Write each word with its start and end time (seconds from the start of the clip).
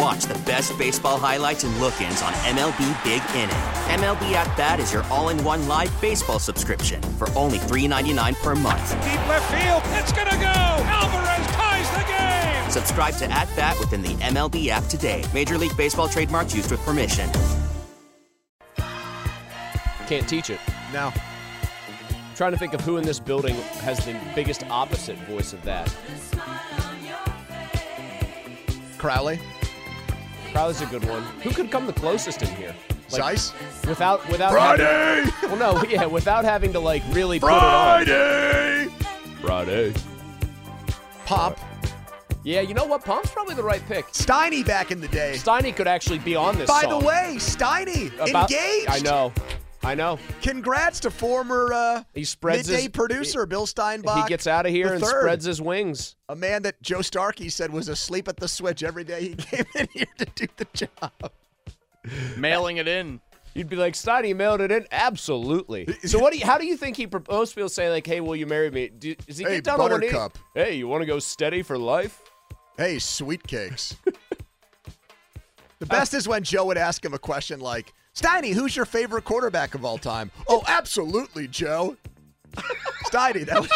And 0.00 0.06
watch 0.06 0.24
the 0.24 0.38
best 0.44 0.76
baseball 0.78 1.18
highlights 1.18 1.64
and 1.64 1.78
look 1.78 2.00
ins 2.00 2.22
on 2.22 2.32
MLB 2.32 3.04
Big 3.04 3.22
Inning. 3.34 3.50
MLB 4.00 4.32
At 4.32 4.56
Bat 4.56 4.80
is 4.80 4.92
your 4.92 5.02
all 5.04 5.28
in 5.28 5.42
one 5.44 5.68
live 5.68 5.92
baseball 6.00 6.38
subscription 6.38 7.02
for 7.18 7.28
only 7.36 7.58
$3.99 7.58 8.42
per 8.42 8.54
month. 8.54 8.90
Deep 9.02 9.28
left 9.28 9.50
field, 9.52 9.82
it's 10.00 10.12
going 10.12 10.28
to 10.28 10.36
go. 10.36 10.46
Alvarez 10.46 11.46
ties 11.48 11.90
the 11.90 12.04
game. 12.08 12.70
Subscribe 12.70 13.14
to 13.16 13.30
At 13.30 13.54
Bat 13.56 13.78
within 13.78 14.00
the 14.00 14.14
MLB 14.24 14.68
app 14.68 14.84
today. 14.84 15.22
Major 15.34 15.58
League 15.58 15.76
Baseball 15.76 16.08
trademarks 16.08 16.54
used 16.54 16.70
with 16.70 16.80
permission. 16.80 17.28
Can't 20.06 20.28
teach 20.28 20.50
it. 20.50 20.60
No. 20.92 21.12
I'm 21.14 22.36
trying 22.36 22.52
to 22.52 22.58
think 22.58 22.72
of 22.72 22.80
who 22.80 22.96
in 22.96 23.04
this 23.04 23.20
building 23.20 23.54
has 23.82 24.04
the 24.06 24.18
biggest 24.34 24.64
opposite 24.70 25.18
voice 25.18 25.52
of 25.52 25.62
that. 25.64 25.94
Crowley. 28.96 29.38
Crowley's 30.52 30.80
a 30.82 30.86
good 30.86 31.04
one. 31.08 31.22
Who 31.42 31.50
could 31.50 31.70
come 31.70 31.86
the 31.86 31.92
closest 31.92 32.42
in 32.42 32.48
here? 32.56 32.74
Like, 33.10 33.22
Zeiss. 33.38 33.52
Without 33.86 34.26
without 34.28 34.52
Friday. 34.52 34.84
Having, 35.24 35.58
well, 35.58 35.74
no, 35.74 35.82
yeah, 35.88 36.06
without 36.06 36.44
having 36.44 36.72
to 36.72 36.80
like 36.80 37.02
really 37.10 37.38
Friday. 37.38 38.86
put 38.86 39.02
it 39.02 39.02
on. 39.02 39.36
Friday. 39.40 39.94
Pop. 41.24 41.58
Yeah, 42.42 42.62
you 42.62 42.72
know 42.74 42.86
what? 42.86 43.04
Pomp's 43.04 43.30
probably 43.30 43.54
the 43.54 43.62
right 43.62 43.82
pick. 43.86 44.06
Steiny 44.08 44.64
back 44.64 44.90
in 44.90 45.00
the 45.00 45.08
day. 45.08 45.34
Steiny 45.36 45.74
could 45.76 45.86
actually 45.86 46.18
be 46.20 46.34
on 46.34 46.56
this. 46.56 46.68
By 46.68 46.82
song. 46.82 47.00
the 47.00 47.06
way, 47.06 47.34
Steiny 47.36 48.12
About- 48.28 48.50
engaged. 48.50 48.88
I 48.88 49.00
know. 49.00 49.32
I 49.82 49.94
know. 49.94 50.18
Congrats 50.42 51.00
to 51.00 51.10
former 51.10 51.72
uh, 51.72 52.02
He 52.14 52.24
spreads 52.24 52.68
midday 52.68 52.82
his 52.82 52.90
producer 52.90 53.46
Bill 53.46 53.66
Steinbach. 53.66 54.24
He 54.24 54.28
gets 54.28 54.46
out 54.46 54.66
of 54.66 54.72
here 54.72 54.92
and 54.92 55.02
third. 55.02 55.20
spreads 55.20 55.44
his 55.44 55.62
wings. 55.62 56.16
A 56.28 56.36
man 56.36 56.62
that 56.62 56.80
Joe 56.82 57.00
Starkey 57.00 57.48
said 57.48 57.72
was 57.72 57.88
asleep 57.88 58.28
at 58.28 58.36
the 58.36 58.48
switch 58.48 58.82
every 58.82 59.04
day 59.04 59.28
he 59.28 59.34
came 59.36 59.64
in 59.74 59.88
here 59.92 60.06
to 60.18 60.26
do 60.34 60.46
the 60.56 60.66
job. 60.74 61.32
Mailing 62.36 62.76
it 62.76 62.88
in. 62.88 63.20
You'd 63.54 63.68
be 63.68 63.76
like, 63.76 63.94
Steiny 63.94 64.34
mailed 64.34 64.60
it 64.60 64.70
in. 64.70 64.86
Absolutely. 64.92 65.88
So 66.06 66.18
what? 66.18 66.32
Do 66.32 66.38
you, 66.38 66.46
how 66.46 66.56
do 66.58 66.66
you 66.66 66.76
think 66.76 66.96
he 66.96 67.06
proposed? 67.06 67.54
People 67.54 67.68
say 67.68 67.90
like, 67.90 68.06
"Hey, 68.06 68.20
will 68.20 68.36
you 68.36 68.46
marry 68.46 68.70
me?" 68.70 68.88
Do, 68.88 69.14
does 69.14 69.38
he 69.38 69.44
Hey, 69.44 69.56
get 69.56 69.64
down 69.64 69.80
on 69.80 69.90
one 69.90 70.00
knee? 70.00 70.06
Buttercup. 70.06 70.38
Hey, 70.54 70.74
you 70.74 70.86
want 70.88 71.02
to 71.02 71.06
go 71.06 71.18
steady 71.18 71.62
for 71.62 71.76
life? 71.76 72.22
Hey, 72.76 72.98
sweet 72.98 73.44
cakes. 73.46 73.96
the 75.80 75.86
best 75.86 76.14
is 76.14 76.28
when 76.28 76.42
Joe 76.44 76.64
would 76.66 76.78
ask 76.78 77.04
him 77.04 77.12
a 77.12 77.18
question 77.18 77.60
like, 77.60 77.92
Steiny, 78.14 78.52
who's 78.52 78.74
your 78.76 78.86
favorite 78.86 79.24
quarterback 79.24 79.74
of 79.74 79.84
all 79.84 79.98
time? 79.98 80.30
Oh, 80.48 80.62
absolutely, 80.66 81.48
Joe. 81.48 81.96
Steiny, 83.06 83.46
that 83.46 83.60
was 83.60 83.70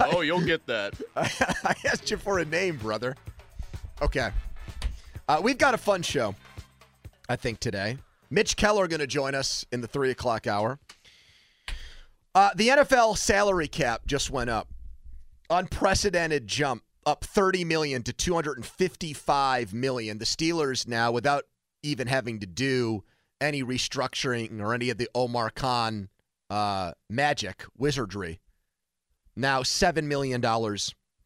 Oh, 0.00 0.20
you'll 0.20 0.44
get 0.44 0.66
that. 0.66 0.94
I 1.16 1.74
asked 1.84 2.10
you 2.10 2.16
for 2.16 2.38
a 2.38 2.44
name, 2.44 2.76
brother. 2.76 3.16
Okay. 4.00 4.30
Uh, 5.28 5.40
we've 5.42 5.58
got 5.58 5.74
a 5.74 5.78
fun 5.78 6.02
show, 6.02 6.34
I 7.28 7.36
think, 7.36 7.60
today. 7.60 7.98
Mitch 8.30 8.56
Keller 8.56 8.86
going 8.88 9.00
to 9.00 9.06
join 9.06 9.34
us 9.34 9.66
in 9.72 9.80
the 9.80 9.86
3 9.86 10.10
o'clock 10.10 10.46
hour. 10.46 10.78
Uh, 12.34 12.50
the 12.54 12.68
NFL 12.68 13.16
salary 13.18 13.68
cap 13.68 14.02
just 14.06 14.30
went 14.30 14.50
up. 14.50 14.68
Unprecedented 15.50 16.46
jump, 16.46 16.82
up 17.08 17.24
30 17.24 17.64
million 17.64 18.02
to 18.02 18.12
255 18.12 19.72
million. 19.72 20.18
The 20.18 20.26
Steelers 20.26 20.86
now, 20.86 21.10
without 21.10 21.44
even 21.82 22.06
having 22.06 22.38
to 22.40 22.46
do 22.46 23.02
any 23.40 23.62
restructuring 23.62 24.60
or 24.60 24.74
any 24.74 24.90
of 24.90 24.98
the 24.98 25.08
Omar 25.14 25.48
Khan 25.48 26.10
uh, 26.50 26.92
magic, 27.08 27.64
wizardry, 27.78 28.40
now 29.34 29.62
$7 29.62 30.04
million 30.04 30.44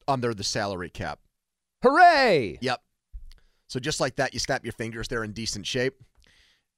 under 0.07 0.35
the 0.35 0.45
salary 0.45 0.89
cap. 0.89 1.19
Hooray! 1.83 2.59
Yep. 2.61 2.81
So 3.67 3.81
just 3.81 3.99
like 3.99 4.17
that, 4.17 4.35
you 4.35 4.39
snap 4.39 4.65
your 4.65 4.73
fingers, 4.73 5.09
they're 5.09 5.25
in 5.25 5.33
decent 5.33 5.67
shape. 5.67 5.95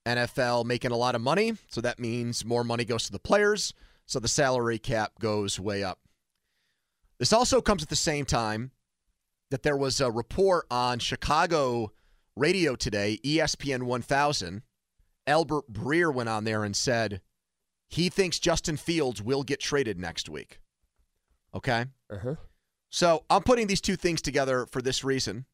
NFL 0.06 0.64
making 0.64 0.92
a 0.92 0.96
lot 0.96 1.14
of 1.14 1.20
money, 1.20 1.54
so 1.68 1.82
that 1.82 1.98
means 1.98 2.44
more 2.44 2.64
money 2.64 2.86
goes 2.86 3.04
to 3.04 3.12
the 3.12 3.18
players, 3.18 3.74
so 4.06 4.18
the 4.18 4.28
salary 4.28 4.78
cap 4.78 5.12
goes 5.18 5.60
way 5.60 5.82
up. 5.82 5.98
This 7.18 7.34
also 7.34 7.60
comes 7.60 7.82
at 7.82 7.90
the 7.90 7.96
same 7.96 8.24
time 8.24 8.70
that 9.50 9.62
there 9.62 9.76
was 9.76 10.00
a 10.00 10.10
report 10.10 10.66
on 10.70 10.98
Chicago 10.98 11.92
radio 12.36 12.74
today, 12.74 13.18
ESPN 13.24 13.84
1000. 13.84 14.62
Albert 15.26 15.72
Breer 15.72 16.12
went 16.12 16.28
on 16.28 16.44
there 16.44 16.64
and 16.64 16.76
said 16.76 17.20
he 17.88 18.08
thinks 18.08 18.38
Justin 18.38 18.76
Fields 18.76 19.22
will 19.22 19.42
get 19.42 19.60
traded 19.60 19.98
next 19.98 20.28
week. 20.28 20.60
Okay? 21.54 21.86
Uh-huh. 22.10 22.34
So 22.90 23.24
I'm 23.30 23.42
putting 23.42 23.66
these 23.66 23.80
two 23.80 23.96
things 23.96 24.20
together 24.20 24.66
for 24.66 24.82
this 24.82 25.02
reason. 25.02 25.46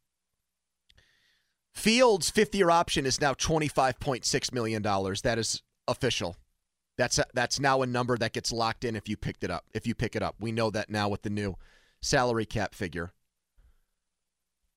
Fields' 1.72 2.30
fifth 2.30 2.54
year 2.54 2.70
option 2.70 3.06
is 3.06 3.20
now 3.20 3.32
$25.6 3.34 4.52
million. 4.52 4.82
That 4.82 5.36
is 5.38 5.62
official. 5.86 6.36
That's 6.98 7.18
a, 7.18 7.24
that's 7.32 7.60
now 7.60 7.82
a 7.82 7.86
number 7.86 8.18
that 8.18 8.32
gets 8.32 8.52
locked 8.52 8.84
in 8.84 8.96
if 8.96 9.08
you 9.08 9.16
picked 9.16 9.44
it 9.44 9.50
up. 9.50 9.64
If 9.72 9.86
you 9.86 9.94
pick 9.94 10.16
it 10.16 10.22
up, 10.22 10.36
we 10.40 10.52
know 10.52 10.70
that 10.70 10.90
now 10.90 11.08
with 11.08 11.22
the 11.22 11.30
new 11.30 11.56
salary 12.02 12.44
cap 12.44 12.74
figure. 12.74 13.12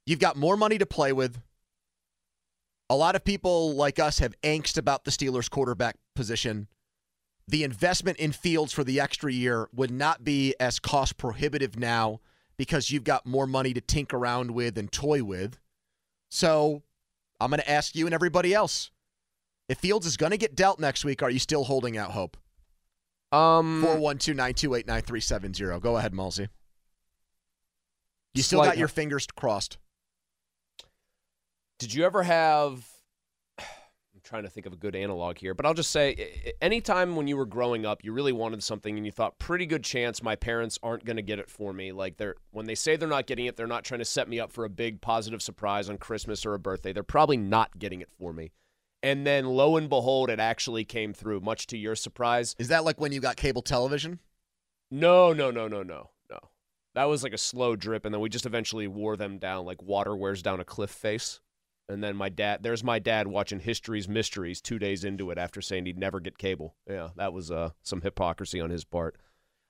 You've 0.06 0.20
got 0.20 0.36
more 0.36 0.58
money 0.58 0.78
to 0.78 0.86
play 0.86 1.14
with. 1.14 1.40
A 2.90 2.96
lot 2.96 3.16
of 3.16 3.24
people 3.24 3.76
like 3.76 4.00
us 4.00 4.20
have 4.20 4.40
angst 4.42 4.78
about 4.78 5.06
the 5.06 5.12
Steelers 5.12 5.50
quarterback 5.50 5.98
position. 6.16 6.68
The 7.48 7.64
investment 7.64 8.18
in 8.18 8.32
Fields 8.32 8.74
for 8.74 8.84
the 8.84 9.00
extra 9.00 9.32
year 9.32 9.70
would 9.74 9.92
not 9.92 10.24
be 10.24 10.56
as 10.60 10.80
cost 10.80 11.18
prohibitive 11.18 11.78
now 11.78 12.20
because 12.58 12.92
you've 12.92 13.04
got 13.04 13.26
more 13.26 13.48
money 13.48 13.74
to 13.74 13.82
tinker 13.82 14.18
around 14.18 14.52
with 14.52 14.78
and 14.78 14.92
toy 14.92 15.24
with. 15.24 15.58
So 16.30 16.84
I'm 17.40 17.50
going 17.50 17.62
to 17.62 17.70
ask 17.70 17.96
you 17.96 18.06
and 18.06 18.14
everybody 18.14 18.54
else 18.54 18.92
if 19.70 19.80
Fields 19.80 20.06
is 20.06 20.18
going 20.18 20.32
to 20.32 20.38
get 20.38 20.56
dealt 20.56 20.80
next 20.80 21.06
week, 21.06 21.24
are 21.24 21.30
you 21.30 21.40
still 21.40 21.64
holding 21.64 21.98
out 21.98 22.12
hope? 22.12 22.38
Um, 23.32 23.82
412 23.82 24.36
928 24.36 24.88
9370. 24.88 25.80
Go 25.80 25.98
ahead, 25.98 26.14
Malsey. 26.14 26.50
You 28.34 28.44
still 28.44 28.64
got 28.64 28.78
your 28.78 28.88
fingers 28.88 29.28
crossed. 29.28 29.78
Did 31.84 31.94
you 31.94 32.06
ever 32.06 32.24
have? 32.24 32.88
I'm 33.60 34.22
trying 34.24 34.44
to 34.44 34.50
think 34.50 34.66
of 34.66 34.72
a 34.72 34.78
good 34.78 34.96
analog 34.96 35.38
here, 35.38 35.54
but 35.54 35.66
I'll 35.66 35.74
just 35.74 35.92
say, 35.92 36.54
anytime 36.62 37.18
when 37.18 37.28
you 37.28 37.36
were 37.36 37.46
growing 37.46 37.86
up, 37.86 38.06
you 38.06 38.14
really 38.14 38.32
wanted 38.32 38.64
something, 38.64 38.96
and 38.96 39.06
you 39.06 39.12
thought, 39.12 39.38
pretty 39.38 39.66
good 39.66 39.84
chance 39.84 40.24
my 40.24 40.38
parents 40.38 40.80
aren't 40.82 41.04
going 41.04 41.18
to 41.18 41.22
get 41.22 41.40
it 41.40 41.50
for 41.50 41.74
me. 41.74 41.92
Like 41.92 42.16
they're 42.16 42.36
when 42.52 42.68
they 42.68 42.76
say 42.76 42.96
they're 42.96 43.10
not 43.10 43.28
getting 43.28 43.48
it, 43.48 43.58
they're 43.58 43.68
not 43.68 43.84
trying 43.84 44.00
to 44.00 44.06
set 44.06 44.30
me 44.30 44.40
up 44.40 44.54
for 44.54 44.64
a 44.64 44.70
big 44.70 45.02
positive 45.02 45.42
surprise 45.42 45.90
on 45.90 45.98
Christmas 45.98 46.46
or 46.46 46.54
a 46.54 46.60
birthday. 46.60 46.94
They're 46.94 47.04
probably 47.04 47.36
not 47.36 47.78
getting 47.78 48.00
it 48.00 48.10
for 48.18 48.32
me. 48.32 48.54
And 49.02 49.28
then 49.28 49.46
lo 49.46 49.76
and 49.76 49.90
behold, 49.90 50.30
it 50.30 50.40
actually 50.40 50.86
came 50.86 51.12
through, 51.12 51.42
much 51.42 51.68
to 51.68 51.78
your 51.78 51.98
surprise. 51.98 52.56
Is 52.58 52.70
that 52.70 52.86
like 52.86 53.02
when 53.02 53.12
you 53.12 53.20
got 53.20 53.36
cable 53.36 53.62
television? 53.62 54.20
No, 54.90 55.34
no, 55.34 55.52
no, 55.52 55.68
no, 55.68 55.84
no, 55.84 56.12
no. 56.30 56.40
That 56.96 57.10
was 57.10 57.24
like 57.24 57.34
a 57.34 57.38
slow 57.38 57.76
drip, 57.76 58.06
and 58.06 58.14
then 58.14 58.22
we 58.22 58.30
just 58.30 58.46
eventually 58.46 58.88
wore 58.88 59.18
them 59.18 59.38
down 59.38 59.66
like 59.66 59.84
water 59.84 60.16
wears 60.16 60.42
down 60.42 60.62
a 60.62 60.64
cliff 60.64 60.92
face. 60.92 61.42
And 61.90 62.04
then 62.04 62.16
my 62.16 62.30
dad, 62.30 62.64
there's 62.64 62.84
my 62.84 63.00
dad 63.00 63.28
watching 63.28 63.60
History's 63.60 64.08
Mysteries 64.08 64.62
two 64.62 64.80
days 64.80 65.04
into 65.04 65.32
it 65.32 65.38
after 65.38 65.62
saying 65.62 65.86
he'd 65.86 65.98
never 65.98 66.20
get 66.20 66.38
cable. 66.38 66.76
Yeah, 66.90 67.10
that 67.18 67.34
was 67.34 67.52
uh, 67.52 67.72
some 67.82 68.02
hypocrisy 68.02 68.62
on 68.62 68.70
his 68.70 68.84
part. 68.84 69.18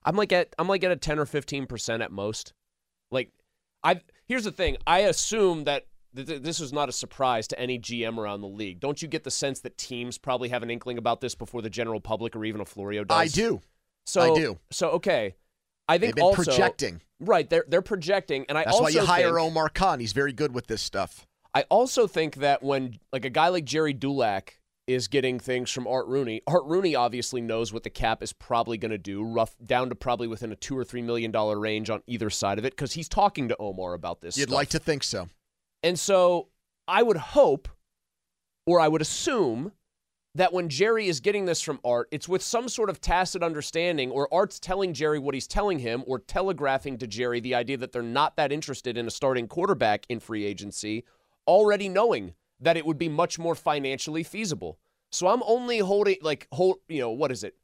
I'm 0.06 0.15
like 0.15 0.31
at 0.31 0.54
I'm 0.60 0.68
like 0.68 0.83
at 0.83 0.92
a 0.92 0.95
10 0.95 1.18
or 1.18 1.25
15 1.25 1.65
percent 1.65 2.04
at 2.04 2.12
most. 2.12 2.54
Like, 3.10 3.31
I 3.83 4.01
here's 4.27 4.44
the 4.44 4.51
thing. 4.51 4.77
I 4.86 5.00
assume 5.00 5.63
that 5.63 5.88
th- 6.15 6.27
th- 6.27 6.42
this 6.42 6.60
was 6.60 6.71
not 6.71 6.89
a 6.89 6.92
surprise 6.92 7.48
to 7.50 7.60
any 7.60 7.80
GM 7.80 8.18
around 8.18 8.42
the 8.42 8.48
league. 8.48 8.80
Don't 8.80 9.01
you 9.01 9.07
get 9.07 9.24
the 9.24 9.31
sense 9.31 9.62
that 9.62 9.77
teams 9.77 10.18
probably 10.18 10.50
have 10.50 10.62
an 10.62 10.69
inkling 10.69 10.98
about 10.98 11.21
this 11.21 11.36
before 11.36 11.62
the 11.62 11.69
general 11.69 12.00
public 12.00 12.36
or 12.36 12.45
even 12.45 12.62
a 12.62 12.66
Florio 12.66 13.04
does? 13.04 13.18
I 13.18 13.27
do. 13.27 13.62
So 14.06 14.33
I 14.33 14.36
do. 14.38 14.59
So 14.71 14.89
okay, 14.92 15.36
I 15.88 15.98
They've 15.98 16.07
think 16.07 16.16
been 16.18 16.25
also 16.25 16.44
projecting. 16.44 17.01
right. 17.19 17.50
They're 17.50 17.66
they're 17.68 17.81
projecting, 17.81 18.45
and 18.50 18.57
I 18.57 18.66
That's 18.66 18.74
also 18.77 18.83
why 18.83 18.89
you 18.89 19.06
hire 19.06 19.39
Omar 19.39 19.69
Khan. 19.69 20.00
He's 20.00 20.13
very 20.13 20.33
good 20.33 20.54
with 20.54 20.68
this 20.68 20.81
stuff. 20.81 21.25
I 21.53 21.63
also 21.69 22.07
think 22.07 22.35
that 22.38 22.63
when 22.63 23.00
like 23.11 23.25
a 23.25 23.29
guy 23.29 23.50
like 23.50 23.65
Jerry 23.65 23.94
Dulac 23.94 24.59
is 24.88 25.07
getting 25.07 25.39
things 25.39 25.71
from 25.71 25.88
Art 25.88 26.07
Rooney, 26.07 26.41
Art 26.47 26.63
Rooney 26.65 26.95
obviously 26.95 27.41
knows 27.41 27.71
what 27.71 27.83
the 27.83 27.89
cap 27.89 28.23
is 28.23 28.33
probably 28.33 28.77
going 28.77 28.91
to 28.91 28.97
do, 28.97 29.23
rough 29.23 29.55
down 29.63 29.89
to 29.89 29.95
probably 29.95 30.27
within 30.27 30.51
a 30.51 30.55
two 30.55 30.77
or 30.77 30.83
three 30.83 31.01
million 31.01 31.31
dollar 31.31 31.59
range 31.59 31.89
on 31.89 32.01
either 32.07 32.29
side 32.29 32.59
of 32.59 32.65
it, 32.65 32.73
because 32.73 32.94
he's 32.94 33.07
talking 33.07 33.47
to 33.50 33.57
Omar 33.59 33.94
about 33.94 34.21
this. 34.21 34.38
You'd 34.38 34.50
stuff. 34.50 34.55
like 34.55 34.69
to 34.69 34.79
think 34.79 35.03
so. 35.03 35.29
And 35.83 35.97
so 36.00 36.50
I 36.88 37.03
would 37.03 37.17
hope, 37.17 37.69
or 38.65 38.79
I 38.79 38.88
would 38.88 39.01
assume, 39.01 39.73
that 40.35 40.51
when 40.51 40.67
Jerry 40.67 41.07
is 41.07 41.19
getting 41.19 41.45
this 41.45 41.61
from 41.61 41.79
Art, 41.85 42.07
it's 42.11 42.27
with 42.27 42.41
some 42.41 42.67
sort 42.67 42.89
of 42.89 42.99
tacit 42.99 43.44
understanding, 43.44 44.09
or 44.09 44.33
Art's 44.33 44.59
telling 44.59 44.94
Jerry 44.94 45.19
what 45.19 45.35
he's 45.35 45.47
telling 45.47 45.79
him, 45.79 46.03
or 46.07 46.17
telegraphing 46.17 46.97
to 46.97 47.07
Jerry 47.07 47.39
the 47.39 47.53
idea 47.53 47.77
that 47.77 47.91
they're 47.91 48.01
not 48.01 48.35
that 48.38 48.51
interested 48.51 48.97
in 48.97 49.06
a 49.06 49.11
starting 49.11 49.47
quarterback 49.47 50.06
in 50.09 50.19
free 50.19 50.44
agency, 50.44 51.06
already 51.48 51.90
knowing 51.90 52.34
that 52.60 52.78
it 52.78 52.86
would 52.86 52.98
be 52.98 53.10
much 53.10 53.38
more 53.38 53.56
financially 53.56 54.24
feasible. 54.24 54.80
So 55.12 55.28
I'm 55.28 55.44
only 55.45 55.80
holding, 55.80 56.18
like, 56.22 56.48
hold, 56.51 56.78
you 56.88 57.00
know, 57.00 57.12
what 57.12 57.31
is 57.31 57.44
it? 57.44 57.56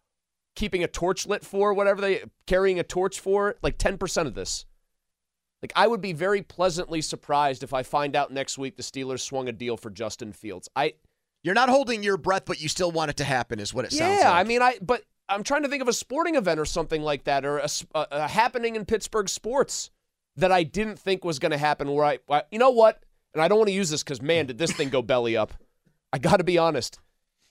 Keeping 0.56 0.84
a 0.84 0.88
torch 0.88 1.26
lit 1.26 1.44
for 1.46 1.74
whatever 1.74 2.02
they 2.02 2.24
carrying 2.46 2.80
a 2.80 2.84
torch 2.84 3.20
for, 3.20 3.56
like 3.62 3.78
10% 3.78 4.28
of 4.28 4.36
this. 4.36 4.66
Like 5.62 5.74
I 5.76 5.88
would 5.88 6.02
be 6.02 6.14
very 6.14 6.42
pleasantly 6.42 7.02
surprised 7.02 7.64
if 7.64 7.74
I 7.74 7.84
find 7.84 8.16
out 8.16 8.32
next 8.32 8.58
week 8.58 8.78
the 8.78 8.84
Steelers 8.84 9.20
swung 9.20 9.50
a 9.50 9.52
deal 9.52 9.78
for 9.78 9.90
Justin 9.90 10.32
Fields. 10.32 10.70
I 10.76 10.94
You're 11.44 11.56
not 11.56 11.70
holding 11.70 12.04
your 12.04 12.18
breath, 12.18 12.44
but 12.46 12.62
you 12.62 12.70
still 12.70 12.92
want 12.92 13.12
it 13.12 13.18
to 13.18 13.24
happen, 13.24 13.60
is 13.60 13.74
what 13.74 13.86
it 13.86 13.92
sounds 13.92 14.12
like. 14.12 14.20
yeah. 14.20 14.32
I 14.32 14.44
mean 14.44 14.62
I 14.62 14.78
but 14.82 15.04
I'm 15.28 15.44
trying 15.44 15.64
to 15.64 15.70
think 15.70 15.82
of 15.82 15.88
a 15.88 15.94
sporting 15.94 16.36
event 16.36 16.60
or 16.60 16.66
something 16.66 17.02
like 17.02 17.26
that 17.26 17.46
or 17.46 17.62
a 17.94 18.28
happening 18.28 18.76
in 18.76 18.86
Pittsburgh 18.86 19.30
sports 19.30 19.92
that 20.38 20.52
I 20.52 20.64
didn't 20.64 20.98
think 20.98 21.24
was 21.24 21.40
going 21.40 21.52
to 21.52 21.58
happen 21.58 21.92
where 21.92 22.06
I, 22.06 22.20
I 22.30 22.44
you 22.52 22.60
know 22.60 22.72
what? 22.72 23.04
And 23.34 23.42
I 23.44 23.48
don't 23.48 23.60
want 23.60 23.70
to 23.70 23.76
use 23.76 23.90
this 23.90 24.04
cuz 24.04 24.22
man 24.22 24.48
did 24.48 24.58
this 24.58 24.72
thing 24.72 24.90
go 24.90 25.02
belly 25.02 25.38
up. 25.38 25.54
I 26.12 26.18
got 26.18 26.38
to 26.38 26.44
be 26.44 26.58
honest. 26.58 27.00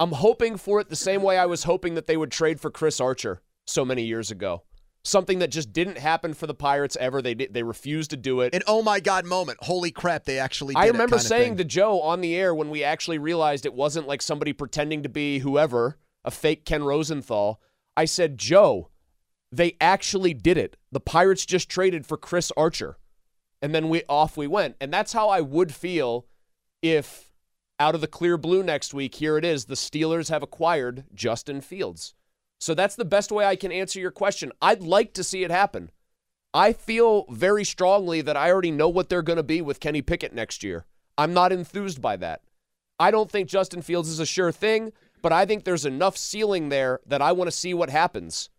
I'm 0.00 0.12
hoping 0.12 0.56
for 0.56 0.80
it 0.80 0.88
the 0.88 0.96
same 0.96 1.22
way 1.22 1.38
I 1.38 1.46
was 1.46 1.64
hoping 1.64 1.94
that 1.94 2.06
they 2.06 2.16
would 2.16 2.30
trade 2.30 2.60
for 2.60 2.70
Chris 2.70 3.00
Archer 3.00 3.42
so 3.66 3.84
many 3.84 4.04
years 4.04 4.30
ago. 4.30 4.62
Something 5.04 5.38
that 5.38 5.50
just 5.50 5.72
didn't 5.72 5.98
happen 5.98 6.34
for 6.34 6.46
the 6.46 6.54
Pirates 6.54 6.96
ever. 7.00 7.22
They 7.22 7.34
did, 7.34 7.54
they 7.54 7.62
refused 7.62 8.10
to 8.10 8.16
do 8.16 8.40
it. 8.40 8.54
An 8.54 8.62
oh 8.66 8.82
my 8.82 9.00
god 9.00 9.24
moment. 9.24 9.58
Holy 9.62 9.90
crap, 9.90 10.24
they 10.24 10.38
actually 10.38 10.74
did 10.74 10.80
I 10.80 10.86
remember 10.88 11.18
saying 11.18 11.56
to 11.56 11.64
Joe 11.64 12.00
on 12.00 12.20
the 12.20 12.36
air 12.36 12.54
when 12.54 12.70
we 12.70 12.84
actually 12.84 13.18
realized 13.18 13.64
it 13.64 13.74
wasn't 13.74 14.06
like 14.06 14.22
somebody 14.22 14.52
pretending 14.52 15.02
to 15.02 15.08
be 15.08 15.38
whoever, 15.38 15.98
a 16.24 16.30
fake 16.30 16.64
Ken 16.64 16.82
Rosenthal. 16.84 17.60
I 17.96 18.04
said, 18.04 18.38
Joe, 18.38 18.90
they 19.50 19.76
actually 19.80 20.34
did 20.34 20.58
it. 20.58 20.76
The 20.92 21.00
Pirates 21.00 21.46
just 21.46 21.68
traded 21.68 22.06
for 22.06 22.16
Chris 22.16 22.52
Archer. 22.56 22.98
And 23.60 23.74
then 23.74 23.88
we 23.88 24.02
off 24.08 24.36
we 24.36 24.46
went. 24.46 24.76
And 24.80 24.92
that's 24.92 25.12
how 25.12 25.28
I 25.28 25.40
would 25.40 25.74
feel 25.74 26.26
if 26.82 27.30
out 27.80 27.94
of 27.94 28.00
the 28.00 28.06
clear 28.06 28.36
blue 28.36 28.62
next 28.62 28.92
week, 28.92 29.16
here 29.16 29.36
it 29.38 29.44
is, 29.44 29.64
the 29.64 29.74
Steelers 29.74 30.28
have 30.30 30.42
acquired 30.42 31.04
Justin 31.14 31.60
Fields. 31.60 32.14
So 32.60 32.74
that's 32.74 32.96
the 32.96 33.04
best 33.04 33.30
way 33.30 33.44
I 33.44 33.56
can 33.56 33.70
answer 33.70 34.00
your 34.00 34.10
question. 34.10 34.52
I'd 34.60 34.82
like 34.82 35.12
to 35.14 35.24
see 35.24 35.44
it 35.44 35.50
happen. 35.50 35.90
I 36.52 36.72
feel 36.72 37.26
very 37.30 37.64
strongly 37.64 38.20
that 38.22 38.36
I 38.36 38.50
already 38.50 38.70
know 38.70 38.88
what 38.88 39.08
they're 39.08 39.22
going 39.22 39.36
to 39.36 39.42
be 39.42 39.60
with 39.60 39.80
Kenny 39.80 40.02
Pickett 40.02 40.34
next 40.34 40.64
year. 40.64 40.86
I'm 41.16 41.34
not 41.34 41.52
enthused 41.52 42.00
by 42.00 42.16
that. 42.16 42.42
I 42.98 43.10
don't 43.10 43.30
think 43.30 43.48
Justin 43.48 43.82
Fields 43.82 44.08
is 44.08 44.18
a 44.18 44.26
sure 44.26 44.50
thing, 44.50 44.92
but 45.22 45.32
I 45.32 45.46
think 45.46 45.64
there's 45.64 45.86
enough 45.86 46.16
ceiling 46.16 46.68
there 46.68 47.00
that 47.06 47.22
I 47.22 47.32
want 47.32 47.48
to 47.48 47.56
see 47.56 47.74
what 47.74 47.90
happens. 47.90 48.50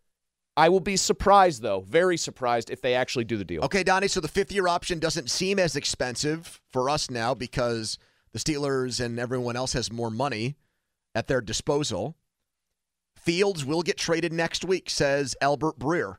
I 0.60 0.68
will 0.68 0.82
be 0.82 0.98
surprised, 0.98 1.62
though, 1.62 1.80
very 1.80 2.18
surprised 2.18 2.70
if 2.70 2.82
they 2.82 2.94
actually 2.94 3.24
do 3.24 3.38
the 3.38 3.46
deal. 3.46 3.64
Okay, 3.64 3.82
Donnie, 3.82 4.10
so 4.10 4.20
the 4.20 4.28
fifth 4.28 4.52
year 4.52 4.68
option 4.68 5.00
doesn't 5.00 5.30
seem 5.30 5.58
as 5.58 5.78
expensive 5.78 6.60
for 6.70 6.90
us 6.90 7.10
now 7.10 7.34
because 7.34 7.98
the 8.34 8.40
Steelers 8.40 9.00
and 9.00 9.20
everyone 9.20 9.56
else 9.56 9.72
has 9.72 9.90
more 9.90 10.12
money 10.12 10.58
at 11.16 11.28
their 11.28 11.40
disposal. 11.40 12.18
Fields 13.16 13.64
will 13.64 13.84
get 13.84 13.98
traded 13.98 14.34
next 14.34 14.66
week, 14.66 14.90
says 14.90 15.34
Albert 15.40 15.80
Breer. 15.80 16.18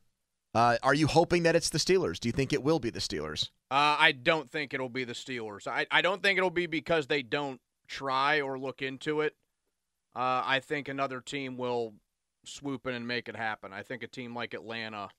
Uh, 0.54 0.78
are 0.82 0.94
you 0.94 1.06
hoping 1.06 1.42
that 1.42 1.54
it's 1.54 1.68
the 1.68 1.76
Steelers? 1.76 2.18
Do 2.18 2.26
you 2.26 2.32
think 2.32 2.54
it 2.54 2.62
will 2.62 2.78
be 2.78 2.88
the 2.88 2.98
Steelers? 2.98 3.50
Uh, 3.70 3.96
I 3.98 4.12
don't 4.12 4.50
think 4.50 4.72
it'll 4.72 4.88
be 4.88 5.04
the 5.04 5.12
Steelers. 5.12 5.66
I, 5.66 5.86
I 5.90 6.00
don't 6.00 6.22
think 6.22 6.38
it'll 6.38 6.48
be 6.48 6.64
because 6.64 7.08
they 7.08 7.20
don't 7.20 7.60
try 7.88 8.40
or 8.40 8.58
look 8.58 8.80
into 8.80 9.20
it. 9.20 9.36
Uh, 10.16 10.42
I 10.46 10.60
think 10.64 10.88
another 10.88 11.20
team 11.20 11.58
will 11.58 11.92
swoop 12.50 12.86
in 12.86 12.94
and 12.94 13.06
make 13.06 13.28
it 13.28 13.36
happen. 13.36 13.72
I 13.72 13.82
think 13.82 14.02
a 14.02 14.08
team 14.08 14.34
like 14.34 14.54
Atlanta 14.54 15.10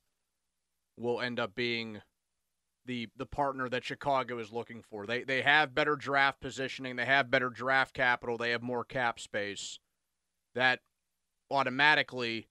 will 0.98 1.22
end 1.22 1.39
up 1.39 1.56
being 1.56 2.01
the 2.86 3.10
the 3.16 3.25
partner 3.25 3.69
that 3.69 3.83
Chicago 3.83 4.39
is 4.39 4.51
looking 4.51 4.81
for. 4.81 5.06
They 5.06 5.24
they 5.24 5.42
have 5.42 5.75
better 5.75 5.95
draft 5.95 6.42
positioning, 6.42 6.95
they 6.95 7.06
have 7.06 7.31
better 7.31 7.50
draft 7.50 7.94
capital, 7.94 8.38
they 8.38 8.51
have 8.51 8.62
more 8.62 8.83
cap 8.83 9.19
space. 9.19 9.80
That 10.56 10.80
automatically 11.50 12.48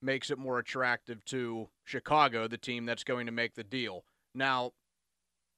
makes 0.00 0.30
it 0.30 0.38
more 0.38 0.58
attractive 0.58 1.24
to 1.26 1.68
Chicago, 1.84 2.48
the 2.48 2.58
team 2.58 2.86
that's 2.86 3.04
going 3.04 3.26
to 3.26 3.32
make 3.32 3.54
the 3.54 3.64
deal. 3.64 4.04
Now, 4.34 4.72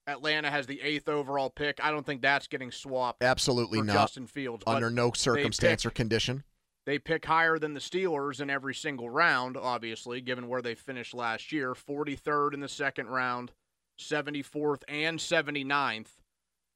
Atlanta 0.06 0.50
has 0.50 0.67
the 0.67 0.81
eighth 0.82 1.09
overall 1.09 1.50
pick. 1.50 1.82
I 1.82 1.91
don't 1.91 2.05
think 2.05 2.21
that's 2.21 2.47
getting 2.47 2.71
swapped 2.71 3.23
Absolutely 3.23 3.81
not. 3.81 3.94
Justin 3.94 4.26
Fields. 4.26 4.65
Under 4.67 4.91
no 4.91 5.12
circumstance 5.12 5.82
pick- 5.82 5.93
or 5.93 5.94
condition. 5.94 6.44
They 6.86 6.98
pick 6.98 7.25
higher 7.25 7.58
than 7.58 7.72
the 7.75 7.81
Steelers 7.81 8.40
in 8.40 8.50
every 8.50 8.75
single 8.75 9.08
round, 9.08 9.56
obviously, 9.56 10.20
given 10.20 10.48
where 10.48 10.60
they 10.60 10.75
finished 10.75 11.14
last 11.14 11.50
year. 11.50 11.72
43rd 11.75 12.52
in 12.52 12.60
the 12.60 12.69
second 12.69 13.08
round, 13.08 13.52
74th 13.98 14.82
and 14.88 15.19
79th 15.19 16.08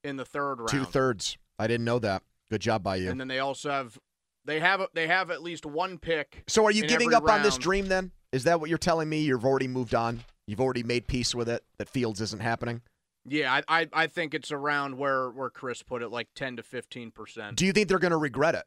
in 0.04 0.16
the 0.16 0.24
third 0.24 0.60
round. 0.60 0.70
Two 0.70 0.84
thirds. 0.84 1.36
I 1.58 1.66
didn't 1.66 1.84
know 1.84 1.98
that. 1.98 2.22
Good 2.50 2.62
job 2.62 2.82
by 2.82 2.96
you. 2.96 3.10
And 3.10 3.20
then 3.20 3.28
they 3.28 3.40
also 3.40 3.70
have 3.70 3.98
they 4.46 4.60
have 4.60 4.86
they 4.94 5.06
have 5.06 5.30
at 5.30 5.42
least 5.42 5.66
one 5.66 5.98
pick. 5.98 6.44
So 6.48 6.64
are 6.64 6.70
you 6.70 6.84
in 6.84 6.88
giving 6.88 7.12
up 7.12 7.28
on 7.28 7.42
this 7.42 7.58
dream 7.58 7.88
then? 7.88 8.12
Is 8.32 8.44
that 8.44 8.60
what 8.60 8.70
you're 8.70 8.78
telling 8.78 9.08
me? 9.08 9.20
You've 9.20 9.44
already 9.44 9.68
moved 9.68 9.94
on? 9.94 10.24
You've 10.46 10.60
already 10.60 10.82
made 10.82 11.06
peace 11.06 11.34
with 11.34 11.48
it 11.48 11.62
that 11.76 11.90
Fields 11.90 12.22
isn't 12.22 12.40
happening? 12.40 12.80
Yeah, 13.26 13.52
I, 13.68 13.80
I 13.80 13.88
I 13.92 14.06
think 14.06 14.32
it's 14.32 14.50
around 14.50 14.96
where 14.96 15.28
where 15.28 15.50
Chris 15.50 15.82
put 15.82 16.00
it, 16.00 16.08
like 16.08 16.28
10 16.34 16.56
to 16.56 16.62
15 16.62 17.10
percent. 17.10 17.56
Do 17.56 17.66
you 17.66 17.72
think 17.72 17.88
they're 17.88 17.98
going 17.98 18.12
to 18.12 18.16
regret 18.16 18.54
it? 18.54 18.64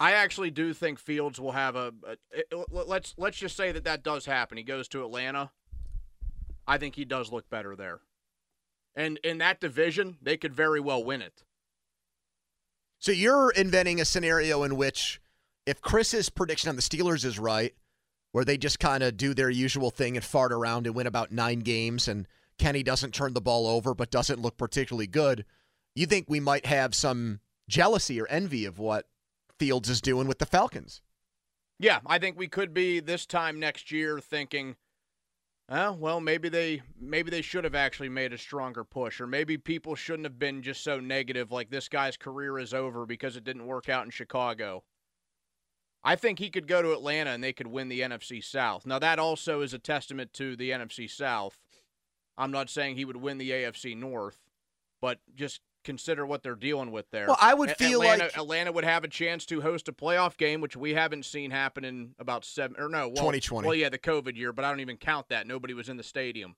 I 0.00 0.12
actually 0.12 0.50
do 0.50 0.72
think 0.72 0.98
Fields 0.98 1.40
will 1.40 1.52
have 1.52 1.74
a, 1.74 1.92
a 2.06 2.16
let's 2.70 3.14
let's 3.16 3.36
just 3.36 3.56
say 3.56 3.72
that 3.72 3.84
that 3.84 4.04
does 4.04 4.26
happen. 4.26 4.56
He 4.56 4.64
goes 4.64 4.88
to 4.88 5.04
Atlanta. 5.04 5.50
I 6.66 6.78
think 6.78 6.94
he 6.94 7.04
does 7.04 7.32
look 7.32 7.48
better 7.50 7.74
there. 7.74 8.00
And 8.94 9.18
in 9.24 9.38
that 9.38 9.60
division, 9.60 10.18
they 10.22 10.36
could 10.36 10.54
very 10.54 10.80
well 10.80 11.02
win 11.02 11.22
it. 11.22 11.44
So 12.98 13.12
you're 13.12 13.50
inventing 13.50 14.00
a 14.00 14.04
scenario 14.04 14.64
in 14.64 14.76
which 14.76 15.20
if 15.66 15.80
Chris's 15.80 16.30
prediction 16.30 16.68
on 16.68 16.76
the 16.76 16.82
Steelers 16.82 17.24
is 17.24 17.38
right, 17.38 17.74
where 18.32 18.44
they 18.44 18.58
just 18.58 18.80
kind 18.80 19.02
of 19.02 19.16
do 19.16 19.34
their 19.34 19.50
usual 19.50 19.90
thing 19.90 20.16
and 20.16 20.24
fart 20.24 20.52
around 20.52 20.86
and 20.86 20.94
win 20.94 21.06
about 21.06 21.32
nine 21.32 21.60
games, 21.60 22.08
and 22.08 22.26
Kenny 22.58 22.82
doesn't 22.82 23.14
turn 23.14 23.34
the 23.34 23.40
ball 23.40 23.66
over 23.66 23.94
but 23.94 24.10
doesn't 24.10 24.40
look 24.40 24.56
particularly 24.56 25.06
good, 25.06 25.44
you 25.94 26.06
think 26.06 26.26
we 26.28 26.40
might 26.40 26.66
have 26.66 26.94
some 26.94 27.40
jealousy 27.68 28.20
or 28.20 28.26
envy 28.28 28.64
of 28.64 28.78
what 28.78 29.06
Fields 29.58 29.88
is 29.88 30.00
doing 30.00 30.28
with 30.28 30.38
the 30.38 30.46
Falcons? 30.46 31.02
Yeah, 31.78 32.00
I 32.06 32.18
think 32.18 32.38
we 32.38 32.48
could 32.48 32.74
be 32.74 33.00
this 33.00 33.26
time 33.26 33.60
next 33.60 33.92
year 33.92 34.18
thinking, 34.18 34.76
oh, 35.68 35.92
well, 35.92 36.20
maybe 36.20 36.48
they 36.48 36.82
maybe 37.00 37.30
they 37.30 37.42
should 37.42 37.64
have 37.64 37.74
actually 37.74 38.08
made 38.08 38.32
a 38.32 38.38
stronger 38.38 38.84
push, 38.84 39.20
or 39.20 39.26
maybe 39.26 39.56
people 39.56 39.94
shouldn't 39.94 40.26
have 40.26 40.38
been 40.38 40.62
just 40.62 40.82
so 40.82 40.98
negative, 40.98 41.52
like 41.52 41.70
this 41.70 41.88
guy's 41.88 42.16
career 42.16 42.58
is 42.58 42.74
over 42.74 43.06
because 43.06 43.36
it 43.36 43.44
didn't 43.44 43.66
work 43.66 43.88
out 43.88 44.04
in 44.04 44.10
Chicago. 44.10 44.82
I 46.02 46.16
think 46.16 46.38
he 46.38 46.50
could 46.50 46.68
go 46.68 46.80
to 46.80 46.92
Atlanta 46.92 47.30
and 47.30 47.42
they 47.42 47.52
could 47.52 47.66
win 47.66 47.88
the 47.88 48.00
NFC 48.00 48.42
South. 48.42 48.86
Now 48.86 48.98
that 48.98 49.18
also 49.18 49.60
is 49.60 49.74
a 49.74 49.78
testament 49.78 50.32
to 50.34 50.56
the 50.56 50.70
NFC 50.70 51.10
South. 51.10 51.58
I'm 52.36 52.52
not 52.52 52.70
saying 52.70 52.96
he 52.96 53.04
would 53.04 53.16
win 53.16 53.38
the 53.38 53.50
AFC 53.50 53.96
North, 53.96 54.38
but 55.00 55.18
just 55.34 55.60
consider 55.88 56.26
what 56.26 56.42
they're 56.42 56.54
dealing 56.54 56.92
with 56.92 57.10
there. 57.12 57.28
Well, 57.28 57.38
I 57.40 57.54
would 57.54 57.70
A- 57.70 57.74
feel 57.74 58.02
Atlanta, 58.02 58.24
like- 58.24 58.36
Atlanta 58.36 58.72
would 58.72 58.84
have 58.84 59.04
a 59.04 59.08
chance 59.08 59.46
to 59.46 59.62
host 59.62 59.88
a 59.88 59.92
playoff 59.92 60.36
game, 60.36 60.60
which 60.60 60.76
we 60.76 60.92
haven't 60.92 61.24
seen 61.24 61.50
happen 61.50 61.82
in 61.82 62.14
about 62.18 62.44
seven 62.44 62.76
or 62.78 62.90
no, 62.90 63.08
well, 63.08 63.16
2020. 63.16 63.66
Well, 63.66 63.74
yeah, 63.74 63.88
the 63.88 63.98
COVID 63.98 64.36
year, 64.36 64.52
but 64.52 64.66
I 64.66 64.70
don't 64.70 64.80
even 64.80 64.98
count 64.98 65.30
that. 65.30 65.46
Nobody 65.46 65.72
was 65.72 65.88
in 65.88 65.96
the 65.96 66.02
stadium. 66.02 66.56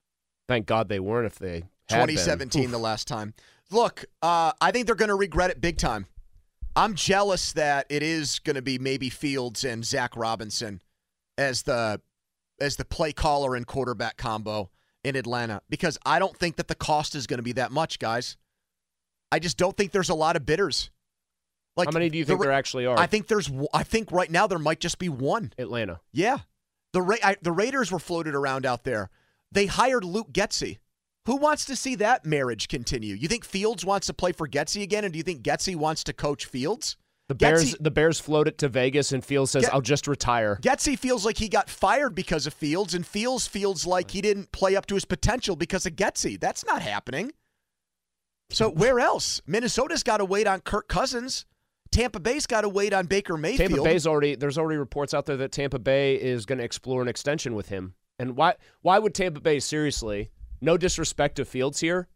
Thank 0.48 0.66
God 0.66 0.88
they 0.88 0.98
weren't 0.98 1.26
if 1.26 1.38
they 1.38 1.60
2017, 1.90 2.72
the 2.72 2.78
last 2.78 3.06
time. 3.06 3.34
Look, 3.70 4.04
uh, 4.20 4.50
I 4.60 4.72
think 4.72 4.86
they're 4.86 4.96
going 4.96 5.10
to 5.10 5.14
regret 5.14 5.50
it 5.50 5.60
big 5.60 5.78
time. 5.78 6.06
I'm 6.74 6.96
jealous 6.96 7.52
that 7.52 7.86
it 7.88 8.02
is 8.02 8.40
going 8.40 8.56
to 8.56 8.62
be 8.62 8.80
maybe 8.80 9.10
Fields 9.10 9.64
and 9.64 9.84
Zac 9.84 10.16
Robinson 10.16 10.82
as 11.38 11.62
the 11.62 12.00
as 12.60 12.76
the 12.76 12.84
play 12.84 13.12
caller 13.12 13.54
and 13.54 13.64
quarterback 13.64 14.16
combo 14.16 14.70
in 15.04 15.14
Atlanta 15.14 15.62
because 15.70 15.98
I 16.04 16.18
don't 16.18 16.36
think 16.36 16.56
that 16.56 16.66
the 16.66 16.74
cost 16.74 17.14
is 17.14 17.28
going 17.28 17.38
to 17.38 17.44
be 17.44 17.52
that 17.52 17.70
much, 17.70 18.00
guys. 18.00 18.36
I 19.32 19.38
just 19.38 19.56
don't 19.56 19.76
think 19.76 19.92
there's 19.92 20.08
a 20.08 20.14
lot 20.14 20.36
of 20.36 20.44
bidders. 20.44 20.90
Like 21.76 21.86
How 21.88 21.92
many 21.92 22.10
do 22.10 22.18
you 22.18 22.24
think 22.24 22.40
re- 22.40 22.46
there 22.46 22.52
actually 22.52 22.86
are? 22.86 22.98
I 22.98 23.06
think 23.06 23.28
there's. 23.28 23.50
I 23.72 23.84
think 23.84 24.10
right 24.12 24.30
now 24.30 24.46
there 24.46 24.58
might 24.58 24.80
just 24.80 24.98
be 24.98 25.08
one. 25.08 25.52
Atlanta. 25.56 26.00
Yeah, 26.12 26.38
The 26.92 27.00
Ra- 27.02 27.16
I, 27.22 27.36
the 27.40 27.52
Raiders 27.52 27.92
were 27.92 28.00
floated 28.00 28.34
around 28.34 28.66
out 28.66 28.84
there. 28.84 29.08
They 29.52 29.66
hired 29.66 30.04
Luke 30.04 30.32
Getsy. 30.32 30.78
Who 31.26 31.36
wants 31.36 31.64
to 31.66 31.76
see 31.76 31.94
that 31.96 32.24
marriage 32.26 32.66
continue? 32.68 33.14
You 33.14 33.28
think 33.28 33.44
Fields 33.44 33.84
wants 33.84 34.06
to 34.08 34.14
play 34.14 34.32
for 34.32 34.48
Getsy 34.48 34.82
again, 34.82 35.04
and 35.04 35.12
do 35.12 35.18
you 35.18 35.22
think 35.22 35.42
Getsy 35.42 35.76
wants 35.76 36.02
to 36.04 36.12
coach 36.12 36.46
Fields? 36.46 36.96
The 37.28 37.34
Bears, 37.36 37.76
the 37.78 37.92
Bears 37.92 38.18
float 38.18 38.48
it 38.48 38.58
to 38.58 38.68
Vegas, 38.68 39.12
and 39.12 39.24
Fields 39.24 39.52
says, 39.52 39.62
Get- 39.62 39.72
"I'll 39.72 39.80
just 39.80 40.08
retire." 40.08 40.58
Getsy 40.60 40.98
feels 40.98 41.24
like 41.24 41.38
he 41.38 41.48
got 41.48 41.70
fired 41.70 42.14
because 42.16 42.48
of 42.48 42.54
Fields, 42.54 42.94
and 42.94 43.06
Fields 43.06 43.46
feels 43.46 43.86
like 43.86 44.10
he 44.10 44.20
didn't 44.20 44.50
play 44.50 44.74
up 44.74 44.86
to 44.86 44.94
his 44.94 45.04
potential 45.04 45.54
because 45.54 45.86
of 45.86 45.92
Getsy. 45.94 46.40
That's 46.40 46.64
not 46.66 46.82
happening. 46.82 47.30
So 48.50 48.70
where 48.70 49.00
else? 49.00 49.40
Minnesota's 49.46 50.02
got 50.02 50.18
to 50.18 50.24
wait 50.24 50.46
on 50.46 50.60
Kirk 50.60 50.88
Cousins. 50.88 51.46
Tampa 51.90 52.20
Bay's 52.20 52.46
got 52.46 52.60
to 52.60 52.68
wait 52.68 52.92
on 52.92 53.06
Baker 53.06 53.36
Mayfield. 53.36 53.70
Tampa 53.70 53.84
Bay's 53.84 54.06
already 54.06 54.36
there's 54.36 54.58
already 54.58 54.78
reports 54.78 55.12
out 55.12 55.26
there 55.26 55.36
that 55.38 55.52
Tampa 55.52 55.78
Bay 55.78 56.14
is 56.14 56.46
going 56.46 56.58
to 56.58 56.64
explore 56.64 57.02
an 57.02 57.08
extension 57.08 57.54
with 57.54 57.68
him. 57.68 57.94
And 58.18 58.36
why 58.36 58.54
why 58.82 58.98
would 58.98 59.14
Tampa 59.14 59.40
Bay 59.40 59.60
seriously? 59.60 60.30
No 60.60 60.76
disrespect 60.76 61.36
to 61.36 61.44
Fields 61.44 61.80
here. 61.80 62.08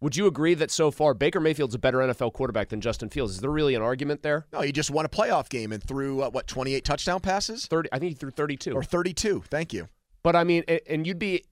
Would 0.00 0.16
you 0.16 0.26
agree 0.26 0.52
that 0.54 0.70
so 0.70 0.90
far 0.90 1.14
Baker 1.14 1.40
Mayfield's 1.40 1.74
a 1.74 1.78
better 1.78 1.98
NFL 1.98 2.34
quarterback 2.34 2.68
than 2.68 2.82
Justin 2.82 3.08
Fields? 3.08 3.34
Is 3.34 3.40
there 3.40 3.50
really 3.50 3.74
an 3.74 3.80
argument 3.80 4.22
there? 4.22 4.46
no, 4.52 4.60
he 4.60 4.72
just 4.72 4.90
won 4.90 5.06
a 5.06 5.08
playoff 5.08 5.48
game 5.48 5.72
and 5.72 5.82
threw 5.82 6.22
uh, 6.22 6.28
what 6.28 6.46
28 6.46 6.84
touchdown 6.84 7.20
passes 7.20 7.66
30 7.66 7.88
I 7.92 7.98
think 7.98 8.10
he 8.10 8.14
threw 8.14 8.30
32. 8.30 8.72
or 8.74 8.82
32. 8.82 9.44
Thank 9.48 9.72
you. 9.72 9.88
But 10.22 10.36
I 10.36 10.44
mean, 10.44 10.64
and 10.88 11.06
you'd 11.06 11.18
be 11.18 11.44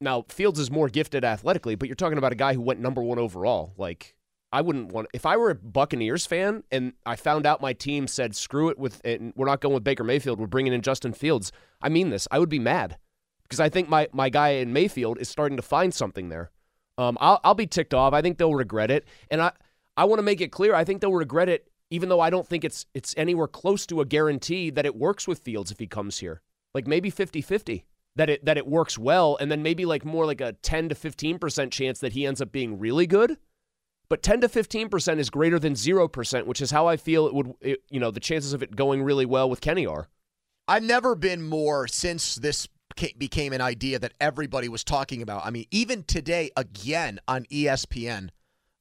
now 0.00 0.24
Fields 0.28 0.58
is 0.58 0.70
more 0.70 0.88
gifted 0.88 1.24
athletically, 1.24 1.74
but 1.74 1.88
you're 1.88 1.96
talking 1.96 2.18
about 2.18 2.32
a 2.32 2.36
guy 2.36 2.54
who 2.54 2.60
went 2.60 2.80
number 2.80 3.02
one 3.02 3.18
overall. 3.18 3.72
Like 3.76 4.14
I 4.52 4.60
wouldn't 4.60 4.92
want 4.92 5.08
if 5.12 5.26
I 5.26 5.36
were 5.36 5.50
a 5.50 5.54
Buccaneers 5.54 6.26
fan 6.26 6.64
and 6.70 6.92
I 7.04 7.16
found 7.16 7.46
out 7.46 7.60
my 7.60 7.72
team 7.72 8.06
said 8.06 8.36
screw 8.36 8.68
it 8.68 8.78
with 8.78 9.00
and 9.04 9.32
we're 9.36 9.46
not 9.46 9.60
going 9.60 9.74
with 9.74 9.84
Baker 9.84 10.04
Mayfield, 10.04 10.38
we're 10.38 10.46
bringing 10.46 10.72
in 10.72 10.82
Justin 10.82 11.12
Fields. 11.12 11.52
I 11.82 11.88
mean 11.88 12.10
this. 12.10 12.28
I 12.30 12.38
would 12.38 12.48
be 12.48 12.58
mad 12.58 12.98
because 13.42 13.60
I 13.60 13.68
think 13.68 13.88
my 13.88 14.08
my 14.12 14.28
guy 14.28 14.50
in 14.50 14.72
Mayfield 14.72 15.18
is 15.18 15.28
starting 15.28 15.56
to 15.56 15.62
find 15.62 15.92
something 15.92 16.28
there. 16.28 16.50
Um, 16.98 17.18
I'll 17.20 17.40
I'll 17.44 17.54
be 17.54 17.66
ticked 17.66 17.94
off. 17.94 18.12
I 18.12 18.22
think 18.22 18.38
they'll 18.38 18.54
regret 18.54 18.90
it, 18.90 19.06
and 19.30 19.40
I 19.40 19.52
I 19.96 20.04
want 20.04 20.18
to 20.18 20.24
make 20.24 20.40
it 20.40 20.52
clear. 20.52 20.74
I 20.74 20.84
think 20.84 21.00
they'll 21.00 21.12
regret 21.12 21.48
it, 21.48 21.68
even 21.90 22.08
though 22.08 22.20
I 22.20 22.30
don't 22.30 22.46
think 22.46 22.64
it's 22.64 22.86
it's 22.94 23.14
anywhere 23.16 23.48
close 23.48 23.86
to 23.86 24.00
a 24.00 24.04
guarantee 24.04 24.70
that 24.70 24.86
it 24.86 24.96
works 24.96 25.26
with 25.26 25.40
Fields 25.40 25.70
if 25.70 25.78
he 25.78 25.86
comes 25.86 26.18
here. 26.18 26.40
Like 26.74 26.88
maybe 26.88 27.10
50-50 27.10 27.84
that 28.16 28.30
it 28.30 28.44
that 28.44 28.56
it 28.56 28.66
works 28.66 28.98
well, 28.98 29.36
and 29.40 29.50
then 29.50 29.62
maybe 29.62 29.84
like 29.84 30.04
more 30.04 30.26
like 30.26 30.40
a 30.40 30.52
ten 30.52 30.88
to 30.88 30.94
fifteen 30.94 31.38
percent 31.38 31.72
chance 31.72 32.00
that 32.00 32.12
he 32.12 32.26
ends 32.26 32.40
up 32.40 32.52
being 32.52 32.78
really 32.78 33.06
good. 33.06 33.36
But 34.08 34.22
ten 34.22 34.40
to 34.42 34.48
fifteen 34.48 34.88
percent 34.88 35.20
is 35.20 35.30
greater 35.30 35.58
than 35.58 35.74
zero 35.74 36.08
percent, 36.08 36.46
which 36.46 36.60
is 36.60 36.70
how 36.70 36.86
I 36.86 36.96
feel 36.96 37.26
it 37.26 37.34
would. 37.34 37.54
It, 37.60 37.82
you 37.90 38.00
know, 38.00 38.10
the 38.10 38.20
chances 38.20 38.52
of 38.52 38.62
it 38.62 38.76
going 38.76 39.02
really 39.02 39.26
well 39.26 39.48
with 39.50 39.60
Kenny 39.60 39.86
are. 39.86 40.08
I've 40.66 40.82
never 40.82 41.14
been 41.14 41.42
more 41.42 41.86
since 41.88 42.36
this 42.36 42.68
became 43.18 43.52
an 43.52 43.60
idea 43.60 43.98
that 43.98 44.14
everybody 44.20 44.68
was 44.68 44.84
talking 44.84 45.20
about. 45.20 45.44
I 45.44 45.50
mean, 45.50 45.66
even 45.70 46.04
today, 46.04 46.50
again 46.56 47.20
on 47.26 47.44
ESPN, 47.46 48.30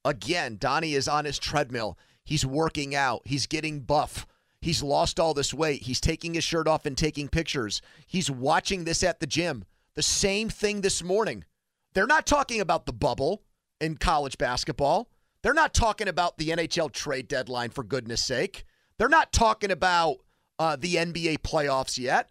again, 0.06 0.58
Donnie 0.60 0.94
is 0.94 1.08
on 1.08 1.26
his 1.26 1.40
treadmill. 1.40 1.98
He's 2.24 2.46
working 2.46 2.96
out. 2.96 3.22
He's 3.26 3.48
getting 3.48 3.82
buff. 3.82 4.26
He's 4.64 4.82
lost 4.82 5.20
all 5.20 5.34
this 5.34 5.54
weight. 5.54 5.82
He's 5.82 6.00
taking 6.00 6.36
his 6.36 6.44
shirt 6.46 6.70
off 6.70 6.86
and 6.86 6.98
taking 6.98 7.28
pictures. 7.28 7.82
He's 8.08 8.32
watching 8.32 8.86
this 8.86 9.04
at 9.04 9.20
the 9.20 9.28
gym. 9.28 9.66
The 9.96 10.02
same 10.02 10.48
thing 10.48 10.80
this 10.80 11.04
morning. 11.04 11.44
They're 11.94 12.08
not 12.08 12.26
talking 12.26 12.62
about 12.62 12.86
the 12.86 12.94
bubble 12.94 13.44
in 13.82 13.98
college 13.98 14.38
basketball. 14.38 15.10
They're 15.42 15.54
not 15.54 15.74
talking 15.74 16.08
about 16.08 16.38
the 16.38 16.48
NHL 16.50 16.94
trade 16.94 17.28
deadline, 17.28 17.72
for 17.72 17.84
goodness 17.84 18.24
sake. 18.24 18.64
They're 18.98 19.10
not 19.10 19.34
talking 19.34 19.70
about 19.70 20.20
uh, 20.58 20.78
the 20.78 20.96
NBA 20.96 21.40
playoffs 21.40 22.00
yet. 22.00 22.30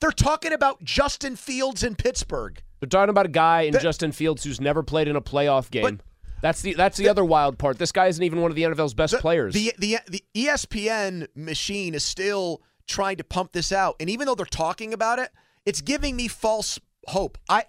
They're 0.00 0.10
talking 0.12 0.54
about 0.54 0.82
Justin 0.82 1.36
Fields 1.36 1.82
in 1.84 1.94
Pittsburgh. 1.94 2.62
They're 2.80 2.88
talking 2.88 3.10
about 3.10 3.26
a 3.26 3.30
guy 3.30 3.62
in 3.62 3.72
That- 3.74 3.82
Justin 3.82 4.12
Fields 4.12 4.44
who's 4.44 4.62
never 4.62 4.82
played 4.82 5.08
in 5.08 5.16
a 5.16 5.20
playoff 5.20 5.70
game. 5.70 5.82
But- 5.82 6.00
that's 6.46 6.62
the 6.62 6.74
that's 6.74 6.96
the, 6.96 7.08
other 7.08 7.24
wild 7.24 7.58
part. 7.58 7.76
This 7.76 7.90
guy 7.90 8.06
isn't 8.06 8.22
even 8.22 8.40
one 8.40 8.52
of 8.52 8.54
the 8.54 8.62
NFL's 8.62 8.94
best 8.94 9.14
The- 9.14 9.18
players. 9.18 9.52
The, 9.52 9.72
the 9.78 9.98
the 10.08 10.22
ESPN 10.34 11.26
machine 11.34 11.92
is 11.92 12.04
still 12.04 12.62
trying 12.86 13.16
to 13.16 13.24
pump 13.24 13.50
this 13.52 13.72
out, 13.72 13.96
and 13.98 14.08
even 14.08 14.26
though 14.26 14.36
they're 14.36 14.46
talking 14.46 14.94
about 14.94 15.18
it, 15.18 15.30
it's 15.64 15.80
giving 15.80 16.14
me 16.14 16.28
false 16.28 16.78
hope. 17.08 17.36
I 17.48 17.64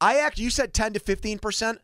I 0.00 0.18
act. 0.18 0.38
You 0.38 0.48
said 0.50 0.72
ten 0.72 0.92
to 0.92 1.00
fifteen 1.00 1.40
percent. 1.40 1.80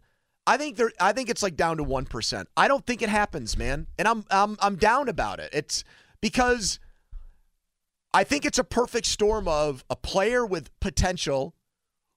I 0.47 0.57
think 0.57 0.77
they're. 0.77 0.93
I 1.01 1.13
think 1.13 1.29
it's 1.29 1.43
like 1.43 1.57
down 1.57 1.79
to 1.79 1.83
one 1.83 2.05
percent. 2.05 2.49
I 2.57 2.69
don't 2.69 2.87
think 2.87 3.03
it 3.03 3.09
happens, 3.09 3.59
man, 3.59 3.89
and 3.99 4.07
I'm 4.07 4.25
I'm 4.31 4.57
I'm 4.61 4.77
down 4.77 5.09
about 5.09 5.41
it. 5.41 5.51
It's 5.53 5.83
because 6.21 6.79
I 8.15 8.23
think 8.23 8.45
it's 8.45 8.59
a 8.59 8.65
perfect 8.65 9.07
storm 9.07 9.49
of 9.49 9.85
a 9.91 9.97
player 9.97 10.47
with 10.47 10.71
potential 10.79 11.57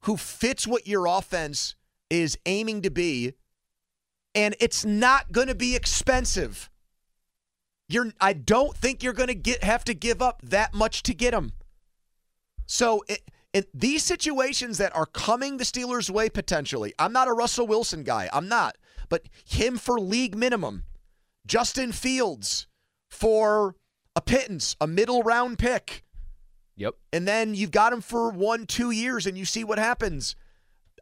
who 0.04 0.18
fits 0.18 0.68
what 0.68 0.88
your 0.88 1.08
offense 1.08 1.76
is 2.12 2.38
aiming 2.46 2.84
to 2.84 2.92
be, 2.92 3.34
and 4.36 4.56
it's 4.60 4.86
not 4.86 5.32
going 5.32 5.48
to 5.48 5.56
be 5.56 5.76
expensive. 5.76 6.70
You're 7.88 8.14
I 8.22 8.34
don't 8.34 8.76
think 8.76 9.02
you're 9.02 9.14
going 9.14 9.28
to 9.28 9.36
get 9.36 9.64
have 9.64 9.84
to 9.86 9.94
give 9.94 10.22
up 10.22 10.42
that 10.44 10.74
much 10.74 11.04
to 11.04 11.14
get 11.14 11.34
him. 11.34 11.54
So 12.68 13.04
it, 13.08 13.22
in 13.54 13.64
these 13.74 14.04
situations 14.04 14.78
that 14.78 14.96
are 14.96 15.08
coming 15.08 15.58
the 15.58 15.64
Steelers' 15.64 16.10
way 16.10 16.30
potentially, 16.30 16.94
I'm 17.00 17.12
not 17.12 17.28
a 17.28 17.34
Russell 17.34 17.66
Wilson 17.66 18.04
guy. 18.04 18.30
I'm 18.32 18.48
not. 18.48 18.78
But 19.10 19.24
him 19.44 19.78
for 19.78 20.00
league 20.00 20.36
minimum, 20.36 20.84
Justin 21.48 21.92
Fields 21.92 22.68
for 23.10 23.76
a 24.16 24.22
pittance, 24.22 24.76
a 24.80 24.86
middle 24.86 25.24
round 25.24 25.58
pick, 25.58 26.04
yep. 26.76 26.94
and 27.12 27.28
then 27.28 27.56
you've 27.56 27.72
got 27.72 27.92
him 27.92 28.02
for 28.02 28.30
one, 28.30 28.68
two 28.68 28.92
years, 28.92 29.26
and 29.26 29.36
you 29.36 29.46
see 29.46 29.64
what 29.64 29.80
happens. 29.80 30.36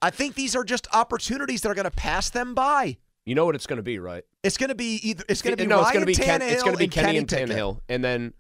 I 0.02 0.10
think 0.10 0.36
these 0.36 0.56
are 0.56 0.64
just 0.64 0.88
opportunities 0.94 1.62
that 1.62 1.70
are 1.70 1.76
going 1.76 1.86
to 1.86 1.92
pass 1.92 2.30
them 2.30 2.54
by. 2.54 2.98
You 3.28 3.36
know 3.36 3.46
what 3.46 3.56
it's 3.56 3.68
going 3.68 3.76
to 3.76 3.84
be, 3.84 4.00
right? 4.00 4.24
It's 4.42 4.56
going 4.56 4.70
to 4.70 4.76
be 4.76 5.02
either 5.10 5.26
it's 5.28 5.42
going 5.42 5.54
to 5.54 5.62
be 5.62 5.68
no, 5.68 5.82
it's 5.82 5.92
going 5.92 6.00
to 6.00 6.06
be 6.06 6.16
Ken, 6.16 6.40
Tannehill 6.40 6.52
it's 6.54 6.64
going 6.64 6.76
to 6.76 6.78
be 6.78 6.86
and 6.86 6.94
Kenny, 6.94 7.18
and 7.18 7.28
Pickett. 7.28 7.50
Tannehill, 7.50 7.82
and 7.90 8.02
then 8.02 8.34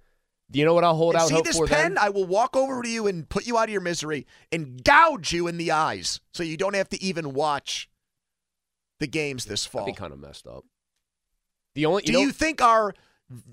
do 0.50 0.60
you 0.60 0.63
know 0.63 0.74
what 0.74 0.86
I'll 0.86 0.96
hold 0.96 1.15
And 1.15 1.24
out 1.24 1.27
see 1.27 1.34
hope 1.34 1.44
this 1.44 1.58
for 1.58 1.67
pen? 1.67 1.96
then? 1.96 1.98
I 1.98 2.08
will 2.08 2.24
walk 2.24 2.56
over 2.56 2.82
to 2.82 2.88
you 2.88 3.06
and 3.06 3.27
put 3.27 3.46
you 3.46 3.58
out 3.58 3.65
of 3.65 3.70
your 3.70 3.82
misery 3.82 4.25
and 4.50 4.82
gouge 4.82 5.34
you 5.34 5.48
in 5.48 5.58
the 5.58 5.72
eyes, 5.72 6.22
so 6.34 6.41
you 6.41 6.56
don't 6.56 6.74
have 6.74 6.88
to 6.89 7.03
even 7.03 7.34
watch 7.34 7.89
the 9.01 9.08
games 9.08 9.44
this 9.44 9.65
fall. 9.65 9.82
That'd 9.82 9.94
be 9.94 10.00
kind 10.00 10.13
of 10.13 10.20
messed 10.20 10.48
up. 10.48 10.63
The 11.75 11.86
only 11.86 12.03
Do 12.03 12.13
you, 12.13 12.20
know, 12.20 12.24
you 12.24 12.32
think 12.32 12.62
our 12.62 12.94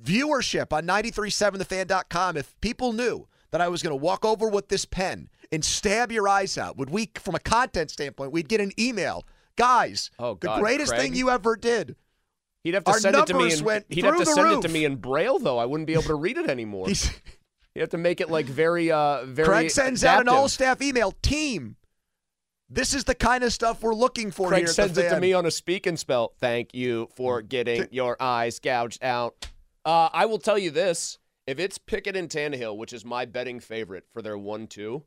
viewership 0.04 0.72
on 0.72 0.86
937thefan.com, 0.86 2.36
if 2.36 2.54
people 2.60 2.92
knew 2.92 3.26
that 3.50 3.60
I 3.60 3.66
was 3.66 3.82
going 3.82 3.90
to 3.90 4.00
walk 4.00 4.24
over 4.24 4.48
with 4.48 4.68
this 4.68 4.84
pen 4.84 5.28
and 5.50 5.64
stab 5.64 6.12
your 6.12 6.28
eyes 6.28 6.56
out, 6.56 6.76
would 6.76 6.90
we, 6.90 7.10
from 7.16 7.34
a 7.34 7.40
content 7.40 7.90
standpoint, 7.90 8.30
we'd 8.30 8.48
get 8.48 8.60
an 8.60 8.70
email? 8.78 9.26
Guys, 9.56 10.10
Oh, 10.18 10.34
the 10.40 10.56
greatest 10.56 10.90
Craig. 10.92 11.00
thing 11.02 11.14
you 11.14 11.30
ever 11.30 11.56
did. 11.56 11.96
he'd 12.62 12.74
have 12.74 12.84
to 12.84 12.92
our 12.92 12.98
send 12.98 13.16
it 13.16 13.26
to 13.26 13.34
me. 13.34 13.52
In, 13.52 13.64
went 13.64 13.86
he'd 13.88 14.04
have 14.04 14.18
to 14.18 14.26
send 14.26 14.52
it 14.52 14.62
to 14.62 14.68
me 14.68 14.84
in 14.84 14.96
braille, 14.96 15.38
though. 15.38 15.58
I 15.58 15.64
wouldn't 15.66 15.86
be 15.86 15.92
able 15.92 16.02
to 16.04 16.14
read 16.14 16.36
it 16.38 16.48
anymore. 16.48 16.88
You 16.88 17.80
have 17.80 17.90
to 17.90 17.98
make 17.98 18.20
it 18.20 18.30
like 18.30 18.46
very, 18.46 18.90
uh, 18.92 19.24
very. 19.24 19.48
Craig 19.48 19.70
sends 19.70 20.04
out 20.04 20.20
an 20.20 20.28
all 20.28 20.48
staff 20.48 20.80
email. 20.80 21.12
Team, 21.22 21.76
this 22.70 22.94
is 22.94 23.04
the 23.04 23.14
kind 23.16 23.42
of 23.42 23.52
stuff 23.52 23.82
we're 23.82 23.94
looking 23.94 24.30
for 24.30 24.48
Craig 24.48 24.60
here. 24.60 24.68
at 24.68 24.74
sends 24.74 24.96
it 24.98 25.08
to 25.10 25.20
me 25.20 25.32
on 25.32 25.44
a 25.44 25.50
speak 25.50 25.86
and 25.86 25.98
spell. 25.98 26.34
Thank 26.38 26.72
you 26.74 27.08
for 27.16 27.42
getting 27.42 27.88
your 27.90 28.16
eyes 28.20 28.60
gouged 28.60 29.02
out. 29.02 29.48
Uh, 29.84 30.08
I 30.12 30.26
will 30.26 30.38
tell 30.38 30.56
you 30.58 30.70
this: 30.70 31.18
if 31.46 31.58
it's 31.58 31.76
Pickett 31.78 32.16
and 32.16 32.28
Tannehill, 32.28 32.76
which 32.76 32.92
is 32.92 33.04
my 33.04 33.24
betting 33.24 33.58
favorite 33.58 34.04
for 34.12 34.22
their 34.22 34.38
one-two, 34.38 35.02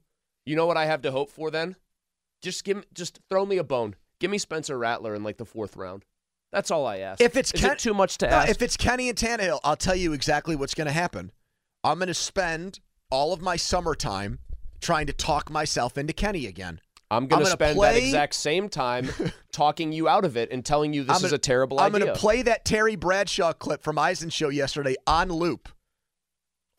you 0.46 0.56
know 0.56 0.66
what 0.66 0.78
I 0.78 0.86
have 0.86 1.02
to 1.04 1.12
hope 1.12 1.30
for 1.30 1.50
then? 1.50 1.78
Just 2.42 2.64
give, 2.66 2.84
just 2.94 3.20
throw 3.30 3.46
me 3.46 3.58
a 3.58 3.64
bone. 3.64 3.96
Give 4.20 4.32
me 4.32 4.38
Spencer 4.38 4.78
Rattler 4.78 5.16
in 5.16 5.24
like 5.24 5.38
the 5.38 5.46
fourth 5.46 5.76
round. 5.76 6.06
That's 6.52 6.72
all 6.72 6.86
I 6.86 7.00
ask. 7.00 7.22
If 7.22 7.36
it's 7.36 7.54
is 7.54 7.62
Ken- 7.62 7.72
it 7.74 7.80
too 7.80 7.94
much 7.94 8.18
to 8.20 8.28
No, 8.30 8.36
ask? 8.38 8.50
if 8.50 8.62
it's 8.62 8.78
Kenny 8.78 9.10
and 9.10 9.18
Tannehill, 9.18 9.60
I'll 9.64 9.76
tell 9.76 9.96
you 9.96 10.14
exactly 10.14 10.56
what's 10.56 10.74
going 10.74 10.88
to 10.88 10.94
happen. 10.94 11.32
I'm 11.84 11.98
going 12.00 12.08
to 12.08 12.14
spend 12.14 12.80
all 13.12 13.34
of 13.34 13.42
my 13.42 13.56
summertime 13.58 14.40
trying 14.82 15.08
to 15.08 15.14
talk 15.14 15.50
myself 15.52 15.98
into 15.98 16.14
Kenny 16.14 16.46
again. 16.48 16.80
I'm 17.12 17.28
going 17.28 17.40
to 17.42 17.46
gonna 17.46 17.54
spend 17.74 17.80
that 17.82 17.96
exact 17.96 18.34
same 18.36 18.68
time 18.70 19.10
talking 19.54 19.92
you 19.94 20.08
out 20.10 20.26
of 20.26 20.36
it 20.38 20.52
and 20.52 20.66
telling 20.66 20.94
you 20.94 21.04
this 21.04 21.12
I'm 21.18 21.26
is 21.26 21.32
gonna- 21.32 21.36
a 21.36 21.40
terrible 21.40 21.80
idea. 21.80 21.86
I'm 21.86 21.92
going 22.04 22.14
to 22.14 22.20
play 22.20 22.42
that 22.44 22.66
Terry 22.66 22.96
Bradshaw 22.96 23.54
clip 23.54 23.84
from 23.84 23.98
Eisen 23.98 24.30
Show 24.30 24.50
yesterday 24.50 24.96
on 25.06 25.30
loop 25.30 25.70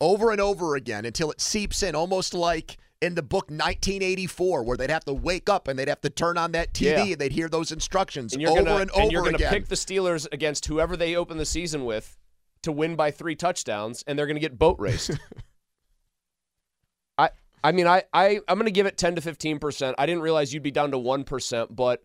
over 0.01 0.31
and 0.31 0.39
over 0.41 0.75
again 0.75 1.05
until 1.05 1.31
it 1.31 1.41
seeps 1.41 1.83
in, 1.83 1.93
almost 1.95 2.33
like 2.33 2.77
in 3.01 3.15
the 3.15 3.23
book 3.23 3.45
1984, 3.45 4.63
where 4.63 4.77
they'd 4.77 4.89
have 4.89 5.05
to 5.05 5.13
wake 5.13 5.49
up 5.49 5.67
and 5.67 5.79
they'd 5.79 5.87
have 5.87 6.01
to 6.01 6.09
turn 6.09 6.37
on 6.37 6.51
that 6.51 6.73
TV 6.73 6.85
Yeah. 6.85 7.03
and 7.03 7.15
they'd 7.15 7.31
hear 7.31 7.47
those 7.49 7.71
instructions 7.71 8.33
and 8.33 8.45
over 8.45 8.63
gonna, 8.63 8.81
and 8.81 8.91
over 8.91 9.11
you're 9.11 9.23
gonna 9.23 9.35
again. 9.37 9.53
pick 9.53 9.67
the 9.67 9.75
Steelers 9.75 10.27
against 10.33 10.65
whoever 10.65 10.97
they 10.97 11.15
open 11.15 11.37
the 11.37 11.45
season 11.45 11.85
with 11.85 12.17
to 12.63 12.71
win 12.73 12.95
by 12.97 13.09
three 13.11 13.35
touchdowns, 13.35 14.03
and 14.05 14.19
they're 14.19 14.27
gonna 14.27 14.39
get 14.39 14.59
boat 14.59 14.77
raced. 14.79 15.11
I 17.17 17.29
I 17.63 17.71
mean 17.71 17.87
I, 17.87 18.03
I 18.13 18.39
I'm 18.47 18.57
gonna 18.57 18.71
give 18.71 18.85
it 18.85 18.97
ten 18.97 19.15
to 19.15 19.21
fifteen 19.21 19.59
percent. 19.59 19.95
I 19.97 20.05
didn't 20.05 20.21
realize 20.21 20.53
you'd 20.53 20.63
be 20.63 20.71
down 20.71 20.91
to 20.91 20.97
one 20.97 21.23
percent, 21.23 21.75
but 21.75 22.03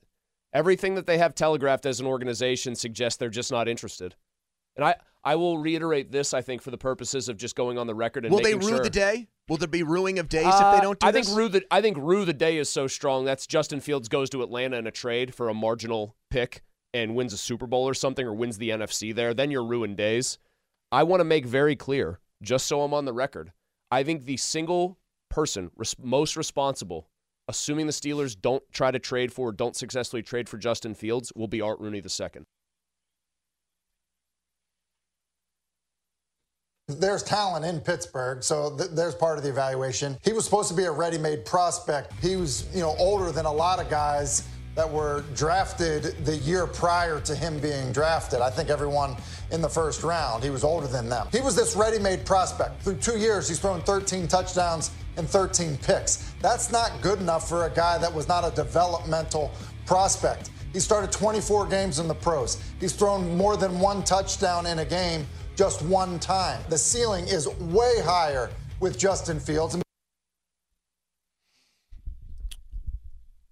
everything 0.52 0.94
that 0.94 1.06
they 1.06 1.18
have 1.18 1.34
telegraphed 1.34 1.86
as 1.86 2.00
an 2.00 2.06
organization 2.06 2.74
suggests 2.74 3.18
they're 3.18 3.28
just 3.30 3.50
not 3.50 3.68
interested. 3.68 4.14
And 4.76 4.84
I 4.84 4.96
I 5.24 5.36
will 5.36 5.58
reiterate 5.58 6.12
this. 6.12 6.34
I 6.34 6.42
think 6.42 6.60
for 6.62 6.70
the 6.70 6.78
purposes 6.78 7.28
of 7.28 7.36
just 7.36 7.56
going 7.56 7.78
on 7.78 7.86
the 7.86 7.94
record 7.94 8.24
and 8.24 8.34
Will 8.34 8.42
they 8.42 8.54
rue 8.54 8.68
sure. 8.68 8.80
the 8.82 8.90
day? 8.90 9.28
Will 9.48 9.56
there 9.56 9.68
be 9.68 9.82
ruining 9.82 10.18
of 10.18 10.28
days 10.28 10.46
Uh, 10.46 10.72
if 10.74 10.78
they 10.80 10.82
don't 10.84 10.98
do 10.98 11.06
I 11.06 11.10
this? 11.12 11.26
think 11.26 11.38
rue 11.38 11.48
the 11.48 11.62
I 11.70 11.80
think 11.80 11.96
rue 11.98 12.24
the 12.24 12.32
day 12.34 12.58
is 12.58 12.68
so 12.68 12.86
strong. 12.86 13.24
That's 13.24 13.46
Justin 13.46 13.80
Fields 13.80 14.08
goes 14.08 14.28
to 14.30 14.42
Atlanta 14.42 14.76
in 14.76 14.86
a 14.86 14.90
trade 14.90 15.34
for 15.34 15.48
a 15.48 15.54
marginal 15.54 16.14
pick 16.30 16.62
and 16.92 17.14
wins 17.14 17.32
a 17.32 17.38
Super 17.38 17.66
Bowl 17.66 17.88
or 17.88 17.94
something, 17.94 18.26
or 18.26 18.32
wins 18.34 18.58
the 18.58 18.70
NFC 18.70 19.14
there. 19.14 19.34
Then 19.34 19.50
you're 19.50 19.64
ruined 19.64 19.96
days. 19.96 20.38
I 20.92 21.02
want 21.02 21.20
to 21.20 21.24
make 21.24 21.44
very 21.46 21.74
clear, 21.74 22.20
just 22.42 22.66
so 22.66 22.82
I'm 22.82 22.94
on 22.94 23.04
the 23.04 23.12
record. 23.12 23.52
I 23.90 24.02
think 24.04 24.24
the 24.24 24.36
single 24.36 24.98
person 25.28 25.70
res- 25.76 25.96
most 26.00 26.36
responsible, 26.36 27.08
assuming 27.48 27.86
the 27.86 27.92
Steelers 27.92 28.40
don't 28.40 28.62
try 28.72 28.90
to 28.92 28.98
trade 29.00 29.32
for, 29.32 29.50
don't 29.50 29.74
successfully 29.74 30.22
trade 30.22 30.48
for 30.48 30.56
Justin 30.56 30.94
Fields, 30.94 31.32
will 31.34 31.48
be 31.48 31.60
Art 31.60 31.80
Rooney 31.80 31.98
II. 31.98 32.42
There's 36.86 37.22
talent 37.22 37.64
in 37.64 37.80
Pittsburgh, 37.80 38.42
so 38.42 38.76
th- 38.76 38.90
there's 38.90 39.14
part 39.14 39.38
of 39.38 39.44
the 39.44 39.48
evaluation. 39.48 40.18
He 40.22 40.34
was 40.34 40.44
supposed 40.44 40.68
to 40.68 40.74
be 40.74 40.84
a 40.84 40.92
ready-made 40.92 41.46
prospect. 41.46 42.12
He 42.20 42.36
was, 42.36 42.66
you 42.74 42.82
know, 42.82 42.94
older 42.98 43.32
than 43.32 43.46
a 43.46 43.52
lot 43.52 43.80
of 43.80 43.88
guys 43.88 44.46
that 44.74 44.90
were 44.90 45.24
drafted 45.34 46.02
the 46.26 46.36
year 46.36 46.66
prior 46.66 47.20
to 47.20 47.34
him 47.34 47.58
being 47.58 47.90
drafted. 47.90 48.42
I 48.42 48.50
think 48.50 48.68
everyone 48.68 49.16
in 49.50 49.62
the 49.62 49.68
first 49.68 50.02
round, 50.02 50.44
he 50.44 50.50
was 50.50 50.62
older 50.62 50.86
than 50.86 51.08
them. 51.08 51.26
He 51.32 51.40
was 51.40 51.56
this 51.56 51.74
ready-made 51.74 52.26
prospect. 52.26 52.82
Through 52.82 52.96
two 52.96 53.18
years, 53.18 53.48
he's 53.48 53.58
thrown 53.58 53.80
13 53.80 54.28
touchdowns 54.28 54.90
and 55.16 55.26
13 55.26 55.78
picks. 55.78 56.32
That's 56.42 56.70
not 56.70 56.92
good 57.00 57.18
enough 57.18 57.48
for 57.48 57.64
a 57.64 57.70
guy 57.70 57.96
that 57.96 58.12
was 58.12 58.28
not 58.28 58.46
a 58.46 58.54
developmental 58.54 59.52
prospect. 59.86 60.50
He 60.74 60.80
started 60.80 61.12
24 61.12 61.66
games 61.66 61.98
in 61.98 62.08
the 62.08 62.14
pros. 62.14 62.62
He's 62.78 62.92
thrown 62.92 63.38
more 63.38 63.56
than 63.56 63.80
one 63.80 64.04
touchdown 64.04 64.66
in 64.66 64.80
a 64.80 64.84
game 64.84 65.26
just 65.56 65.82
one 65.82 66.18
time. 66.18 66.60
The 66.68 66.78
ceiling 66.78 67.26
is 67.26 67.48
way 67.60 67.94
higher 68.04 68.50
with 68.80 68.98
Justin 68.98 69.40
Fields. 69.40 69.76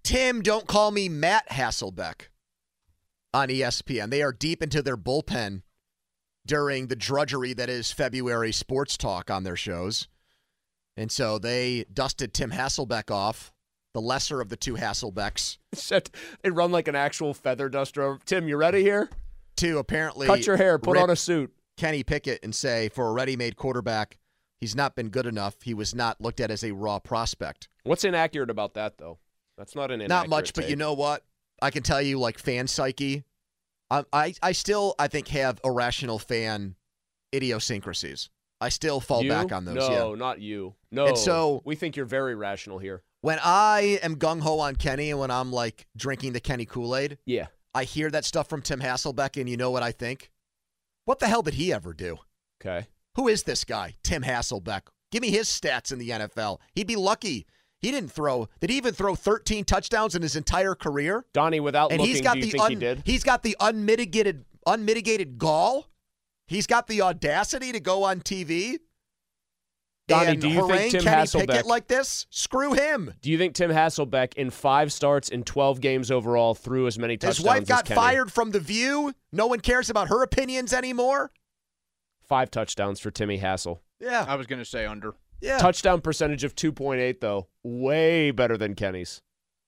Tim, 0.02 0.42
don't 0.42 0.66
call 0.66 0.90
me 0.90 1.08
Matt 1.08 1.48
Hasselbeck 1.50 2.28
on 3.32 3.48
ESPN. 3.48 4.10
They 4.10 4.22
are 4.22 4.32
deep 4.32 4.62
into 4.62 4.82
their 4.82 4.96
bullpen 4.96 5.62
during 6.44 6.88
the 6.88 6.96
drudgery 6.96 7.54
that 7.54 7.70
is 7.70 7.92
February 7.92 8.52
sports 8.52 8.96
talk 8.96 9.30
on 9.30 9.44
their 9.44 9.56
shows. 9.56 10.08
And 10.96 11.10
so 11.10 11.38
they 11.38 11.86
dusted 11.92 12.34
Tim 12.34 12.50
Hasselbeck 12.50 13.10
off, 13.10 13.52
the 13.94 14.00
lesser 14.00 14.40
of 14.40 14.48
the 14.48 14.56
two 14.56 14.74
Hasselbecks, 14.74 15.58
Except 15.72 16.14
they 16.42 16.50
run 16.50 16.72
like 16.72 16.88
an 16.88 16.96
actual 16.96 17.32
feather 17.32 17.68
duster. 17.68 18.18
Tim, 18.26 18.48
you 18.48 18.56
ready 18.56 18.82
here? 18.82 19.08
to 19.56 19.78
apparently 19.78 20.26
Cut 20.26 20.46
your 20.46 20.56
hair, 20.56 20.78
put 20.78 20.94
rip 20.94 21.02
on 21.02 21.10
a 21.10 21.16
suit. 21.16 21.52
Kenny 21.76 22.02
Pickett 22.02 22.40
and 22.42 22.54
say 22.54 22.88
for 22.88 23.08
a 23.08 23.12
ready-made 23.12 23.56
quarterback, 23.56 24.18
he's 24.60 24.74
not 24.76 24.94
been 24.94 25.08
good 25.08 25.26
enough. 25.26 25.56
He 25.62 25.74
was 25.74 25.94
not 25.94 26.20
looked 26.20 26.40
at 26.40 26.50
as 26.50 26.62
a 26.64 26.72
raw 26.72 26.98
prospect. 26.98 27.68
What's 27.84 28.04
inaccurate 28.04 28.50
about 28.50 28.74
that, 28.74 28.98
though? 28.98 29.18
That's 29.58 29.74
not 29.74 29.90
an 29.90 30.00
inaccurate 30.00 30.08
Not 30.08 30.28
much, 30.28 30.54
but 30.54 30.68
you 30.70 30.76
know 30.76 30.92
what? 30.94 31.24
I 31.60 31.70
can 31.70 31.82
tell 31.82 32.02
you, 32.02 32.18
like 32.18 32.38
fan 32.38 32.66
psyche, 32.66 33.24
I, 33.90 34.04
I, 34.12 34.34
I 34.42 34.52
still, 34.52 34.94
I 34.98 35.08
think, 35.08 35.28
have 35.28 35.60
irrational 35.64 36.18
fan 36.18 36.76
idiosyncrasies. 37.34 38.30
I 38.60 38.68
still 38.68 39.00
fall 39.00 39.22
You? 39.22 39.30
back 39.30 39.52
on 39.52 39.64
those. 39.64 39.74
No, 39.76 40.10
Yeah. 40.12 40.16
not 40.18 40.40
you. 40.40 40.74
No. 40.90 41.06
And 41.06 41.18
so- 41.18 41.62
we 41.64 41.74
think 41.74 41.96
you're 41.96 42.06
very 42.06 42.34
rational 42.34 42.78
here. 42.78 43.02
When 43.20 43.38
I 43.42 44.00
am 44.02 44.16
gung 44.16 44.40
ho 44.40 44.58
on 44.58 44.74
Kenny, 44.76 45.10
and 45.10 45.20
when 45.20 45.30
I'm 45.30 45.52
like 45.52 45.86
drinking 45.96 46.32
the 46.32 46.40
Kenny 46.40 46.64
Kool 46.64 46.96
Aid, 46.96 47.18
Yeah. 47.24 47.46
I 47.74 47.84
hear 47.84 48.10
that 48.10 48.24
stuff 48.24 48.48
from 48.48 48.62
Tim 48.62 48.80
Hasselbeck, 48.80 49.40
and 49.40 49.48
you 49.48 49.56
know 49.56 49.70
what 49.70 49.82
I 49.84 49.92
think? 49.92 50.30
What 51.04 51.18
the 51.18 51.26
hell 51.26 51.42
did 51.42 51.54
he 51.54 51.72
ever 51.72 51.92
do? 51.92 52.18
Okay. 52.60 52.86
Who 53.16 53.28
is 53.28 53.42
this 53.42 53.64
guy, 53.64 53.94
Tim 54.02 54.22
Hasselbeck? 54.22 54.82
Give 55.10 55.20
me 55.20 55.30
his 55.30 55.48
stats 55.48 55.92
in 55.92 55.98
the 55.98 56.10
NFL. 56.10 56.58
He'd 56.74 56.86
be 56.86 56.96
lucky. 56.96 57.46
He 57.80 57.90
didn't 57.90 58.12
throw. 58.12 58.48
Did 58.60 58.70
he 58.70 58.76
even 58.76 58.94
throw 58.94 59.14
13 59.14 59.64
touchdowns 59.64 60.14
in 60.14 60.22
his 60.22 60.36
entire 60.36 60.74
career? 60.74 61.26
Donnie, 61.34 61.60
without 61.60 61.90
and 61.90 62.00
looking, 62.00 62.14
he's 62.14 62.22
got 62.22 62.34
the 62.36 62.46
he 62.46 62.58
un- 62.58 62.78
did? 62.78 63.02
he's 63.04 63.24
got 63.24 63.42
the 63.42 63.56
unmitigated 63.60 64.44
unmitigated 64.66 65.38
gall. 65.38 65.88
He's 66.46 66.66
got 66.68 66.86
the 66.86 67.02
audacity 67.02 67.72
to 67.72 67.80
go 67.80 68.04
on 68.04 68.20
TV. 68.20 68.78
Donnie, 70.12 70.30
and 70.32 70.40
do 70.40 70.48
you 70.48 70.66
think 70.68 70.92
Tim 70.92 71.02
Kenny 71.02 71.16
Hasselbeck- 71.22 71.48
Pickett 71.48 71.66
like 71.66 71.86
this? 71.88 72.26
Screw 72.30 72.72
him. 72.72 73.14
Do 73.20 73.30
you 73.30 73.38
think 73.38 73.54
Tim 73.54 73.70
Hasselbeck 73.70 74.34
in 74.34 74.50
five 74.50 74.92
starts 74.92 75.28
in 75.28 75.42
12 75.44 75.80
games 75.80 76.10
overall 76.10 76.54
threw 76.54 76.86
as 76.86 76.98
many 76.98 77.16
touchdowns 77.16 77.38
His 77.38 77.46
wife 77.46 77.66
got 77.66 77.88
fired 77.88 78.32
from 78.32 78.50
The 78.52 78.60
View. 78.60 79.12
No 79.32 79.46
one 79.46 79.60
cares 79.60 79.90
about 79.90 80.08
her 80.08 80.22
opinions 80.22 80.72
anymore. 80.72 81.30
Five 82.22 82.50
touchdowns 82.50 83.00
for 83.00 83.10
Timmy 83.10 83.38
Hassel. 83.38 83.82
Yeah, 84.00 84.24
I 84.26 84.36
was 84.36 84.46
going 84.46 84.58
to 84.58 84.64
say 84.64 84.86
under. 84.86 85.14
yeah, 85.40 85.58
Touchdown 85.58 86.00
percentage 86.00 86.44
of 86.44 86.54
2.8, 86.54 87.20
though. 87.20 87.48
Way 87.62 88.30
better 88.30 88.56
than 88.56 88.74
Kenny's. 88.74 89.20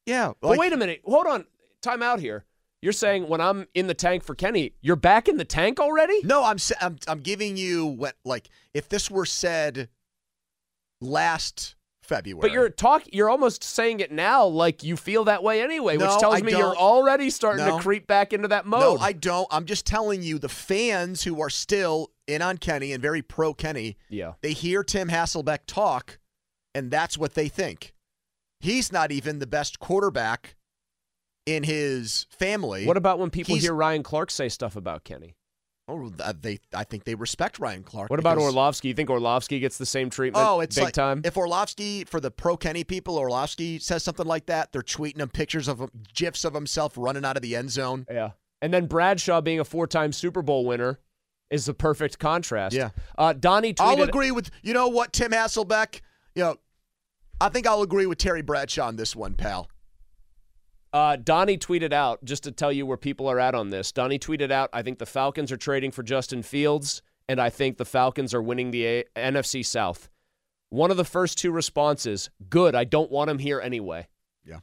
yeah. 0.06 0.32
but 0.40 0.58
wait 0.58 0.72
a 0.72 0.76
minute. 0.76 1.00
Hold 1.04 1.26
on. 1.26 1.44
Time 1.82 2.02
out 2.02 2.20
here. 2.20 2.44
You're 2.80 2.92
saying 2.92 3.28
when 3.28 3.40
I'm 3.40 3.66
in 3.74 3.86
the 3.86 3.94
tank 3.94 4.22
for 4.24 4.34
Kenny, 4.34 4.74
you're 4.82 4.94
back 4.96 5.26
in 5.26 5.38
the 5.38 5.44
tank 5.46 5.80
already? 5.80 6.20
No, 6.22 6.44
I'm 6.44 6.58
I'm 6.82 6.98
I'm 7.08 7.20
giving 7.20 7.56
you 7.56 7.86
what 7.86 8.14
like 8.26 8.50
if 8.74 8.90
this 8.90 9.10
were 9.10 9.24
said 9.24 9.88
last 11.04 11.74
February. 12.02 12.40
But 12.42 12.52
you're 12.52 12.68
talk. 12.68 13.04
You're 13.12 13.30
almost 13.30 13.64
saying 13.64 14.00
it 14.00 14.12
now, 14.12 14.44
like 14.46 14.82
you 14.82 14.96
feel 14.96 15.24
that 15.24 15.42
way 15.42 15.62
anyway, 15.62 15.96
No, 15.96 16.06
which 16.06 16.18
tells 16.20 16.34
I 16.34 16.40
me 16.42 16.52
don't. 16.52 16.60
you're 16.60 16.76
already 16.76 17.30
starting 17.30 17.64
No. 17.64 17.76
to 17.78 17.82
creep 17.82 18.06
back 18.06 18.32
into 18.32 18.48
that 18.48 18.66
mode. 18.66 18.80
No, 18.80 18.96
I 18.98 19.12
don't. 19.12 19.46
I'm 19.50 19.64
just 19.64 19.86
telling 19.86 20.22
you 20.22 20.38
the 20.38 20.48
fans 20.48 21.22
who 21.22 21.40
are 21.40 21.48
still 21.50 22.10
in 22.26 22.42
on 22.42 22.58
Kenny 22.58 22.92
and 22.92 23.00
very 23.00 23.22
pro 23.22 23.54
Kenny, 23.54 23.96
yeah. 24.08 24.32
they 24.42 24.52
hear 24.52 24.82
Tim 24.84 25.08
Hasselbeck 25.08 25.60
talk 25.66 26.18
and 26.74 26.90
that's 26.90 27.16
what 27.16 27.34
they 27.34 27.48
think. 27.48 27.94
He's 28.60 28.90
not 28.92 29.12
even 29.12 29.38
the 29.38 29.46
best 29.46 29.78
quarterback 29.78 30.56
in 31.46 31.62
his 31.62 32.26
family. 32.30 32.86
What 32.86 32.96
about 32.96 33.18
when 33.18 33.30
people 33.30 33.54
He's- 33.54 33.64
hear 33.64 33.74
Ryan 33.74 34.02
Clark 34.02 34.30
say 34.30 34.48
stuff 34.48 34.74
about 34.76 35.04
Kenny? 35.04 35.36
Oh, 35.86 36.08
they 36.08 36.60
I 36.72 36.84
think 36.84 37.04
they 37.04 37.14
respect 37.14 37.58
Ryan 37.58 37.82
Clark. 37.82 38.08
What 38.10 38.18
about 38.18 38.36
because- 38.36 38.52
Orlovsky? 38.54 38.88
You 38.88 38.94
think 38.94 39.10
Orlovsky 39.10 39.60
gets 39.60 39.76
the 39.76 39.84
same 39.86 40.08
treatment? 40.08 40.44
Oh, 40.46 40.60
it's 40.60 40.76
big 40.76 40.84
like 40.84 40.94
time. 40.94 41.20
if 41.24 41.36
Orlovsky 41.36 42.04
for 42.04 42.20
the 42.20 42.30
pro 42.30 42.56
Kenny 42.56 42.84
people, 42.84 43.18
Orlovsky 43.18 43.78
says 43.78 44.02
something 44.02 44.26
like 44.26 44.46
that, 44.46 44.72
they're 44.72 44.82
tweeting 44.82 45.18
him 45.20 45.28
pictures 45.28 45.68
of 45.68 45.80
him, 45.80 45.90
gifs 46.14 46.44
of 46.44 46.54
himself 46.54 46.94
running 46.96 47.24
out 47.24 47.36
of 47.36 47.42
the 47.42 47.54
end 47.54 47.70
zone. 47.70 48.06
yeah. 48.10 48.30
And 48.62 48.72
then 48.72 48.86
Bradshaw 48.86 49.42
being 49.42 49.60
a 49.60 49.64
four-time 49.64 50.10
Super 50.12 50.40
Bowl 50.40 50.64
winner 50.64 50.98
is 51.50 51.66
the 51.66 51.74
perfect 51.74 52.18
contrast. 52.18 52.74
Yeah. 52.74 52.90
Uh, 53.18 53.34
Donnie 53.34 53.74
tweeted. 53.74 53.80
I'll 53.98 54.02
agree 54.02 54.30
with 54.30 54.50
you 54.62 54.72
know 54.72 54.88
what 54.88 55.12
Tim 55.12 55.32
Hasselbeck. 55.32 56.00
You 56.34 56.44
know, 56.44 56.56
I 57.42 57.50
think 57.50 57.66
I'll 57.66 57.82
agree 57.82 58.06
with 58.06 58.16
Terry 58.16 58.40
Bradshaw 58.40 58.86
on 58.86 58.96
this 58.96 59.14
one, 59.14 59.34
pal. 59.34 59.68
Uh, 60.94 61.16
Donnie 61.16 61.58
tweeted 61.58 61.92
out 61.92 62.24
just 62.24 62.44
to 62.44 62.52
tell 62.52 62.70
you 62.70 62.86
where 62.86 62.96
people 62.96 63.28
are 63.28 63.40
at 63.40 63.56
on 63.56 63.70
this. 63.70 63.90
Donnie 63.90 64.20
tweeted 64.20 64.52
out, 64.52 64.70
"I 64.72 64.82
think 64.82 65.00
the 65.00 65.06
Falcons 65.06 65.50
are 65.50 65.56
trading 65.56 65.90
for 65.90 66.04
Justin 66.04 66.44
Fields, 66.44 67.02
and 67.28 67.40
I 67.40 67.50
think 67.50 67.78
the 67.78 67.84
Falcons 67.84 68.32
are 68.32 68.40
winning 68.40 68.70
the 68.70 68.86
A- 68.86 69.04
NFC 69.16 69.64
South." 69.64 70.08
One 70.68 70.92
of 70.92 70.96
the 70.96 71.04
first 71.04 71.36
two 71.36 71.50
responses, 71.50 72.30
"Good. 72.48 72.76
I 72.76 72.84
don't 72.84 73.10
want 73.10 73.28
him 73.28 73.40
here 73.40 73.60
anyway." 73.60 74.06
Yeah. 74.44 74.60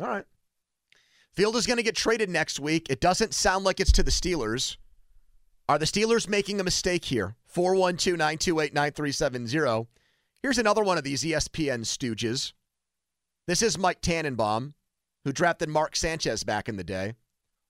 All 0.00 0.08
right. 0.08 0.24
Field 1.30 1.54
is 1.54 1.66
going 1.66 1.76
to 1.76 1.84
get 1.84 1.94
traded 1.94 2.28
next 2.28 2.58
week. 2.58 2.90
It 2.90 3.00
doesn't 3.00 3.32
sound 3.32 3.64
like 3.64 3.78
it's 3.78 3.92
to 3.92 4.02
the 4.02 4.10
Steelers. 4.10 4.78
Are 5.68 5.78
the 5.78 5.84
Steelers 5.84 6.28
making 6.28 6.58
a 6.58 6.64
mistake 6.64 7.04
here? 7.04 7.36
412 7.46 8.18
928 8.18 8.74
9370. 8.74 9.86
Here's 10.42 10.58
another 10.58 10.82
one 10.82 10.98
of 10.98 11.04
these 11.04 11.22
ESPN 11.22 11.84
stooges. 11.84 12.52
This 13.46 13.62
is 13.62 13.78
Mike 13.78 14.00
Tannenbaum, 14.00 14.74
who 15.26 15.32
drafted 15.32 15.68
Mark 15.68 15.96
Sanchez 15.96 16.44
back 16.44 16.68
in 16.68 16.76
the 16.76 16.84
day, 16.84 17.14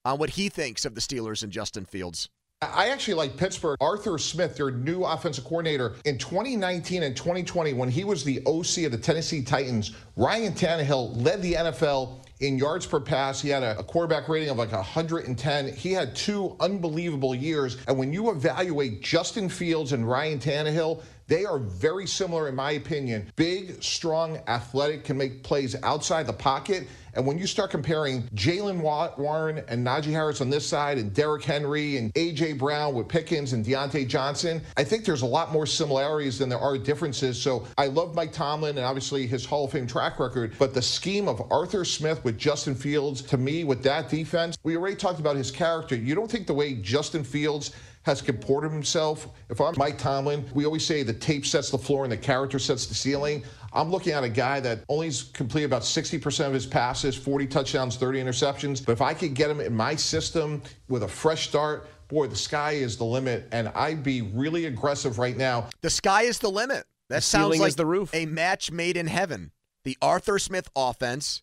on 0.05 0.19
what 0.19 0.29
he 0.29 0.51
thinks 0.51 0.85
of 0.85 0.95
the 0.95 1.01
Steelers 1.01 1.43
and 1.43 1.51
Justin 1.51 1.87
Fields. 1.87 2.29
I 2.61 2.91
actually 2.91 3.15
like 3.15 3.39
Pittsburgh. 3.39 3.79
Arthur 3.81 4.19
Smith, 4.19 4.59
their 4.59 4.71
new 4.71 5.05
offensive 5.05 5.45
coordinator, 5.45 5.95
in 6.05 6.19
2019 6.19 7.03
and 7.03 7.17
2020, 7.17 7.73
when 7.73 7.89
he 7.89 8.05
was 8.05 8.25
the 8.25 8.43
OC 8.47 8.85
of 8.85 8.93
the 8.93 8.99
Tennessee 8.99 9.43
Titans, 9.43 9.93
Ryan 10.17 10.53
Tannehill 10.53 11.17
led 11.17 11.41
the 11.41 11.55
NFL 11.55 12.19
in 12.41 12.59
yards 12.59 12.85
per 12.85 13.01
pass. 13.01 13.41
He 13.41 13.49
had 13.49 13.63
a, 13.63 13.79
a 13.79 13.83
quarterback 13.83 14.29
rating 14.29 14.51
of 14.51 14.59
like 14.59 14.73
110. 14.73 15.73
He 15.75 15.93
had 15.93 16.15
two 16.15 16.57
unbelievable 16.61 17.35
years. 17.35 17.79
And 17.89 17.97
when 17.97 18.13
you 18.13 18.31
evaluate 18.31 19.03
Justin 19.03 19.49
Fields 19.49 19.93
and 19.93 20.07
Ryan 20.07 20.39
Tannehill, 20.39 21.03
they 21.29 21.45
are 21.45 21.59
very 21.59 22.07
similar, 22.07 22.49
in 22.49 22.55
my 22.55 22.73
opinion. 22.73 23.31
Big, 23.37 23.83
strong, 23.83 24.39
athletic, 24.47 25.05
can 25.05 25.17
make 25.17 25.43
plays 25.43 25.75
outside 25.83 26.27
the 26.27 26.33
pocket. 26.33 26.87
And 27.15 27.27
when 27.27 27.39
you 27.39 27.47
start 27.47 27.71
comparing 27.71 28.25
Jaylen 28.35 28.81
Warren 28.81 29.65
and 29.69 29.85
Najee 29.85 30.13
Harris 30.13 30.43
on 30.43 30.51
this 30.51 30.67
side, 30.67 30.99
and 30.99 31.15
Derrick 31.15 31.43
Henry 31.43 31.97
and 31.97 32.13
A.J. 32.15 32.55
Brown 32.55 32.95
with 32.95 33.09
Pickens 33.09 33.55
and 33.55 33.65
Diontae 33.65 34.07
Johnson, 34.07 34.61
I 34.77 34.85
think 34.85 35.07
there's 35.07 35.23
a 35.23 35.27
lot 35.27 35.51
more 35.51 35.65
similarities 35.65 36.39
than 36.39 36.51
there 36.51 36.59
are 36.59 36.77
differences. 36.77 37.41
So 37.41 37.67
I 37.79 37.87
love 37.87 38.15
Mike 38.15 38.33
Tomlin 38.33 38.77
and 38.77 38.87
obviously 38.87 39.27
his 39.27 39.47
Hall 39.47 39.65
of 39.65 39.73
Fame 39.73 39.87
track 39.87 40.21
record, 40.21 40.53
but 40.59 40.75
the 40.75 40.83
scheme 40.83 41.27
of 41.27 41.51
Arthur 41.51 41.87
Smith 41.87 42.23
with 42.23 42.37
Justin 42.39 42.75
Fields, 42.75 43.23
to 43.23 43.39
me, 43.39 43.65
with 43.65 43.83
that 43.83 44.11
defense, 44.11 44.59
we 44.63 44.77
already 44.77 44.97
talked 44.97 45.19
about 45.19 45.37
his 45.37 45.51
character. 45.51 45.97
You 45.97 46.15
don't 46.15 46.31
think 46.31 46.47
the 46.47 46.55
way 46.55 46.75
Justin 46.75 47.25
Fields 47.25 47.73
has 48.07 48.23
comported 48.23 48.71
himself. 48.71 49.27
If 49.51 49.61
I'm 49.61 49.75
Mike 49.77 49.99
Tomlin, 49.99 50.45
we 50.55 50.65
always 50.65 50.87
say 50.87 51.03
the 51.03 51.13
tape 51.13 51.45
sets 51.45 51.71
the 51.71 51.79
floor 51.79 52.05
and 52.05 52.13
the 52.13 52.17
character 52.17 52.61
sets 52.61 52.87
the 52.87 52.95
ceiling. 52.95 53.43
I'm 53.73 53.91
looking 53.91 54.13
at 54.13 54.23
a 54.23 54.29
guy 54.29 54.61
that 54.61 54.85
only 54.89 55.11
completed 55.33 55.67
about 55.67 55.83
60% 55.83 56.47
of 56.47 56.53
his 56.53 56.67
passes, 56.67 57.17
40 57.17 57.49
touchdowns, 57.49 57.97
30 57.97 58.21
interceptions. 58.23 58.87
But 58.87 58.93
if 58.93 59.03
I 59.03 59.13
could 59.13 59.35
get 59.35 59.51
him 59.51 59.61
in 59.61 59.75
my 59.75 59.97
system 59.97 60.63
with 60.89 61.03
a 61.03 61.09
fresh 61.09 61.49
start, 61.49 61.89
boy, 62.07 62.29
the 62.29 62.37
sky 62.37 62.73
is 62.75 62.97
the 62.97 63.05
limit. 63.05 63.49
And 63.51 63.73
I'd 63.75 64.05
be 64.05 64.23
really 64.23 64.67
aggressive 64.67 65.19
right 65.19 65.37
now. 65.37 65.67
The 65.81 65.91
sky 65.91 66.23
is 66.23 66.39
the 66.39 66.49
limit. 66.49 66.85
That 67.09 67.17
The 67.17 67.23
sounds 67.23 67.59
like 67.59 67.75
the 67.75 67.87
roof. 67.87 68.15
a 68.15 68.25
match 68.27 68.71
made 68.71 68.97
in 68.97 69.09
heaven. 69.09 69.51
The 69.83 69.99
Arthur 70.01 70.39
Smith 70.39 70.69
offense 70.77 71.43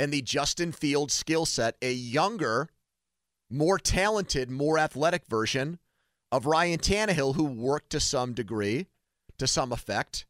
and 0.00 0.12
the 0.12 0.20
Justin 0.20 0.72
Fields 0.72 1.14
skill 1.14 1.46
set, 1.46 1.76
a 1.80 1.92
younger, 1.92 2.70
more 3.48 3.78
talented, 3.78 4.50
more 4.50 4.78
athletic 4.80 5.26
version 5.26 5.78
of 6.32 6.46
Ryan 6.46 6.80
Tannehill, 6.80 7.36
who 7.36 7.44
worked 7.44 7.90
to 7.90 8.00
some 8.00 8.32
degree, 8.32 8.86
to 9.38 9.46
some 9.46 9.70
effect, 9.70 10.26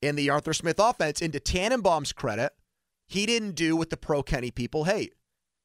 in 0.00 0.16
the 0.16 0.30
Arthur 0.30 0.54
Smith 0.54 0.78
offense. 0.78 1.20
And 1.20 1.32
to 1.34 1.38
Tannenbaum's 1.38 2.12
credit, 2.12 2.52
he 3.06 3.26
didn't 3.26 3.54
do 3.54 3.76
what 3.76 3.90
the 3.90 3.96
pro 3.96 4.22
Kenny 4.22 4.50
people 4.50 4.84
hate. 4.84 5.14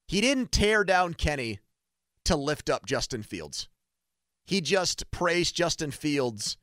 He 0.06 0.20
didn't 0.20 0.52
tear 0.52 0.84
down 0.84 1.14
Kenny 1.14 1.60
to 2.26 2.36
lift 2.36 2.68
up 2.68 2.84
Justin 2.84 3.22
Fields. 3.22 3.68
He 4.44 4.60
just 4.60 5.10
praised 5.10 5.56
Justin 5.56 5.90
Fields 5.90 6.58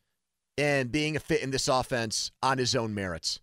and 0.58 0.92
being 0.92 1.16
a 1.16 1.20
fit 1.20 1.42
in 1.42 1.52
this 1.52 1.68
offense 1.68 2.32
on 2.44 2.58
his 2.58 2.76
own 2.76 2.94
merits. 2.94 3.40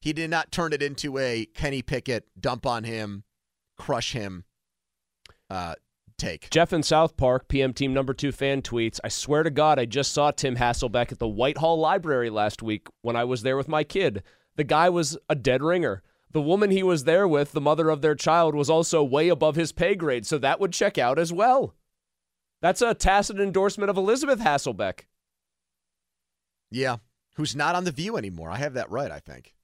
He 0.00 0.12
did 0.12 0.30
not 0.30 0.50
turn 0.50 0.72
it 0.72 0.82
into 0.82 1.18
a 1.18 1.44
Kenny 1.44 1.82
Pickett 1.82 2.28
dump 2.40 2.64
on 2.64 2.84
him, 2.84 3.24
crush 3.76 4.12
him 4.12 4.44
uh, 5.50 5.74
take. 6.20 6.50
Jeff 6.50 6.72
in 6.72 6.82
South 6.82 7.16
Park, 7.16 7.48
PM 7.48 7.72
Team 7.72 7.92
Number 7.92 8.14
Two 8.14 8.30
fan 8.32 8.62
tweets: 8.62 9.00
I 9.02 9.08
swear 9.08 9.42
to 9.42 9.50
God, 9.50 9.78
I 9.78 9.86
just 9.86 10.12
saw 10.12 10.30
Tim 10.30 10.56
Hasselbeck 10.56 11.10
at 11.10 11.18
the 11.18 11.28
Whitehall 11.28 11.78
Library 11.78 12.30
last 12.30 12.62
week 12.62 12.86
when 13.02 13.16
I 13.16 13.24
was 13.24 13.42
there 13.42 13.56
with 13.56 13.68
my 13.68 13.82
kid. 13.82 14.22
The 14.56 14.64
guy 14.64 14.88
was 14.88 15.16
a 15.28 15.34
dead 15.34 15.62
ringer. 15.62 16.02
The 16.32 16.40
woman 16.40 16.70
he 16.70 16.82
was 16.82 17.04
there 17.04 17.26
with, 17.26 17.52
the 17.52 17.60
mother 17.60 17.90
of 17.90 18.02
their 18.02 18.14
child, 18.14 18.54
was 18.54 18.70
also 18.70 19.02
way 19.02 19.28
above 19.28 19.56
his 19.56 19.72
pay 19.72 19.96
grade, 19.96 20.26
so 20.26 20.38
that 20.38 20.60
would 20.60 20.72
check 20.72 20.96
out 20.96 21.18
as 21.18 21.32
well. 21.32 21.74
That's 22.62 22.82
a 22.82 22.94
tacit 22.94 23.40
endorsement 23.40 23.90
of 23.90 23.96
Elisabeth 23.96 24.38
Hasselbeck. 24.38 25.06
Yeah, 26.70 26.98
who's 27.34 27.56
not 27.56 27.74
on 27.74 27.84
The 27.84 27.90
View 27.90 28.16
anymore. 28.16 28.50
I 28.50 28.56
have 28.56 28.74
that 28.74 28.90
right, 28.90 29.10
I 29.10 29.18
think. 29.18 29.54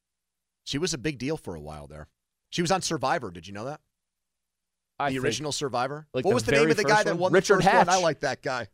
She 0.64 0.78
was 0.78 0.92
a 0.92 0.98
big 0.98 1.18
deal 1.18 1.36
for 1.36 1.54
a 1.54 1.60
while 1.60 1.86
there. 1.86 2.08
She 2.50 2.62
was 2.62 2.72
on 2.72 2.82
Survivor. 2.82 3.30
Did 3.30 3.46
you 3.46 3.52
know 3.52 3.66
that? 3.66 3.80
I 4.98 5.08
the 5.10 5.14
think- 5.16 5.24
original 5.24 5.52
Survivor? 5.52 6.06
like 6.14 6.24
what 6.24 6.30
the 6.30 6.34
was 6.34 6.42
the 6.44 6.52
name 6.52 6.70
of 6.70 6.76
the 6.76 6.84
guy 6.84 6.96
first 6.96 7.04
that 7.06 7.16
won 7.16 7.32
Richard 7.32 7.58
the 7.58 7.62
first 7.64 7.74
Hatch. 7.74 7.86
one? 7.88 7.96
I 7.96 8.00
like 8.00 8.20
that 8.20 8.42
guy. 8.42 8.68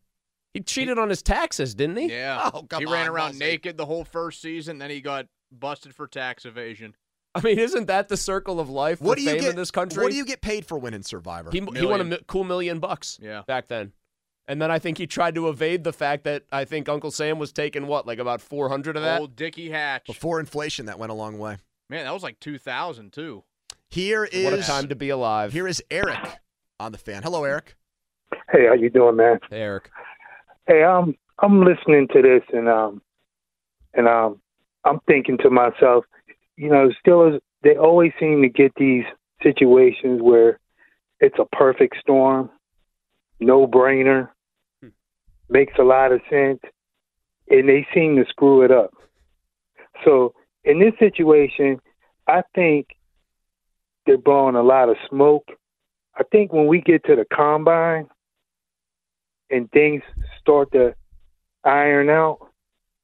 He 0.55 0.61
cheated 0.61 0.99
on 0.99 1.09
his 1.09 1.23
taxes, 1.23 1.75
didn't 1.75 1.97
he? 1.97 2.11
Yeah. 2.13 2.51
Oh, 2.53 2.63
come 2.63 2.81
he 2.81 2.87
ran 2.93 3.09
around 3.09 3.29
Mussy. 3.35 3.39
naked 3.39 3.77
the 3.79 3.87
whole 3.87 4.05
first 4.05 4.41
season, 4.43 4.79
then 4.79 4.91
he 4.91 5.01
got 5.01 5.27
busted 5.51 5.95
for 5.95 6.07
tax 6.07 6.45
evasion. 6.45 6.95
I 7.35 7.41
mean, 7.41 7.59
isn't 7.59 7.87
that 7.87 8.09
the 8.09 8.19
circle 8.19 8.61
of 8.61 8.69
life 8.69 8.99
for 8.99 9.05
What 9.07 9.17
do 9.19 9.25
you 9.25 9.33
get 9.41 9.51
in 9.51 9.57
this 9.57 9.71
country? 9.71 10.03
What 10.03 10.11
do 10.11 10.17
you 10.19 10.27
get 10.27 10.43
paid 10.43 10.67
for 10.67 10.79
winning 10.79 11.03
Survivor? 11.03 11.51
He, 11.51 11.61
he 11.75 11.87
won 11.87 12.03
a 12.03 12.05
mi- 12.05 12.19
cool 12.27 12.45
million 12.45 12.79
bucks 12.79 13.19
Yeah. 13.23 13.43
back 13.47 13.69
then. 13.69 13.93
And 14.47 14.61
then 14.61 14.71
I 14.71 14.79
think 14.79 14.99
he 14.99 15.07
tried 15.07 15.35
to 15.37 15.49
evade 15.49 15.85
the 15.85 15.93
fact 15.95 16.25
that 16.25 16.43
I 16.53 16.67
think 16.67 16.89
Uncle 16.91 17.11
Sam 17.11 17.39
was 17.39 17.51
taking 17.53 17.87
what, 17.87 18.07
like 18.07 18.19
about 18.19 18.43
400 18.43 18.97
of 18.97 19.03
that? 19.03 19.21
Old 19.21 19.35
Dickie 19.37 19.71
Hatch. 19.71 20.05
Before 20.07 20.39
inflation, 20.41 20.85
that 20.87 20.99
went 20.99 21.11
a 21.13 21.15
long 21.15 21.39
way. 21.39 21.57
Man, 21.89 22.05
that 22.05 22.13
was 22.13 22.23
like 22.23 22.39
2000 22.41 23.13
too. 23.13 23.45
Here 23.93 24.25
is 24.25 24.45
What 24.45 24.55
a 24.55 24.63
time 24.63 24.89
to 24.89 24.97
be 24.97 25.11
alive. 25.11 25.53
Here 25.53 25.69
is 25.69 25.83
Eric 25.91 26.19
on 26.81 26.93
the 26.93 26.99
fan. 26.99 27.23
Hello, 27.23 27.45
Eric. 27.45 27.77
Hey, 28.51 28.67
how 28.67 28.73
you 28.73 28.89
doing, 28.89 29.17
man? 29.17 29.39
Hey, 29.51 29.61
Eric. 29.61 29.91
Hey, 30.67 30.83
um, 30.83 31.15
I'm 31.41 31.63
listening 31.63 32.09
to 32.15 32.23
this 32.23 32.41
and 32.55 32.71
um, 32.71 33.03
and 33.93 34.09
um, 34.09 34.41
I'm 34.87 34.99
thinking 35.07 35.37
to 35.43 35.51
myself, 35.51 36.07
you 36.57 36.71
know, 36.71 36.89
the 36.89 36.95
Steelers 37.07 37.39
they 37.63 37.77
always 37.77 38.13
seem 38.19 38.41
to 38.41 38.49
get 38.49 38.73
these 38.79 39.05
situations 39.43 40.23
where 40.23 40.59
it's 41.21 41.39
a 41.39 41.45
perfect 41.55 41.97
storm, 42.01 42.49
no 43.41 43.67
brainer, 43.67 44.31
makes 45.51 45.75
a 45.79 45.85
lot 45.85 46.13
of 46.13 46.23
sense, 46.31 46.61
and 47.51 47.69
they 47.69 47.87
seem 47.93 48.17
to 48.17 48.25
screw 48.31 48.63
it 48.63 48.71
up. 48.71 48.95
So 50.03 50.33
in 50.65 50.81
this 50.81 50.95
situation, 50.99 51.79
I 52.27 52.41
think 52.55 52.87
they're 54.07 54.19
blowing 54.19 54.57
a 54.57 54.63
lot 54.63 54.89
of 54.89 54.97
smoke. 55.09 55.49
I 56.17 56.23
think 56.31 56.53
when 56.53 56.67
we 56.67 56.81
get 56.81 57.05
to 57.05 57.17
the 57.17 57.25
combine 57.33 58.09
and 59.51 59.71
things 59.71 60.03
start 60.41 60.73
to 60.73 60.95
iron 61.65 62.11
out, 62.11 62.39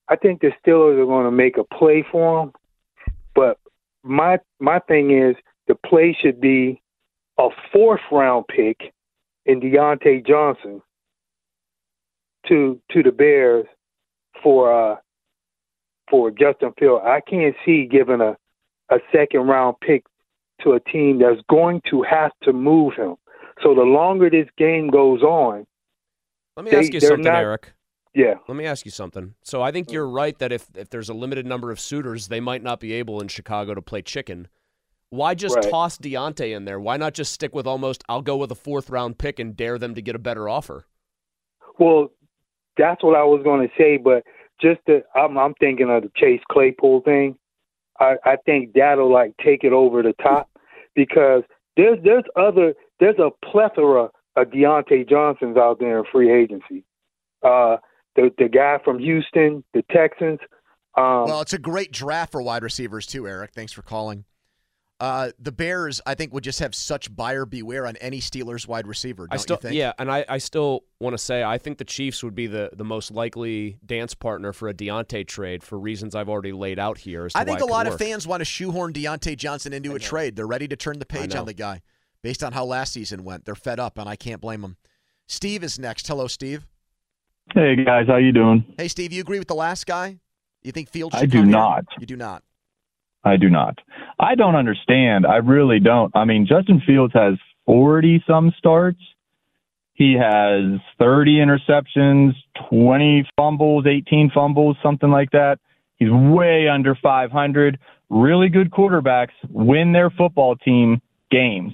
I 0.09 0.17
think 0.17 0.41
the 0.41 0.53
Steelers 0.65 1.01
are 1.01 1.07
going 1.07 1.25
to 1.25 1.31
make 1.31 1.57
a 1.59 1.65
play 1.65 2.05
for 2.11 2.41
them. 2.41 2.53
But 3.35 3.59
my 4.03 4.39
my 4.59 4.81
thing 4.81 5.17
is 5.17 5.37
the 5.69 5.75
play 5.75 6.17
should 6.21 6.41
be 6.41 6.83
a 7.39 7.49
fourth 7.73 8.01
round 8.11 8.47
pick 8.49 8.93
in 9.47 9.61
Diontae 9.61 10.27
Johnson 10.27 10.83
to 12.49 12.81
to 12.91 13.03
the 13.03 13.13
Bears 13.13 13.67
for 14.43 14.73
uh 14.73 14.97
for 16.11 16.31
Justin 16.31 16.73
Field. 16.79 17.03
I 17.05 17.21
can't 17.21 17.55
see 17.65 17.87
giving 17.87 18.21
a 18.21 18.37
a 18.91 18.99
second 19.13 19.47
round 19.47 19.77
pick 19.81 20.05
to 20.63 20.73
a 20.73 20.81
team 20.81 21.19
that's 21.21 21.41
going 21.51 21.81
to 21.91 22.03
have 22.03 22.33
to 22.43 22.53
move 22.53 22.95
him. 22.95 23.17
So 23.63 23.75
the 23.75 23.83
longer 23.83 24.31
this 24.31 24.49
game 24.57 24.89
goes 24.89 25.23
on, 25.23 25.67
Let 26.57 26.65
me 26.65 26.71
They- 26.73 26.79
ask 26.79 26.93
you 26.93 27.01
something, 27.01 27.25
not- 27.25 27.37
Eric. 27.43 27.73
yeah, 28.15 28.35
Let 28.49 28.57
me 28.57 28.67
ask 28.67 28.85
you 28.85 28.91
something. 28.91 29.35
So 29.43 29.63
I 29.63 29.71
think 29.71 29.93
you're 29.93 30.09
right 30.09 30.37
that 30.39 30.51
if, 30.53 30.67
if 30.77 30.91
there's 30.91 31.09
a 31.09 31.15
limited 31.15 31.47
number 31.47 31.71
of 31.71 31.79
suitors, 31.79 32.27
they 32.29 32.41
might 32.41 32.63
not 32.65 32.81
be 32.81 32.93
able 32.95 33.21
in 33.21 33.29
Chicago 33.29 33.75
to 33.75 33.83
play 33.83 34.03
chicken. 34.03 34.49
Why 35.11 35.35
just 35.35 35.55
Right. 35.57 35.71
toss 35.71 35.97
Diontae 35.99 36.55
in 36.55 36.65
there? 36.65 36.81
Why 36.81 36.97
not 36.97 37.15
just 37.15 37.33
stick 37.33 37.55
with 37.55 37.67
almost, 37.67 38.03
I'll 38.09 38.23
go 38.23 38.37
with 38.37 38.51
a 38.51 38.57
fourth 38.57 38.91
round 38.91 39.19
pick 39.19 39.39
and 39.39 39.57
dare 39.57 39.79
them 39.79 39.95
to 39.95 40.03
get 40.03 40.15
a 40.17 40.19
better 40.19 40.49
offer? 40.49 40.85
Well, 41.79 42.09
that's 42.77 43.03
what 43.05 43.17
I 43.17 43.23
was 43.25 43.43
going 43.45 43.67
to 43.67 43.73
say, 43.79 43.97
but 43.97 44.25
just 44.61 44.81
the, 44.87 45.05
I'm, 45.15 45.39
I'm 45.39 45.55
thinking 45.55 45.89
of 45.89 46.03
the 46.03 46.11
Chase 46.17 46.41
Claypool 46.51 47.03
thing. 47.03 47.39
I, 48.01 48.17
I 48.25 48.37
think 48.45 48.73
that'll 48.75 49.13
like 49.13 49.35
take 49.45 49.65
it 49.65 49.73
over 49.73 50.03
the 50.03 50.15
top 50.23 50.51
because 50.95 51.43
there's 51.77 51.99
there's 52.05 52.25
other 52.37 52.75
there's 53.01 53.19
a 53.19 53.31
plethora 53.45 54.11
of 54.37 54.47
Diontae 54.49 55.09
Johnsons 55.09 55.57
out 55.57 55.79
there 55.81 55.99
in 55.99 56.05
free 56.11 56.33
agency. 56.33 56.85
Uh, 57.43 57.77
the 58.17 58.31
the 58.39 58.49
guy 58.49 58.79
from 58.85 58.99
Houston, 58.99 59.65
the 59.75 59.83
Texans. 59.91 60.39
Um, 60.97 61.25
Well, 61.25 61.41
it's 61.41 61.53
a 61.53 61.59
great 61.59 61.93
draft 61.93 62.33
for 62.33 62.43
wide 62.43 62.63
receivers 62.63 63.07
too, 63.07 63.29
Eric. 63.29 63.53
Thanks 63.53 63.73
for 63.73 63.83
calling. 63.83 64.25
Uh, 65.01 65.31
the 65.39 65.53
Bears, 65.53 66.01
I 66.07 66.15
think, 66.17 66.35
would 66.35 66.43
just 66.43 66.59
have 66.59 66.75
such 66.75 67.15
buyer 67.15 67.47
beware 67.47 67.87
on 67.87 67.97
any 67.97 68.19
Steelers 68.19 68.67
wide 68.67 68.87
receiver. 68.89 69.29
Don't 69.29 69.35
I 69.35 69.37
still, 69.37 69.55
you 69.55 69.69
think? 69.69 69.75
yeah, 69.77 69.93
and 69.97 70.11
I, 70.11 70.25
I 70.29 70.39
still 70.39 70.85
want 70.99 71.15
to 71.15 71.19
say 71.19 71.45
I 71.45 71.57
think 71.57 71.79
the 71.79 71.85
Chiefs 71.85 72.25
would 72.25 72.35
be 72.35 72.49
the, 72.49 72.71
the 72.73 72.85
most 72.85 73.13
likely 73.13 73.79
dance 73.87 74.15
partner 74.15 74.53
for 74.53 74.69
a 74.69 74.75
Diontae 74.75 75.27
trade 75.29 75.63
for 75.63 75.79
reasons 75.79 76.17
I've 76.17 76.29
already 76.29 76.51
laid 76.51 76.81
out 76.81 76.99
here. 76.99 77.29
I 77.37 77.45
think 77.45 77.61
a 77.61 77.65
lot 77.65 77.87
could 77.87 77.93
of 77.93 77.99
fans 78.01 78.27
want 78.27 78.41
to 78.41 78.45
shoehorn 78.45 78.93
Diontae 78.93 79.37
Johnson 79.37 79.73
into 79.73 79.95
a 79.95 80.01
trade. 80.01 80.35
They're 80.35 80.49
ready 80.49 80.67
to 80.67 80.77
turn 80.77 80.99
the 80.99 81.07
page 81.07 81.35
on 81.37 81.47
the 81.47 81.55
guy 81.55 81.83
based 82.23 82.43
on 82.43 82.53
how 82.53 82.65
last 82.65 82.93
season 82.93 83.23
went. 83.23 83.45
They're 83.45 83.55
fed 83.55 83.79
up, 83.79 83.99
and 83.99 84.09
I 84.09 84.17
can't 84.17 84.41
blame 84.41 84.63
them. 84.63 84.77
Steve 85.29 85.63
is 85.63 85.79
next. 85.79 86.09
Hello, 86.09 86.27
Steve. 86.27 86.67
Hey 87.55 87.77
guys, 87.83 88.07
how 88.09 88.17
you 88.17 88.33
doing? 88.33 88.65
Hey, 88.77 88.89
Steve. 88.89 89.13
You 89.13 89.21
agree 89.21 89.39
with 89.39 89.49
the 89.49 89.55
last 89.55 89.87
guy? 89.87 90.19
You 90.63 90.73
think 90.73 90.91
Fields? 90.91 91.15
I 91.15 91.21
should 91.21 91.31
do 91.31 91.39
come 91.39 91.47
here? 91.47 91.53
not. 91.53 91.85
You 92.01 92.07
do 92.07 92.17
not. 92.17 92.43
I 93.29 93.37
do 93.37 93.51
not. 93.51 93.79
I 94.19 94.35
don't 94.35 94.57
understand. 94.57 95.27
I 95.27 95.37
really 95.37 95.81
don't. 95.81 96.15
I 96.17 96.25
mean, 96.25 96.47
Justin 96.47 96.83
Fields 96.87 97.13
has 97.15 97.35
40 97.67 98.25
some 98.27 98.53
starts. 98.59 99.01
He 99.93 100.15
has 100.15 100.81
30 100.99 101.39
interceptions, 101.39 102.33
20 102.71 103.29
fumbles, 103.37 103.85
18 103.87 104.31
fumbles, 104.33 104.77
something 104.83 105.11
like 105.11 105.33
that. 105.33 105.59
He's 105.97 106.11
way 106.11 106.69
under 106.69 106.95
500. 106.95 107.79
Really 108.09 108.49
good 108.49 108.71
quarterbacks 108.71 109.33
win 109.51 109.93
their 109.93 110.09
football 110.09 110.57
team 110.57 111.03
games. 111.31 111.73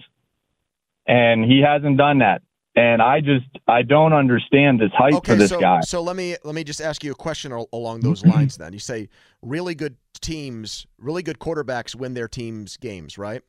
And 1.06 1.44
he 1.44 1.60
hasn't 1.60 1.98
done 1.98 2.18
that. 2.20 2.40
And 2.76 3.00
I 3.00 3.20
just 3.20 3.46
I 3.68 3.82
don't 3.82 4.12
understand 4.12 4.80
this 4.80 4.90
hype 4.94 5.14
Okay, 5.14 5.32
for 5.32 5.38
this 5.38 5.50
so, 5.50 5.60
guy. 5.60 5.80
so 5.82 6.02
let 6.02 6.16
me 6.16 6.36
let 6.42 6.54
me 6.56 6.64
just 6.64 6.80
ask 6.80 7.04
you 7.04 7.12
a 7.12 7.14
question 7.14 7.52
along 7.52 8.00
those 8.00 8.22
mm-hmm. 8.22 8.30
lines. 8.30 8.56
Then 8.56 8.72
you 8.72 8.80
say 8.80 9.08
really 9.42 9.76
good 9.76 9.96
teams, 10.20 10.86
really 10.98 11.22
good 11.22 11.38
quarterbacks 11.38 11.94
win 11.94 12.14
their 12.14 12.26
teams 12.26 12.76
games, 12.76 13.16
right? 13.16 13.42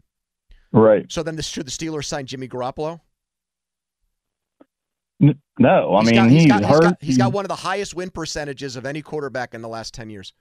Right. 0.71 1.09
So 1.11 1.23
then, 1.23 1.37
the, 1.37 1.41
should 1.41 1.65
the 1.65 1.71
Steelers 1.71 2.05
sign 2.05 2.25
Jimmy 2.25 2.47
Garoppolo? 2.49 2.99
N- 5.21 5.39
no, 5.57 5.95
I 5.95 6.01
He's 6.01 6.11
mean 6.11 6.15
got, 6.15 6.29
he's, 6.29 6.41
he's 6.41 6.51
got, 6.51 6.59
he's 6.59 6.69
hurt. 6.69 6.81
got, 6.81 6.97
he's 6.99 7.17
got 7.17 7.33
one 7.33 7.45
of 7.45 7.49
the 7.49 7.55
highest 7.55 7.95
win 7.95 8.09
percentages 8.09 8.75
of 8.75 8.85
any 8.85 9.01
quarterback 9.01 9.53
in 9.53 9.61
the 9.61 9.69
last 9.69 9.93
ten 9.93 10.09
years. 10.09 10.33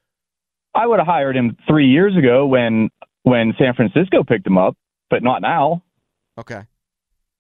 I 0.75 0.87
would 0.87 0.99
have 0.99 1.07
hired 1.07 1.37
him 1.37 1.57
three 1.69 1.87
years 1.87 2.17
ago 2.17 2.47
when 2.47 2.91
when 3.23 3.55
San 3.59 3.75
Francisco 3.75 4.25
picked 4.25 4.47
him 4.47 4.59
up, 4.59 4.77
but 5.09 5.23
not 5.23 5.41
now. 5.41 5.83
Okay. 6.37 6.63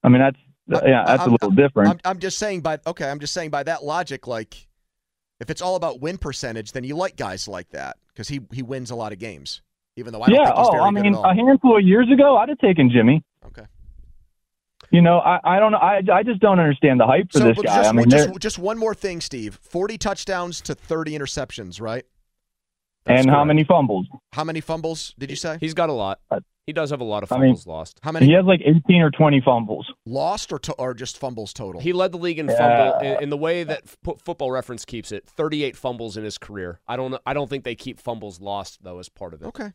I 0.04 0.09
mean 0.09 0.20
that's 0.20 0.38
yeah, 0.68 1.05
that's 1.07 1.20
I'm- 1.20 1.29
a 1.29 1.33
little 1.33 1.50
different. 1.50 1.90
I'm, 1.90 2.00
I'm 2.05 2.18
just 2.18 2.38
saying 2.38 2.61
by 2.61 2.79
okay, 2.87 3.09
I'm 3.09 3.20
just 3.20 3.35
saying 3.35 3.50
by 3.50 3.62
that 3.64 3.85
logic, 3.85 4.27
like 4.27 4.66
if 5.40 5.50
it's 5.50 5.62
all 5.62 5.77
about 5.77 6.00
win 6.00 6.18
percentage, 6.18 6.72
then 6.72 6.85
you 6.85 6.96
like 6.96 7.16
guys 7.16 7.48
like 7.48 7.70
that 7.70 7.96
because 8.09 8.29
he 8.29 8.40
he 8.53 8.62
wins 8.62 8.90
a 8.90 8.94
lot 8.94 9.12
of 9.12 9.18
games, 9.18 9.62
even 9.96 10.12
though 10.12 10.22
I 10.22 10.29
don't 10.29 10.37
yeah. 10.37 10.46
think 10.46 10.59
he's 10.59 10.66
Oh, 10.68 10.81
I 10.81 10.90
mean, 10.90 11.14
a 11.14 11.35
handful 11.35 11.77
of 11.77 11.85
years 11.85 12.11
ago, 12.11 12.37
I'd 12.37 12.48
have 12.48 12.59
taken 12.59 12.90
Jimmy. 12.90 13.22
Okay. 13.46 13.64
You 14.90 15.03
know, 15.03 15.18
I, 15.18 15.40
I 15.44 15.59
don't 15.59 15.72
know. 15.72 15.79
I, 15.79 16.03
I 16.12 16.22
just 16.22 16.40
don't 16.40 16.61
understand 16.61 17.00
the 17.00 17.07
hype 17.07 17.33
for 17.33 17.38
so 17.38 17.44
this 17.46 17.57
guy. 17.57 17.77
just, 17.77 17.88
I 17.88 17.92
mean, 17.92 18.09
just, 18.09 18.38
just 18.38 18.59
one 18.59 18.79
more 18.79 18.94
thing, 18.94 19.20
Steve. 19.20 19.59
Forty 19.62 19.98
touchdowns 19.98 20.61
to 20.62 20.74
thirty 20.74 21.18
interceptions, 21.18 21.81
right? 21.81 22.05
And 23.07 23.29
how 23.31 23.45
many 23.45 23.64
fumbles? 23.64 24.07
How 24.33 24.45
many 24.45 24.61
fumbles 24.61 25.14
did 25.19 25.31
you 25.31 25.37
say? 25.37 25.59
He's 25.61 25.75
got 25.75 25.88
a 25.88 25.93
lot. 25.93 26.21
He 26.67 26.73
does 26.73 26.88
have 26.90 27.01
a 27.03 27.05
lot 27.05 27.23
of 27.23 27.31
I 27.31 27.37
mean- 27.37 27.49
fumbles 27.51 27.67
lost. 27.67 28.01
How 28.03 28.11
many 28.12 28.25
He 28.27 28.33
has 28.33 28.47
like 28.47 28.62
18 28.64 29.03
or 29.03 29.11
20 29.11 29.43
fumbles. 29.45 29.87
lost 30.07 30.51
or 30.51 30.59
to, 30.61 30.73
or 30.75 30.95
just 30.95 31.19
fumbles 31.19 31.53
total? 31.53 31.79
He 31.81 31.93
led 31.93 32.12
the 32.12 32.17
league 32.19 32.38
in 32.38 32.49
Yeah. 32.49 32.57
fumble 32.57 33.01
in, 33.07 33.23
in 33.25 33.29
the 33.31 33.37
way 33.37 33.64
that 33.64 33.83
F- 33.85 34.17
Football 34.25 34.51
Reference 34.51 34.87
keeps 34.87 35.12
it. 35.12 35.27
Thirty-eight 35.27 35.77
fumbles 35.77 36.17
in 36.17 36.25
his 36.25 36.38
career. 36.38 36.81
I 36.88 36.97
don't. 36.97 37.14
I 37.27 37.35
don't 37.35 37.51
think 37.51 37.64
they 37.64 37.75
keep 37.75 38.01
fumbles 38.01 38.40
lost 38.40 38.83
though 38.83 38.99
as 38.99 39.11
part 39.11 39.35
of 39.35 39.43
it. 39.43 39.47
Okay. 39.49 39.73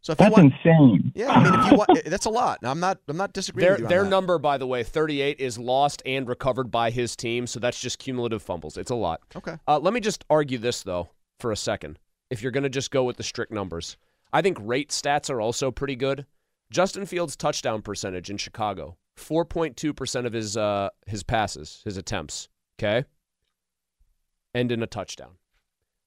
So 0.00 0.12
if 0.12 0.20
you 0.20 0.24
That's 0.26 0.36
want, 0.36 0.52
insane. 0.64 1.12
yeah, 1.14 1.30
I 1.32 1.42
mean, 1.42 1.60
if 1.60 1.70
you 1.70 1.76
want, 1.78 2.04
that's 2.06 2.26
a 2.26 2.30
lot. 2.30 2.58
I'm 2.62 2.78
not, 2.78 2.98
I'm 3.08 3.16
not 3.16 3.32
disagreeing 3.32 3.64
Their 3.64 3.72
with 3.72 3.80
you 3.80 3.86
on 3.86 3.90
their 3.90 4.02
that. 4.04 4.10
number, 4.10 4.38
by 4.38 4.56
the 4.58 4.66
way, 4.66 4.82
thirty-eight 4.82 5.40
is 5.40 5.58
lost 5.58 6.02
and 6.06 6.26
recovered 6.28 6.70
by 6.70 6.90
his 6.90 7.16
team. 7.16 7.46
So 7.46 7.58
that's 7.60 7.80
just 7.80 7.98
cumulative 7.98 8.42
fumbles. 8.42 8.76
It's 8.78 8.90
a 8.90 8.94
lot. 8.94 9.20
Okay. 9.36 9.56
Uh, 9.68 9.78
let 9.78 9.92
me 9.94 10.00
just 10.00 10.24
argue 10.30 10.56
this 10.58 10.82
though 10.82 11.08
for 11.40 11.52
a 11.52 11.56
second. 11.56 11.98
If 12.30 12.42
you're 12.42 12.52
going 12.52 12.64
to 12.64 12.70
just 12.70 12.90
go 12.90 13.04
with 13.04 13.16
the 13.16 13.22
strict 13.22 13.52
numbers, 13.52 13.96
I 14.32 14.42
think 14.42 14.58
rate 14.60 14.90
stats 14.90 15.30
are 15.30 15.40
also 15.40 15.70
pretty 15.70 15.96
good. 15.96 16.26
Justin 16.70 17.06
Fields' 17.06 17.36
touchdown 17.36 17.82
percentage 17.82 18.30
in 18.30 18.36
Chicago, 18.36 18.96
four 19.16 19.44
point 19.44 19.76
two 19.76 19.94
percent 19.94 20.26
of 20.26 20.32
his 20.32 20.56
uh, 20.56 20.88
his 21.06 21.22
passes, 21.22 21.82
his 21.84 21.96
attempts, 21.96 22.48
okay, 22.78 23.06
end 24.54 24.72
in 24.72 24.82
a 24.82 24.86
touchdown. 24.86 25.32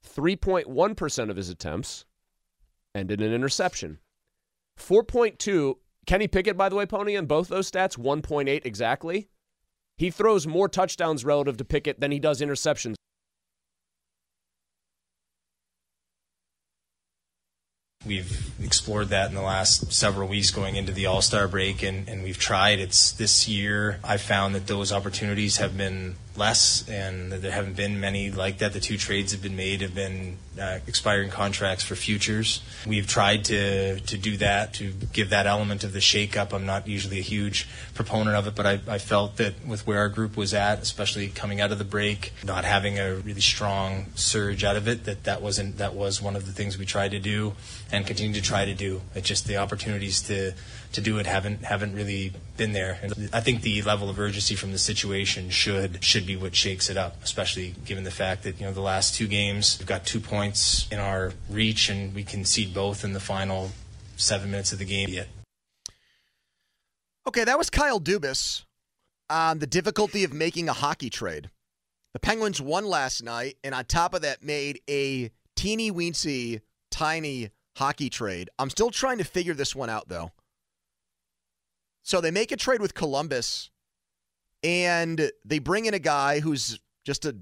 Three 0.03 0.35
point 0.35 0.67
one 0.67 0.95
percent 0.95 1.31
of 1.31 1.37
his 1.37 1.49
attempts 1.49 2.05
end 2.95 3.11
in 3.11 3.21
an 3.21 3.33
interception. 3.33 3.99
Four 4.75 5.03
point 5.03 5.39
two. 5.39 5.77
Kenny 6.05 6.27
Pickett, 6.27 6.57
by 6.57 6.69
the 6.69 6.75
way, 6.75 6.85
Pony, 6.85 7.15
in 7.15 7.25
both 7.25 7.47
those 7.47 7.69
stats, 7.69 7.97
one 7.97 8.21
point 8.21 8.49
eight 8.49 8.65
exactly. 8.65 9.29
He 9.97 10.11
throws 10.11 10.47
more 10.47 10.69
touchdowns 10.69 11.25
relative 11.25 11.57
to 11.57 11.65
Pickett 11.65 11.99
than 11.99 12.11
he 12.11 12.19
does 12.19 12.41
interceptions. 12.41 12.95
We've 18.07 18.51
explored 18.63 19.09
that 19.09 19.29
in 19.29 19.35
the 19.35 19.41
last 19.41 19.91
several 19.91 20.27
weeks 20.29 20.49
going 20.49 20.75
into 20.75 20.93
the 20.93 21.05
All 21.05 21.21
Star 21.21 21.47
break, 21.47 21.83
and, 21.83 22.07
and 22.07 22.23
we've 22.23 22.39
tried. 22.39 22.79
It's 22.79 23.11
this 23.11 23.47
year 23.47 23.99
I've 24.03 24.21
found 24.21 24.55
that 24.55 24.67
those 24.67 24.91
opportunities 24.93 25.57
have 25.57 25.77
been 25.77 26.15
less, 26.37 26.87
and 26.87 27.31
there 27.31 27.51
haven't 27.51 27.75
been 27.75 27.99
many 27.99 28.31
like 28.31 28.59
that. 28.59 28.73
The 28.73 28.79
two 28.79 28.97
trades 28.97 29.31
have 29.31 29.41
been 29.41 29.55
made 29.55 29.81
have 29.81 29.95
been 29.95 30.37
uh, 30.59 30.79
expiring 30.87 31.29
contracts 31.29 31.83
for 31.83 31.95
futures. 31.95 32.61
We've 32.85 33.07
tried 33.07 33.45
to 33.45 33.99
to 33.99 34.17
do 34.17 34.37
that 34.37 34.73
to 34.75 34.91
give 35.13 35.29
that 35.29 35.47
element 35.47 35.83
of 35.83 35.93
the 35.93 35.99
shakeup. 35.99 36.53
I'm 36.53 36.65
not 36.65 36.87
usually 36.87 37.19
a 37.19 37.23
huge 37.23 37.67
proponent 37.93 38.35
of 38.35 38.47
it, 38.47 38.55
but 38.55 38.65
I, 38.65 38.79
I 38.87 38.97
felt 38.97 39.37
that 39.37 39.65
with 39.65 39.85
where 39.85 39.99
our 39.99 40.09
group 40.09 40.37
was 40.37 40.53
at, 40.53 40.81
especially 40.81 41.27
coming 41.29 41.61
out 41.61 41.71
of 41.71 41.77
the 41.77 41.85
break, 41.85 42.33
not 42.43 42.65
having 42.65 42.99
a 42.99 43.15
really 43.15 43.41
strong 43.41 44.07
surge 44.15 44.63
out 44.63 44.75
of 44.75 44.87
it, 44.87 45.05
that 45.05 45.23
that 45.25 45.41
wasn't 45.41 45.77
that 45.77 45.93
was 45.93 46.21
one 46.21 46.35
of 46.35 46.45
the 46.45 46.51
things 46.51 46.77
we 46.77 46.85
tried 46.85 47.11
to 47.11 47.19
do 47.19 47.53
and 47.91 48.05
continue 48.05 48.33
to 48.33 48.41
try 48.41 48.65
to 48.65 48.73
do. 48.73 49.01
It's 49.15 49.27
just 49.27 49.47
the 49.47 49.57
opportunities 49.57 50.21
to 50.23 50.53
to 50.97 51.01
do 51.01 51.19
it 51.19 51.27
haven't 51.27 51.63
haven't 51.63 51.93
really 51.93 52.33
been 52.57 52.73
there. 52.73 52.97
And 53.03 53.29
I 53.31 53.39
think 53.39 53.61
the 53.61 53.83
level 53.83 54.09
of 54.09 54.19
urgency 54.19 54.55
from 54.55 54.71
the 54.71 54.79
situation 54.79 55.51
should 55.51 56.03
should 56.03 56.25
be 56.25 56.35
what 56.35 56.55
shakes 56.55 56.89
it 56.89 56.97
up, 56.97 57.23
especially 57.23 57.75
given 57.85 58.03
the 58.03 58.11
fact 58.11 58.41
that 58.43 58.59
you 58.59 58.65
know 58.65 58.73
the 58.73 58.81
last 58.81 59.13
two 59.13 59.27
games 59.27 59.77
we've 59.79 59.87
got 59.87 60.07
two 60.07 60.19
points 60.19 60.87
in 60.91 60.97
our 60.97 61.33
reach 61.51 61.89
and 61.89 62.15
we 62.15 62.23
concede 62.23 62.73
both 62.73 63.03
in 63.03 63.13
the 63.13 63.19
final 63.19 63.69
seven 64.15 64.49
minutes 64.49 64.73
of 64.73 64.79
the 64.79 64.85
game. 64.85 65.07
Yet 65.07 65.27
Okay, 67.27 67.43
that 67.43 67.59
was 67.59 67.69
Kyle 67.69 67.99
Dubas 67.99 68.63
on 69.29 69.59
the 69.59 69.67
difficulty 69.67 70.23
of 70.23 70.33
making 70.33 70.67
a 70.67 70.73
hockey 70.73 71.11
trade. 71.11 71.51
The 72.13 72.19
Penguins 72.19 72.59
won 72.59 72.85
last 72.85 73.21
night, 73.21 73.57
and 73.63 73.75
on 73.75 73.85
top 73.85 74.15
of 74.15 74.21
that, 74.23 74.41
made 74.41 74.79
a 74.89 75.29
teeny 75.55 75.91
weensy, 75.91 76.61
tiny 76.89 77.51
hockey 77.75 78.09
trade. 78.09 78.49
I'm 78.57 78.71
still 78.71 78.89
trying 78.89 79.19
to 79.19 79.25
figure 79.25 79.53
this 79.53 79.75
one 79.75 79.89
out, 79.89 80.07
though. 80.07 80.31
So 82.07 82.21
they 82.21 82.31
make 82.31 82.53
a 82.53 82.55
trade 82.55 82.79
with 82.79 82.93
Columbus, 82.93 83.69
and 84.63 85.29
they 85.43 85.59
bring 85.59 85.87
in 85.87 85.93
a 85.93 85.99
guy 85.99 86.39
who's 86.39 86.79
just 87.03 87.25
a 87.25 87.35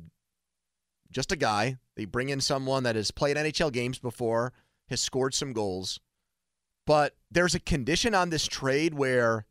just 1.12 1.32
a 1.32 1.36
guy. 1.36 1.78
They 1.96 2.06
bring 2.06 2.30
in 2.30 2.42
someone 2.42 2.82
that 2.82 2.96
has 2.96 3.12
played 3.12 3.38
NHL 3.38 3.72
games 3.72 4.00
before, 4.00 4.54
has 4.90 5.02
scored 5.02 5.36
some 5.36 5.54
goals. 5.54 6.00
But 6.88 7.16
there's 7.30 7.54
a 7.54 7.60
condition 7.60 8.16
on 8.16 8.32
this 8.32 8.48
trade 8.48 8.96
where 8.96 9.46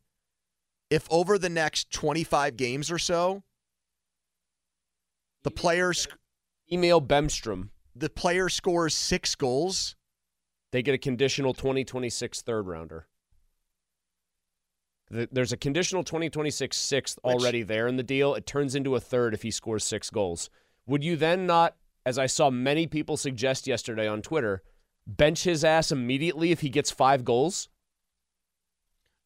if 0.89 1.07
over 1.09 1.37
the 1.37 1.47
next 1.47 1.91
25 1.91 2.57
games 2.57 2.91
or 2.91 2.99
so, 2.99 3.43
the 5.45 5.51
players 5.51 6.09
Emil 6.69 7.01
Bemstrom. 7.01 7.69
the 7.95 8.09
player 8.09 8.49
scores 8.49 8.93
six 8.93 9.33
goals, 9.33 9.95
They 10.73 10.83
get 10.83 10.93
a 10.93 10.97
conditional 10.97 11.53
2026 11.53 12.41
third 12.41 12.67
rounder. 12.67 13.07
Th- 15.11 15.29
There's 15.31 15.51
a 15.51 15.57
conditional 15.57 16.03
2026 16.03 16.75
sixth 16.75 17.19
Which- 17.23 17.33
already 17.35 17.63
there 17.63 17.87
in 17.87 17.97
the 17.97 18.03
deal. 18.03 18.33
It 18.35 18.45
turns 18.45 18.75
into 18.75 18.95
a 18.95 18.99
third 18.99 19.33
if 19.33 19.41
he 19.43 19.51
scores 19.51 19.83
six 19.83 20.09
goals. 20.09 20.49
Would 20.87 21.03
you 21.03 21.15
then 21.15 21.45
not, 21.45 21.75
as 22.05 22.17
I 22.19 22.25
saw 22.27 22.49
many 22.49 22.87
people 22.87 23.17
suggest 23.17 23.67
yesterday 23.67 24.07
on 24.07 24.21
Twitter, 24.21 24.61
bench 25.07 25.43
his 25.43 25.63
ass 25.63 25.91
immediately 25.91 26.51
if 26.51 26.61
he 26.61 26.69
gets 26.69 26.91
five 26.91 27.23
goals? 27.23 27.69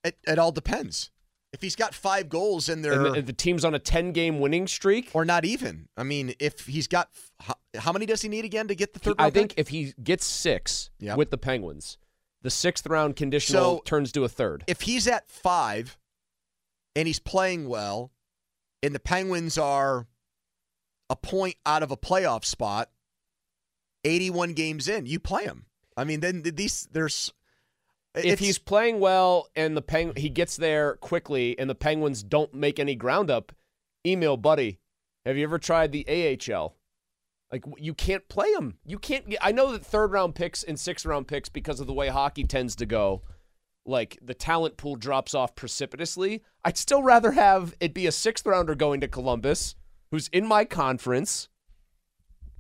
it, 0.04 0.18
it 0.26 0.40
all 0.40 0.52
depends. 0.52 1.12
If 1.52 1.62
he's 1.62 1.76
got 1.76 1.94
five 1.96 2.30
goals 2.30 2.70
and 2.70 2.86
And 2.86 3.06
they're 3.06 3.12
the, 3.14 3.22
the 3.22 3.34
team's 3.34 3.66
on 3.66 3.74
a 3.74 3.80
10 3.80 4.12
game 4.14 4.40
winning 4.40 4.68
streak? 4.68 5.10
or 5.14 5.26
not 5.26 5.46
even. 5.46 5.90
I 5.98 6.04
mean, 6.04 6.34
if 6.40 6.68
he's 6.68 6.88
got 6.88 7.10
how, 7.40 7.56
how 7.78 7.92
many 7.92 8.06
does 8.06 8.22
he 8.22 8.30
need 8.30 8.46
again 8.46 8.68
to 8.68 8.76
get 8.76 8.94
the 8.94 9.00
third? 9.00 9.16
I 9.20 9.30
think 9.30 9.50
pick? 9.52 9.60
if 9.60 9.68
he 9.70 9.94
gets 10.02 10.26
six 10.26 10.90
Yep. 11.00 11.18
with 11.18 11.32
the 11.32 11.38
Penguins, 11.38 11.98
the 12.42 12.50
sixth 12.50 12.88
round 12.88 13.16
conditional 13.16 13.78
So- 13.78 13.82
turns 13.86 14.12
to 14.14 14.24
a 14.24 14.30
third. 14.30 14.64
if 14.68 14.82
he's 14.82 15.08
at 15.08 15.30
five 15.30 15.98
and 16.96 17.08
he's 17.08 17.20
playing 17.20 17.68
well, 17.68 18.12
and 18.82 18.96
the 18.96 19.00
Penguins 19.00 19.58
are 19.58 20.08
a 21.10 21.16
point 21.16 21.56
out 21.66 21.84
of 21.84 21.92
a 21.92 21.98
playoff 21.98 22.46
spot, 22.46 22.90
81 24.06 24.54
games 24.54 24.88
in, 24.88 25.06
you 25.06 25.20
play 25.20 25.44
him. 25.44 25.66
I 25.98 26.04
mean, 26.06 26.22
then 26.22 26.42
these 26.44 26.88
there's 26.92 27.34
if 28.16 28.40
he's 28.40 28.58
playing 28.58 29.00
well 29.00 29.50
and 29.56 29.76
the 29.78 29.82
Peng- 29.82 30.16
he 30.16 30.30
gets 30.30 30.56
there 30.56 30.96
quickly 30.96 31.58
and 31.60 31.70
the 31.70 31.76
Penguins 31.76 32.24
don't 32.24 32.54
make 32.54 32.80
any 32.80 32.96
ground 32.96 33.30
up, 33.30 33.52
Emil 34.06 34.38
buddy. 34.38 34.80
Have 35.26 35.36
you 35.38 35.44
ever 35.44 35.60
tried 35.60 35.92
the 35.92 36.06
AHL? 36.08 36.76
Like 37.52 37.64
you 37.78 37.94
can't 37.94 38.28
play 38.30 38.54
them. 38.54 38.78
You 38.86 39.00
can't. 39.00 39.36
I 39.42 39.52
know 39.52 39.72
that 39.72 39.86
third 39.86 40.12
round 40.12 40.36
picks 40.36 40.64
and 40.64 40.80
sixth 40.80 41.06
round 41.06 41.28
picks 41.28 41.50
because 41.50 41.80
of 41.80 41.88
the 41.88 41.94
way 41.94 42.10
hockey 42.10 42.44
tends 42.44 42.76
to 42.78 42.86
go. 42.86 43.24
Like 43.86 44.20
the 44.22 44.36
talent 44.36 44.78
pool 44.78 44.96
drops 44.96 45.34
off 45.34 45.56
precipitously. 45.56 46.44
I'd 46.64 46.78
still 46.78 47.02
rather 47.02 47.32
have 47.32 47.74
it 47.80 47.94
be 47.94 48.06
a 48.06 48.12
sixth 48.12 48.46
rounder 48.46 48.76
going 48.76 49.02
to 49.02 49.08
Columbus, 49.08 49.76
who's 50.12 50.28
in 50.28 50.46
my 50.46 50.64
conference, 50.64 51.50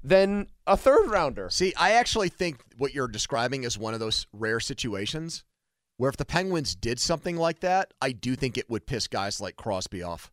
than 0.04 0.47
a 0.65 0.75
third 0.75 1.08
rounder. 1.08 1.49
See, 1.52 1.73
I 1.78 1.91
actually 1.91 2.30
think 2.30 2.62
what 2.78 2.93
you're 2.93 3.08
describing 3.08 3.63
is 3.63 3.78
one 3.78 3.93
of 3.93 3.99
those 3.99 4.25
rare 4.34 4.60
situations 4.60 5.43
where 5.97 6.10
if 6.10 6.17
the 6.17 6.25
Penguins 6.25 6.75
did 6.75 6.97
something 6.99 7.36
like 7.36 7.60
that, 7.60 7.93
I 8.02 8.13
do 8.13 8.36
think 8.36 8.58
it 8.58 8.69
would 8.69 8.88
piss 8.88 9.08
guys 9.08 9.41
like 9.41 9.58
Crosby 9.58 10.02
off. 10.02 10.32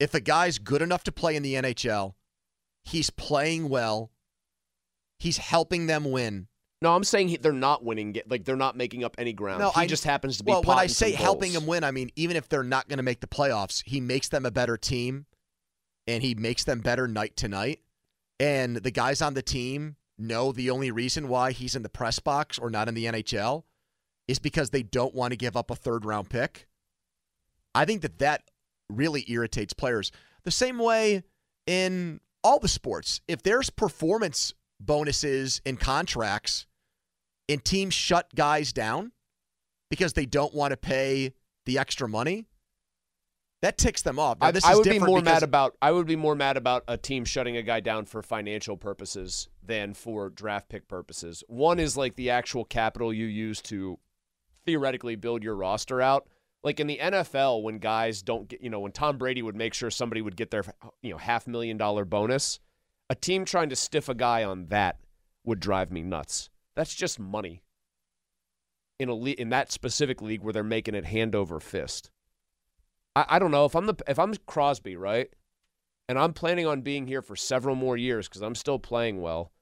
If 0.00 0.14
a 0.14 0.20
guy's 0.20 0.58
good 0.58 0.82
enough 0.82 1.04
to 1.04 1.12
play 1.12 1.36
in 1.36 1.44
the 1.44 1.54
NHL, 1.54 2.14
he's 2.88 3.10
playing 3.10 3.68
well, 3.68 4.10
he's 5.18 5.38
helping 5.38 5.86
them 5.86 6.10
win. 6.10 6.48
No, 6.80 6.94
I'm 6.94 7.04
saying 7.04 7.28
he, 7.28 7.36
they're 7.36 7.52
not 7.52 7.84
winning. 7.84 8.16
Like 8.28 8.44
they're 8.44 8.56
not 8.56 8.76
making 8.76 9.02
up 9.02 9.16
any 9.18 9.32
ground. 9.32 9.60
No, 9.60 9.70
he 9.70 9.82
I 9.82 9.86
just 9.86 10.04
happens 10.04 10.38
to 10.38 10.44
be. 10.44 10.52
Well, 10.52 10.62
when 10.62 10.78
I 10.78 10.86
say 10.86 11.12
helping 11.12 11.52
them 11.52 11.66
win, 11.66 11.82
I 11.82 11.90
mean 11.90 12.10
even 12.14 12.36
if 12.36 12.48
they're 12.48 12.62
not 12.62 12.88
going 12.88 12.98
to 12.98 13.02
make 13.02 13.20
the 13.20 13.26
playoffs, 13.26 13.82
he 13.84 14.00
makes 14.00 14.28
them 14.28 14.46
a 14.46 14.50
better 14.50 14.76
team, 14.76 15.26
and 16.06 16.22
he 16.22 16.34
makes 16.34 16.64
them 16.64 16.80
better 16.80 17.08
night 17.08 17.36
to 17.38 17.48
night. 17.48 17.80
And 18.38 18.76
the 18.76 18.92
guys 18.92 19.20
on 19.20 19.34
the 19.34 19.42
team 19.42 19.96
know 20.16 20.52
the 20.52 20.70
only 20.70 20.90
reason 20.90 21.28
why 21.28 21.52
he's 21.52 21.74
in 21.74 21.82
the 21.82 21.88
press 21.88 22.20
box 22.20 22.58
or 22.58 22.70
not 22.70 22.88
in 22.88 22.94
the 22.94 23.06
NHL 23.06 23.64
is 24.28 24.38
because 24.38 24.70
they 24.70 24.82
don't 24.82 25.14
want 25.14 25.32
to 25.32 25.36
give 25.36 25.56
up 25.56 25.70
a 25.70 25.76
third 25.76 26.04
round 26.04 26.28
pick, 26.28 26.68
I 27.74 27.84
think 27.84 28.02
that 28.02 28.18
that 28.18 28.42
really 28.88 29.24
irritates 29.28 29.72
players. 29.72 30.12
The 30.44 30.50
same 30.50 30.78
way 30.78 31.24
in 31.66 32.20
all 32.42 32.58
the 32.58 32.68
sports, 32.68 33.20
if 33.28 33.42
there's 33.42 33.70
performance 33.70 34.54
bonuses 34.80 35.60
and 35.66 35.78
contracts 35.78 36.66
and 37.48 37.64
teams 37.64 37.94
shut 37.94 38.34
guys 38.34 38.72
down 38.72 39.12
because 39.90 40.12
they 40.12 40.26
don't 40.26 40.54
want 40.54 40.70
to 40.72 40.76
pay 40.76 41.32
the 41.66 41.78
extra 41.78 42.08
money, 42.08 42.46
that 43.62 43.76
ticks 43.76 44.02
them 44.02 44.18
off. 44.18 44.38
Now, 44.40 44.48
I, 44.48 44.50
this 44.52 44.64
I 44.64 44.72
is 44.72 44.78
would 44.78 44.88
be 44.88 44.98
more 44.98 45.20
mad 45.20 45.42
about 45.42 45.76
I 45.82 45.90
would 45.90 46.06
be 46.06 46.16
more 46.16 46.36
mad 46.36 46.56
about 46.56 46.84
a 46.86 46.96
team 46.96 47.24
shutting 47.24 47.56
a 47.56 47.62
guy 47.62 47.80
down 47.80 48.04
for 48.04 48.22
financial 48.22 48.76
purposes 48.76 49.48
than 49.62 49.94
for 49.94 50.30
draft 50.30 50.68
pick 50.68 50.86
purposes. 50.88 51.42
One 51.48 51.80
is 51.80 51.96
like 51.96 52.14
the 52.14 52.30
actual 52.30 52.64
capital 52.64 53.12
you 53.12 53.26
use 53.26 53.60
to 53.62 53.98
theoretically 54.64 55.16
build 55.16 55.42
your 55.42 55.56
roster 55.56 56.00
out. 56.00 56.28
Like 56.64 56.80
in 56.80 56.86
the 56.86 56.98
NFL, 57.00 57.62
when 57.62 57.78
guys 57.78 58.22
don't 58.22 58.48
get, 58.48 58.60
you 58.60 58.70
know, 58.70 58.80
when 58.80 58.92
Tom 58.92 59.16
Brady 59.16 59.42
would 59.42 59.56
make 59.56 59.74
sure 59.74 59.90
somebody 59.90 60.20
would 60.20 60.36
get 60.36 60.50
their, 60.50 60.64
you 61.02 61.10
know, 61.10 61.18
half 61.18 61.46
million 61.46 61.76
dollar 61.76 62.04
bonus, 62.04 62.58
a 63.08 63.14
team 63.14 63.44
trying 63.44 63.68
to 63.68 63.76
stiff 63.76 64.08
a 64.08 64.14
guy 64.14 64.44
on 64.44 64.66
that 64.66 64.98
would 65.44 65.60
drive 65.60 65.90
me 65.92 66.02
nuts. 66.02 66.50
That's 66.74 66.94
just 66.94 67.18
money. 67.18 67.62
In 68.98 69.08
a 69.08 69.14
le- 69.14 69.30
in 69.30 69.50
that 69.50 69.70
specific 69.70 70.20
league 70.20 70.42
where 70.42 70.52
they're 70.52 70.64
making 70.64 70.96
it 70.96 71.04
hand 71.04 71.34
over 71.34 71.60
fist. 71.60 72.10
I, 73.14 73.24
I 73.28 73.38
don't 73.38 73.52
know 73.52 73.64
if 73.64 73.76
I'm 73.76 73.86
the 73.86 73.94
if 74.08 74.18
I'm 74.18 74.34
Crosby, 74.46 74.96
right? 74.96 75.30
And 76.08 76.18
I'm 76.18 76.32
planning 76.32 76.66
on 76.66 76.80
being 76.82 77.06
here 77.06 77.22
for 77.22 77.36
several 77.36 77.76
more 77.76 77.96
years 77.96 78.28
because 78.28 78.42
I'm 78.42 78.54
still 78.54 78.78
playing 78.78 79.20
well. 79.20 79.52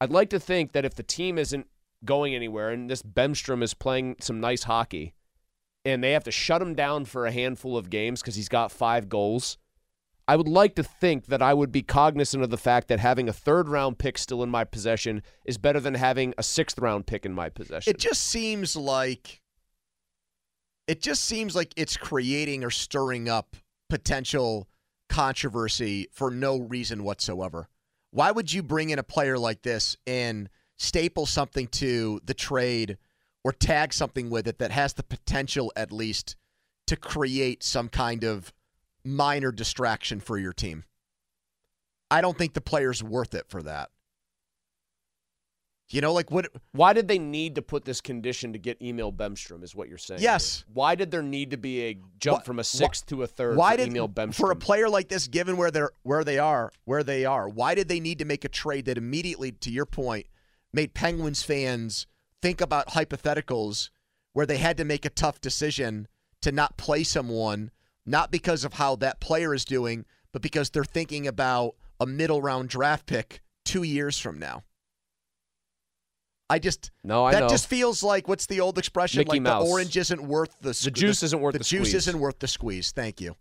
I'd 0.00 0.10
like 0.10 0.30
to 0.30 0.40
think 0.40 0.72
that 0.72 0.84
if 0.84 0.94
the 0.94 1.02
team 1.02 1.36
isn't 1.36 1.66
going 2.04 2.34
anywhere 2.34 2.70
and 2.70 2.88
this 2.88 3.02
Bemstrom 3.02 3.62
is 3.62 3.74
playing 3.74 4.16
some 4.20 4.40
nice 4.40 4.62
hockey 4.64 5.14
and 5.86 6.02
they 6.02 6.12
have 6.12 6.24
to 6.24 6.32
shut 6.32 6.60
him 6.60 6.74
down 6.74 7.04
for 7.04 7.26
a 7.26 7.32
handful 7.32 7.76
of 7.78 7.88
games 7.88 8.20
because 8.20 8.34
he's 8.34 8.48
got 8.48 8.72
five 8.72 9.08
goals, 9.08 9.56
I 10.26 10.34
would 10.34 10.48
like 10.48 10.74
to 10.74 10.82
think 10.82 11.26
that 11.26 11.40
I 11.40 11.54
would 11.54 11.70
be 11.70 11.82
cognizant 11.82 12.42
of 12.42 12.50
the 12.50 12.56
fact 12.56 12.88
that 12.88 12.98
having 12.98 13.28
a 13.28 13.32
third 13.32 13.68
round 13.68 13.96
pick 13.96 14.18
still 14.18 14.42
in 14.42 14.50
my 14.50 14.64
possession 14.64 15.22
is 15.44 15.56
better 15.56 15.78
than 15.78 15.94
having 15.94 16.34
a 16.36 16.42
sixth 16.42 16.78
round 16.80 17.06
pick 17.06 17.24
in 17.24 17.32
my 17.32 17.48
possession. 17.48 17.90
It 17.90 17.98
just 17.98 18.24
seems 18.24 18.74
like 18.74 19.40
it 20.88 21.00
just 21.00 21.24
seems 21.24 21.54
like 21.54 21.72
it's 21.76 21.96
creating 21.96 22.64
or 22.64 22.70
stirring 22.70 23.28
up 23.28 23.56
potential 23.88 24.68
controversy 25.08 26.08
for 26.10 26.32
no 26.32 26.58
reason 26.58 27.04
whatsoever. 27.04 27.68
Why 28.10 28.32
would 28.32 28.52
you 28.52 28.64
bring 28.64 28.90
in 28.90 28.98
a 28.98 29.04
player 29.04 29.38
like 29.38 29.62
this 29.62 29.96
and 30.04 30.48
staple 30.78 31.26
something 31.26 31.68
to 31.68 32.20
the 32.24 32.34
trade 32.34 32.98
or 33.46 33.52
tag 33.52 33.92
something 33.92 34.28
with 34.28 34.48
it 34.48 34.58
that 34.58 34.72
has 34.72 34.94
the 34.94 35.04
potential 35.04 35.72
at 35.76 35.92
least 35.92 36.34
to 36.84 36.96
create 36.96 37.62
some 37.62 37.88
kind 37.88 38.24
of 38.24 38.52
minor 39.04 39.52
distraction 39.52 40.18
for 40.18 40.36
your 40.36 40.52
team? 40.52 40.82
I 42.10 42.22
don't 42.22 42.36
think 42.36 42.54
the 42.54 42.60
player's 42.60 43.04
worth 43.04 43.34
it 43.34 43.44
for 43.48 43.62
that. 43.62 43.90
You 45.90 46.00
know, 46.00 46.12
like 46.12 46.32
what 46.32 46.48
Why 46.72 46.92
did 46.92 47.06
they 47.06 47.20
need 47.20 47.54
to 47.54 47.62
put 47.62 47.84
this 47.84 48.00
condition 48.00 48.52
to 48.52 48.58
get 48.58 48.82
Emil 48.82 49.12
Bemstrom? 49.12 49.62
Is 49.62 49.76
what 49.76 49.88
you're 49.88 49.96
saying? 49.96 50.20
Yes. 50.22 50.64
here. 50.66 50.72
Why 50.74 50.96
did 50.96 51.12
there 51.12 51.22
need 51.22 51.52
to 51.52 51.56
be 51.56 51.82
a 51.84 51.98
jump 52.18 52.38
Why- 52.38 52.44
from 52.46 52.58
a 52.58 52.64
sixth 52.64 53.06
to 53.06 53.22
a 53.22 53.28
third 53.28 53.56
Why 53.56 53.74
for 53.74 53.76
did 53.76 53.88
Emil 53.90 54.08
Bemstrom? 54.08 54.34
for 54.34 54.50
a 54.50 54.56
player 54.56 54.88
like 54.88 55.06
this, 55.06 55.28
given 55.28 55.56
where 55.56 55.70
they're 55.70 55.92
where 56.02 56.24
they 56.24 56.40
are, 56.40 56.72
where 56.84 57.04
they 57.04 57.24
are? 57.24 57.48
Why 57.48 57.76
did 57.76 57.86
they 57.86 58.00
need 58.00 58.18
to 58.18 58.24
make 58.24 58.44
a 58.44 58.48
trade 58.48 58.86
that 58.86 58.98
immediately, 58.98 59.52
to 59.52 59.70
your 59.70 59.86
point, 59.86 60.26
made 60.72 60.94
Penguins 60.94 61.44
fans 61.44 62.08
think 62.42 62.60
about 62.60 62.88
hypotheticals 62.88 63.90
where 64.32 64.46
they 64.46 64.58
had 64.58 64.76
to 64.76 64.84
make 64.84 65.04
a 65.04 65.10
tough 65.10 65.40
decision 65.40 66.06
to 66.42 66.52
not 66.52 66.76
play 66.76 67.02
someone, 67.02 67.70
not 68.04 68.30
because 68.30 68.64
of 68.64 68.74
how 68.74 68.96
that 68.96 69.20
player 69.20 69.54
is 69.54 69.64
doing, 69.64 70.04
but 70.32 70.42
because 70.42 70.70
they're 70.70 70.84
thinking 70.84 71.26
about 71.26 71.74
a 71.98 72.06
middle 72.06 72.42
round 72.42 72.68
draft 72.68 73.06
pick 73.06 73.40
two 73.64 73.82
years 73.82 74.18
from 74.18 74.38
now. 74.38 74.62
I 76.48 76.58
just 76.60 76.92
No, 77.02 77.24
I 77.24 77.32
that 77.32 77.40
know. 77.40 77.48
just 77.48 77.66
feels 77.66 78.02
like 78.04 78.28
what's 78.28 78.46
the 78.46 78.60
old 78.60 78.78
expression? 78.78 79.18
Mickey 79.18 79.30
like 79.30 79.42
Mouse. 79.42 79.64
the 79.64 79.70
orange 79.70 79.96
isn't 79.96 80.22
worth 80.22 80.54
the 80.60 80.68
The 80.84 80.90
juice 80.92 81.22
isn't 81.24 81.40
worth 81.40 81.54
the 81.54 81.58
juice 81.60 81.88
squeeze. 81.88 81.94
isn't 81.94 82.20
worth 82.20 82.38
the 82.38 82.46
squeeze. 82.46 82.92
Thank 82.92 83.20
you. 83.20 83.34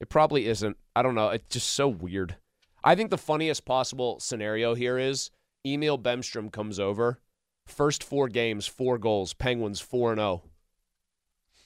It 0.00 0.08
probably 0.08 0.46
isn't. 0.46 0.76
I 0.96 1.02
don't 1.02 1.14
know. 1.14 1.28
It's 1.30 1.46
just 1.48 1.70
so 1.70 1.88
weird. 1.88 2.36
I 2.82 2.94
think 2.94 3.10
the 3.10 3.18
funniest 3.18 3.64
possible 3.64 4.18
scenario 4.20 4.74
here 4.74 4.98
is 4.98 5.30
Emil 5.64 5.98
Bemstrom 5.98 6.50
comes 6.50 6.78
over, 6.78 7.20
first 7.66 8.02
four 8.02 8.28
games, 8.28 8.66
four 8.66 8.98
goals, 8.98 9.34
Penguins 9.34 9.80
4 9.80 10.16
0. 10.16 10.42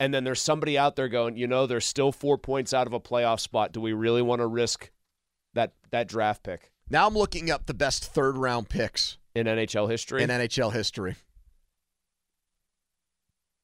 And 0.01 0.13
then 0.13 0.25
there's 0.25 0.43
somebody 0.43 0.77
out 0.77 0.97
there 0.97 1.09
going, 1.09 1.37
you 1.37 1.47
know, 1.47 1.67
there's 1.67 1.87
still 1.87 2.11
four 2.11 2.37
points 2.37 2.75
out 2.75 2.87
of 2.87 2.93
a 2.93 3.01
playoff 3.01 3.41
spot. 3.41 3.73
Do 3.73 3.81
we 3.81 3.93
really 3.93 4.23
want 4.23 4.41
to 4.41 4.47
risk 4.47 4.91
that 5.55 5.73
that 5.91 6.09
draft 6.09 6.43
pick 6.43 6.73
Now 6.91 7.07
I'm 7.07 7.15
looking 7.15 7.49
up 7.51 7.67
the 7.67 7.75
best 7.75 8.05
third 8.05 8.37
round 8.37 8.69
picks 8.69 9.19
in 9.35 9.47
NHL 9.47 9.89
history? 9.89 10.23
in 10.23 10.31
NHL 10.31 10.73
history. 10.73 11.15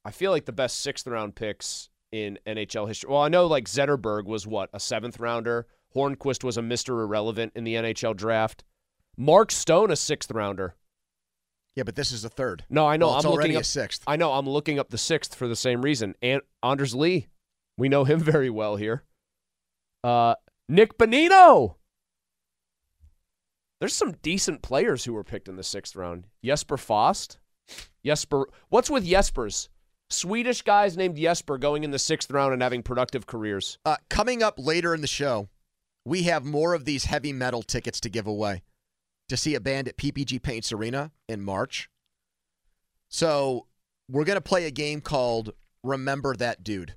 I 0.05 0.13
feel 0.13 0.31
like 0.31 0.47
the 0.47 0.53
best 0.53 0.81
sixth 0.81 1.07
round 1.07 1.35
picks 1.35 1.91
in 2.13 2.39
NHL 2.47 2.89
history. 2.89 3.11
Well, 3.11 3.23
I 3.23 3.29
know 3.29 3.47
like 3.47 3.67
Zetterberg 3.67 4.25
was 4.25 4.47
what, 4.47 4.71
a 4.73 4.81
seventh 4.81 5.19
rounder? 5.19 5.67
Hornqvist 5.95 6.45
was 6.45 6.57
a 6.57 6.63
Mr. 6.63 6.91
Irrelevant 7.03 7.53
in 7.57 7.65
the 7.65 7.75
NHL 7.75 8.17
draft. 8.17 8.65
Mark 9.21 9.53
Stone, 9.53 9.91
a 9.91 9.97
sixth 9.97 10.31
rounder. 10.31 10.77
Yeah, 11.77 11.83
but 11.83 11.95
this 11.95 12.11
is 12.11 12.25
a 12.25 12.31
third. 12.31 12.65
No, 12.71 12.87
I 12.87 12.97
know. 12.97 13.09
Well, 13.09 13.17
it's 13.19 13.27
I'm 13.27 13.33
already 13.33 13.49
looking 13.49 13.57
a 13.57 13.61
up 13.61 13.65
sixth. 13.67 14.03
I 14.07 14.17
know. 14.17 14.33
I'm 14.33 14.49
looking 14.49 14.79
up 14.79 14.89
the 14.89 14.97
sixth 14.97 15.35
for 15.35 15.47
the 15.47 15.55
same 15.55 15.83
reason. 15.83 16.15
And 16.23 16.41
Anders 16.63 16.95
Lee, 16.95 17.27
we 17.77 17.91
know 17.91 18.05
him 18.05 18.19
very 18.21 18.49
well 18.49 18.77
here. 18.77 19.05
Uh, 20.03 20.37
Nick 20.71 20.97
Bonino. 20.97 21.75
There's 23.79 23.93
some 23.93 24.13
decent 24.23 24.63
players 24.63 25.05
who 25.05 25.13
were 25.13 25.23
picked 25.23 25.49
in 25.49 25.57
the 25.57 25.63
sixth 25.63 25.95
round. 25.95 26.25
Jesper 26.43 26.79
Fast. 26.79 27.39
Jesper. 28.03 28.49
What's 28.71 28.89
with 28.89 29.07
Jespers? 29.07 29.69
Swedish 30.09 30.63
guys 30.63 30.97
named 30.97 31.19
Jesper 31.19 31.59
going 31.59 31.85
in 31.85 31.91
the 31.91 31.99
sixth 31.99 32.31
round 32.31 32.55
and 32.55 32.63
having 32.63 32.83
productive 32.83 33.27
careers. 33.27 33.79
Uh, 33.85 33.97
coming 34.09 34.43
up 34.43 34.55
later 34.57 34.95
in 34.95 35.03
the 35.03 35.07
show, 35.07 35.51
we 36.07 36.23
have 36.23 36.47
more 36.47 36.73
of 36.73 36.87
these 36.87 37.05
heavy 37.05 37.35
metal 37.35 37.63
tickets 37.63 38.01
to 38.01 38.09
give 38.09 38.27
away 38.27 38.63
to 39.31 39.37
see 39.37 39.55
a 39.55 39.61
band 39.61 39.89
at 39.89 39.97
PPG 39.97 40.43
Paints 40.43 40.73
Arena 40.73 41.13
in 41.29 41.41
March. 41.41 41.89
So 43.09 43.67
we're 44.09 44.25
going 44.25 44.37
to 44.37 44.43
play 44.43 44.67
a 44.67 44.71
game 44.71 45.01
called 45.01 45.53
Remember 45.83 46.35
That 46.37 46.63
Dude. 46.63 46.97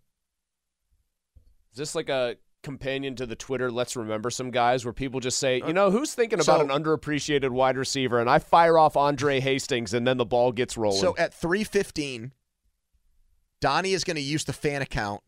Is 1.72 1.78
this 1.78 1.96
like 1.96 2.10
a 2.10 2.38
companion 2.63 3.15
to 3.15 3.26
the 3.26 3.36
Twitter 3.36 3.72
Let's 3.72 3.96
Remember 3.96 4.30
Some 4.30 4.50
Guys 4.52 4.84
where 4.84 4.93
people 4.93 5.19
just 5.19 5.38
say, 5.38 5.58
you 5.58 5.65
uh, 5.65 5.72
know, 5.72 5.91
who's 5.91 6.13
thinking 6.13 6.39
about 6.39 6.60
So- 6.60 6.62
an 6.62 6.69
underappreciated 6.69 7.50
wide 7.52 7.78
receiver? 7.78 8.19
And 8.19 8.30
I 8.30 8.39
fire 8.39 8.78
off 8.80 8.98
Andre 8.98 9.39
Hastings 9.39 9.93
and 9.93 10.08
then 10.08 10.17
the 10.17 10.26
ball 10.26 10.52
gets 10.52 10.76
rolling. 10.76 11.02
So 11.02 11.15
at 11.17 11.34
3:15, 11.34 12.32
Donnie 13.62 13.93
is 13.93 14.04
going 14.04 14.15
to 14.15 14.22
use 14.22 14.43
the 14.43 14.54
fan 14.54 14.82
account 14.82 15.22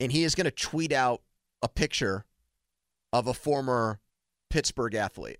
and 0.00 0.10
he 0.10 0.24
is 0.24 0.34
going 0.34 0.46
to 0.46 0.50
tweet 0.50 0.92
out 0.92 1.22
a 1.62 1.68
picture 1.68 2.24
of 3.12 3.26
a 3.26 3.34
former 3.34 4.00
Pittsburgh 4.48 4.94
athlete. 4.94 5.38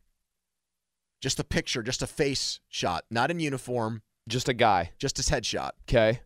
Just 1.21 1.39
a 1.39 1.45
picture, 1.45 1.83
just 1.83 2.03
a 2.03 2.07
face 2.07 2.61
shot, 2.69 3.05
not 3.11 3.31
in 3.31 3.41
uniform, 3.41 4.03
just 4.29 4.49
a 4.49 4.55
guy. 4.55 4.93
just 4.99 5.17
his 5.19 5.29
headshot. 5.29 5.71
Okay. 5.89 6.21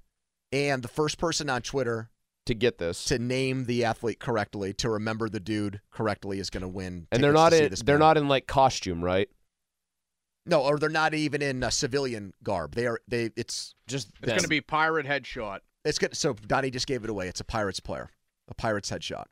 And 0.52 0.82
the 0.82 0.88
first 0.88 1.18
person 1.18 1.50
on 1.50 1.62
Twitter 1.62 2.10
To 2.46 2.54
get 2.54 2.78
this. 2.78 3.04
to 3.06 3.18
name 3.18 3.64
the 3.64 3.84
athlete 3.84 4.20
correctly, 4.20 4.72
to 4.74 4.88
remember 4.88 5.28
the 5.28 5.40
dude 5.40 5.80
correctly, 5.90 6.38
is 6.38 6.48
going 6.50 6.60
to 6.62 6.68
win. 6.68 7.08
and 7.10 7.22
they're 7.24 7.32
not 7.32 7.52
in 7.52 7.72
they're 7.84 7.98
not 7.98 8.16
in 8.16 8.28
like 8.28 8.46
costume, 8.46 9.02
right? 9.02 9.28
No, 10.46 10.62
or 10.62 10.78
they're 10.78 10.90
not 10.90 11.14
even 11.14 11.40
in 11.42 11.64
uh, 11.64 11.70
civilian 11.70 12.34
garb. 12.42 12.74
They 12.74 12.86
are. 12.86 13.00
They. 13.08 13.30
It's 13.34 13.74
just. 13.86 14.10
It's 14.22 14.26
going 14.30 14.42
to 14.42 14.48
be 14.48 14.60
pirate 14.60 15.06
headshot. 15.06 15.60
It's 15.86 15.98
good. 15.98 16.14
So 16.16 16.34
Donnie 16.34 16.70
just 16.70 16.86
gave 16.86 17.02
it 17.02 17.08
away. 17.10 17.28
It's 17.28 17.40
a 17.40 17.44
Pirates 17.44 17.80
player, 17.80 18.10
a 18.48 18.54
Pirates 18.54 18.90
headshot, 18.90 19.24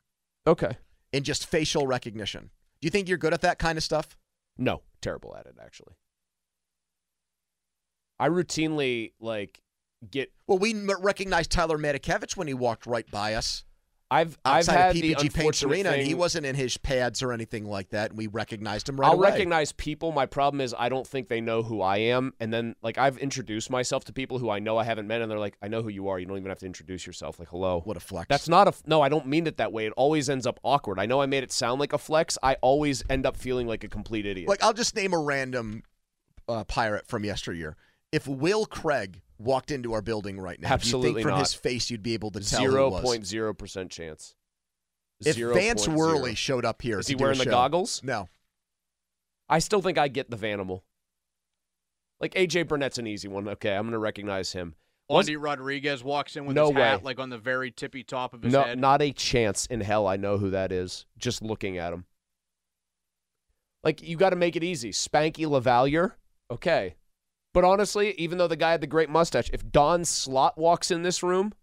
Okay. 0.47 0.75
and 1.13 1.23
just 1.23 1.45
facial 1.45 1.85
recognition. 1.85 2.49
Do 2.81 2.87
you 2.87 2.89
think 2.89 3.07
you're 3.07 3.19
good 3.19 3.33
at 3.33 3.41
that 3.41 3.59
kind 3.59 3.77
of 3.77 3.83
stuff? 3.83 4.17
No, 4.57 4.81
terrible 5.03 5.35
at 5.35 5.45
it 5.45 5.55
actually. 5.63 5.93
I 8.19 8.29
routinely 8.29 9.11
like 9.19 9.61
get 10.09 10.31
Well, 10.47 10.57
we 10.57 10.73
recognized 11.01 11.51
Tyler 11.51 11.77
Matakevich 11.77 12.37
when 12.37 12.47
he 12.47 12.53
walked 12.53 12.85
right 12.85 13.09
by 13.11 13.33
us 13.35 13.65
I've 14.13 14.37
I've 14.45 14.59
outside 14.59 14.73
had 14.73 14.95
of 14.95 15.01
the 15.01 15.15
PPG 15.15 15.33
Paints 15.33 15.63
Arena, 15.63 15.89
and 15.89 16.05
he 16.05 16.13
wasn't 16.13 16.45
in 16.45 16.53
his 16.55 16.77
pads 16.77 17.23
or 17.23 17.33
anything 17.33 17.65
like 17.65 17.89
that, 17.89 18.11
and 18.11 18.17
we 18.17 18.27
recognized 18.27 18.87
him 18.87 18.99
right 18.99 19.07
I'll 19.07 19.15
away. 19.15 19.29
recognize 19.29 19.71
people. 19.71 20.11
My 20.11 20.27
problem 20.27 20.61
is 20.61 20.75
I 20.77 20.87
don't 20.87 21.07
think 21.07 21.29
they 21.29 21.41
know 21.41 21.63
who 21.63 21.81
I 21.81 21.97
am. 21.97 22.33
And 22.39 22.53
then 22.53 22.75
like 22.83 22.99
I've 22.99 23.17
introduced 23.17 23.71
myself 23.71 24.03
to 24.05 24.13
people 24.13 24.37
who 24.37 24.51
I 24.51 24.59
know 24.59 24.77
I 24.77 24.83
haven't 24.83 25.07
met, 25.07 25.21
and 25.21 25.31
they're 25.31 25.39
like, 25.39 25.57
"I 25.63 25.67
know 25.67 25.81
who 25.81 25.89
you 25.89 26.09
are. 26.09 26.19
You 26.19 26.27
don't 26.27 26.37
even 26.37 26.49
have 26.49 26.59
to 26.59 26.67
introduce 26.67 27.07
yourself." 27.07 27.39
Like, 27.39 27.49
hello. 27.49 27.81
What 27.85 27.97
a 27.97 27.99
flex. 27.99 28.27
That's 28.29 28.47
not 28.47 28.67
a 28.67 28.73
no. 28.85 29.01
I 29.01 29.09
don't 29.09 29.25
mean 29.25 29.47
it 29.47 29.57
that 29.57 29.73
way. 29.73 29.87
It 29.87 29.93
always 29.97 30.29
ends 30.29 30.45
up 30.45 30.59
awkward. 30.61 30.99
I 30.99 31.07
know 31.07 31.19
I 31.19 31.25
made 31.25 31.43
it 31.43 31.51
sound 31.51 31.79
like 31.79 31.93
a 31.93 31.97
flex. 31.97 32.37
I 32.43 32.55
always 32.61 33.03
end 33.09 33.25
up 33.25 33.35
feeling 33.35 33.65
like 33.65 33.83
a 33.83 33.89
complete 33.89 34.27
idiot. 34.27 34.47
Like 34.47 34.63
I'll 34.63 34.73
just 34.73 34.95
name 34.95 35.13
a 35.13 35.19
random 35.19 35.81
uh, 36.47 36.63
pirate 36.65 37.07
from 37.07 37.25
yesteryear. 37.25 37.75
If 38.11 38.27
Will 38.27 38.67
Craig 38.67 39.21
walked 39.43 39.71
into 39.71 39.93
our 39.93 40.01
building 40.01 40.39
right 40.39 40.59
now, 40.59 40.67
do 40.67 40.71
you 40.71 40.73
Absolutely 40.73 41.13
think 41.15 41.23
from 41.23 41.31
not. 41.31 41.39
his 41.39 41.53
face 41.53 41.89
you'd 41.89 42.03
be 42.03 42.13
able 42.13 42.31
to 42.31 42.39
tell 42.39 42.59
who 42.61 42.65
it 42.67 42.71
Zero 42.71 42.89
was? 42.89 43.03
point 43.03 43.25
zero 43.25 43.53
percent 43.53 43.91
chance. 43.91 44.35
If 45.25 45.35
Zero 45.35 45.53
Vance 45.53 45.85
point 45.85 45.97
Worley 45.97 46.35
showed 46.35 46.65
up 46.65 46.81
here, 46.81 46.99
is 46.99 47.07
he 47.07 47.15
wearing 47.15 47.37
the 47.37 47.45
show- 47.45 47.51
goggles? 47.51 48.01
No. 48.03 48.27
I 49.49 49.59
still 49.59 49.81
think 49.81 49.97
I 49.97 50.07
get 50.07 50.29
the 50.29 50.37
Vanimal. 50.37 50.81
Like 52.19 52.33
AJ 52.35 52.67
Burnett's 52.67 52.97
an 52.97 53.07
easy 53.07 53.27
one. 53.27 53.47
Okay, 53.47 53.75
I'm 53.75 53.83
going 53.83 53.91
to 53.91 53.99
recognize 53.99 54.53
him. 54.53 54.75
Andy 55.09 55.35
Rodriguez 55.35 56.03
walks 56.03 56.35
in 56.37 56.45
with 56.45 56.55
No 56.55 56.67
his 56.67 56.75
hat 56.77 56.99
way. 56.99 57.03
like 57.05 57.19
on 57.19 57.29
the 57.29 57.37
very 57.37 57.69
tippy 57.69 58.03
top 58.03 58.33
of 58.33 58.41
his 58.41 58.53
no, 58.53 58.63
head. 58.63 58.79
not 58.79 59.01
a 59.01 59.11
chance 59.11 59.65
in 59.65 59.81
hell. 59.81 60.07
I 60.07 60.15
know 60.15 60.37
who 60.37 60.49
that 60.51 60.71
is. 60.71 61.05
Just 61.17 61.41
looking 61.41 61.77
at 61.77 61.91
him. 61.93 62.05
Like 63.83 64.01
you 64.01 64.15
got 64.17 64.29
to 64.31 64.35
make 64.37 64.55
it 64.55 64.63
easy. 64.63 64.91
Spanky 64.91 65.45
LaValliere, 65.45 66.13
okay. 66.49 66.95
But 67.53 67.63
honestly, 67.63 68.15
even 68.17 68.39
though 68.39 68.47
the 68.47 68.55
guy 68.55 68.71
had 68.71 68.81
the 68.81 68.87
great 68.87 69.09
mustache, 69.09 69.49
if 69.53 69.71
Don 69.71 70.05
Slaught 70.05 70.57
walks 70.57 70.89
in 70.89 71.03
this 71.03 71.21
room, 71.21 71.53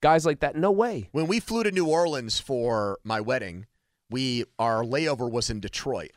guys 0.00 0.26
like 0.26 0.40
that, 0.40 0.56
no 0.56 0.72
way. 0.72 1.08
When 1.12 1.28
we 1.28 1.38
flew 1.38 1.62
to 1.62 1.70
New 1.70 1.86
Orleans 1.86 2.40
for 2.40 2.98
my 3.04 3.20
wedding, 3.20 3.66
we 4.10 4.44
our 4.58 4.82
layover 4.82 5.30
was 5.30 5.48
in 5.48 5.60
Detroit. 5.60 6.10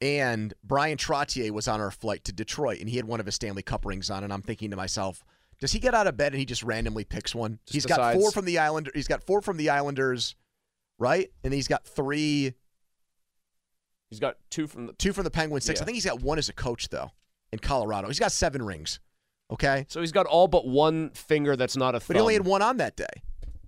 And 0.00 0.52
Bryan 0.62 0.98
Trottier 0.98 1.52
was 1.52 1.68
on 1.68 1.80
our 1.80 1.92
flight 1.92 2.24
to 2.24 2.32
Detroit 2.32 2.80
and 2.80 2.88
he 2.88 2.96
had 2.96 3.06
one 3.06 3.20
of 3.20 3.26
his 3.26 3.36
Stanley 3.36 3.62
Cup 3.62 3.86
rings 3.86 4.10
on 4.10 4.24
and 4.24 4.32
I'm 4.32 4.42
thinking 4.42 4.70
to 4.70 4.76
myself, 4.76 5.24
does 5.60 5.72
he 5.72 5.78
get 5.78 5.94
out 5.94 6.08
of 6.08 6.16
bed 6.16 6.32
and 6.32 6.38
he 6.38 6.44
just 6.44 6.64
randomly 6.64 7.04
picks 7.04 7.34
one? 7.34 7.60
Just 7.64 7.74
he's 7.74 7.86
got 7.86 8.12
four 8.12 8.32
from 8.32 8.44
the 8.44 8.58
Islander 8.58 8.90
he's 8.92 9.06
got 9.06 9.22
four 9.22 9.40
from 9.40 9.56
the 9.56 9.70
Islanders, 9.70 10.34
right? 10.98 11.30
And 11.44 11.54
he's 11.54 11.68
got 11.68 11.86
3 11.86 12.54
He's 14.10 14.20
got 14.20 14.36
two 14.50 14.66
from 14.66 14.86
the 14.86 14.92
two 14.92 15.12
from 15.12 15.24
the 15.24 15.30
Penguins, 15.30 15.64
six. 15.64 15.78
Yeah. 15.78 15.84
I 15.84 15.86
think 15.86 15.94
he's 15.94 16.04
got 16.04 16.20
one 16.20 16.38
as 16.38 16.48
a 16.48 16.52
coach 16.52 16.88
though 16.88 17.10
in 17.54 17.58
Colorado. 17.60 18.08
He's 18.08 18.18
got 18.18 18.32
7 18.32 18.62
rings. 18.62 19.00
Okay? 19.50 19.86
So 19.88 20.00
he's 20.00 20.12
got 20.12 20.26
all 20.26 20.48
but 20.48 20.66
one 20.66 21.10
finger 21.10 21.56
that's 21.56 21.76
not 21.76 21.94
a 21.94 22.00
thumb. 22.00 22.08
But 22.08 22.16
he 22.16 22.20
only 22.20 22.34
had 22.34 22.44
one 22.44 22.60
on 22.60 22.76
that 22.78 22.96
day. 22.96 23.22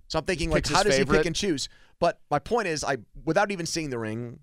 So 0.07 0.19
I'm 0.19 0.25
thinking, 0.25 0.49
like, 0.49 0.67
how 0.67 0.83
does 0.83 0.97
he 0.97 1.05
pick 1.05 1.25
and 1.25 1.35
choose? 1.35 1.69
But 1.99 2.19
my 2.29 2.39
point 2.39 2.67
is, 2.67 2.83
I 2.83 2.97
without 3.25 3.51
even 3.51 3.65
seeing 3.65 3.89
the 3.89 3.97
ring, 3.97 4.39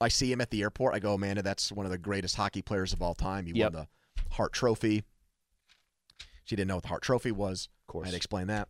I 0.00 0.08
see 0.08 0.32
him 0.32 0.40
at 0.40 0.50
the 0.50 0.62
airport. 0.62 0.94
I 0.94 0.98
go, 0.98 1.14
Amanda, 1.14 1.42
that's 1.42 1.70
one 1.70 1.84
of 1.86 1.92
the 1.92 1.98
greatest 1.98 2.36
hockey 2.36 2.62
players 2.62 2.92
of 2.92 3.02
all 3.02 3.14
time. 3.14 3.46
He 3.46 3.52
Yep. 3.52 3.72
won 3.72 3.82
the 3.82 3.88
Hart 4.34 4.52
Trophy. 4.52 5.04
She 6.44 6.56
didn't 6.56 6.68
know 6.68 6.76
what 6.76 6.82
the 6.82 6.88
Hart 6.88 7.02
Trophy 7.02 7.32
was. 7.32 7.68
Of 7.82 7.92
course. 7.92 8.04
I 8.04 8.08
had 8.08 8.12
to 8.12 8.16
explain 8.16 8.46
that. 8.48 8.68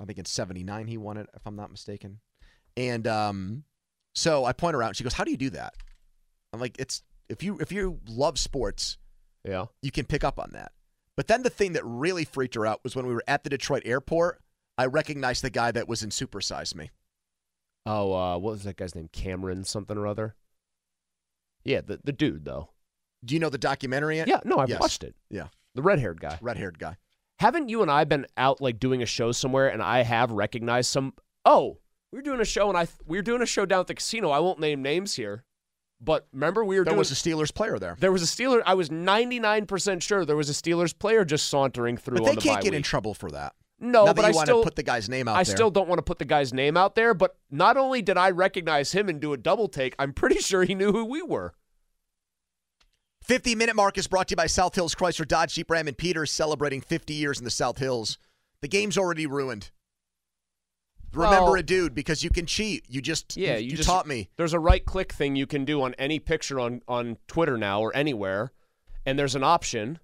I 0.00 0.04
think 0.04 0.18
in 0.18 0.24
'79 0.24 0.86
he 0.86 0.96
won 0.96 1.16
it, 1.16 1.28
if 1.34 1.46
I'm 1.46 1.56
not 1.56 1.70
mistaken. 1.70 2.20
And 2.76 3.06
um, 3.06 3.64
so 4.14 4.44
I 4.44 4.52
point 4.52 4.74
her 4.74 4.82
out, 4.82 4.88
and 4.88 4.96
she 4.96 5.04
goes, 5.04 5.14
"How 5.14 5.24
do 5.24 5.30
you 5.30 5.36
do 5.36 5.50
that?" 5.50 5.74
I'm 6.52 6.60
like, 6.60 6.76
"It's 6.78 7.02
if 7.28 7.42
you 7.42 7.58
if 7.58 7.72
you 7.72 8.00
love 8.08 8.38
sports, 8.38 8.96
Yeah. 9.48 9.66
you 9.82 9.90
can 9.90 10.04
pick 10.06 10.24
up 10.24 10.38
on 10.38 10.50
that. 10.52 10.72
But 11.16 11.26
then 11.26 11.42
the 11.42 11.50
thing 11.50 11.72
that 11.72 11.84
really 11.84 12.24
freaked 12.24 12.54
her 12.54 12.66
out 12.66 12.80
was 12.84 12.94
when 12.94 13.06
we 13.06 13.14
were 13.14 13.24
at 13.26 13.42
the 13.44 13.50
Detroit 13.50 13.82
airport, 13.84 14.40
I 14.76 14.86
recognized 14.86 15.42
the 15.42 15.50
guy 15.50 15.70
that 15.72 15.88
was 15.88 16.02
in 16.02 16.10
Supersize 16.10 16.74
Me. 16.74 16.90
Oh, 17.86 18.12
uh, 18.12 18.38
what 18.38 18.52
was 18.52 18.64
that 18.64 18.76
guy's 18.76 18.94
name? 18.94 19.08
Cameron 19.12 19.64
something 19.64 19.96
or 19.96 20.06
other. 20.06 20.36
Yeah, 21.64 21.80
the 21.80 22.00
the 22.04 22.12
dude 22.12 22.44
though. 22.44 22.70
Do 23.24 23.34
you 23.34 23.40
know 23.40 23.48
the 23.50 23.58
documentary 23.58 24.16
yet? 24.18 24.28
Yeah, 24.28 24.40
no, 24.44 24.58
I've 24.58 24.68
Yes. 24.68 24.80
watched 24.80 25.02
it. 25.02 25.16
Yeah. 25.30 25.48
The 25.74 25.82
red 25.82 25.98
haired 25.98 26.20
guy. 26.20 26.38
Red 26.40 26.56
haired 26.56 26.78
guy. 26.78 26.96
Haven't 27.40 27.68
you 27.68 27.82
and 27.82 27.90
I 27.90 28.04
been 28.04 28.26
out 28.36 28.60
like 28.60 28.78
doing 28.78 29.02
a 29.02 29.06
show 29.06 29.32
somewhere 29.32 29.68
and 29.68 29.82
I 29.82 30.02
have 30.02 30.30
recognized 30.30 30.90
some? 30.90 31.14
Oh, 31.44 31.78
we 32.12 32.18
were 32.18 32.22
doing 32.22 32.40
a 32.40 32.44
show 32.44 32.68
and 32.68 32.76
I 32.78 32.86
we 33.06 33.18
were 33.18 33.22
doing 33.22 33.42
a 33.42 33.46
show 33.46 33.66
down 33.66 33.80
at 33.80 33.86
the 33.88 33.94
casino. 33.94 34.30
I 34.30 34.38
won't 34.38 34.60
name 34.60 34.82
names 34.82 35.14
here, 35.14 35.44
but 36.00 36.26
remember 36.32 36.64
we 36.64 36.78
were 36.78 36.84
There 36.84 36.92
doing. 36.92 36.98
was 36.98 37.10
a 37.10 37.14
Steelers 37.14 37.52
player 37.54 37.78
there. 37.78 37.96
there 37.98 38.12
was 38.12 38.22
a 38.22 38.26
Steeler. 38.26 38.62
I 38.66 38.74
was 38.74 38.90
ninety 38.90 39.38
nine 39.40 39.66
percent 39.66 40.02
sure 40.02 40.24
there 40.24 40.36
was 40.36 40.48
a 40.48 40.52
Steelers 40.52 40.96
player 40.98 41.24
just 41.24 41.48
sauntering 41.48 41.96
through. 41.96 42.18
But 42.18 42.24
they 42.24 42.30
on 42.30 42.34
the 42.36 42.40
can't 42.42 42.62
get 42.62 42.74
in 42.74 42.82
trouble 42.82 43.14
for 43.14 43.30
that. 43.32 43.54
No, 43.80 44.06
Not 44.06 44.16
but 44.16 44.24
I 44.24 44.32
still 44.32 44.64
put 44.64 44.74
the 44.74 44.82
guy's 44.82 45.08
name 45.08 45.28
out 45.28 45.36
I 45.36 45.44
there. 45.44 45.54
still 45.54 45.70
don't 45.70 45.88
want 45.88 45.98
to 45.98 46.02
put 46.02 46.18
the 46.18 46.24
guy's 46.24 46.52
name 46.52 46.76
out 46.76 46.96
there. 46.96 47.14
But 47.14 47.36
not 47.50 47.76
only 47.76 48.02
did 48.02 48.16
I 48.18 48.30
recognize 48.30 48.90
him 48.92 49.08
and 49.08 49.20
do 49.20 49.32
a 49.32 49.36
double 49.36 49.68
take, 49.68 49.94
I'm 50.00 50.12
pretty 50.12 50.38
sure 50.40 50.64
he 50.64 50.74
knew 50.74 50.90
who 50.90 51.04
we 51.04 51.22
were. 51.22 51.54
50 53.22 53.54
minute 53.54 53.76
mark 53.76 53.98
is 53.98 54.06
brought 54.06 54.28
to 54.28 54.32
you 54.32 54.36
by 54.36 54.46
South 54.46 54.74
Hills 54.74 54.94
Chrysler 54.94 55.28
Dodge 55.28 55.54
Jeep 55.54 55.70
Ram 55.70 55.86
and 55.86 55.96
Peters 55.98 56.30
celebrating 56.30 56.80
50 56.80 57.12
years 57.14 57.38
in 57.38 57.44
the 57.44 57.50
South 57.50 57.78
Hills. 57.78 58.18
The 58.62 58.68
game's 58.68 58.96
already 58.98 59.26
ruined. 59.26 59.70
Remember 61.12 61.52
Well- 61.52 61.54
a 61.54 61.62
dude 61.62 61.94
because 61.94 62.22
you 62.22 62.30
can 62.30 62.46
cheat. 62.46 62.84
You 62.88 63.00
just 63.00 63.36
Yeah, 63.36 63.56
you, 63.56 63.70
you, 63.70 63.76
just, 63.76 63.88
taught 63.88 64.06
me. 64.06 64.28
There's 64.36 64.52
a 64.52 64.58
right 64.58 64.84
click 64.84 65.12
thing 65.12 65.36
you 65.36 65.46
can 65.46 65.64
do 65.64 65.82
on 65.82 65.94
any 65.94 66.18
picture 66.18 66.60
on 66.60 66.82
on 66.86 67.16
Twitter 67.26 67.56
now 67.56 67.80
or 67.80 67.94
anywhere, 67.96 68.52
and 69.06 69.18
there's 69.18 69.34
an 69.34 69.44
option, 69.44 69.98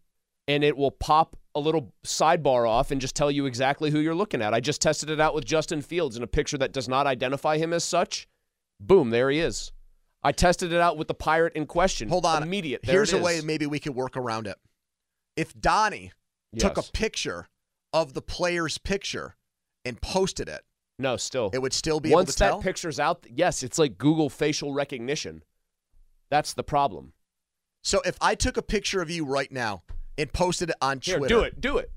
and 0.49 0.65
it 0.65 0.77
will 0.77 0.91
pop 0.91 1.37
a 1.55 1.61
little 1.61 1.93
sidebar 2.05 2.69
off 2.69 2.91
and 2.91 3.01
just 3.01 3.15
tell 3.15 3.31
you 3.31 3.47
exactly 3.47 3.91
who 3.91 4.01
you're 4.01 4.15
looking 4.15 4.43
at. 4.43 4.53
I 4.53 4.61
just 4.61 4.81
tested 4.81 5.09
it 5.11 5.21
out 5.21 5.35
with 5.35 5.45
Justin 5.45 5.83
Fields 5.83 6.17
in 6.17 6.23
a 6.23 6.27
picture 6.27 6.59
that 6.59 6.73
does 6.73 6.89
not 6.89 7.07
identify 7.07 7.59
him 7.59 7.73
as 7.73 7.85
such. 7.85 8.27
Boom, 8.81 9.11
there 9.11 9.31
he 9.31 9.39
is. 9.39 9.73
I 10.23 10.33
tested 10.33 10.73
it 10.73 10.81
out 10.81 10.97
with 10.97 11.07
the 11.07 11.15
pirate 11.15 11.53
in 11.53 11.67
question. 11.67 12.09
Hold 12.09 12.25
on. 12.25 12.43
immediate. 12.43 12.81
There 12.83 12.95
Here's 12.95 13.13
a 13.13 13.19
way 13.19 13.43
maybe 13.43 13.67
we 13.67 13.79
could 13.79 13.95
work 13.95 14.17
around 14.17 14.47
it. 14.47 14.57
If 15.37 15.59
Donnie 15.59 16.13
took 16.59 16.79
a 16.79 16.83
picture 16.83 17.49
of 17.93 18.15
the 18.15 18.23
player's 18.23 18.79
picture 18.79 19.37
and 19.85 20.01
posted 20.01 20.49
it, 20.49 20.63
No, 20.99 21.17
still. 21.17 21.51
it 21.53 21.61
would 21.61 21.73
still 21.73 22.01
be 22.01 22.11
Once 22.11 22.29
able 22.29 22.33
to 22.33 22.39
that 22.39 22.49
tell. 22.51 22.63
picture's 22.63 23.01
out, 23.01 23.27
yes, 23.29 23.63
it's 23.63 23.79
like 23.79 23.99
Google 23.99 24.31
facial 24.31 24.73
recognition. 24.73 25.43
That's 26.31 26.55
the 26.55 26.63
problem. 26.65 27.13
so 27.83 28.01
if 28.05 28.17
I 28.21 28.35
took 28.35 28.57
a 28.57 28.63
picture 28.63 29.03
of 29.03 29.11
you 29.11 29.25
right 29.25 29.51
now 29.51 29.83
and 30.17 30.33
posted 30.33 30.71
it 30.71 30.77
on 30.81 31.01
Here, 31.03 31.19
Twitter, 31.19 31.35
do 31.35 31.41
it. 31.43 31.61
Do 31.61 31.79
it. 31.79 31.91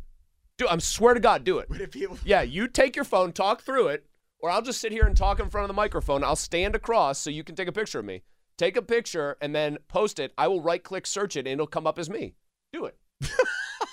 Do. 0.57 0.67
I'm 0.67 0.79
swear 0.79 1.13
to 1.13 1.19
God, 1.19 1.43
do 1.43 1.59
it. 1.59 1.69
Would 1.69 1.81
it 1.81 1.91
be 1.91 2.03
able? 2.03 2.17
Yeah, 2.25 2.41
you 2.41 2.67
take 2.67 2.95
your 2.95 3.05
phone, 3.05 3.31
talk 3.31 3.61
through 3.61 3.89
it, 3.89 4.07
or 4.39 4.49
I'll 4.49 4.63
just 4.63 4.81
sit 4.81 4.91
here 4.91 5.05
and 5.05 5.15
talk 5.15 5.39
in 5.39 5.49
front 5.49 5.65
of 5.65 5.67
the 5.67 5.73
microphone. 5.79 6.23
I'll 6.23 6.35
stand 6.35 6.75
across 6.75 7.19
so 7.19 7.29
you 7.29 7.43
can 7.43 7.55
take 7.55 7.67
a 7.67 7.71
picture 7.71 7.99
of 7.99 8.05
me. 8.05 8.23
Take 8.57 8.75
a 8.75 8.81
picture 8.81 9.37
and 9.39 9.53
then 9.53 9.77
post 9.87 10.17
it. 10.19 10.33
I 10.35 10.47
will 10.47 10.61
right 10.61 10.83
click 10.83 11.05
search 11.05 11.35
it 11.35 11.41
and 11.41 11.49
it'll 11.49 11.67
come 11.67 11.85
up 11.85 11.99
as 11.99 12.09
me. 12.09 12.33
Do 12.73 12.85
it. 12.85 12.97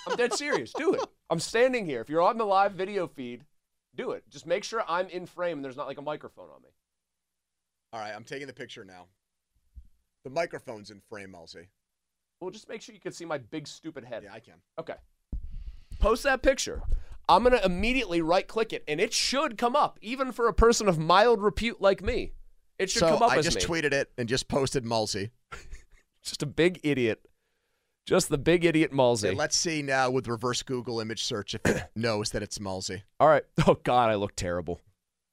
I'm 0.09 0.17
dead 0.17 0.33
serious. 0.33 0.73
Do 0.73 0.95
it. 0.95 1.01
I'm 1.29 1.39
standing 1.41 1.85
here. 1.85 2.01
If 2.01 2.09
you're 2.09 2.23
on 2.23 2.39
the 2.39 2.47
live 2.47 2.73
video 2.73 3.07
feed, 3.07 3.45
do 3.97 4.13
it. 4.13 4.25
Just 4.31 4.47
make 4.47 4.65
sure 4.65 4.83
I'm 4.89 5.09
in 5.09 5.27
frame 5.27 5.59
and 5.59 5.65
there's 5.65 5.77
not 5.77 5.87
like 5.87 5.99
a 5.99 6.03
microphone 6.03 6.49
on 6.55 6.63
me. 6.63 6.71
All 7.93 8.01
right, 8.01 8.13
I'm 8.15 8.25
taking 8.25 8.47
the 8.47 8.53
picture 8.53 8.85
now. 8.85 9.07
The 10.25 10.31
microphone's 10.31 10.91
in 10.91 11.01
frame, 11.09 11.35
Elsie. 11.35 11.69
Well, 12.41 12.51
just 12.51 12.69
make 12.69 12.83
sure 12.83 12.95
you 12.95 13.01
can 13.01 13.13
see 13.13 13.25
my 13.25 13.39
big 13.39 13.69
stupid 13.69 14.05
head. 14.05 14.23
Yeah, 14.25 14.33
I 14.33 14.41
can. 14.41 14.55
Okay. 14.79 14.95
Post 16.01 16.25
that 16.25 16.43
picture. 16.43 16.83
I'm 17.29 17.43
going 17.43 17.57
to 17.57 17.65
immediately 17.65 18.21
right 18.21 18.47
click 18.47 18.73
it 18.73 18.85
and 18.87 19.01
it 19.01 19.13
should 19.13 19.57
come 19.57 19.77
up, 19.77 19.99
even 20.03 20.33
for 20.33 20.49
a 20.49 20.53
person 20.53 20.89
of 20.89 20.99
mild 20.99 21.43
repute 21.43 21.81
like 21.81 22.03
me. 22.03 22.33
It 22.79 22.91
should 22.91 23.01
so 23.01 23.09
come 23.09 23.23
up 23.23 23.31
I 23.31 23.37
as 23.39 23.45
just 23.45 23.57
me. 23.57 23.63
tweeted 23.63 23.93
it 23.93 24.11
and 24.19 24.29
just 24.29 24.49
posted 24.49 24.85
Mulsey. 24.85 25.31
Just 26.23 26.43
a 26.43 26.47
big 26.47 26.81
idiot. 26.83 27.21
Just 28.07 28.29
the 28.29 28.39
big 28.39 28.65
idiot 28.65 28.93
Malsey. 28.93 29.29
Okay, 29.29 29.37
let's 29.37 29.57
see 29.57 29.81
now 29.81 30.11
with 30.11 30.29
reverse 30.29 30.63
Google 30.63 31.01
image 31.01 31.25
search 31.25 31.55
if 31.55 31.65
it 31.65 31.85
knows 31.97 32.31
that 32.31 32.43
it's 32.43 32.61
Mulsey. 32.61 33.03
All 33.19 33.29
right. 33.29 33.45
Oh 33.67 33.79
God, 33.83 34.11
I 34.11 34.15
look 34.15 34.37
terrible. 34.37 34.81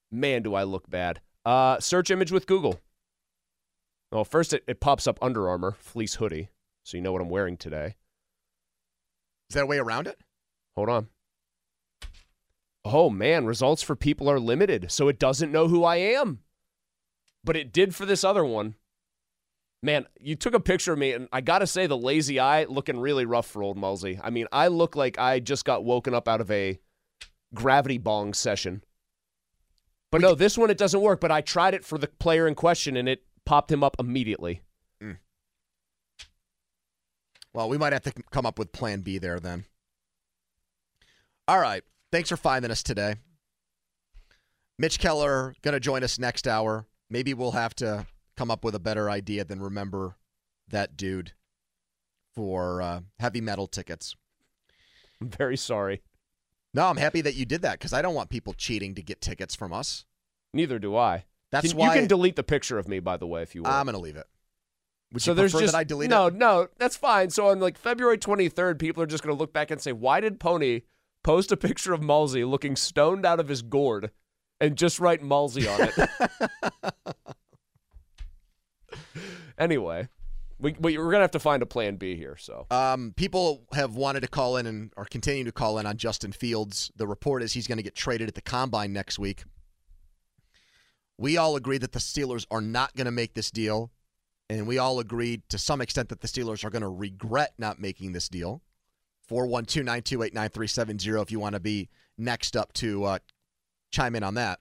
Man, 0.09 0.41
do 0.41 0.55
I 0.55 0.63
look 0.63 0.89
bad. 0.89 1.19
Uh, 1.45 1.79
search 1.79 2.09
image 2.11 2.31
with 2.31 2.47
Google. 2.47 2.79
Well, 4.11 4.23
first 4.23 4.53
it, 4.53 4.63
it 4.67 4.79
pops 4.79 5.07
up 5.07 5.19
Under 5.21 5.49
Armour 5.49 5.75
fleece 5.79 6.15
hoodie, 6.15 6.49
so 6.83 6.97
you 6.97 7.03
know 7.03 7.11
what 7.11 7.21
I'm 7.21 7.29
wearing 7.29 7.57
today. 7.57 7.95
Is 9.49 9.55
that 9.55 9.63
a 9.63 9.67
way 9.67 9.79
around 9.79 10.07
it? 10.07 10.19
Hold 10.75 10.89
on. 10.89 11.07
Oh 12.85 13.09
man, 13.09 13.45
results 13.45 13.81
for 13.81 13.95
people 13.95 14.29
are 14.29 14.39
limited, 14.39 14.91
so 14.91 15.07
it 15.07 15.19
doesn't 15.19 15.51
know 15.51 15.67
who 15.67 15.83
I 15.83 15.97
am. 15.97 16.39
But 17.43 17.57
it 17.57 17.73
did 17.73 17.93
for 17.95 18.05
this 18.05 18.23
other 18.23 18.45
one. 18.45 18.75
Man, 19.83 20.05
you 20.19 20.35
took 20.35 20.53
a 20.53 20.59
picture 20.59 20.93
of 20.93 20.99
me, 20.99 21.13
and 21.13 21.27
I 21.31 21.41
gotta 21.41 21.65
say, 21.65 21.87
the 21.87 21.97
lazy 21.97 22.39
eye 22.39 22.65
looking 22.65 22.99
really 22.99 23.25
rough 23.25 23.47
for 23.47 23.63
old 23.63 23.77
Mulsey. 23.77 24.19
I 24.23 24.29
mean, 24.29 24.47
I 24.51 24.67
look 24.67 24.95
like 24.95 25.17
I 25.17 25.39
just 25.39 25.65
got 25.65 25.83
woken 25.83 26.13
up 26.13 26.27
out 26.27 26.39
of 26.39 26.51
a 26.51 26.79
gravity 27.53 27.97
bong 27.97 28.33
session. 28.33 28.83
But 30.11 30.21
no, 30.21 30.35
this 30.35 30.57
one 30.57 30.69
it 30.69 30.77
doesn't 30.77 31.01
work. 31.01 31.19
But 31.19 31.31
I 31.31 31.41
tried 31.41 31.73
it 31.73 31.85
for 31.85 31.97
the 31.97 32.07
player 32.07 32.47
in 32.47 32.53
question, 32.53 32.95
and 32.95 33.09
it 33.09 33.23
popped 33.45 33.71
him 33.71 33.83
up 33.83 33.95
immediately. 33.97 34.61
Mm. 35.01 35.17
Well, 37.53 37.69
we 37.69 37.77
might 37.77 37.93
have 37.93 38.03
to 38.03 38.13
come 38.31 38.45
up 38.45 38.59
with 38.59 38.71
plan 38.71 39.01
B 39.01 39.17
there 39.17 39.39
then. 39.39 39.65
All 41.47 41.59
right. 41.59 41.83
Thanks 42.11 42.29
for 42.29 42.37
finding 42.37 42.71
us 42.71 42.83
today. 42.83 43.15
Mitch 44.77 44.99
Keller 44.99 45.55
going 45.61 45.73
to 45.73 45.79
join 45.79 46.03
us 46.03 46.19
next 46.19 46.47
hour. 46.47 46.87
Maybe 47.09 47.33
we'll 47.33 47.51
have 47.51 47.73
to 47.75 48.05
come 48.35 48.51
up 48.51 48.63
with 48.63 48.75
a 48.75 48.79
better 48.79 49.09
idea 49.09 49.43
than 49.43 49.61
remember 49.61 50.15
that 50.69 50.97
dude 50.97 51.33
for 52.33 52.81
uh, 52.81 53.01
heavy 53.19 53.41
metal 53.41 53.67
tickets. 53.67 54.15
I'm 55.19 55.29
very 55.29 55.57
sorry. 55.57 56.01
No, 56.73 56.87
I'm 56.87 56.97
happy 56.97 57.21
that 57.21 57.35
you 57.35 57.45
did 57.45 57.61
that 57.63 57.73
because 57.73 57.93
I 57.93 58.01
don't 58.01 58.15
want 58.15 58.29
people 58.29 58.53
cheating 58.53 58.95
to 58.95 59.03
get 59.03 59.21
tickets 59.21 59.55
from 59.55 59.73
us. 59.73 60.05
Neither 60.53 60.79
do 60.79 60.95
I. 60.95 61.25
That's 61.51 61.69
Can- 61.69 61.77
why 61.77 61.87
you 61.87 61.99
can 61.99 62.07
delete 62.07 62.37
the 62.37 62.43
picture 62.43 62.79
of 62.79 62.87
me, 62.87 62.99
by 62.99 63.17
the 63.17 63.27
way, 63.27 63.41
if 63.41 63.53
you 63.53 63.63
want. 63.63 63.75
I'm 63.75 63.85
going 63.85 63.93
to 63.93 63.99
leave 63.99 64.15
it. 64.15 64.27
Would 65.11 65.21
so 65.21 65.31
you 65.31 65.35
there's 65.35 65.51
just 65.51 65.73
that 65.73 65.77
I 65.77 65.83
delete 65.83 66.09
no, 66.09 66.27
it? 66.27 66.35
no, 66.35 66.69
that's 66.77 66.95
fine. 66.95 67.29
So 67.29 67.47
on 67.47 67.59
like 67.59 67.77
February 67.77 68.17
23rd, 68.17 68.79
people 68.79 69.03
are 69.03 69.07
just 69.07 69.23
going 69.23 69.35
to 69.35 69.39
look 69.39 69.51
back 69.51 69.69
and 69.69 69.81
say, 69.81 69.91
"Why 69.91 70.21
did 70.21 70.39
Pony 70.39 70.83
post 71.21 71.51
a 71.51 71.57
picture 71.57 71.91
of 71.91 72.01
Mulsey 72.01 72.45
looking 72.45 72.77
stoned 72.77 73.25
out 73.25 73.41
of 73.41 73.49
his 73.49 73.61
gourd 73.61 74.11
and 74.61 74.77
just 74.77 75.01
write 75.01 75.21
Mulsey 75.21 75.67
on 75.67 75.81
it?" 75.81 76.09
anyway, 79.57 80.07
we, 80.59 80.75
we 80.79 80.97
we're 80.97 81.11
gonna 81.11 81.23
have 81.23 81.31
to 81.31 81.39
find 81.39 81.63
a 81.63 81.65
plan 81.65 81.95
B 81.95 82.15
here. 82.15 82.37
So 82.37 82.67
Um, 82.69 83.13
people 83.15 83.65
have 83.73 83.95
wanted 83.95 84.21
to 84.21 84.27
call 84.27 84.57
in 84.57 84.65
and 84.67 84.91
are 84.97 85.05
continuing 85.05 85.45
to 85.45 85.51
call 85.51 85.77
in 85.79 85.85
on 85.85 85.97
Justin 85.97 86.31
Fields. 86.31 86.91
The 86.95 87.07
report 87.07 87.43
is 87.43 87.53
he's 87.53 87.67
going 87.67 87.77
to 87.77 87.83
get 87.83 87.95
traded 87.95 88.27
at 88.27 88.35
the 88.35 88.41
combine 88.41 88.93
next 88.93 89.17
week. 89.19 89.43
We 91.17 91.37
all 91.37 91.55
agree 91.55 91.77
that 91.77 91.91
the 91.91 91.99
Steelers 91.99 92.45
are 92.49 92.61
not 92.61 92.95
going 92.95 93.05
to 93.05 93.11
make 93.11 93.33
this 93.33 93.51
deal, 93.51 93.91
and 94.49 94.67
we 94.67 94.77
all 94.77 94.99
agreed 94.99 95.43
to 95.49 95.57
some 95.57 95.81
extent 95.81 96.09
that 96.09 96.21
the 96.21 96.27
Steelers 96.27 96.63
are 96.63 96.69
going 96.69 96.81
to 96.81 96.89
regret 96.89 97.53
not 97.57 97.79
making 97.79 98.13
this 98.13 98.27
deal. 98.27 98.61
412 99.27 99.85
928 99.85 100.33
9370 100.33 101.21
if 101.21 101.31
you 101.31 101.39
want 101.39 101.53
to 101.53 101.59
be 101.59 101.89
next 102.17 102.57
up 102.57 102.73
to 102.73 103.03
uh, 103.05 103.19
chime 103.91 104.15
in 104.15 104.23
on 104.23 104.33
that. 104.33 104.59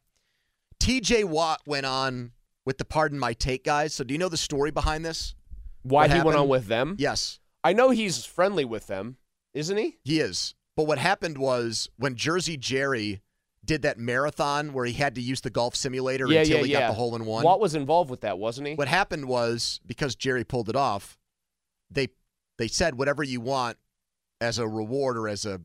TJ 0.81 1.25
Watt 1.25 1.61
went 1.67 1.87
on 1.87 2.33
with 2.71 2.79
the 2.79 2.85
Pardon 2.85 3.19
My 3.19 3.33
Take 3.33 3.65
guys. 3.65 3.93
So, 3.93 4.05
do 4.05 4.15
you 4.15 4.19
know 4.19 4.29
the 4.29 4.37
story 4.37 4.71
behind 4.71 5.05
this? 5.05 5.35
why 5.83 6.07
What 6.07 6.17
he 6.17 6.23
went 6.23 6.39
on 6.39 6.47
with 6.47 6.67
them? 6.69 6.95
Yes. 7.01 7.41
I 7.65 7.73
know 7.73 7.91
he's 7.91 8.25
friendly 8.25 8.65
with 8.65 8.87
them, 8.87 9.17
isn't 9.55 9.77
he? 9.77 9.99
He 10.05 10.21
is. 10.21 10.55
But 10.77 10.87
what 10.87 10.99
happened 10.99 11.37
was 11.37 11.91
when 11.97 12.15
Jersey 12.15 12.57
Jerry 12.57 13.23
did 13.65 13.83
that 13.83 13.99
marathon 13.99 14.73
where 14.73 14.85
he 14.85 14.93
had 14.93 15.17
to 15.17 15.21
use 15.21 15.41
the 15.41 15.51
golf 15.51 15.75
simulator 15.75 16.29
yeah, 16.29 16.43
until 16.43 16.59
yeah, 16.59 16.65
he 16.65 16.73
yeah. 16.75 16.81
got 16.83 16.89
the 16.91 16.95
hole 16.95 17.17
in 17.17 17.25
one. 17.25 17.43
Watt 17.43 17.59
was 17.59 17.75
involved 17.75 18.09
with 18.09 18.21
that, 18.21 18.39
wasn't 18.39 18.69
he? 18.69 18.75
What 18.75 18.87
happened 18.87 19.25
was 19.27 19.81
because 19.85 20.15
Jerry 20.15 20.45
pulled 20.45 20.69
it 20.69 20.77
off, 20.77 21.19
they 21.91 22.11
they 22.57 22.69
said 22.69 22.97
whatever 22.97 23.25
you 23.25 23.41
want 23.41 23.79
as 24.41 24.61
a 24.61 24.69
reward 24.69 25.19
or 25.19 25.27
as 25.27 25.45
a 25.45 25.61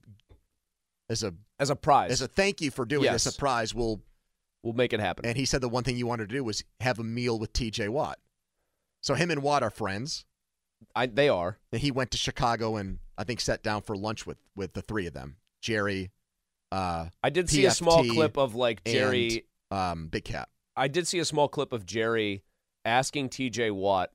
as 1.07 1.21
a 1.21 1.35
As 1.59 1.69
a 1.69 1.75
prize. 1.75 2.09
as 2.11 2.21
a 2.23 2.27
thank 2.27 2.61
you 2.61 2.71
for 2.71 2.83
doing 2.83 3.03
Yes. 3.03 3.25
this 3.25 3.35
a 3.35 3.37
prize 3.37 3.75
will 3.75 4.01
we'll 4.65 4.73
make 4.73 4.91
it 4.91 4.99
happen. 4.99 5.25
and 5.25 5.37
he 5.37 5.45
said 5.45 5.61
the 5.61 5.69
one 5.69 5.83
thing 5.83 5.95
you 5.95 6.07
wanted 6.07 6.27
to 6.27 6.35
do 6.35 6.43
was 6.43 6.63
have 6.81 6.99
a 6.99 7.03
meal 7.03 7.39
with 7.39 7.53
TJ 7.53 7.87
Watt. 7.89 8.19
So 9.01 9.13
him 9.13 9.29
and 9.31 9.41
Watt 9.43 9.63
are 9.63 9.69
friends. 9.69 10.25
I, 10.95 11.05
they 11.05 11.29
are. 11.29 11.59
And 11.71 11.79
he 11.81 11.91
went 11.91 12.11
to 12.11 12.17
Chicago 12.17 12.75
and 12.75 12.99
I 13.17 13.23
think 13.23 13.39
sat 13.39 13.63
down 13.63 13.81
for 13.83 13.95
lunch 13.95 14.25
with 14.25 14.37
with 14.55 14.73
the 14.73 14.81
three 14.81 15.05
of 15.07 15.13
them. 15.13 15.37
Jerry, 15.61 16.11
uh, 16.71 17.05
I 17.23 17.29
did 17.29 17.49
see 17.49 17.65
a 17.65 17.71
small 17.71 18.03
clip 18.03 18.37
of 18.37 18.55
like 18.55 18.83
Jerry. 18.83 19.45
and, 19.71 19.79
um, 19.79 20.07
Big 20.07 20.25
Cat. 20.25 20.49
I 20.75 20.87
did 20.89 21.07
see 21.07 21.19
a 21.19 21.25
small 21.25 21.47
clip 21.47 21.71
of 21.71 21.85
Jerry 21.85 22.43
asking 22.83 23.29
TJ 23.29 23.71
Watt, 23.71 24.11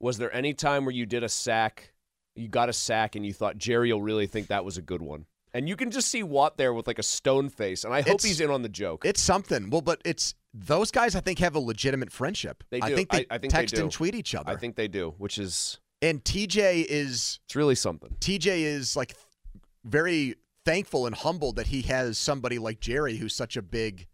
"Was 0.00 0.18
there 0.18 0.34
any 0.34 0.52
time 0.54 0.84
where 0.84 0.94
you 0.94 1.06
did 1.06 1.22
a 1.22 1.28
sack, 1.28 1.92
you 2.34 2.48
got 2.48 2.68
a 2.68 2.72
sack, 2.72 3.14
and 3.14 3.24
you 3.24 3.32
thought 3.32 3.56
Jerry 3.58 3.92
will 3.92 4.02
really 4.02 4.26
think 4.26 4.48
that 4.48 4.64
was 4.64 4.76
a 4.76 4.82
good 4.82 5.02
one?" 5.02 5.26
And 5.52 5.68
you 5.68 5.76
can 5.76 5.90
just 5.90 6.08
see 6.08 6.22
Watt 6.22 6.56
there 6.56 6.72
with 6.72 6.86
like 6.86 6.98
a 6.98 7.02
stone 7.02 7.48
face, 7.48 7.84
and 7.84 7.92
I 7.92 8.00
hope 8.02 8.14
It's- 8.14 8.24
he's 8.24 8.40
in 8.40 8.50
on 8.50 8.62
the 8.62 8.68
joke. 8.68 9.04
It's 9.04 9.20
something. 9.20 9.70
Well, 9.70 9.80
but 9.80 10.00
it's 10.04 10.34
those 10.54 10.90
guys. 10.90 11.14
I 11.14 11.20
think 11.20 11.38
have 11.40 11.54
a 11.54 11.60
legitimate 11.60 12.12
friendship. 12.12 12.62
They 12.70 12.80
do. 12.80 12.86
I 12.86 12.94
think 12.94 13.10
they 13.10 13.26
I, 13.30 13.38
think 13.38 13.52
text 13.52 13.74
they 13.74 13.82
and 13.82 13.90
tweet 13.90 14.14
each 14.14 14.34
other. 14.34 14.50
I 14.50 14.56
think 14.56 14.76
they 14.76 14.88
do, 14.88 15.14
which 15.18 15.38
is 15.38 15.80
and 16.02 16.24
TJ 16.24 16.86
is 16.88 17.40
it's 17.44 17.56
really 17.56 17.74
something. 17.74 18.16
TJ 18.20 18.62
is 18.62 18.96
like 18.96 19.14
very 19.84 20.36
thankful 20.64 21.06
and 21.06 21.14
humbled 21.14 21.56
that 21.56 21.68
he 21.68 21.82
has 21.82 22.18
somebody 22.18 22.58
like 22.58 22.80
Jerry 22.80 23.16
who's 23.16 23.34
such 23.34 23.56
a 23.56 23.62
big 23.62 24.06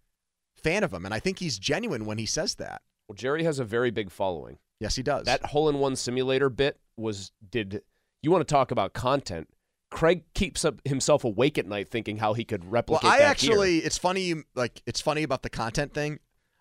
fan 0.63 0.85
of 0.85 0.93
him, 0.93 1.05
and 1.05 1.13
I 1.13 1.21
think 1.21 1.39
he's 1.39 1.59
genuine 1.59 2.07
when 2.07 2.19
he 2.19 2.27
says 2.27 2.55
that. 2.57 2.83
Well, 3.09 3.15
Jerry 3.15 3.45
has 3.45 3.59
a 3.59 3.65
very 3.65 3.91
big 3.91 4.11
following. 4.11 4.59
Yes, 4.81 4.97
he 4.97 5.03
does. 5.03 5.25
That 5.27 5.45
hole 5.47 5.69
in 5.69 5.79
one 5.79 5.97
simulator 5.97 6.51
bit 6.51 6.79
was 6.97 7.31
did 7.51 7.83
you 8.23 8.31
want 8.31 8.47
to 8.47 8.53
talk 8.53 8.71
about 8.71 8.93
content? 8.93 9.49
Craig 9.91 10.25
keeps 10.35 10.65
up 10.65 10.81
himself 10.85 11.25
awake 11.25 11.59
at 11.59 11.67
night 11.67 11.89
thinking 11.89 12.19
how 12.19 12.35
he 12.35 12.45
could 12.45 12.71
replicate. 12.71 13.05
Well, 13.05 13.13
I 13.13 13.19
actually, 13.21 13.75
here. 13.75 13.87
it's 13.87 13.99
funny. 13.99 14.23
You 14.23 14.45
like, 14.55 14.83
it's 14.87 15.01
funny 15.01 15.23
about 15.23 15.43
the 15.43 15.51
content 15.51 15.95
thing. 15.95 16.19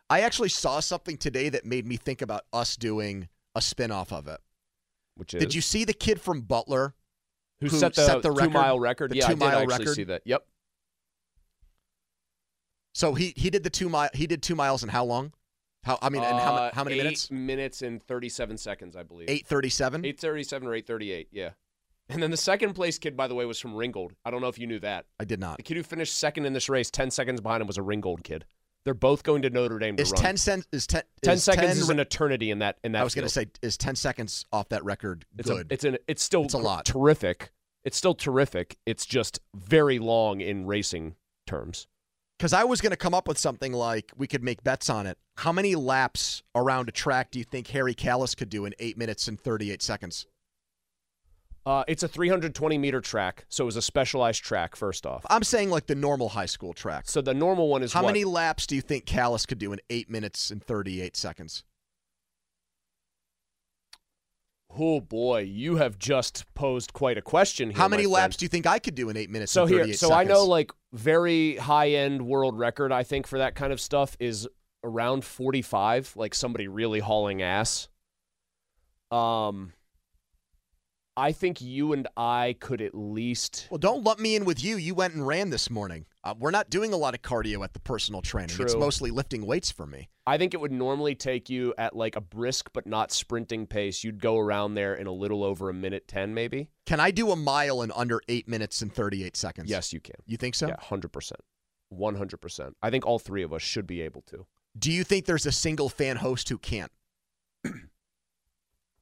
I 0.10 0.22
actually 0.22 0.50
saw 0.50 0.80
something 0.80 1.18
today 1.18 1.50
that 1.50 1.66
made 1.66 1.88
me 1.88 1.98
think 1.98 2.22
about 2.22 2.44
us 2.54 2.76
doing 2.76 3.28
a 3.56 3.62
spin-off 3.62 4.14
of 4.14 4.28
it. 4.28 4.40
Which 5.16 5.34
is 5.34 5.40
Did 5.40 5.56
you 5.56 5.62
see 5.62 5.86
the 5.86 5.94
kid 5.94 6.22
from 6.22 6.42
Butler 6.42 6.94
who, 7.60 7.70
set 7.70 7.96
the, 7.96 8.20
two 8.22 8.50
mile 8.50 8.80
record? 8.80 9.12
The 9.12 9.16
yeah, 9.16 9.26
two 9.26 9.32
I 9.32 9.34
did 9.34 9.40
mile 9.40 9.60
actually 9.60 9.78
record. 9.80 9.96
see 9.96 10.04
that. 10.04 10.22
Yep. 10.26 10.46
So 12.94 13.14
he 13.14 13.34
he 13.36 13.50
did 13.50 13.64
the 13.64 13.70
two 13.70 13.90
mile. 13.90 14.10
He 14.14 14.28
did 14.28 14.44
two 14.44 14.56
miles 14.56 14.84
in 14.84 14.90
how 14.90 15.04
long? 15.04 15.34
How 15.84 15.98
I 16.02 16.10
mean, 16.10 16.24
and 16.24 16.38
how, 16.38 16.56
Uh, 16.56 16.72
how 16.74 16.84
many 16.84 16.98
eight 16.98 17.04
minutes? 17.04 17.32
Minutes 17.32 17.82
and 17.82 18.04
thirty-seven 18.04 18.58
seconds, 18.58 18.96
I 18.96 19.04
believe. 19.04 19.30
Eight 19.30 19.48
thirty-seven. 19.48 20.06
Eight 20.06 20.20
thirty-seven 20.20 20.68
or 20.68 20.76
eight 20.76 20.86
thirty-eight. 20.86 21.30
Yeah. 21.32 21.52
And 22.10 22.22
then 22.22 22.30
the 22.32 22.38
second 22.38 22.74
place 22.74 23.00
kid, 23.00 23.18
by 23.18 23.28
the 23.28 23.34
way, 23.36 23.46
was 23.46 23.60
from 23.60 23.74
Ringgold. 23.74 24.14
I 24.24 24.32
don't 24.32 24.42
know 24.42 24.48
if 24.48 24.60
you 24.60 24.68
knew 24.68 24.80
that. 24.80 25.06
I 25.20 25.26
did 25.26 25.40
not. 25.40 25.58
The 25.58 25.64
kid 25.64 25.78
who 25.78 25.84
finished 25.84 26.18
second 26.18 26.46
in 26.46 26.54
this 26.54 26.70
race, 26.70 26.92
ten 26.92 27.10
seconds 27.10 27.42
behind 27.42 27.62
him, 27.62 27.68
was 27.68 27.78
a 27.78 27.82
Ringgold 27.84 28.24
kid. 28.24 28.46
They're 28.84 28.94
both 28.94 29.24
going 29.24 29.42
to 29.42 29.50
Notre 29.50 29.80
Dame 29.80 29.96
to 29.96 30.04
Is 30.04 30.12
run. 30.12 30.22
ten 30.22 30.38
cents? 30.38 30.68
Is 30.72 30.86
ten? 30.86 31.02
Ten 31.24 31.34
is 31.36 31.44
seconds 31.44 31.68
10 31.68 31.78
is 31.78 31.90
an 31.90 32.00
eternity 32.00 32.52
in 32.52 32.60
that. 32.60 32.78
In 32.84 32.92
that. 32.92 33.02
I 33.02 33.04
was 33.04 33.16
going 33.16 33.26
to 33.26 33.34
say, 33.34 33.48
is 33.64 33.78
ten 33.78 33.96
seconds 33.96 34.46
off 34.54 34.70
that 34.70 34.86
record 34.86 35.26
It's 35.38 35.50
good? 35.50 35.72
A, 35.72 35.74
it's 35.74 35.84
an. 35.84 35.98
It's 36.08 36.24
still 36.24 36.44
It's 36.46 36.54
a 36.54 36.60
lot. 36.60 36.86
terrific. 36.86 37.52
It's 37.84 37.98
still 37.98 38.14
terrific. 38.14 38.78
It's 38.86 39.06
just 39.08 39.40
very 39.56 39.98
long 39.98 40.42
in 40.42 40.68
racing 40.68 41.16
terms. 41.48 41.88
Because 42.38 42.52
I 42.54 42.64
was 42.66 42.82
going 42.82 42.92
to 42.92 42.98
come 42.98 43.14
up 43.14 43.28
with 43.28 43.38
something 43.40 43.72
like 43.74 44.12
we 44.18 44.28
could 44.28 44.44
make 44.44 44.64
bets 44.64 44.90
on 44.90 45.08
it. 45.08 45.18
How 45.38 45.52
many 45.52 45.74
laps 45.76 46.44
around 46.54 46.90
a 46.90 46.92
track 46.92 47.32
do 47.32 47.40
you 47.40 47.46
think 47.46 47.68
Harry 47.70 47.94
Callis 47.94 48.36
could 48.36 48.50
do 48.50 48.66
in 48.66 48.74
eight 48.80 48.98
minutes 48.98 49.28
and 49.28 49.40
thirty-eight 49.40 49.82
seconds? 49.82 50.28
Uh, 51.66 51.84
it's 51.88 52.04
a 52.04 52.08
320 52.08 52.78
meter 52.78 53.02
track, 53.02 53.46
so 53.50 53.64
it 53.64 53.66
was 53.66 53.76
a 53.76 53.82
specialized 53.82 54.44
track. 54.44 54.76
First 54.76 55.06
off, 55.06 55.26
I'm 55.30 55.44
saying 55.44 55.72
like 55.72 55.88
the 55.88 55.96
normal 55.96 56.30
high 56.30 56.46
school 56.46 56.74
track. 56.74 57.06
so 57.08 57.22
the 57.22 57.34
normal 57.34 57.70
one 57.70 57.82
is 57.82 57.92
How 57.94 58.04
what? 58.04 58.10
many 58.10 58.24
laps 58.24 58.68
do 58.68 58.76
you 58.76 58.82
think 58.82 59.06
Callis 59.06 59.46
could 59.48 59.58
do 59.58 59.74
in 59.74 59.80
eight 59.90 60.10
minutes 60.10 60.52
and 60.52 60.64
thirty-eight 60.64 61.18
seconds? 61.18 61.64
Oh 64.78 65.00
boy, 65.00 65.40
you 65.42 65.78
have 65.78 65.98
just 65.98 66.44
posed 66.54 66.92
quite 66.94 67.18
a 67.18 67.22
question 67.22 67.70
here. 67.70 67.78
How 67.78 67.88
many 67.88 68.06
laps 68.08 68.36
do 68.36 68.44
you 68.46 68.50
think 68.50 68.68
I 68.68 68.78
could 68.78 68.94
do 68.96 69.10
in 69.10 69.16
eight 69.16 69.30
minutes 69.30 69.52
So 69.54 69.62
and 69.64 69.70
here, 69.72 69.80
38 69.80 70.00
so 70.00 70.08
seconds? 70.10 70.30
I 70.30 70.34
know 70.34 70.44
like 70.46 70.72
very 70.92 71.56
high 71.56 71.92
end 71.92 72.22
world 72.28 72.60
record. 72.60 72.92
I 72.92 73.04
think 73.04 73.26
for 73.26 73.38
that 73.40 73.56
kind 73.56 73.72
of 73.72 73.80
stuff 73.80 74.18
is 74.20 74.48
around 74.84 75.24
45. 75.24 76.14
Like 76.18 76.36
somebody 76.36 76.68
really 76.68 77.00
hauling 77.00 77.42
ass. 77.42 77.88
Um, 79.12 79.72
I 81.18 81.32
think 81.32 81.62
you 81.62 81.94
and 81.94 82.08
I 82.18 82.58
could 82.60 82.82
at 82.82 82.94
least. 82.94 83.68
Well, 83.72 83.78
don't 83.78 84.04
lump 84.04 84.20
me 84.20 84.36
in 84.36 84.44
with 84.44 84.62
you. 84.62 84.76
You 84.76 84.94
went 84.94 85.14
and 85.14 85.26
ran 85.26 85.50
this 85.50 85.70
morning. 85.70 86.06
Uh, 86.26 86.34
we're 86.38 86.52
not 86.52 86.70
doing 86.70 86.92
a 86.92 86.98
lot 86.98 87.14
of 87.14 87.22
cardio 87.22 87.64
at 87.64 87.74
the 87.74 87.80
personal 87.80 88.22
training. 88.22 88.58
It's 88.60 88.76
mostly 88.76 89.12
lifting 89.12 89.46
weights 89.46 89.72
for 89.72 89.86
me. 89.86 90.10
I 90.28 90.38
think 90.38 90.54
it 90.54 90.60
would 90.60 90.74
normally 90.74 91.16
take 91.16 91.50
you 91.50 91.74
at 91.78 91.96
like 91.96 92.18
a 92.18 92.22
brisk 92.22 92.70
but 92.74 92.86
not 92.86 93.14
sprinting 93.14 93.66
pace. 93.66 94.04
You'd 94.04 94.20
go 94.20 94.38
around 94.38 94.74
there 94.74 94.96
in 94.96 95.08
a 95.08 95.12
little 95.12 95.44
over 95.44 95.70
a 95.70 95.74
minute 95.74 96.08
10, 96.08 96.34
maybe. 96.34 96.70
Can 96.86 97.00
I 97.00 97.12
do 97.12 97.32
a 97.32 97.36
mile 97.36 97.82
in 97.82 97.92
under 97.94 98.22
eight 98.28 98.50
minutes 98.50 98.82
and 98.82 98.94
38 98.94 99.38
seconds? 99.38 99.70
Yes, 99.70 99.94
you 99.94 100.02
can. 100.02 100.16
You 100.26 100.36
think 100.36 100.56
so? 100.56 100.68
Yeah, 100.68 100.76
100%. 100.76 101.32
100%. 101.94 102.74
I 102.82 102.90
think 102.90 103.06
all 103.06 103.20
three 103.20 103.44
of 103.44 103.54
us 103.54 103.62
should 103.62 103.88
be 103.88 104.02
able 104.02 104.24
to. 104.24 104.46
Do 104.78 104.92
you 104.92 105.06
think 105.06 105.26
there's 105.26 105.46
a 105.46 105.52
single 105.52 105.88
fan 105.88 106.18
host 106.18 106.50
who 106.50 106.58
can't? 106.58 106.92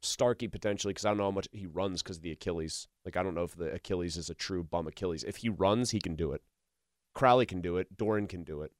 Starkey 0.04 0.48
potentially 0.48 0.94
because 0.94 1.06
I 1.06 1.10
don't 1.10 1.18
know 1.18 1.26
how 1.26 1.32
much 1.32 1.48
he 1.52 1.66
runs 1.66 2.02
because 2.04 2.18
of 2.18 2.24
the 2.24 2.32
Achilles. 2.32 2.88
Like 3.06 3.18
I 3.18 3.24
don't 3.24 3.36
know 3.36 3.44
if 3.44 3.56
the 3.56 3.72
Achilles 3.74 4.18
is 4.18 4.30
a 4.30 4.34
true 4.34 4.64
bum 4.64 4.88
Achilles. 4.88 5.24
If 5.24 5.38
he 5.38 5.50
runs, 5.50 5.92
he 5.92 6.00
can 6.00 6.16
do 6.16 6.32
it. 6.32 6.42
Crowley 7.14 7.46
can 7.46 7.62
do 7.62 7.78
it. 7.78 7.96
Doran 7.96 8.28
can 8.28 8.44
do 8.44 8.62
it. 8.62 8.72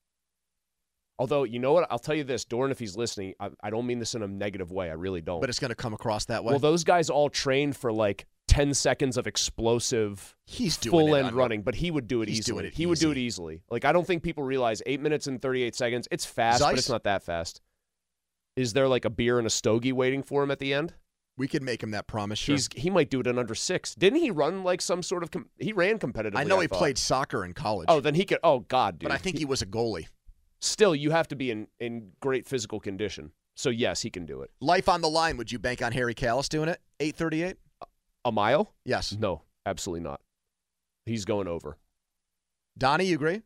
Although 1.20 1.44
you 1.44 1.60
know 1.60 1.74
what, 1.74 1.88
I'll 1.92 2.00
tell 2.00 2.16
you 2.16 2.24
this, 2.24 2.44
Doran, 2.44 2.72
if 2.72 2.80
he's 2.80 2.98
listening, 2.98 3.36
I, 3.40 3.50
I 3.62 3.70
don't 3.70 3.86
mean 3.86 4.00
this 4.00 4.16
in 4.16 4.24
a 4.24 4.28
negative 4.28 4.72
way. 4.72 4.90
I 4.90 4.94
really 4.94 5.22
don't. 5.22 5.42
But 5.42 5.50
it's 5.50 5.60
going 5.60 5.70
to 5.70 5.76
come 5.76 5.94
across 5.94 6.26
that 6.26 6.44
way. 6.44 6.52
well, 6.52 6.60
those 6.60 6.84
guys 6.84 7.10
all 7.10 7.30
trained 7.30 7.78
for 7.78 7.94
like 7.94 8.26
ten 8.48 8.74
seconds 8.74 9.16
of 9.18 9.28
explosive, 9.28 10.36
He's 10.46 10.78
doing 10.78 10.92
full 10.92 11.16
end 11.16 11.34
running, 11.34 11.62
but 11.62 11.76
he 11.76 11.92
would 11.92 12.08
do 12.08 12.24
it 12.24 12.30
He's 12.30 12.40
easily. 12.40 12.68
it 12.68 12.74
he 12.74 12.86
would 12.88 13.00
do 13.00 13.12
it 13.12 13.18
easily. 13.18 13.62
Like 13.70 13.86
I 13.86 13.92
don't 13.92 14.06
think 14.06 14.24
people 14.24 14.44
realize 14.44 14.82
eight 14.86 15.02
minutes 15.02 15.28
and 15.28 15.42
thirty 15.42 15.62
eight 15.62 15.76
seconds. 15.76 16.08
It's 16.12 16.26
fast, 16.26 16.62
but 16.62 16.78
it's 16.78 16.90
not 16.90 17.04
that 17.04 17.24
fast. 17.24 17.62
Is 18.56 18.74
there 18.74 18.88
like 18.88 19.06
a 19.06 19.10
beer 19.10 19.38
and 19.38 19.48
a 19.48 19.52
stogie 19.52 19.94
waiting 19.94 20.24
for 20.24 20.44
him 20.44 20.52
at 20.52 20.60
the 20.60 20.74
end? 20.74 20.94
We 21.38 21.48
could 21.48 21.64
make 21.64 21.82
him 21.82 21.92
that 21.92 22.08
promise. 22.08 22.40
Sure. 22.40 22.54
He's 22.54 22.70
he 22.76 22.90
might 22.90 23.10
do 23.10 23.20
it 23.20 23.28
in 23.28 23.38
under 23.40 23.56
six. 23.56 23.96
Didn't 23.96 24.20
he 24.20 24.32
run 24.32 24.64
like 24.64 24.82
some 24.82 25.02
sort 25.02 25.24
of? 25.24 25.32
Com- 25.32 25.50
he 25.58 25.74
ran 25.74 26.00
competitively. 26.00 26.38
I 26.38 26.44
know 26.44 26.60
he 26.60 26.68
thought. 26.68 26.78
played 26.80 26.98
soccer 26.98 27.44
in 27.44 27.54
college. 27.54 27.88
Oh, 27.90 28.00
then 28.00 28.16
he 28.16 28.26
could. 28.26 28.40
Oh 28.44 28.60
God, 28.60 29.00
dude. 29.00 29.10
but 29.10 29.14
I 29.14 29.18
think 29.18 29.38
he 29.38 29.46
was 29.46 29.62
a 29.62 29.66
goalie. 29.66 30.08
still 30.62 30.96
you 30.96 31.12
have 31.12 31.28
to 31.30 31.36
be 31.36 31.52
in 31.52 31.68
in 31.80 32.12
great 32.20 32.48
physical 32.48 32.80
condition. 32.80 33.32
So 33.56 33.70
yes, 33.70 34.02
he 34.02 34.10
can 34.10 34.26
do 34.26 34.42
it. 34.42 34.52
Life 34.62 34.90
on 34.90 35.02
the 35.02 35.10
line. 35.10 35.38
Would 35.38 35.52
you 35.52 35.60
bank 35.60 35.82
on 35.82 35.92
Harry 35.92 36.14
Callis 36.16 36.50
doing 36.50 36.70
it? 36.70 36.80
838? 37.00 37.58
A 38.26 38.32
mile? 38.32 38.74
Yes. 38.84 39.16
No, 39.20 39.44
absolutely 39.66 40.02
not. 40.02 40.22
He's 41.06 41.26
going 41.26 41.48
over. 41.48 41.78
Donnie, 42.78 43.06
you 43.06 43.16
agree? 43.16 43.42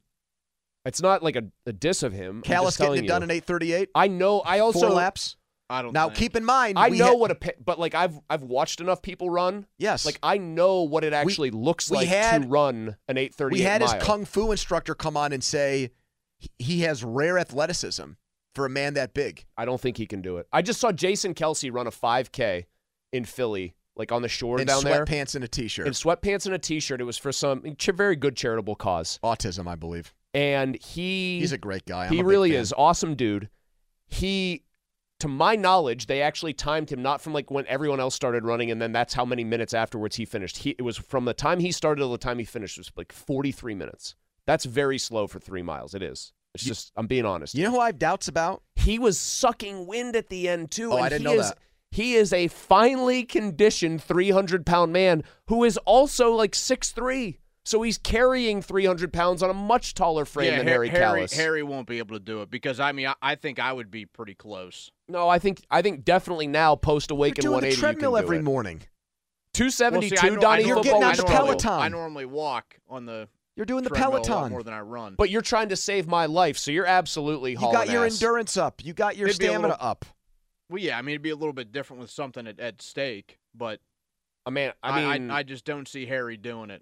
It's 0.85 1.01
not 1.01 1.21
like 1.21 1.35
a, 1.35 1.43
a 1.65 1.73
diss 1.73 2.03
of 2.03 2.13
him. 2.13 2.37
I'm 2.37 2.41
Callis 2.43 2.77
getting 2.77 3.03
it 3.03 3.07
done 3.07 3.23
in 3.23 3.31
838? 3.31 3.89
I 3.93 4.07
know. 4.07 4.39
I 4.39 4.59
also 4.59 4.87
Four 4.87 4.89
laps? 4.91 5.35
I 5.69 5.81
don't. 5.81 5.91
Now, 5.93 6.07
think. 6.07 6.17
keep 6.19 6.35
in 6.37 6.45
mind, 6.45 6.79
I 6.79 6.89
we 6.89 6.97
know 6.97 7.07
had- 7.11 7.19
what 7.19 7.31
a 7.31 7.35
pi- 7.35 7.55
but 7.63 7.77
like 7.79 7.93
I've 7.93 8.19
I've 8.29 8.43
watched 8.43 8.79
enough 8.79 9.01
people 9.01 9.29
run. 9.29 9.65
Yes. 9.77 10.05
Like 10.05 10.17
I 10.23 10.37
know 10.37 10.83
what 10.83 11.03
it 11.03 11.11
actually 11.13 11.51
looks 11.51 11.89
we 11.91 11.97
like 11.97 12.07
had- 12.07 12.43
to 12.43 12.47
run 12.47 12.95
an 13.07 13.17
8:38 13.17 13.51
we 13.51 13.61
had 13.61 13.81
mile. 13.81 13.93
his 13.95 14.03
kung 14.03 14.23
fu 14.25 14.51
instructor 14.51 14.95
come 14.95 15.17
on 15.17 15.33
and 15.33 15.43
say 15.43 15.91
he- 16.37 16.49
he 16.57 16.79
has 16.81 17.03
rare 17.03 17.37
athleticism 17.37 18.11
for 18.55 18.65
a 18.65 18.69
man 18.69 18.93
that 18.93 19.13
big. 19.13 19.45
I 19.57 19.65
don't 19.65 19.79
think 19.81 19.97
he 19.97 20.05
can 20.05 20.21
do 20.21 20.37
it. 20.37 20.47
I 20.53 20.61
just 20.61 20.79
saw 20.79 20.91
Jason 20.91 21.33
Kelce 21.33 21.71
run 21.73 21.85
a 21.85 21.91
5K 21.91 22.65
in 23.11 23.25
Philly, 23.25 23.75
like 23.95 24.11
on 24.11 24.21
the 24.21 24.29
shore 24.29 24.59
in 24.61 24.67
down 24.67 24.83
there. 24.83 25.05
sweatpants 25.05 25.35
and 25.35 25.43
a 25.43 25.47
t-shirt. 25.47 25.85
In 25.85 25.93
sweatpants 25.93 26.45
and 26.45 26.55
a 26.55 26.59
t-shirt. 26.59 27.01
It 27.01 27.03
was 27.03 27.17
for 27.17 27.31
some 27.31 27.61
very 27.93 28.15
good 28.15 28.35
charitable 28.37 28.75
cause. 28.75 29.19
Autism, 29.23 29.67
I 29.67 29.75
believe. 29.75 30.13
And 30.33 30.75
he 30.81 31.39
He's 31.39 31.51
a 31.51 31.57
great 31.57 31.85
guy. 31.85 32.05
I'm 32.07 32.13
he 32.13 32.21
really 32.23 32.51
fan. 32.51 32.61
is 32.61 32.73
awesome 32.77 33.15
dude. 33.15 33.49
He 34.07 34.63
to 35.19 35.27
my 35.27 35.55
knowledge, 35.55 36.05
they 36.05 36.21
actually 36.21 36.53
timed 36.53 36.91
him 36.91 37.01
not 37.01 37.21
from 37.21 37.33
like 37.33 37.49
when 37.49 37.65
everyone 37.67 37.99
else 37.99 38.15
started 38.15 38.45
running 38.45 38.71
and 38.71 38.81
then 38.81 38.91
that's 38.91 39.13
how 39.13 39.25
many 39.25 39.43
minutes 39.43 39.73
afterwards 39.73 40.15
he 40.15 40.25
finished. 40.25 40.57
He 40.57 40.71
it 40.71 40.83
was 40.83 40.97
from 40.97 41.25
the 41.25 41.33
time 41.33 41.59
he 41.59 41.71
started 41.71 42.01
to 42.01 42.07
the 42.07 42.17
time 42.17 42.39
he 42.39 42.45
finished 42.45 42.77
was 42.77 42.91
like 42.95 43.11
43 43.11 43.73
minutes. 43.75 44.15
That's 44.45 44.65
very 44.65 44.97
slow 44.97 45.27
for 45.27 45.39
3 45.39 45.61
miles. 45.61 45.93
It 45.93 46.03
is. 46.03 46.33
It's 46.53 46.63
just 46.63 46.91
I'm 46.95 47.07
being 47.07 47.25
honest. 47.25 47.55
You 47.55 47.63
know 47.63 47.71
who 47.71 47.79
I 47.79 47.87
have 47.87 47.99
doubts 47.99 48.27
about? 48.27 48.63
He 48.75 48.99
was 48.99 49.19
sucking 49.19 49.87
wind 49.87 50.15
at 50.15 50.29
the 50.29 50.47
end 50.47 50.71
too. 50.71 50.91
Oh, 50.91 50.97
and 50.97 51.05
I 51.05 51.09
didn't 51.09 51.27
he 51.27 51.35
know 51.35 51.41
is, 51.41 51.49
that. 51.49 51.57
He 51.91 52.15
is 52.15 52.33
a 52.33 52.47
finely 52.47 53.23
conditioned 53.23 54.03
300 54.03 54.65
pound 54.65 54.93
man 54.93 55.23
who 55.47 55.63
is 55.63 55.77
also 55.79 56.31
like 56.33 56.51
6'3". 56.51 57.37
So 57.67 57.81
he's 57.81 57.97
carrying 57.97 58.61
300 58.61 59.11
pounds 59.11 59.43
on 59.43 59.49
a 59.49 59.53
much 59.53 59.93
taller 59.93 60.23
frame 60.23 60.51
yeah, 60.51 60.57
than 60.59 60.67
Harry 60.67 60.87
Harry, 60.87 61.01
Callis. 61.03 61.33
Harry 61.33 61.63
won't 61.63 61.85
be 61.85 61.97
able 61.97 62.15
to 62.15 62.23
do 62.23 62.41
it 62.41 62.49
because 62.49 62.79
I 62.79 62.93
mean 62.93 63.07
I, 63.07 63.15
I 63.21 63.35
think 63.35 63.59
I 63.59 63.73
would 63.73 63.91
be 63.91 64.05
pretty 64.05 64.35
close. 64.35 64.89
No, 65.09 65.27
I 65.27 65.37
think 65.37 65.61
I 65.69 65.81
think 65.81 66.05
definitely 66.05 66.47
now 66.47 66.77
post 66.77 67.09
You're 67.09 67.17
awaken 67.17 67.41
doing 67.41 67.53
180 67.55 67.75
the 67.75 67.79
treadmill 67.81 68.11
you 68.11 68.15
can 68.15 68.21
do 68.21 68.25
every 68.25 68.37
it. 68.37 68.43
morning. 68.43 68.77
Well, 68.77 68.87
272 69.51 70.15
see, 70.15 70.25
I 70.25 70.29
nor- 70.29 70.37
I 70.37 70.41
Donnie 70.41 70.63
You're 70.65 70.75
getting 70.81 71.03
on 71.03 71.11
the 71.17 71.23
normally- 71.23 71.35
Peloton. 71.35 71.71
I 71.73 71.87
normally 71.89 72.25
walk 72.25 72.79
on 72.87 73.05
the. 73.05 73.27
You're 73.57 73.65
doing 73.65 73.83
the 73.83 73.89
treadmill 73.89 74.11
a 74.11 74.15
lot 74.19 74.23
Peloton. 74.25 74.51
more 74.51 74.63
than 74.63 74.73
I 74.73 74.79
run. 74.79 75.15
But 75.17 75.29
you're 75.29 75.41
trying 75.41 75.67
to 75.67 75.75
save 75.75 76.07
my 76.07 76.25
life, 76.25 76.57
so 76.57 76.71
you're 76.71 76.85
absolutely 76.85 77.51
You 77.51 77.59
got 77.59 77.89
your 77.89 78.05
ass. 78.05 78.13
endurance 78.13 78.55
up. 78.55 78.81
You 78.85 78.93
got 78.93 79.17
your 79.17 79.27
It'd 79.27 79.41
stamina 79.41 79.73
little- 79.73 79.85
up. 79.85 80.05
well, 80.69 80.81
yeah, 80.81 80.97
I 80.97 81.01
mean 81.01 81.15
it'd 81.15 81.21
be 81.21 81.31
a 81.31 81.35
little 81.35 81.51
bit 81.51 81.73
different 81.73 81.99
with 81.99 82.11
something 82.11 82.47
at, 82.47 82.61
at 82.61 82.81
stake, 82.81 83.39
but 83.53 83.81
I 84.45 84.51
mean, 84.51 84.71
I 84.81 84.89
I, 84.89 85.17
mean, 85.17 85.31
I, 85.31 85.39
I 85.39 85.43
just 85.43 85.65
don't 85.65 85.85
see 85.85 86.05
Harry 86.05 86.37
doing 86.37 86.69
it. 86.69 86.81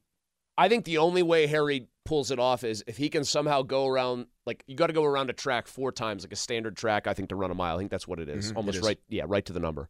I 0.58 0.70
think 0.70 0.86
the 0.86 0.98
only 1.00 1.22
way 1.24 1.48
Harry 1.48 1.88
pulls 2.06 2.32
it 2.32 2.40
off 2.40 2.64
is 2.64 2.84
if 2.88 2.98
he 2.98 3.10
can 3.10 3.24
somehow 3.26 3.62
go 3.64 3.88
around 3.88 4.28
like 4.46 4.64
you 4.68 4.76
got 4.76 4.88
to 4.88 4.94
go 4.94 5.04
around 5.04 5.30
a 5.30 5.34
track 5.34 5.68
four 5.68 5.92
times 5.92 6.24
like 6.24 6.32
a 6.32 6.36
standard 6.38 6.78
track 6.78 7.08
I 7.08 7.14
think 7.14 7.30
to 7.30 7.36
run 7.36 7.52
a 7.52 7.56
mile. 7.56 7.76
I 7.76 7.80
think 7.80 7.92
that's 7.92 8.08
what 8.08 8.20
it 8.20 8.30
is. 8.30 8.52
Mhm, 8.54 8.58
Almost 8.58 8.78
is. 8.78 8.84
right 8.84 9.00
yeah, 9.10 9.24
right 9.28 9.44
to 9.46 9.54
the 9.54 9.60
number. 9.60 9.90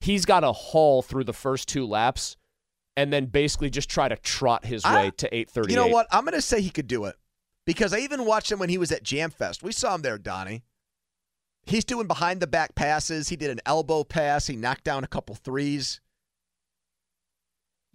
He's 0.00 0.24
got 0.24 0.40
to 0.40 0.52
haul 0.52 1.00
through 1.00 1.24
the 1.24 1.32
first 1.32 1.68
two 1.68 1.86
laps 1.86 2.36
and 2.96 3.12
then 3.12 3.26
basically 3.26 3.70
just 3.70 3.88
try 3.88 4.08
to 4.08 4.16
trot 4.16 4.64
his 4.66 4.84
I- 4.84 4.94
way 5.04 5.10
to 5.12 5.26
830 5.34 5.70
You 5.72 5.76
know 5.76 5.86
what? 5.86 6.06
I'm 6.12 6.24
going 6.24 6.34
to 6.34 6.42
say 6.42 6.60
he 6.60 6.70
could 6.70 6.86
do 6.88 7.04
it 7.06 7.16
because 7.64 7.94
I 7.94 7.98
even 8.00 8.24
watched 8.26 8.52
him 8.52 8.58
when 8.58 8.68
he 8.68 8.76
was 8.78 8.92
at 8.92 9.02
Jam 9.02 9.30
Fest. 9.30 9.62
We 9.62 9.72
saw 9.72 9.94
him 9.94 10.02
there, 10.02 10.18
Donnie. 10.18 10.64
He's 11.66 11.84
doing 11.84 12.06
behind 12.06 12.40
the 12.40 12.46
back 12.46 12.74
passes. 12.74 13.30
He 13.30 13.36
did 13.36 13.50
an 13.50 13.60
elbow 13.64 14.04
pass. 14.04 14.46
He 14.48 14.56
knocked 14.56 14.84
down 14.84 15.02
a 15.02 15.06
couple 15.08 15.34
threes. 15.34 16.00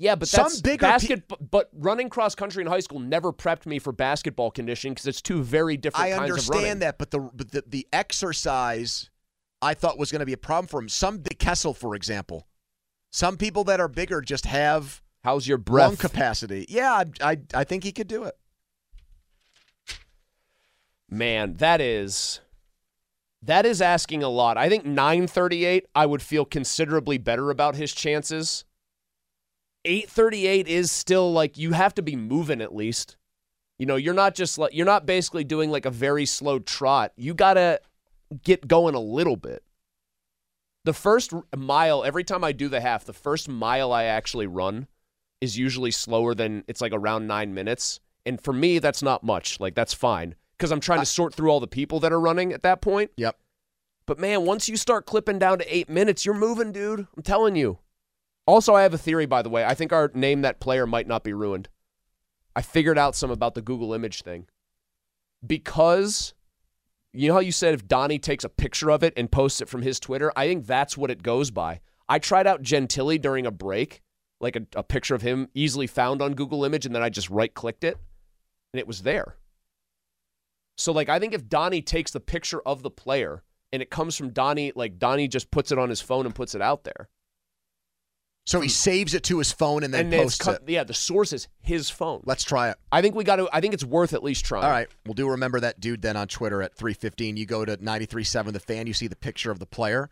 Yeah, 0.02 0.16
but 0.16 0.30
Some 0.30 0.44
that's 0.44 0.62
bigger 0.62 0.86
pe- 0.86 0.92
basket 0.92 1.24
but 1.52 1.70
running 1.74 2.10
cross 2.10 2.34
country 2.34 2.62
in 2.62 2.68
high 2.68 2.80
school 2.80 3.00
never 3.00 3.34
prepped 3.34 3.66
me 3.66 3.80
for 3.80 3.92
basketball 3.92 4.50
conditioning 4.50 4.94
because 4.94 5.08
it's 5.08 5.22
two 5.22 5.44
very 5.44 5.76
different 5.76 6.06
I 6.06 6.12
kinds 6.12 6.32
of 6.32 6.38
understand 6.38 6.82
that, 6.82 6.98
but 6.98 7.12
the, 7.12 7.20
but 7.20 7.52
the 7.52 7.64
the 7.68 7.88
exercise 7.92 9.10
I 9.62 9.74
thought 9.74 10.00
was 10.00 10.10
going 10.10 10.22
to 10.22 10.26
be 10.26 10.32
a 10.32 10.38
problem 10.38 10.68
for 10.68 10.80
him. 10.80 10.88
Some 10.88 11.20
De 11.20 11.36
Kessel, 11.36 11.74
for 11.74 11.96
example, 11.96 12.48
some 13.12 13.36
people 13.36 13.66
that 13.66 13.82
are 13.82 13.90
bigger 13.90 14.22
just 14.22 14.46
have 14.46 15.02
How's 15.22 15.46
your 15.46 15.58
lung 15.58 15.66
breath? 15.66 16.00
capacity. 16.00 16.66
Yeah, 16.70 16.94
I, 16.94 17.32
I 17.32 17.38
I 17.54 17.64
think 17.66 17.84
he 17.84 17.92
could 17.92 18.08
do 18.08 18.24
it. 18.24 18.38
Man, 21.10 21.56
that 21.56 21.82
is 21.82 22.40
that 23.42 23.66
is 23.66 23.82
asking 23.82 24.24
a 24.24 24.30
lot. 24.30 24.58
I 24.58 24.70
think 24.70 24.86
938 24.86 25.88
I 25.94 26.06
would 26.06 26.22
feel 26.22 26.46
considerably 26.46 27.18
better 27.18 27.50
about 27.50 27.76
his 27.76 27.94
chances. 27.94 28.64
838 29.86 30.68
is 30.68 30.92
still 30.92 31.32
like 31.32 31.58
you 31.58 31.72
have 31.72 31.94
to 31.96 32.02
be 32.02 32.16
moving 32.16 32.62
at 32.62 32.76
least. 32.76 33.18
You 33.78 33.86
know, 33.86 33.96
you're 33.96 34.14
not 34.14 34.36
just 34.36 34.58
like 34.58 34.74
you're 34.74 34.86
not 34.86 35.06
basically 35.06 35.44
doing 35.44 35.72
like 35.72 35.86
a 35.86 35.92
very 35.92 36.26
slow 36.26 36.60
trot. 36.60 37.14
You 37.16 37.34
got 37.34 37.54
to 37.54 37.80
get 38.44 38.68
going 38.68 38.96
a 38.96 39.00
little 39.00 39.38
bit. 39.38 39.64
The 40.86 40.94
first 40.94 41.34
mile, 41.56 42.04
every 42.04 42.24
time 42.24 42.44
I 42.44 42.52
do 42.52 42.68
the 42.68 42.82
half, 42.82 43.06
the 43.06 43.14
first 43.14 43.48
mile 43.48 43.92
I 43.92 44.06
actually 44.06 44.48
run 44.48 44.88
is 45.42 45.58
usually 45.58 45.92
slower 45.92 46.36
than 46.36 46.64
it's 46.68 46.82
like 46.82 46.94
around 46.94 47.28
9 47.28 47.54
minutes. 47.54 48.00
And 48.26 48.42
for 48.42 48.54
me 48.54 48.80
that's 48.80 49.02
not 49.02 49.24
much. 49.24 49.60
Like 49.60 49.76
that's 49.76 49.94
fine 49.94 50.36
because 50.58 50.72
I'm 50.72 50.82
trying 50.82 51.00
to 51.00 51.06
sort 51.06 51.34
through 51.34 51.50
all 51.50 51.62
the 51.62 51.68
people 51.68 52.02
that 52.02 52.12
are 52.12 52.20
running 52.20 52.52
at 52.52 52.64
that 52.64 52.82
point. 52.82 53.12
Yep. 53.16 53.38
But 54.06 54.20
man, 54.20 54.46
once 54.46 54.68
you 54.68 54.76
start 54.76 55.06
clipping 55.06 55.40
down 55.40 55.60
to 55.60 55.76
eight 55.76 55.90
minutes, 55.90 56.26
you're 56.26 56.36
moving, 56.36 56.72
dude. 56.72 57.08
I'm 57.16 57.24
telling 57.24 57.56
you. 57.56 57.80
Also, 58.50 58.74
I 58.74 58.82
have 58.82 58.96
a 58.96 58.98
theory, 58.98 59.28
by 59.28 59.44
the 59.44 59.50
way. 59.50 59.64
I 59.64 59.76
think 59.76 59.94
our 59.94 60.10
name 60.16 60.42
that 60.42 60.60
player 60.60 60.88
might 60.88 61.06
not 61.06 61.24
be 61.24 61.34
ruined. 61.34 61.70
I 62.56 62.64
figured 62.64 62.98
out 62.98 63.16
some 63.16 63.30
about 63.30 63.54
the 63.54 63.62
Google 63.62 63.94
image 63.94 64.24
thing. 64.24 64.48
Because 65.46 66.34
you 67.14 67.28
know 67.28 67.36
how 67.36 67.42
you 67.42 67.52
said 67.52 67.76
if 67.76 67.88
Donnie 67.88 68.18
takes 68.18 68.44
a 68.44 68.50
picture 68.50 68.90
of 68.90 69.04
it 69.04 69.14
and 69.16 69.32
posts 69.32 69.62
it 69.62 69.70
from 69.70 69.84
his 69.84 70.00
Twitter? 70.00 70.34
I 70.36 70.48
think 70.48 70.66
that's 70.66 70.98
what 70.98 71.12
it 71.12 71.22
goes 71.22 71.52
by. 71.52 71.82
I 72.10 72.18
tried 72.18 72.48
out 72.48 72.64
Gentili 72.64 73.22
during 73.22 73.46
a 73.46 73.52
break, 73.52 74.02
like 74.42 74.56
a, 74.56 74.66
a 74.76 74.82
picture 74.82 75.14
of 75.14 75.22
him 75.22 75.50
easily 75.54 75.86
found 75.86 76.20
on 76.20 76.34
Google 76.34 76.66
Image, 76.66 76.88
and 76.88 76.96
then 76.96 77.04
I 77.04 77.10
just 77.10 77.30
right 77.30 77.54
clicked 77.54 77.84
it, 77.84 77.98
and 78.74 78.80
it 78.80 78.88
was 78.88 79.04
there. 79.04 79.36
So, 80.76 80.92
like, 80.92 81.08
I 81.08 81.20
think 81.20 81.36
if 81.36 81.48
Donnie 81.48 81.84
takes 81.84 82.10
the 82.10 82.20
picture 82.20 82.62
of 82.62 82.82
the 82.82 82.90
player 82.90 83.44
and 83.72 83.84
it 83.84 83.92
comes 83.92 84.18
from 84.18 84.32
Donnie, 84.32 84.72
like, 84.76 84.98
Donnie 84.98 85.28
just 85.28 85.52
puts 85.52 85.72
it 85.72 85.78
on 85.78 85.90
his 85.90 86.02
phone 86.02 86.26
and 86.26 86.34
puts 86.34 86.56
it 86.56 86.64
out 86.64 86.84
there. 86.84 87.10
So 88.50 88.62
he 88.62 88.68
hmm. 88.68 88.72
saves 88.72 89.14
it 89.14 89.22
to 89.26 89.38
his 89.38 89.52
phone 89.52 89.84
and 89.84 89.94
then 89.94 90.12
and 90.12 90.24
posts 90.24 90.44
co- 90.44 90.54
it. 90.54 90.64
Yeah, 90.66 90.84
the 90.84 90.96
source 90.96 91.34
is 91.34 91.48
his 91.62 91.92
phone. 91.92 92.24
Let's 92.26 92.44
try 92.44 92.72
it. 92.72 92.78
I 92.92 93.04
think 93.04 93.14
we 93.14 93.24
got 93.24 93.36
to, 93.36 93.48
I 93.54 93.62
think 93.62 93.76
it's 93.76 93.84
worth 93.84 94.12
at 94.12 94.24
least 94.24 94.44
trying. 94.44 94.64
All 94.64 94.72
right. 94.72 94.88
Well, 95.06 95.14
do 95.14 95.30
remember 95.30 95.60
that 95.60 95.80
dude 95.80 96.02
then 96.02 96.18
on 96.18 96.28
Twitter 96.28 96.64
at 96.64 96.74
315. 96.74 97.38
You 97.38 97.46
go 97.46 97.64
to 97.64 97.78
93.7 97.78 98.54
The 98.54 98.60
Fan, 98.60 98.88
you 98.88 98.94
see 98.94 99.06
the 99.06 99.16
picture 99.16 99.52
of 99.52 99.60
the 99.60 99.68
player. 99.68 100.10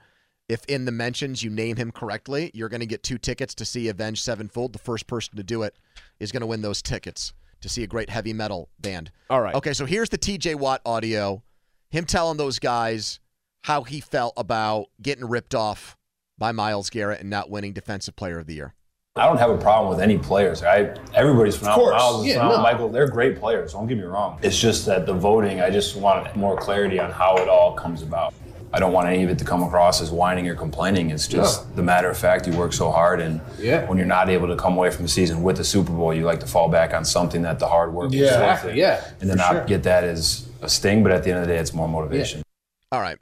If 0.48 0.64
in 0.66 0.86
the 0.86 0.92
mentions 0.92 1.42
you 1.42 1.50
name 1.50 1.78
him 1.78 1.92
correctly, 1.92 2.52
you're 2.54 2.70
going 2.70 2.82
to 2.82 2.86
get 2.86 3.02
two 3.02 3.18
tickets 3.18 3.56
to 3.56 3.66
see 3.66 3.88
Avenged 3.88 4.24
Sevenfold. 4.24 4.72
The 4.72 4.80
first 4.80 5.08
person 5.08 5.36
to 5.38 5.44
do 5.44 5.64
it 5.64 5.76
is 6.20 6.32
going 6.32 6.42
to 6.42 6.48
win 6.48 6.62
those 6.62 6.84
tickets 6.84 7.34
to 7.62 7.70
see 7.70 7.82
a 7.82 7.88
great 7.88 8.12
heavy 8.12 8.34
metal 8.34 8.70
band. 8.80 9.10
All 9.32 9.42
right. 9.42 9.56
Okay, 9.56 9.74
so 9.74 9.86
here's 9.86 10.10
the 10.10 10.18
TJ 10.20 10.58
Watt 10.58 10.82
audio. 10.86 11.42
Him 11.90 12.06
telling 12.06 12.38
those 12.38 12.60
guys 12.60 13.20
how 13.64 13.82
he 13.82 14.00
felt 14.00 14.36
about 14.38 14.90
getting 15.02 15.28
ripped 15.28 15.56
off 15.56 15.97
by 16.38 16.52
Myles 16.52 16.90
Garrett 16.90 17.22
and 17.22 17.30
not 17.30 17.50
winning 17.50 17.74
Defensive 17.74 18.16
Player 18.16 18.40
of 18.40 18.48
the 18.48 18.54
Year. 18.56 18.74
I 19.16 19.26
don't 19.26 19.38
have 19.40 19.50
a 19.50 19.58
problem 19.58 19.90
with 19.90 20.00
any 20.00 20.18
players. 20.20 20.62
I 20.62 20.94
everybody's 21.16 21.56
phenomenal. 21.56 21.90
course. 21.90 22.00
Myles 22.00 22.22
is 22.22 22.28
Yeah, 22.28 22.34
phenomenal. 22.36 22.58
no. 22.58 22.64
Michael, 22.64 22.90
they're 22.90 23.08
great 23.08 23.40
players. 23.40 23.74
Don't 23.74 23.88
get 23.88 23.98
me 23.98 24.04
wrong. 24.04 24.38
It's 24.44 24.60
just 24.60 24.86
that 24.86 25.08
the 25.08 25.14
voting. 25.14 25.60
I 25.60 25.72
just 25.72 25.96
want 25.96 26.36
more 26.36 26.56
clarity 26.56 27.00
on 27.00 27.12
how 27.12 27.38
it 27.38 27.50
all 27.50 27.74
comes 27.74 28.04
about. 28.04 28.34
I 28.72 28.80
don't 28.80 28.92
want 28.94 29.08
any 29.08 29.24
of 29.24 29.30
it 29.32 29.40
to 29.40 29.46
come 29.46 29.64
across 29.64 30.02
as 30.02 30.12
whining 30.12 30.48
or 30.50 30.54
complaining. 30.54 31.10
It's 31.10 31.28
just 31.28 31.74
the 31.76 31.82
matter 31.82 32.10
of 32.12 32.18
fact. 32.18 32.46
You 32.46 32.54
work 32.56 32.74
so 32.74 32.92
hard, 32.92 33.22
and 33.22 33.40
yeah. 33.58 33.86
when 33.88 33.98
you're 33.98 34.06
not 34.06 34.30
able 34.30 34.48
to 34.50 34.58
come 34.58 34.78
away 34.78 34.92
from 34.92 35.04
the 35.04 35.10
season 35.10 35.42
with 35.42 35.56
the 35.58 35.64
Super 35.64 35.94
Bowl, 35.94 36.14
you 36.14 36.24
like 36.26 36.42
to 36.42 36.46
fall 36.48 36.68
back 36.70 36.94
on 36.94 37.04
something 37.06 37.42
that 37.44 37.58
the 37.60 37.68
hard 37.68 37.94
work 37.94 38.12
was 38.12 38.16
Yeah, 38.20 38.46
worth 38.54 38.66
it. 38.66 38.76
yeah, 38.76 39.04
and 39.22 39.30
then 39.30 39.38
for 39.38 39.44
not 39.44 39.52
sure. 39.54 39.66
get 39.66 39.84
that 39.84 40.04
as 40.04 40.48
a 40.62 40.70
sting. 40.70 41.02
But 41.02 41.14
at 41.14 41.24
the 41.24 41.32
end 41.32 41.40
of 41.40 41.48
the 41.48 41.54
day, 41.54 41.60
it's 41.60 41.74
more 41.74 41.88
motivation. 41.88 42.44
All 42.92 43.00
right. 43.02 43.18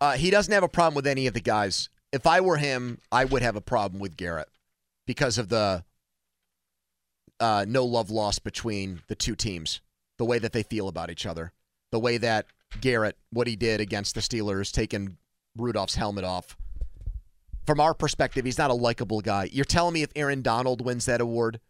Uh, 0.00 0.12
he 0.12 0.30
doesn't 0.30 0.54
have 0.54 0.62
a 0.62 0.68
problem 0.68 0.94
with 0.94 1.06
any 1.08 1.26
of 1.26 1.34
the 1.34 1.40
guys. 1.40 1.90
If 2.12 2.26
I 2.26 2.40
were 2.40 2.56
him, 2.56 2.98
I 3.10 3.24
would 3.24 3.42
have 3.42 3.56
a 3.56 3.60
problem 3.60 4.00
with 4.00 4.16
Garrett 4.16 4.48
because 5.06 5.38
of 5.38 5.48
the 5.48 5.84
uh, 7.40 7.64
no 7.68 7.84
love 7.84 8.10
lost 8.10 8.44
between 8.44 9.02
the 9.08 9.14
two 9.14 9.34
teams, 9.34 9.80
the 10.18 10.24
way 10.24 10.38
that 10.38 10.52
they 10.52 10.62
feel 10.62 10.88
about 10.88 11.10
each 11.10 11.26
other, 11.26 11.52
the 11.92 11.98
way 11.98 12.18
that 12.18 12.46
Garrett, 12.80 13.16
what 13.30 13.46
he 13.46 13.56
did 13.56 13.80
against 13.80 14.14
the 14.14 14.20
Steelers, 14.20 14.72
taking 14.72 15.16
Rudolph's 15.56 15.94
helmet 15.94 16.24
off. 16.24 16.56
From 17.64 17.80
our 17.80 17.94
perspective, 17.94 18.44
he's 18.44 18.58
not 18.58 18.70
a 18.70 18.74
likable 18.74 19.20
guy. 19.20 19.48
You're 19.52 19.64
telling 19.64 19.94
me 19.94 20.02
if 20.02 20.12
Aaron 20.14 20.42
Donald 20.42 20.84
wins 20.84 21.06
that 21.06 21.20
award, 21.20 21.60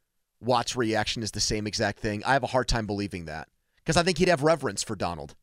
Watt's 0.40 0.76
reaction 0.76 1.22
is 1.22 1.30
the 1.30 1.40
same 1.40 1.66
exact 1.66 2.00
thing? 2.00 2.22
I 2.24 2.34
have 2.34 2.42
a 2.42 2.48
hard 2.48 2.68
time 2.68 2.86
believing 2.86 3.24
that 3.24 3.48
because 3.78 3.96
I 3.96 4.02
think 4.02 4.18
he'd 4.18 4.28
have 4.28 4.42
reverence 4.42 4.82
for 4.82 4.94
Donald. 4.94 5.34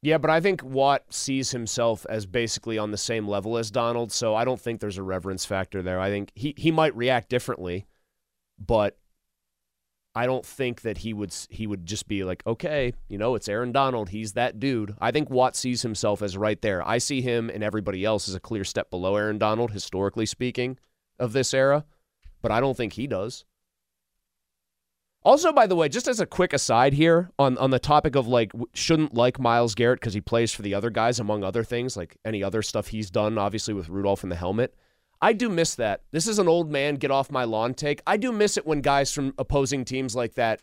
Yeah, 0.00 0.18
but 0.18 0.30
I 0.30 0.40
think 0.40 0.62
Watt 0.62 1.12
sees 1.12 1.50
himself 1.50 2.06
as 2.08 2.24
basically 2.24 2.78
on 2.78 2.92
the 2.92 2.96
same 2.96 3.26
level 3.26 3.58
as 3.58 3.70
Donald, 3.70 4.12
so 4.12 4.34
I 4.34 4.44
don't 4.44 4.60
think 4.60 4.80
there's 4.80 4.98
a 4.98 5.02
reverence 5.02 5.44
factor 5.44 5.82
there. 5.82 5.98
I 5.98 6.08
think 6.08 6.30
he, 6.34 6.54
he 6.56 6.70
might 6.70 6.96
react 6.96 7.28
differently, 7.28 7.86
but 8.58 8.96
I 10.14 10.26
don't 10.26 10.46
think 10.46 10.82
that 10.82 10.98
he 10.98 11.12
would 11.12 11.34
he 11.50 11.66
would 11.66 11.84
just 11.84 12.06
be 12.06 12.22
like, 12.22 12.44
okay, 12.46 12.92
you 13.08 13.18
know, 13.18 13.34
it's 13.34 13.48
Aaron 13.48 13.72
Donald, 13.72 14.10
he's 14.10 14.34
that 14.34 14.60
dude. 14.60 14.94
I 15.00 15.10
think 15.10 15.30
Watt 15.30 15.56
sees 15.56 15.82
himself 15.82 16.22
as 16.22 16.36
right 16.36 16.60
there. 16.62 16.86
I 16.86 16.98
see 16.98 17.20
him 17.20 17.50
and 17.50 17.64
everybody 17.64 18.04
else 18.04 18.28
as 18.28 18.36
a 18.36 18.40
clear 18.40 18.64
step 18.64 18.90
below 18.90 19.16
Aaron 19.16 19.38
Donald, 19.38 19.72
historically 19.72 20.26
speaking, 20.26 20.78
of 21.18 21.32
this 21.32 21.52
era, 21.52 21.84
but 22.40 22.52
I 22.52 22.60
don't 22.60 22.76
think 22.76 22.92
he 22.92 23.08
does. 23.08 23.44
Also, 25.28 25.52
by 25.52 25.66
the 25.66 25.76
way, 25.76 25.90
just 25.90 26.08
as 26.08 26.20
a 26.20 26.26
quick 26.26 26.54
aside 26.54 26.94
here 26.94 27.30
on, 27.38 27.58
on 27.58 27.68
the 27.68 27.78
topic 27.78 28.16
of 28.16 28.26
like 28.26 28.50
shouldn't 28.72 29.12
like 29.12 29.38
Myles 29.38 29.74
Garrett 29.74 30.00
because 30.00 30.14
he 30.14 30.22
plays 30.22 30.54
for 30.54 30.62
the 30.62 30.72
other 30.72 30.88
guys, 30.88 31.20
among 31.20 31.44
other 31.44 31.62
things, 31.62 31.98
like 31.98 32.16
any 32.24 32.42
other 32.42 32.62
stuff 32.62 32.86
he's 32.86 33.10
done, 33.10 33.36
obviously 33.36 33.74
with 33.74 33.90
Rudolph 33.90 34.22
and 34.22 34.32
the 34.32 34.36
helmet. 34.36 34.74
I 35.20 35.34
do 35.34 35.50
miss 35.50 35.74
that. 35.74 36.00
This 36.12 36.28
is 36.28 36.38
an 36.38 36.48
old 36.48 36.70
man 36.70 36.94
get 36.94 37.10
off 37.10 37.30
my 37.30 37.44
lawn 37.44 37.74
take. 37.74 38.00
I 38.06 38.16
do 38.16 38.32
miss 38.32 38.56
it 38.56 38.66
when 38.66 38.80
guys 38.80 39.12
from 39.12 39.34
opposing 39.36 39.84
teams 39.84 40.16
like 40.16 40.32
that 40.36 40.62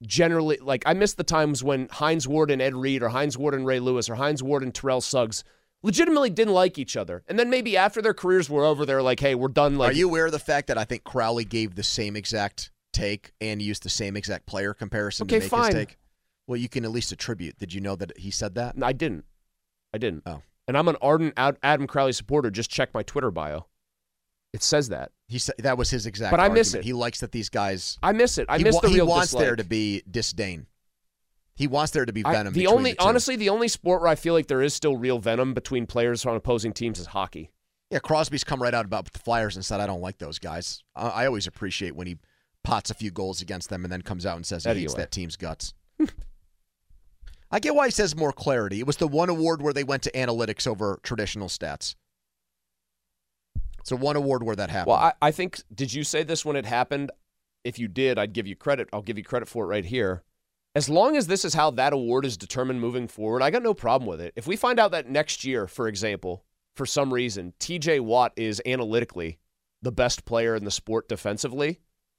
generally 0.00 0.58
like 0.62 0.84
I 0.86 0.92
miss 0.92 1.14
the 1.14 1.24
times 1.24 1.64
when 1.64 1.88
Hines 1.90 2.28
Ward 2.28 2.52
and 2.52 2.62
Ed 2.62 2.76
Reed 2.76 3.02
or 3.02 3.08
Hines 3.08 3.36
Ward 3.36 3.52
and 3.52 3.66
Ray 3.66 3.80
Lewis 3.80 4.08
or 4.08 4.14
Hines 4.14 4.44
Ward 4.44 4.62
and 4.62 4.72
Terrell 4.72 5.00
Suggs 5.00 5.42
legitimately 5.82 6.30
didn't 6.30 6.54
like 6.54 6.78
each 6.78 6.96
other. 6.96 7.24
And 7.26 7.36
then 7.36 7.50
maybe 7.50 7.76
after 7.76 8.00
their 8.00 8.14
careers 8.14 8.48
were 8.48 8.64
over, 8.64 8.86
they're 8.86 9.02
like, 9.02 9.18
hey, 9.18 9.34
we're 9.34 9.48
done 9.48 9.76
like 9.76 9.90
Are 9.90 9.96
you 9.96 10.08
aware 10.08 10.26
of 10.26 10.32
the 10.32 10.38
fact 10.38 10.68
that 10.68 10.78
I 10.78 10.84
think 10.84 11.02
Crowley 11.02 11.44
gave 11.44 11.74
the 11.74 11.82
same 11.82 12.14
exact 12.14 12.70
take 12.96 13.32
and 13.40 13.60
use 13.62 13.78
the 13.80 13.88
same 13.90 14.16
exact 14.16 14.46
player 14.46 14.74
comparison 14.74 15.24
Okay, 15.24 15.36
to 15.36 15.44
make 15.44 15.50
fine. 15.50 15.66
his 15.66 15.74
take? 15.86 15.98
Well, 16.46 16.56
you 16.56 16.68
can 16.68 16.84
at 16.84 16.90
least 16.90 17.12
attribute. 17.12 17.58
Did 17.58 17.72
you 17.74 17.80
know 17.80 17.96
that 17.96 18.16
he 18.18 18.30
said 18.30 18.54
that? 18.54 18.74
I 18.82 18.92
didn't. 18.92 19.24
I 19.94 19.98
didn't. 19.98 20.22
Oh. 20.26 20.42
And 20.68 20.76
I'm 20.76 20.88
an 20.88 20.96
ardent 21.00 21.34
Adam 21.36 21.86
Crowley 21.86 22.12
supporter. 22.12 22.50
Just 22.50 22.70
check 22.70 22.92
my 22.94 23.02
Twitter 23.02 23.30
bio. 23.30 23.66
It 24.52 24.62
says 24.62 24.88
that. 24.88 25.10
He 25.28 25.38
said 25.38 25.56
that 25.58 25.76
was 25.76 25.90
his 25.90 26.06
exact. 26.06 26.30
But 26.30 26.40
I 26.40 26.48
miss 26.48 26.74
it. 26.74 26.84
He 26.84 26.92
likes 26.92 27.20
that 27.20 27.32
these 27.32 27.48
guys. 27.48 27.98
I 28.02 28.12
miss 28.12 28.38
it. 28.38 28.46
I 28.48 28.58
he 28.58 28.64
miss 28.64 28.74
wa- 28.76 28.80
the 28.82 28.88
He 28.88 28.94
real 28.96 29.06
wants 29.06 29.32
there 29.32 29.54
to 29.56 29.64
be 29.64 30.02
disdain. 30.10 30.66
He 31.54 31.66
wants 31.66 31.92
there 31.92 32.04
to 32.06 32.12
be 32.12 32.24
I- 32.24 32.32
venom. 32.32 32.52
the 32.54 32.66
only, 32.66 32.92
the 32.92 33.02
honestly, 33.02 33.36
the 33.36 33.48
only 33.48 33.68
sport 33.68 34.00
where 34.02 34.10
I 34.10 34.14
feel 34.14 34.34
like 34.34 34.46
there 34.46 34.62
is 34.62 34.72
still 34.74 34.96
real 34.96 35.18
venom 35.18 35.52
between 35.54 35.86
players 35.86 36.24
on 36.26 36.36
opposing 36.36 36.72
teams 36.72 36.98
is 36.98 37.06
hockey. 37.06 37.50
Yeah, 37.90 37.98
Crosby's 38.00 38.44
come 38.44 38.62
right 38.62 38.74
out 38.74 38.84
about 38.84 39.10
the 39.12 39.18
Flyers 39.18 39.56
and 39.56 39.64
said, 39.64 39.80
"I 39.80 39.86
don't 39.86 40.00
like 40.00 40.18
those 40.18 40.38
guys." 40.38 40.82
I, 40.94 41.08
I 41.08 41.26
always 41.26 41.46
appreciate 41.46 41.94
when 41.96 42.06
he 42.06 42.16
pots 42.66 42.90
a 42.90 42.94
few 42.94 43.12
goals 43.12 43.40
against 43.40 43.70
them 43.70 43.84
and 43.84 43.92
then 43.92 44.02
comes 44.02 44.26
out 44.26 44.34
and 44.36 44.44
says 44.44 44.64
he 44.64 44.70
Anyway. 44.70 44.82
hates 44.82 44.94
that 44.94 45.12
team's 45.12 45.36
guts. 45.36 45.72
I 47.50 47.60
get 47.60 47.76
why 47.76 47.86
he 47.86 47.92
says 47.92 48.16
more 48.16 48.32
clarity. 48.32 48.80
It 48.80 48.86
was 48.88 48.96
the 48.96 49.06
one 49.06 49.28
award 49.28 49.62
where 49.62 49.72
they 49.72 49.84
went 49.84 50.02
to 50.02 50.10
analytics 50.10 50.66
over 50.66 50.98
traditional 51.04 51.46
stats. 51.46 51.94
It's 53.78 53.92
a 53.92 53.96
one 53.96 54.16
award 54.16 54.42
where 54.42 54.56
that 54.56 54.68
happened. 54.68 54.88
Well, 54.88 54.96
I, 54.98 55.12
I 55.22 55.30
think, 55.30 55.62
did 55.72 55.94
you 55.94 56.02
say 56.02 56.24
this 56.24 56.44
when 56.44 56.56
it 56.56 56.66
happened? 56.66 57.12
If 57.62 57.78
you 57.78 57.86
did, 57.86 58.18
I'd 58.18 58.32
give 58.32 58.48
you 58.48 58.56
credit. 58.56 58.88
I'll 58.92 59.00
give 59.00 59.16
you 59.16 59.22
credit 59.22 59.48
for 59.48 59.62
it 59.64 59.68
right 59.68 59.84
here. 59.84 60.24
As 60.74 60.88
long 60.88 61.16
as 61.16 61.28
this 61.28 61.44
is 61.44 61.54
how 61.54 61.70
that 61.70 61.92
award 61.92 62.24
is 62.26 62.36
determined 62.36 62.80
moving 62.80 63.06
forward, 63.06 63.42
I 63.42 63.50
got 63.50 63.62
no 63.62 63.74
problem 63.74 64.08
with 64.08 64.20
it. 64.20 64.32
If 64.34 64.48
we 64.48 64.56
find 64.56 64.80
out 64.80 64.90
that 64.90 65.08
next 65.08 65.44
year, 65.44 65.68
for 65.68 65.86
example, 65.86 66.44
for 66.74 66.84
some 66.84 67.14
reason, 67.14 67.54
TJ 67.60 68.00
Watt 68.00 68.32
is 68.36 68.60
analytically 68.66 69.38
the 69.82 69.92
best 69.92 70.24
player 70.24 70.56
in 70.56 70.64
the 70.64 70.70
sport 70.72 71.08
defensively, 71.08 71.78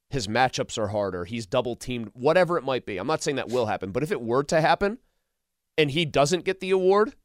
his 0.10 0.28
matchups 0.28 0.78
are 0.78 0.88
harder, 0.88 1.26
he's 1.26 1.46
double 1.46 1.76
teamed, 1.76 2.10
whatever 2.14 2.58
it 2.58 2.64
might 2.64 2.86
be. 2.86 2.98
I'm 2.98 3.08
not 3.08 3.22
saying 3.24 3.36
that 3.38 3.50
will 3.50 3.66
happen, 3.66 3.92
but 3.92 4.04
if 4.04 4.12
it 4.12 4.22
were 4.22 4.44
to 4.46 4.62
happen 4.62 5.00
and 5.78 5.92
he 5.92 6.06
doesn't 6.06 6.46
get 6.46 6.60
the 6.60 6.72
award, 6.72 7.16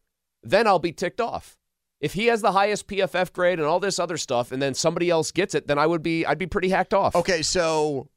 then 0.42 0.66
I'll 0.66 0.78
be 0.78 0.92
ticked 0.92 1.20
off. 1.20 1.56
If 2.00 2.14
he 2.14 2.26
has 2.26 2.42
the 2.42 2.50
highest 2.52 2.88
PFF 2.88 3.32
grade 3.32 3.60
and 3.60 3.68
all 3.68 3.78
this 3.78 4.00
other 4.00 4.16
stuff, 4.16 4.50
and 4.50 4.60
then 4.60 4.74
somebody 4.74 5.08
else 5.08 5.30
gets 5.30 5.54
it, 5.54 5.68
then 5.68 5.78
I 5.78 5.86
would 5.86 6.02
be 6.02 6.26
I'd 6.26 6.38
be 6.38 6.48
pretty 6.48 6.68
hacked 6.70 6.92
off. 6.92 7.14
Okay, 7.14 7.42
so 7.42 8.08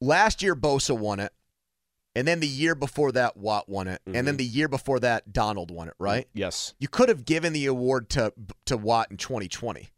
last 0.00 0.42
year 0.42 0.56
Bosa 0.56 0.98
won 0.98 1.20
it, 1.20 1.32
and 2.14 2.26
then 2.26 2.40
the 2.40 2.46
year 2.48 2.74
before 2.74 3.12
that 3.12 3.36
Watt 3.36 3.68
won 3.68 3.86
it, 3.86 4.00
and 4.06 4.14
Mm-hmm. 4.14 4.24
then 4.24 4.36
the 4.38 4.44
year 4.46 4.66
before 4.68 4.98
that 5.00 5.30
Donald 5.30 5.70
won 5.70 5.88
it. 5.88 5.94
Right? 5.98 6.26
Yes. 6.32 6.72
You 6.78 6.88
could 6.88 7.10
have 7.10 7.26
given 7.26 7.52
the 7.52 7.66
award 7.66 8.08
to 8.10 8.32
to 8.64 8.78
Watt 8.78 9.10
in 9.10 9.18
2020. 9.18 9.90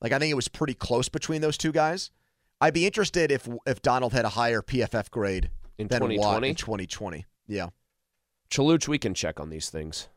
Like 0.00 0.12
I 0.12 0.18
think 0.18 0.30
it 0.30 0.34
was 0.34 0.48
pretty 0.48 0.74
close 0.74 1.10
between 1.10 1.42
those 1.42 1.58
two 1.58 1.70
guys. 1.72 2.10
I'd 2.60 2.74
be 2.74 2.86
interested 2.86 3.30
if 3.30 3.48
if 3.66 3.82
Donald 3.82 4.12
had 4.12 4.24
a 4.24 4.30
higher 4.30 4.62
PFF 4.62 5.10
grade 5.10 5.50
In 5.78 5.88
than 5.88 6.16
Watt 6.16 6.44
in 6.44 6.54
2020. 6.54 7.24
Yeah, 7.46 7.68
Chaluch, 8.50 8.88
we 8.88 8.98
can 8.98 9.14
check 9.14 9.38
on 9.40 9.50
these 9.50 9.68
things. 9.70 10.08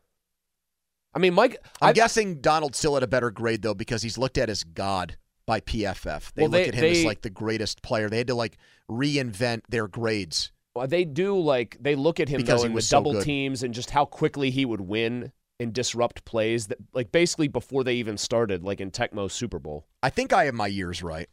I 1.14 1.18
mean, 1.18 1.34
Mike, 1.34 1.56
I'm 1.80 1.90
I- 1.90 1.92
guessing 1.92 2.40
Donald 2.40 2.74
still 2.76 2.94
had 2.94 3.02
a 3.02 3.06
better 3.08 3.30
grade 3.30 3.62
though 3.62 3.74
because 3.74 4.02
he's 4.02 4.18
looked 4.18 4.38
at 4.38 4.48
as 4.50 4.62
God 4.64 5.16
by 5.46 5.60
PFF. 5.60 6.32
They 6.34 6.42
Well, 6.42 6.50
look 6.50 6.62
they- 6.62 6.68
at 6.68 6.74
him 6.74 6.84
as 6.84 7.04
like 7.04 7.22
the 7.22 7.30
greatest 7.30 7.82
player. 7.82 8.08
They 8.08 8.18
had 8.18 8.26
to 8.28 8.34
like 8.34 8.56
reinvent 8.90 9.62
their 9.68 9.88
grades. 9.88 10.52
Well, 10.74 10.86
they 10.86 11.04
do 11.04 11.38
like 11.38 11.76
they 11.80 11.96
look 11.96 12.20
at 12.20 12.28
him 12.28 12.38
Because 12.40 12.60
though 12.60 12.66
he 12.68 12.70
in 12.70 12.74
the 12.76 12.82
so 12.82 12.96
double 12.98 13.12
good. 13.14 13.24
teams 13.24 13.62
and 13.62 13.74
just 13.74 13.90
how 13.90 14.04
quickly 14.04 14.50
he 14.50 14.64
would 14.64 14.82
win 14.82 15.32
and 15.58 15.72
disrupt 15.72 16.24
plays 16.24 16.68
that 16.68 16.78
like 16.92 17.10
basically 17.10 17.48
before 17.48 17.82
they 17.82 17.94
even 17.94 18.16
started, 18.16 18.62
like 18.62 18.80
in 18.80 18.90
Tecmo 18.92 19.28
Super 19.30 19.58
Bowl. 19.58 19.86
I 20.02 20.10
think 20.10 20.32
I 20.32 20.44
have 20.44 20.54
my 20.54 20.68
years 20.68 21.02
right, 21.02 21.28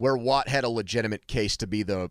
where 0.00 0.16
Watt 0.16 0.48
had 0.48 0.64
a 0.64 0.68
legitimate 0.70 1.26
case 1.26 1.58
to 1.58 1.66
be 1.66 1.82
the 1.82 2.10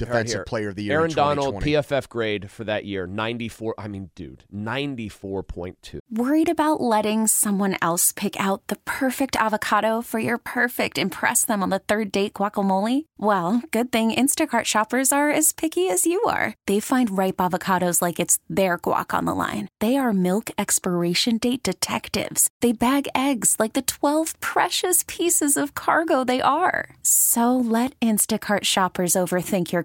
defensive 0.00 0.38
Here. 0.38 0.44
player 0.44 0.68
of 0.68 0.76
the 0.76 0.84
year. 0.84 0.98
Aaron 0.98 1.10
in 1.10 1.16
Donald 1.16 1.56
PFF 1.56 2.08
grade 2.08 2.50
for 2.50 2.64
that 2.64 2.84
year 2.84 3.06
94. 3.06 3.74
I 3.78 3.88
mean, 3.88 4.10
dude, 4.14 4.44
94.2. 4.52 6.00
Worried 6.10 6.48
about 6.48 6.80
letting 6.80 7.26
someone 7.26 7.76
else 7.82 8.12
pick 8.12 8.38
out 8.40 8.66
the 8.68 8.76
perfect 8.84 9.36
avocado 9.36 10.00
for 10.02 10.18
your 10.18 10.38
perfect 10.38 10.98
impress 10.98 11.44
them 11.44 11.62
on 11.62 11.70
the 11.70 11.78
third 11.78 12.10
date 12.10 12.34
guacamole? 12.34 13.04
Well, 13.18 13.62
good 13.70 13.92
thing 13.92 14.12
Instacart 14.12 14.64
shoppers 14.64 15.12
are 15.12 15.30
as 15.30 15.52
picky 15.52 15.88
as 15.88 16.06
you 16.06 16.20
are. 16.24 16.54
They 16.66 16.80
find 16.80 17.16
ripe 17.16 17.36
avocados 17.36 18.02
like 18.02 18.18
it's 18.18 18.38
their 18.48 18.78
guac 18.78 19.14
on 19.14 19.26
the 19.26 19.34
line. 19.34 19.68
They 19.80 19.96
are 19.96 20.12
milk 20.12 20.50
expiration 20.58 21.38
date 21.38 21.62
detectives. 21.62 22.48
They 22.60 22.72
bag 22.72 23.06
eggs 23.14 23.56
like 23.58 23.74
the 23.74 23.82
12 23.82 24.40
precious 24.40 25.04
pieces 25.06 25.56
of 25.56 25.74
cargo 25.74 26.24
they 26.24 26.40
are. 26.40 26.96
So 27.02 27.56
let 27.56 27.98
Instacart 28.00 28.64
shoppers 28.64 29.12
overthink 29.12 29.70
your 29.72 29.84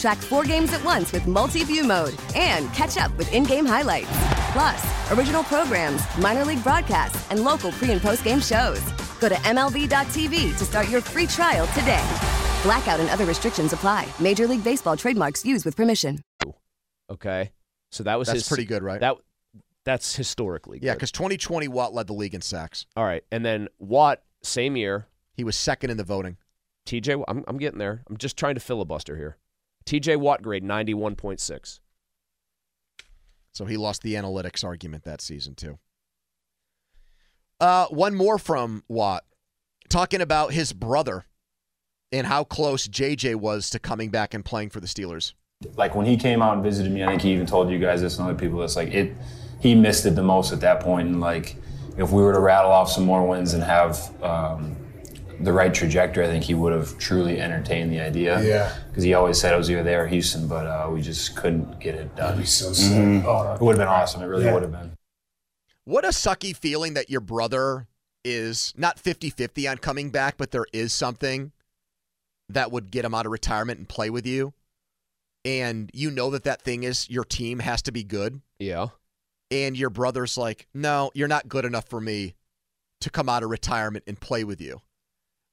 Track 0.00 0.16
four 0.16 0.44
games 0.44 0.72
at 0.72 0.82
once 0.82 1.12
with 1.12 1.26
multi 1.26 1.62
view 1.62 1.84
mode 1.84 2.14
and 2.34 2.72
catch 2.72 2.96
up 2.96 3.14
with 3.18 3.30
in 3.34 3.44
game 3.44 3.66
highlights. 3.66 4.08
Plus, 4.52 5.10
original 5.12 5.44
programs, 5.44 6.02
minor 6.16 6.44
league 6.44 6.62
broadcasts, 6.62 7.30
and 7.30 7.44
local 7.44 7.70
pre 7.72 7.90
and 7.90 8.00
post 8.00 8.24
game 8.24 8.40
shows. 8.40 8.80
Go 9.20 9.28
to 9.28 9.34
MLB.tv 9.34 10.56
to 10.56 10.64
start 10.64 10.88
your 10.88 11.02
free 11.02 11.26
trial 11.26 11.66
today. 11.68 12.04
Blackout 12.62 12.98
and 12.98 13.10
other 13.10 13.26
restrictions 13.26 13.74
apply. 13.74 14.08
Major 14.18 14.46
League 14.46 14.64
Baseball 14.64 14.96
trademarks 14.96 15.44
used 15.44 15.66
with 15.66 15.76
permission. 15.76 16.20
Okay, 17.10 17.50
so 17.90 18.02
that 18.04 18.18
was 18.18 18.28
That's 18.28 18.40
his, 18.40 18.48
pretty 18.48 18.64
good, 18.64 18.82
right? 18.82 19.00
That 19.00 19.16
that's 19.84 20.16
historically 20.16 20.78
Yeah, 20.80 20.94
because 20.94 21.12
2020 21.12 21.68
Watt 21.68 21.92
led 21.92 22.06
the 22.06 22.14
league 22.14 22.34
in 22.34 22.40
sacks. 22.40 22.86
All 22.96 23.04
right, 23.04 23.22
and 23.30 23.44
then 23.44 23.68
Watt 23.78 24.22
same 24.42 24.76
year. 24.76 25.06
He 25.34 25.44
was 25.44 25.56
second 25.56 25.90
in 25.90 25.98
the 25.98 26.04
voting. 26.04 26.38
TJ, 26.86 27.22
I'm 27.28 27.44
I'm 27.46 27.58
getting 27.58 27.78
there. 27.78 28.02
I'm 28.08 28.16
just 28.16 28.38
trying 28.38 28.54
to 28.54 28.60
filibuster 28.60 29.16
here. 29.16 29.36
TJ 29.86 30.18
Watt 30.18 30.42
grade 30.42 30.64
91.6. 30.64 31.80
So 33.52 33.64
he 33.64 33.76
lost 33.76 34.02
the 34.02 34.14
analytics 34.14 34.64
argument 34.64 35.04
that 35.04 35.20
season 35.20 35.54
too. 35.54 35.78
Uh, 37.60 37.86
one 37.88 38.14
more 38.14 38.38
from 38.38 38.84
Watt, 38.88 39.24
talking 39.88 40.20
about 40.20 40.52
his 40.52 40.72
brother 40.72 41.26
and 42.12 42.26
how 42.26 42.44
close 42.44 42.88
JJ 42.88 43.36
was 43.36 43.68
to 43.70 43.78
coming 43.78 44.10
back 44.10 44.34
and 44.34 44.44
playing 44.44 44.70
for 44.70 44.80
the 44.80 44.86
Steelers. 44.86 45.34
Like 45.76 45.94
when 45.94 46.06
he 46.06 46.16
came 46.16 46.40
out 46.40 46.54
and 46.54 46.62
visited 46.62 46.90
me, 46.90 47.04
I 47.04 47.08
think 47.08 47.22
he 47.22 47.32
even 47.32 47.46
told 47.46 47.70
you 47.70 47.78
guys 47.78 48.00
this 48.00 48.18
and 48.18 48.26
other 48.28 48.38
people. 48.38 48.62
It's 48.62 48.76
like 48.76 48.88
it. 48.88 49.12
He 49.60 49.74
missed 49.74 50.06
it 50.06 50.14
the 50.14 50.22
most 50.22 50.52
at 50.52 50.60
that 50.62 50.80
point. 50.80 50.86
point, 50.86 51.08
and 51.08 51.20
like 51.20 51.56
if 51.98 52.10
we 52.10 52.22
were 52.22 52.32
to 52.32 52.40
rattle 52.40 52.70
off 52.72 52.90
some 52.90 53.04
more 53.04 53.26
wins 53.26 53.52
and 53.52 53.62
have 53.62 54.10
um, 54.22 54.74
the 55.42 55.52
right 55.52 55.72
trajectory, 55.72 56.24
I 56.24 56.28
think 56.28 56.44
he 56.44 56.54
would 56.54 56.72
have 56.72 56.98
truly 56.98 57.40
entertained 57.40 57.90
the 57.92 58.00
idea. 58.00 58.42
Yeah. 58.42 58.76
Because 58.88 59.04
he 59.04 59.14
always 59.14 59.40
said 59.40 59.54
it 59.54 59.56
was 59.56 59.70
either 59.70 59.82
there 59.82 60.04
or 60.04 60.06
Houston, 60.06 60.46
but 60.48 60.66
uh, 60.66 60.88
we 60.90 61.00
just 61.02 61.36
couldn't 61.36 61.80
get 61.80 61.94
it 61.94 62.14
done. 62.16 62.28
That'd 62.28 62.40
be 62.40 62.46
so 62.46 62.72
sick. 62.72 62.92
Mhm. 62.92 63.24
Oh, 63.24 63.54
it 63.54 63.60
would 63.60 63.72
have 63.76 63.78
been 63.78 63.88
awesome. 63.88 64.22
It 64.22 64.26
really 64.26 64.44
Yeah. 64.44 64.54
would 64.54 64.62
have 64.62 64.72
been. 64.72 64.92
What 65.84 66.04
a 66.04 66.08
sucky 66.08 66.54
feeling 66.56 66.94
that 66.94 67.10
your 67.10 67.20
brother 67.20 67.86
is 68.24 68.74
not 68.76 68.98
50 68.98 69.30
50 69.30 69.66
on 69.66 69.78
coming 69.78 70.10
back, 70.10 70.36
but 70.36 70.50
there 70.50 70.66
is 70.72 70.92
something 70.92 71.52
that 72.48 72.70
would 72.70 72.90
get 72.90 73.04
him 73.04 73.14
out 73.14 73.24
of 73.26 73.32
retirement 73.32 73.78
and 73.78 73.88
play 73.88 74.10
with 74.10 74.26
you. 74.26 74.52
and 75.42 75.90
you 75.94 76.10
know 76.10 76.28
that 76.28 76.44
that 76.44 76.60
thing 76.60 76.82
is 76.82 77.08
your 77.08 77.24
team 77.24 77.60
has 77.60 77.80
to 77.80 77.90
be 77.90 78.04
good, 78.04 78.42
Yeah. 78.58 78.88
and 79.50 79.74
your 79.74 79.88
brother's 79.88 80.36
like, 80.36 80.68
no, 80.74 81.10
you're 81.14 81.28
not 81.28 81.48
good 81.48 81.64
enough 81.64 81.88
for 81.88 81.98
me 81.98 82.34
to 83.00 83.08
come 83.08 83.26
out 83.30 83.42
of 83.42 83.48
retirement 83.48 84.04
and 84.06 84.20
play 84.20 84.44
with 84.44 84.60
you. 84.60 84.82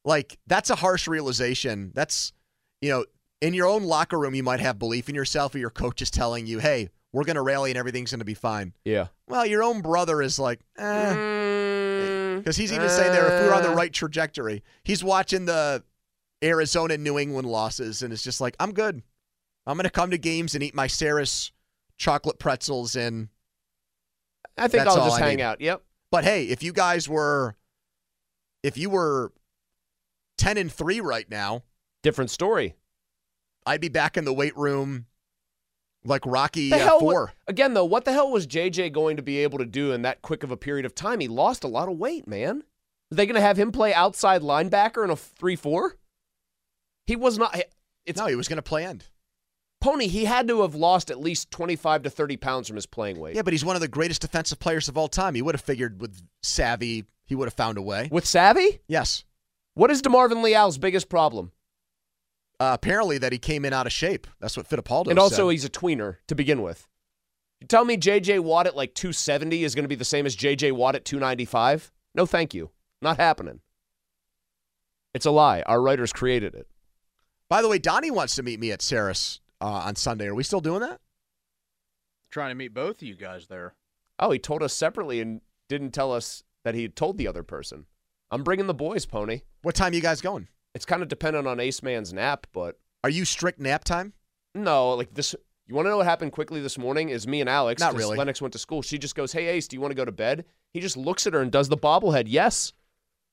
Like, 0.07 0.39
that's 0.47 0.69
a 0.69 0.75
harsh 0.75 1.05
realization. 1.07 1.91
That's, 1.93 2.31
you 2.81 2.89
know, 2.89 3.05
in 3.41 3.53
your 3.53 3.67
own 3.67 3.83
locker 3.83 4.17
room, 4.17 4.33
you 4.33 4.41
might 4.41 4.61
have 4.61 4.79
belief 4.79 5.09
in 5.09 5.15
yourself, 5.15 5.53
or 5.53 5.57
your 5.57 5.69
coach 5.69 6.01
is 6.01 6.09
telling 6.09 6.47
you, 6.47 6.59
hey, 6.59 6.87
we're 7.11 7.25
going 7.25 7.35
to 7.35 7.41
rally 7.41 7.71
and 7.71 7.77
everything's 7.77 8.11
going 8.11 8.19
to 8.19 8.25
be 8.25 8.33
fine. 8.33 8.73
Yeah. 8.85 9.07
Well, 9.27 9.45
your 9.45 9.63
own 9.63 9.81
brother 9.81 10.21
is 10.21 10.39
like, 10.39 10.61
eh. 10.77 12.35
Because 12.37 12.55
he's 12.55 12.71
even 12.71 12.87
saying 12.87 13.11
there, 13.11 13.27
if 13.27 13.41
we 13.41 13.47
were 13.49 13.53
on 13.53 13.63
the 13.63 13.71
right 13.71 13.91
trajectory, 13.91 14.63
he's 14.85 15.03
watching 15.03 15.45
the 15.45 15.83
Arizona 16.41 16.97
New 16.97 17.19
England 17.19 17.47
losses, 17.47 18.01
and 18.01 18.13
it's 18.13 18.23
just 18.23 18.39
like, 18.39 18.55
I'm 18.61 18.71
good. 18.71 19.01
I'm 19.65 19.75
going 19.75 19.83
to 19.83 19.89
come 19.89 20.11
to 20.11 20.17
games 20.17 20.55
and 20.55 20.63
eat 20.63 20.73
my 20.73 20.87
Sarris 20.87 21.51
chocolate 21.97 22.39
pretzels, 22.39 22.95
and 22.95 23.27
I 24.57 24.69
think 24.69 24.87
I'll 24.87 24.95
just 24.95 25.21
I 25.21 25.25
hang 25.27 25.37
need. 25.37 25.43
out. 25.43 25.59
Yep. 25.59 25.83
But 26.11 26.23
hey, 26.23 26.45
if 26.45 26.63
you 26.63 26.71
guys 26.71 27.09
were, 27.09 27.57
if 28.63 28.77
you 28.77 28.89
were 28.89 29.33
ten 30.37 30.57
and 30.57 30.71
three 30.71 30.99
right 31.01 31.29
now, 31.29 31.63
different 32.03 32.31
story. 32.31 32.75
I'd 33.65 33.81
be 33.81 33.89
back 33.89 34.17
in 34.17 34.25
the 34.25 34.33
weight 34.33 34.55
room 34.55 35.05
like 36.05 36.25
Rocky 36.25 36.69
The 36.69 36.77
hell 36.77 36.99
Four. 36.99 37.33
again 37.47 37.73
though, 37.73 37.85
what 37.85 38.05
the 38.05 38.13
hell 38.13 38.31
was 38.31 38.47
JJ 38.47 38.93
going 38.93 39.17
to 39.17 39.21
be 39.23 39.39
able 39.39 39.57
to 39.57 39.65
do 39.65 39.91
in 39.91 40.03
that 40.03 40.21
quick 40.21 40.43
of 40.43 40.51
a 40.51 40.57
period 40.57 40.85
of 40.85 40.95
time? 40.95 41.19
He 41.19 41.27
lost 41.27 41.63
a 41.63 41.67
lot 41.67 41.89
of 41.89 41.97
weight, 41.97 42.27
man. 42.27 42.63
Are 43.11 43.15
they 43.15 43.25
going 43.25 43.35
to 43.35 43.41
have 43.41 43.57
him 43.57 43.71
play 43.71 43.93
outside 43.93 44.41
linebacker 44.41 45.03
in 45.03 45.09
a 45.09 45.15
three-four? 45.15 45.95
He 47.05 47.15
was 47.15 47.37
not. 47.37 47.57
It's 48.05 48.19
no, 48.19 48.27
he 48.27 48.35
was 48.35 48.47
going 48.47 48.57
to 48.57 48.61
play 48.61 48.85
end. 48.85 49.05
Pony. 49.79 50.07
He 50.07 50.25
had 50.25 50.47
to 50.47 50.61
have 50.61 50.75
lost 50.75 51.11
at 51.11 51.19
least 51.19 51.51
twenty-five 51.51 52.03
to 52.03 52.09
thirty 52.09 52.35
pounds 52.35 52.67
from 52.67 52.75
his 52.75 52.85
playing 52.85 53.19
weight. 53.19 53.35
Yeah, 53.35 53.43
but 53.43 53.53
he's 53.53 53.63
one 53.63 53.75
of 53.75 53.81
the 53.81 53.87
greatest 53.87 54.21
defensive 54.21 54.59
players 54.59 54.87
of 54.89 54.97
all 54.97 55.07
time. 55.07 55.35
He 55.35 55.41
would 55.41 55.55
have 55.55 55.61
figured 55.61 56.01
with 56.01 56.21
savvy, 56.41 57.05
he 57.25 57.35
would 57.35 57.45
have 57.45 57.53
found 57.53 57.77
a 57.77 57.81
way. 57.81 58.09
With 58.11 58.25
savvy? 58.25 58.79
Yes. 58.87 59.23
What 59.77 59.91
is 59.91 60.01
DeMarvin 60.01 60.41
Leal's 60.41 60.79
biggest 60.79 61.07
problem? 61.07 61.51
Uh, 62.59 62.71
apparently, 62.73 63.19
that 63.19 63.31
he 63.31 63.37
came 63.37 63.63
in 63.63 63.73
out 63.73 63.85
of 63.85 63.93
shape. 63.93 64.25
That's 64.39 64.57
what 64.57 64.67
Fittipaldo 64.67 65.11
and 65.11 65.19
also, 65.19 65.49
said. 65.49 65.51
he's 65.51 65.65
a 65.65 65.69
tweener 65.69 66.15
to 66.25 66.33
begin 66.33 66.63
with. 66.63 66.87
You 67.61 67.67
tell 67.67 67.85
me 67.85 67.95
JJ 67.95 68.39
Watt 68.39 68.65
at 68.65 68.75
like 68.75 68.95
270 68.95 69.63
is 69.63 69.75
going 69.75 69.83
to 69.83 69.87
be 69.87 69.93
the 69.93 70.03
same 70.03 70.25
as 70.25 70.35
JJ 70.35 70.71
Watt 70.71 70.95
at 70.95 71.05
295? 71.05 71.91
No, 72.15 72.25
thank 72.25 72.55
you. 72.55 72.71
Not 73.03 73.17
happening. 73.17 73.59
It's 75.13 75.27
a 75.27 75.31
lie. 75.31 75.61
Our 75.67 75.79
writers 75.79 76.11
created 76.11 76.55
it. 76.55 76.67
By 77.47 77.61
the 77.61 77.69
way, 77.69 77.77
Donnie 77.77 78.09
wants 78.09 78.33
to 78.37 78.43
meet 78.43 78.59
me 78.59 78.71
at 78.71 78.79
Sarris 78.79 79.41
uh, 79.61 79.65
on 79.65 79.95
Sunday. 79.95 80.25
Are 80.25 80.33
we 80.33 80.41
still 80.41 80.59
doing 80.59 80.81
that? 80.81 81.01
Trying 82.31 82.49
to 82.49 82.55
meet 82.55 82.73
both 82.73 83.03
of 83.03 83.07
you 83.07 83.13
guys 83.13 83.45
there. 83.45 83.75
Oh, 84.17 84.31
he 84.31 84.39
told 84.39 84.63
us 84.63 84.73
separately 84.73 85.21
and 85.21 85.41
didn't 85.69 85.91
tell 85.91 86.11
us 86.11 86.43
that 86.63 86.73
he 86.73 86.81
had 86.81 86.95
told 86.95 87.19
the 87.19 87.27
other 87.27 87.43
person. 87.43 87.85
I'm 88.31 88.43
bringing 88.43 88.67
the 88.67 88.73
boys, 88.73 89.05
Pony. 89.05 89.41
What 89.61 89.75
time 89.75 89.93
you 89.93 90.01
guys 90.01 90.21
going? 90.21 90.47
It's 90.75 90.85
kind 90.85 91.01
of 91.01 91.07
dependent 91.07 91.47
on 91.47 91.59
Ace 91.59 91.81
Man's 91.81 92.13
nap, 92.13 92.47
but 92.53 92.77
Are 93.03 93.09
you 93.09 93.25
strict 93.25 93.59
nap 93.59 93.83
time? 93.83 94.13
no, 94.53 94.93
like 94.93 95.13
this. 95.13 95.35
You 95.67 95.75
want 95.75 95.85
to 95.85 95.89
know 95.89 95.97
what 95.97 96.05
happened 96.05 96.31
quickly 96.31 96.61
this 96.61 96.77
morning? 96.77 97.09
Is 97.09 97.27
me 97.27 97.41
and 97.41 97.49
Alex. 97.49 97.81
Not 97.81 97.95
really. 97.95 98.17
Lennox 98.17 98.41
went 98.41 98.53
to 98.53 98.57
school. 98.59 98.81
She 98.81 98.97
just 98.97 99.15
goes, 99.15 99.33
"Hey 99.33 99.47
Ace, 99.47 99.67
do 99.67 99.75
you 99.75 99.81
want 99.81 99.91
to 99.91 99.95
go 99.95 100.05
to 100.05 100.11
bed?" 100.13 100.45
He 100.73 100.79
just 100.79 100.95
looks 100.95 101.27
at 101.27 101.33
her 101.33 101.41
and 101.41 101.51
does 101.51 101.67
the 101.67 101.77
bobblehead. 101.77 102.23
Yes. 102.27 102.71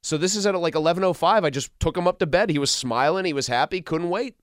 So 0.02 0.18
this 0.18 0.34
is 0.34 0.44
at 0.44 0.54
like 0.56 0.74
11:05. 0.74 1.44
I 1.44 1.50
just 1.50 1.70
took 1.78 1.96
him 1.96 2.08
up 2.08 2.18
to 2.18 2.26
bed. 2.26 2.50
He 2.50 2.58
was 2.58 2.72
smiling. 2.72 3.24
He 3.24 3.32
was 3.32 3.46
happy. 3.46 3.80
Couldn't 3.80 4.10
wait. 4.10 4.34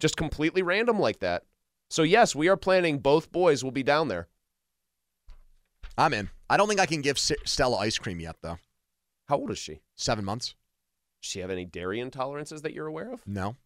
Just 0.00 0.16
completely 0.16 0.62
random 0.62 0.98
like 0.98 1.18
that. 1.20 1.44
So 1.90 2.02
yes, 2.02 2.34
we 2.34 2.48
are 2.48 2.56
planning. 2.56 2.98
Both 2.98 3.30
boys 3.32 3.62
will 3.62 3.70
be 3.70 3.82
down 3.82 4.08
there. 4.08 4.28
I'm 5.98 6.12
in. 6.14 6.30
I 6.48 6.56
don't 6.56 6.68
think 6.68 6.80
I 6.80 6.86
can 6.86 7.02
give 7.02 7.18
Stella 7.18 7.76
ice 7.78 7.98
cream 7.98 8.20
yet, 8.20 8.36
though. 8.42 8.58
How 9.28 9.36
old 9.36 9.50
is 9.50 9.58
she? 9.58 9.80
Seven 9.94 10.24
months. 10.24 10.54
Does 11.22 11.30
she 11.30 11.40
have 11.40 11.50
any 11.50 11.64
dairy 11.64 11.98
intolerances 11.98 12.62
that 12.62 12.72
you're 12.72 12.86
aware 12.86 13.12
of? 13.12 13.26
No. 13.26 13.56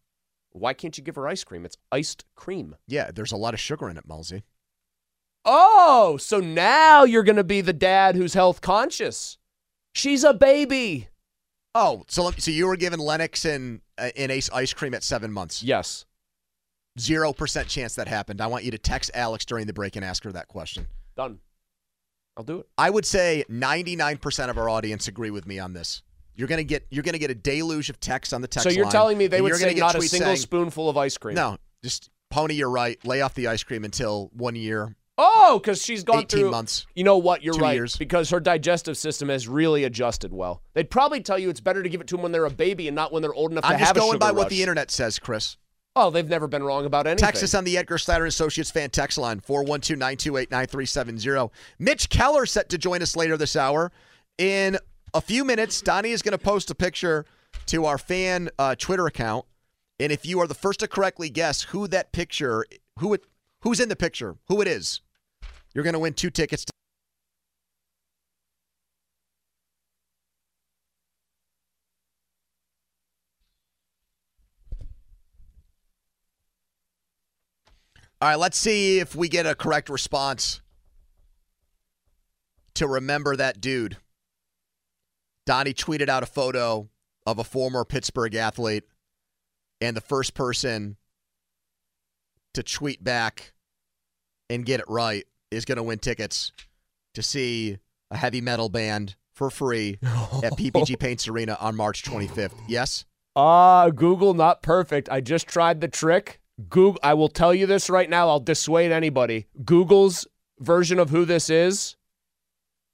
Why 0.51 0.73
can't 0.73 0.97
you 0.97 1.03
give 1.03 1.15
her 1.15 1.27
ice 1.27 1.43
cream? 1.43 1.65
It's 1.65 1.77
iced 1.91 2.25
cream. 2.35 2.75
Yeah, 2.87 3.11
there's 3.13 3.31
a 3.31 3.37
lot 3.37 3.53
of 3.53 3.59
sugar 3.59 3.89
in 3.89 3.97
it, 3.97 4.07
Mulsey. 4.07 4.43
Oh, 5.45 6.17
so 6.17 6.39
now 6.39 7.03
you're 7.03 7.23
going 7.23 7.35
to 7.37 7.43
be 7.43 7.61
the 7.61 7.73
dad 7.73 8.15
who's 8.15 8.33
health 8.33 8.61
conscious. 8.61 9.37
She's 9.93 10.23
a 10.23 10.33
baby. 10.33 11.07
Oh, 11.73 12.03
so 12.07 12.23
let- 12.25 12.41
so 12.41 12.51
you 12.51 12.67
were 12.67 12.75
giving 12.75 12.99
Lennox 12.99 13.45
and 13.45 13.81
uh, 13.97 14.09
and 14.17 14.31
Ace 14.31 14.49
ice 14.51 14.73
cream 14.73 14.93
at 14.93 15.03
seven 15.03 15.31
months? 15.31 15.63
Yes. 15.63 16.05
Zero 16.99 17.31
percent 17.33 17.69
chance 17.69 17.95
that 17.95 18.07
happened. 18.07 18.41
I 18.41 18.47
want 18.47 18.65
you 18.65 18.71
to 18.71 18.77
text 18.77 19.09
Alex 19.13 19.45
during 19.45 19.67
the 19.67 19.73
break 19.73 19.95
and 19.95 20.03
ask 20.03 20.23
her 20.25 20.31
that 20.33 20.47
question. 20.49 20.87
Done. 21.15 21.39
I'll 22.37 22.43
do 22.43 22.59
it. 22.59 22.67
I 22.77 22.89
would 22.89 23.05
say 23.05 23.43
99% 23.49 24.49
of 24.49 24.57
our 24.57 24.69
audience 24.69 25.07
agree 25.07 25.31
with 25.31 25.45
me 25.45 25.59
on 25.59 25.73
this. 25.73 26.01
You're 26.33 26.47
gonna 26.47 26.63
get 26.63 26.87
you're 26.89 27.03
gonna 27.03 27.17
get 27.19 27.29
a 27.29 27.35
deluge 27.35 27.89
of 27.89 27.99
texts 27.99 28.33
on 28.33 28.41
the 28.41 28.47
text 28.47 28.63
so 28.63 28.73
you're 28.73 28.85
line, 28.85 28.91
telling 28.91 29.17
me 29.17 29.27
they 29.27 29.41
would 29.41 29.55
say 29.55 29.73
not 29.73 29.95
a 29.95 30.01
single 30.01 30.27
saying, 30.27 30.37
spoonful 30.37 30.89
of 30.89 30.97
ice 30.97 31.17
cream? 31.17 31.35
No, 31.35 31.57
just 31.83 32.09
pony. 32.29 32.55
You're 32.55 32.69
right. 32.69 32.97
Lay 33.05 33.21
off 33.21 33.33
the 33.33 33.47
ice 33.47 33.63
cream 33.63 33.83
until 33.83 34.31
one 34.33 34.55
year. 34.55 34.95
Oh, 35.17 35.59
because 35.61 35.83
she's 35.83 36.03
gone 36.03 36.19
18 36.21 36.39
through 36.39 36.51
months. 36.51 36.87
You 36.95 37.03
know 37.03 37.17
what? 37.17 37.43
You're 37.43 37.53
Two 37.53 37.61
right. 37.61 37.75
years. 37.75 37.95
Because 37.95 38.29
her 38.31 38.39
digestive 38.39 38.97
system 38.97 39.29
has 39.29 39.47
really 39.47 39.83
adjusted 39.83 40.33
well. 40.33 40.63
They'd 40.73 40.89
probably 40.89 41.21
tell 41.21 41.37
you 41.37 41.49
it's 41.49 41.59
better 41.59 41.83
to 41.83 41.89
give 41.89 42.01
it 42.01 42.07
to 42.07 42.15
them 42.15 42.23
when 42.23 42.31
they're 42.31 42.45
a 42.45 42.49
baby 42.49 42.87
and 42.87 42.95
not 42.95 43.11
when 43.11 43.21
they're 43.21 43.33
old 43.33 43.51
enough 43.51 43.65
I'm 43.65 43.73
to 43.73 43.77
just 43.77 43.87
have 43.89 43.97
a 43.97 43.99
going 43.99 44.13
sugar 44.13 44.19
by 44.19 44.31
what 44.31 44.49
the 44.49 44.61
internet 44.61 44.89
says, 44.89 45.19
Chris. 45.19 45.57
Oh, 45.95 46.09
they've 46.09 46.27
never 46.27 46.47
been 46.47 46.63
wrong 46.63 46.85
about 46.85 47.05
anything. 47.05 47.25
Texas 47.25 47.53
on 47.53 47.65
the 47.65 47.77
Edgar 47.77 47.97
Snyder 47.97 48.25
Associates 48.25 48.71
fan 48.71 48.91
text 48.91 49.17
line 49.17 49.41
412-928-9370. 49.41 51.51
Mitch 51.79 52.09
Keller 52.09 52.45
set 52.45 52.69
to 52.69 52.77
join 52.77 53.01
us 53.01 53.17
later 53.17 53.35
this 53.35 53.57
hour. 53.57 53.91
In 54.37 54.77
a 55.13 55.19
few 55.19 55.43
minutes, 55.43 55.81
Donnie 55.81 56.11
is 56.11 56.21
going 56.21 56.31
to 56.31 56.37
post 56.37 56.71
a 56.71 56.75
picture 56.75 57.25
to 57.65 57.83
our 57.85 57.97
fan 57.97 58.49
uh, 58.57 58.75
Twitter 58.75 59.05
account, 59.05 59.45
and 59.99 60.13
if 60.13 60.25
you 60.25 60.39
are 60.39 60.47
the 60.47 60.53
first 60.53 60.79
to 60.79 60.87
correctly 60.87 61.29
guess 61.29 61.63
who 61.63 61.89
that 61.89 62.13
picture, 62.13 62.65
who 62.99 63.13
it, 63.13 63.25
who's 63.61 63.81
in 63.81 63.89
the 63.89 63.97
picture, 63.97 64.37
who 64.47 64.61
it 64.61 64.69
is, 64.69 65.01
you're 65.73 65.83
going 65.83 65.93
to 65.93 65.99
win 65.99 66.13
two 66.13 66.29
tickets. 66.29 66.63
To- 66.65 66.71
All 78.21 78.29
right, 78.29 78.37
let's 78.37 78.57
see 78.57 78.99
if 78.99 79.15
we 79.15 79.27
get 79.29 79.47
a 79.47 79.55
correct 79.55 79.89
response 79.89 80.61
to 82.75 82.87
remember 82.87 83.35
that 83.35 83.59
dude. 83.59 83.97
Donnie 85.47 85.73
tweeted 85.73 86.07
out 86.07 86.21
a 86.21 86.27
photo 86.27 86.87
of 87.25 87.39
a 87.39 87.43
former 87.43 87.83
Pittsburgh 87.83 88.35
athlete, 88.35 88.83
and 89.79 89.97
the 89.97 90.01
first 90.01 90.35
person 90.35 90.97
to 92.53 92.61
tweet 92.61 93.03
back 93.03 93.53
and 94.51 94.67
get 94.67 94.79
it 94.79 94.85
right 94.87 95.25
is 95.49 95.65
going 95.65 95.77
to 95.77 95.83
win 95.83 95.97
tickets 95.97 96.51
to 97.15 97.23
see 97.23 97.79
a 98.11 98.17
heavy 98.17 98.41
metal 98.41 98.69
band 98.69 99.15
for 99.33 99.49
free 99.49 99.97
at 100.43 100.53
PPG 100.53 100.99
Paints 100.99 101.27
Arena 101.27 101.57
on 101.59 101.75
March 101.75 102.03
25th. 102.03 102.53
Yes? 102.67 103.05
Ah, 103.35 103.89
Google 103.89 104.33
not 104.35 104.61
perfect. 104.61 105.09
I 105.09 105.21
just 105.21 105.47
tried 105.47 105.81
the 105.81 105.87
trick. 105.87 106.40
Google 106.69 106.99
I 107.03 107.13
will 107.13 107.29
tell 107.29 107.53
you 107.53 107.65
this 107.65 107.89
right 107.89 108.09
now, 108.09 108.27
I'll 108.27 108.39
dissuade 108.39 108.91
anybody. 108.91 109.47
Google's 109.63 110.27
version 110.59 110.99
of 110.99 111.09
who 111.09 111.25
this 111.25 111.49
is, 111.49 111.95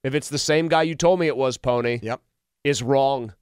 if 0.03 0.15
it's 0.15 0.29
the 0.29 0.37
same 0.37 0.67
guy 0.67 0.83
you 0.83 0.95
told 0.95 1.19
me 1.19 1.27
it 1.27 1.37
was, 1.37 1.57
Pony, 1.57 1.99
yep. 2.01 2.21
is 2.63 2.81
wrong. 2.81 3.33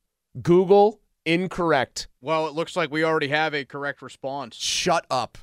Google 0.42 1.00
incorrect. 1.26 2.08
Well, 2.22 2.48
it 2.48 2.54
looks 2.54 2.76
like 2.76 2.92
we 2.92 3.04
already 3.04 3.28
have 3.28 3.54
a 3.54 3.66
correct 3.66 4.02
response. 4.02 4.56
Shut 4.56 5.06
up. 5.10 5.38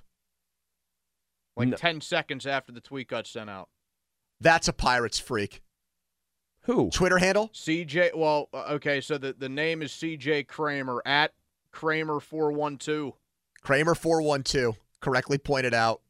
Like 1.56 1.76
10 1.76 2.00
seconds 2.00 2.46
after 2.46 2.72
the 2.72 2.80
tweet 2.80 3.08
got 3.08 3.26
sent 3.26 3.50
out. 3.50 3.68
That's 4.40 4.68
a 4.68 4.72
Pirates 4.72 5.18
freak. 5.18 5.62
Who? 6.62 6.90
Twitter 6.90 7.18
handle? 7.18 7.50
CJ. 7.54 8.16
Well, 8.16 8.48
uh, 8.54 8.64
okay, 8.70 9.00
so 9.00 9.18
the, 9.18 9.34
the 9.36 9.48
name 9.48 9.82
is 9.82 9.92
CJ 9.92 10.46
Kramer 10.46 11.02
at 11.04 11.32
Kramer412. 11.72 13.12
Kramer412 13.64 14.76
correctly 15.00 15.38
pointed 15.38 15.74
out 15.74 16.00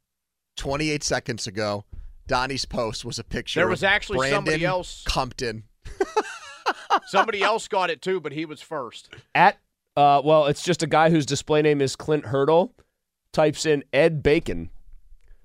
28 0.57 1.03
seconds 1.03 1.47
ago. 1.47 1.85
Donnie's 2.27 2.65
post 2.65 3.05
was 3.05 3.19
a 3.19 3.25
picture. 3.25 3.61
There 3.61 3.69
was 3.69 3.83
of 3.83 3.89
actually 3.89 4.19
Brandon 4.19 4.37
somebody 4.39 4.65
else- 4.65 5.05
Compton. 5.07 5.65
Somebody 7.07 7.43
else 7.43 7.69
got 7.69 7.91
it 7.91 8.01
too, 8.03 8.21
but 8.21 8.33
he 8.33 8.45
was 8.45 8.61
first. 8.61 9.15
At 9.35 9.59
uh 9.97 10.21
well, 10.25 10.47
it's 10.47 10.63
just 10.63 10.83
a 10.83 10.87
guy 10.87 11.11
whose 11.11 11.27
display 11.27 11.61
name 11.63 11.81
is 11.81 11.97
Clint 11.97 12.27
Hurdle, 12.27 12.75
types 13.33 13.67
in 13.67 13.83
Ed 13.93 14.23
Bacon. 14.23 14.71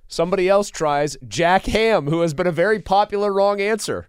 Somebody 0.07 0.47
else 0.47 0.69
tries 0.69 1.17
Jack 1.27 1.65
Ham, 1.65 2.07
who 2.07 2.21
has 2.21 2.33
been 2.33 2.47
a 2.47 2.51
very 2.51 2.79
popular 2.79 3.33
wrong 3.33 3.59
answer. 3.59 4.07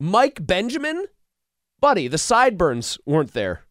Mike 0.00 0.44
Benjamin? 0.46 1.06
Buddy, 1.80 2.08
the 2.08 2.18
sideburns 2.18 2.98
weren't 3.06 3.34
there. 3.34 3.62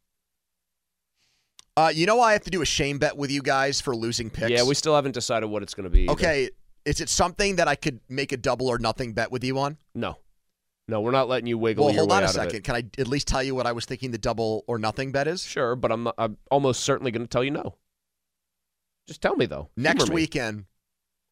Uh, 1.78 1.90
you 1.94 2.08
know 2.08 2.20
I 2.20 2.34
have 2.34 2.44
to 2.46 2.50
do 2.50 2.64
a 2.64 2.66
shame 2.66 2.98
bet 2.98 3.16
with 3.16 3.30
you 3.30 3.44
guys 3.44 3.80
for 3.80 3.96
losing 3.96 4.32
picks. 4.32 4.50
Yeah, 4.50 4.64
we 4.64 4.74
still 4.74 4.96
haven't 4.96 5.12
decided 5.12 5.46
what 5.46 5.62
it's 5.62 5.76
going 5.76 5.84
to 5.84 5.92
be. 5.92 6.02
either. 6.02 6.14
Okay, 6.14 6.50
is 6.86 7.02
it 7.02 7.08
something 7.08 7.58
that 7.58 7.68
I 7.68 7.76
could 7.76 8.00
make 8.10 8.32
a 8.32 8.38
double 8.38 8.68
or 8.68 8.80
nothing 8.80 9.14
bet 9.14 9.32
with 9.32 9.44
you 9.44 9.60
on? 9.60 9.78
No. 9.94 10.18
No, 10.88 11.02
we're 11.02 11.12
not 11.12 11.28
letting 11.28 11.48
you 11.48 11.58
wiggle 11.58 11.86
Well, 11.86 11.94
hold 11.94 12.12
on 12.14 12.24
a 12.24 12.30
second. 12.30 12.64
Can 12.64 12.76
I 12.76 12.84
at 12.98 13.08
least 13.08 13.28
tell 13.28 13.44
you 13.44 13.54
what 13.54 13.68
I 13.68 13.74
was 13.74 13.86
thinking 13.86 14.12
the 14.12 14.18
double 14.18 14.64
or 14.68 14.80
nothing 14.80 15.12
bet 15.12 15.28
is? 15.28 15.44
Sure, 15.44 15.76
but 15.76 15.92
I'm 15.92 16.08
I'm 16.18 16.38
almost 16.50 16.84
certainly 16.84 17.12
going 17.12 17.24
to 17.24 17.28
tell 17.28 17.44
you 17.44 17.52
no. 17.52 17.76
Just 19.08 19.22
tell 19.22 19.36
me 19.36 19.46
though. 19.46 19.70
Next 19.78 20.10
me. 20.10 20.16
weekend, 20.16 20.66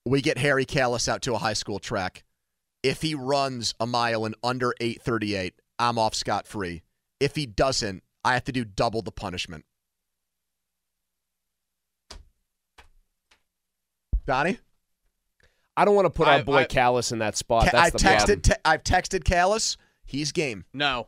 we 0.06 0.22
get 0.22 0.38
Harry 0.38 0.66
Callis 0.66 1.10
out 1.10 1.22
to 1.24 1.34
a 1.34 1.38
high 1.38 1.54
school 1.54 1.80
track. 1.80 2.24
If 2.84 3.02
he 3.02 3.16
runs 3.16 3.74
a 3.80 3.88
mile 3.88 4.26
in 4.26 4.36
under 4.44 4.76
8:38, 4.80 5.54
I'm 5.80 5.98
off 5.98 6.14
scot 6.14 6.46
free. 6.46 6.84
If 7.20 7.36
he 7.36 7.46
doesn't, 7.46 8.04
I 8.24 8.34
have 8.34 8.44
to 8.44 8.52
do 8.52 8.64
double 8.64 9.02
the 9.02 9.12
punishment. 9.12 9.66
Donnie, 14.26 14.58
I 15.78 15.86
don't 15.86 15.96
want 15.96 16.06
to 16.06 16.10
put 16.10 16.28
I- 16.28 16.38
our 16.40 16.44
boy 16.44 16.58
I- 16.62 16.66
Callis 16.66 17.12
in 17.12 17.20
that 17.20 17.38
spot. 17.38 17.66
Ca- 17.66 17.72
That's 17.72 18.04
I've 18.04 18.26
the 18.28 18.36
texted. 18.38 18.42
Te- 18.44 18.62
I've 18.66 18.84
texted 18.84 19.24
Callis. 19.24 19.78
He's 20.06 20.32
game. 20.32 20.66
No, 20.74 21.08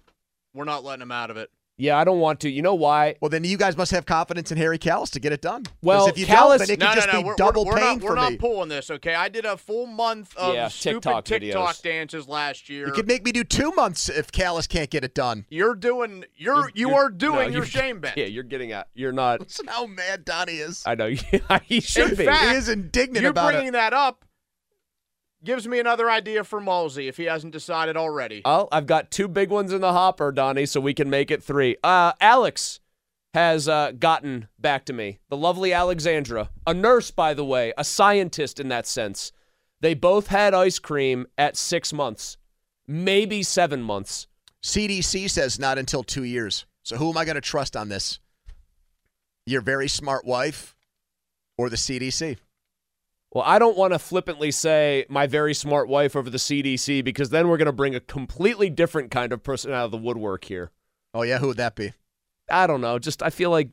we're 0.54 0.66
not 0.66 0.84
letting 0.84 1.02
him 1.04 1.12
out 1.12 1.30
of 1.30 1.38
it. 1.38 1.50
Yeah, 1.80 1.96
I 1.98 2.04
don't 2.06 2.20
want 2.20 2.40
to. 2.40 2.50
You 2.50 2.64
know 2.64 2.74
why? 2.74 3.16
Well, 3.22 3.30
then 3.30 3.44
you 3.44 3.56
guys 3.56 3.78
must 3.78 3.92
have 3.92 4.08
confidence 4.08 4.52
in 4.52 4.58
Harry 4.58 4.80
Callis 4.80 5.12
to 5.12 5.20
get 5.20 5.32
it 5.32 5.42
done. 5.42 5.64
Well, 5.84 6.08
if 6.08 6.18
you 6.18 6.26
Callis- 6.26 6.60
don't, 6.60 6.68
then 6.68 6.74
it 6.74 6.80
no, 6.80 6.88
could 6.88 6.96
just 6.96 7.08
no, 7.08 7.14
no. 7.14 7.20
be 7.22 7.26
We're, 7.28 7.36
double 7.36 7.66
we're, 7.66 7.74
we're 7.74 7.78
pain 7.78 7.86
not, 7.86 8.02
for 8.02 8.10
we're 8.10 8.16
not 8.16 8.32
me. 8.32 8.38
pulling 8.38 8.70
this, 8.70 8.90
okay? 8.90 9.14
I 9.14 9.30
did 9.30 9.46
a 9.46 9.58
full 9.58 9.86
month 9.86 10.36
of 10.38 10.56
Yeah, 10.56 10.70
stupid 10.70 11.04
TikTok 11.04 11.26
TikTok, 11.26 11.76
videos. 11.76 11.82
dances 11.84 12.28
last 12.28 12.68
year. 12.68 12.88
You 12.88 12.94
could 12.94 13.08
make 13.08 13.24
me 13.24 13.32
do 13.32 13.44
two 13.44 13.72
months 13.74 14.10
if 14.10 14.32
Callis 14.32 14.66
can't 14.66 14.90
get 14.90 15.04
it 15.04 15.14
done. 15.14 15.46
You're 15.50 15.76
doing. 15.76 16.26
You're, 16.36 16.72
you 16.74 16.90
You're- 16.90 17.14
doing 17.16 17.36
no, 17.36 17.42
your 17.44 17.52
you're- 17.52 17.68
shame 17.68 18.00
bet. 18.00 18.18
Yeah, 18.18 18.26
you're 18.26 18.44
getting 18.44 18.72
out. 18.72 18.88
You're 18.96 19.12
not. 19.12 19.42
Listen 19.42 19.68
how 19.68 19.86
mad 19.86 20.26
Donnie 20.26 20.54
is. 20.54 20.82
I 20.86 20.96
know. 20.96 21.10
he 21.64 21.80
should 21.80 22.12
In 22.12 22.18
be. 22.18 22.26
fact, 22.26 22.50
he 22.50 22.56
is 22.56 22.70
indignant 22.70 23.22
you 23.24 23.30
about 23.30 23.52
bringing 23.52 23.68
it. 23.70 23.72
that 23.74 23.94
up 23.94 24.26
gives 25.44 25.68
me 25.68 25.80
another 25.80 26.10
idea 26.10 26.44
for 26.44 26.60
Mulsey 26.60 27.08
if 27.08 27.18
he 27.18 27.26
hasn't 27.26 27.54
decided 27.54 27.98
already. 27.98 28.42
Oh, 28.46 28.68
I've 28.72 28.88
got 28.88 29.12
two 29.12 29.28
big 29.28 29.50
ones 29.50 29.72
in 29.74 29.82
the 29.82 29.94
hopper, 29.94 30.32
Donnie, 30.32 30.66
so 30.66 30.80
we 30.80 30.94
can 30.94 31.10
make 31.10 31.32
it 31.32 31.44
three. 31.44 31.78
Uh, 31.84 32.14
Alex 32.20 32.80
has 33.34 33.68
uh, 33.68 33.92
gotten 33.92 34.48
back 34.58 34.86
to 34.86 34.94
me. 34.94 35.20
The 35.30 35.38
lovely 35.38 35.74
Alexandra, 35.74 36.50
a 36.66 36.74
nurse, 36.74 37.12
by 37.12 37.34
the 37.34 37.46
way, 37.46 37.74
a 37.78 37.84
scientist 37.84 38.60
in 38.60 38.70
that 38.70 38.88
sense. 38.88 39.32
They 39.80 39.94
both 39.94 40.28
had 40.28 40.54
ice 40.54 40.80
cream 40.80 41.28
at 41.38 41.56
six 41.56 41.94
months, 41.94 42.38
maybe 42.88 43.44
seven 43.44 43.84
months. 43.84 44.28
CDC 44.64 45.30
says 45.30 45.60
not 45.60 45.78
until 45.78 46.04
two 46.04 46.24
years. 46.24 46.66
So 46.82 46.98
who 46.98 47.10
am 47.12 47.18
I 47.18 47.26
going 47.26 47.36
to 47.36 47.42
trust 47.42 47.76
on 47.76 47.90
this? 47.90 48.20
Your 49.46 49.62
very 49.62 49.88
smart 49.88 50.26
wife 50.26 50.76
or 51.58 51.70
the 51.70 51.76
CDC? 51.76 52.38
Well, 53.34 53.44
I 53.46 53.60
don't 53.60 53.78
want 53.78 53.94
to 53.94 54.00
flippantly 54.00 54.52
say 54.52 55.06
my 55.10 55.28
very 55.28 55.54
smart 55.54 55.90
wife 55.90 56.16
over 56.16 56.30
the 56.30 56.38
CDC 56.38 57.04
because 57.04 57.30
then 57.30 57.48
we're 57.50 57.58
going 57.58 57.66
to 57.68 57.72
bring 57.74 57.94
a 57.94 58.00
completely 58.00 58.70
different 58.70 59.12
kind 59.12 59.34
of 59.34 59.44
person 59.44 59.72
out 59.74 59.86
of 59.86 59.92
the 59.92 59.98
woodwork 59.98 60.46
here. 60.46 60.72
Oh, 61.14 61.24
yeah, 61.24 61.38
who 61.40 61.48
would 61.48 61.58
that 61.58 61.76
be? 61.76 61.94
I 62.50 62.68
don't 62.68 62.82
know. 62.82 63.00
Just 63.00 63.22
I 63.22 63.30
feel 63.30 63.50
like 63.52 63.70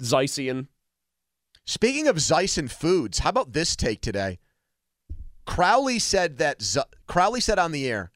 Zeisian. 0.00 0.66
Speaking 1.66 2.06
of 2.06 2.16
Zeise 2.16 2.58
and 2.58 2.70
foods, 2.70 3.20
how 3.20 3.30
about 3.30 3.52
this 3.52 3.76
take 3.76 4.00
today? 4.00 4.38
Crowley 5.46 5.98
said 5.98 6.36
that 6.38 6.60
Z- 6.62 6.80
Crowley 7.06 7.40
said 7.40 7.58
on 7.58 7.72
the 7.72 7.88
air 7.88 8.10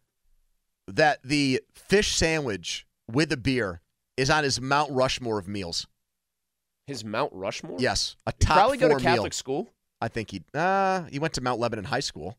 that 0.87 1.23
the 1.23 1.63
fish 1.75 2.15
sandwich 2.15 2.87
with 3.11 3.33
a 3.33 3.37
beer 3.39 3.81
is 4.19 4.29
on 4.29 4.45
his 4.45 4.61
Mount 4.61 4.91
Rushmore 4.93 5.39
of 5.39 5.49
meals. 5.49 5.87
His 6.87 7.05
Mount 7.05 7.33
Rushmore? 7.33 7.77
Yes, 7.81 8.17
a 8.27 8.33
Did 8.33 8.41
top 8.47 8.57
Crowley 8.57 8.77
go 8.79 8.89
four 8.91 8.99
to 8.99 9.03
Catholic 9.05 9.33
meal. 9.33 9.37
school? 9.37 9.72
I 10.03 10.09
think 10.09 10.33
he 10.33 10.43
uh, 10.53 11.05
he 11.05 11.21
went 11.21 11.33
to 11.35 11.41
Mount 11.41 11.61
Lebanon 11.61 11.85
High 11.85 12.01
School. 12.01 12.37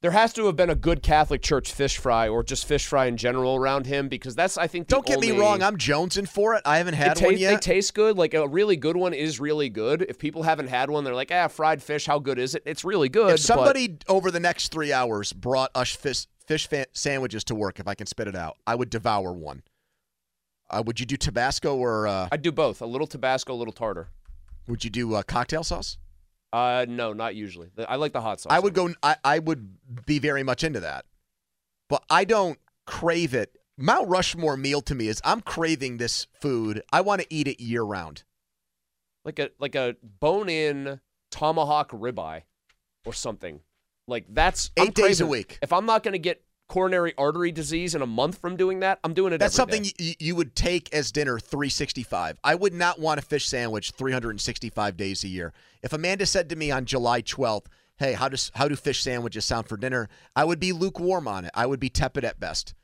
There 0.00 0.12
has 0.12 0.32
to 0.32 0.46
have 0.46 0.56
been 0.56 0.70
a 0.70 0.74
good 0.74 1.02
Catholic 1.02 1.42
church 1.42 1.70
fish 1.70 1.98
fry 1.98 2.26
or 2.26 2.42
just 2.42 2.64
fish 2.64 2.86
fry 2.86 3.04
in 3.04 3.18
general 3.18 3.56
around 3.56 3.84
him 3.84 4.08
because 4.08 4.34
that's 4.34 4.56
I 4.56 4.66
think 4.66 4.88
the 4.88 4.94
Don't 4.94 5.04
get 5.04 5.20
me 5.20 5.38
wrong, 5.38 5.62
I'm 5.62 5.76
jonesing 5.76 6.26
for 6.26 6.54
it. 6.54 6.62
I 6.64 6.78
haven't 6.78 6.94
had 6.94 7.18
They 7.18 7.26
one 7.26 7.36
yet. 7.36 7.50
They 7.62 7.74
taste 7.74 7.92
good. 7.92 8.16
Like 8.16 8.32
a 8.32 8.48
really 8.48 8.76
good 8.76 8.96
one 8.96 9.12
is 9.12 9.38
really 9.38 9.68
good. 9.68 10.06
If 10.08 10.18
people 10.18 10.42
haven't 10.42 10.68
had 10.68 10.88
one, 10.88 11.04
they're 11.04 11.14
like, 11.14 11.30
ah, 11.30 11.48
fried 11.48 11.82
fish. 11.82 12.06
How 12.06 12.18
good 12.18 12.38
is 12.38 12.54
it? 12.54 12.62
It's 12.64 12.86
really 12.86 13.10
good. 13.10 13.28
if 13.28 13.34
but- 13.34 13.40
somebody 13.40 13.98
over 14.08 14.30
the 14.30 14.40
next 14.40 14.72
three 14.72 14.94
hours 14.94 15.34
brought 15.34 15.70
us 15.74 15.94
fish 15.94 16.26
fish 16.46 16.66
fa- 16.66 16.86
sandwiches 16.94 17.44
to 17.44 17.54
work, 17.54 17.78
if 17.78 17.86
I 17.86 17.94
can 17.94 18.06
spit 18.06 18.28
it 18.28 18.34
out, 18.34 18.56
I 18.66 18.76
would 18.76 18.88
devour 18.88 19.34
one. 19.34 19.62
Uh, 20.70 20.82
would 20.86 20.98
you 20.98 21.04
do 21.04 21.18
Tabasco 21.18 21.76
or 21.76 22.06
uh, 22.06 22.28
I 22.32 22.38
do 22.38 22.50
both. 22.50 22.80
A 22.80 22.86
little 22.86 23.06
Tabasco, 23.06 23.52
a 23.52 23.54
little 23.54 23.74
tartar. 23.74 24.08
would 24.66 24.82
you 24.82 24.88
do 24.88 25.14
uh, 25.14 25.22
cocktail 25.22 25.62
sauce? 25.62 25.98
Uh, 26.52 26.84
no, 26.88 27.12
not 27.12 27.34
usually. 27.36 27.68
I 27.88 27.96
like 27.96 28.12
the 28.12 28.20
hot 28.20 28.40
sauce. 28.40 28.52
I 28.52 28.58
would 28.58 28.74
go. 28.74 28.92
I, 29.02 29.16
I 29.24 29.38
would 29.38 30.04
be 30.06 30.18
very 30.18 30.42
much 30.42 30.64
into 30.64 30.80
that, 30.80 31.04
but 31.88 32.04
I 32.10 32.24
don't 32.24 32.58
crave 32.86 33.34
it. 33.34 33.56
Mount 33.78 34.08
Rushmore 34.08 34.56
meal 34.56 34.80
to 34.82 34.94
me 34.94 35.08
is 35.08 35.20
I'm 35.24 35.40
craving 35.40 35.96
this 35.98 36.26
food. 36.40 36.82
I 36.92 37.00
want 37.02 37.22
to 37.22 37.26
eat 37.32 37.46
it 37.48 37.60
year 37.62 37.82
round. 37.82 38.24
like 39.24 39.38
a 39.38 39.50
like 39.58 39.74
a 39.74 39.96
bone-in 40.02 41.00
tomahawk 41.30 41.90
ribeye 41.92 42.42
or 43.06 43.12
something. 43.12 43.60
Like 44.08 44.26
that's 44.28 44.70
I'm 44.76 44.88
Eight 44.88 44.94
days 44.94 45.20
a 45.20 45.26
week. 45.26 45.58
If 45.62 45.72
I'm 45.72 45.86
not 45.86 46.02
going 46.02 46.12
to 46.12 46.18
get 46.18 46.42
coronary 46.70 47.12
artery 47.18 47.50
disease 47.50 47.96
in 47.96 48.00
a 48.00 48.06
month 48.06 48.38
from 48.38 48.56
doing 48.56 48.80
that, 48.80 49.00
I'm 49.02 49.12
doing 49.12 49.32
it. 49.32 49.38
That's 49.38 49.58
every 49.58 49.72
something 49.74 49.82
day. 49.82 50.04
you, 50.04 50.14
you 50.20 50.36
would 50.36 50.54
take 50.54 50.94
as 50.94 51.10
dinner 51.10 51.38
365. 51.40 52.38
I 52.44 52.54
would 52.54 52.72
not 52.72 53.00
want 53.00 53.18
a 53.18 53.22
fish 53.22 53.46
sandwich 53.46 53.90
365 53.90 54.96
days 54.96 55.24
a 55.24 55.28
year. 55.28 55.52
If 55.82 55.92
Amanda 55.92 56.24
said 56.26 56.48
to 56.50 56.56
me 56.56 56.70
on 56.70 56.84
July 56.84 57.22
12th, 57.22 57.66
"Hey, 57.98 58.12
how 58.12 58.28
does 58.28 58.52
how 58.54 58.68
do 58.68 58.76
fish 58.76 59.02
sandwiches 59.02 59.44
sound 59.44 59.68
for 59.68 59.76
dinner?" 59.76 60.08
I 60.36 60.44
would 60.44 60.60
be 60.60 60.72
lukewarm 60.72 61.26
on 61.26 61.44
it. 61.44 61.50
I 61.54 61.66
would 61.66 61.80
be 61.80 61.90
tepid 61.90 62.24
at 62.24 62.38
best. 62.38 62.74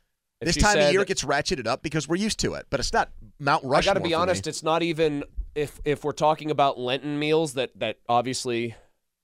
If 0.41 0.47
this 0.47 0.57
time 0.57 0.77
of 0.77 0.91
year 0.91 1.01
it 1.01 1.07
gets 1.07 1.23
ratcheted 1.23 1.65
up 1.65 1.81
because 1.81 2.07
we're 2.07 2.17
used 2.17 2.39
to 2.41 2.55
it, 2.55 2.67
but 2.69 2.79
it's 2.81 2.93
not 2.93 3.09
Mount 3.39 3.63
Rushmore. 3.63 3.77
I 3.77 3.81
got 3.81 3.93
to 3.93 3.99
be 4.01 4.09
for 4.09 4.09
me. 4.09 4.13
honest. 4.15 4.47
It's 4.47 4.63
not 4.63 4.83
even 4.83 5.23
if 5.55 5.79
if 5.85 6.03
we're 6.03 6.11
talking 6.11 6.51
about 6.51 6.77
Lenten 6.77 7.17
meals 7.17 7.53
that 7.53 7.71
that 7.79 7.99
obviously 8.09 8.75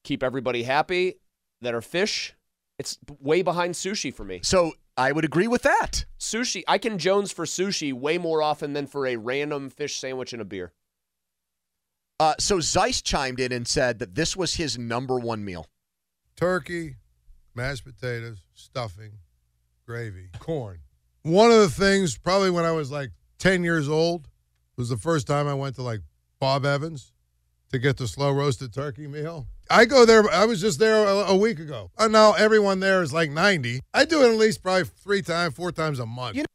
keep 0.06 0.24
everybody 0.24 0.64
happy 0.64 1.16
that 1.62 1.74
are 1.74 1.82
fish. 1.82 2.34
It's 2.80 2.98
way 3.20 3.42
behind 3.42 3.76
sushi 3.76 4.14
for 4.14 4.24
me. 4.24 4.40
So 4.44 4.74
I 4.98 5.12
would 5.12 5.26
agree 5.26 5.48
with 5.48 5.62
that. 5.64 6.06
Sushi, 6.20 6.64
I 6.68 6.78
can 6.78 6.98
Jones 6.98 7.32
for 7.32 7.46
sushi 7.46 7.94
way 7.94 8.18
more 8.18 8.42
often 8.42 8.74
than 8.74 8.88
for 8.88 9.06
a 9.08 9.16
random 9.16 9.70
fish 9.70 9.98
sandwich 9.98 10.34
and 10.34 10.42
a 10.42 10.46
beer. 10.46 10.74
Uh, 12.20 12.36
so 12.40 12.58
Zeise 12.58 13.04
chimed 13.04 13.40
in 13.40 13.52
and 13.52 13.68
said 13.68 14.00
that 14.00 14.16
this 14.16 14.36
was 14.36 14.56
his 14.56 14.78
number 14.78 15.20
one 15.20 15.44
meal. 15.44 15.68
turkey, 16.36 16.96
mashed 17.56 17.84
potatoes, 17.86 18.40
stuffing, 18.54 19.12
gravy, 19.86 20.30
corn. 20.40 20.80
One 21.24 21.52
of 21.52 21.60
the 21.60 21.70
things, 21.70 22.18
probably 22.18 22.50
when 22.50 22.66
I 22.66 22.72
was 22.72 22.92
like 22.92 23.12
10 23.40 23.64
years 23.64 23.88
old, 23.90 24.28
was 24.78 24.90
the 24.90 24.98
first 24.98 25.28
time 25.28 25.48
I 25.48 25.54
went 25.54 25.76
to 25.76 25.84
like 25.84 26.02
Bob 26.40 26.66
Evans 26.66 27.14
to 27.72 27.80
get 27.80 27.98
the 27.98 28.08
slow 28.08 28.32
roasted 28.32 28.74
turkey 28.74 29.08
meal. 29.08 29.48
I 29.74 29.86
go 29.86 30.06
there, 30.06 30.30
I 30.30 30.46
was 30.46 30.62
just 30.62 30.78
there 30.78 31.04
a, 31.04 31.32
a 31.32 31.36
week 31.36 31.60
ago. 31.60 31.90
And 31.98 32.14
now 32.14 32.34
everyone 32.34 32.80
there 32.80 33.02
is 33.02 33.12
like 33.12 33.32
90. 33.32 33.80
I 33.92 34.06
do 34.06 34.22
it 34.22 34.32
at 34.32 34.38
least 34.38 34.62
probably 34.62 34.84
three 34.86 35.24
times, 35.24 35.56
four 35.56 35.72
times 35.72 35.98
a 35.98 36.06
month. 36.06 36.36
You 36.36 36.44
know, 36.44 36.48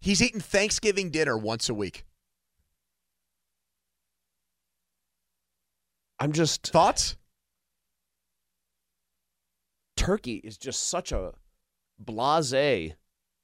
He's 0.00 0.22
eating 0.22 0.40
Thanksgiving 0.40 1.10
dinner 1.10 1.36
once 1.36 1.68
a 1.68 1.74
week. 1.74 2.04
I'm 6.18 6.32
just 6.32 6.66
thoughts. 6.66 7.16
Turkey 9.96 10.36
is 10.36 10.56
just 10.56 10.88
such 10.88 11.12
a 11.12 11.32
blase 11.98 12.94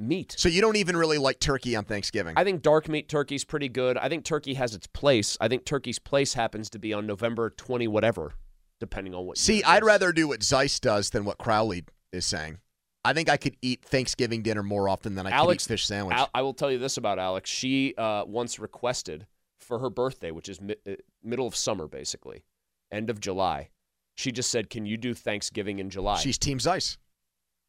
meat. 0.00 0.34
So 0.38 0.48
you 0.48 0.60
don't 0.60 0.76
even 0.76 0.96
really 0.96 1.18
like 1.18 1.38
turkey 1.40 1.76
on 1.76 1.84
Thanksgiving. 1.84 2.34
I 2.36 2.44
think 2.44 2.62
dark 2.62 2.88
meat 2.88 3.08
turkey's 3.08 3.44
pretty 3.44 3.68
good. 3.68 3.96
I 3.98 4.08
think 4.08 4.24
turkey 4.24 4.54
has 4.54 4.74
its 4.74 4.86
place. 4.86 5.36
I 5.40 5.48
think 5.48 5.64
turkey's 5.64 5.98
place 5.98 6.34
happens 6.34 6.70
to 6.70 6.78
be 6.78 6.92
on 6.92 7.06
November 7.06 7.50
20 7.50 7.86
whatever, 7.88 8.32
depending 8.80 9.14
on 9.14 9.26
what 9.26 9.38
See, 9.38 9.62
I'd 9.62 9.84
rather 9.84 10.12
do 10.12 10.28
what 10.28 10.40
Zeise 10.40 10.80
does 10.80 11.10
than 11.10 11.24
what 11.24 11.38
Crowley 11.38 11.84
is 12.12 12.26
saying. 12.26 12.58
I 13.04 13.12
think 13.12 13.30
I 13.30 13.36
could 13.36 13.56
eat 13.62 13.82
Thanksgiving 13.84 14.42
dinner 14.42 14.62
more 14.62 14.88
often 14.88 15.14
than 15.14 15.26
I 15.26 15.30
Alex 15.30 15.64
could 15.64 15.72
eat 15.72 15.74
fish 15.74 15.86
sandwich. 15.86 16.16
Al- 16.16 16.30
I 16.34 16.42
will 16.42 16.52
tell 16.54 16.70
you 16.70 16.78
this 16.78 16.96
about 16.96 17.18
Alex. 17.18 17.48
She 17.48 17.94
uh, 17.96 18.24
once 18.26 18.58
requested 18.58 19.26
for 19.58 19.78
her 19.78 19.88
birthday, 19.88 20.30
which 20.30 20.48
is 20.48 20.60
mi- 20.60 20.76
uh, 20.86 20.96
middle 21.22 21.46
of 21.46 21.56
summer, 21.56 21.86
basically, 21.86 22.44
end 22.92 23.08
of 23.08 23.18
July. 23.20 23.70
She 24.16 24.32
just 24.32 24.50
said, 24.50 24.68
"Can 24.68 24.84
you 24.84 24.98
do 24.98 25.14
Thanksgiving 25.14 25.78
in 25.78 25.88
July?" 25.88 26.18
She's 26.18 26.36
Team 26.36 26.58
Zeise. 26.58 26.98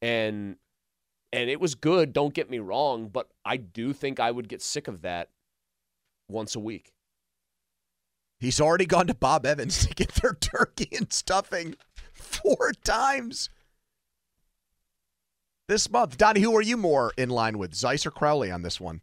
and 0.02 0.56
and 1.32 1.48
it 1.50 1.60
was 1.60 1.74
good. 1.74 2.12
Don't 2.12 2.34
get 2.34 2.50
me 2.50 2.58
wrong, 2.58 3.08
but 3.08 3.28
I 3.44 3.56
do 3.56 3.92
think 3.92 4.20
I 4.20 4.30
would 4.30 4.48
get 4.48 4.62
sick 4.62 4.88
of 4.88 5.02
that 5.02 5.30
once 6.28 6.54
a 6.54 6.60
week. 6.60 6.92
He's 8.40 8.60
already 8.60 8.86
gone 8.86 9.06
to 9.06 9.14
Bob 9.14 9.46
Evans 9.46 9.86
to 9.86 9.94
get 9.94 10.14
their 10.16 10.34
turkey 10.34 10.88
and 10.96 11.12
stuffing 11.12 11.76
four 12.12 12.72
times 12.84 13.48
this 15.68 15.88
month. 15.90 16.18
Donnie, 16.18 16.40
who 16.40 16.54
are 16.56 16.62
you 16.62 16.76
more 16.76 17.12
in 17.16 17.30
line 17.30 17.56
with, 17.58 17.72
Zeise 17.72 18.04
or 18.04 18.10
Crowley 18.10 18.50
on 18.50 18.62
this 18.62 18.80
one? 18.80 19.00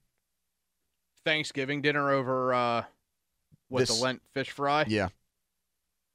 Thanksgiving 1.26 1.82
dinner 1.82 2.12
over 2.12 2.54
uh, 2.54 2.84
What 3.70 3.80
This- 3.80 3.98
the 3.98 4.04
Lent 4.04 4.22
fish 4.34 4.50
fry? 4.52 4.86
Yeah. 4.88 5.10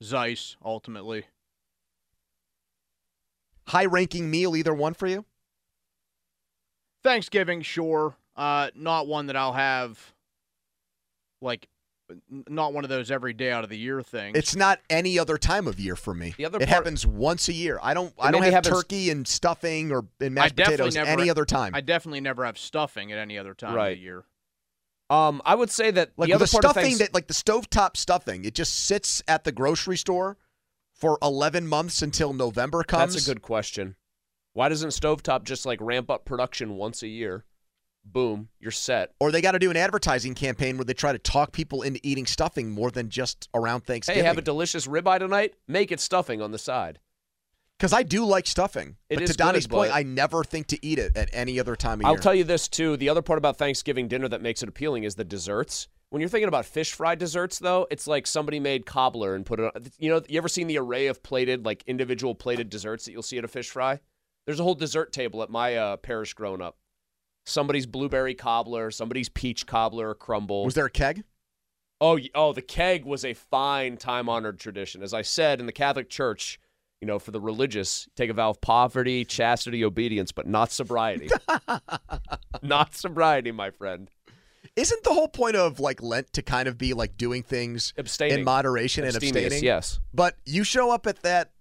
Zeise 0.02 0.56
ultimately. 0.64 1.24
High 3.68 3.86
ranking 3.86 4.30
meal, 4.30 4.54
either 4.54 4.74
one 4.74 4.92
for 4.92 5.06
you? 5.06 5.24
Thanksgiving, 7.04 7.62
sure. 7.62 8.16
Uh, 8.34 8.70
not 8.74 9.06
one 9.06 9.26
that 9.26 9.36
I'll 9.36 9.52
have. 9.52 10.12
Like, 11.40 11.68
n- 12.10 12.44
not 12.48 12.72
one 12.72 12.82
of 12.84 12.90
those 12.90 13.10
every 13.10 13.34
day 13.34 13.52
out 13.52 13.62
of 13.62 13.70
the 13.70 13.78
year 13.78 14.02
things. 14.02 14.36
It's 14.36 14.56
not 14.56 14.80
any 14.90 15.18
other 15.18 15.38
time 15.38 15.68
of 15.68 15.78
year 15.78 15.94
for 15.94 16.14
me. 16.14 16.34
The 16.36 16.46
other 16.46 16.56
it 16.56 16.60
part- 16.60 16.70
happens 16.70 17.06
once 17.06 17.48
a 17.48 17.52
year. 17.52 17.78
I 17.82 17.94
don't. 17.94 18.12
I 18.18 18.30
don't 18.30 18.42
have 18.42 18.52
happens- 18.54 18.74
turkey 18.74 19.10
and 19.10 19.28
stuffing 19.28 19.92
or 19.92 20.06
and 20.20 20.34
mashed 20.34 20.56
potatoes 20.56 20.94
never 20.94 21.10
any 21.10 21.30
other 21.30 21.44
time. 21.44 21.74
I 21.74 21.80
definitely 21.82 22.20
never 22.20 22.44
have 22.44 22.58
stuffing 22.58 23.12
at 23.12 23.18
any 23.18 23.38
other 23.38 23.54
time 23.54 23.78
of 23.78 23.84
the 23.84 23.98
year. 23.98 24.24
Um, 25.10 25.42
I 25.44 25.54
would 25.54 25.70
say 25.70 25.90
that 25.90 26.12
like 26.16 26.28
the 26.28 26.32
other 26.34 26.46
the 26.46 26.50
part 26.50 26.64
of 26.64 26.70
stuffing 26.70 26.84
thanks- 26.84 26.98
that, 26.98 27.14
like 27.14 27.28
the 27.28 27.34
stovetop 27.34 27.96
stuffing, 27.96 28.46
it 28.46 28.54
just 28.54 28.74
sits 28.74 29.22
at 29.28 29.44
the 29.44 29.52
grocery 29.52 29.98
store 29.98 30.38
for 30.94 31.18
11 31.22 31.66
months 31.66 32.00
until 32.00 32.32
November 32.32 32.82
comes. 32.82 33.12
That's 33.12 33.28
a 33.28 33.30
good 33.30 33.42
question. 33.42 33.96
Why 34.54 34.68
doesn't 34.68 34.90
Stovetop 34.90 35.42
just 35.42 35.66
like 35.66 35.80
ramp 35.80 36.10
up 36.10 36.24
production 36.24 36.76
once 36.76 37.02
a 37.02 37.08
year? 37.08 37.44
Boom, 38.04 38.50
you're 38.60 38.70
set. 38.70 39.12
Or 39.18 39.32
they 39.32 39.40
got 39.40 39.52
to 39.52 39.58
do 39.58 39.70
an 39.70 39.76
advertising 39.76 40.34
campaign 40.34 40.76
where 40.76 40.84
they 40.84 40.94
try 40.94 41.12
to 41.12 41.18
talk 41.18 41.52
people 41.52 41.82
into 41.82 41.98
eating 42.04 42.24
stuffing 42.24 42.70
more 42.70 42.90
than 42.90 43.08
just 43.08 43.48
around 43.52 43.80
Thanksgiving. 43.80 44.22
Hey, 44.22 44.26
have 44.26 44.38
a 44.38 44.42
delicious 44.42 44.86
ribeye 44.86 45.18
tonight. 45.18 45.54
Make 45.66 45.90
it 45.90 45.98
stuffing 45.98 46.40
on 46.40 46.52
the 46.52 46.58
side. 46.58 47.00
Because 47.78 47.92
I 47.92 48.04
do 48.04 48.24
like 48.24 48.46
stuffing. 48.46 48.96
It 49.10 49.18
but 49.18 49.26
to 49.26 49.34
Donnie's 49.34 49.66
good, 49.66 49.74
point, 49.74 49.92
I 49.92 50.04
never 50.04 50.44
think 50.44 50.68
to 50.68 50.86
eat 50.86 51.00
it 51.00 51.16
at 51.16 51.30
any 51.32 51.58
other 51.58 51.74
time 51.74 51.98
of 51.98 52.02
year. 52.02 52.10
I'll 52.10 52.16
tell 52.16 52.34
you 52.34 52.44
this 52.44 52.68
too. 52.68 52.96
The 52.96 53.08
other 53.08 53.22
part 53.22 53.38
about 53.38 53.56
Thanksgiving 53.56 54.06
dinner 54.06 54.28
that 54.28 54.40
makes 54.40 54.62
it 54.62 54.68
appealing 54.68 55.02
is 55.02 55.16
the 55.16 55.24
desserts. 55.24 55.88
When 56.10 56.20
you're 56.20 56.28
thinking 56.28 56.46
about 56.46 56.64
fish 56.64 56.92
fry 56.92 57.16
desserts, 57.16 57.58
though, 57.58 57.88
it's 57.90 58.06
like 58.06 58.28
somebody 58.28 58.60
made 58.60 58.86
cobbler 58.86 59.34
and 59.34 59.44
put 59.44 59.58
it. 59.58 59.64
on. 59.74 59.82
You 59.98 60.10
know, 60.10 60.22
you 60.28 60.38
ever 60.38 60.48
seen 60.48 60.68
the 60.68 60.78
array 60.78 61.08
of 61.08 61.24
plated, 61.24 61.64
like 61.64 61.82
individual 61.88 62.36
plated 62.36 62.70
desserts 62.70 63.06
that 63.06 63.12
you'll 63.12 63.22
see 63.22 63.38
at 63.38 63.44
a 63.44 63.48
fish 63.48 63.70
fry? 63.70 63.98
There's 64.46 64.60
a 64.60 64.62
whole 64.62 64.74
dessert 64.74 65.12
table 65.12 65.42
at 65.42 65.50
my 65.50 65.76
uh, 65.76 65.96
parish 65.96 66.34
growing 66.34 66.60
up. 66.60 66.76
Somebody's 67.46 67.86
blueberry 67.86 68.34
cobbler, 68.34 68.90
somebody's 68.90 69.28
peach 69.28 69.66
cobbler 69.66 70.10
or 70.10 70.14
crumble. 70.14 70.64
Was 70.64 70.74
there 70.74 70.86
a 70.86 70.90
keg? 70.90 71.24
Oh, 72.00 72.18
oh, 72.34 72.52
the 72.52 72.62
keg 72.62 73.04
was 73.04 73.24
a 73.24 73.34
fine, 73.34 73.96
time-honored 73.96 74.58
tradition. 74.58 75.02
As 75.02 75.14
I 75.14 75.22
said, 75.22 75.60
in 75.60 75.66
the 75.66 75.72
Catholic 75.72 76.08
Church, 76.10 76.58
you 77.00 77.06
know, 77.06 77.18
for 77.18 77.30
the 77.30 77.40
religious, 77.40 78.08
take 78.16 78.30
a 78.30 78.34
vow 78.34 78.50
of 78.50 78.60
poverty, 78.60 79.24
chastity, 79.24 79.84
obedience, 79.84 80.32
but 80.32 80.46
not 80.46 80.72
sobriety. 80.72 81.28
not 82.62 82.94
sobriety, 82.94 83.52
my 83.52 83.70
friend. 83.70 84.10
Isn't 84.76 85.04
the 85.04 85.12
whole 85.12 85.28
point 85.28 85.54
of 85.54 85.78
like 85.78 86.02
Lent 86.02 86.32
to 86.32 86.42
kind 86.42 86.66
of 86.66 86.76
be 86.76 86.94
like 86.94 87.16
doing 87.16 87.42
things 87.42 87.92
Abstaining. 87.96 88.40
in 88.40 88.44
moderation 88.44 89.04
and 89.04 89.14
abstaining? 89.14 89.62
yes. 89.62 90.00
But 90.12 90.36
you 90.44 90.64
show 90.64 90.90
up 90.90 91.06
at 91.06 91.22
that 91.22 91.52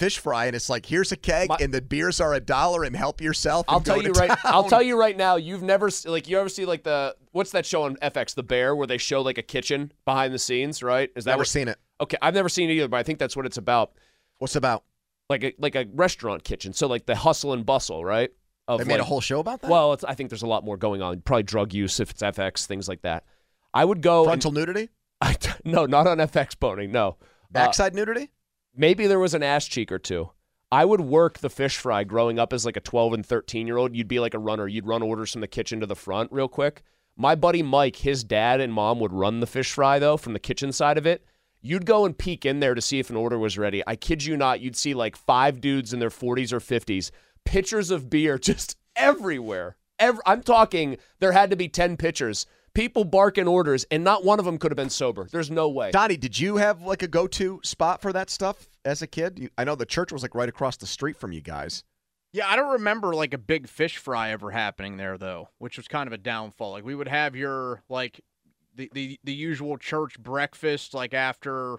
fish 0.00 0.18
fry 0.18 0.46
and 0.46 0.56
it's 0.56 0.70
like, 0.70 0.86
here's 0.86 1.12
a 1.12 1.16
keg 1.16 1.50
and 1.60 1.72
the 1.74 1.82
beers 1.82 2.20
are 2.20 2.32
a 2.32 2.40
dollar 2.40 2.84
and 2.84 2.96
help 2.96 3.20
yourself. 3.20 3.66
I'll 3.68 3.80
tell 3.80 4.02
you 4.02 4.12
right. 4.12 4.30
I'll 4.44 4.64
tell 4.64 4.82
you 4.82 4.98
right 4.98 5.16
now. 5.16 5.36
You've 5.36 5.62
never 5.62 5.90
like 6.06 6.26
you 6.26 6.40
ever 6.40 6.48
see 6.48 6.64
like 6.64 6.82
the 6.82 7.14
what's 7.32 7.50
that 7.52 7.66
show 7.66 7.82
on 7.82 7.96
FX, 7.96 8.34
The 8.34 8.42
Bear, 8.42 8.74
where 8.74 8.86
they 8.86 8.96
show 8.98 9.20
like 9.20 9.36
a 9.38 9.42
kitchen 9.42 9.92
behind 10.06 10.32
the 10.32 10.38
scenes, 10.38 10.82
right? 10.82 11.10
Is 11.14 11.24
that 11.24 11.32
Never 11.32 11.40
what- 11.40 11.48
seen 11.48 11.68
it. 11.68 11.78
Okay, 12.00 12.16
I've 12.22 12.32
never 12.34 12.48
seen 12.48 12.70
it 12.70 12.72
either, 12.72 12.88
but 12.88 12.96
I 12.96 13.02
think 13.02 13.18
that's 13.18 13.36
what 13.36 13.44
it's 13.44 13.58
about. 13.58 13.92
What's 14.38 14.56
about? 14.56 14.84
Like 15.28 15.44
a 15.44 15.52
like 15.58 15.74
a 15.76 15.86
restaurant 15.92 16.42
kitchen. 16.44 16.72
So 16.72 16.86
like 16.86 17.04
the 17.04 17.14
hustle 17.14 17.52
and 17.52 17.64
bustle, 17.66 18.02
right? 18.04 18.30
Of 18.66 18.78
They 18.78 18.84
made 18.86 19.00
a 19.00 19.04
whole 19.04 19.20
show 19.20 19.38
about 19.40 19.60
that? 19.60 19.70
Well, 19.70 19.92
it's, 19.92 20.04
I 20.04 20.14
think 20.14 20.30
there's 20.30 20.42
a 20.42 20.46
lot 20.46 20.64
more 20.64 20.76
going 20.78 21.02
on. 21.02 21.20
Probably 21.20 21.42
drug 21.42 21.74
use 21.74 22.00
if 22.00 22.10
it's 22.12 22.22
FX, 22.22 22.64
things 22.66 22.88
like 22.88 23.02
that. 23.02 23.24
I 23.74 23.84
would 23.84 24.00
go 24.00 24.24
Frontal 24.24 24.48
and, 24.50 24.56
nudity? 24.58 24.88
I, 25.20 25.36
no, 25.64 25.84
not 25.86 26.06
on 26.06 26.18
FX 26.18 26.58
boning. 26.58 26.90
No, 26.92 27.16
Uh, 27.20 27.24
Backside 27.50 27.94
nudity? 27.94 28.30
Maybe 28.74 29.06
there 29.06 29.18
was 29.18 29.34
an 29.34 29.42
ass 29.42 29.66
cheek 29.66 29.90
or 29.90 29.98
two. 29.98 30.30
I 30.72 30.84
would 30.84 31.00
work 31.00 31.38
the 31.38 31.50
fish 31.50 31.76
fry 31.76 32.04
growing 32.04 32.38
up 32.38 32.52
as 32.52 32.64
like 32.64 32.76
a 32.76 32.80
12 32.80 33.14
and 33.14 33.26
13 33.26 33.66
year 33.66 33.76
old. 33.76 33.96
You'd 33.96 34.08
be 34.08 34.20
like 34.20 34.34
a 34.34 34.38
runner. 34.38 34.68
You'd 34.68 34.86
run 34.86 35.02
orders 35.02 35.32
from 35.32 35.40
the 35.40 35.48
kitchen 35.48 35.80
to 35.80 35.86
the 35.86 35.96
front 35.96 36.30
real 36.30 36.48
quick. 36.48 36.82
My 37.16 37.34
buddy 37.34 37.62
Mike, 37.62 37.96
his 37.96 38.22
dad 38.22 38.60
and 38.60 38.72
mom 38.72 39.00
would 39.00 39.12
run 39.12 39.40
the 39.40 39.46
fish 39.46 39.72
fry 39.72 39.98
though 39.98 40.16
from 40.16 40.32
the 40.32 40.38
kitchen 40.38 40.72
side 40.72 40.96
of 40.96 41.06
it. 41.06 41.24
You'd 41.60 41.86
go 41.86 42.06
and 42.06 42.16
peek 42.16 42.46
in 42.46 42.60
there 42.60 42.74
to 42.74 42.80
see 42.80 42.98
if 42.98 43.10
an 43.10 43.16
order 43.16 43.38
was 43.38 43.58
ready. 43.58 43.82
I 43.86 43.96
kid 43.96 44.24
you 44.24 44.36
not, 44.36 44.60
you'd 44.60 44.76
see 44.76 44.94
like 44.94 45.16
five 45.16 45.60
dudes 45.60 45.92
in 45.92 45.98
their 45.98 46.08
40s 46.08 46.52
or 46.52 46.60
50s, 46.60 47.10
pitchers 47.44 47.90
of 47.90 48.08
beer 48.08 48.38
just 48.38 48.76
everywhere. 48.96 49.76
Every, 49.98 50.22
I'm 50.24 50.42
talking, 50.42 50.96
there 51.18 51.32
had 51.32 51.50
to 51.50 51.56
be 51.56 51.68
10 51.68 51.98
pitchers. 51.98 52.46
People 52.72 53.04
barking 53.04 53.48
orders, 53.48 53.84
and 53.90 54.04
not 54.04 54.24
one 54.24 54.38
of 54.38 54.44
them 54.44 54.56
could 54.56 54.70
have 54.70 54.76
been 54.76 54.90
sober. 54.90 55.26
There's 55.30 55.50
no 55.50 55.68
way. 55.68 55.90
Donnie, 55.90 56.16
did 56.16 56.38
you 56.38 56.56
have 56.56 56.82
like 56.82 57.02
a 57.02 57.08
go 57.08 57.26
to 57.26 57.60
spot 57.64 58.00
for 58.00 58.12
that 58.12 58.30
stuff 58.30 58.68
as 58.84 59.02
a 59.02 59.06
kid? 59.06 59.38
You, 59.38 59.48
I 59.58 59.64
know 59.64 59.74
the 59.74 59.86
church 59.86 60.12
was 60.12 60.22
like 60.22 60.34
right 60.34 60.48
across 60.48 60.76
the 60.76 60.86
street 60.86 61.16
from 61.16 61.32
you 61.32 61.40
guys. 61.40 61.82
Yeah, 62.32 62.48
I 62.48 62.54
don't 62.54 62.72
remember 62.74 63.14
like 63.14 63.34
a 63.34 63.38
big 63.38 63.68
fish 63.68 63.96
fry 63.96 64.30
ever 64.30 64.52
happening 64.52 64.96
there 64.96 65.18
though, 65.18 65.48
which 65.58 65.76
was 65.76 65.88
kind 65.88 66.06
of 66.06 66.12
a 66.12 66.18
downfall. 66.18 66.70
Like 66.72 66.84
we 66.84 66.94
would 66.94 67.08
have 67.08 67.34
your 67.34 67.82
like 67.88 68.20
the 68.76 68.88
the, 68.92 69.18
the 69.24 69.34
usual 69.34 69.76
church 69.76 70.18
breakfast 70.20 70.94
like 70.94 71.12
after 71.12 71.78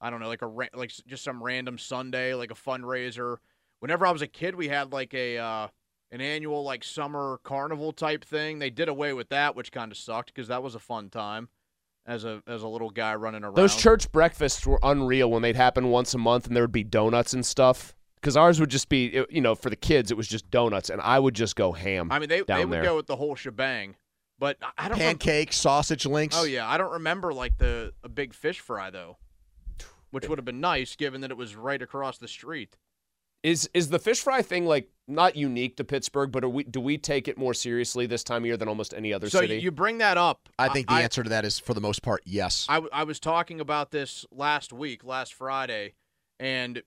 I 0.00 0.10
don't 0.10 0.20
know, 0.20 0.28
like 0.28 0.42
a 0.42 0.48
like 0.74 0.92
just 1.06 1.22
some 1.22 1.42
random 1.42 1.78
Sunday, 1.78 2.34
like 2.34 2.50
a 2.50 2.54
fundraiser. 2.54 3.36
Whenever 3.78 4.06
I 4.06 4.10
was 4.10 4.22
a 4.22 4.26
kid, 4.26 4.56
we 4.56 4.68
had 4.68 4.92
like 4.92 5.14
a 5.14 5.38
uh 5.38 5.68
an 6.10 6.20
annual 6.20 6.62
like 6.62 6.84
summer 6.84 7.40
carnival 7.42 7.92
type 7.92 8.24
thing. 8.24 8.58
They 8.58 8.70
did 8.70 8.88
away 8.88 9.12
with 9.12 9.28
that, 9.30 9.56
which 9.56 9.72
kind 9.72 9.90
of 9.92 9.98
sucked 9.98 10.32
because 10.34 10.48
that 10.48 10.62
was 10.62 10.74
a 10.74 10.78
fun 10.78 11.10
time 11.10 11.48
as 12.06 12.24
a 12.24 12.42
as 12.46 12.62
a 12.62 12.68
little 12.68 12.90
guy 12.90 13.14
running 13.14 13.42
around. 13.44 13.54
Those 13.56 13.76
church 13.76 14.10
breakfasts 14.12 14.66
were 14.66 14.78
unreal 14.82 15.30
when 15.30 15.42
they'd 15.42 15.56
happen 15.56 15.88
once 15.88 16.14
a 16.14 16.18
month 16.18 16.46
and 16.46 16.54
there 16.54 16.62
would 16.62 16.72
be 16.72 16.84
donuts 16.84 17.32
and 17.32 17.44
stuff. 17.44 17.94
Because 18.16 18.36
ours 18.36 18.58
would 18.58 18.70
just 18.70 18.88
be, 18.88 19.22
you 19.30 19.40
know, 19.40 19.54
for 19.54 19.70
the 19.70 19.76
kids, 19.76 20.10
it 20.10 20.16
was 20.16 20.26
just 20.26 20.50
donuts, 20.50 20.90
and 20.90 21.00
I 21.00 21.18
would 21.18 21.34
just 21.34 21.54
go 21.54 21.72
ham. 21.72 22.10
I 22.10 22.18
mean, 22.18 22.28
they 22.28 22.42
down 22.42 22.58
they 22.58 22.64
would 22.64 22.72
there. 22.74 22.82
go 22.82 22.96
with 22.96 23.06
the 23.06 23.14
whole 23.16 23.36
shebang. 23.36 23.94
But 24.38 24.56
I- 24.62 24.72
I 24.78 24.88
don't 24.88 24.98
rem- 24.98 25.08
Pancake, 25.18 25.52
sausage 25.52 26.06
links. 26.06 26.36
Oh 26.38 26.44
yeah, 26.44 26.68
I 26.68 26.76
don't 26.76 26.92
remember 26.92 27.32
like 27.32 27.58
the 27.58 27.92
a 28.02 28.08
big 28.08 28.34
fish 28.34 28.58
fry 28.60 28.90
though, 28.90 29.18
which 30.10 30.28
would 30.28 30.38
have 30.38 30.44
been 30.44 30.60
nice 30.60 30.96
given 30.96 31.20
that 31.20 31.30
it 31.30 31.36
was 31.36 31.54
right 31.56 31.80
across 31.80 32.18
the 32.18 32.26
street. 32.28 32.76
Is 33.46 33.70
is 33.72 33.90
the 33.90 34.00
fish 34.00 34.22
fry 34.22 34.42
thing 34.42 34.66
like 34.66 34.88
not 35.06 35.36
unique 35.36 35.76
to 35.76 35.84
Pittsburgh, 35.84 36.32
but 36.32 36.42
are 36.42 36.48
we 36.48 36.64
do 36.64 36.80
we 36.80 36.98
take 36.98 37.28
it 37.28 37.38
more 37.38 37.54
seriously 37.54 38.04
this 38.04 38.24
time 38.24 38.42
of 38.42 38.46
year 38.46 38.56
than 38.56 38.66
almost 38.66 38.92
any 38.92 39.12
other 39.12 39.30
so 39.30 39.38
city? 39.38 39.58
you 39.58 39.70
bring 39.70 39.98
that 39.98 40.18
up. 40.18 40.48
I 40.58 40.68
think 40.68 40.88
the 40.88 40.94
I, 40.94 41.02
answer 41.02 41.22
to 41.22 41.30
that 41.30 41.44
is 41.44 41.56
for 41.56 41.72
the 41.72 41.80
most 41.80 42.02
part, 42.02 42.22
yes. 42.26 42.66
I, 42.68 42.74
w- 42.74 42.90
I 42.92 43.04
was 43.04 43.20
talking 43.20 43.60
about 43.60 43.92
this 43.92 44.26
last 44.32 44.72
week, 44.72 45.04
last 45.04 45.32
Friday, 45.32 45.94
and 46.40 46.82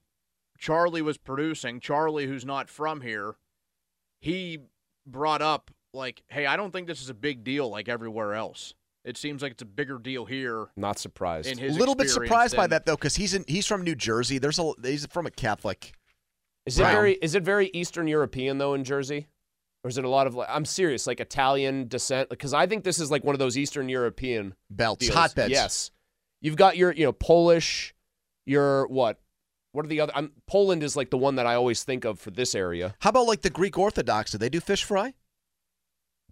Charlie 0.57 1.01
was 1.01 1.17
producing. 1.17 1.79
Charlie, 1.79 2.27
who's 2.27 2.43
not 2.43 2.69
from 2.69 2.99
here, 2.99 3.37
he 4.19 4.59
brought 5.07 5.41
up 5.41 5.71
like, 5.93 6.23
"Hey, 6.27 6.45
I 6.45 6.57
don't 6.57 6.71
think 6.71 6.87
this 6.87 7.01
is 7.01 7.09
a 7.09 7.13
big 7.13 7.45
deal 7.45 7.69
like 7.69 7.87
everywhere 7.87 8.33
else. 8.33 8.73
It 9.05 9.15
seems 9.15 9.41
like 9.41 9.53
it's 9.53 9.63
a 9.63 9.65
bigger 9.65 9.97
deal 9.97 10.25
here." 10.25 10.67
Not 10.75 10.99
surprised. 10.99 11.57
A 11.57 11.69
little 11.69 11.95
bit 11.95 12.07
experience 12.07 12.29
surprised 12.29 12.57
by 12.57 12.67
that 12.67 12.85
though, 12.85 12.97
because 12.97 13.15
he's 13.15 13.33
in, 13.33 13.45
he's 13.47 13.65
from 13.65 13.85
New 13.85 13.95
Jersey. 13.95 14.39
There's 14.39 14.59
a 14.59 14.73
he's 14.83 15.05
from 15.05 15.25
a 15.25 15.31
Catholic. 15.31 15.93
Is 16.65 16.79
it 16.79 16.83
very 16.83 17.13
is 17.13 17.35
it 17.35 17.43
very 17.43 17.69
Eastern 17.73 18.07
European 18.07 18.57
though 18.57 18.73
in 18.73 18.83
Jersey? 18.83 19.27
Or 19.83 19.89
is 19.89 19.97
it 19.97 20.03
a 20.03 20.09
lot 20.09 20.27
of 20.27 20.35
like 20.35 20.49
I'm 20.51 20.65
serious, 20.65 21.07
like 21.07 21.19
Italian 21.19 21.87
descent? 21.87 22.29
Because 22.29 22.53
I 22.53 22.67
think 22.67 22.83
this 22.83 22.99
is 22.99 23.09
like 23.09 23.23
one 23.23 23.33
of 23.33 23.39
those 23.39 23.57
Eastern 23.57 23.87
European 23.87 24.53
belts, 24.69 25.05
deals. 25.05 25.15
hotbeds. 25.15 25.51
Yes. 25.51 25.91
You've 26.41 26.57
got 26.57 26.77
your, 26.77 26.91
you 26.93 27.05
know, 27.05 27.11
Polish, 27.11 27.93
your 28.45 28.87
what? 28.87 29.19
What 29.71 29.85
are 29.85 29.87
the 29.87 30.01
other 30.01 30.13
I'm 30.15 30.31
Poland 30.47 30.83
is 30.83 30.95
like 30.95 31.11
the 31.11 31.17
one 31.17 31.35
that 31.35 31.45
I 31.45 31.55
always 31.55 31.83
think 31.83 32.03
of 32.03 32.19
for 32.19 32.31
this 32.31 32.55
area. 32.55 32.95
How 32.99 33.11
about 33.11 33.27
like 33.27 33.41
the 33.41 33.49
Greek 33.49 33.77
Orthodox? 33.77 34.31
Do 34.31 34.37
they 34.37 34.49
do 34.49 34.59
fish 34.59 34.83
fry? 34.83 35.13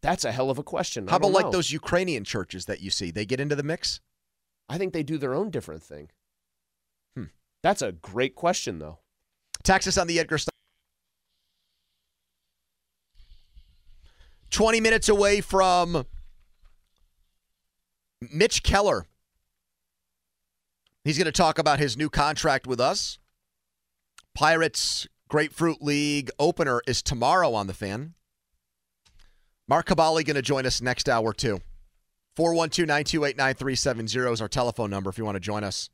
That's 0.02 0.26
a 0.26 0.32
hell 0.32 0.50
of 0.50 0.58
a 0.58 0.64
question. 0.64 1.08
How 1.08 1.18
about 1.18 1.28
don't 1.28 1.34
like 1.34 1.46
know. 1.46 1.52
those 1.52 1.72
Ukrainian 1.72 2.24
churches 2.24 2.66
that 2.66 2.82
you 2.82 2.90
see? 2.90 3.12
They 3.12 3.26
get 3.26 3.40
into 3.40 3.56
the 3.56 3.64
mix. 3.64 4.00
I 4.70 4.78
think 4.78 4.94
they 4.94 5.04
do 5.04 5.18
their 5.18 5.34
own 5.34 5.50
different 5.50 5.84
thing. 5.84 6.10
Hmm. 7.16 7.26
That's 7.64 7.82
a 7.82 7.94
great 7.94 8.36
question 8.36 8.80
though. 8.80 9.00
Texas 9.68 9.98
on 9.98 10.08
the 10.08 10.18
Edgar. 10.18 10.38
Stein. 10.38 10.50
Twenty 14.50 14.80
minutes 14.80 15.10
away 15.10 15.42
from 15.42 16.06
Mitch 18.32 18.64
Keller. 18.64 19.06
He's 21.04 21.18
going 21.18 21.26
to 21.26 21.34
talk 21.34 21.60
about 21.60 21.80
his 21.80 21.98
new 21.98 22.10
contract 22.10 22.66
with 22.66 22.80
us. 22.80 23.20
Pirates 24.34 25.06
Grapefruit 25.28 25.82
League 25.82 26.32
opener 26.40 26.82
is 26.88 27.02
tomorrow 27.02 27.54
on 27.54 27.68
the 27.68 27.74
fan. 27.74 28.14
Mark 29.68 29.88
Kaboly 29.88 30.24
going 30.24 30.36
to 30.36 30.42
join 30.42 30.66
us 30.66 30.82
next 30.82 31.10
hour, 31.10 31.34
too. 31.34 31.60
412 32.38 32.88
928 32.88 33.36
9370 33.36 34.32
is 34.32 34.42
our 34.42 34.48
telephone 34.48 34.90
number 34.90 35.10
if 35.10 35.18
you 35.18 35.26
want 35.26 35.36
to 35.36 35.42
join 35.42 35.66
us. 35.66 35.90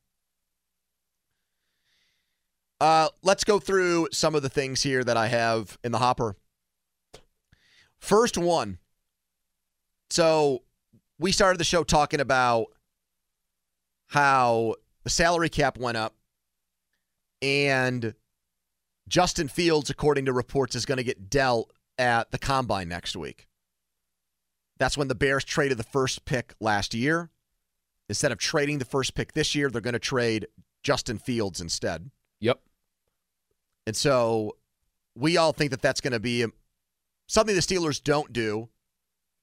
Uh, 2.80 3.10
let's 3.22 3.44
go 3.44 3.60
through 3.60 4.10
some 4.12 4.36
of 4.36 4.42
the 4.42 4.50
things 4.50 4.82
here 4.82 5.04
that 5.04 5.18
I 5.18 5.28
have 5.28 5.78
in 5.84 5.92
the 5.92 6.00
hopper. 6.00 6.36
First 8.00 8.38
one. 8.38 8.80
So 10.10 10.64
we 11.18 11.32
started 11.32 11.60
the 11.60 11.64
show 11.64 11.84
talking 11.84 12.20
about 12.20 12.68
how 14.08 14.76
the 15.04 15.10
salary 15.10 15.50
cap 15.50 15.78
went 15.78 15.98
up 15.98 16.16
and 17.42 18.14
Justin 19.08 19.50
Fields, 19.50 19.90
according 19.90 20.26
to 20.26 20.34
reports, 20.34 20.76
is 20.76 20.86
going 20.86 20.98
to 20.98 21.04
get 21.04 21.30
dealt 21.30 21.72
at 21.98 22.32
the 22.32 22.38
combine 22.38 22.88
next 22.88 23.16
week. 23.16 23.48
That's 24.78 24.98
when 24.98 25.10
the 25.10 25.16
Bears 25.16 25.44
traded 25.44 25.78
the 25.78 25.84
first 25.84 26.26
pick 26.26 26.56
last 26.60 26.94
year. 26.94 27.30
Instead 28.10 28.32
of 28.32 28.38
trading 28.38 28.80
the 28.80 28.86
first 28.86 29.14
pick 29.14 29.34
this 29.34 29.56
year, 29.56 29.70
they're 29.70 29.82
going 29.82 29.94
to 29.94 30.00
trade 30.00 30.48
Justin 30.84 31.18
Fields 31.18 31.62
instead. 31.62 32.12
And 33.86 33.96
so 33.96 34.56
we 35.16 35.38
all 35.38 35.52
think 35.54 35.72
that 35.72 35.82
that's 35.82 36.02
going 36.02 36.14
to 36.14 36.20
be 36.20 36.46
something 37.28 37.56
the 37.56 37.62
Steelers 37.62 38.02
don't 38.02 38.32
do, 38.34 38.70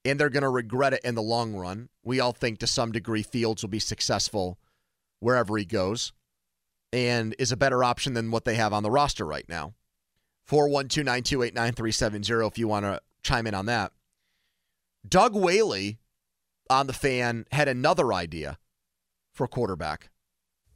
and 0.03 0.19
they're 0.19 0.29
going 0.29 0.43
to 0.43 0.49
regret 0.49 0.93
it 0.93 1.01
in 1.03 1.15
the 1.15 1.21
long 1.21 1.53
run. 1.53 1.89
We 2.03 2.19
all 2.19 2.31
think 2.31 2.59
to 2.59 2.67
some 2.67 2.91
degree 2.91 3.23
Fields 3.23 3.61
will 3.61 3.69
be 3.69 3.79
successful 3.79 4.57
wherever 5.19 5.57
he 5.57 5.65
goes 5.65 6.13
and 6.91 7.35
is 7.39 7.51
a 7.51 7.57
better 7.57 7.83
option 7.83 8.13
than 8.13 8.31
what 8.31 8.45
they 8.45 8.55
have 8.55 8.73
on 8.73 8.83
the 8.83 8.91
roster 8.91 9.25
right 9.25 9.47
now. 9.47 9.73
412 10.45 11.05
928 11.05 11.53
9370 11.53 12.47
if 12.47 12.57
you 12.57 12.67
want 12.67 12.85
to 12.85 12.99
chime 13.23 13.47
in 13.47 13.53
on 13.53 13.67
that. 13.67 13.91
Doug 15.07 15.35
Whaley 15.35 15.99
on 16.69 16.87
the 16.87 16.93
fan 16.93 17.45
had 17.51 17.67
another 17.67 18.13
idea 18.13 18.57
for 19.33 19.47
quarterback. 19.47 20.09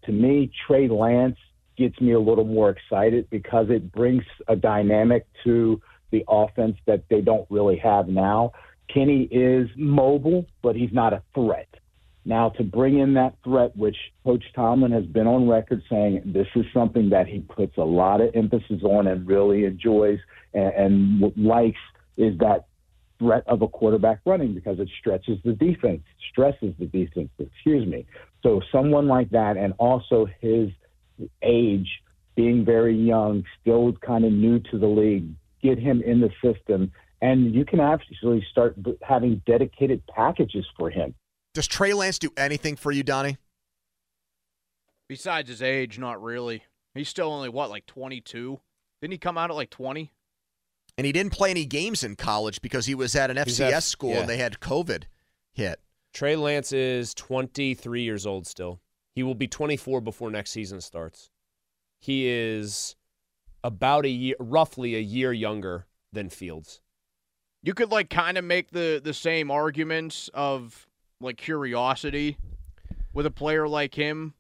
To 0.06 0.12
me, 0.12 0.52
Trey 0.66 0.88
Lance 0.88 1.38
gets 1.78 2.00
me 2.00 2.14
a 2.14 2.20
little 2.20 2.46
more 2.46 2.70
excited 2.70 3.30
because 3.30 3.68
it 3.70 3.92
brings 3.92 4.24
a 4.48 4.56
dynamic 4.56 5.26
to 5.44 5.82
the 6.12 6.24
offense 6.28 6.78
that 6.86 7.04
they 7.10 7.22
don't 7.22 7.46
really 7.50 7.78
have 7.78 8.08
now. 8.08 8.52
Kenny 8.94 9.24
is 9.24 9.68
mobile, 9.76 10.46
but 10.62 10.76
he's 10.76 10.94
not 10.94 11.14
a 11.14 11.22
threat. 11.34 11.68
Now, 12.28 12.50
to 12.50 12.64
bring 12.64 12.98
in 12.98 13.14
that 13.14 13.36
threat, 13.44 13.76
which 13.78 13.98
Coach 14.24 14.44
Tomlin 14.56 14.92
has 14.92 15.06
been 15.06 15.28
on 15.28 15.48
record 15.48 15.84
saying 15.90 16.24
this 16.26 16.48
is 16.56 16.66
something 16.74 17.10
that 17.10 17.28
he 17.28 17.40
puts 17.40 17.78
a 17.78 17.84
lot 17.84 18.20
of 18.20 18.32
emphasis 18.34 18.82
on 18.84 19.06
and 19.06 19.28
really 19.28 19.66
enjoys 19.66 20.20
and, 20.54 21.22
and 21.22 21.38
likes, 21.38 21.78
is 22.18 22.36
that 22.40 22.66
threat 23.20 23.44
of 23.48 23.62
a 23.62 23.68
quarterback 23.68 24.22
running 24.26 24.56
because 24.56 24.80
it 24.80 24.90
stretches 25.00 25.38
the 25.46 25.54
defense, 25.54 26.02
stresses 26.32 26.74
the 26.80 26.88
defense, 26.88 27.30
excuse 27.38 27.88
me. 27.88 28.08
So, 28.42 28.62
someone 28.72 29.08
like 29.08 29.30
that, 29.30 29.56
and 29.58 29.74
also 29.78 30.28
his 30.42 30.70
age, 31.42 31.90
being 32.36 32.66
very 32.66 32.96
young, 32.96 33.44
still 33.62 33.94
kind 34.06 34.26
of 34.26 34.32
new 34.32 34.60
to 34.72 34.78
the 34.78 34.88
league, 34.88 35.30
get 35.62 35.80
him 35.80 36.02
in 36.02 36.20
the 36.20 36.30
system, 36.44 36.92
and 37.22 37.54
you 37.54 37.66
can 37.66 37.80
actually 37.80 38.46
start 38.52 38.76
having 39.02 39.42
dedicated 39.46 40.06
packages 40.08 40.66
for 40.78 40.90
him 40.90 41.16
does 41.56 41.68
Trey 41.68 41.94
Lance 41.94 42.20
do 42.20 42.30
anything 42.38 42.76
for 42.76 42.92
you, 42.92 43.02
Donnie? 43.02 43.38
Besides 45.08 45.50
his 45.50 45.64
age, 45.64 45.98
not 45.98 46.22
really. 46.22 46.64
He's 46.94 47.10
still 47.10 47.32
only 47.32 47.50
what, 47.50 47.70
like 47.70 47.86
22? 47.86 48.60
Didn't 49.02 49.12
he 49.12 49.18
come 49.18 49.38
out 49.38 49.50
at 49.50 49.56
like 49.56 49.70
20? 49.70 50.12
And 50.98 51.06
he 51.06 51.12
didn't 51.12 51.32
play 51.32 51.52
any 51.52 51.66
games 51.66 52.04
in 52.04 52.16
college 52.16 52.62
because 52.62 52.86
he 52.86 52.96
was 52.96 53.16
at 53.16 53.32
an 53.32 53.38
FCS 53.38 53.72
at, 53.72 53.84
school 53.84 54.12
yeah. 54.12 54.20
and 54.22 54.30
they 54.30 54.38
had 54.38 54.60
COVID 54.60 55.04
hit. 55.54 55.80
Trey 56.14 56.36
Lance 56.36 56.72
is 56.72 57.14
23 57.14 58.02
years 58.02 58.26
old 58.26 58.48
still. 58.48 58.80
He 59.16 59.24
will 59.24 59.36
be 59.36 59.48
24 59.48 60.02
before 60.02 60.30
next 60.30 60.52
season 60.52 60.82
starts. 60.82 61.30
He 62.00 62.28
is 62.28 62.96
about 63.64 64.06
a 64.06 64.10
year, 64.10 64.36
roughly 64.40 64.96
a 64.96 65.00
year 65.00 65.32
younger 65.32 65.86
than 66.12 66.30
Fields. 66.30 66.82
You 67.64 67.74
could 67.74 67.92
like 67.92 68.10
kind 68.10 68.38
of 68.38 68.44
make 68.44 68.72
the 68.72 69.02
the 69.04 69.14
same 69.14 69.50
arguments 69.50 70.30
of 70.34 70.88
like 71.20 71.38
curiosity 71.38 72.38
with 73.14 73.26
a 73.26 73.32
player 73.32 73.68
like 73.68 73.96
him, 73.96 74.36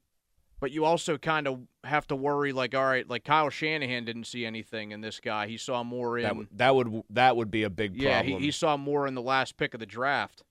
but 0.59 0.71
you 0.71 0.85
also 0.85 1.17
kind 1.17 1.47
of 1.47 1.61
have 1.85 2.05
to 2.07 2.15
worry 2.15 2.51
like 2.51 2.75
all 2.75 2.85
right, 2.85 3.09
like 3.09 3.23
Kyle 3.23 3.49
Shanahan 3.49 4.05
didn't 4.05 4.25
see 4.25 4.45
anything 4.45 4.91
in 4.91 5.01
this 5.01 5.19
guy. 5.19 5.47
He 5.47 5.57
saw 5.57 5.83
more 5.83 6.19
in 6.19 6.23
that, 6.23 6.35
would, 6.35 6.47
that 6.51 6.75
would 6.75 7.03
that 7.09 7.35
would 7.35 7.49
be 7.49 7.63
a 7.63 7.69
big 7.69 7.95
yeah, 7.95 8.19
problem. 8.19 8.39
he, 8.39 8.45
he 8.47 8.51
saw 8.51 8.77
more 8.77 9.07
in 9.07 9.15
the 9.15 9.21
last 9.21 9.57
pick 9.57 9.73
of 9.73 9.79
the 9.79 9.85
draft. 9.87 10.43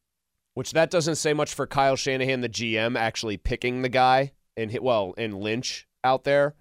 Which 0.55 0.73
that 0.73 0.91
doesn't 0.91 1.17
say 1.17 1.33
much 1.33 1.53
for 1.53 1.67
Kyle 1.67 1.97
Shanahan, 1.97 2.41
the 2.41 2.49
GM, 2.49 2.97
actually 2.97 3.37
picking 3.37 3.83
the 3.83 3.89
guy 3.89 4.33
and 4.57 4.77
well 4.81 5.15
and 5.19 5.35
Lynch 5.35 5.89
out 6.05 6.25
there. 6.25 6.55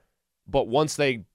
But 0.48 0.68
once 0.68 0.96
they 0.96 1.26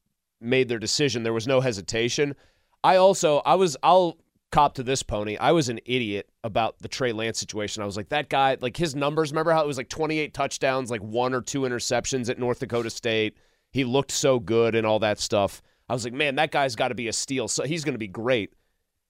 made 0.40 0.68
their 0.68 0.78
decision, 0.78 1.22
there 1.22 1.32
was 1.32 1.46
no 1.46 1.60
hesitation. 1.60 2.34
I 2.82 2.96
also 2.96 3.38
I 3.44 3.54
was 3.54 3.76
I'll 3.82 4.18
cop 4.50 4.74
to 4.74 4.82
this 4.82 5.02
pony. 5.02 5.36
I 5.36 5.52
was 5.52 5.68
an 5.68 5.80
idiot 5.84 6.28
about 6.42 6.78
the 6.80 6.88
Trey 6.88 7.12
Lance 7.12 7.38
situation. 7.38 7.82
I 7.82 7.86
was 7.86 7.96
like, 7.96 8.08
that 8.08 8.28
guy, 8.28 8.56
like 8.60 8.76
his 8.76 8.94
numbers, 8.94 9.30
remember 9.30 9.52
how 9.52 9.62
it 9.62 9.66
was 9.66 9.76
like 9.76 9.88
28 9.88 10.32
touchdowns, 10.32 10.90
like 10.90 11.02
one 11.02 11.34
or 11.34 11.42
two 11.42 11.62
interceptions 11.62 12.30
at 12.30 12.38
North 12.38 12.60
Dakota 12.60 12.90
State? 12.90 13.36
He 13.70 13.84
looked 13.84 14.10
so 14.10 14.38
good 14.38 14.74
and 14.74 14.86
all 14.86 14.98
that 15.00 15.20
stuff. 15.20 15.60
I 15.88 15.92
was 15.92 16.04
like, 16.04 16.14
man, 16.14 16.36
that 16.36 16.50
guy's 16.50 16.76
got 16.76 16.88
to 16.88 16.94
be 16.94 17.08
a 17.08 17.12
steal. 17.12 17.48
So 17.48 17.64
he's 17.64 17.84
going 17.84 17.94
to 17.94 17.98
be 17.98 18.08
great. 18.08 18.52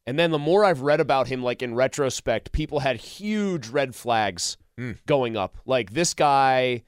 And 0.09 0.19
then 0.19 0.31
the 0.31 0.39
more 0.39 0.65
I've 0.65 0.81
read 0.81 1.01
about 1.01 1.29
him, 1.29 1.43
like 1.43 1.63
in 1.63 1.75
retrospect, 1.75 2.51
people 2.51 2.79
had 2.79 2.97
huge 2.97 3.69
red 3.69 3.95
flags 3.95 4.57
mm. 4.81 4.97
going 5.05 5.37
up. 5.37 5.59
Like 5.67 5.93
this 5.93 6.15
guy 6.15 6.85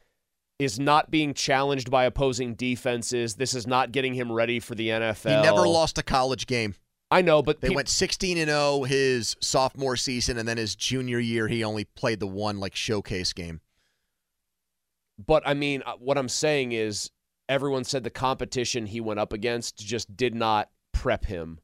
is 0.58 0.80
not 0.80 1.10
being 1.10 1.34
challenged 1.34 1.90
by 1.90 2.04
opposing 2.04 2.54
defenses. 2.54 3.34
This 3.34 3.52
is 3.52 3.66
not 3.66 3.92
getting 3.92 4.14
him 4.14 4.32
ready 4.32 4.58
for 4.58 4.74
the 4.74 4.88
NFL. 4.88 5.36
He 5.36 5.42
never 5.42 5.68
lost 5.68 5.98
a 5.98 6.02
college 6.02 6.46
game. 6.46 6.74
I 7.10 7.20
know, 7.20 7.42
but 7.42 7.60
they 7.60 7.68
pe- 7.68 7.74
went 7.74 7.90
16 7.90 8.38
and 8.38 8.48
0 8.48 8.84
his 8.84 9.36
sophomore 9.40 9.96
season, 9.96 10.38
and 10.38 10.48
then 10.48 10.56
his 10.56 10.74
junior 10.74 11.18
year 11.18 11.46
he 11.46 11.62
only 11.62 11.84
played 11.84 12.20
the 12.20 12.26
one 12.26 12.58
like 12.58 12.74
showcase 12.74 13.34
game. 13.34 13.60
But 15.18 15.42
I 15.44 15.52
mean, 15.52 15.82
uh, 15.84 15.96
what 15.98 16.16
I'm 16.16 16.30
saying 16.30 16.72
is, 16.72 17.10
everyone 17.50 17.84
said 17.84 18.02
the 18.02 18.08
competition 18.08 18.86
he 18.86 19.02
went 19.02 19.20
up 19.20 19.34
against 19.34 19.76
just 19.76 20.16
did 20.16 20.34
not 20.34 20.70
prep 20.94 21.26
him 21.26 21.60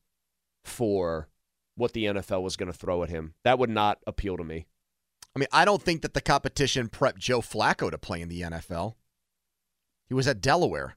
for 0.63 1.29
what 1.77 1.93
the 1.93 2.07
NFL 2.07 2.43
was 2.43 2.57
going 2.57 2.73
to 2.73 2.77
throw 2.77 3.03
at 3.03 3.11
him. 3.11 3.35
That 3.45 3.59
would 3.59 3.71
not 3.71 3.99
appeal 4.07 4.37
to 4.37 4.45
me. 4.45 4.67
I 5.35 5.39
mean, 5.39 5.49
I 5.53 5.65
don't 5.65 5.83
think 5.83 6.03
that 6.03 6.15
the 6.15 6.21
competition 6.21 6.89
prepped 6.89 7.19
Joe 7.19 7.41
Flacco 7.41 7.91
to 7.91 7.99
play 7.99 8.23
in 8.23 8.29
the 8.29 8.41
NFL. 8.41 8.95
He 10.09 10.15
was 10.15 10.27
at 10.27 10.41
Delaware. 10.41 10.97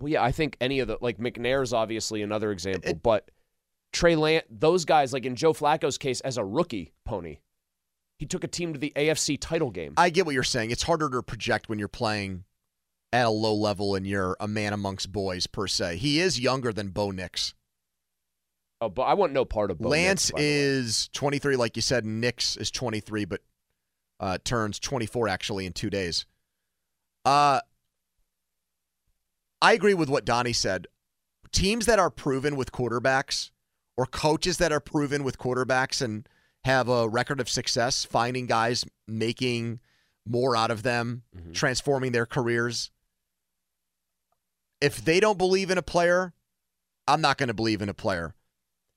Well, 0.00 0.12
yeah, 0.12 0.22
I 0.22 0.30
think 0.30 0.56
any 0.60 0.80
of 0.80 0.88
the 0.88 0.98
like 1.00 1.18
McNair's 1.18 1.72
obviously 1.72 2.22
another 2.22 2.52
example, 2.52 2.90
it, 2.90 3.02
but 3.02 3.30
Trey 3.92 4.14
Lance, 4.14 4.44
those 4.50 4.84
guys, 4.84 5.12
like 5.12 5.24
in 5.24 5.34
Joe 5.34 5.52
Flacco's 5.52 5.98
case, 5.98 6.20
as 6.20 6.36
a 6.36 6.44
rookie 6.44 6.92
pony, 7.04 7.38
he 8.18 8.26
took 8.26 8.44
a 8.44 8.48
team 8.48 8.72
to 8.72 8.78
the 8.78 8.92
AFC 8.94 9.38
title 9.40 9.70
game. 9.70 9.94
I 9.96 10.10
get 10.10 10.26
what 10.26 10.34
you're 10.34 10.42
saying. 10.42 10.70
It's 10.70 10.82
harder 10.82 11.08
to 11.10 11.22
project 11.22 11.68
when 11.68 11.78
you're 11.78 11.88
playing 11.88 12.44
at 13.12 13.26
a 13.26 13.30
low 13.30 13.54
level 13.54 13.94
and 13.94 14.06
you're 14.06 14.36
a 14.38 14.46
man 14.46 14.72
amongst 14.72 15.10
boys, 15.12 15.46
per 15.46 15.66
se. 15.66 15.96
He 15.96 16.20
is 16.20 16.38
younger 16.38 16.72
than 16.72 16.88
Bo 16.88 17.10
Nix. 17.10 17.54
Oh, 18.80 18.88
but 18.88 19.02
I 19.02 19.14
want 19.14 19.32
no 19.32 19.44
part 19.44 19.70
of 19.70 19.78
Bo 19.78 19.88
Lance 19.88 20.32
Nix, 20.32 20.42
is 20.42 21.08
23, 21.12 21.56
like 21.56 21.74
you 21.74 21.82
said. 21.82 22.04
Nix 22.06 22.56
is 22.56 22.70
23, 22.70 23.24
but 23.24 23.40
uh, 24.20 24.38
turns 24.44 24.78
24 24.78 25.28
actually 25.28 25.66
in 25.66 25.72
two 25.72 25.90
days. 25.90 26.26
Uh, 27.24 27.60
I 29.60 29.72
agree 29.72 29.94
with 29.94 30.08
what 30.08 30.24
Donnie 30.24 30.52
said. 30.52 30.86
Teams 31.50 31.86
that 31.86 31.98
are 31.98 32.10
proven 32.10 32.56
with 32.56 32.70
quarterbacks 32.70 33.50
or 33.96 34.06
coaches 34.06 34.58
that 34.58 34.70
are 34.70 34.80
proven 34.80 35.24
with 35.24 35.38
quarterbacks 35.38 36.00
and 36.00 36.28
have 36.64 36.88
a 36.88 37.08
record 37.08 37.40
of 37.40 37.48
success 37.48 38.04
finding 38.04 38.46
guys 38.46 38.84
making 39.08 39.80
more 40.26 40.54
out 40.54 40.70
of 40.70 40.82
them, 40.82 41.22
mm-hmm. 41.36 41.52
transforming 41.52 42.12
their 42.12 42.26
careers. 42.26 42.90
If 44.80 45.04
they 45.04 45.18
don't 45.18 45.38
believe 45.38 45.70
in 45.70 45.78
a 45.78 45.82
player, 45.82 46.32
I'm 47.08 47.20
not 47.20 47.38
going 47.38 47.48
to 47.48 47.54
believe 47.54 47.82
in 47.82 47.88
a 47.88 47.94
player. 47.94 48.34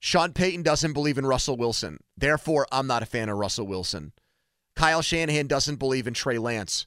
Sean 0.04 0.32
Payton 0.32 0.64
doesn't 0.64 0.94
believe 0.94 1.16
in 1.16 1.24
Russell 1.24 1.56
Wilson. 1.56 1.98
Therefore, 2.16 2.66
I'm 2.72 2.88
not 2.88 3.04
a 3.04 3.06
fan 3.06 3.28
of 3.28 3.38
Russell 3.38 3.68
Wilson. 3.68 4.12
Kyle 4.74 5.00
Shanahan 5.00 5.46
doesn't 5.46 5.76
believe 5.76 6.08
in 6.08 6.12
Trey 6.12 6.38
Lance. 6.38 6.86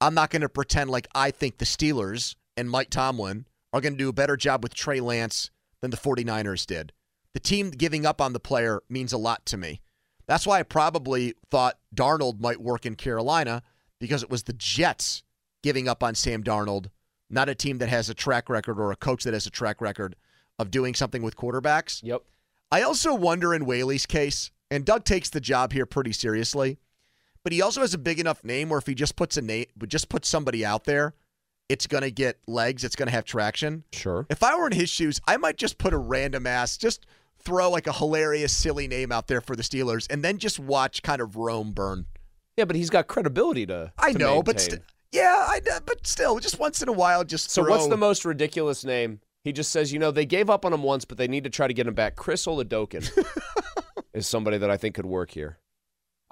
I'm 0.00 0.14
not 0.14 0.30
going 0.30 0.42
to 0.42 0.48
pretend 0.48 0.90
like 0.90 1.06
I 1.14 1.30
think 1.30 1.58
the 1.58 1.64
Steelers 1.64 2.34
and 2.56 2.68
Mike 2.68 2.90
Tomlin 2.90 3.46
are 3.72 3.80
going 3.80 3.92
to 3.92 3.98
do 3.98 4.08
a 4.08 4.12
better 4.12 4.36
job 4.36 4.64
with 4.64 4.74
Trey 4.74 4.98
Lance 4.98 5.50
than 5.80 5.92
the 5.92 5.96
49ers 5.96 6.66
did 6.66 6.92
the 7.36 7.40
team 7.40 7.70
giving 7.70 8.06
up 8.06 8.18
on 8.18 8.32
the 8.32 8.40
player 8.40 8.82
means 8.88 9.12
a 9.12 9.18
lot 9.18 9.44
to 9.44 9.58
me. 9.58 9.82
That's 10.26 10.46
why 10.46 10.58
I 10.58 10.62
probably 10.62 11.34
thought 11.50 11.78
Darnold 11.94 12.40
might 12.40 12.62
work 12.62 12.86
in 12.86 12.96
Carolina 12.96 13.62
because 14.00 14.22
it 14.22 14.30
was 14.30 14.44
the 14.44 14.54
Jets 14.54 15.22
giving 15.62 15.86
up 15.86 16.02
on 16.02 16.14
Sam 16.14 16.42
Darnold, 16.42 16.86
not 17.28 17.50
a 17.50 17.54
team 17.54 17.76
that 17.76 17.90
has 17.90 18.08
a 18.08 18.14
track 18.14 18.48
record 18.48 18.80
or 18.80 18.90
a 18.90 18.96
coach 18.96 19.22
that 19.24 19.34
has 19.34 19.46
a 19.46 19.50
track 19.50 19.82
record 19.82 20.16
of 20.58 20.70
doing 20.70 20.94
something 20.94 21.22
with 21.22 21.36
quarterbacks. 21.36 22.00
Yep. 22.02 22.22
I 22.70 22.82
also 22.82 23.14
wonder 23.14 23.54
in 23.54 23.64
Whaley's 23.64 24.06
case, 24.06 24.50
and 24.70 24.84
Doug 24.84 25.04
takes 25.04 25.30
the 25.30 25.40
job 25.40 25.72
here 25.72 25.86
pretty 25.86 26.12
seriously, 26.12 26.78
but 27.44 27.52
he 27.52 27.62
also 27.62 27.80
has 27.80 27.94
a 27.94 27.98
big 27.98 28.18
enough 28.18 28.42
name 28.44 28.68
where 28.68 28.78
if 28.78 28.86
he 28.86 28.94
just 28.94 29.16
puts 29.16 29.36
a 29.36 29.42
name, 29.42 29.66
just 29.86 30.08
puts 30.08 30.28
somebody 30.28 30.64
out 30.64 30.84
there, 30.84 31.14
it's 31.68 31.86
going 31.86 32.02
to 32.02 32.10
get 32.10 32.38
legs, 32.46 32.84
it's 32.84 32.96
going 32.96 33.06
to 33.06 33.12
have 33.12 33.24
traction. 33.24 33.84
Sure. 33.92 34.26
If 34.30 34.42
I 34.42 34.56
were 34.56 34.66
in 34.66 34.72
his 34.72 34.88
shoes, 34.90 35.20
I 35.26 35.36
might 35.36 35.56
just 35.56 35.78
put 35.78 35.92
a 35.92 35.98
random 35.98 36.46
ass, 36.46 36.76
just 36.76 37.06
throw 37.38 37.70
like 37.70 37.86
a 37.86 37.92
hilarious, 37.92 38.52
silly 38.52 38.88
name 38.88 39.12
out 39.12 39.28
there 39.28 39.40
for 39.40 39.54
the 39.54 39.62
Steelers, 39.62 40.06
and 40.10 40.24
then 40.24 40.38
just 40.38 40.58
watch 40.58 41.02
kind 41.02 41.20
of 41.20 41.36
Rome 41.36 41.72
burn. 41.72 42.06
Yeah, 42.56 42.64
but 42.64 42.74
he's 42.76 42.90
got 42.90 43.06
credibility 43.06 43.66
to. 43.66 43.92
I 43.98 44.12
to 44.12 44.18
know, 44.18 44.26
maintain. 44.36 44.44
but 44.44 44.60
st- 44.60 44.82
Yeah, 45.12 45.46
I 45.48 45.60
know, 45.66 45.78
but 45.86 46.06
still, 46.06 46.38
just 46.40 46.58
once 46.58 46.82
in 46.82 46.88
a 46.88 46.92
while, 46.92 47.22
just 47.22 47.50
So 47.50 47.62
throw- 47.62 47.70
what's 47.76 47.86
the 47.88 47.96
most 47.96 48.24
ridiculous 48.24 48.84
name? 48.84 49.20
He 49.46 49.52
just 49.52 49.70
says, 49.70 49.92
you 49.92 50.00
know, 50.00 50.10
they 50.10 50.26
gave 50.26 50.50
up 50.50 50.64
on 50.64 50.72
him 50.72 50.82
once, 50.82 51.04
but 51.04 51.18
they 51.18 51.28
need 51.28 51.44
to 51.44 51.50
try 51.50 51.68
to 51.68 51.72
get 51.72 51.86
him 51.86 51.94
back. 51.94 52.16
Chris 52.16 52.46
Oladokun 52.46 53.08
is 54.12 54.26
somebody 54.26 54.58
that 54.58 54.72
I 54.72 54.76
think 54.76 54.96
could 54.96 55.06
work 55.06 55.30
here. 55.30 55.60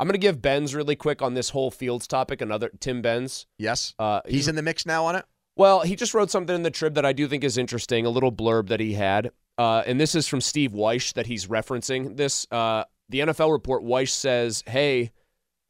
I'm 0.01 0.09
going 0.09 0.15
to 0.15 0.19
give 0.19 0.43
Benz 0.43 0.75
really 0.75 0.97
quick 0.97 1.23
on 1.23 1.35
this 1.35 1.51
whole 1.51 1.71
Fields 1.71 2.09
topic. 2.09 2.41
Another 2.41 2.73
Tim 2.81 3.03
Benz. 3.03 3.47
Yes, 3.57 3.95
uh, 4.01 4.23
he's 4.27 4.49
in 4.49 4.57
the 4.57 4.63
mix 4.63 4.85
now 4.85 5.05
on 5.05 5.15
it. 5.15 5.25
Well, 5.55 5.83
he 5.83 5.95
just 5.95 6.13
wrote 6.13 6.33
something 6.33 6.57
in 6.57 6.65
the 6.65 6.73
trib 6.73 6.95
that 6.95 7.07
I 7.07 7.13
do 7.13 7.29
think 7.29 7.45
is 7.45 7.57
interesting. 7.57 8.05
A 8.05 8.11
little 8.11 8.33
blurb 8.33 8.67
that 8.67 8.81
he 8.81 8.95
had, 8.95 9.31
uh, 9.59 9.85
and 9.87 10.01
this 10.01 10.17
is 10.17 10.27
from 10.27 10.41
Steve 10.41 10.73
Wyche 10.73 11.15
that 11.15 11.27
he's 11.27 11.47
referencing. 11.47 12.17
This 12.17 12.49
uh, 12.51 12.83
the 13.09 13.21
NFL 13.21 13.53
report. 13.53 13.85
Wyche 13.85 14.09
says, 14.11 14.65
"Hey, 14.67 15.13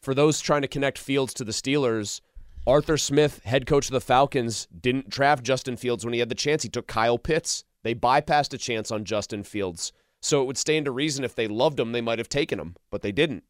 for 0.03 0.15
those 0.15 0.41
trying 0.41 0.63
to 0.63 0.69
connect 0.69 0.97
Fields 0.97 1.35
to 1.35 1.45
the 1.45 1.53
Steelers." 1.53 2.23
Arthur 2.67 2.97
Smith, 2.97 3.43
head 3.45 3.67
coach 3.67 3.87
of 3.87 3.93
the 3.93 4.01
Falcons, 4.01 4.67
didn't 4.81 5.11
draft 5.11 5.45
Justin 5.45 5.77
Fields 5.77 6.05
when 6.05 6.15
he 6.15 6.21
had 6.21 6.29
the 6.31 6.35
chance. 6.35 6.63
He 6.63 6.69
took 6.69 6.87
Kyle 6.87 7.19
Pitts. 7.19 7.65
They 7.83 7.95
bypassed 7.95 8.55
a 8.55 8.59
chance 8.59 8.91
on 8.91 9.05
Justin 9.05 9.43
Fields. 9.45 9.93
So 10.23 10.41
it 10.41 10.47
would 10.47 10.57
stand 10.57 10.87
to 10.87 10.91
reason 10.91 11.25
if 11.25 11.35
they 11.35 11.47
loved 11.49 11.79
him, 11.79 11.93
they 11.93 12.01
might 12.01 12.19
have 12.19 12.31
taken 12.31 12.59
him, 12.59 12.77
but 12.91 13.03
they 13.03 13.13
didn't. 13.13 13.45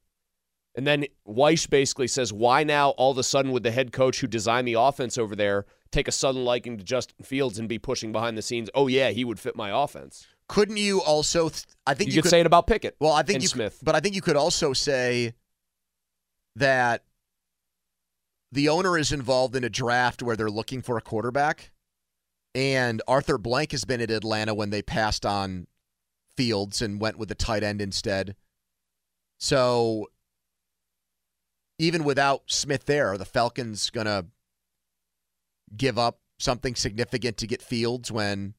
And 0.74 0.84
then 0.84 1.06
Wyche 1.28 1.70
basically 1.70 2.08
says, 2.08 2.32
why 2.32 2.64
now 2.64 2.90
all 2.90 3.12
of 3.12 3.18
a 3.18 3.22
sudden 3.22 3.52
would 3.52 3.62
the 3.62 3.70
head 3.70 3.92
coach 3.92 4.18
who 4.18 4.26
designed 4.26 4.66
the 4.66 4.74
offense 4.74 5.16
over 5.16 5.36
there 5.36 5.66
take 5.92 6.08
a 6.08 6.12
sudden 6.12 6.44
liking 6.44 6.76
to 6.76 6.82
Justin 6.82 7.24
Fields 7.24 7.60
and 7.60 7.68
be 7.68 7.78
pushing 7.78 8.10
behind 8.10 8.36
the 8.36 8.42
scenes? 8.42 8.68
Oh, 8.74 8.88
yeah, 8.88 9.10
he 9.10 9.24
would 9.24 9.38
fit 9.38 9.54
my 9.54 9.70
offense. 9.84 10.26
Couldn't 10.48 10.78
you 10.78 11.00
also? 11.00 11.48
Th- 11.50 11.62
I 11.86 11.94
think 11.94 12.10
You 12.10 12.16
you, 12.16 12.22
could 12.22 12.30
say 12.30 12.40
it 12.40 12.46
about 12.46 12.66
Pickett 12.66 12.96
Well, 12.98 13.12
I 13.12 13.22
think 13.22 13.36
and 13.36 13.42
you, 13.44 13.48
Smith. 13.48 13.78
but 13.84 13.94
I 13.94 14.00
think 14.00 14.16
you 14.16 14.20
could 14.20 14.34
also 14.36 14.72
say 14.72 15.34
that 16.56 17.04
the 18.54 18.68
owner 18.68 18.96
is 18.96 19.10
involved 19.10 19.56
in 19.56 19.64
a 19.64 19.68
draft 19.68 20.22
where 20.22 20.36
they're 20.36 20.48
looking 20.48 20.80
for 20.80 20.96
a 20.96 21.02
quarterback, 21.02 21.72
and 22.54 23.02
Arthur 23.08 23.36
Blank 23.36 23.72
has 23.72 23.84
been 23.84 24.00
at 24.00 24.12
Atlanta 24.12 24.54
when 24.54 24.70
they 24.70 24.80
passed 24.80 25.26
on 25.26 25.66
Fields 26.36 26.80
and 26.80 27.00
went 27.00 27.18
with 27.18 27.28
the 27.28 27.34
tight 27.34 27.64
end 27.64 27.80
instead. 27.82 28.36
So 29.40 30.06
even 31.80 32.04
without 32.04 32.44
Smith 32.46 32.84
there, 32.86 33.08
are 33.08 33.18
the 33.18 33.24
Falcons 33.24 33.90
gonna 33.90 34.26
give 35.76 35.98
up 35.98 36.20
something 36.38 36.76
significant 36.76 37.36
to 37.38 37.48
get 37.48 37.60
Fields 37.60 38.12
when? 38.12 38.54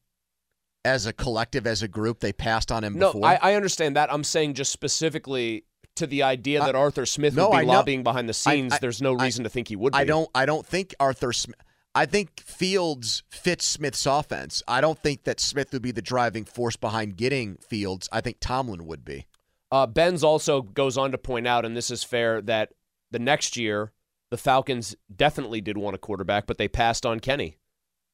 As 0.83 1.07
a 1.07 1.13
collective, 1.13 1.65
as 1.65 1.81
a 1.81 1.87
group, 1.87 2.19
they 2.19 2.31
passed 2.31 2.71
on 2.71 2.83
him 2.83 2.99
No, 2.99 3.11
before. 3.11 3.25
I, 3.25 3.39
I 3.41 3.53
understand 3.55 3.95
that. 3.95 4.13
I'm 4.13 4.23
saying 4.23 4.53
just 4.53 4.71
specifically 4.71 5.65
to 5.95 6.07
the 6.07 6.23
idea 6.23 6.59
that 6.59 6.75
Arthur 6.75 7.05
Smith 7.05 7.35
no, 7.35 7.49
would 7.49 7.55
I 7.57 7.61
be 7.61 7.67
know- 7.67 7.73
lobbying 7.73 8.03
behind 8.03 8.27
the 8.29 8.33
scenes. 8.33 8.73
I- 8.73 8.79
There's 8.79 9.01
no 9.01 9.17
I- 9.17 9.23
reason 9.23 9.43
to 9.43 9.49
think 9.49 9.67
he 9.69 9.75
would 9.75 9.93
be. 9.93 9.99
I 9.99 10.03
don't. 10.03 10.29
I 10.35 10.45
don't 10.45 10.65
think 10.65 10.93
Arthur 10.99 11.33
Smith. 11.33 11.59
I 11.97 12.05
think 12.05 12.41
Fields 12.41 13.23
fits 13.29 13.65
Smith's 13.65 14.05
offense. 14.05 14.61
I 14.67 14.81
don't 14.81 14.99
think 15.01 15.23
that 15.23 15.39
Smith 15.39 15.71
would 15.71 15.81
be 15.81 15.91
the 15.91 16.01
driving 16.01 16.43
force 16.43 16.75
behind 16.75 17.15
getting 17.15 17.55
Fields. 17.57 18.09
I 18.11 18.19
think 18.19 18.37
Tomlin 18.41 18.85
would 18.85 19.05
be. 19.05 19.27
Uh, 19.71 19.87
Benz 19.87 20.23
also 20.23 20.61
goes 20.61 20.97
on 20.97 21.11
to 21.13 21.17
point 21.17 21.47
out, 21.47 21.63
and 21.65 21.75
this 21.75 21.89
is 21.89 22.03
fair, 22.03 22.41
that 22.41 22.73
the 23.11 23.19
next 23.19 23.55
year 23.55 23.93
the 24.29 24.37
Falcons 24.37 24.95
definitely 25.15 25.61
did 25.61 25.77
want 25.77 25.95
a 25.95 25.99
quarterback, 25.99 26.47
but 26.47 26.57
they 26.57 26.67
passed 26.67 27.05
on 27.05 27.19
Kenny 27.21 27.57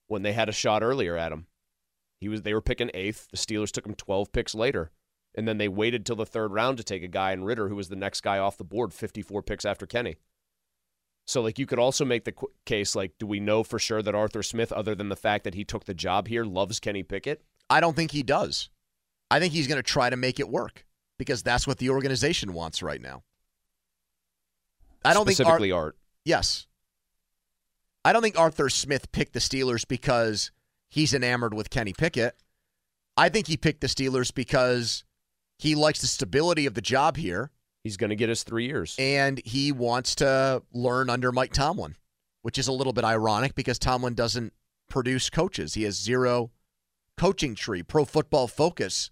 when 0.07 0.21
they 0.21 0.33
had 0.33 0.47
a 0.49 0.53
shot 0.53 0.83
earlier 0.83 1.17
at 1.17 1.31
him. 1.31 1.47
He 2.19 2.29
was 2.29 2.43
they 2.43 2.53
were 2.53 2.61
picking 2.61 2.91
eighth. 2.93 3.29
The 3.31 3.37
Steelers 3.37 3.71
took 3.71 3.87
him 3.87 3.95
twelve 3.95 4.31
picks 4.31 4.53
later, 4.53 4.91
and 5.35 5.47
then 5.47 5.57
they 5.57 5.67
waited 5.67 6.05
till 6.05 6.15
the 6.15 6.25
third 6.25 6.51
round 6.51 6.77
to 6.77 6.83
take 6.83 7.03
a 7.03 7.07
guy 7.07 7.31
in 7.31 7.43
Ritter, 7.43 7.69
who 7.69 7.75
was 7.75 7.89
the 7.89 7.95
next 7.95 8.21
guy 8.21 8.37
off 8.37 8.57
the 8.57 8.63
board, 8.63 8.93
fifty-four 8.93 9.43
picks 9.43 9.65
after 9.65 9.85
Kenny. 9.85 10.17
So, 11.25 11.41
like, 11.41 11.59
you 11.59 11.65
could 11.65 11.79
also 11.79 12.03
make 12.03 12.25
the 12.25 12.33
case, 12.65 12.95
like, 12.95 13.13
do 13.19 13.27
we 13.27 13.39
know 13.39 13.63
for 13.63 13.77
sure 13.79 14.01
that 14.01 14.15
Arthur 14.15 14.43
Smith, 14.43 14.71
other 14.71 14.95
than 14.95 15.09
the 15.09 15.15
fact 15.15 15.43
that 15.43 15.53
he 15.53 15.63
took 15.63 15.85
the 15.85 15.93
job 15.93 16.27
here, 16.27 16.43
loves 16.43 16.79
Kenny 16.79 17.03
Pickett? 17.03 17.43
I 17.69 17.79
don't 17.79 17.95
think 17.95 18.11
he 18.11 18.23
does. 18.23 18.69
I 19.29 19.39
think 19.39 19.53
he's 19.53 19.67
going 19.67 19.77
to 19.77 19.83
try 19.83 20.09
to 20.09 20.17
make 20.17 20.39
it 20.39 20.49
work 20.49 20.85
because 21.17 21.43
that's 21.43 21.67
what 21.67 21.77
the 21.77 21.91
organization 21.91 22.53
wants 22.53 22.81
right 22.83 23.01
now. 23.01 23.23
I 25.05 25.13
don't 25.13 25.25
think 25.25 25.39
Ar- 25.39 25.45
Specifically 25.45 25.71
Art. 25.71 25.95
Yes. 26.25 26.67
I 28.03 28.11
don't 28.11 28.23
think 28.23 28.37
Arthur 28.37 28.67
Smith 28.67 29.11
picked 29.11 29.33
the 29.33 29.39
Steelers 29.39 29.87
because 29.87 30.51
he's 30.89 31.13
enamored 31.13 31.53
with 31.53 31.69
Kenny 31.69 31.93
Pickett. 31.93 32.35
I 33.15 33.29
think 33.29 33.47
he 33.47 33.57
picked 33.57 33.81
the 33.81 33.87
Steelers 33.87 34.33
because 34.33 35.03
he 35.61 35.75
likes 35.75 36.01
the 36.01 36.07
stability 36.07 36.65
of 36.65 36.73
the 36.73 36.81
job 36.81 37.17
here. 37.17 37.51
He's 37.83 37.95
going 37.95 38.09
to 38.09 38.15
get 38.15 38.31
us 38.31 38.41
three 38.43 38.65
years. 38.65 38.95
And 38.97 39.39
he 39.45 39.71
wants 39.71 40.15
to 40.15 40.63
learn 40.73 41.07
under 41.07 41.31
Mike 41.31 41.53
Tomlin, 41.53 41.95
which 42.41 42.57
is 42.57 42.67
a 42.67 42.71
little 42.71 42.93
bit 42.93 43.03
ironic 43.03 43.53
because 43.53 43.77
Tomlin 43.77 44.15
doesn't 44.15 44.53
produce 44.89 45.29
coaches. 45.29 45.75
He 45.75 45.83
has 45.83 46.01
zero 46.01 46.49
coaching 47.15 47.53
tree. 47.53 47.83
Pro 47.83 48.05
Football 48.05 48.47
Focus 48.47 49.11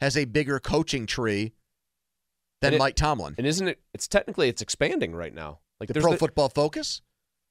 has 0.00 0.16
a 0.16 0.24
bigger 0.24 0.60
coaching 0.60 1.04
tree 1.04 1.52
than 2.60 2.74
it- 2.74 2.78
Mike 2.78 2.94
Tomlin. 2.94 3.34
And 3.36 3.46
isn't 3.46 3.66
it? 3.66 3.80
It's 3.92 4.06
technically 4.06 4.48
it's 4.48 4.62
expanding 4.62 5.16
right 5.16 5.34
now. 5.34 5.58
Like 5.80 5.88
The 5.88 6.00
Pro 6.00 6.16
Football 6.16 6.48
Focus? 6.48 7.02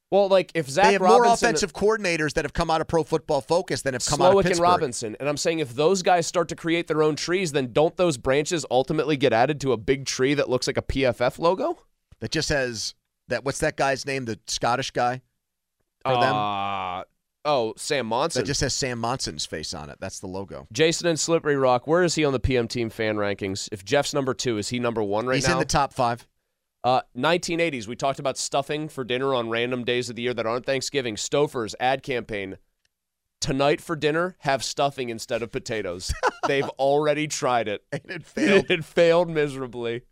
Well, 0.09 0.29
like 0.29 0.51
if 0.55 0.69
Zac 0.69 0.85
they 0.85 0.93
have 0.93 1.01
Robinson, 1.01 1.25
more 1.25 1.33
offensive 1.33 1.73
coordinators 1.73 2.33
that 2.33 2.45
have 2.45 2.53
come 2.53 2.69
out 2.69 2.79
of 2.79 2.87
Pro 2.87 3.03
Football 3.03 3.41
Focus 3.41 3.81
than 3.81 3.93
have 3.93 4.05
come 4.05 4.21
out 4.21 4.29
of 4.29 4.35
Slowik 4.35 4.39
and 4.39 4.47
Pittsburgh. 4.47 4.63
Robinson, 4.63 5.17
and 5.19 5.27
I'm 5.27 5.35
saying 5.35 5.59
if 5.59 5.73
those 5.75 6.01
guys 6.01 6.25
start 6.25 6.47
to 6.49 6.55
create 6.55 6.87
their 6.87 7.03
own 7.03 7.17
trees, 7.17 7.51
then 7.51 7.73
don't 7.73 7.95
those 7.97 8.17
branches 8.17 8.65
ultimately 8.71 9.17
get 9.17 9.33
added 9.33 9.59
to 9.61 9.73
a 9.73 9.77
big 9.77 10.05
tree 10.05 10.33
that 10.33 10.49
looks 10.49 10.65
like 10.65 10.77
a 10.77 10.81
PFF 10.81 11.39
logo? 11.39 11.77
That 12.21 12.31
just 12.31 12.47
has 12.49 12.95
that. 13.27 13.43
What's 13.43 13.59
that 13.59 13.75
guy's 13.75 14.05
name? 14.05 14.25
The 14.25 14.39
Scottish 14.47 14.91
guy 14.91 15.21
for 16.05 16.13
them. 16.13 16.35
Uh, 16.35 17.03
oh, 17.43 17.73
Sam 17.75 18.07
Monson. 18.07 18.43
That 18.43 18.47
just 18.47 18.61
has 18.61 18.73
Sam 18.73 18.99
Monson's 18.99 19.45
face 19.45 19.73
on 19.73 19.89
it. 19.89 19.97
That's 19.99 20.19
the 20.19 20.27
logo. 20.27 20.67
Jason 20.71 21.07
and 21.07 21.19
Slippery 21.19 21.57
Rock. 21.57 21.85
Where 21.85 22.03
is 22.03 22.15
he 22.15 22.23
on 22.23 22.31
the 22.31 22.39
PM 22.39 22.69
Team 22.69 22.89
fan 22.89 23.17
rankings? 23.17 23.67
If 23.73 23.83
Jeff's 23.83 24.13
number 24.13 24.33
two, 24.33 24.57
is 24.57 24.69
he 24.69 24.79
number 24.79 25.03
one 25.03 25.27
right 25.27 25.35
He's 25.35 25.43
now? 25.43 25.49
He's 25.49 25.53
in 25.55 25.59
the 25.59 25.65
top 25.65 25.93
five. 25.93 26.25
Uh, 26.87 27.01
1980s. 27.17 27.85
We 27.85 27.97
talked 27.97 28.17
about 28.17 28.37
stuffing 28.37 28.87
for 28.87 29.03
dinner 29.03 29.35
on 29.35 29.49
random 29.49 29.83
days 29.83 30.09
of 30.09 30.15
the 30.15 30.21
year 30.21 30.33
that 30.33 30.45
aren't 30.45 30.65
Thanksgiving. 30.65 31.17
Stouffer's 31.17 31.75
ad 31.81 32.01
campaign. 32.01 32.59
Tonight 33.41 33.81
for 33.81 33.97
dinner, 33.97 34.37
have 34.39 34.63
stuffing 34.63 35.09
instead 35.09 35.41
of 35.41 35.51
potatoes. 35.51 36.13
They've 36.47 36.69
already 36.79 37.27
tried 37.27 37.67
it. 37.67 37.83
And 37.91 38.03
it 38.07 38.25
failed. 38.25 38.67
it 38.71 38.85
failed 38.85 39.29
miserably. 39.29 40.03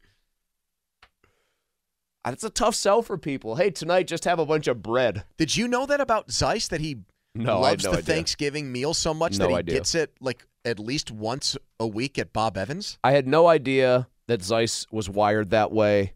That's 2.25 2.43
a 2.43 2.49
tough 2.49 2.75
sell 2.75 3.01
for 3.01 3.17
people. 3.17 3.55
Hey, 3.55 3.69
tonight 3.69 4.07
just 4.07 4.25
have 4.25 4.39
a 4.39 4.45
bunch 4.45 4.67
of 4.67 4.83
bread. 4.83 5.23
Did 5.37 5.55
you 5.55 5.69
know 5.69 5.85
that 5.85 6.01
about 6.01 6.27
Zeise 6.27 6.67
that 6.67 6.81
he 6.81 6.97
No, 7.35 7.61
loves 7.61 7.85
no 7.85 7.91
the 7.91 7.99
idea. 7.99 8.15
Thanksgiving 8.15 8.73
meal 8.73 8.93
so 8.93 9.13
much 9.13 9.39
No 9.39 9.45
that 9.45 9.51
he 9.51 9.57
idea. 9.59 9.75
gets 9.75 9.95
it 9.95 10.11
like 10.19 10.45
at 10.65 10.77
least 10.77 11.09
once 11.09 11.55
a 11.79 11.87
week 11.87 12.19
at 12.19 12.33
Bob 12.33 12.57
Evans? 12.57 12.99
I 13.01 13.13
had 13.13 13.29
no 13.29 13.47
idea 13.47 14.09
that 14.27 14.41
Zeise 14.41 14.91
was 14.91 15.09
wired 15.09 15.51
that 15.51 15.71
way. 15.71 16.15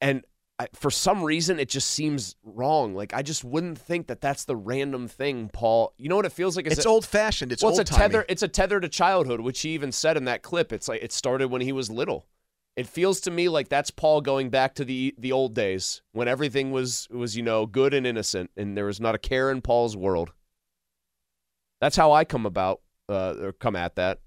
And 0.00 0.24
I, 0.58 0.68
for 0.74 0.90
some 0.90 1.22
reason, 1.22 1.60
it 1.60 1.68
just 1.68 1.90
seems 1.90 2.34
wrong. 2.42 2.94
Like, 2.94 3.14
I 3.14 3.22
just 3.22 3.44
wouldn't 3.44 3.78
think 3.78 4.08
that 4.08 4.20
that's 4.20 4.44
the 4.44 4.56
random 4.56 5.06
thing, 5.06 5.50
Paul. 5.52 5.92
You 5.98 6.08
know 6.08 6.16
what 6.16 6.26
it 6.26 6.32
feels 6.32 6.56
like? 6.56 6.66
It's 6.66 6.86
old 6.86 7.06
fashioned. 7.06 7.52
It's 7.52 7.62
well, 7.62 7.78
it's 7.78 7.90
a 7.90 7.94
tether. 7.94 8.24
It's 8.28 8.42
a 8.42 8.48
tether 8.48 8.80
to 8.80 8.88
childhood, 8.88 9.40
which 9.40 9.60
he 9.60 9.70
even 9.70 9.92
said 9.92 10.16
in 10.16 10.24
that 10.24 10.42
clip. 10.42 10.72
It's 10.72 10.88
like 10.88 11.02
it 11.02 11.12
started 11.12 11.48
when 11.48 11.60
he 11.60 11.72
was 11.72 11.90
little. 11.90 12.26
It 12.76 12.86
feels 12.86 13.20
to 13.22 13.30
me 13.30 13.48
like 13.48 13.68
that's 13.68 13.90
Paul 13.90 14.20
going 14.20 14.50
back 14.50 14.74
to 14.76 14.84
the 14.84 15.14
the 15.18 15.32
old 15.32 15.54
days 15.54 16.02
when 16.12 16.28
everything 16.28 16.70
was 16.70 17.08
was 17.10 17.36
you 17.36 17.42
know 17.42 17.66
good 17.66 17.94
and 17.94 18.06
innocent, 18.06 18.50
and 18.56 18.76
there 18.76 18.86
was 18.86 19.00
not 19.00 19.14
a 19.14 19.18
care 19.18 19.50
in 19.50 19.62
Paul's 19.62 19.96
world. 19.96 20.32
That's 21.80 21.96
how 21.96 22.12
I 22.12 22.24
come 22.24 22.46
about 22.46 22.80
uh, 23.08 23.34
or 23.40 23.52
come 23.52 23.76
at 23.76 23.96
that. 23.96 24.20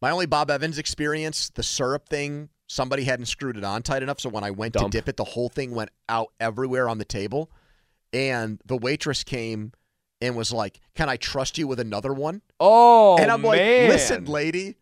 My 0.00 0.10
only 0.10 0.26
Bob 0.26 0.50
Evans 0.50 0.78
experience, 0.78 1.50
the 1.50 1.62
syrup 1.62 2.08
thing, 2.08 2.50
somebody 2.66 3.04
hadn't 3.04 3.26
screwed 3.26 3.56
it 3.56 3.64
on 3.64 3.82
tight 3.82 4.02
enough. 4.02 4.20
So 4.20 4.28
when 4.28 4.44
I 4.44 4.50
went 4.50 4.74
Dump. 4.74 4.90
to 4.90 4.98
dip 4.98 5.08
it, 5.08 5.16
the 5.16 5.24
whole 5.24 5.48
thing 5.48 5.72
went 5.74 5.90
out 6.08 6.28
everywhere 6.40 6.88
on 6.88 6.98
the 6.98 7.04
table. 7.04 7.50
And 8.12 8.60
the 8.64 8.76
waitress 8.76 9.24
came 9.24 9.72
and 10.20 10.36
was 10.36 10.52
like, 10.52 10.80
Can 10.94 11.08
I 11.08 11.16
trust 11.16 11.58
you 11.58 11.66
with 11.66 11.80
another 11.80 12.12
one? 12.12 12.42
Oh, 12.60 13.16
and 13.18 13.30
I'm 13.30 13.42
like, 13.42 13.58
man. 13.58 13.88
Listen, 13.90 14.24
lady. 14.26 14.76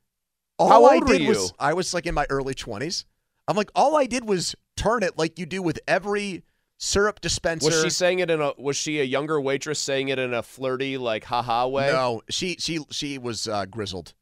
All 0.58 0.68
How 0.68 0.84
I 0.84 1.00
did 1.00 1.26
was 1.26 1.52
I 1.58 1.74
was 1.74 1.92
like 1.94 2.06
in 2.06 2.14
my 2.14 2.26
early 2.30 2.54
20s. 2.54 3.04
I'm 3.48 3.56
like, 3.56 3.70
all 3.74 3.96
I 3.96 4.06
did 4.06 4.26
was 4.28 4.54
turn 4.76 5.02
it 5.02 5.18
like 5.18 5.38
you 5.38 5.46
do 5.46 5.62
with 5.62 5.80
every 5.88 6.44
syrup 6.78 7.20
dispenser. 7.20 7.66
Was 7.66 7.82
she 7.82 7.90
saying 7.90 8.20
it 8.20 8.30
in 8.30 8.40
a? 8.40 8.52
Was 8.56 8.76
she 8.76 9.00
a 9.00 9.04
younger 9.04 9.40
waitress 9.40 9.80
saying 9.80 10.08
it 10.08 10.18
in 10.18 10.32
a 10.32 10.42
flirty, 10.42 10.96
like 10.96 11.24
haha 11.24 11.66
way? 11.66 11.90
No, 11.90 12.22
she 12.30 12.56
she 12.58 12.80
she 12.90 13.18
was 13.18 13.48
uh, 13.48 13.66
grizzled. 13.66 14.14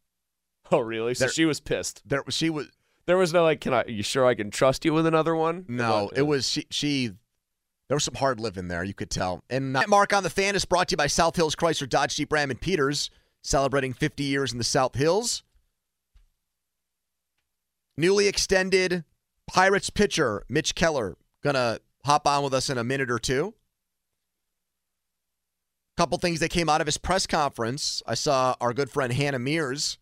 Oh, 0.70 0.78
really? 0.78 1.12
So 1.14 1.24
There- 1.26 1.32
she 1.32 1.44
was 1.44 1.60
pissed. 1.60 2.02
There 2.06 2.24
she 2.30 2.48
was. 2.48 2.68
There 3.06 3.16
was 3.18 3.32
no 3.32 3.42
like, 3.42 3.60
can 3.60 3.74
I? 3.74 3.84
You 3.86 4.02
sure 4.02 4.24
I 4.26 4.34
can 4.34 4.50
trust 4.50 4.84
you 4.84 4.92
with 4.92 5.06
another 5.06 5.34
one? 5.34 5.64
No, 5.68 6.04
What? 6.04 6.18
it 6.18 6.22
was 6.22 6.48
she. 6.48 6.66
She 6.70 7.10
there 7.88 7.96
was 7.96 8.04
some 8.04 8.14
hard 8.14 8.40
living 8.40 8.68
there, 8.68 8.82
you 8.84 8.94
could 8.94 9.10
tell. 9.10 9.42
And 9.50 9.76
uh, 9.76 9.82
Mark 9.86 10.14
on 10.14 10.22
the 10.22 10.30
fan 10.30 10.54
is 10.54 10.64
brought 10.64 10.88
to 10.88 10.92
you 10.92 10.96
by 10.96 11.08
South 11.08 11.36
Hills 11.36 11.54
Chrysler 11.54 11.88
Dodge 11.88 12.16
Jeep 12.16 12.32
Ram 12.32 12.50
and 12.50 12.58
Peters, 12.60 13.10
celebrating 13.42 13.92
50 13.92 14.22
years 14.22 14.52
in 14.52 14.58
the 14.58 14.64
South 14.64 14.94
Hills. 14.94 15.42
Newly 17.98 18.28
extended 18.28 19.04
Pirates 19.46 19.90
pitcher 19.90 20.44
Mitch 20.48 20.74
Keller 20.74 21.16
gonna 21.42 21.80
hop 22.06 22.26
on 22.26 22.42
with 22.44 22.54
us 22.54 22.70
in 22.70 22.78
a 22.78 22.84
minute 22.84 23.10
or 23.10 23.18
two. 23.18 23.52
Couple 25.98 26.16
things 26.16 26.40
that 26.40 26.48
came 26.48 26.68
out 26.70 26.80
of 26.80 26.86
his 26.86 26.96
press 26.96 27.26
conference. 27.26 28.02
I 28.06 28.14
saw 28.14 28.54
our 28.60 28.72
good 28.72 28.88
friend 28.90 29.12
Hannah 29.12 29.38
Mears, 29.38 29.98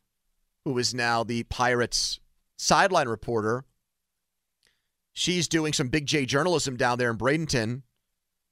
who 0.65 0.79
is 0.79 0.95
now 0.95 1.25
the 1.25 1.43
Pirates 1.45 2.21
sideline 2.61 3.09
reporter. 3.09 3.65
She's 5.13 5.49
doing 5.49 5.73
some 5.73 5.89
Big 5.89 6.07
J 6.07 6.27
journalism 6.27 6.77
down 6.77 6.99
there 6.99 7.11
in 7.11 7.19
Bradenton. 7.19 7.83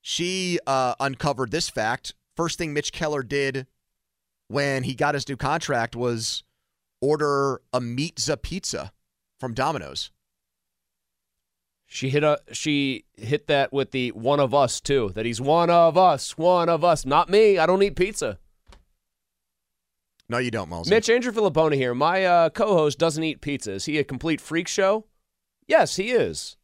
She 0.00 0.58
uh, 0.66 0.94
uncovered 0.98 1.50
this 1.50 1.68
fact. 1.68 2.14
First 2.34 2.58
thing 2.58 2.72
Mitch 2.72 2.92
Keller 2.92 3.22
did 3.22 3.66
when 4.48 4.84
he 4.84 4.94
got 4.94 5.14
his 5.14 5.28
new 5.28 5.36
contract 5.36 5.94
was 5.94 6.42
order 7.00 7.60
a 7.72 7.80
Meatza 7.80 8.40
pizza 8.40 8.92
from 9.38 9.54
Domino's. 9.54 10.10
She 11.86 12.10
hit 12.10 12.24
a 12.24 12.40
she 12.52 13.04
hit 13.16 13.46
that 13.46 13.72
with 13.72 13.92
the 13.92 14.10
one 14.12 14.40
of 14.40 14.54
us 14.54 14.80
too. 14.80 15.10
That 15.14 15.26
he's 15.26 15.40
one 15.40 15.70
of 15.70 15.96
us, 15.96 16.36
one 16.36 16.68
of 16.68 16.84
us, 16.84 17.06
not 17.06 17.30
me. 17.30 17.58
I 17.58 17.66
don't 17.66 17.82
eat 17.82 17.96
pizza. 17.96 18.38
No, 20.28 20.38
you 20.38 20.50
don't, 20.50 20.68
Moses. 20.68 20.90
Mitch 20.90 21.08
Andrew 21.08 21.32
Filipponi 21.32 21.74
here. 21.74 21.94
My 21.94 22.24
uh, 22.24 22.50
co-host 22.50 22.98
doesn't 22.98 23.24
eat 23.24 23.40
pizza. 23.40 23.72
Is 23.72 23.86
he 23.86 23.98
a 23.98 24.04
complete 24.04 24.40
freak 24.40 24.68
show? 24.68 25.06
Yes, 25.66 25.96
he 25.96 26.10
is. 26.10 26.56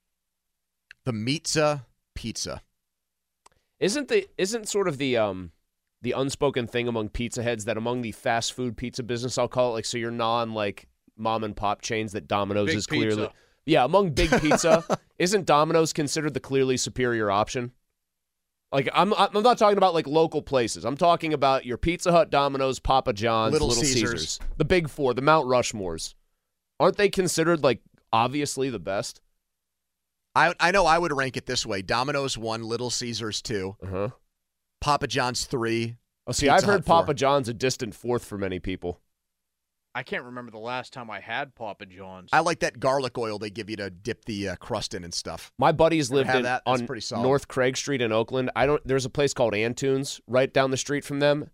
The 1.05 1.13
Meatza 1.13 1.85
pizza. 2.15 2.63
Isn't 3.81 4.09
the 4.09 4.29
isn't 4.39 4.69
sort 4.69 4.89
of 4.89 4.99
the 4.99 5.17
um 5.17 5.53
the 6.01 6.13
unspoken 6.13 6.67
thing 6.67 6.89
among 6.89 7.09
pizza 7.09 7.43
heads 7.43 7.65
that 7.65 7.77
among 7.77 8.03
the 8.03 8.13
fast 8.13 8.53
food 8.53 8.77
pizza 8.77 9.03
business, 9.03 9.37
I'll 9.37 9.49
call 9.49 9.71
it 9.71 9.75
like 9.75 9.85
so 9.85 9.99
your 9.99 10.11
non 10.11 10.53
like 10.55 10.89
mom 11.17 11.45
and 11.45 11.57
pop 11.57 11.83
chains 11.83 12.13
that 12.13 12.29
Domino's 12.29 12.69
Big 12.69 12.77
is 12.77 12.87
clearly 12.87 13.25
pizza. 13.27 13.33
yeah 13.67 13.85
among 13.85 14.11
big 14.11 14.31
pizza 14.41 14.85
isn't 15.19 15.47
Domino's 15.47 15.93
considered 15.93 16.35
the 16.35 16.41
clearly 16.41 16.77
superior 16.77 17.31
option? 17.31 17.73
Like 18.75 18.89
I'm 18.93 19.15
I'm 19.15 19.45
not 19.45 19.57
talking 19.57 19.79
about 19.79 19.95
like 19.95 20.09
local 20.09 20.43
places. 20.43 20.85
I'm 20.85 20.97
talking 20.97 21.33
about 21.33 21.65
your 21.65 21.79
Pizza 21.79 22.11
Hut, 22.11 22.29
Domino's, 22.29 22.81
Papa 22.81 23.13
John's, 23.13 23.53
Little 23.53 23.69
Little, 23.69 23.85
Caesars. 23.85 24.11
Caesars, 24.11 24.41
the 24.57 24.65
big 24.65 24.89
four, 24.89 25.15
the 25.15 25.23
Mount 25.23 25.47
Rushmores. 25.47 26.15
Aren't 26.81 26.97
they 26.97 27.09
considered 27.09 27.63
like 27.63 27.81
obviously 28.13 28.71
the 28.71 28.81
best? 28.81 29.21
I 30.35 30.55
I 30.59 30.73
know 30.73 30.87
I 30.87 30.99
would 30.99 31.13
rank 31.13 31.37
it 31.37 31.47
this 31.47 31.65
way: 31.65 31.83
Domino's 31.83 32.37
one, 32.37 32.65
Little 32.65 32.91
Caesars 32.91 33.41
two, 33.43 33.77
uh-huh. 33.81 34.09
Papa 34.81 35.07
John's 35.07 35.45
three. 35.45 35.95
Oh, 36.27 36.33
see, 36.33 36.47
Pizza 36.47 36.55
I've 36.55 36.65
heard 36.65 36.73
Hut 36.79 36.85
four. 36.85 36.97
Papa 37.03 37.15
John's 37.15 37.49
a 37.49 37.55
distant 37.55 37.95
fourth 37.95 38.25
for 38.25 38.37
many 38.37 38.59
people. 38.59 39.01
I 39.95 40.03
can't 40.03 40.25
remember 40.25 40.51
the 40.51 40.59
last 40.59 40.93
time 40.93 41.09
I 41.11 41.21
had 41.21 41.55
Papa 41.55 41.87
John's. 41.87 42.31
I 42.33 42.41
like 42.41 42.61
that 42.61 42.81
garlic 42.81 43.17
oil 43.17 43.39
they 43.39 43.51
give 43.51 43.71
you 43.71 43.77
to 43.77 43.91
dip 43.91 44.25
the 44.25 44.51
uh, 44.51 44.57
crust 44.57 44.93
in 44.93 45.05
and 45.05 45.15
stuff. 45.15 45.53
My 45.57 45.71
buddies 45.71 46.11
Ever 46.11 46.17
lived 46.17 46.31
in 46.31 46.43
that? 46.43 46.63
That's 46.67 46.81
on 46.81 46.87
pretty 46.87 47.03
solid. 47.03 47.23
North 47.23 47.47
Craig 47.47 47.77
Street 47.77 48.01
in 48.01 48.11
Oakland. 48.11 48.51
I 48.57 48.67
don't. 48.67 48.85
There's 48.85 49.05
a 49.05 49.11
place 49.11 49.33
called 49.33 49.55
Antoon's 49.55 50.21
right 50.27 50.53
down 50.53 50.71
the 50.73 50.77
street 50.77 51.05
from 51.05 51.21
them. 51.21 51.51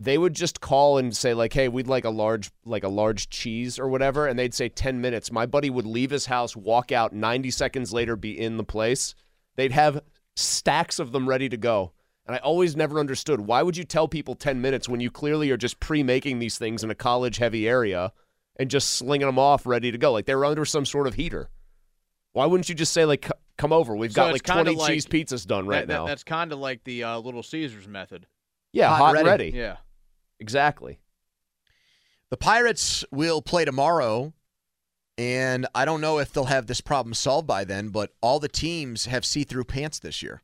They 0.00 0.18
would 0.18 0.34
just 0.34 0.60
call 0.60 0.98
and 0.98 1.16
say 1.16 1.32
like, 1.32 1.52
"Hey, 1.52 1.68
we'd 1.68 1.86
like 1.86 2.04
a 2.04 2.10
large, 2.10 2.50
like 2.64 2.84
a 2.84 2.88
large 2.88 3.30
cheese 3.30 3.78
or 3.78 3.88
whatever," 3.88 4.26
and 4.26 4.38
they'd 4.38 4.52
say 4.52 4.68
ten 4.68 5.00
minutes. 5.00 5.30
My 5.30 5.46
buddy 5.46 5.70
would 5.70 5.86
leave 5.86 6.10
his 6.10 6.26
house, 6.26 6.56
walk 6.56 6.90
out, 6.90 7.12
ninety 7.12 7.50
seconds 7.50 7.92
later, 7.92 8.16
be 8.16 8.38
in 8.38 8.56
the 8.56 8.64
place. 8.64 9.14
They'd 9.54 9.72
have 9.72 10.02
stacks 10.34 10.98
of 10.98 11.12
them 11.12 11.28
ready 11.28 11.48
to 11.48 11.56
go. 11.56 11.92
And 12.26 12.34
I 12.34 12.38
always 12.40 12.74
never 12.74 12.98
understood 12.98 13.40
why 13.40 13.62
would 13.62 13.76
you 13.76 13.84
tell 13.84 14.08
people 14.08 14.34
10 14.34 14.60
minutes 14.60 14.88
when 14.88 15.00
you 15.00 15.10
clearly 15.10 15.50
are 15.52 15.56
just 15.56 15.78
pre-making 15.78 16.38
these 16.40 16.58
things 16.58 16.82
in 16.82 16.90
a 16.90 16.94
college 16.94 17.36
heavy 17.36 17.68
area 17.68 18.12
and 18.58 18.68
just 18.70 18.90
slinging 18.94 19.26
them 19.26 19.38
off 19.38 19.64
ready 19.66 19.92
to 19.92 19.98
go 19.98 20.12
like 20.12 20.26
they 20.26 20.34
were 20.34 20.44
under 20.44 20.64
some 20.64 20.84
sort 20.84 21.06
of 21.06 21.14
heater. 21.14 21.50
Why 22.32 22.46
wouldn't 22.46 22.68
you 22.68 22.74
just 22.74 22.92
say 22.92 23.04
like 23.04 23.30
come 23.56 23.72
over, 23.72 23.94
we've 23.96 24.10
So 24.12 24.16
got 24.22 24.32
like 24.32 24.42
20 24.42 24.74
like- 24.74 24.90
cheese 24.92 25.06
pizzas 25.06 25.46
done 25.46 25.66
right 25.66 25.86
That- 25.86 25.88
that- 25.88 25.94
now. 26.00 26.06
that's 26.06 26.24
kind 26.24 26.52
of 26.52 26.58
like 26.58 26.82
the 26.84 27.04
uh, 27.04 27.18
Little 27.18 27.42
Caesars 27.44 27.86
method. 27.86 28.26
yeah, 28.72 28.88
hot 28.88 28.98
hot, 28.98 29.08
and 29.10 29.18
and 29.18 29.26
ready. 29.26 29.44
ready. 29.46 29.56
Yeah. 29.58 29.76
Exactly. 30.40 30.98
The 32.30 32.36
Pirates 32.36 33.04
will 33.12 33.40
play 33.40 33.64
tomorrow, 33.64 34.34
and 35.16 35.66
I 35.74 35.84
don't 35.84 36.00
know 36.00 36.18
if 36.18 36.32
they'll 36.32 36.44
have 36.46 36.66
this 36.66 36.80
problem 36.80 37.14
solved 37.14 37.46
by 37.46 37.64
then. 37.64 37.88
But 37.90 38.12
all 38.20 38.40
the 38.40 38.48
teams 38.48 39.06
have 39.06 39.24
see-through 39.24 39.64
pants 39.64 39.98
this 40.00 40.22
year. 40.22 40.42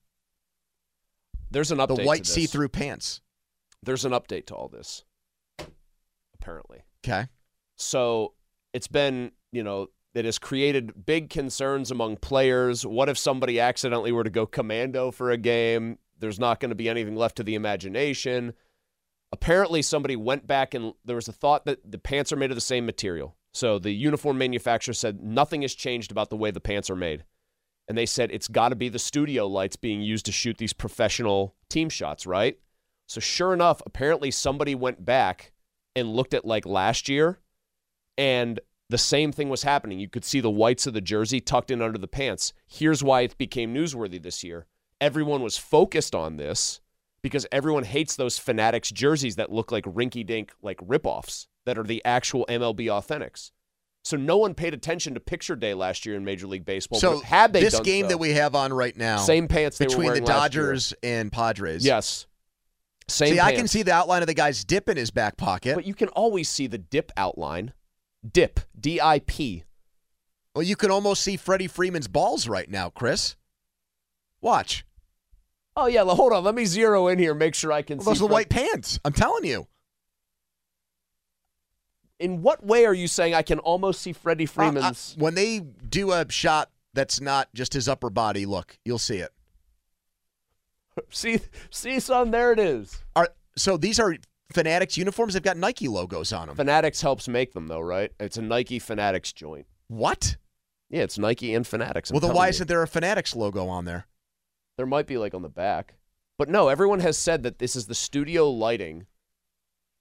There's 1.53 1.70
an 1.70 1.79
update 1.79 1.97
The 1.97 2.05
white 2.05 2.27
see-through 2.27 2.69
pants. 2.70 3.20
There's 3.83 4.05
an 4.05 4.12
update 4.12 4.47
to 4.47 4.55
all 4.55 4.69
this. 4.69 5.05
Apparently. 6.35 6.83
Okay. 7.05 7.27
So 7.77 8.35
it's 8.73 8.89
been, 8.89 9.33
you 9.53 9.62
know, 9.62 9.89
it 10.15 10.24
has 10.24 10.39
created 10.39 11.07
big 11.07 11.31
concerns 11.31 11.91
among 11.91 12.16
players. 12.16 12.85
What 12.87 13.09
if 13.09 13.16
somebody 13.16 13.61
accidentally 13.61 14.12
were 14.12 14.24
to 14.24 14.31
go 14.31 14.47
commando 14.47 15.11
for 15.11 15.31
a 15.31 15.37
game? 15.37 15.99
There's 16.19 16.39
not 16.39 16.61
going 16.61 16.70
to 16.70 16.74
be 16.74 16.89
anything 16.89 17.16
left 17.16 17.37
to 17.37 17.43
the 17.43 17.55
imagination. 17.55 18.55
Apparently, 19.33 19.81
somebody 19.83 20.15
went 20.15 20.47
back 20.47 20.74
and 20.74 20.93
there 21.05 21.16
was 21.16 21.29
a 21.29 21.33
thought 21.33 21.65
that 21.65 21.91
the 21.91 21.99
pants 21.99 22.33
are 22.33 22.37
made 22.37 22.51
of 22.51 22.57
the 22.57 22.61
same 22.61 22.85
material. 22.85 23.37
So 23.53 23.79
the 23.79 23.91
uniform 23.91 24.39
manufacturer 24.39 24.95
said 24.95 25.23
nothing 25.23 25.62
has 25.62 25.74
changed 25.74 26.11
about 26.11 26.31
the 26.31 26.37
way 26.37 26.51
the 26.51 26.61
pants 26.61 26.91
are 26.91 26.97
made. 26.97 27.24
And 27.88 27.98
they 27.98 28.06
said 28.06 28.30
it's 28.30 28.48
got 28.48 28.70
to 28.70 28.76
be 28.76 28.88
the 28.88 28.98
studio 28.98 29.46
lights 29.46 29.76
being 29.76 30.00
used 30.02 30.26
to 30.26 30.32
shoot 30.32 30.59
these 30.59 30.72
professional 30.72 31.54
team 31.68 31.88
shots, 31.88 32.26
right? 32.26 32.59
So 33.06 33.20
sure 33.20 33.52
enough, 33.52 33.82
apparently 33.84 34.30
somebody 34.30 34.74
went 34.74 35.04
back 35.04 35.52
and 35.94 36.14
looked 36.14 36.34
at 36.34 36.44
like 36.44 36.64
last 36.64 37.09
year 37.09 37.40
and 38.16 38.60
the 38.88 38.98
same 38.98 39.32
thing 39.32 39.48
was 39.48 39.62
happening. 39.62 39.98
You 39.98 40.09
could 40.09 40.24
see 40.24 40.40
the 40.40 40.50
whites 40.50 40.86
of 40.86 40.94
the 40.94 41.00
jersey 41.00 41.40
tucked 41.40 41.70
in 41.70 41.82
under 41.82 41.98
the 41.98 42.06
pants. 42.06 42.52
Here's 42.66 43.02
why 43.02 43.22
it 43.22 43.38
became 43.38 43.74
newsworthy 43.74 44.22
this 44.22 44.44
year. 44.44 44.66
Everyone 45.00 45.42
was 45.42 45.56
focused 45.56 46.14
on 46.14 46.36
this 46.36 46.80
because 47.22 47.46
everyone 47.50 47.84
hates 47.84 48.16
those 48.16 48.38
fanatics 48.38 48.90
jerseys 48.90 49.36
that 49.36 49.52
look 49.52 49.72
like 49.72 49.84
rinky 49.84 50.26
dink 50.26 50.52
like 50.60 50.76
ripoffs 50.78 51.46
that 51.64 51.78
are 51.78 51.84
the 51.84 52.04
actual 52.04 52.44
MLB 52.48 52.86
authentics. 52.86 53.50
So 54.05 54.16
no 54.16 54.37
one 54.37 54.55
paid 54.55 54.74
attention 54.74 55.15
to 55.15 55.20
picture 55.20 55.55
day 55.55 55.74
last 55.74 56.05
year 56.05 56.16
in 56.16 56.24
Major 56.24 56.47
League 56.49 56.65
Baseball. 56.65 56.99
so 56.99 57.16
but 57.19 57.24
had 57.24 57.53
they 57.53 57.61
this 57.62 57.79
game 57.81 58.05
so- 58.07 58.09
that 58.09 58.19
we 58.19 58.31
have 58.31 58.55
on 58.57 58.73
right 58.73 58.97
now, 58.97 59.19
Same 59.19 59.47
pants 59.49 59.79
between 59.79 60.01
the 60.01 60.07
wearing 60.07 60.24
last 60.24 60.55
year. 60.55 60.65
Dodgers 60.65 60.95
and 61.03 61.31
Padres. 61.31 61.85
Yes. 61.85 62.27
Same 63.09 63.35
see, 63.35 63.41
I 63.41 63.53
can 63.55 63.69
see 63.69 63.83
the 63.83 63.93
outline 63.93 64.23
of 64.23 64.27
the 64.29 64.35
guy's 64.35 64.65
dip 64.65 64.89
in 64.89 64.97
his 64.97 65.11
back 65.11 65.37
pocket. 65.37 65.74
But 65.74 65.85
you 65.87 65.95
can 65.95 66.09
always 66.09 66.49
see 66.49 66.66
the 66.66 66.79
dip 66.79 67.12
outline. 67.16 67.73
Dip, 68.29 68.61
D 68.79 69.01
I 69.01 69.19
P. 69.20 69.65
Well, 70.55 70.62
you 70.62 70.77
can 70.77 70.91
almost 70.91 71.23
see 71.23 71.37
Freddie 71.37 71.66
Freeman's 71.66 72.09
balls 72.09 72.47
right 72.49 72.69
now, 72.70 72.91
Chris. 72.91 73.37
Watch. 74.41 74.85
Oh 75.77 75.87
yeah, 75.87 76.03
well, 76.03 76.15
hold 76.16 76.33
on. 76.33 76.45
Let 76.45 76.55
me 76.55 76.65
zero 76.65 77.09
in 77.09 77.19
here. 77.19 77.35
Make 77.35 77.55
sure 77.55 77.73
I 77.73 77.83
can 77.83 77.99
Well, 77.99 78.05
see. 78.05 78.11
those 78.11 78.19
are 78.19 78.24
the 78.24 78.29
Fred- 78.29 78.33
white 78.35 78.49
pants. 78.51 78.99
I'm 79.05 79.12
telling 79.12 79.45
you. 79.45 79.66
In 82.23 82.40
what 82.40 82.65
way 82.65 82.86
are 82.86 82.94
you 82.94 83.09
saying 83.09 83.35
I 83.35 83.43
can 83.43 83.59
almost 83.59 84.01
see 84.01 84.12
Freddie 84.12 84.44
Uh, 84.44 84.47
uh, 84.47 84.53
Freeman's? 84.53 85.15
when 85.19 85.35
they 85.35 85.59
do 85.61 86.12
a 86.12 86.24
shot 86.31 86.70
that's 86.94 87.20
not 87.20 87.49
just 87.53 87.73
his 87.73 87.89
upper 87.89 88.11
body, 88.11 88.47
look, 88.47 88.78
you'll 88.85 88.99
see 88.99 89.16
it. 89.19 89.32
see, 91.11 91.40
see, 91.70 91.99
son, 92.01 92.31
there 92.31 92.53
it 92.53 92.59
is. 92.59 93.03
Are 93.16 93.28
so 93.57 93.77
these 93.77 93.99
are 93.99 94.16
Fanatics 94.53 94.97
uniforms. 94.99 95.35
They've 95.35 95.43
got 95.43 95.57
Nike 95.57 95.89
logos 95.89 96.32
on 96.32 96.47
them. 96.47 96.57
Fanatics 96.57 97.01
helps 97.01 97.27
make 97.27 97.53
them 97.55 97.66
though, 97.66 97.81
right? 97.81 98.12
It's 98.20 98.36
a 98.36 98.43
Nike 98.43 98.78
Fanatics 98.78 99.32
joint. 99.32 99.66
What? 99.89 100.36
Yeah, 100.90 101.03
it's 101.03 101.19
Nike 101.19 101.55
and 101.55 101.66
Fanatics. 101.66 102.11
I'm 102.11 102.15
well, 102.15 102.20
then 102.20 102.36
why 102.36 102.47
you. 102.47 102.51
isn't 102.51 102.69
there 102.69 102.82
a 102.82 102.89
Fanatics 102.89 103.35
logo 103.35 103.66
on 103.69 103.85
there? 103.86 104.07
There 104.77 104.86
might 104.86 105.07
be 105.07 105.16
like 105.19 105.35
on 105.35 105.43
the 105.43 105.49
back. 105.49 105.94
But 106.39 106.49
no, 106.51 106.69
everyone 106.69 107.01
has 107.01 107.16
said 107.16 107.43
that 107.44 107.59
this 107.59 107.74
is 107.74 107.86
the 107.86 107.94
studio 107.94 108.51
lighting 108.51 109.07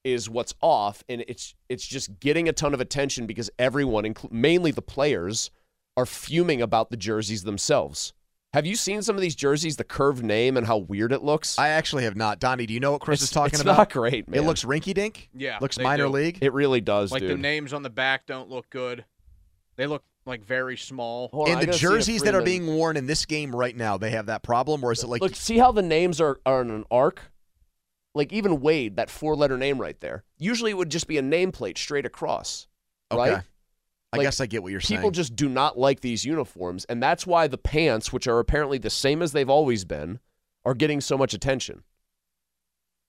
is 0.03 0.29
what's 0.29 0.53
off 0.61 1.03
and 1.09 1.23
it's 1.27 1.53
it's 1.69 1.85
just 1.85 2.19
getting 2.19 2.49
a 2.49 2.53
ton 2.53 2.73
of 2.73 2.81
attention 2.81 3.27
because 3.27 3.49
everyone 3.59 4.03
inclu- 4.03 4.31
mainly 4.31 4.71
the 4.71 4.81
players 4.81 5.51
are 5.95 6.05
fuming 6.05 6.61
about 6.61 6.89
the 6.89 6.97
jerseys 6.97 7.43
themselves. 7.43 8.13
Have 8.53 8.65
you 8.65 8.75
seen 8.75 9.01
some 9.01 9.15
of 9.15 9.21
these 9.21 9.35
jerseys 9.35 9.77
the 9.77 9.83
curved 9.85 10.23
name 10.23 10.57
and 10.57 10.67
how 10.67 10.77
weird 10.77 11.13
it 11.13 11.23
looks? 11.23 11.57
I 11.57 11.69
actually 11.69 12.03
have 12.03 12.15
not. 12.17 12.39
Donnie, 12.39 12.65
do 12.65 12.73
you 12.73 12.79
know 12.81 12.91
what 12.91 13.01
Chris 13.01 13.19
It's- 13.19 13.29
is 13.29 13.33
talking 13.33 13.53
it's 13.53 13.61
about? 13.61 13.77
not 13.77 13.91
great, 13.93 14.27
man. 14.27 14.39
It 14.41 14.45
looks 14.45 14.65
rinky 14.65 14.93
dink. 14.93 15.29
Yeah, 15.33 15.57
Looks 15.61 15.77
minor 15.79 16.05
do. 16.05 16.09
league. 16.09 16.39
It 16.41 16.51
really 16.51 16.81
does, 16.81 17.11
Like 17.11 17.21
dude. 17.21 17.31
the 17.31 17.37
names 17.37 17.71
on 17.71 17.81
the 17.83 17.89
back 17.89 18.25
don't 18.25 18.49
look 18.49 18.69
good. 18.69 19.05
They 19.77 19.87
look 19.87 20.03
like 20.25 20.43
very 20.43 20.75
small. 20.77 21.29
Hold 21.31 21.47
and 21.47 21.57
I 21.57 21.59
the 21.61 21.65
gotta 21.67 21.77
see 21.77 21.85
if 21.85 21.91
jerseys 21.91 22.23
that 22.23 22.35
are 22.35 22.41
being 22.41 22.67
worn 22.67 22.97
in 22.97 23.07
this 23.07 23.25
game 23.25 23.55
right 23.55 23.75
now, 23.75 23.97
they 23.97 24.11
have 24.11 24.25
that 24.25 24.43
problem, 24.43 24.83
or 24.83 24.91
is 24.91 25.01
it 25.03 25.07
like 25.07 25.21
Look, 25.21 25.35
see 25.35 25.57
how 25.57 25.71
the 25.71 25.81
names 25.81 26.19
are, 26.19 26.39
are 26.45 26.61
in 26.61 26.71
an 26.71 26.83
arc? 26.91 27.30
Like 28.13 28.33
even 28.33 28.59
Wade, 28.61 28.97
that 28.97 29.09
four 29.09 29.35
letter 29.35 29.57
name 29.57 29.79
right 29.79 29.99
there. 30.01 30.23
Usually 30.37 30.71
it 30.71 30.77
would 30.77 30.91
just 30.91 31.07
be 31.07 31.17
a 31.17 31.21
nameplate 31.21 31.77
straight 31.77 32.05
across. 32.05 32.67
Okay. 33.11 33.31
Right? 33.33 33.43
I 34.13 34.17
Like, 34.17 34.25
guess 34.25 34.41
I 34.41 34.45
get 34.47 34.61
what 34.63 34.71
you're 34.71 34.81
People 34.81 34.87
saying. 34.87 34.99
People 34.99 35.11
just 35.11 35.35
do 35.37 35.47
not 35.47 35.79
like 35.79 36.01
these 36.01 36.25
uniforms, 36.25 36.83
and 36.85 37.01
that's 37.01 37.25
why 37.25 37.47
the 37.47 37.57
pants, 37.57 38.11
which 38.11 38.27
are 38.27 38.39
apparently 38.39 38.77
the 38.77 38.89
same 38.89 39.21
as 39.21 39.31
they've 39.31 39.49
always 39.49 39.85
been, 39.85 40.19
are 40.65 40.73
getting 40.73 40.99
so 40.99 41.17
much 41.17 41.33
attention. 41.33 41.83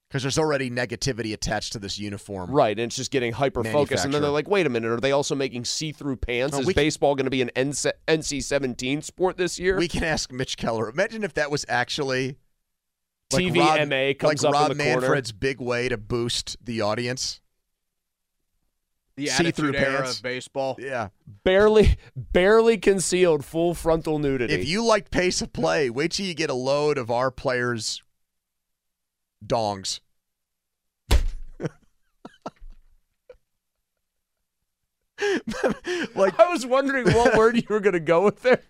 because 0.07 0.21
there's 0.21 0.37
already 0.37 0.69
negativity 0.69 1.33
attached 1.33 1.73
to 1.73 1.79
this 1.79 1.97
uniform. 1.97 2.51
Right, 2.51 2.77
and 2.77 2.85
it's 2.85 2.95
just 2.95 3.09
getting 3.11 3.33
hyper 3.33 3.63
focused. 3.63 4.05
And 4.05 4.13
then 4.13 4.21
they're 4.21 4.29
like, 4.31 4.47
wait 4.47 4.67
a 4.67 4.69
minute, 4.69 4.91
are 4.91 4.99
they 4.99 5.11
also 5.11 5.33
making 5.33 5.65
see 5.65 5.91
through 5.91 6.17
pants? 6.17 6.55
Oh, 6.55 6.61
Is 6.61 6.71
baseball 6.73 7.15
going 7.15 7.25
to 7.25 7.31
be 7.31 7.41
an 7.41 7.49
NC 7.55 8.43
17 8.43 9.01
sport 9.01 9.37
this 9.37 9.57
year? 9.59 9.75
We 9.75 9.87
can 9.87 10.03
ask 10.03 10.31
Mitch 10.31 10.55
Keller. 10.55 10.87
Imagine 10.87 11.23
if 11.23 11.33
that 11.33 11.49
was 11.49 11.65
actually 11.67 12.37
like 13.33 13.43
TVMA 13.45 14.09
Rob, 14.09 14.17
comes 14.19 14.43
like 14.43 14.49
up 14.49 14.53
Rob 14.53 14.71
in 14.71 14.77
the 14.77 14.83
corner. 14.83 15.01
Manfred's 15.01 15.31
big 15.31 15.59
way 15.59 15.89
to 15.89 15.97
boost 15.97 16.57
the 16.63 16.81
audience. 16.81 17.41
The 19.15 19.27
See-through 19.27 19.69
attitude 19.69 19.75
era 19.75 20.01
pants. 20.01 20.17
of 20.17 20.23
baseball. 20.23 20.75
Yeah. 20.79 21.09
barely, 21.43 21.97
barely 22.15 22.77
concealed 22.79 23.45
full 23.45 23.75
frontal 23.75 24.17
nudity. 24.17 24.53
If 24.53 24.67
you 24.67 24.83
like 24.83 25.11
pace 25.11 25.41
of 25.41 25.53
play, 25.53 25.89
wait 25.91 26.13
till 26.13 26.25
you 26.25 26.33
get 26.33 26.49
a 26.49 26.55
load 26.55 26.97
of 26.97 27.11
our 27.11 27.29
players' 27.29 28.01
dongs. 29.45 29.99
Like 36.15 36.39
I 36.39 36.49
was 36.51 36.65
wondering 36.65 37.11
what 37.13 37.35
word 37.37 37.55
you 37.57 37.63
were 37.69 37.79
going 37.79 37.93
to 37.93 37.99
go 37.99 38.23
with 38.23 38.41
there. 38.41 38.61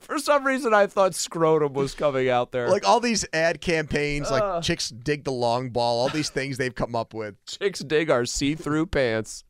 For 0.00 0.18
some 0.18 0.44
reason, 0.46 0.72
I 0.74 0.86
thought 0.86 1.14
scrotum 1.14 1.72
was 1.72 1.94
coming 1.94 2.28
out 2.28 2.52
there. 2.52 2.68
Like 2.68 2.86
all 2.86 3.00
these 3.00 3.24
ad 3.32 3.60
campaigns, 3.60 4.30
like 4.30 4.42
Uh. 4.42 4.60
chicks 4.60 4.88
dig 4.90 5.24
the 5.24 5.32
long 5.32 5.70
ball, 5.70 6.00
all 6.00 6.08
these 6.08 6.30
things 6.30 6.58
they've 6.58 6.74
come 6.74 6.94
up 6.94 7.12
with. 7.14 7.34
chicks 7.46 7.80
dig 7.80 8.10
our 8.10 8.24
see-through 8.24 8.86
pants. 8.86 9.44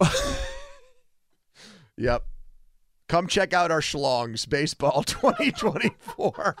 Yep. 1.98 2.24
Come 3.08 3.26
check 3.26 3.54
out 3.54 3.70
our 3.70 3.80
schlongs, 3.80 4.46
baseball 4.46 5.02
2024. 5.04 6.56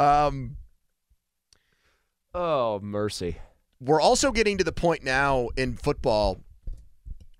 um, 0.00 0.56
oh 2.32 2.80
mercy. 2.82 3.36
We're 3.84 4.00
also 4.00 4.32
getting 4.32 4.56
to 4.58 4.64
the 4.64 4.72
point 4.72 5.04
now 5.04 5.50
in 5.58 5.76
football 5.76 6.40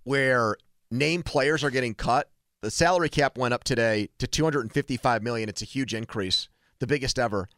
where 0.02 0.56
name 0.90 1.22
players 1.22 1.64
are 1.64 1.70
getting 1.70 1.94
cut. 1.94 2.28
The 2.60 2.70
salary 2.70 3.08
cap 3.08 3.38
went 3.38 3.54
up 3.54 3.64
today 3.64 4.10
to 4.18 4.26
255 4.26 5.22
million. 5.22 5.48
It's 5.48 5.62
a 5.62 5.66
huge 5.66 5.94
increase, 5.94 6.50
the 6.80 6.86
biggest 6.86 7.18
ever. 7.18 7.48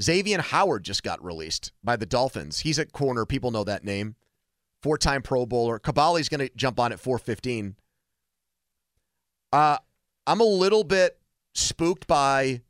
Xavier 0.00 0.40
Howard 0.40 0.84
just 0.84 1.02
got 1.02 1.24
released 1.24 1.72
by 1.82 1.96
the 1.96 2.06
Dolphins. 2.06 2.60
He's 2.60 2.78
at 2.78 2.92
corner. 2.92 3.26
People 3.26 3.50
know 3.50 3.64
that 3.64 3.84
name. 3.84 4.14
Four-time 4.80 5.22
Pro 5.22 5.44
Bowler. 5.44 5.80
Kaboly's 5.80 6.28
going 6.28 6.46
to 6.46 6.54
jump 6.54 6.78
on 6.78 6.92
at 6.92 7.00
415. 7.00 7.74
Uh, 9.52 9.78
I'm 10.26 10.40
a 10.40 10.44
little 10.44 10.84
bit 10.84 11.18
spooked 11.52 12.06
by 12.06 12.60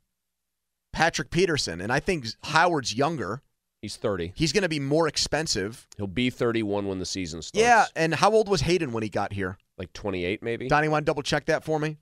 Patrick 0.91 1.29
Peterson, 1.29 1.81
and 1.81 1.91
I 1.91 1.99
think 1.99 2.25
Howard's 2.43 2.95
younger. 2.95 3.43
He's 3.85 3.97
30. 3.97 4.33
He's 4.33 4.51
going 4.51 4.63
to 4.63 4.69
be 4.69 4.79
more 4.79 5.07
expensive. 5.07 5.85
He'll 5.95 6.07
be 6.07 6.31
31 6.31 6.87
when 6.87 6.97
the 6.97 7.05
season 7.05 7.43
starts. 7.43 7.61
Yeah, 7.61 7.85
and 7.95 8.15
how 8.15 8.31
old 8.31 8.49
was 8.49 8.61
Haden 8.61 8.91
when 8.93 9.03
he 9.03 9.09
got 9.09 9.31
here? 9.31 9.59
Like 9.77 9.93
28 9.93 10.41
maybe. 10.41 10.67
Donnie, 10.67 10.87
want 10.87 11.05
to 11.05 11.07
double 11.07 11.21
check 11.21 11.45
that 11.45 11.63
for 11.63 11.79
me? 11.79 11.97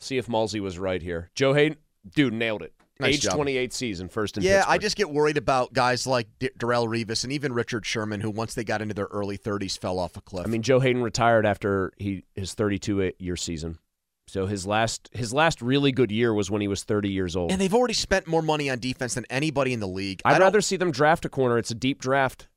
See 0.00 0.18
if 0.18 0.26
Malsey 0.26 0.58
was 0.58 0.76
right 0.76 1.00
here. 1.00 1.30
Joe 1.36 1.54
Haden, 1.54 1.78
dude, 2.12 2.32
nailed 2.32 2.62
it. 2.62 2.72
Nice 2.98 3.14
Age 3.14 3.22
job. 3.22 3.34
28 3.34 3.72
season, 3.72 4.08
first 4.08 4.36
in 4.36 4.42
yeah, 4.42 4.56
Pittsburgh. 4.56 4.74
I 4.74 4.78
just 4.78 4.96
get 4.96 5.10
worried 5.10 5.36
about 5.36 5.72
guys 5.72 6.08
like 6.08 6.26
D- 6.40 6.50
Darrelle 6.58 6.88
Revis 6.88 7.22
and 7.22 7.32
even 7.32 7.52
Richard 7.52 7.86
Sherman, 7.86 8.20
who 8.20 8.30
once 8.30 8.54
they 8.54 8.64
got 8.64 8.82
into 8.82 8.94
their 8.94 9.06
early 9.06 9.38
30s 9.38 9.78
fell 9.78 10.00
off 10.00 10.16
a 10.16 10.20
cliff. 10.20 10.44
I 10.44 10.50
mean, 10.50 10.62
Joe 10.62 10.80
Haden 10.80 11.02
retired 11.02 11.46
after 11.46 11.92
he 11.98 12.24
his 12.34 12.54
32 12.54 13.12
year 13.20 13.36
season. 13.36 13.78
So 14.26 14.46
his 14.46 14.66
last 14.66 15.08
his 15.12 15.32
last 15.32 15.60
really 15.62 15.92
good 15.92 16.10
year 16.10 16.32
was 16.32 16.50
when 16.50 16.60
he 16.60 16.68
was 16.68 16.82
30 16.82 17.10
years 17.10 17.36
old. 17.36 17.50
and 17.52 17.60
they've 17.60 17.74
already 17.74 17.94
spent 17.94 18.26
more 18.26 18.42
money 18.42 18.70
on 18.70 18.78
defense 18.78 19.14
than 19.14 19.26
anybody 19.30 19.72
in 19.72 19.80
the 19.80 19.86
league. 19.88 20.22
I'd 20.24 20.40
rather 20.40 20.60
see 20.60 20.76
them 20.76 20.90
draft 20.90 21.24
a 21.24 21.28
corner. 21.28 21.58
It's 21.58 21.70
a 21.70 21.74
deep 21.74 22.00
draft 22.00 22.48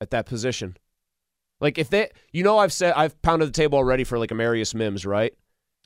at 0.00 0.10
that 0.10 0.26
position. 0.26 0.76
Like 1.60 1.78
if 1.78 1.90
they, 1.90 2.10
you 2.32 2.42
know, 2.42 2.58
I've 2.58 2.72
said 2.72 2.92
I've 2.96 3.20
pounded 3.22 3.48
the 3.48 3.52
table 3.52 3.76
already 3.78 4.04
for 4.04 4.18
like 4.18 4.30
Amarius 4.30 4.74
Mims, 4.74 5.04
right? 5.04 5.34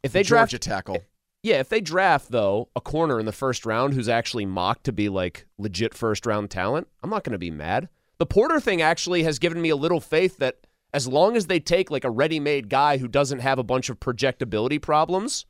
If 0.02 0.12
they 0.12 0.22
Georgia 0.22 0.58
draft 0.58 0.62
tackle. 0.62 0.96
Eh, 0.96 1.00
yeah, 1.42 1.60
if 1.60 1.68
they 1.68 1.80
draft 1.80 2.30
though 2.30 2.68
a 2.76 2.80
corner 2.80 3.18
in 3.18 3.26
the 3.26 3.32
first 3.32 3.64
round 3.64 3.94
who's 3.94 4.08
actually 4.08 4.44
mocked 4.46 4.84
to 4.84 4.92
be 4.92 5.08
like 5.08 5.46
legit 5.58 5.94
first 5.94 6.26
round 6.26 6.50
talent, 6.50 6.86
I'm 7.02 7.10
not 7.10 7.24
going 7.24 7.32
to 7.32 7.38
be 7.38 7.50
mad. 7.50 7.88
The 8.18 8.26
Porter 8.26 8.60
thing 8.60 8.82
actually 8.82 9.22
has 9.22 9.38
given 9.38 9.62
me 9.62 9.70
a 9.70 9.76
little 9.76 10.00
faith 10.00 10.36
that 10.38 10.58
as 10.92 11.06
long 11.06 11.36
as 11.36 11.46
they 11.46 11.60
take 11.60 11.90
like 11.90 12.04
a 12.04 12.10
ready-made 12.10 12.68
guy 12.68 12.98
who 12.98 13.08
doesn't 13.08 13.40
have 13.40 13.58
a 13.58 13.62
bunch 13.64 13.88
of 13.88 14.00
projectability 14.00 14.80
problems 14.80 15.46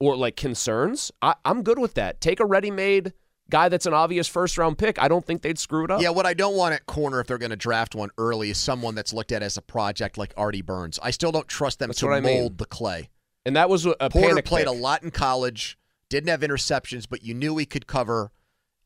or 0.00 0.16
like 0.16 0.36
concerns, 0.36 1.10
I, 1.22 1.34
I'm 1.44 1.62
good 1.62 1.78
with 1.78 1.94
that. 1.94 2.20
Take 2.20 2.40
a 2.40 2.46
ready-made 2.46 3.12
guy 3.50 3.68
that's 3.68 3.86
an 3.86 3.94
obvious 3.94 4.26
first 4.26 4.56
round 4.58 4.78
pick. 4.78 5.00
I 5.00 5.08
don't 5.08 5.24
think 5.24 5.42
they'd 5.42 5.58
screw 5.58 5.84
it 5.84 5.90
up. 5.90 6.00
Yeah, 6.02 6.10
what 6.10 6.26
I 6.26 6.34
don't 6.34 6.56
want 6.56 6.74
at 6.74 6.86
corner 6.86 7.20
if 7.20 7.26
they're 7.26 7.38
going 7.38 7.50
to 7.50 7.56
draft 7.56 7.94
one 7.94 8.10
early 8.18 8.50
is 8.50 8.58
someone 8.58 8.94
that's 8.94 9.12
looked 9.12 9.32
at 9.32 9.42
as 9.42 9.56
a 9.56 9.62
project 9.62 10.18
like 10.18 10.32
Artie 10.36 10.62
Burns. 10.62 10.98
I 11.02 11.10
still 11.10 11.32
don't 11.32 11.48
trust 11.48 11.78
them 11.78 11.88
That's 11.88 12.00
to 12.00 12.06
mold 12.08 12.24
mean. 12.24 12.56
the 12.56 12.66
clay. 12.66 13.10
And 13.46 13.56
that 13.56 13.68
was 13.68 13.84
a, 13.86 13.94
Porter 14.10 14.40
played 14.42 14.66
pick. 14.66 14.74
a 14.74 14.78
lot 14.78 15.02
in 15.02 15.10
college, 15.10 15.78
didn't 16.08 16.30
have 16.30 16.40
interceptions, 16.40 17.06
but 17.08 17.22
you 17.22 17.34
knew 17.34 17.56
he 17.58 17.66
could 17.66 17.86
cover 17.86 18.32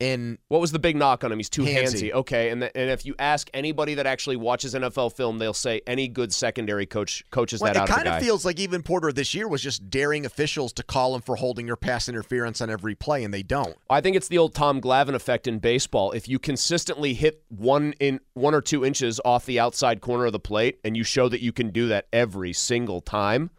in 0.01 0.39
What 0.49 0.61
was 0.61 0.71
the 0.71 0.79
big 0.79 0.95
knock 0.97 1.25
on 1.25 1.33
him? 1.33 1.39
He's 1.39 1.51
too 1.51 1.63
Handsy. 1.63 2.11
handsy. 2.11 2.13
Okay, 2.13 2.51
and 2.51 2.61
th- 2.61 2.73
and 2.75 2.89
if 2.91 3.05
you 3.05 3.15
ask 3.19 3.51
anybody 3.53 3.95
that 3.95 4.07
actually 4.07 4.37
watches 4.37 4.75
NFL 4.75 5.13
film, 5.17 5.39
they'll 5.39 5.53
say 5.53 5.81
any 5.87 6.07
good 6.07 6.33
secondary 6.33 6.87
coach 6.87 7.25
coaches 7.31 7.61
Well, 7.61 7.73
that 7.73 7.77
it 7.79 7.83
out 7.83 7.89
of 7.89 7.95
kind 7.97 8.07
of 8.09 8.15
guy. 8.15 8.21
feels 8.21 8.45
like 8.45 8.61
even 8.61 8.83
Porter 8.83 9.13
this 9.13 9.35
year 9.35 9.49
was 9.49 9.61
just 9.61 9.91
daring 9.91 10.25
officials 10.25 10.73
to 10.75 10.83
call 10.85 11.15
him 11.17 11.21
for 11.23 11.37
holding 11.37 11.69
or 11.69 11.75
pass 11.77 12.09
interference 12.09 12.61
on 12.61 12.71
every 12.71 12.95
play, 12.95 13.25
and 13.25 13.35
they 13.35 13.43
don't. 13.43 13.77
I 13.91 14.01
think 14.01 14.17
it's 14.17 14.29
the 14.29 14.39
old 14.39 14.55
Tom 14.55 14.81
Glavine 14.81 15.15
effect 15.15 15.47
in 15.49 15.59
baseball. 15.59 16.13
If 16.13 16.29
you 16.29 16.39
consistently 16.39 17.15
hit 17.15 17.43
one 17.49 17.93
in 17.99 18.21
one 18.35 18.55
or 18.55 18.61
two 18.61 18.85
inches 18.85 19.21
off 19.25 19.47
the 19.47 19.59
outside 19.59 20.01
corner 20.01 20.27
of 20.27 20.33
the 20.33 20.39
plate, 20.41 20.79
and 20.85 20.97
you 20.97 21.03
show 21.03 21.29
that 21.29 21.41
you 21.43 21.53
can 21.53 21.71
do 21.71 21.89
that 21.89 22.07
every 22.13 22.53
single 22.53 23.01
time, 23.01 23.51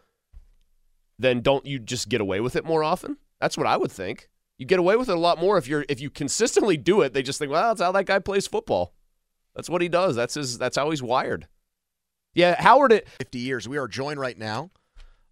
then 1.18 1.41
don't 1.41 1.66
you 1.66 1.80
just 1.80 2.07
get 2.07 2.22
away 2.22 2.40
with 2.40 2.56
it 2.56 2.64
more 2.64 2.84
often? 2.84 3.18
That's 3.41 3.57
what 3.57 3.68
I 3.68 3.76
would 3.76 3.91
think. 3.91 4.30
You 4.60 4.65
get 4.65 4.77
away 4.77 4.98
with 4.98 5.10
it 5.10 5.15
a 5.15 5.19
lot 5.19 5.40
more 5.40 5.57
if 5.57 5.68
you're 5.68 5.86
if 5.90 6.02
you 6.02 6.10
consistently 6.10 6.77
do 6.77 7.02
it. 7.02 7.14
They 7.14 7.23
just 7.23 7.40
think, 7.40 7.52
well, 7.52 7.69
that's 7.69 7.81
how 7.81 7.94
that 7.94 8.06
guy 8.06 8.19
plays 8.19 8.45
football. 8.45 8.94
That's 9.56 9.69
what 9.69 9.81
he 9.81 9.88
does. 9.90 10.15
That's 10.15 10.36
his. 10.36 10.57
That's 10.57 10.77
how 10.77 10.90
he's 10.91 11.02
wired. 11.02 11.48
Yeah, 12.34 12.61
Howard. 12.61 12.91
It, 12.91 13.07
50 13.19 13.40
years. 13.40 13.68
We 13.68 13.77
are 13.77 13.88
joined 13.88 14.19
right 14.19 14.38
now 14.38 14.69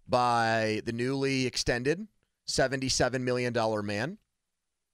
by 0.08 0.80
the 0.84 0.92
newly 0.92 1.46
extended 1.46 2.08
$77 2.48 3.20
million 3.20 3.54
man, 3.84 4.18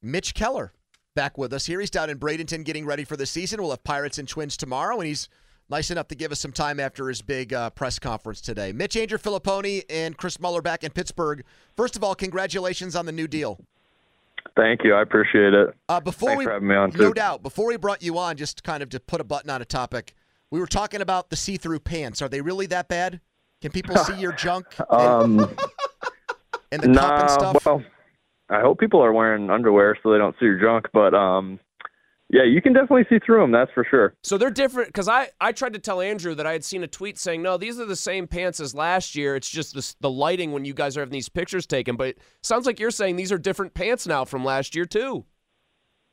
Mitch 0.02 0.34
Keller, 0.34 0.72
back 1.14 1.38
with 1.38 1.52
us 1.52 1.66
here. 1.66 1.80
He's 1.80 1.90
down 1.90 2.10
in 2.10 2.18
Bradenton 2.18 2.64
getting 2.64 2.84
ready 2.84 3.04
for 3.04 3.16
the 3.16 3.26
season. 3.26 3.62
We'll 3.62 3.70
have 3.70 3.84
Pirates 3.84 4.18
and 4.18 4.28
Twins 4.28 4.56
tomorrow, 4.56 4.98
and 4.98 5.06
he's 5.06 5.28
nice 5.70 5.90
enough 5.90 6.08
to 6.08 6.14
give 6.14 6.32
us 6.32 6.40
some 6.40 6.52
time 6.52 6.80
after 6.80 7.08
his 7.08 7.22
big 7.22 7.54
uh, 7.54 7.70
press 7.70 7.98
conference 7.98 8.40
today. 8.40 8.72
Mitch 8.72 8.96
Anger 8.96 9.18
Filipponi 9.18 9.84
and 9.88 10.16
Chris 10.16 10.40
Muller 10.40 10.60
back 10.60 10.82
in 10.84 10.90
Pittsburgh. 10.90 11.44
First 11.76 11.96
of 11.96 12.02
all, 12.02 12.14
congratulations 12.14 12.96
on 12.96 13.06
the 13.06 13.12
new 13.12 13.28
deal. 13.28 13.60
Thank 14.56 14.84
you. 14.84 14.94
I 14.94 15.02
appreciate 15.02 15.54
it. 15.54 15.74
Uh, 15.88 16.00
before 16.00 16.30
Thanks 16.30 16.38
we, 16.40 16.44
for 16.44 16.52
having 16.52 16.68
me 16.68 16.76
on, 16.76 16.92
no 16.94 17.12
doubt. 17.12 17.42
Before 17.42 17.66
we 17.66 17.76
brought 17.76 18.02
you 18.02 18.18
on, 18.18 18.36
just 18.36 18.62
kind 18.62 18.82
of 18.82 18.88
to 18.90 19.00
put 19.00 19.20
a 19.20 19.24
button 19.24 19.50
on 19.50 19.60
a 19.60 19.64
topic, 19.64 20.14
we 20.50 20.60
were 20.60 20.66
talking 20.66 21.00
about 21.00 21.30
the 21.30 21.36
see-through 21.36 21.80
pants. 21.80 22.22
Are 22.22 22.28
they 22.28 22.40
really 22.40 22.66
that 22.66 22.88
bad? 22.88 23.20
Can 23.60 23.72
people 23.72 23.96
see 23.96 24.20
your 24.20 24.32
junk 24.32 24.66
Um, 24.90 25.38
and 26.72 26.82
the 26.82 26.86
cup 26.86 26.94
nah, 26.94 27.20
and 27.20 27.30
stuff? 27.30 27.66
well, 27.66 27.82
I 28.50 28.60
hope 28.60 28.78
people 28.78 29.02
are 29.02 29.12
wearing 29.12 29.50
underwear 29.50 29.96
so 30.02 30.12
they 30.12 30.18
don't 30.18 30.36
see 30.38 30.44
your 30.44 30.60
junk. 30.60 30.86
But 30.92 31.14
um, 31.14 31.58
yeah, 32.34 32.42
you 32.42 32.60
can 32.60 32.72
definitely 32.72 33.06
see 33.08 33.20
through 33.24 33.42
them. 33.42 33.52
That's 33.52 33.70
for 33.70 33.86
sure. 33.88 34.16
So 34.24 34.36
they're 34.36 34.50
different 34.50 34.88
because 34.88 35.06
I, 35.06 35.28
I 35.40 35.52
tried 35.52 35.74
to 35.74 35.78
tell 35.78 36.00
Andrew 36.00 36.34
that 36.34 36.48
I 36.48 36.52
had 36.52 36.64
seen 36.64 36.82
a 36.82 36.88
tweet 36.88 37.16
saying, 37.16 37.42
no, 37.42 37.56
these 37.56 37.78
are 37.78 37.86
the 37.86 37.94
same 37.94 38.26
pants 38.26 38.58
as 38.58 38.74
last 38.74 39.14
year. 39.14 39.36
It's 39.36 39.48
just 39.48 39.72
this, 39.72 39.94
the 40.00 40.10
lighting 40.10 40.50
when 40.50 40.64
you 40.64 40.74
guys 40.74 40.96
are 40.96 41.00
having 41.00 41.12
these 41.12 41.28
pictures 41.28 41.64
taken. 41.64 41.94
But 41.94 42.08
it 42.08 42.18
sounds 42.42 42.66
like 42.66 42.80
you're 42.80 42.90
saying 42.90 43.14
these 43.14 43.30
are 43.30 43.38
different 43.38 43.72
pants 43.72 44.04
now 44.04 44.24
from 44.24 44.44
last 44.44 44.74
year, 44.74 44.84
too. 44.84 45.24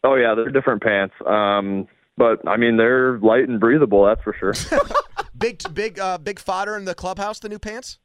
Oh 0.03 0.13
yeah, 0.13 0.35
they're 0.35 0.51
different 0.51 0.83
pants. 0.83 1.15
Um, 1.25 1.87
but 2.17 2.47
I 2.47 2.55
mean, 2.55 2.77
they're 2.77 3.17
light 3.17 3.49
and 3.49 3.59
breathable. 3.59 4.05
That's 4.05 4.21
for 4.21 4.35
sure. 4.39 4.53
Big, 5.37 5.63
big, 5.73 5.97
uh, 5.97 6.19
big 6.19 6.37
fodder 6.37 6.77
in 6.77 6.85
the 6.85 6.93
clubhouse. 6.93 7.39
The 7.39 7.49
new 7.49 7.57
pants. 7.57 7.97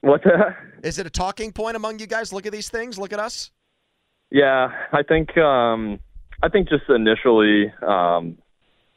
What's 0.00 0.24
that? 0.24 0.56
Is 0.82 0.98
it 0.98 1.06
a 1.06 1.10
talking 1.10 1.52
point 1.52 1.76
among 1.76 2.00
you 2.00 2.08
guys? 2.08 2.32
Look 2.32 2.44
at 2.44 2.50
these 2.50 2.68
things. 2.68 2.98
Look 2.98 3.12
at 3.12 3.20
us. 3.20 3.52
Yeah, 4.32 4.72
I 4.92 5.04
think 5.04 5.38
um, 5.38 6.00
I 6.42 6.48
think 6.48 6.68
just 6.68 6.88
initially, 6.88 7.72
um, 7.86 8.38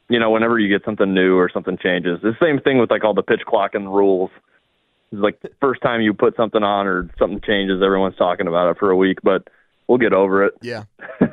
you 0.08 0.18
know, 0.18 0.30
whenever 0.30 0.58
you 0.58 0.68
get 0.68 0.84
something 0.84 1.12
new 1.12 1.36
or 1.36 1.50
something 1.52 1.78
changes, 1.78 2.20
the 2.22 2.36
same 2.42 2.60
thing 2.60 2.78
with 2.78 2.90
like 2.90 3.04
all 3.04 3.14
the 3.14 3.22
pitch 3.22 3.42
clock 3.46 3.74
and 3.74 3.94
rules. 3.94 4.30
It's 5.12 5.20
like 5.20 5.40
first 5.60 5.82
time 5.82 6.00
you 6.00 6.12
put 6.14 6.36
something 6.36 6.62
on 6.62 6.86
or 6.86 7.10
something 7.18 7.40
changes, 7.40 7.82
everyone's 7.82 8.16
talking 8.16 8.46
about 8.48 8.70
it 8.70 8.78
for 8.78 8.90
a 8.90 8.96
week, 8.96 9.18
but 9.22 9.46
we'll 9.86 9.98
get 9.98 10.12
over 10.12 10.44
it. 10.44 10.54
Yeah. 10.62 10.84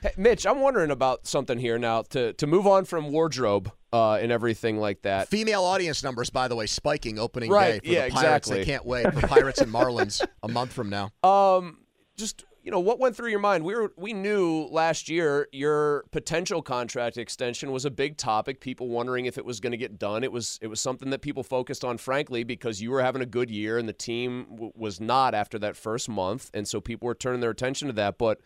Hey, 0.00 0.12
Mitch, 0.16 0.46
I'm 0.46 0.60
wondering 0.60 0.92
about 0.92 1.26
something 1.26 1.58
here 1.58 1.76
now 1.76 2.02
to, 2.10 2.32
to 2.34 2.46
move 2.46 2.68
on 2.68 2.84
from 2.84 3.10
wardrobe 3.10 3.72
uh, 3.92 4.12
and 4.14 4.30
everything 4.30 4.78
like 4.78 5.02
that. 5.02 5.26
Female 5.26 5.64
audience 5.64 6.04
numbers, 6.04 6.30
by 6.30 6.46
the 6.46 6.54
way, 6.54 6.66
spiking 6.66 7.18
opening 7.18 7.50
Right, 7.50 7.82
day 7.82 7.88
for 7.88 7.92
yeah, 7.92 8.06
the 8.06 8.12
Pirates. 8.12 8.46
exactly. 8.46 8.58
They 8.58 8.64
can't 8.64 8.86
wait 8.86 9.12
for 9.12 9.26
Pirates 9.26 9.60
and 9.60 9.72
Marlins 9.72 10.24
a 10.40 10.46
month 10.46 10.72
from 10.72 10.88
now. 10.88 11.10
Um, 11.24 11.78
just 12.16 12.44
you 12.62 12.70
know, 12.70 12.80
what 12.80 12.98
went 12.98 13.16
through 13.16 13.30
your 13.30 13.38
mind? 13.38 13.64
We 13.64 13.74
were 13.74 13.92
we 13.96 14.12
knew 14.12 14.68
last 14.70 15.08
year 15.08 15.48
your 15.52 16.04
potential 16.10 16.62
contract 16.62 17.16
extension 17.16 17.72
was 17.72 17.84
a 17.84 17.90
big 17.90 18.16
topic. 18.16 18.60
People 18.60 18.88
wondering 18.88 19.26
if 19.26 19.38
it 19.38 19.44
was 19.44 19.60
going 19.60 19.70
to 19.70 19.76
get 19.76 19.98
done. 19.98 20.24
It 20.24 20.32
was 20.32 20.58
it 20.60 20.66
was 20.66 20.80
something 20.80 21.10
that 21.10 21.22
people 21.22 21.42
focused 21.42 21.84
on, 21.84 21.98
frankly, 21.98 22.44
because 22.44 22.82
you 22.82 22.90
were 22.90 23.02
having 23.02 23.22
a 23.22 23.26
good 23.26 23.50
year 23.50 23.78
and 23.78 23.88
the 23.88 23.92
team 23.92 24.46
w- 24.50 24.72
was 24.74 25.00
not 25.00 25.34
after 25.34 25.58
that 25.60 25.76
first 25.76 26.08
month, 26.08 26.50
and 26.52 26.66
so 26.66 26.80
people 26.80 27.06
were 27.06 27.14
turning 27.14 27.40
their 27.40 27.50
attention 27.50 27.88
to 27.88 27.94
that. 27.94 28.18
But 28.18 28.40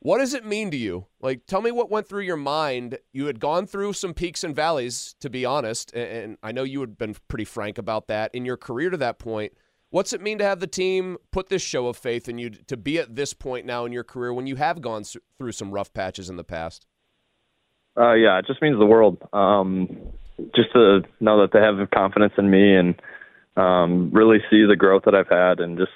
what 0.00 0.18
does 0.18 0.34
it 0.34 0.44
mean 0.44 0.70
to 0.70 0.76
you? 0.76 1.06
Like, 1.20 1.46
tell 1.46 1.62
me 1.62 1.70
what 1.70 1.90
went 1.90 2.06
through 2.06 2.22
your 2.22 2.36
mind. 2.36 2.98
You 3.12 3.26
had 3.26 3.40
gone 3.40 3.66
through 3.66 3.94
some 3.94 4.14
peaks 4.14 4.44
and 4.44 4.54
valleys, 4.54 5.16
to 5.20 5.30
be 5.30 5.44
honest, 5.44 5.92
and, 5.94 6.08
and 6.08 6.38
I 6.42 6.52
know 6.52 6.62
you 6.62 6.80
had 6.80 6.98
been 6.98 7.16
pretty 7.28 7.46
frank 7.46 7.78
about 7.78 8.08
that 8.08 8.34
in 8.34 8.44
your 8.44 8.56
career 8.56 8.90
to 8.90 8.96
that 8.98 9.18
point. 9.18 9.54
What's 9.96 10.12
it 10.12 10.20
mean 10.20 10.36
to 10.40 10.44
have 10.44 10.60
the 10.60 10.66
team 10.66 11.16
put 11.30 11.48
this 11.48 11.62
show 11.62 11.86
of 11.86 11.96
faith 11.96 12.28
in 12.28 12.36
you 12.36 12.50
to 12.50 12.76
be 12.76 12.98
at 12.98 13.16
this 13.16 13.32
point 13.32 13.64
now 13.64 13.86
in 13.86 13.92
your 13.92 14.04
career 14.04 14.30
when 14.30 14.46
you 14.46 14.56
have 14.56 14.82
gone 14.82 15.04
through 15.38 15.52
some 15.52 15.70
rough 15.70 15.94
patches 15.94 16.28
in 16.28 16.36
the 16.36 16.44
past? 16.44 16.84
Uh, 17.96 18.12
yeah, 18.12 18.38
it 18.38 18.44
just 18.46 18.60
means 18.60 18.78
the 18.78 18.84
world. 18.84 19.16
Um, 19.32 20.12
just 20.54 20.70
to 20.74 21.00
know 21.20 21.40
that 21.40 21.54
they 21.54 21.60
have 21.60 21.76
confidence 21.94 22.34
in 22.36 22.50
me 22.50 22.76
and 22.76 22.94
um, 23.56 24.10
really 24.12 24.36
see 24.50 24.66
the 24.68 24.76
growth 24.76 25.04
that 25.06 25.14
I've 25.14 25.30
had, 25.30 25.60
and 25.60 25.78
just 25.78 25.92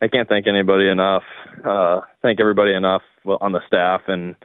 I 0.00 0.06
can't 0.06 0.28
thank 0.28 0.46
anybody 0.46 0.88
enough. 0.88 1.24
Uh, 1.64 2.02
thank 2.22 2.38
everybody 2.38 2.72
enough 2.72 3.02
on 3.26 3.50
the 3.50 3.60
staff 3.66 4.02
and 4.06 4.36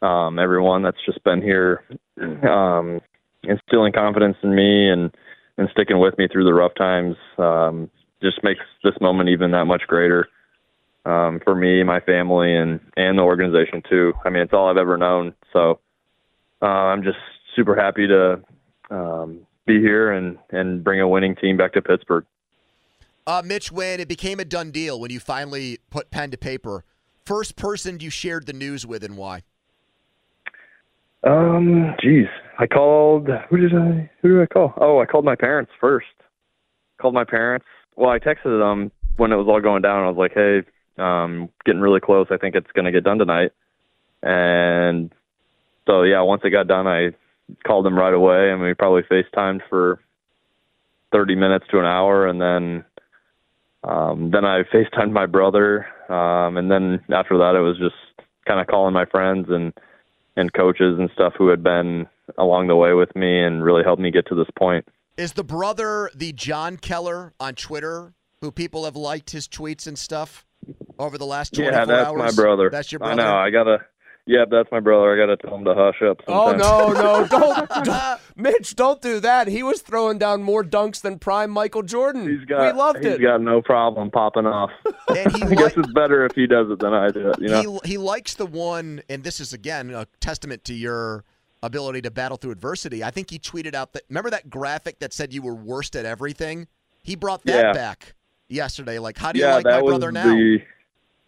um, 0.00 0.38
everyone 0.38 0.84
that's 0.84 1.04
just 1.04 1.24
been 1.24 1.42
here, 1.42 1.82
um, 2.48 3.00
instilling 3.42 3.92
confidence 3.92 4.36
in 4.44 4.54
me 4.54 4.88
and 4.88 5.10
and 5.56 5.68
sticking 5.72 5.98
with 5.98 6.16
me 6.18 6.28
through 6.30 6.44
the 6.44 6.54
rough 6.54 6.76
times. 6.76 7.16
Um, 7.36 7.90
just 8.22 8.42
makes 8.42 8.60
this 8.82 8.94
moment 9.00 9.28
even 9.28 9.50
that 9.52 9.66
much 9.66 9.82
greater 9.86 10.28
um, 11.04 11.40
for 11.42 11.54
me, 11.54 11.82
my 11.82 12.00
family, 12.00 12.54
and 12.54 12.80
and 12.96 13.18
the 13.18 13.22
organization 13.22 13.82
too. 13.88 14.12
I 14.24 14.30
mean, 14.30 14.42
it's 14.42 14.52
all 14.52 14.68
I've 14.68 14.76
ever 14.76 14.96
known. 14.96 15.34
So 15.52 15.80
uh, 16.60 16.66
I'm 16.66 17.02
just 17.02 17.18
super 17.56 17.74
happy 17.74 18.06
to 18.06 18.42
um, 18.90 19.46
be 19.66 19.80
here 19.80 20.12
and 20.12 20.38
and 20.50 20.84
bring 20.84 21.00
a 21.00 21.08
winning 21.08 21.34
team 21.36 21.56
back 21.56 21.72
to 21.74 21.82
Pittsburgh. 21.82 22.24
Uh, 23.26 23.42
Mitch, 23.44 23.70
when 23.70 24.00
it 24.00 24.08
became 24.08 24.40
a 24.40 24.44
done 24.44 24.70
deal, 24.70 24.98
when 24.98 25.10
you 25.10 25.20
finally 25.20 25.78
put 25.90 26.10
pen 26.10 26.30
to 26.30 26.38
paper, 26.38 26.84
first 27.24 27.56
person 27.56 28.00
you 28.00 28.10
shared 28.10 28.46
the 28.46 28.54
news 28.54 28.86
with 28.86 29.04
and 29.04 29.16
why? 29.16 29.42
Um, 31.24 31.94
geez, 32.00 32.26
I 32.58 32.66
called. 32.66 33.28
Who 33.50 33.56
did 33.56 33.74
I? 33.74 34.10
Who 34.22 34.28
did 34.34 34.42
I 34.42 34.46
call? 34.46 34.74
Oh, 34.78 35.00
I 35.00 35.06
called 35.06 35.24
my 35.24 35.36
parents 35.36 35.70
first. 35.80 36.06
Called 37.00 37.14
my 37.14 37.24
parents. 37.24 37.66
Well, 37.98 38.10
I 38.10 38.20
texted 38.20 38.60
them 38.60 38.92
when 39.16 39.32
it 39.32 39.36
was 39.36 39.48
all 39.48 39.60
going 39.60 39.82
down. 39.82 40.04
I 40.04 40.08
was 40.08 40.16
like, 40.16 40.32
"Hey, 40.32 40.62
um, 40.98 41.48
getting 41.64 41.80
really 41.80 41.98
close. 41.98 42.28
I 42.30 42.36
think 42.36 42.54
it's 42.54 42.70
going 42.70 42.84
to 42.84 42.92
get 42.92 43.02
done 43.02 43.18
tonight." 43.18 43.50
And 44.22 45.12
so, 45.84 46.02
yeah, 46.02 46.20
once 46.20 46.42
it 46.44 46.50
got 46.50 46.68
done, 46.68 46.86
I 46.86 47.10
called 47.66 47.84
them 47.84 47.98
right 47.98 48.14
away, 48.14 48.52
and 48.52 48.62
we 48.62 48.72
probably 48.74 49.02
FaceTimed 49.02 49.62
for 49.68 49.98
thirty 51.10 51.34
minutes 51.34 51.64
to 51.72 51.80
an 51.80 51.86
hour, 51.86 52.28
and 52.28 52.40
then 52.40 52.84
um, 53.82 54.30
then 54.30 54.44
I 54.44 54.62
FaceTimed 54.62 55.10
my 55.10 55.26
brother, 55.26 55.88
um, 56.08 56.56
and 56.56 56.70
then 56.70 57.00
after 57.12 57.36
that, 57.38 57.56
it 57.56 57.62
was 57.62 57.78
just 57.78 57.96
kind 58.46 58.60
of 58.60 58.68
calling 58.68 58.94
my 58.94 59.06
friends 59.06 59.48
and 59.50 59.72
and 60.36 60.52
coaches 60.52 61.00
and 61.00 61.10
stuff 61.14 61.32
who 61.36 61.48
had 61.48 61.64
been 61.64 62.06
along 62.38 62.68
the 62.68 62.76
way 62.76 62.92
with 62.92 63.16
me 63.16 63.42
and 63.42 63.64
really 63.64 63.82
helped 63.82 64.00
me 64.00 64.12
get 64.12 64.28
to 64.28 64.36
this 64.36 64.50
point. 64.56 64.86
Is 65.18 65.32
the 65.32 65.42
brother 65.42 66.10
the 66.14 66.32
John 66.32 66.76
Keller 66.76 67.34
on 67.40 67.56
Twitter, 67.56 68.14
who 68.40 68.52
people 68.52 68.84
have 68.84 68.94
liked 68.94 69.30
his 69.30 69.48
tweets 69.48 69.88
and 69.88 69.98
stuff 69.98 70.46
over 70.96 71.18
the 71.18 71.26
last 71.26 71.54
24 71.54 71.74
hours? 71.74 71.88
Yeah, 71.88 71.94
that's 71.96 72.08
hours? 72.08 72.36
my 72.36 72.42
brother. 72.42 72.70
That's 72.70 72.92
your 72.92 73.02
I 73.02 73.14
brother? 73.14 73.22
know. 73.22 73.36
I 73.36 73.50
gotta. 73.50 73.78
Yeah, 74.26 74.44
that's 74.48 74.70
my 74.70 74.78
brother. 74.78 75.12
I 75.12 75.16
gotta 75.16 75.36
tell 75.36 75.56
him 75.56 75.64
to 75.64 75.74
hush 75.74 76.02
up. 76.08 76.20
Oh 76.28 76.52
no, 76.52 76.92
no, 76.92 77.26
don't, 77.26 77.68
don't, 77.84 78.20
Mitch, 78.36 78.76
don't 78.76 79.02
do 79.02 79.18
that. 79.18 79.48
He 79.48 79.64
was 79.64 79.82
throwing 79.82 80.18
down 80.18 80.44
more 80.44 80.62
dunks 80.62 81.00
than 81.00 81.18
prime 81.18 81.50
Michael 81.50 81.82
Jordan. 81.82 82.28
He's 82.28 82.44
got, 82.44 82.72
we 82.72 82.78
loved 82.78 82.98
he's 82.98 83.06
it. 83.06 83.18
He's 83.18 83.26
got 83.26 83.40
no 83.40 83.60
problem 83.60 84.12
popping 84.12 84.46
off. 84.46 84.70
And 85.08 85.32
he 85.36 85.42
I 85.42 85.54
guess 85.56 85.76
it's 85.76 85.92
better 85.94 86.24
if 86.26 86.36
he 86.36 86.46
does 86.46 86.70
it 86.70 86.78
than 86.78 86.94
I 86.94 87.08
do 87.08 87.30
it. 87.30 87.40
You 87.40 87.48
know. 87.48 87.80
He, 87.82 87.92
he 87.92 87.98
likes 87.98 88.34
the 88.34 88.46
one, 88.46 89.02
and 89.08 89.24
this 89.24 89.40
is, 89.40 89.52
again, 89.52 89.90
a 89.90 90.06
testament 90.20 90.62
to 90.66 90.74
your 90.74 91.24
ability 91.62 92.02
to 92.02 92.10
battle 92.10 92.36
through 92.36 92.52
adversity. 92.52 93.02
I 93.02 93.10
think 93.10 93.30
he 93.30 93.38
tweeted 93.38 93.74
out 93.74 93.92
that, 93.92 94.02
remember 94.08 94.30
that 94.30 94.48
graphic 94.50 94.98
that 95.00 95.12
said 95.12 95.32
you 95.32 95.42
were 95.42 95.54
worst 95.54 95.96
at 95.96 96.04
everything? 96.04 96.68
He 97.02 97.16
brought 97.16 97.44
that 97.44 97.64
Yeah. 97.66 97.72
back 97.72 98.14
yesterday. 98.48 98.98
Like, 98.98 99.18
how 99.18 99.32
do 99.32 99.38
you 99.38 99.44
yeah, 99.44 99.54
like 99.56 99.64
that 99.64 99.70
my 99.76 99.82
was 99.82 99.92
brother 99.92 100.12
now? 100.12 100.24
the 100.24 100.58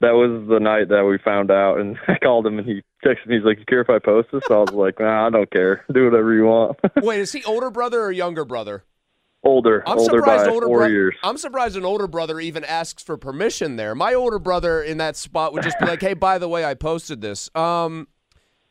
that 0.00 0.12
was 0.12 0.48
the 0.48 0.58
night 0.58 0.88
that 0.88 1.04
we 1.04 1.18
found 1.18 1.50
out, 1.50 1.78
and 1.78 1.96
I 2.08 2.16
called 2.18 2.46
him 2.46 2.58
and 2.58 2.66
he 2.66 2.82
texted 3.04 3.26
me. 3.26 3.36
He's 3.36 3.44
like, 3.44 3.58
"You 3.58 3.64
care 3.66 3.80
if 3.82 3.90
I 3.90 3.98
post 3.98 4.28
this?" 4.32 4.42
So 4.48 4.54
I 4.54 4.60
was 4.60 4.72
like, 4.72 4.98
"Nah, 4.98 5.26
I 5.26 5.30
don't 5.30 5.50
care. 5.50 5.84
Do 5.92 6.06
whatever 6.06 6.32
you 6.34 6.44
want." 6.46 6.78
Wait, 7.02 7.20
is 7.20 7.32
he 7.32 7.44
older 7.44 7.70
brother 7.70 8.00
or 8.00 8.12
younger 8.12 8.44
brother? 8.44 8.84
older, 9.42 9.82
I'm 9.86 9.98
older 9.98 10.18
surprised 10.18 10.44
by 10.44 10.50
older 10.52 10.66
four 10.66 10.78
brother. 10.80 10.92
years. 10.92 11.14
I'm 11.22 11.38
surprised 11.38 11.74
an 11.76 11.84
older 11.86 12.06
brother 12.06 12.40
even 12.40 12.62
asks 12.62 13.02
for 13.02 13.16
permission 13.16 13.76
there. 13.76 13.94
My 13.94 14.12
older 14.12 14.38
brother 14.38 14.82
in 14.82 14.98
that 14.98 15.16
spot 15.16 15.54
would 15.54 15.62
just 15.62 15.78
be 15.78 15.86
like, 15.86 16.00
"Hey, 16.02 16.12
by 16.14 16.38
the 16.38 16.48
way, 16.48 16.64
I 16.64 16.74
posted 16.74 17.20
this." 17.22 17.48
Um, 17.54 18.06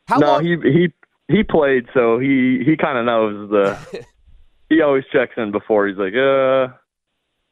how 0.06 0.18
no, 0.18 0.26
long? 0.32 0.44
he 0.44 0.56
he 0.62 0.92
he 1.30 1.44
played, 1.44 1.86
so 1.94 2.18
he 2.18 2.62
he 2.64 2.76
kind 2.76 2.98
of 2.98 3.04
knows 3.04 3.50
the. 3.50 4.04
he 4.68 4.82
always 4.82 5.04
checks 5.12 5.34
in 5.36 5.52
before. 5.52 5.86
He's 5.86 5.96
like, 5.96 6.14
uh, 6.14 6.68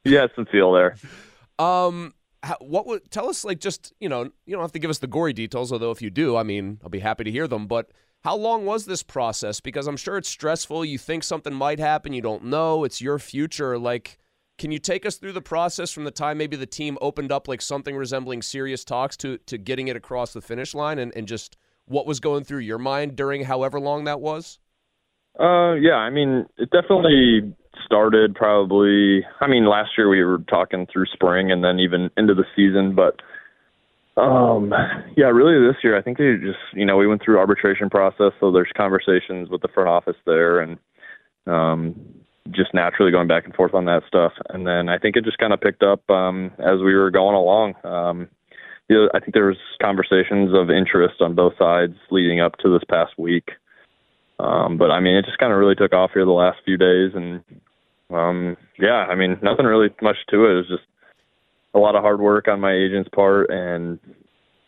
he 0.05 0.15
has 0.15 0.31
some 0.35 0.47
feel 0.47 0.73
there. 0.73 0.97
Um, 1.61 2.15
how, 2.45 2.55
what 2.61 2.87
would 2.87 3.11
tell 3.11 3.29
us 3.29 3.45
like 3.45 3.59
just 3.59 3.93
you 3.99 4.09
know 4.09 4.31
you 4.47 4.53
don't 4.53 4.61
have 4.61 4.71
to 4.71 4.79
give 4.79 4.91
us 4.91 4.99
the 4.99 5.09
gory 5.09 5.33
details, 5.33 5.73
although 5.73 5.91
if 5.91 6.01
you 6.01 6.09
do, 6.09 6.37
I 6.37 6.45
mean, 6.45 6.79
I'll 6.85 6.89
be 6.89 7.01
happy 7.01 7.25
to 7.25 7.33
hear 7.33 7.49
them. 7.49 7.67
But 7.67 7.91
how 8.21 8.37
long 8.37 8.65
was 8.65 8.87
this 8.87 9.03
process? 9.03 9.59
Because 9.59 9.89
I'm 9.89 9.97
sure 9.97 10.17
it's 10.17 10.29
stressful. 10.29 10.85
You 10.85 10.99
think 10.99 11.25
something 11.25 11.53
might 11.53 11.81
happen, 11.81 12.13
you 12.13 12.23
don't 12.23 12.45
know. 12.45 12.85
It's 12.85 13.01
your 13.01 13.19
future. 13.19 13.77
Like, 13.77 14.21
can 14.57 14.71
you 14.71 14.79
take 14.79 15.05
us 15.05 15.17
through 15.17 15.33
the 15.33 15.43
process 15.43 15.91
from 15.91 16.05
the 16.05 16.13
time 16.13 16.39
maybe 16.39 16.55
the 16.55 16.65
team 16.65 16.97
opened 17.01 17.33
up 17.33 17.49
like 17.49 17.61
something 17.61 17.97
resembling 17.97 18.43
serious 18.43 18.85
talks 18.85 19.17
to 19.17 19.39
to 19.39 19.59
getting 19.59 19.89
it 19.89 19.97
across 19.97 20.33
the 20.33 20.41
finish 20.41 20.75
line, 20.75 21.01
and 21.01 21.13
and 21.17 21.27
just 21.27 21.57
what 21.89 22.07
was 22.07 22.21
going 22.21 22.45
through 22.45 22.61
your 22.61 22.79
mind 22.79 23.17
during 23.17 23.45
however 23.45 23.81
long 23.81 24.05
that 24.05 24.21
was? 24.21 24.59
Uh, 25.39 25.75
yeah, 25.75 25.95
I 25.95 26.11
mean, 26.11 26.47
it 26.57 26.71
definitely 26.71 27.55
started 27.85 28.35
probably. 28.35 29.25
I 29.41 29.47
mean, 29.47 29.67
last 29.67 29.91
year 29.97 30.09
we 30.09 30.23
were 30.23 30.39
talking 30.51 30.87
through 30.93 31.07
spring 31.07 31.51
and 31.53 31.63
then 31.63 31.79
even 31.79 32.11
into 32.17 32.35
the 32.35 32.45
season, 32.57 32.95
but 32.95 33.21
um, 34.21 34.73
yeah, 35.17 35.27
really 35.27 35.65
this 35.67 35.77
year 35.85 35.97
I 35.97 36.03
think 36.03 36.19
they 36.19 36.35
just 36.41 36.59
you 36.75 36.85
know 36.85 36.97
we 36.97 37.07
went 37.07 37.23
through 37.25 37.39
arbitration 37.39 37.89
process, 37.89 38.33
so 38.41 38.51
there's 38.51 38.71
conversations 38.77 39.49
with 39.49 39.63
the 39.63 39.69
front 39.69 39.89
office 39.89 40.17
there 40.27 40.61
and 40.61 40.79
um, 41.47 41.95
just 42.51 42.75
naturally 42.75 43.13
going 43.13 43.29
back 43.29 43.45
and 43.45 43.55
forth 43.55 43.75
on 43.75 43.85
that 43.85 44.03
stuff, 44.09 44.33
and 44.49 44.67
then 44.67 44.89
I 44.89 44.99
think 44.99 45.17
it 45.17 45.25
just 45.25 45.39
kind 45.39 45.53
of 45.53 45.61
picked 45.61 45.83
up 45.83 46.09
um, 46.11 46.51
as 46.59 46.81
we 46.85 46.95
were 46.95 47.11
going 47.11 47.37
along. 47.37 47.75
Um, 47.85 48.29
you 48.89 48.97
know, 48.97 49.09
I 49.15 49.21
think 49.21 49.35
there 49.35 49.47
was 49.47 49.57
conversations 49.81 50.53
of 50.55 50.71
interest 50.71 51.21
on 51.21 51.35
both 51.35 51.55
sides 51.59 51.95
leading 52.11 52.41
up 52.41 52.57
to 52.59 52.73
this 52.73 52.85
past 52.89 53.13
week. 53.19 53.51
Um, 54.39 54.79
but 54.79 54.91
I 54.91 55.01
mean, 55.01 55.17
it 55.17 55.25
just 55.25 55.39
kind 55.39 55.53
of 55.53 55.59
really 55.59 55.75
took 55.75 55.93
off 55.93 56.13
here 56.15 56.25
the 56.25 56.31
last 56.31 56.59
few 56.65 56.77
days, 56.77 57.13
and 57.15 57.43
um, 58.11 58.57
yeah, 58.79 59.07
I 59.11 59.15
mean, 59.15 59.37
nothing 59.43 59.67
really 59.67 59.91
much 60.01 60.17
to 60.31 60.45
it. 60.45 60.53
It 60.53 60.57
was 60.57 60.69
just 60.69 60.85
a 61.75 61.79
lot 61.79 61.97
of 61.97 62.03
hard 62.03 62.21
work 62.21 62.49
on 62.49 62.61
my 62.61 62.73
agent's 62.73 63.11
part, 63.13 63.51
and 63.51 63.99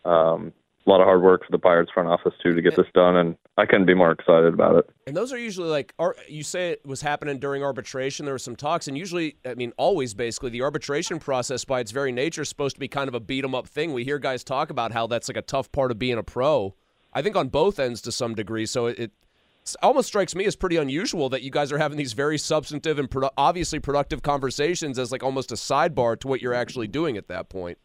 um, 0.04 0.52
a 0.86 0.90
lot 0.90 1.00
of 1.00 1.06
hard 1.06 1.22
work 1.22 1.42
for 1.44 1.52
the 1.52 1.58
Pirates 1.58 1.92
front 1.94 2.08
office 2.08 2.34
too 2.42 2.54
to 2.54 2.62
get 2.62 2.76
this 2.76 2.86
done. 2.94 3.16
And 3.16 3.36
I 3.60 3.66
couldn't 3.66 3.84
be 3.84 3.94
more 3.94 4.10
excited 4.10 4.54
about 4.54 4.76
it. 4.76 4.90
And 5.06 5.14
those 5.14 5.32
are 5.32 5.38
usually 5.38 5.68
like, 5.68 5.94
you 6.28 6.42
say 6.42 6.70
it 6.70 6.86
was 6.86 7.02
happening 7.02 7.38
during 7.38 7.62
arbitration. 7.62 8.24
There 8.24 8.34
were 8.34 8.38
some 8.38 8.56
talks, 8.56 8.88
and 8.88 8.96
usually, 8.96 9.36
I 9.44 9.54
mean, 9.54 9.72
always 9.76 10.14
basically, 10.14 10.48
the 10.48 10.62
arbitration 10.62 11.18
process 11.18 11.64
by 11.66 11.80
its 11.80 11.90
very 11.90 12.10
nature 12.10 12.42
is 12.42 12.48
supposed 12.48 12.76
to 12.76 12.80
be 12.80 12.88
kind 12.88 13.08
of 13.08 13.14
a 13.14 13.20
beat 13.20 13.44
'em 13.44 13.54
up 13.54 13.66
thing. 13.66 13.92
We 13.92 14.04
hear 14.04 14.18
guys 14.18 14.42
talk 14.42 14.70
about 14.70 14.92
how 14.92 15.06
that's 15.06 15.28
like 15.28 15.36
a 15.36 15.42
tough 15.42 15.70
part 15.72 15.90
of 15.90 15.98
being 15.98 16.16
a 16.16 16.22
pro. 16.22 16.74
I 17.12 17.20
think 17.20 17.36
on 17.36 17.48
both 17.48 17.78
ends 17.78 18.00
to 18.02 18.12
some 18.12 18.34
degree. 18.34 18.64
So 18.66 18.86
it, 18.86 18.98
it 18.98 19.10
almost 19.82 20.08
strikes 20.08 20.34
me 20.34 20.46
as 20.46 20.56
pretty 20.56 20.76
unusual 20.76 21.28
that 21.28 21.42
you 21.42 21.50
guys 21.50 21.70
are 21.70 21.78
having 21.78 21.98
these 21.98 22.14
very 22.14 22.38
substantive 22.38 22.98
and 22.98 23.10
produ- 23.10 23.30
obviously 23.36 23.78
productive 23.78 24.22
conversations 24.22 24.98
as 24.98 25.12
like 25.12 25.22
almost 25.22 25.52
a 25.52 25.56
sidebar 25.56 26.18
to 26.20 26.28
what 26.28 26.40
you're 26.40 26.54
actually 26.54 26.88
doing 26.88 27.16
at 27.16 27.28
that 27.28 27.50
point. 27.50 27.76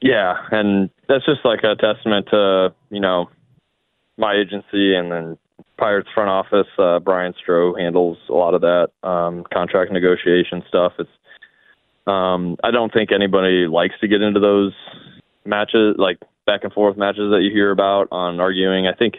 Yeah, 0.00 0.34
and 0.50 0.90
that's 1.08 1.26
just 1.26 1.44
like 1.44 1.60
a 1.64 1.74
testament 1.76 2.28
to 2.30 2.72
you 2.90 3.00
know 3.00 3.28
my 4.18 4.34
agency 4.34 4.94
and 4.94 5.10
then 5.10 5.38
Pirates 5.78 6.08
front 6.12 6.28
office. 6.28 6.66
Uh, 6.76 6.98
Bryan 6.98 7.32
Stroh 7.32 7.78
handles 7.78 8.18
a 8.28 8.34
lot 8.34 8.54
of 8.54 8.60
that 8.60 8.88
um, 9.02 9.44
contract 9.52 9.92
negotiation 9.92 10.62
stuff. 10.68 10.92
It's 10.98 11.10
um, 12.06 12.56
I 12.64 12.70
don't 12.70 12.92
think 12.92 13.12
anybody 13.12 13.66
likes 13.66 13.94
to 14.00 14.08
get 14.08 14.22
into 14.22 14.40
those 14.40 14.72
matches, 15.44 15.94
like 15.98 16.18
back 16.46 16.64
and 16.64 16.72
forth 16.72 16.96
matches 16.96 17.30
that 17.30 17.42
you 17.42 17.52
hear 17.52 17.70
about 17.70 18.08
on 18.10 18.40
arguing. 18.40 18.86
I 18.86 18.94
think 18.94 19.14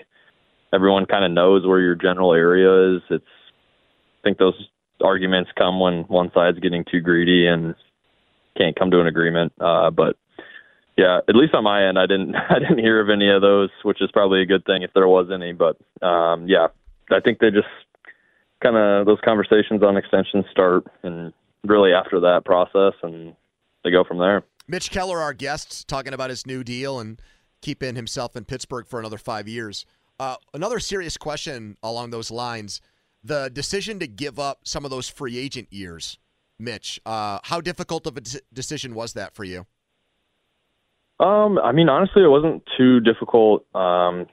everyone 0.73 1.05
kind 1.05 1.23
of 1.23 1.31
knows 1.31 1.65
where 1.65 1.79
your 1.79 1.95
general 1.95 2.33
area 2.33 2.95
is. 2.95 3.01
It's 3.09 3.23
I 3.25 4.21
think 4.23 4.37
those 4.37 4.55
arguments 5.01 5.51
come 5.57 5.79
when 5.79 6.03
one 6.03 6.31
side's 6.33 6.59
getting 6.59 6.83
too 6.91 6.99
greedy 6.99 7.47
and 7.47 7.73
can't 8.57 8.77
come 8.77 8.91
to 8.91 8.99
an 8.99 9.07
agreement. 9.07 9.53
Uh, 9.59 9.91
but 9.91 10.17
yeah, 10.99 11.19
at 11.29 11.35
least 11.35 11.53
on 11.53 11.63
my 11.63 11.87
end, 11.87 11.97
I 11.97 12.05
didn't 12.05 12.35
I 12.49 12.59
didn't 12.59 12.79
hear 12.79 12.99
of 12.99 13.09
any 13.09 13.29
of 13.29 13.41
those, 13.41 13.69
which 13.83 14.01
is 14.01 14.11
probably 14.11 14.41
a 14.41 14.45
good 14.45 14.65
thing 14.65 14.83
if 14.83 14.91
there 14.93 15.07
was 15.07 15.29
any. 15.33 15.53
But 15.53 15.77
um, 16.05 16.47
yeah, 16.47 16.67
I 17.09 17.21
think 17.21 17.39
they 17.39 17.51
just 17.51 17.67
kind 18.61 18.75
of 18.75 19.05
those 19.05 19.19
conversations 19.23 19.81
on 19.81 19.95
extensions 19.95 20.45
start, 20.51 20.85
and 21.03 21.31
really 21.63 21.93
after 21.93 22.19
that 22.19 22.43
process, 22.43 22.93
and 23.01 23.33
they 23.83 23.91
go 23.91 24.03
from 24.03 24.17
there. 24.17 24.43
Mitch 24.67 24.91
Keller, 24.91 25.19
our 25.19 25.33
guest, 25.33 25.87
talking 25.87 26.13
about 26.13 26.29
his 26.29 26.45
new 26.45 26.63
deal 26.63 26.99
and 26.99 27.21
keeping 27.61 27.95
himself 27.95 28.35
in 28.35 28.43
Pittsburgh 28.43 28.85
for 28.85 28.99
another 28.99 29.17
five 29.17 29.47
years. 29.47 29.85
Uh, 30.19 30.35
another 30.53 30.79
serious 30.79 31.15
question 31.15 31.77
along 31.81 32.09
those 32.09 32.29
lines: 32.29 32.81
the 33.23 33.49
decision 33.53 33.99
to 33.99 34.07
give 34.07 34.37
up 34.37 34.59
some 34.65 34.83
of 34.83 34.91
those 34.91 35.07
free 35.07 35.37
agent 35.37 35.71
years, 35.71 36.19
Mitch. 36.59 36.99
Uh, 37.05 37.39
how 37.43 37.61
difficult 37.61 38.05
of 38.05 38.17
a 38.17 38.21
de- 38.21 38.41
decision 38.51 38.93
was 38.93 39.13
that 39.13 39.33
for 39.33 39.45
you? 39.45 39.65
Um, 41.19 41.59
I 41.59 41.71
mean, 41.71 41.89
honestly, 41.89 42.23
it 42.23 42.29
wasn't 42.29 42.63
too 42.77 42.99
difficult. 43.01 43.65
Um, 43.75 44.27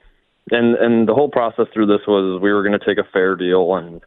and 0.51 0.77
and 0.77 1.09
the 1.09 1.15
whole 1.15 1.29
process 1.29 1.67
through 1.75 1.87
this 1.87 2.07
was 2.07 2.41
we 2.41 2.53
were 2.53 2.63
going 2.63 2.79
to 2.79 2.85
take 2.85 2.99
a 2.99 3.11
fair 3.13 3.35
deal, 3.35 3.75
and 3.75 4.01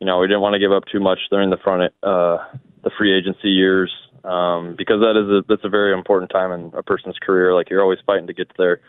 you 0.00 0.06
know 0.06 0.18
we 0.18 0.26
didn't 0.26 0.40
want 0.40 0.54
to 0.54 0.58
give 0.58 0.72
up 0.72 0.84
too 0.90 1.00
much 1.00 1.20
during 1.30 1.50
the 1.50 1.56
front 1.56 1.92
uh, 2.02 2.38
the 2.82 2.90
free 2.98 3.16
agency 3.16 3.50
years 3.50 3.92
um, 4.24 4.74
because 4.76 5.00
that 5.00 5.16
is 5.16 5.30
a 5.30 5.44
that's 5.48 5.64
a 5.64 5.68
very 5.68 5.92
important 5.92 6.30
time 6.30 6.50
in 6.52 6.72
a 6.76 6.82
person's 6.82 7.16
career. 7.20 7.54
Like 7.54 7.70
you're 7.70 7.82
always 7.82 8.00
fighting 8.04 8.26
to 8.26 8.34
get 8.34 8.50
there. 8.58 8.80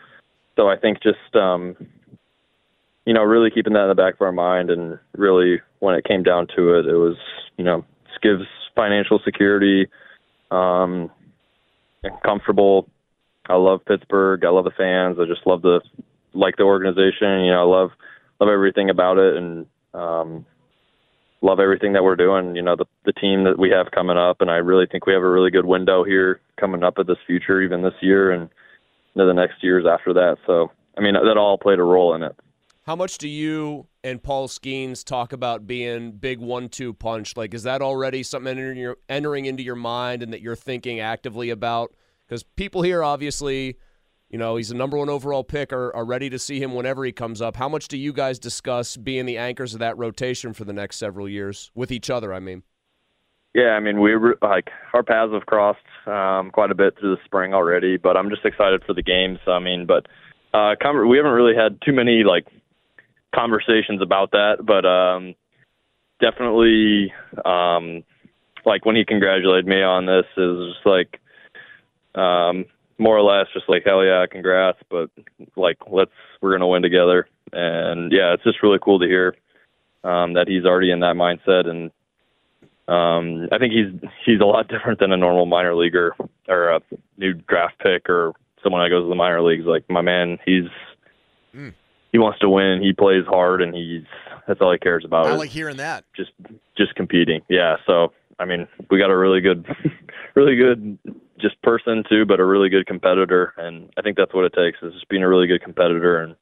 So 0.56 0.68
I 0.68 0.76
think 0.76 1.02
just 1.02 1.34
um, 1.34 1.76
you 3.06 3.14
know 3.14 3.22
really 3.22 3.50
keeping 3.50 3.74
that 3.74 3.84
in 3.84 3.88
the 3.88 3.94
back 3.94 4.14
of 4.14 4.20
our 4.22 4.32
mind, 4.32 4.70
and 4.70 4.98
really 5.16 5.60
when 5.78 5.94
it 5.94 6.04
came 6.04 6.24
down 6.24 6.48
to 6.56 6.74
it, 6.78 6.86
it 6.86 6.96
was 6.96 7.16
you 7.56 7.64
know 7.64 7.84
gives 8.22 8.44
financial 8.76 9.18
security, 9.24 9.86
um, 10.50 11.10
and 12.02 12.12
comfortable 12.22 12.88
I 13.48 13.54
love 13.54 13.84
Pittsburgh. 13.84 14.44
I 14.44 14.50
love 14.50 14.64
the 14.64 14.70
fans. 14.76 15.18
I 15.20 15.26
just 15.26 15.46
love 15.46 15.62
the 15.62 15.80
like 16.34 16.56
the 16.56 16.62
organization. 16.62 17.44
You 17.44 17.52
know, 17.52 17.60
I 17.60 17.78
love 17.80 17.90
love 18.40 18.50
everything 18.50 18.90
about 18.90 19.18
it, 19.18 19.36
and 19.36 19.66
um, 19.94 20.46
love 21.42 21.58
everything 21.58 21.94
that 21.94 22.04
we're 22.04 22.16
doing. 22.16 22.54
You 22.54 22.62
know, 22.62 22.76
the 22.76 22.86
the 23.04 23.12
team 23.12 23.44
that 23.44 23.58
we 23.58 23.70
have 23.70 23.90
coming 23.92 24.16
up, 24.16 24.40
and 24.40 24.50
I 24.50 24.56
really 24.56 24.86
think 24.90 25.06
we 25.06 25.12
have 25.14 25.22
a 25.22 25.30
really 25.30 25.50
good 25.50 25.64
window 25.64 26.04
here 26.04 26.40
coming 26.58 26.84
up 26.84 26.94
at 26.98 27.06
this 27.06 27.18
future, 27.26 27.62
even 27.62 27.82
this 27.82 27.94
year 28.00 28.30
and 28.30 28.48
into 29.14 29.26
the 29.26 29.32
next 29.32 29.62
years 29.62 29.84
after 29.90 30.12
that. 30.14 30.36
So, 30.46 30.70
I 30.96 31.00
mean, 31.00 31.14
that 31.14 31.36
all 31.36 31.58
played 31.58 31.78
a 31.78 31.82
role 31.82 32.14
in 32.14 32.22
it. 32.22 32.36
How 32.86 32.96
much 32.96 33.18
do 33.18 33.28
you 33.28 33.86
and 34.02 34.22
Paul 34.22 34.48
Skenes 34.48 35.04
talk 35.04 35.32
about 35.32 35.66
being 35.66 36.12
big 36.12 36.40
one-two 36.40 36.94
punch? 36.94 37.36
Like, 37.36 37.54
is 37.54 37.64
that 37.64 37.82
already 37.82 38.22
something 38.22 38.50
entering, 38.50 38.78
your, 38.78 38.96
entering 39.08 39.44
into 39.44 39.62
your 39.62 39.76
mind 39.76 40.22
and 40.22 40.32
that 40.32 40.40
you're 40.40 40.56
thinking 40.56 41.00
actively 41.00 41.50
about? 41.50 41.94
Because 42.30 42.44
people 42.54 42.82
here 42.82 43.02
obviously, 43.02 43.76
you 44.28 44.38
know, 44.38 44.54
he's 44.54 44.70
a 44.70 44.76
number 44.76 44.96
one 44.96 45.08
overall 45.08 45.42
pick, 45.42 45.72
are, 45.72 45.94
are 45.96 46.04
ready 46.04 46.30
to 46.30 46.38
see 46.38 46.62
him 46.62 46.74
whenever 46.74 47.04
he 47.04 47.10
comes 47.10 47.42
up. 47.42 47.56
How 47.56 47.68
much 47.68 47.88
do 47.88 47.98
you 47.98 48.12
guys 48.12 48.38
discuss 48.38 48.96
being 48.96 49.26
the 49.26 49.36
anchors 49.36 49.74
of 49.74 49.80
that 49.80 49.98
rotation 49.98 50.52
for 50.52 50.64
the 50.64 50.72
next 50.72 50.98
several 50.98 51.28
years 51.28 51.72
with 51.74 51.90
each 51.90 52.08
other? 52.08 52.32
I 52.32 52.38
mean. 52.38 52.62
Yeah, 53.52 53.70
I 53.70 53.80
mean 53.80 54.00
we 54.00 54.14
like 54.42 54.68
our 54.92 55.02
paths 55.02 55.32
have 55.32 55.44
crossed 55.46 55.80
um, 56.06 56.52
quite 56.52 56.70
a 56.70 56.74
bit 56.76 56.96
through 57.00 57.16
the 57.16 57.22
spring 57.24 57.52
already, 57.52 57.96
but 57.96 58.16
I'm 58.16 58.30
just 58.30 58.44
excited 58.44 58.84
for 58.86 58.94
the 58.94 59.02
games. 59.02 59.40
I 59.48 59.58
mean, 59.58 59.86
but 59.86 60.06
uh, 60.54 60.76
we 61.08 61.16
haven't 61.16 61.32
really 61.32 61.56
had 61.56 61.80
too 61.84 61.92
many 61.92 62.22
like 62.22 62.46
conversations 63.34 64.00
about 64.00 64.30
that, 64.30 64.58
but 64.64 64.86
um, 64.86 65.34
definitely 66.20 67.12
um, 67.44 68.04
like 68.64 68.86
when 68.86 68.94
he 68.94 69.04
congratulated 69.04 69.66
me 69.66 69.82
on 69.82 70.06
this 70.06 70.26
is 70.36 70.74
just 70.74 70.86
like 70.86 71.20
um, 72.14 72.64
more 72.98 73.16
or 73.16 73.22
less 73.22 73.46
just 73.52 73.68
like 73.68 73.84
hell 73.84 74.04
yeah, 74.04 74.26
congrats, 74.30 74.78
but 74.90 75.10
like 75.56 75.78
let's 75.90 76.10
we're 76.40 76.52
gonna 76.52 76.68
win 76.68 76.82
together. 76.82 77.28
And 77.52 78.12
yeah, 78.12 78.34
it's 78.34 78.44
just 78.44 78.62
really 78.62 78.78
cool 78.80 79.00
to 79.00 79.06
hear 79.06 79.34
um, 80.04 80.34
that 80.34 80.48
he's 80.48 80.64
already 80.64 80.90
in 80.90 81.00
that 81.00 81.16
mindset, 81.16 81.66
and 81.66 81.90
um, 82.88 83.48
I 83.52 83.58
think 83.58 83.72
he's 83.72 84.10
he's 84.24 84.40
a 84.40 84.44
lot 84.44 84.68
different 84.68 85.00
than 85.00 85.12
a 85.12 85.16
normal 85.16 85.46
minor 85.46 85.74
leaguer 85.74 86.14
or 86.48 86.70
a 86.70 86.80
new 87.16 87.34
draft 87.34 87.78
pick 87.78 88.08
or 88.08 88.32
someone 88.62 88.82
that 88.82 88.90
goes 88.90 89.04
to 89.04 89.08
the 89.08 89.14
minor 89.14 89.42
leagues. 89.42 89.64
Like 89.64 89.88
my 89.88 90.02
man, 90.02 90.38
he's 90.44 90.68
mm. 91.54 91.72
he 92.12 92.18
wants 92.18 92.40
to 92.40 92.48
win. 92.48 92.82
He 92.82 92.92
plays 92.92 93.24
hard, 93.26 93.62
and 93.62 93.74
he's 93.74 94.04
that's 94.46 94.60
all 94.60 94.72
he 94.72 94.78
cares 94.78 95.04
about. 95.04 95.26
I 95.26 95.34
like 95.34 95.50
hearing 95.50 95.78
that. 95.78 96.04
Just 96.14 96.32
just 96.76 96.94
competing. 96.94 97.42
Yeah. 97.48 97.76
So 97.86 98.12
I 98.40 98.46
mean, 98.46 98.66
we 98.90 98.98
got 98.98 99.10
a 99.10 99.16
really 99.16 99.40
good, 99.40 99.66
really 100.34 100.56
good 100.56 100.98
just 101.40 101.60
person 101.62 102.04
too, 102.08 102.24
but 102.24 102.40
a 102.40 102.44
really 102.44 102.68
good 102.68 102.86
competitor. 102.86 103.54
And 103.56 103.90
I 103.96 104.02
think 104.02 104.16
that's 104.16 104.34
what 104.34 104.44
it 104.44 104.52
takes 104.52 104.78
is 104.82 104.92
just 104.94 105.08
being 105.08 105.22
a 105.22 105.28
really 105.28 105.46
good 105.46 105.62
competitor 105.62 106.20
and 106.22 106.36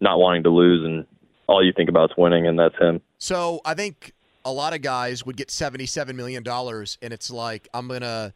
not 0.00 0.18
wanting 0.18 0.42
to 0.44 0.50
lose. 0.50 0.84
And 0.84 1.06
all 1.46 1.64
you 1.64 1.72
think 1.74 1.88
about 1.88 2.10
is 2.10 2.16
winning, 2.16 2.46
and 2.46 2.58
that's 2.58 2.76
him. 2.78 3.00
So 3.18 3.60
I 3.64 3.74
think 3.74 4.12
a 4.44 4.52
lot 4.52 4.74
of 4.74 4.82
guys 4.82 5.24
would 5.24 5.36
get 5.36 5.50
seventy-seven 5.50 6.16
million 6.16 6.42
dollars, 6.42 6.98
and 7.02 7.12
it's 7.12 7.30
like 7.30 7.68
I'm 7.74 7.88
gonna 7.88 8.32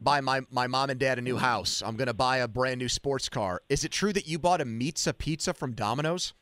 buy 0.00 0.20
my 0.20 0.42
my 0.50 0.66
mom 0.66 0.90
and 0.90 0.98
dad 0.98 1.18
a 1.18 1.22
new 1.22 1.36
house. 1.36 1.82
I'm 1.84 1.96
gonna 1.96 2.14
buy 2.14 2.38
a 2.38 2.48
brand 2.48 2.78
new 2.78 2.88
sports 2.88 3.28
car. 3.28 3.62
Is 3.68 3.84
it 3.84 3.90
true 3.90 4.12
that 4.12 4.28
you 4.28 4.38
bought 4.38 4.60
a 4.60 4.66
pizza 4.66 5.12
pizza 5.12 5.52
from 5.52 5.72
Domino's? 5.72 6.34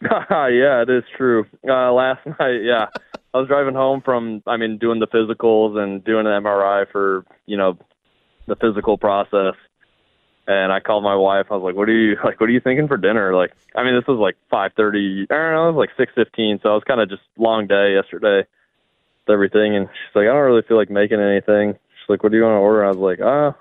yeah, 0.02 0.82
it 0.82 0.90
is 0.90 1.04
true. 1.16 1.46
Uh, 1.66 1.92
last 1.92 2.26
night, 2.40 2.62
yeah, 2.62 2.86
I 3.32 3.38
was 3.38 3.48
driving 3.48 3.74
home 3.74 4.00
from, 4.04 4.42
I 4.46 4.56
mean, 4.56 4.78
doing 4.78 5.00
the 5.00 5.06
physicals 5.06 5.76
and 5.76 6.04
doing 6.04 6.26
an 6.26 6.42
MRI 6.42 6.90
for, 6.90 7.24
you 7.46 7.56
know, 7.56 7.78
the 8.46 8.56
physical 8.56 8.98
process. 8.98 9.54
And 10.46 10.72
I 10.72 10.80
called 10.80 11.04
my 11.04 11.16
wife. 11.16 11.46
I 11.50 11.54
was 11.54 11.62
like, 11.62 11.74
"What 11.74 11.88
are 11.88 11.92
you 11.92 12.16
like? 12.24 12.40
What 12.40 12.48
are 12.48 12.52
you 12.52 12.60
thinking 12.60 12.88
for 12.88 12.96
dinner?" 12.96 13.34
Like, 13.34 13.52
I 13.74 13.82
mean, 13.82 13.94
this 13.94 14.06
was 14.06 14.18
like 14.18 14.36
five 14.50 14.72
thirty. 14.76 15.26
I 15.30 15.34
don't 15.34 15.52
know. 15.52 15.68
It 15.68 15.72
was 15.72 15.88
like 15.88 15.96
six 15.96 16.12
fifteen. 16.14 16.60
So 16.62 16.70
it 16.70 16.74
was 16.74 16.84
kind 16.84 17.00
of 17.00 17.08
just 17.08 17.22
long 17.38 17.66
day 17.66 17.94
yesterday. 17.94 18.46
With 19.26 19.32
everything, 19.32 19.74
and 19.74 19.88
she's 19.88 20.14
like, 20.14 20.24
"I 20.24 20.32
don't 20.32 20.44
really 20.44 20.62
feel 20.68 20.76
like 20.76 20.90
making 20.90 21.18
anything." 21.18 21.72
She's 21.72 22.08
like, 22.10 22.22
"What 22.22 22.30
do 22.30 22.36
you 22.36 22.44
want 22.44 22.56
to 22.56 22.58
order?" 22.58 22.84
I 22.84 22.88
was 22.88 22.98
like, 22.98 23.20
"Ah, 23.22 23.48
uh, 23.48 23.52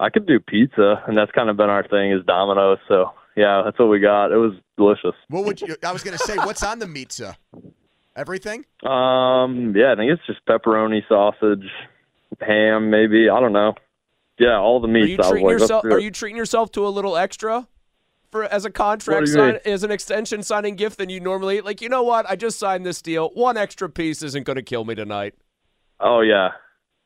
I 0.00 0.10
could 0.10 0.26
do 0.26 0.40
pizza," 0.40 1.00
and 1.06 1.16
that's 1.16 1.30
kind 1.30 1.48
of 1.48 1.56
been 1.56 1.70
our 1.70 1.86
thing 1.86 2.10
is 2.10 2.26
Domino's. 2.26 2.78
So 2.88 3.12
yeah, 3.36 3.62
that's 3.64 3.78
what 3.78 3.88
we 3.88 4.00
got. 4.00 4.32
It 4.32 4.38
was 4.38 4.54
delicious. 4.76 5.14
What 5.28 5.44
would 5.44 5.60
you? 5.60 5.76
I 5.86 5.92
was 5.92 6.02
gonna 6.02 6.18
say, 6.18 6.38
what's 6.38 6.64
on 6.64 6.80
the 6.80 6.88
pizza? 6.88 7.36
Everything? 8.16 8.64
Um, 8.82 9.74
yeah, 9.76 9.92
I 9.92 9.94
think 9.94 10.10
it's 10.10 10.26
just 10.26 10.44
pepperoni, 10.44 11.06
sausage, 11.08 11.70
ham, 12.40 12.90
maybe. 12.90 13.30
I 13.30 13.38
don't 13.38 13.52
know 13.52 13.74
yeah, 14.40 14.58
all 14.58 14.80
the 14.80 14.88
meats. 14.88 15.04
Are 15.04 15.08
you 15.08 15.16
treating 15.18 15.46
like, 15.46 15.52
yourself? 15.60 15.84
Are 15.84 15.98
you 15.98 16.10
treating 16.10 16.36
yourself 16.36 16.72
to 16.72 16.86
a 16.86 16.88
little 16.88 17.16
extra? 17.16 17.68
For, 18.30 18.44
as 18.44 18.64
a 18.64 18.70
contract 18.70 19.26
sign, 19.26 19.58
as 19.64 19.82
an 19.82 19.90
extension 19.90 20.44
signing 20.44 20.76
gift 20.76 20.98
than 20.98 21.10
you 21.10 21.18
normally 21.18 21.62
like 21.62 21.80
you 21.80 21.88
know 21.88 22.04
what 22.04 22.30
I 22.30 22.36
just 22.36 22.60
signed 22.60 22.86
this 22.86 23.02
deal 23.02 23.30
one 23.34 23.56
extra 23.56 23.90
piece 23.90 24.22
isn't 24.22 24.46
going 24.46 24.54
to 24.54 24.62
kill 24.62 24.84
me 24.84 24.94
tonight 24.94 25.34
oh 25.98 26.20
yeah 26.20 26.50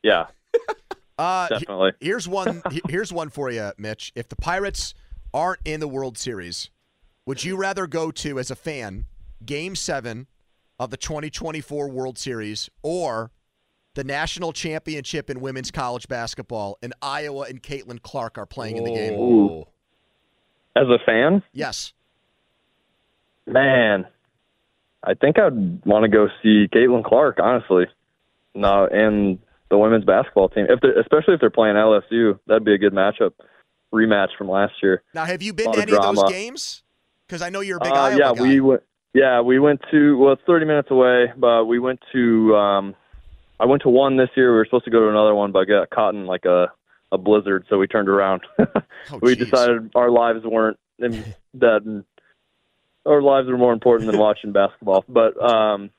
yeah 0.03 0.27
uh, 1.17 1.47
definitely 1.47 1.93
here's 1.99 2.27
one 2.27 2.61
here's 2.89 3.11
one 3.11 3.29
for 3.29 3.49
you 3.49 3.71
Mitch 3.79 4.11
if 4.13 4.29
the 4.29 4.35
Pirates 4.35 4.93
aren't 5.33 5.61
in 5.65 5.79
the 5.79 5.87
World 5.87 6.15
Series 6.19 6.69
would 7.25 7.43
you 7.43 7.57
rather 7.57 7.87
go 7.87 8.11
to 8.11 8.37
as 8.37 8.51
a 8.51 8.55
fan 8.55 9.05
game 9.43 9.75
7 9.75 10.27
of 10.77 10.91
the 10.91 10.97
2024 10.97 11.89
World 11.89 12.19
Series 12.19 12.69
or 12.83 13.31
the 13.95 14.03
national 14.03 14.53
championship 14.53 15.29
in 15.29 15.39
women's 15.39 15.71
college 15.71 16.07
basketball, 16.07 16.77
and 16.83 16.93
Iowa 17.01 17.45
and 17.49 17.63
Caitlin 17.63 18.01
Clark 18.01 18.37
are 18.37 18.45
playing 18.45 18.77
in 18.77 18.83
the 18.83 18.93
game. 18.93 19.19
Ooh. 19.19 19.61
As 20.75 20.87
a 20.87 20.99
fan? 21.05 21.41
Yes. 21.53 21.93
Man, 23.47 24.05
I 25.03 25.13
think 25.13 25.39
I'd 25.39 25.85
want 25.85 26.03
to 26.03 26.09
go 26.09 26.27
see 26.43 26.67
Caitlin 26.73 27.03
Clark, 27.03 27.37
honestly. 27.41 27.85
No, 28.53 28.87
and 28.91 29.39
the 29.69 29.77
women's 29.77 30.05
basketball 30.05 30.49
team, 30.49 30.67
if 30.69 30.79
especially 30.83 31.35
if 31.35 31.39
they're 31.39 31.49
playing 31.49 31.75
LSU, 31.75 32.39
that'd 32.47 32.65
be 32.65 32.73
a 32.73 32.77
good 32.77 32.93
matchup, 32.93 33.31
rematch 33.93 34.29
from 34.37 34.49
last 34.49 34.73
year. 34.83 35.03
Now, 35.13 35.25
have 35.25 35.41
you 35.41 35.53
been 35.53 35.71
to 35.71 35.81
any 35.81 35.93
of, 35.93 35.99
of 35.99 36.15
those 36.15 36.31
games? 36.31 36.83
Because 37.27 37.41
I 37.41 37.49
know 37.49 37.61
you're 37.61 37.77
a 37.77 37.83
big 37.83 37.91
uh, 37.91 37.95
Iowa 37.95 38.17
yeah, 38.17 38.33
guy. 38.33 38.41
we 38.41 38.59
went. 38.59 38.81
Yeah, 39.13 39.41
we 39.41 39.59
went 39.59 39.81
to. 39.91 40.17
Well, 40.17 40.33
it's 40.33 40.41
30 40.45 40.65
minutes 40.65 40.89
away, 40.91 41.31
but 41.37 41.65
we 41.65 41.79
went 41.79 41.99
to 42.11 42.55
um, 42.55 42.95
I 43.59 43.65
went 43.65 43.83
to 43.83 43.89
one 43.89 44.17
this 44.17 44.29
year. 44.35 44.51
We 44.51 44.57
were 44.57 44.65
supposed 44.65 44.85
to 44.85 44.91
go 44.91 45.01
to 45.01 45.09
another 45.09 45.33
one, 45.33 45.51
but 45.51 45.65
got 45.65 45.89
caught 45.89 46.13
in 46.13 46.25
like 46.25 46.45
a 46.45 46.71
a 47.11 47.17
blizzard, 47.17 47.65
so 47.69 47.77
we 47.77 47.87
turned 47.87 48.09
around. 48.09 48.41
oh, 48.59 49.19
we 49.21 49.35
decided 49.35 49.91
our 49.95 50.09
lives 50.09 50.43
weren't 50.43 50.77
that. 50.99 51.81
And 51.85 52.03
our 53.05 53.21
lives 53.21 53.47
are 53.47 53.57
more 53.57 53.73
important 53.73 54.11
than 54.11 54.19
watching 54.19 54.51
basketball. 54.51 55.05
But 55.07 55.41
um, 55.41 55.91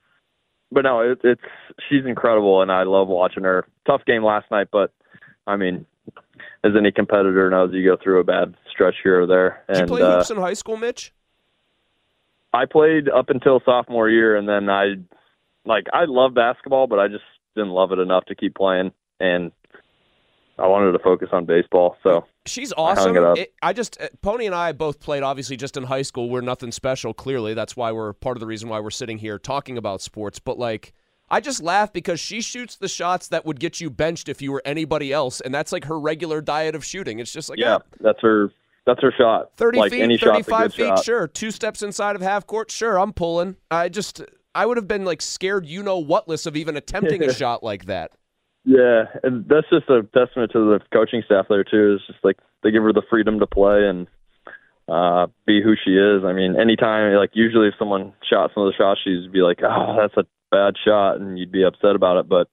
but 0.70 0.82
no, 0.82 1.00
it, 1.00 1.20
it's 1.24 1.42
she's 1.88 2.04
incredible, 2.04 2.62
and 2.62 2.70
I 2.70 2.82
love 2.82 3.08
watching 3.08 3.44
her. 3.44 3.66
Tough 3.86 4.04
game 4.04 4.24
last 4.24 4.50
night, 4.50 4.68
but 4.70 4.92
I 5.46 5.56
mean, 5.56 5.86
as 6.64 6.72
any 6.76 6.92
competitor 6.92 7.48
knows, 7.50 7.72
you 7.72 7.84
go 7.84 7.96
through 8.02 8.20
a 8.20 8.24
bad 8.24 8.54
stretch 8.70 8.96
here 9.02 9.22
or 9.22 9.26
there. 9.26 9.64
Did 9.68 9.76
and, 9.76 9.90
you 9.90 9.96
play 9.96 10.02
uh, 10.02 10.16
hoops 10.16 10.30
in 10.30 10.36
high 10.38 10.54
school, 10.54 10.76
Mitch? 10.76 11.12
I 12.52 12.64
played 12.66 13.08
up 13.08 13.30
until 13.30 13.60
sophomore 13.64 14.08
year, 14.08 14.36
and 14.36 14.48
then 14.48 14.68
I 14.68 14.94
like 15.64 15.86
I 15.92 16.04
love 16.06 16.34
basketball, 16.34 16.86
but 16.86 16.98
I 16.98 17.08
just 17.08 17.24
didn't 17.56 17.70
love 17.72 17.90
it 17.92 17.98
enough 17.98 18.24
to 18.26 18.34
keep 18.34 18.54
playing. 18.54 18.92
And 19.18 19.50
I 20.58 20.66
wanted 20.68 20.92
to 20.92 20.98
focus 21.00 21.28
on 21.32 21.44
baseball. 21.44 21.96
So 22.02 22.24
She's 22.46 22.72
I 22.72 22.76
awesome. 22.76 23.16
up. 23.16 23.38
It- 23.38 23.52
I 23.62 23.72
just 23.72 24.00
uh, 24.00 24.08
Pony 24.22 24.46
and 24.46 24.54
I 24.54 24.72
both 24.72 25.00
played 25.00 25.22
obviously 25.22 25.56
just 25.56 25.76
in 25.76 25.82
high 25.84 26.02
school. 26.02 26.30
We're 26.30 26.40
nothing 26.40 26.72
special. 26.72 27.12
Clearly, 27.12 27.54
that's 27.54 27.76
why 27.76 27.92
we're 27.92 28.12
part 28.12 28.36
of 28.36 28.40
the 28.40 28.46
reason 28.46 28.68
why 28.68 28.80
we're 28.80 28.90
sitting 28.90 29.18
here 29.18 29.38
talking 29.38 29.76
about 29.76 30.00
sports. 30.00 30.38
But 30.38 30.58
like, 30.58 30.92
I 31.28 31.40
just 31.40 31.62
laugh 31.62 31.92
because 31.92 32.20
she 32.20 32.40
shoots 32.40 32.76
the 32.76 32.88
shots 32.88 33.28
that 33.28 33.44
would 33.44 33.58
get 33.58 33.80
you 33.80 33.90
benched 33.90 34.28
if 34.28 34.40
you 34.40 34.52
were 34.52 34.62
anybody 34.64 35.12
else, 35.12 35.40
and 35.40 35.52
that's 35.54 35.72
like 35.72 35.86
her 35.86 35.98
regular 35.98 36.40
diet 36.40 36.74
of 36.74 36.84
shooting. 36.84 37.18
It's 37.18 37.32
just 37.32 37.50
like 37.50 37.58
yeah, 37.58 37.78
ah, 37.80 37.96
that's 38.00 38.20
her. 38.20 38.52
That's 38.86 39.02
her 39.02 39.12
shot. 39.18 39.50
thirty 39.56 39.78
like 39.78 39.90
feet, 39.90 40.02
any 40.02 40.16
shot's 40.16 40.28
a 40.28 40.32
thirty-five 40.44 40.74
feet, 40.74 40.86
shot. 40.86 41.04
sure. 41.04 41.26
Two 41.26 41.50
steps 41.50 41.82
inside 41.82 42.14
of 42.14 42.22
half 42.22 42.46
court, 42.46 42.70
sure. 42.70 43.00
I'm 43.00 43.12
pulling. 43.12 43.56
I 43.68 43.88
just 43.88 44.22
I 44.56 44.64
would 44.64 44.78
have 44.78 44.88
been 44.88 45.04
like 45.04 45.20
scared, 45.20 45.66
you 45.66 45.82
know 45.82 46.02
whatless 46.02 46.46
of 46.46 46.56
even 46.56 46.76
attempting 46.76 47.22
a 47.22 47.32
shot 47.40 47.62
like 47.62 47.84
that. 47.84 48.12
Yeah, 48.64 49.04
and 49.22 49.46
that's 49.46 49.68
just 49.70 49.88
a 49.90 50.02
testament 50.14 50.50
to 50.52 50.58
the 50.58 50.80
coaching 50.92 51.22
staff 51.24 51.46
there 51.48 51.62
too. 51.62 51.96
It's 51.96 52.06
just 52.06 52.24
like 52.24 52.38
they 52.62 52.70
give 52.70 52.82
her 52.82 52.92
the 52.92 53.02
freedom 53.08 53.38
to 53.38 53.46
play 53.46 53.86
and 53.86 54.06
uh 54.88 55.26
be 55.46 55.62
who 55.62 55.74
she 55.84 55.92
is. 55.92 56.24
I 56.24 56.32
mean, 56.32 56.58
anytime 56.58 57.14
like 57.14 57.30
usually 57.34 57.68
if 57.68 57.74
someone 57.78 58.14
shot 58.28 58.50
some 58.54 58.64
of 58.64 58.72
the 58.72 58.76
shots, 58.76 59.00
she'd 59.04 59.30
be 59.30 59.42
like, 59.42 59.60
"Oh, 59.62 59.96
that's 60.00 60.16
a 60.16 60.24
bad 60.50 60.74
shot," 60.82 61.20
and 61.20 61.38
you'd 61.38 61.52
be 61.52 61.62
upset 61.62 61.94
about 61.94 62.16
it. 62.16 62.28
But 62.28 62.48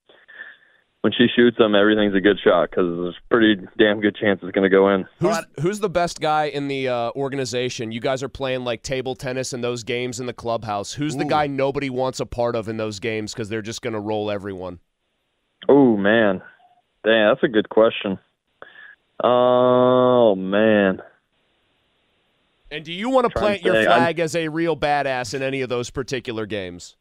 when 1.04 1.12
she 1.12 1.26
shoots 1.36 1.58
them, 1.58 1.74
everything's 1.74 2.14
a 2.14 2.20
good 2.22 2.38
shot 2.42 2.70
because 2.70 2.86
there's 2.86 3.14
a 3.14 3.28
pretty 3.28 3.56
damn 3.76 4.00
good 4.00 4.16
chance 4.16 4.40
it's 4.42 4.52
going 4.52 4.62
to 4.64 4.74
go 4.74 4.88
in. 4.88 5.06
Who's, 5.20 5.36
who's 5.60 5.80
the 5.80 5.90
best 5.90 6.18
guy 6.18 6.46
in 6.46 6.66
the 6.66 6.88
uh, 6.88 7.10
organization? 7.14 7.92
You 7.92 8.00
guys 8.00 8.22
are 8.22 8.28
playing 8.30 8.64
like 8.64 8.82
table 8.82 9.14
tennis 9.14 9.52
in 9.52 9.60
those 9.60 9.84
games 9.84 10.18
in 10.18 10.24
the 10.24 10.32
clubhouse. 10.32 10.94
Who's 10.94 11.14
the 11.14 11.26
guy 11.26 11.46
nobody 11.46 11.90
wants 11.90 12.20
a 12.20 12.26
part 12.26 12.56
of 12.56 12.70
in 12.70 12.78
those 12.78 13.00
games 13.00 13.34
because 13.34 13.50
they're 13.50 13.60
just 13.60 13.82
going 13.82 13.92
to 13.92 14.00
roll 14.00 14.30
everyone? 14.30 14.78
Oh 15.68 15.94
man, 15.98 16.40
dang, 17.04 17.28
that's 17.28 17.42
a 17.42 17.48
good 17.48 17.68
question. 17.68 18.18
Oh 19.22 20.34
man, 20.34 21.02
And 22.70 22.82
do 22.82 22.94
you 22.94 23.10
want 23.10 23.30
to 23.30 23.38
plant 23.38 23.60
to 23.60 23.66
your 23.66 23.74
say, 23.74 23.86
I'm- 23.86 24.00
flag 24.00 24.20
as 24.20 24.34
a 24.34 24.48
real 24.48 24.74
badass 24.74 25.34
in 25.34 25.42
any 25.42 25.60
of 25.60 25.68
those 25.68 25.90
particular 25.90 26.46
games? 26.46 26.96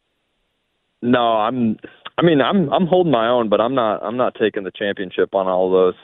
no, 1.02 1.20
I'm. 1.38 1.78
I 2.18 2.22
mean, 2.22 2.42
I'm 2.42 2.72
I'm 2.72 2.86
holding 2.88 3.12
my 3.12 3.28
own, 3.28 3.50
but 3.50 3.60
I'm 3.62 3.74
not. 3.76 4.04
I'm 4.04 4.18
not 4.18 4.36
taking 4.40 4.64
the 4.64 4.72
championship 4.72 5.34
on 5.34 5.48
all 5.48 5.68
of 5.68 5.72
those. 5.72 6.02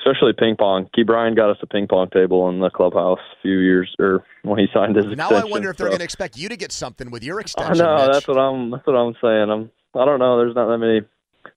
Especially 0.00 0.32
ping 0.38 0.54
pong. 0.56 0.86
Ke'Bryan 0.94 1.34
got 1.34 1.48
us 1.50 1.56
a 1.62 1.66
ping 1.66 1.86
pong 1.88 2.10
table 2.10 2.46
in 2.50 2.60
the 2.60 2.68
clubhouse 2.68 3.20
a 3.20 3.40
few 3.40 3.58
years, 3.58 3.94
or 3.98 4.22
when 4.42 4.58
he 4.58 4.66
signed 4.74 4.96
his 4.96 5.06
Now 5.06 5.28
extension. 5.28 5.36
I 5.48 5.50
wonder 5.50 5.70
if 5.70 5.78
they're 5.78 5.86
so- 5.86 5.90
going 5.92 6.00
to 6.00 6.04
expect 6.04 6.36
you 6.36 6.50
to 6.50 6.56
get 6.56 6.72
something 6.72 7.10
with 7.10 7.22
your 7.24 7.38
I 7.38 7.40
extension. 7.40 7.78
know 7.84 7.96
Mitch. 7.96 8.12
that's 8.12 8.28
what 8.28 8.38
I'm. 8.38 8.70
That's 8.70 8.86
what 8.86 8.96
I'm 8.96 9.14
saying. 9.22 9.50
I'm. 9.50 9.70
I 9.98 10.04
don't 10.04 10.18
know. 10.18 10.36
There's 10.36 10.54
not 10.54 10.66
that 10.68 10.78
many 10.78 11.00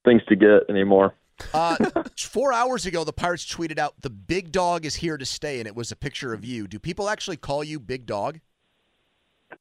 things 0.06 0.22
to 0.30 0.35
get 0.38 0.69
anymore. 0.69 1.14
Uh, 1.53 1.76
four 2.18 2.53
hours 2.53 2.85
ago, 2.85 3.03
the 3.03 3.11
Pirates 3.11 3.45
tweeted 3.45 3.80
out, 3.80 3.95
"The 4.02 4.10
big 4.10 4.53
dog 4.53 4.85
is 4.85 4.95
here 4.95 5.18
to 5.18 5.26
stay," 5.26 5.60
and 5.60 5.68
it 5.68 5.76
was 5.76 5.91
a 5.91 5.95
picture 5.98 6.34
of 6.34 6.45
you. 6.45 6.68
Do 6.68 6.80
people 6.80 7.10
actually 7.10 7.38
call 7.38 7.65
you 7.65 7.80
Big 7.81 8.06
Dog? 8.06 8.39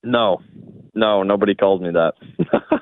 No, 0.02 0.38
no, 0.94 1.22
nobody 1.22 1.54
called 1.54 1.82
me 1.82 1.90
that. 1.90 2.14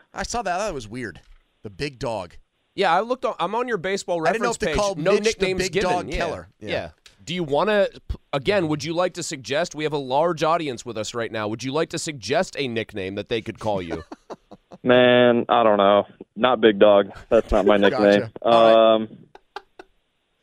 I 0.15 0.23
saw 0.23 0.43
that. 0.43 0.59
That 0.59 0.75
was 0.75 0.89
weird. 0.89 1.21
The 1.63 1.71
Big 1.71 1.99
Dog. 1.99 2.37
Yeah, 2.75 2.93
I 2.93 3.01
looked. 3.01 3.25
On, 3.25 3.35
I'm 3.39 3.55
on 3.55 3.69
your 3.69 3.79
baseball 3.79 4.21
reference 4.21 4.43
I 4.43 4.49
reference 4.49 4.59
didn't 4.59 4.67
know 4.67 4.73
if 4.73 4.77
they 4.77 4.81
page. 4.81 4.85
called 4.85 4.99
no 4.99 5.13
Mitch 5.13 5.21
the 5.23 5.29
nicknames 5.31 5.63
Big 5.63 5.73
given. 5.73 5.91
Dog 5.91 6.09
yeah. 6.11 6.17
Keller. 6.17 6.49
Yeah. 6.61 6.69
Yeah. 6.71 6.91
Do 7.25 7.35
you 7.35 7.45
want 7.45 7.71
to? 7.71 7.91
Again, 8.33 8.69
would 8.69 8.85
you 8.85 8.93
like 8.95 9.15
to 9.15 9.23
suggest? 9.23 9.75
We 9.75 9.85
have 9.85 9.93
a 9.93 9.99
large 9.99 10.43
audience 10.43 10.85
with 10.85 10.99
us 10.99 11.15
right 11.15 11.31
now. 11.33 11.49
Would 11.49 11.63
you 11.63 11.73
like 11.73 11.91
to 11.91 11.99
suggest 11.99 12.55
a 12.59 12.69
nickname 12.69 13.15
that 13.15 13.29
they 13.29 13.41
could 13.41 13.59
call 13.59 13.81
you? 13.81 14.05
Man, 14.83 15.47
I 15.49 15.63
don't 15.63 15.79
know. 15.79 16.07
Not 16.37 16.61
Big 16.61 16.79
Dog. 16.79 17.13
That's 17.31 17.51
not 17.51 17.65
my 17.65 17.77
nickname. 17.79 18.31
Gotcha. 18.43 18.47
Um, 18.49 19.09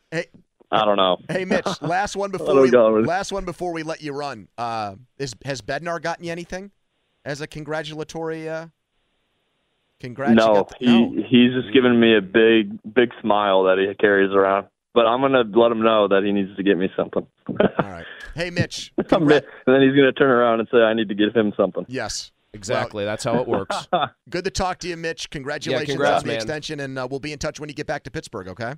Hey, 0.09 0.25
I 0.72 0.85
don't 0.85 0.98
know. 0.98 1.18
hey, 1.30 1.45
Mitch. 1.45 1.65
Last 1.81 2.15
one 2.15 2.31
before 2.31 2.61
we 2.61 2.69
know. 2.69 2.89
last 2.99 3.31
one 3.31 3.43
before 3.45 3.73
we 3.73 3.84
let 3.84 4.02
you 4.02 4.14
run. 4.14 4.48
Uh, 4.57 4.95
is 5.18 5.35
has 5.43 5.61
Bednar 5.61 6.02
gotten 6.02 6.23
you 6.26 6.31
anything 6.31 6.72
as 7.26 7.41
a 7.41 7.48
congratulatory? 7.48 8.48
Uh, 8.48 8.68
congrats. 9.99 10.34
no, 10.34 10.68
the- 10.69 10.76
he 10.80 11.26
he's 11.30 11.53
just 11.53 11.73
giving 11.73 11.99
me 11.99 12.15
a 12.15 12.22
big 12.22 12.77
big 12.93 13.11
smile 13.22 13.64
that 13.64 13.77
he 13.77 13.93
carries 13.95 14.31
around. 14.31 14.68
But 14.93 15.07
I'm 15.07 15.22
gonna 15.22 15.43
let 15.53 15.72
him 15.72 15.81
know 15.81 16.07
that 16.10 16.23
he 16.23 16.31
needs 16.31 16.56
to 16.57 16.64
get 16.64 16.77
me 16.77 16.89
something. 16.98 17.26
All 17.49 17.57
right. 17.80 18.06
Hey, 18.35 18.49
Mitch. 18.49 18.91
and 18.98 19.10
then 19.10 19.81
he's 19.81 19.95
gonna 19.95 20.11
turn 20.14 20.30
around 20.30 20.60
and 20.60 20.69
say 20.72 20.80
I 20.80 20.93
need 20.93 21.10
to 21.10 21.15
give 21.15 21.34
him 21.34 21.53
something. 21.56 21.85
Yes. 21.88 22.31
Exactly. 22.53 23.06
That's 23.06 23.23
how 23.23 23.39
it 23.39 23.48
works. 23.48 23.88
Good 24.30 24.43
to 24.43 24.52
talk 24.52 24.80
to 24.80 24.88
you, 24.89 24.98
Mitch. 24.98 25.30
Congratulations 25.30 25.89
congrats, 25.89 26.18
on 26.18 26.23
the 26.23 26.34
man. 26.34 26.35
extension, 26.35 26.80
and 26.81 26.99
uh, 26.99 27.07
we'll 27.10 27.22
be 27.22 27.31
in 27.31 27.39
touch 27.39 27.61
when 27.61 27.69
you 27.69 27.76
get 27.76 27.88
back 27.88 28.03
to 28.03 28.11
Pittsburgh. 28.11 28.49
Okay. 28.49 28.73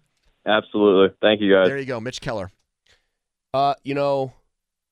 Absolutely. 0.45 1.15
Thank 1.21 1.41
you 1.41 1.51
guys. 1.53 1.67
There 1.67 1.77
you 1.77 1.85
go, 1.85 1.99
Mitch 1.99 2.21
Keller. 2.21 2.51
Uh, 3.53 3.75
you 3.83 3.93
know, 3.93 4.33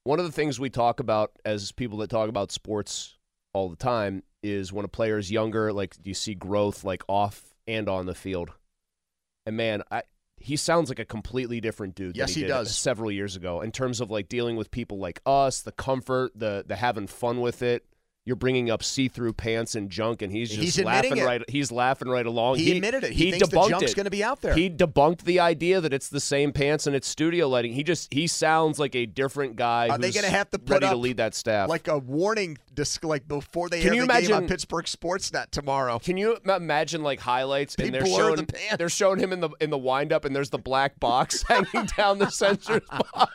one 0.04 0.20
of 0.20 0.26
the 0.26 0.32
things 0.32 0.60
we 0.60 0.70
talk 0.70 1.00
about 1.00 1.32
as 1.46 1.72
people 1.72 1.98
that 2.00 2.10
talk 2.10 2.30
about 2.30 2.52
sports 2.52 3.18
all 3.54 3.70
the 3.70 3.76
time 3.76 4.24
is 4.44 4.72
when 4.72 4.86
a 4.86 4.90
player 4.90 5.18
is 5.18 5.32
younger, 5.32 5.74
like 5.74 5.96
you 6.04 6.14
see 6.14 6.34
growth 6.34 6.84
like 6.84 7.04
off 7.08 7.54
and 7.68 7.90
on 7.90 8.06
the 8.06 8.16
field. 8.16 8.52
And 9.46 9.58
man, 9.58 9.84
I 9.92 10.04
he 10.38 10.56
sounds 10.56 10.90
like 10.90 10.98
a 11.00 11.06
completely 11.06 11.62
different 11.62 11.94
dude 11.94 12.18
Yes, 12.18 12.30
than 12.30 12.34
he, 12.34 12.42
he 12.42 12.48
did 12.48 12.54
does. 12.54 12.76
several 12.76 13.12
years 13.12 13.36
ago 13.36 13.62
in 13.62 13.72
terms 13.72 14.02
of 14.02 14.10
like 14.10 14.28
dealing 14.28 14.56
with 14.56 14.72
people 14.72 14.98
like 14.98 15.22
us, 15.26 15.62
the 15.62 15.72
comfort, 15.72 16.32
the 16.36 16.64
the 16.68 16.76
having 16.78 17.08
fun 17.08 17.42
with 17.42 17.62
it. 17.62 17.86
You're 18.24 18.36
bringing 18.36 18.70
up 18.70 18.84
see-through 18.84 19.34
pants 19.34 19.74
and 19.74 19.90
junk, 19.90 20.22
and 20.22 20.32
he's 20.32 20.50
just 20.50 20.62
He's 20.62 20.80
laughing 20.84 21.18
it. 21.18 21.26
right. 21.26 21.42
He's 21.50 21.72
laughing 21.72 22.08
right 22.08 22.26
along. 22.26 22.58
He 22.58 22.72
admitted 22.76 23.04
it. 23.04 23.14
He 23.14 23.32
thinks 23.32 23.50
the 23.50 23.58
debunked 23.58 23.70
junk's 23.70 23.94
gonna 23.96 24.12
be 24.12 24.24
out 24.24 24.42
there. 24.42 24.54
He 24.54 24.70
debunked 24.70 25.24
the 25.24 25.40
idea 25.40 25.82
that 25.82 25.92
it's 25.92 26.08
the 26.08 26.20
same 26.20 26.52
pants 26.54 26.86
and 26.86 26.96
it's 26.96 27.08
studio 27.08 27.50
lighting. 27.50 27.74
He 27.74 27.82
just 27.84 28.14
he 28.14 28.28
sounds 28.28 28.78
like 28.78 28.96
a 28.96 29.08
different 29.08 29.56
guy. 29.56 29.88
Are 29.90 29.98
they 29.98 30.12
going 30.12 30.24
to 30.24 30.30
have 30.30 30.52
to 30.52 30.60
put 30.60 30.70
ready 30.76 30.86
up 30.86 30.92
to 30.92 30.98
lead 30.98 31.18
that 31.18 31.34
staff? 31.34 31.68
like 31.68 31.88
a 31.88 31.98
warning 31.98 32.60
disc, 32.76 33.04
like 33.04 33.28
before 33.28 33.70
they 33.70 33.82
Can 33.82 33.90
air 33.90 33.96
you 33.96 34.02
the 34.02 34.08
game 34.08 34.16
on 34.18 34.24
imagine- 34.30 34.48
Pittsburgh 34.50 34.86
Sportsnet 34.86 35.50
tomorrow? 35.50 35.98
Can 35.98 36.16
you 36.18 36.38
imagine 36.46 37.02
like 37.02 37.20
highlights 37.20 37.76
They 37.76 37.86
and 37.86 37.96
they're 37.96 38.04
the 38.04 38.08
showing 38.10 38.46
pants. 38.46 38.78
they're 38.78 38.90
showing 38.90 39.20
him 39.20 39.34
in 39.34 39.40
the 39.40 39.50
in 39.60 39.72
the 39.72 39.80
windup 39.80 40.26
and 40.26 40.36
there's 40.36 40.52
the 40.52 40.60
black 40.60 41.00
box 41.00 41.42
hanging 41.48 41.88
down 41.98 42.20
the 42.20 42.30
censor's 42.30 42.84
box. 42.88 43.34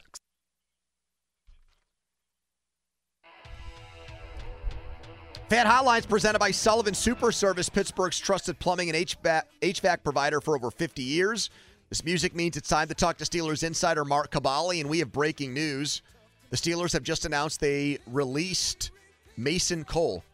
Fan 5.49 5.67
Hotlines 5.67 6.09
presented 6.09 6.41
by 6.41 6.51
Sullivan 6.51 6.93
Super 6.93 7.31
Service, 7.31 7.69
Pittsburgh's 7.69 8.19
trusted 8.19 8.59
plumbing 8.59 8.89
and 8.89 8.99
HVAC, 9.07 9.43
HVAC 9.63 10.03
provider 10.03 10.41
for 10.41 10.57
over 10.57 10.73
50 10.73 11.03
years. 11.03 11.51
This 11.89 12.05
music 12.05 12.35
means 12.35 12.57
it's 12.57 12.69
time 12.69 12.89
to 12.89 12.95
talk 12.95 13.17
to 13.19 13.25
Steelers 13.25 13.63
insider 13.63 14.05
Mark 14.05 14.33
Kaboly, 14.33 14.81
and 14.81 14.91
we 14.91 14.99
have 14.99 15.13
breaking 15.13 15.55
news. 15.55 16.03
The 16.51 16.57
Steelers 16.57 16.93
have 16.93 17.05
just 17.05 17.27
announced 17.27 17.61
they 17.61 17.99
released 18.09 18.91
Mason 19.37 19.85
Cole. 19.85 20.25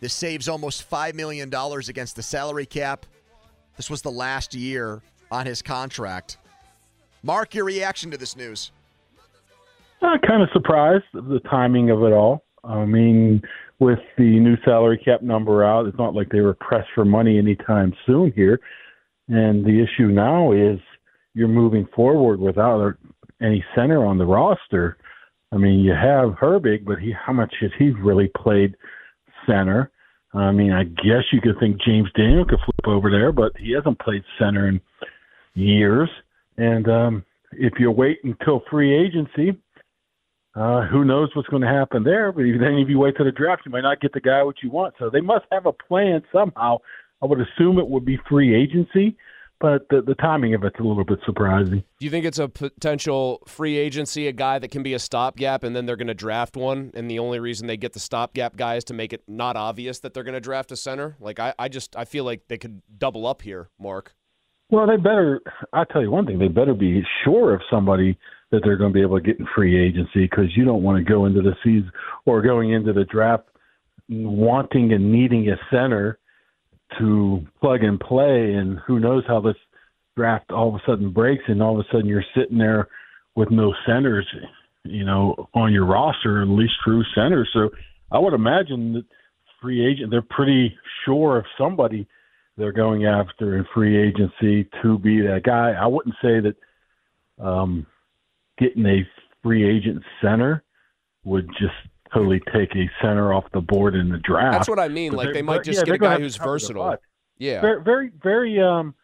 This 0.00 0.12
saves 0.12 0.46
almost 0.46 0.90
$5 0.90 1.14
million 1.14 1.50
against 1.88 2.16
the 2.16 2.22
salary 2.22 2.66
cap. 2.66 3.06
This 3.78 3.88
was 3.88 4.02
the 4.02 4.10
last 4.10 4.54
year 4.54 5.00
on 5.30 5.46
his 5.46 5.62
contract. 5.62 6.36
Mark, 7.22 7.54
your 7.54 7.64
reaction 7.64 8.10
to 8.10 8.18
this 8.18 8.36
news? 8.36 8.72
Uh, 10.02 10.18
kind 10.28 10.42
of 10.42 10.50
surprised 10.52 11.04
the 11.14 11.40
timing 11.48 11.88
of 11.88 12.02
it 12.02 12.12
all. 12.12 12.45
I 12.66 12.84
mean, 12.84 13.42
with 13.78 13.98
the 14.16 14.24
new 14.24 14.56
salary 14.64 15.00
cap 15.02 15.22
number 15.22 15.64
out, 15.64 15.86
it's 15.86 15.98
not 15.98 16.14
like 16.14 16.30
they 16.30 16.40
were 16.40 16.54
pressed 16.54 16.88
for 16.94 17.04
money 17.04 17.38
anytime 17.38 17.92
soon 18.06 18.32
here. 18.34 18.60
And 19.28 19.64
the 19.64 19.82
issue 19.82 20.08
now 20.08 20.52
is 20.52 20.78
you're 21.34 21.48
moving 21.48 21.86
forward 21.94 22.40
without 22.40 22.94
any 23.42 23.64
center 23.74 24.04
on 24.04 24.18
the 24.18 24.24
roster. 24.24 24.96
I 25.52 25.56
mean, 25.56 25.80
you 25.80 25.92
have 25.92 26.30
Herbig, 26.30 26.84
but 26.84 26.98
he 26.98 27.12
how 27.12 27.32
much 27.32 27.54
has 27.60 27.70
he 27.78 27.90
really 27.90 28.30
played 28.36 28.76
center? 29.46 29.90
I 30.34 30.50
mean, 30.52 30.72
I 30.72 30.84
guess 30.84 31.24
you 31.32 31.40
could 31.40 31.58
think 31.58 31.80
James 31.80 32.08
Daniel 32.14 32.44
could 32.44 32.58
flip 32.64 32.86
over 32.86 33.10
there, 33.10 33.32
but 33.32 33.52
he 33.58 33.72
hasn't 33.72 33.98
played 34.00 34.22
center 34.38 34.68
in 34.68 34.80
years. 35.54 36.10
And 36.58 36.88
um, 36.88 37.24
if 37.52 37.74
you 37.78 37.90
wait 37.90 38.18
until 38.24 38.62
free 38.70 38.94
agency, 38.94 39.58
uh, 40.56 40.86
who 40.86 41.04
knows 41.04 41.28
what's 41.34 41.48
going 41.48 41.62
to 41.62 41.68
happen 41.68 42.02
there? 42.02 42.32
But 42.32 42.44
then 42.58 42.78
if 42.78 42.88
you 42.88 42.98
wait 42.98 43.16
till 43.16 43.26
the 43.26 43.32
draft, 43.32 43.62
you 43.66 43.72
might 43.72 43.82
not 43.82 44.00
get 44.00 44.12
the 44.14 44.20
guy 44.20 44.42
what 44.42 44.56
you 44.62 44.70
want. 44.70 44.94
So 44.98 45.10
they 45.10 45.20
must 45.20 45.44
have 45.52 45.66
a 45.66 45.72
plan 45.72 46.22
somehow. 46.32 46.78
I 47.22 47.26
would 47.26 47.40
assume 47.40 47.78
it 47.78 47.88
would 47.88 48.04
be 48.04 48.18
free 48.28 48.54
agency, 48.54 49.16
but 49.60 49.86
the, 49.90 50.00
the 50.00 50.14
timing 50.14 50.54
of 50.54 50.64
it's 50.64 50.78
a 50.78 50.82
little 50.82 51.04
bit 51.04 51.18
surprising. 51.26 51.82
Do 51.98 52.06
you 52.06 52.10
think 52.10 52.24
it's 52.24 52.38
a 52.38 52.48
potential 52.48 53.42
free 53.46 53.76
agency, 53.76 54.28
a 54.28 54.32
guy 54.32 54.58
that 54.58 54.70
can 54.70 54.82
be 54.82 54.94
a 54.94 54.98
stopgap, 54.98 55.62
and 55.62 55.76
then 55.76 55.84
they're 55.84 55.96
going 55.96 56.06
to 56.08 56.14
draft 56.14 56.56
one, 56.56 56.90
and 56.94 57.10
the 57.10 57.18
only 57.18 57.38
reason 57.38 57.66
they 57.66 57.76
get 57.76 57.92
the 57.92 58.00
stopgap 58.00 58.56
guy 58.56 58.76
is 58.76 58.84
to 58.84 58.94
make 58.94 59.12
it 59.12 59.22
not 59.28 59.56
obvious 59.56 59.98
that 60.00 60.14
they're 60.14 60.24
going 60.24 60.34
to 60.34 60.40
draft 60.40 60.72
a 60.72 60.76
center? 60.76 61.16
Like 61.20 61.38
I, 61.38 61.54
I 61.58 61.68
just 61.68 61.96
I 61.96 62.06
feel 62.06 62.24
like 62.24 62.48
they 62.48 62.58
could 62.58 62.80
double 62.98 63.26
up 63.26 63.42
here, 63.42 63.68
Mark. 63.78 64.14
Well, 64.70 64.86
they 64.86 64.96
better. 64.96 65.42
I 65.72 65.84
tell 65.84 66.02
you 66.02 66.10
one 66.10 66.26
thing: 66.26 66.38
they 66.38 66.48
better 66.48 66.74
be 66.74 67.02
sure 67.24 67.54
of 67.54 67.60
somebody 67.70 68.18
that 68.50 68.60
they're 68.64 68.76
going 68.76 68.92
to 68.92 68.94
be 68.94 69.02
able 69.02 69.18
to 69.18 69.24
get 69.24 69.38
in 69.38 69.46
free 69.54 69.78
agency 69.78 70.22
because 70.22 70.56
you 70.56 70.64
don't 70.64 70.82
want 70.82 70.98
to 70.98 71.04
go 71.04 71.26
into 71.26 71.42
the 71.42 71.54
season 71.64 71.90
or 72.24 72.42
going 72.42 72.72
into 72.72 72.92
the 72.92 73.04
draft 73.04 73.44
wanting 74.08 74.92
and 74.92 75.10
needing 75.10 75.48
a 75.48 75.56
center 75.70 76.18
to 76.98 77.44
plug 77.60 77.82
and 77.82 77.98
play, 77.98 78.54
and 78.54 78.78
who 78.86 79.00
knows 79.00 79.24
how 79.26 79.40
this 79.40 79.56
draft 80.16 80.50
all 80.50 80.68
of 80.68 80.74
a 80.76 80.82
sudden 80.86 81.12
breaks 81.12 81.42
and 81.48 81.62
all 81.62 81.78
of 81.78 81.84
a 81.84 81.88
sudden 81.90 82.06
you're 82.06 82.24
sitting 82.36 82.58
there 82.58 82.88
with 83.34 83.50
no 83.50 83.74
centers, 83.86 84.26
you 84.84 85.04
know, 85.04 85.48
on 85.54 85.72
your 85.72 85.84
roster, 85.84 86.42
at 86.42 86.48
least 86.48 86.72
true 86.84 87.02
centers. 87.14 87.50
So 87.52 87.70
I 88.12 88.18
would 88.18 88.32
imagine 88.32 88.94
that 88.94 89.04
free 89.60 89.84
agent 89.84 90.10
they're 90.10 90.22
pretty 90.22 90.76
sure 91.04 91.38
of 91.38 91.44
somebody 91.58 92.06
they're 92.56 92.72
going 92.72 93.04
after 93.04 93.56
in 93.56 93.66
free 93.74 93.96
agency 94.00 94.68
to 94.82 94.98
be 94.98 95.20
that 95.20 95.42
guy. 95.44 95.72
I 95.72 95.86
wouldn't 95.86 96.14
say 96.22 96.40
that 96.40 97.44
um, 97.44 97.86
getting 98.58 98.86
a 98.86 99.06
free 99.42 99.68
agent 99.68 100.02
center 100.20 100.62
would 101.24 101.48
just 101.58 101.74
totally 102.12 102.40
take 102.52 102.74
a 102.76 102.90
center 103.02 103.32
off 103.32 103.44
the 103.52 103.60
board 103.60 103.94
in 103.94 104.08
the 104.08 104.18
draft. 104.18 104.52
That's 104.52 104.68
what 104.68 104.78
I 104.78 104.88
mean. 104.88 105.12
Like 105.12 105.32
they 105.32 105.42
might 105.42 105.64
just 105.64 105.80
yeah, 105.80 105.84
get 105.84 105.94
a 105.96 105.98
guy 105.98 106.18
who's 106.18 106.36
versatile. 106.36 106.96
Yeah. 107.38 107.60
Very, 107.60 107.82
very, 107.82 108.12
very. 108.22 108.60
Um, 108.60 108.94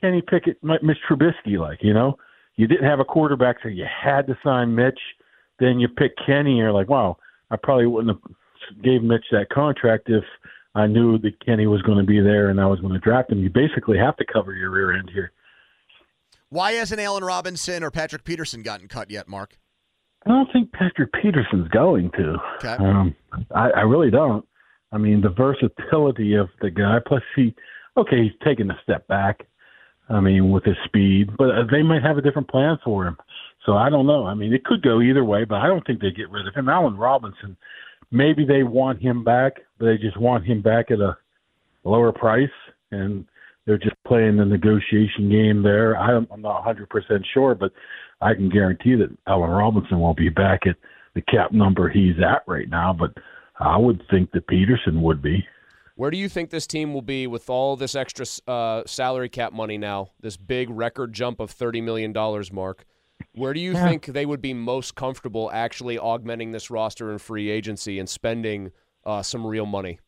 Kenny 0.00 0.22
Pickett, 0.22 0.56
Mitch 0.62 0.96
Trubisky, 1.08 1.58
like 1.58 1.82
you 1.82 1.92
know, 1.92 2.16
you 2.56 2.66
didn't 2.66 2.86
have 2.86 3.00
a 3.00 3.04
quarterback, 3.04 3.56
so 3.62 3.68
you 3.68 3.84
had 3.84 4.26
to 4.28 4.38
sign 4.42 4.74
Mitch. 4.74 4.98
Then 5.58 5.78
you 5.78 5.88
pick 5.88 6.12
Kenny, 6.26 6.52
and 6.52 6.58
you're 6.58 6.72
like, 6.72 6.88
wow, 6.88 7.18
I 7.50 7.56
probably 7.56 7.86
wouldn't 7.86 8.16
have 8.16 8.34
gave 8.82 9.02
Mitch 9.02 9.24
that 9.32 9.50
contract 9.50 10.08
if 10.08 10.24
I 10.74 10.86
knew 10.86 11.18
that 11.18 11.44
Kenny 11.44 11.66
was 11.66 11.82
going 11.82 11.98
to 11.98 12.04
be 12.04 12.20
there 12.20 12.50
and 12.50 12.60
I 12.60 12.66
was 12.66 12.80
going 12.80 12.92
to 12.92 12.98
draft 12.98 13.32
him. 13.32 13.42
You 13.42 13.50
basically 13.50 13.98
have 13.98 14.16
to 14.16 14.24
cover 14.24 14.54
your 14.54 14.70
rear 14.70 14.92
end 14.96 15.10
here. 15.12 15.32
Why 16.50 16.72
hasn't 16.72 17.00
Allen 17.00 17.24
Robinson 17.24 17.82
or 17.84 17.90
Patrick 17.90 18.24
Peterson 18.24 18.62
gotten 18.62 18.88
cut 18.88 19.10
yet, 19.10 19.28
Mark? 19.28 19.56
I 20.26 20.30
don't 20.30 20.52
think 20.52 20.72
Patrick 20.72 21.12
Peterson's 21.12 21.68
going 21.68 22.10
to. 22.12 22.36
Okay. 22.56 22.84
Um, 22.84 23.14
I, 23.54 23.70
I 23.70 23.80
really 23.82 24.10
don't. 24.10 24.44
I 24.92 24.98
mean, 24.98 25.20
the 25.20 25.30
versatility 25.30 26.34
of 26.34 26.48
the 26.60 26.70
guy. 26.70 26.98
Plus, 27.06 27.22
he 27.36 27.54
okay, 27.96 28.24
he's 28.24 28.32
taking 28.44 28.68
a 28.70 28.78
step 28.82 29.06
back. 29.06 29.46
I 30.08 30.18
mean, 30.18 30.50
with 30.50 30.64
his 30.64 30.76
speed, 30.84 31.30
but 31.38 31.50
uh, 31.50 31.62
they 31.70 31.82
might 31.82 32.02
have 32.02 32.18
a 32.18 32.22
different 32.22 32.48
plan 32.50 32.78
for 32.84 33.06
him. 33.06 33.16
So 33.64 33.74
I 33.74 33.88
don't 33.88 34.06
know. 34.06 34.26
I 34.26 34.34
mean, 34.34 34.52
it 34.52 34.64
could 34.64 34.82
go 34.82 35.00
either 35.00 35.24
way, 35.24 35.44
but 35.44 35.60
I 35.60 35.68
don't 35.68 35.86
think 35.86 36.00
they 36.00 36.10
get 36.10 36.30
rid 36.30 36.48
of 36.48 36.54
him. 36.54 36.68
Allen 36.68 36.96
Robinson, 36.96 37.56
maybe 38.10 38.44
they 38.44 38.64
want 38.64 39.00
him 39.00 39.22
back, 39.22 39.60
but 39.78 39.86
they 39.86 39.98
just 39.98 40.16
want 40.16 40.44
him 40.44 40.62
back 40.62 40.90
at 40.90 40.98
a 40.98 41.16
lower 41.84 42.10
price, 42.10 42.48
and 42.90 43.24
they're 43.70 43.78
just 43.78 43.94
playing 44.04 44.36
the 44.36 44.44
negotiation 44.44 45.30
game 45.30 45.62
there. 45.62 45.96
I'm 45.96 46.26
not 46.38 46.64
100% 46.64 46.88
sure, 47.32 47.54
but 47.54 47.70
I 48.20 48.34
can 48.34 48.48
guarantee 48.48 48.96
that 48.96 49.16
Allen 49.28 49.48
Robinson 49.48 50.00
won't 50.00 50.16
be 50.16 50.28
back 50.28 50.66
at 50.66 50.74
the 51.14 51.20
cap 51.22 51.52
number 51.52 51.88
he's 51.88 52.16
at 52.18 52.42
right 52.48 52.68
now, 52.68 52.92
but 52.92 53.12
I 53.60 53.76
would 53.76 54.02
think 54.10 54.32
that 54.32 54.48
Peterson 54.48 55.02
would 55.02 55.22
be. 55.22 55.46
Where 55.94 56.10
do 56.10 56.16
you 56.16 56.28
think 56.28 56.50
this 56.50 56.66
team 56.66 56.92
will 56.92 57.00
be 57.02 57.28
with 57.28 57.48
all 57.48 57.76
this 57.76 57.94
extra 57.94 58.26
uh, 58.52 58.82
salary 58.86 59.28
cap 59.28 59.52
money 59.52 59.78
now? 59.78 60.08
This 60.18 60.36
big 60.36 60.68
record 60.68 61.12
jump 61.12 61.38
of 61.38 61.50
thirty 61.52 61.80
million 61.80 62.12
dollars, 62.12 62.52
Mark. 62.52 62.86
Where 63.34 63.52
do 63.52 63.60
you 63.60 63.72
Yeah. 63.74 63.86
think 63.86 64.06
they 64.06 64.26
would 64.26 64.40
be 64.40 64.52
most 64.54 64.96
comfortable 64.96 65.48
actually 65.52 65.96
augmenting 65.96 66.50
this 66.50 66.70
roster 66.70 67.12
in 67.12 67.18
free 67.18 67.50
agency 67.50 68.00
and 68.00 68.08
spending 68.08 68.72
uh, 69.04 69.22
some 69.22 69.46
real 69.46 69.66
money? 69.66 70.00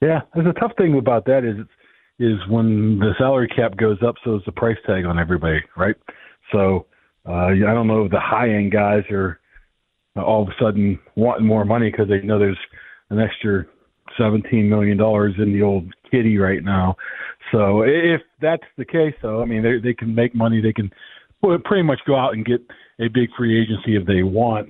Yeah, 0.00 0.22
there's 0.34 0.46
a 0.48 0.58
tough 0.58 0.72
thing 0.78 0.96
about 0.96 1.26
that 1.26 1.44
is 1.44 1.66
is 2.20 2.38
when 2.48 2.98
the 2.98 3.12
salary 3.18 3.48
cap 3.48 3.76
goes 3.78 3.96
up, 4.06 4.14
so 4.22 4.36
is 4.36 4.42
the 4.44 4.52
price 4.52 4.76
tag 4.86 5.06
on 5.06 5.18
everybody, 5.18 5.58
right? 5.76 5.96
So 6.52 6.86
uh, 7.26 7.46
I 7.46 7.74
don't 7.74 7.86
know 7.86 8.04
if 8.04 8.10
the 8.10 8.20
high 8.20 8.50
end 8.50 8.72
guys 8.72 9.02
are 9.10 9.40
all 10.16 10.42
of 10.42 10.48
a 10.48 10.52
sudden 10.62 10.98
wanting 11.16 11.46
more 11.46 11.64
money 11.64 11.90
because 11.90 12.08
they 12.08 12.20
know 12.20 12.38
there's 12.38 12.58
an 13.08 13.18
extra 13.18 13.64
seventeen 14.18 14.68
million 14.68 14.98
dollars 14.98 15.34
in 15.38 15.52
the 15.52 15.62
old 15.62 15.92
kitty 16.10 16.36
right 16.36 16.62
now. 16.62 16.94
So 17.52 17.82
if 17.82 18.20
that's 18.40 18.64
the 18.76 18.84
case, 18.84 19.14
though, 19.22 19.40
I 19.40 19.46
mean 19.46 19.62
they 19.62 19.78
they 19.82 19.94
can 19.94 20.14
make 20.14 20.34
money. 20.34 20.60
They 20.60 20.74
can 20.74 20.90
pretty 21.40 21.82
much 21.82 22.00
go 22.06 22.16
out 22.16 22.34
and 22.34 22.44
get 22.44 22.60
a 23.00 23.08
big 23.08 23.30
free 23.36 23.60
agency 23.60 23.96
if 23.96 24.06
they 24.06 24.22
want. 24.22 24.68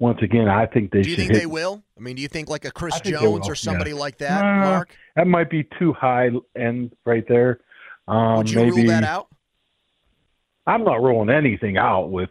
Once 0.00 0.18
again, 0.22 0.48
I 0.48 0.66
think 0.66 0.92
they 0.92 1.02
Do 1.02 1.10
you 1.10 1.16
should 1.16 1.24
think 1.24 1.32
hit 1.32 1.40
they 1.40 1.46
will? 1.46 1.82
I 1.96 2.00
mean, 2.00 2.14
do 2.14 2.22
you 2.22 2.28
think 2.28 2.48
like 2.48 2.64
a 2.64 2.70
Chris 2.70 2.94
I 2.94 2.98
think 3.00 3.16
they 3.16 3.22
Jones 3.22 3.48
or 3.48 3.56
somebody 3.56 3.90
yeah. 3.90 3.96
like 3.96 4.18
that, 4.18 4.44
Uh, 4.44 4.70
Mark? 4.70 4.90
That 5.16 5.26
might 5.26 5.50
be 5.50 5.66
too 5.78 5.92
high 5.92 6.30
end 6.56 6.92
right 7.04 7.24
there. 7.26 7.60
Um, 8.06 8.38
Would 8.38 8.50
you 8.50 8.56
maybe, 8.58 8.70
rule 8.70 8.86
that 8.86 9.02
out? 9.02 9.26
I'm 10.66 10.84
not 10.84 11.02
ruling 11.02 11.30
anything 11.30 11.78
out 11.78 12.10
with 12.10 12.30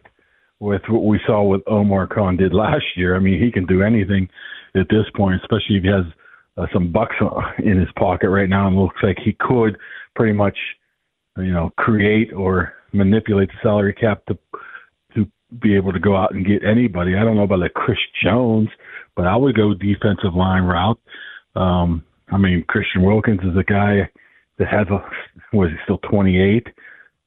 with 0.60 0.82
what 0.88 1.04
we 1.04 1.20
saw 1.26 1.42
with 1.42 1.62
Omar 1.66 2.06
Khan 2.06 2.36
did 2.36 2.52
last 2.52 2.84
year. 2.96 3.14
I 3.14 3.20
mean, 3.20 3.40
he 3.40 3.52
can 3.52 3.66
do 3.66 3.82
anything 3.82 4.28
at 4.74 4.88
this 4.88 5.04
point, 5.14 5.40
especially 5.42 5.76
if 5.76 5.82
he 5.84 5.88
has 5.88 6.04
uh, 6.56 6.66
some 6.72 6.90
bucks 6.90 7.14
in 7.58 7.78
his 7.78 7.88
pocket 7.96 8.30
right 8.30 8.48
now, 8.48 8.66
and 8.66 8.76
looks 8.76 8.96
like 9.02 9.18
he 9.24 9.36
could 9.38 9.76
pretty 10.16 10.32
much, 10.32 10.56
you 11.36 11.52
know, 11.52 11.70
create 11.76 12.32
or 12.32 12.72
manipulate 12.92 13.48
the 13.48 13.54
salary 13.62 13.92
cap 13.92 14.24
to 14.26 14.38
be 15.60 15.74
able 15.76 15.92
to 15.92 15.98
go 15.98 16.16
out 16.16 16.34
and 16.34 16.46
get 16.46 16.64
anybody. 16.64 17.16
I 17.16 17.24
don't 17.24 17.36
know 17.36 17.42
about 17.42 17.60
like 17.60 17.74
Chris 17.74 17.98
Jones, 18.22 18.68
but 19.16 19.26
I 19.26 19.36
would 19.36 19.56
go 19.56 19.74
defensive 19.74 20.34
line 20.34 20.64
route. 20.64 21.00
Um, 21.56 22.04
I 22.30 22.36
mean, 22.36 22.64
Christian 22.68 23.02
Wilkins 23.02 23.40
is 23.42 23.56
a 23.56 23.64
guy 23.64 24.10
that 24.58 24.68
has 24.68 24.86
a 24.88 25.04
was 25.56 25.70
he 25.70 25.76
still 25.84 25.98
28? 25.98 26.68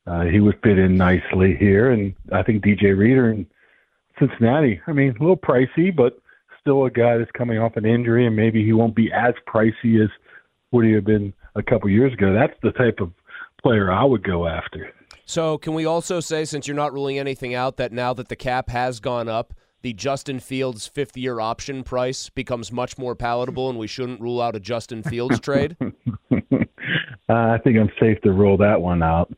Uh, 0.05 0.23
he 0.23 0.39
would 0.39 0.59
fit 0.63 0.77
in 0.77 0.97
nicely 0.97 1.55
here, 1.59 1.91
and 1.91 2.13
I 2.31 2.43
think 2.43 2.63
DJ 2.63 2.97
Reader 2.97 3.31
in 3.31 3.47
Cincinnati. 4.19 4.81
I 4.87 4.93
mean, 4.93 5.09
a 5.09 5.19
little 5.19 5.37
pricey, 5.37 5.95
but 5.95 6.19
still 6.59 6.85
a 6.85 6.91
guy 6.91 7.17
that's 7.17 7.31
coming 7.31 7.57
off 7.57 7.77
an 7.77 7.85
injury, 7.85 8.25
and 8.25 8.35
maybe 8.35 8.63
he 8.63 8.73
won't 8.73 8.95
be 8.95 9.11
as 9.11 9.33
pricey 9.47 10.03
as 10.03 10.09
would 10.71 10.85
he 10.85 10.91
have 10.93 11.05
been 11.05 11.33
a 11.55 11.63
couple 11.63 11.89
years 11.89 12.13
ago. 12.13 12.33
That's 12.33 12.53
the 12.61 12.71
type 12.71 12.99
of 12.99 13.11
player 13.61 13.91
I 13.91 14.03
would 14.03 14.23
go 14.23 14.47
after. 14.47 14.91
So, 15.31 15.57
can 15.57 15.73
we 15.73 15.85
also 15.85 16.19
say, 16.19 16.43
since 16.43 16.67
you're 16.67 16.75
not 16.75 16.91
ruling 16.91 17.17
anything 17.17 17.55
out, 17.55 17.77
that 17.77 17.93
now 17.93 18.13
that 18.15 18.27
the 18.27 18.35
cap 18.35 18.69
has 18.69 18.99
gone 18.99 19.29
up, 19.29 19.53
the 19.81 19.93
Justin 19.93 20.41
Fields 20.41 20.87
fifth 20.87 21.15
year 21.15 21.39
option 21.39 21.85
price 21.85 22.27
becomes 22.27 22.69
much 22.69 22.97
more 22.97 23.15
palatable, 23.15 23.69
and 23.69 23.79
we 23.79 23.87
shouldn't 23.87 24.19
rule 24.19 24.41
out 24.41 24.57
a 24.57 24.59
Justin 24.59 25.03
Fields 25.03 25.39
trade? 25.39 25.77
uh, 25.79 26.35
I 27.29 27.57
think 27.63 27.77
I'm 27.77 27.89
safe 27.97 28.19
to 28.23 28.33
rule 28.33 28.57
that 28.57 28.81
one 28.81 29.01
out. 29.01 29.31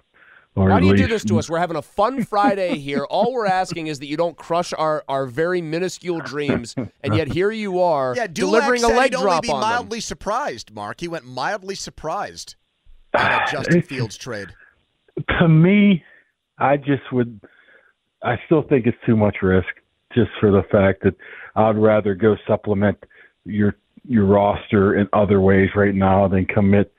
Or 0.55 0.69
Why 0.69 0.79
do 0.79 0.87
you 0.87 0.97
do 0.97 1.05
this 1.05 1.23
to 1.25 1.37
us? 1.37 1.47
We're 1.47 1.59
having 1.59 1.77
a 1.77 1.83
fun 1.83 2.23
Friday 2.25 2.79
here. 2.79 3.03
All 3.03 3.31
we're 3.31 3.45
asking 3.45 3.85
is 3.85 3.99
that 3.99 4.07
you 4.07 4.17
don't 4.17 4.35
crush 4.35 4.73
our, 4.73 5.03
our 5.07 5.27
very 5.27 5.61
minuscule 5.61 6.21
dreams, 6.21 6.73
and 7.03 7.15
yet 7.15 7.27
here 7.27 7.51
you 7.51 7.79
are 7.81 8.15
Yeah, 8.15 8.25
Dulac 8.25 8.61
delivering 8.63 8.83
a 8.83 8.87
said 8.87 8.97
leg 8.97 9.11
he'd 9.11 9.17
only 9.17 9.29
drop 9.29 9.43
be 9.43 9.49
on 9.49 9.61
them. 9.61 9.69
mildly 9.69 9.99
surprised, 9.99 10.73
Mark. 10.73 11.01
He 11.01 11.07
went 11.07 11.25
mildly 11.25 11.75
surprised 11.75 12.55
at 13.13 13.47
a 13.47 13.51
Justin 13.51 13.83
Fields 13.83 14.17
trade. 14.17 14.47
To 15.39 15.47
me, 15.47 16.03
I 16.57 16.77
just 16.77 17.11
would. 17.11 17.39
I 18.23 18.37
still 18.45 18.63
think 18.63 18.85
it's 18.85 18.97
too 19.05 19.17
much 19.17 19.37
risk, 19.41 19.67
just 20.13 20.29
for 20.39 20.51
the 20.51 20.63
fact 20.71 21.03
that 21.03 21.15
I'd 21.55 21.77
rather 21.77 22.15
go 22.15 22.35
supplement 22.47 22.97
your 23.45 23.75
your 24.07 24.25
roster 24.25 24.95
in 24.95 25.07
other 25.13 25.41
ways 25.41 25.69
right 25.75 25.95
now 25.95 26.27
than 26.27 26.45
commit 26.45 26.93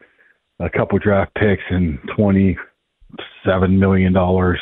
a 0.60 0.70
couple 0.70 0.98
draft 0.98 1.34
picks 1.34 1.62
and 1.70 1.98
twenty 2.16 2.56
seven 3.44 3.78
million 3.78 4.12
dollars 4.12 4.58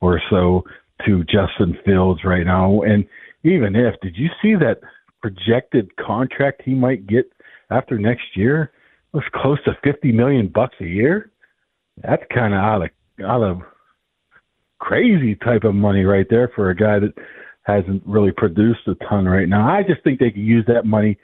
or 0.00 0.20
so 0.30 0.64
to 1.04 1.24
Justin 1.24 1.76
Fields 1.84 2.20
right 2.24 2.46
now. 2.46 2.82
And 2.82 3.06
even 3.44 3.76
if, 3.76 3.94
did 4.00 4.16
you 4.16 4.28
see 4.42 4.54
that 4.54 4.80
projected 5.20 5.94
contract 5.96 6.62
he 6.64 6.74
might 6.74 7.06
get 7.06 7.30
after 7.70 7.98
next 7.98 8.24
year? 8.34 8.72
It 9.12 9.16
was 9.16 9.24
close 9.34 9.62
to 9.64 9.76
fifty 9.84 10.12
million 10.12 10.48
bucks 10.48 10.76
a 10.80 10.86
year. 10.86 11.30
That's 12.02 12.22
kind 12.34 12.54
of 12.54 12.60
out 12.60 12.82
of 12.82 12.90
out 13.24 13.42
of 13.42 13.62
crazy 14.78 15.34
type 15.36 15.64
of 15.64 15.74
money 15.74 16.04
right 16.04 16.26
there 16.28 16.50
for 16.54 16.70
a 16.70 16.76
guy 16.76 16.98
that 16.98 17.14
hasn't 17.62 18.02
really 18.06 18.32
produced 18.36 18.86
a 18.86 18.94
ton 19.08 19.26
right 19.26 19.48
now. 19.48 19.68
I 19.68 19.82
just 19.82 20.02
think 20.04 20.20
they 20.20 20.30
could 20.30 20.40
use 20.40 20.64
that 20.68 20.84
money 20.84 21.18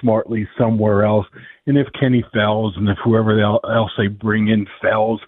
smartly 0.00 0.46
somewhere 0.58 1.04
else. 1.04 1.26
And 1.66 1.78
if 1.78 1.86
Kenny 1.98 2.24
Fells 2.32 2.74
and 2.76 2.88
if 2.88 2.98
whoever 3.02 3.40
else 3.40 3.92
they 3.96 4.08
bring 4.08 4.48
in 4.48 4.66
Fells, 4.82 5.20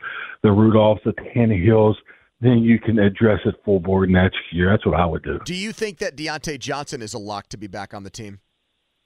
the 0.43 0.49
Rudolphs, 0.49 1.03
the 1.05 1.13
Tannehills, 1.13 1.95
then 2.41 2.59
you 2.59 2.79
can 2.79 2.99
address 2.99 3.41
it 3.45 3.55
full 3.65 3.81
board 3.81 4.11
next 4.11 4.39
year. 4.53 4.71
That's 4.71 4.87
what 4.87 4.99
I 4.99 5.07
would 5.07 5.25
do. 5.25 5.41
Do 5.45 5.55
you 5.55 5.73
think 5.73 5.99
that 5.99 6.17
Diontae 6.17 6.59
Johnson 6.59 7.03
is 7.03 7.15
a 7.15 7.19
lock 7.19 7.49
to 7.49 7.57
be 7.57 7.67
back 7.67 7.95
on 7.95 8.05
the 8.05 8.11
team? 8.11 8.41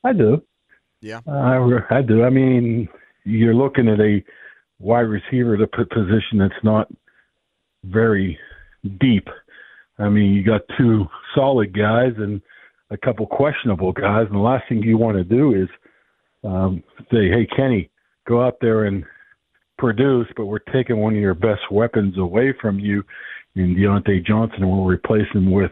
I 0.04 0.12
do. 0.12 0.42
Yeah. 1.00 1.20
I, 1.26 1.58
I 1.90 2.02
do. 2.02 2.24
I 2.24 2.30
mean, 2.30 2.88
you're 3.24 3.54
looking 3.54 3.88
at 3.88 4.00
a 4.00 4.22
wide 4.82 5.00
receiver 5.00 5.56
to 5.56 5.66
put 5.66 5.90
position 5.90 6.38
that's 6.38 6.64
not 6.64 6.88
very 7.84 8.38
deep. 9.00 9.28
I 9.98 10.08
mean, 10.08 10.32
you 10.32 10.42
got 10.44 10.62
two 10.78 11.06
solid 11.34 11.76
guys 11.76 12.12
and 12.18 12.42
a 12.90 12.96
couple 12.96 13.26
questionable 13.26 13.92
guys, 13.92 14.26
and 14.26 14.34
the 14.34 14.42
last 14.42 14.64
thing 14.68 14.82
you 14.82 14.98
want 14.98 15.16
to 15.16 15.24
do 15.24 15.54
is 15.54 15.68
um, 16.44 16.82
say, 17.10 17.28
"Hey, 17.28 17.46
Kenny, 17.56 17.90
go 18.26 18.42
out 18.44 18.58
there 18.60 18.84
and 18.84 19.04
produce," 19.78 20.26
but 20.36 20.46
we're 20.46 20.58
taking 20.58 20.98
one 20.98 21.14
of 21.14 21.20
your 21.20 21.34
best 21.34 21.62
weapons 21.70 22.18
away 22.18 22.52
from 22.60 22.78
you 22.78 23.02
in 23.54 23.74
Diontae 23.74 24.26
Johnson, 24.26 24.62
and 24.62 24.70
we'll 24.70 24.84
replace 24.84 25.28
him 25.32 25.50
with 25.50 25.70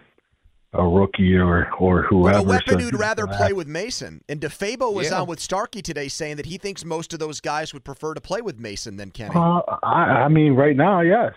a 0.73 0.87
rookie 0.87 1.37
or 1.37 1.69
or 1.81 2.03
But 2.03 2.09
whoever. 2.11 2.39
a 2.39 2.43
weapon 2.43 2.79
So 2.79 2.79
who'd 2.79 2.99
rather 2.99 3.27
gonna 3.27 3.37
play 3.37 3.53
with 3.53 3.67
Mason. 3.67 4.23
And 4.29 4.41
DeFabo 4.41 4.93
was 4.95 5.11
Yeah. 5.11 5.21
on 5.23 5.27
with 5.27 5.41
Starkey 5.41 5.83
today 5.83 6.07
saying 6.09 6.37
that 6.37 6.47
he 6.47 6.59
thinks 6.59 6.85
most 6.85 7.13
of 7.13 7.19
those 7.19 7.41
guys 7.41 7.73
would 7.75 7.85
prefer 7.85 8.15
to 8.15 8.21
play 8.21 8.41
with 8.41 8.59
Mason 8.61 8.97
than 8.97 9.11
Kenny. 9.11 9.35
Uh, 9.35 9.61
I, 9.83 10.25
I 10.25 10.29
mean, 10.29 10.55
right 10.55 10.77
now, 10.77 11.01
yes. 11.01 11.33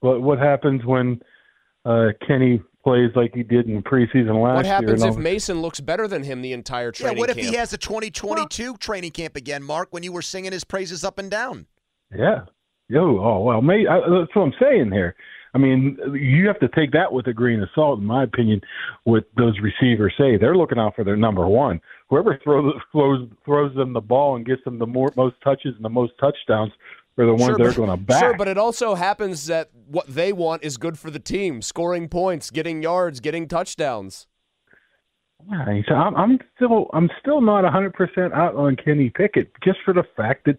But 0.00 0.20
what 0.20 0.38
happens 0.38 0.84
when 0.86 1.20
uh, 1.84 2.08
Kenny 2.26 2.62
plays 2.82 3.10
like 3.14 3.32
he 3.34 3.42
did 3.42 3.68
in 3.68 3.82
preseason 3.82 4.42
last 4.42 4.54
year? 4.54 4.54
What 4.54 4.64
happens 4.66 5.02
and 5.02 5.10
if 5.10 5.16
all- 5.16 5.22
Mason 5.22 5.60
looks 5.60 5.80
better 5.80 6.08
than 6.08 6.22
him 6.22 6.40
the 6.40 6.54
entire 6.54 6.86
yeah, 6.86 6.90
training 6.92 7.18
what 7.18 7.28
if 7.28 7.36
camp? 7.36 7.48
he 7.50 7.56
has 7.56 7.74
a 7.74 7.78
2022 7.78 8.78
training 8.78 9.10
camp 9.10 9.36
again, 9.36 9.62
Mark, 9.62 9.88
when 9.90 10.02
you 10.02 10.12
were 10.12 10.22
singing 10.22 10.52
his 10.52 10.64
praises 10.64 11.04
up 11.04 11.18
and 11.18 11.30
down? 11.30 11.66
Yeah. 12.16 12.44
Yo. 12.88 13.18
Oh 13.22 13.40
well. 13.40 13.60
May, 13.60 13.86
I, 13.86 13.96
that's 14.00 14.34
what 14.34 14.42
I'm 14.42 14.54
saying 14.60 14.90
here. 14.90 15.14
I 15.54 15.58
mean, 15.58 15.98
you 16.14 16.46
have 16.46 16.60
to 16.60 16.68
take 16.68 16.92
that 16.92 17.12
with 17.12 17.26
a 17.26 17.32
grain 17.32 17.60
of 17.60 17.68
salt, 17.74 17.98
in 17.98 18.04
my 18.04 18.22
opinion. 18.22 18.60
What 19.04 19.24
those 19.36 19.58
receivers 19.60 20.14
say, 20.16 20.36
they're 20.36 20.56
looking 20.56 20.78
out 20.78 20.94
for 20.94 21.04
their 21.04 21.16
number 21.16 21.46
one. 21.48 21.80
Whoever 22.08 22.38
throws 22.42 22.74
throws 22.92 23.28
throws 23.44 23.74
them 23.74 23.92
the 23.92 24.00
ball 24.00 24.36
and 24.36 24.46
gets 24.46 24.62
them 24.64 24.78
the 24.78 24.86
more 24.86 25.12
most 25.16 25.36
touches 25.42 25.74
and 25.76 25.84
the 25.84 25.90
most 25.90 26.12
touchdowns 26.20 26.72
are 27.18 27.26
the 27.26 27.32
ones 27.32 27.44
Sure, 27.46 27.58
they're 27.58 27.72
going 27.72 27.90
to 27.90 27.96
back. 27.96 28.20
Sure, 28.20 28.36
but 28.36 28.48
it 28.48 28.58
also 28.58 28.94
happens 28.94 29.46
that 29.46 29.70
what 29.86 30.06
they 30.06 30.32
want 30.32 30.64
is 30.64 30.76
good 30.76 30.98
for 30.98 31.10
the 31.10 31.18
team: 31.18 31.62
scoring 31.62 32.08
points, 32.08 32.50
getting 32.50 32.82
yards, 32.82 33.20
getting 33.20 33.48
touchdowns. 33.48 34.26
Yeah, 35.48 35.80
so 35.88 35.94
I'm, 35.94 36.14
I'm 36.16 36.38
still 36.56 36.90
I'm 36.92 37.08
still 37.20 37.40
not 37.40 37.64
100 37.64 37.94
percent 37.94 38.32
out 38.34 38.54
on 38.54 38.76
Kenny 38.76 39.10
Pickett 39.10 39.50
just 39.64 39.78
for 39.84 39.94
the 39.94 40.04
fact 40.16 40.44
that 40.44 40.58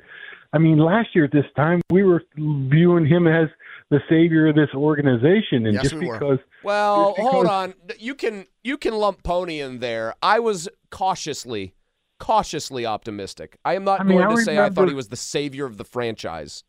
I 0.53 0.57
mean 0.57 0.79
last 0.79 1.09
year 1.13 1.25
at 1.25 1.31
this 1.31 1.45
time 1.55 1.81
we 1.91 2.03
were 2.03 2.23
viewing 2.35 3.05
him 3.05 3.27
as 3.27 3.47
the 3.91 3.99
savior 4.09 4.47
of 4.47 4.55
this 4.55 4.69
organization 4.73 5.67
and 5.67 5.73
Yes, 5.73 5.83
just 5.83 5.95
we 5.95 6.07
were. 6.07 6.17
because 6.17 6.39
Well, 6.63 7.13
just 7.15 7.29
hold 7.29 7.45
on. 7.45 7.75
You 7.99 8.15
can 8.15 8.47
you 8.63 8.77
can 8.77 8.95
lump 8.95 9.21
Pony 9.21 9.59
in 9.59 9.79
there. 9.79 10.15
I 10.23 10.39
was 10.39 10.69
cautiously, 10.89 11.75
cautiously 12.17 12.85
optimistic. 12.85 13.57
I 13.63 13.75
am 13.75 13.83
not 13.83 13.99
I 13.99 14.03
mean, 14.03 14.17
going 14.17 14.31
I 14.31 14.35
to 14.35 14.41
say 14.41 14.57
I 14.57 14.69
thought 14.69 14.87
he 14.87 14.95
was 14.95 15.09
the 15.09 15.17
savior 15.17 15.65
of 15.65 15.77
the 15.77 15.83
franchise. 15.83 16.63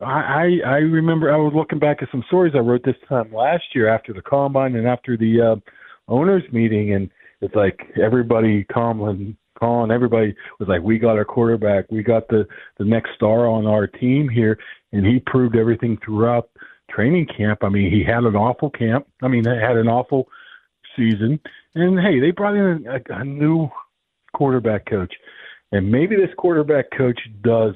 I, 0.00 0.04
I 0.04 0.60
I 0.64 0.76
remember 0.76 1.32
I 1.32 1.36
was 1.36 1.52
looking 1.54 1.80
back 1.80 2.02
at 2.02 2.08
some 2.10 2.24
stories 2.28 2.54
I 2.54 2.60
wrote 2.60 2.84
this 2.84 2.96
time 3.08 3.34
last 3.34 3.64
year 3.74 3.88
after 3.88 4.14
the 4.14 4.22
combine 4.22 4.76
and 4.76 4.86
after 4.86 5.16
the 5.16 5.40
uh, 5.40 5.56
owners 6.08 6.44
meeting, 6.52 6.94
and 6.94 7.10
it's 7.40 7.54
like 7.54 7.80
everybody 8.00 8.64
calling 8.64 9.36
calling 9.58 9.90
everybody 9.90 10.34
was 10.58 10.68
like, 10.68 10.80
we 10.80 10.98
got 10.98 11.18
our 11.18 11.24
quarterback, 11.24 11.84
we 11.90 12.02
got 12.02 12.28
the 12.28 12.46
the 12.78 12.84
next 12.84 13.10
star 13.16 13.46
on 13.46 13.66
our 13.66 13.86
team 13.86 14.28
here, 14.28 14.56
and 14.92 15.04
he 15.04 15.20
proved 15.26 15.56
everything 15.56 15.98
throughout 16.04 16.48
training 16.94 17.26
camp. 17.36 17.60
I 17.62 17.68
mean, 17.68 17.90
he 17.90 18.04
had 18.04 18.24
an 18.24 18.36
awful 18.36 18.70
camp. 18.70 19.06
I 19.22 19.28
mean, 19.28 19.44
had 19.44 19.76
an 19.76 19.88
awful 19.88 20.28
season, 20.96 21.40
and 21.74 21.98
hey, 22.00 22.20
they 22.20 22.30
brought 22.30 22.56
in 22.56 22.86
a, 22.86 23.14
a 23.14 23.24
new 23.24 23.68
quarterback 24.34 24.86
coach, 24.86 25.12
and 25.72 25.90
maybe 25.90 26.16
this 26.16 26.34
quarterback 26.36 26.86
coach 26.96 27.18
does 27.42 27.74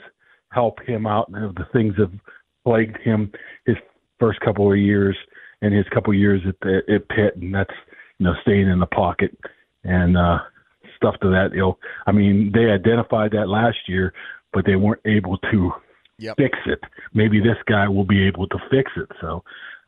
help 0.53 0.81
him 0.87 1.07
out 1.07 1.29
of 1.35 1.55
the 1.55 1.67
things 1.73 1.95
that 1.97 2.11
plagued 2.65 2.97
him 2.99 3.31
his 3.67 3.77
first 4.19 4.41
couple 4.41 4.71
of 4.71 4.79
years 4.79 5.17
and 5.63 5.75
his 5.75 5.87
couple 5.93 6.13
of 6.13 6.19
years 6.19 6.41
at 6.49 6.55
the, 6.63 6.83
at 6.93 7.09
Pitt, 7.09 7.37
and 7.37 7.55
that's 7.55 7.75
you 8.19 8.27
know 8.27 8.35
staying 8.43 8.69
in 8.69 8.79
the 8.79 8.87
pocket 8.87 9.37
and 9.85 10.17
uh, 10.17 10.39
stuff 10.97 11.15
to 11.23 11.29
that 11.31 11.57
ilk. 11.57 11.79
I 12.07 12.13
mean, 12.13 12.53
they 12.53 12.71
identified 12.71 13.33
that 13.33 13.49
last 13.49 13.79
year, 13.87 14.13
but 14.53 14.65
they 14.65 14.77
weren't 14.77 15.03
able 15.05 15.39
to 15.39 15.73
Yep. 16.19 16.37
fix 16.37 16.59
it. 16.67 16.81
Maybe 17.13 17.41
this 17.41 17.57
guy 17.67 17.89
will 17.89 18.05
be 18.05 18.27
able 18.27 18.47
to 18.49 18.59
fix 18.71 18.93
it. 18.97 19.11
So, 19.21 19.43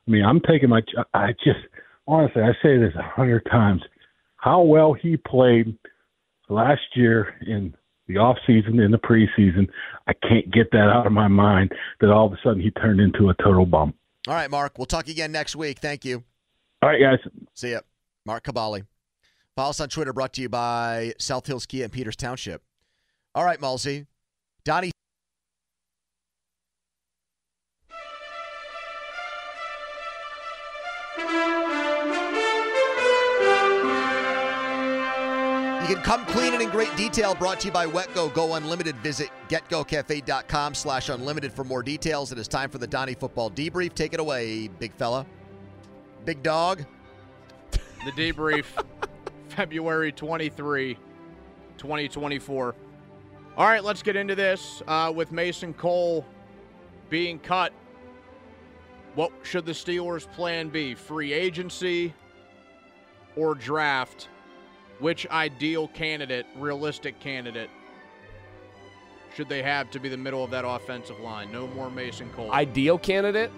I 0.06 0.10
mean, 0.10 0.24
I'm 0.24 0.40
taking 0.40 0.68
my. 0.68 0.82
I 1.14 1.32
just 1.32 1.60
honestly, 2.06 2.42
I 2.42 2.52
say 2.62 2.78
this 2.78 2.94
a 2.98 3.02
hundred 3.02 3.44
times. 3.50 3.82
How 4.36 4.62
well 4.62 4.92
he 4.92 5.16
played 5.16 5.76
last 6.48 6.82
year 6.94 7.34
in 7.46 7.74
the 8.06 8.18
off 8.18 8.36
season, 8.46 8.78
in 8.78 8.90
the 8.90 8.98
preseason, 8.98 9.68
I 10.06 10.12
can't 10.12 10.50
get 10.52 10.70
that 10.72 10.88
out 10.88 11.06
of 11.06 11.12
my 11.12 11.28
mind. 11.28 11.72
That 12.00 12.10
all 12.10 12.26
of 12.26 12.32
a 12.32 12.38
sudden 12.42 12.60
he 12.60 12.70
turned 12.70 13.00
into 13.00 13.30
a 13.30 13.34
total 13.34 13.66
bum. 13.66 13.94
All 14.28 14.34
right, 14.34 14.50
Mark. 14.50 14.78
We'll 14.78 14.86
talk 14.86 15.08
again 15.08 15.32
next 15.32 15.56
week. 15.56 15.78
Thank 15.78 16.04
you. 16.04 16.22
All 16.82 16.88
right, 16.88 17.00
guys. 17.00 17.18
See 17.54 17.72
ya. 17.72 17.80
Mark 18.24 18.44
Kaboly. 18.44 18.84
Follow 19.54 19.70
us 19.70 19.80
on 19.80 19.88
Twitter, 19.88 20.12
brought 20.12 20.34
to 20.34 20.42
you 20.42 20.48
by 20.48 21.14
South 21.18 21.46
Hills 21.46 21.64
Kia 21.66 21.84
and 21.84 21.92
Peters 21.92 22.16
Township. 22.16 22.62
All 23.34 23.44
right, 23.44 23.60
Mulsey. 23.60 24.06
Donnie. 24.64 24.90
You 35.86 35.94
can 35.94 36.02
come 36.02 36.26
clean 36.26 36.52
and 36.52 36.60
in 36.60 36.70
great 36.70 36.96
detail. 36.96 37.32
Brought 37.36 37.60
to 37.60 37.68
you 37.68 37.72
by 37.72 37.86
GetGo. 37.86 38.34
Go 38.34 38.54
Unlimited. 38.54 38.96
Visit 38.96 39.30
getgocafe.com 39.48 40.74
slash 40.74 41.10
unlimited 41.10 41.52
for 41.52 41.62
more 41.62 41.80
details. 41.80 42.32
It 42.32 42.38
is 42.38 42.48
time 42.48 42.70
for 42.70 42.78
the 42.78 42.88
Donnie 42.88 43.14
Football 43.14 43.52
Debrief. 43.52 43.94
Take 43.94 44.12
it 44.12 44.18
away, 44.18 44.66
big 44.66 44.92
fella. 44.94 45.24
Big 46.24 46.42
dog. 46.42 46.84
The 47.70 48.10
debrief, 48.16 48.64
February 49.50 50.10
23, 50.10 50.98
2024. 51.78 52.74
All 53.56 53.66
right, 53.68 53.84
let's 53.84 54.02
get 54.02 54.16
into 54.16 54.34
this. 54.34 54.82
Uh, 54.88 55.12
with 55.14 55.30
Mason 55.30 55.72
Cole 55.72 56.26
being 57.10 57.38
cut, 57.38 57.72
what 59.14 59.30
should 59.44 59.64
the 59.64 59.70
Steelers' 59.70 60.28
plan 60.32 60.68
be? 60.68 60.96
Free 60.96 61.32
agency 61.32 62.12
or 63.36 63.54
draft? 63.54 64.30
Which 64.98 65.26
ideal 65.28 65.88
candidate, 65.88 66.46
realistic 66.56 67.20
candidate, 67.20 67.68
should 69.34 69.48
they 69.48 69.62
have 69.62 69.90
to 69.90 70.00
be 70.00 70.08
the 70.08 70.16
middle 70.16 70.42
of 70.42 70.50
that 70.50 70.64
offensive 70.66 71.20
line? 71.20 71.52
No 71.52 71.66
more 71.68 71.90
Mason 71.90 72.30
Cole. 72.30 72.50
Ideal 72.50 72.96
candidate? 72.98 73.50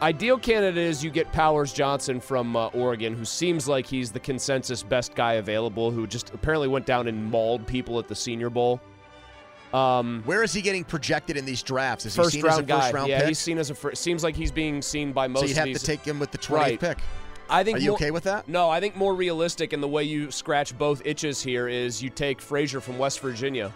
Ideal 0.00 0.36
candidate 0.36 0.78
is 0.82 1.04
you 1.04 1.10
get 1.10 1.30
Powers 1.32 1.72
Johnson 1.72 2.18
from 2.18 2.56
uh, 2.56 2.66
Oregon, 2.68 3.14
who 3.14 3.24
seems 3.24 3.68
like 3.68 3.86
he's 3.86 4.10
the 4.10 4.18
consensus 4.18 4.82
best 4.82 5.14
guy 5.14 5.34
available, 5.34 5.92
who 5.92 6.08
just 6.08 6.34
apparently 6.34 6.66
went 6.66 6.86
down 6.86 7.06
and 7.06 7.24
mauled 7.30 7.64
people 7.68 8.00
at 8.00 8.08
the 8.08 8.14
Senior 8.16 8.50
Bowl. 8.50 8.80
Um, 9.72 10.22
Where 10.24 10.42
is 10.42 10.52
he 10.52 10.60
getting 10.60 10.82
projected 10.82 11.36
in 11.36 11.44
these 11.44 11.62
drafts? 11.62 12.04
Is 12.04 12.16
first 12.16 12.34
he 12.34 12.40
seen 12.40 12.46
round 12.46 12.68
as 12.68 12.76
a 12.76 12.80
first 12.80 12.92
guy. 12.92 12.98
round 12.98 13.08
yeah, 13.10 13.20
pick? 13.20 13.28
he's 13.28 13.38
seen 13.38 13.58
as 13.58 13.70
a 13.70 13.74
first. 13.76 14.02
Seems 14.02 14.24
like 14.24 14.34
he's 14.34 14.50
being 14.50 14.82
seen 14.82 15.12
by 15.12 15.28
most. 15.28 15.42
so 15.42 15.46
you 15.46 15.52
of 15.52 15.56
have 15.58 15.66
these, 15.66 15.80
to 15.80 15.86
take 15.86 16.04
him 16.04 16.18
with 16.18 16.32
the 16.32 16.38
20th 16.38 16.50
Right. 16.50 16.80
pick. 16.80 16.98
I 17.52 17.64
think 17.64 17.78
Are 17.78 17.80
you 17.82 17.88
more- 17.90 17.96
okay 17.96 18.10
with 18.10 18.24
that? 18.24 18.48
No, 18.48 18.70
I 18.70 18.80
think 18.80 18.96
more 18.96 19.14
realistic 19.14 19.72
in 19.72 19.80
the 19.80 19.88
way 19.88 20.04
you 20.04 20.30
scratch 20.30 20.76
both 20.78 21.02
itches 21.04 21.42
here 21.42 21.68
is 21.68 22.02
you 22.02 22.10
take 22.10 22.40
Frazier 22.40 22.80
from 22.80 22.98
West 22.98 23.20
Virginia 23.20 23.72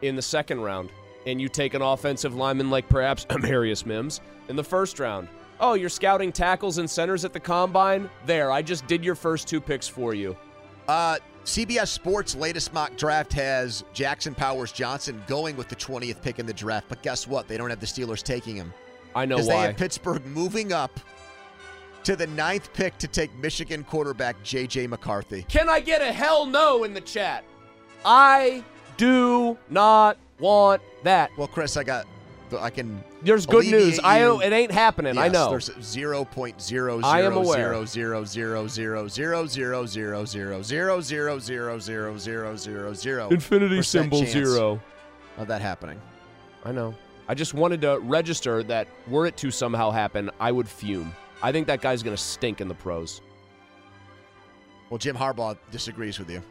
in 0.00 0.16
the 0.16 0.22
second 0.22 0.60
round, 0.60 0.90
and 1.26 1.40
you 1.40 1.48
take 1.48 1.74
an 1.74 1.82
offensive 1.82 2.34
lineman 2.34 2.70
like 2.70 2.88
perhaps 2.88 3.24
Amarius 3.30 3.84
Mims 3.86 4.20
in 4.48 4.56
the 4.56 4.64
first 4.64 4.98
round. 4.98 5.28
Oh, 5.60 5.74
you're 5.74 5.88
scouting 5.90 6.32
tackles 6.32 6.78
and 6.78 6.90
centers 6.90 7.24
at 7.24 7.32
the 7.32 7.38
combine? 7.40 8.10
There, 8.26 8.50
I 8.50 8.62
just 8.62 8.86
did 8.88 9.04
your 9.04 9.14
first 9.14 9.46
two 9.46 9.60
picks 9.60 9.86
for 9.86 10.12
you. 10.14 10.36
Uh, 10.88 11.18
CBS 11.44 11.88
Sports' 11.88 12.34
latest 12.34 12.72
mock 12.72 12.96
draft 12.96 13.32
has 13.34 13.84
Jackson 13.92 14.34
Powers 14.34 14.72
Johnson 14.72 15.22
going 15.28 15.56
with 15.56 15.68
the 15.68 15.76
20th 15.76 16.20
pick 16.22 16.38
in 16.40 16.46
the 16.46 16.52
draft, 16.52 16.86
but 16.88 17.02
guess 17.02 17.28
what? 17.28 17.46
They 17.46 17.56
don't 17.56 17.70
have 17.70 17.78
the 17.80 17.86
Steelers 17.86 18.22
taking 18.22 18.56
him. 18.56 18.72
I 19.14 19.24
know 19.26 19.36
Because 19.36 19.48
why. 19.48 19.54
they 19.60 19.66
have 19.68 19.76
Pittsburgh 19.76 20.24
moving 20.26 20.72
up 20.72 20.98
to 22.04 22.16
the 22.16 22.26
ninth 22.28 22.72
pick 22.72 22.98
to 22.98 23.08
take 23.08 23.34
Michigan 23.38 23.84
quarterback 23.84 24.42
J.J. 24.42 24.86
McCarthy. 24.86 25.44
Can 25.48 25.68
I 25.68 25.80
get 25.80 26.02
a 26.02 26.12
hell 26.12 26.46
no 26.46 26.84
in 26.84 26.94
the 26.94 27.00
chat? 27.00 27.44
I 28.04 28.64
do 28.96 29.56
not 29.70 30.18
want 30.38 30.82
that. 31.04 31.30
Well, 31.36 31.48
Chris, 31.48 31.76
I 31.76 31.84
got. 31.84 32.06
I 32.58 32.68
can. 32.68 33.02
There's 33.22 33.46
good 33.46 33.64
news. 33.64 33.98
alleviate 33.98 34.04
I 34.04 34.46
it 34.46 34.52
ain't 34.52 34.72
happening. 34.72 35.16
I 35.16 35.28
know. 35.28 35.48
There's 35.48 35.70
zero 35.80 36.24
point 36.24 36.60
zero 36.60 37.00
zero 37.00 37.38
aware. 37.38 37.56
zero 37.56 37.84
zero 37.86 38.24
zero 38.24 38.66
zero 38.68 39.08
zero 39.08 39.46
zero 39.86 39.86
zero 39.86 40.60
zero 40.60 40.60
zero 40.60 41.38
zero 41.40 41.78
zero 41.78 41.78
zero 41.78 42.18
zero 42.18 42.56
zero 42.56 42.94
zero 42.94 43.28
Infinity 43.30 43.82
symbol 43.82 44.24
zero. 44.26 44.80
of 45.38 45.48
that 45.48 45.62
happening. 45.62 45.98
I 46.64 46.72
know. 46.72 46.94
I 47.28 47.34
just 47.34 47.54
wanted 47.54 47.80
to 47.82 47.98
register 48.00 48.62
that 48.64 48.86
were 49.08 49.26
it 49.26 49.36
to 49.38 49.50
somehow 49.50 49.90
happen, 49.90 50.30
I 50.38 50.52
would 50.52 50.68
fume. 50.68 51.14
I 51.42 51.52
think 51.52 51.66
that 51.66 51.80
guy's 51.80 52.02
going 52.02 52.16
to 52.16 52.22
stink 52.22 52.60
in 52.60 52.68
the 52.68 52.74
pros. 52.74 53.20
Well, 54.90 54.98
Jim 54.98 55.16
Harbaugh 55.16 55.56
disagrees 55.70 56.18
with 56.18 56.30
you, 56.30 56.42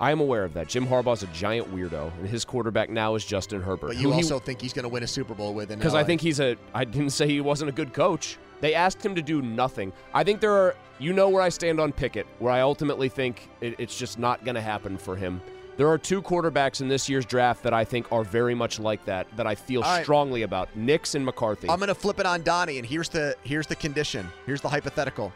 I 0.00 0.12
am 0.12 0.20
aware 0.20 0.44
of 0.44 0.54
that. 0.54 0.68
Jim 0.68 0.86
Harbaugh's 0.86 1.22
a 1.22 1.26
giant 1.28 1.74
weirdo, 1.74 2.10
and 2.18 2.28
his 2.28 2.44
quarterback 2.44 2.88
now 2.88 3.16
is 3.16 3.24
Justin 3.24 3.60
Herbert. 3.60 3.88
but 3.88 3.96
you 3.98 4.12
also 4.12 4.38
think 4.38 4.60
he's 4.60 4.72
going 4.72 4.84
to 4.84 4.88
win 4.88 5.02
a 5.02 5.06
Super 5.06 5.34
Bowl 5.34 5.52
with. 5.52 5.70
in 5.70 5.78
because 5.78 5.94
I 5.94 6.04
think 6.04 6.20
he's 6.22 6.40
a. 6.40 6.56
I 6.72 6.84
didn't 6.84 7.10
say 7.10 7.26
he 7.26 7.40
wasn't 7.42 7.68
a 7.68 7.72
good 7.72 7.92
coach. 7.92 8.38
They 8.60 8.74
asked 8.74 9.04
him 9.04 9.14
to 9.14 9.22
do 9.22 9.42
nothing. 9.42 9.92
I 10.14 10.24
think 10.24 10.40
there 10.40 10.52
are. 10.52 10.74
You 10.98 11.12
know 11.12 11.28
where 11.28 11.42
I 11.42 11.48
stand 11.48 11.80
on 11.80 11.92
Pickett, 11.92 12.26
where 12.38 12.52
I 12.52 12.60
ultimately 12.60 13.08
think 13.08 13.48
it, 13.60 13.74
it's 13.78 13.98
just 13.98 14.18
not 14.18 14.44
going 14.44 14.54
to 14.54 14.60
happen 14.60 14.96
for 14.98 15.16
him. 15.16 15.40
There 15.80 15.88
are 15.88 15.96
two 15.96 16.20
quarterbacks 16.20 16.82
in 16.82 16.88
this 16.88 17.08
year's 17.08 17.24
draft 17.24 17.62
that 17.62 17.72
I 17.72 17.86
think 17.86 18.12
are 18.12 18.22
very 18.22 18.54
much 18.54 18.78
like 18.78 19.02
that. 19.06 19.34
That 19.38 19.46
I 19.46 19.54
feel 19.54 19.80
right. 19.80 20.02
strongly 20.02 20.42
about: 20.42 20.68
Nix 20.76 21.14
and 21.14 21.24
McCarthy. 21.24 21.70
I'm 21.70 21.78
going 21.78 21.88
to 21.88 21.94
flip 21.94 22.20
it 22.20 22.26
on 22.26 22.42
Donnie, 22.42 22.76
and 22.76 22.86
here's 22.86 23.08
the 23.08 23.34
here's 23.44 23.66
the 23.66 23.76
condition. 23.76 24.28
Here's 24.44 24.60
the 24.60 24.68
hypothetical. 24.68 25.32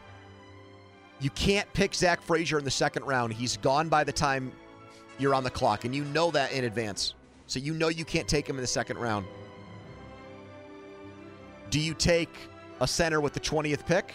You 1.18 1.30
can't 1.30 1.72
pick 1.72 1.94
Zach 1.94 2.20
Frazier 2.20 2.58
in 2.58 2.64
the 2.66 2.70
second 2.70 3.04
round. 3.04 3.32
He's 3.32 3.56
gone 3.56 3.88
by 3.88 4.04
the 4.04 4.12
time 4.12 4.52
you're 5.18 5.34
on 5.34 5.44
the 5.44 5.50
clock, 5.50 5.86
and 5.86 5.96
you 5.96 6.04
know 6.04 6.30
that 6.32 6.52
in 6.52 6.64
advance. 6.64 7.14
So 7.46 7.58
you 7.58 7.72
know 7.72 7.88
you 7.88 8.04
can't 8.04 8.28
take 8.28 8.46
him 8.46 8.56
in 8.56 8.60
the 8.60 8.66
second 8.66 8.98
round. 8.98 9.24
Do 11.70 11.80
you 11.80 11.94
take 11.94 12.36
a 12.82 12.86
center 12.86 13.22
with 13.22 13.32
the 13.32 13.40
20th 13.40 13.86
pick? 13.86 14.12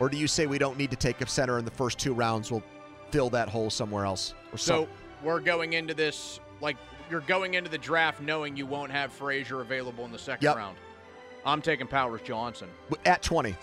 Or 0.00 0.08
do 0.08 0.16
you 0.16 0.28
say 0.28 0.46
we 0.46 0.56
don't 0.56 0.78
need 0.78 0.90
to 0.92 0.96
take 0.96 1.20
a 1.20 1.26
center 1.26 1.58
in 1.58 1.66
the 1.66 1.70
first 1.70 1.98
two 1.98 2.14
rounds? 2.14 2.50
We'll 2.50 2.62
fill 3.10 3.28
that 3.28 3.50
hole 3.50 3.68
somewhere 3.68 4.06
else. 4.06 4.32
Or 4.50 4.56
So 4.56 4.84
some- 4.84 4.88
we're 5.22 5.40
going 5.40 5.72
into 5.74 5.94
this 5.94 6.40
like 6.60 6.76
you're 7.10 7.20
going 7.20 7.54
into 7.54 7.70
the 7.70 7.78
draft 7.78 8.20
knowing 8.20 8.56
you 8.56 8.66
won't 8.66 8.90
have 8.90 9.12
Frazier 9.12 9.60
available 9.60 10.04
in 10.04 10.12
the 10.12 10.18
second 10.18 10.44
Yep. 10.46 10.56
round. 10.56 10.76
I'm 11.44 11.60
taking 11.60 11.86
Powers 11.86 12.20
Johnson. 12.22 12.68
at 13.04 13.22
20. 13.22 13.54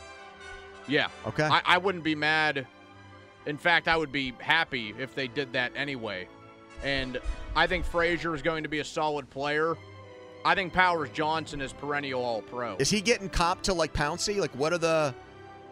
Yeah. 0.88 1.08
Okay. 1.26 1.44
I, 1.46 1.62
I 1.66 1.78
wouldn't 1.78 2.04
be 2.04 2.16
mad. 2.16 2.68
In 3.46 3.58
fact, 3.58 3.88
I 3.88 3.96
would 3.96 4.12
be 4.12 4.34
happy 4.40 4.94
if 5.00 5.16
they 5.16 5.28
did 5.28 5.54
that 5.54 5.72
anyway. 5.76 6.28
And 6.84 7.20
I 7.56 7.68
think 7.68 7.86
Frazier 7.86 8.36
is 8.36 8.42
going 8.42 8.64
to 8.64 8.70
be 8.70 8.80
a 8.80 8.84
solid 8.86 9.30
player. 9.30 9.76
I 10.46 10.56
think 10.56 10.74
Powers 10.74 11.10
Johnson 11.12 11.62
is 11.62 11.74
perennial 11.74 12.24
All 12.24 12.42
Pro. 12.42 12.76
Is 12.78 12.90
he 12.90 13.02
getting 13.02 13.30
comp 13.30 13.62
to 13.64 13.74
like 13.74 13.94
Pouncey? 13.94 14.40
Like 14.40 14.52
what 14.52 14.72
are 14.74 14.78
the 14.78 15.14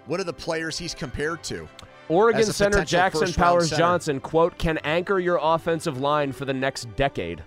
what 0.05 0.19
are 0.19 0.25
the 0.25 0.33
players 0.33 0.77
he's 0.77 0.93
compared 0.93 1.43
to? 1.45 1.67
Oregon 2.09 2.41
As 2.41 2.55
center 2.55 2.83
Jackson 2.83 3.33
Powers 3.33 3.69
center. 3.69 3.79
Johnson, 3.79 4.19
quote, 4.19 4.57
can 4.57 4.77
anchor 4.79 5.19
your 5.19 5.39
offensive 5.41 5.99
line 5.99 6.31
for 6.31 6.45
the 6.45 6.53
next 6.53 6.93
decade. 6.95 7.43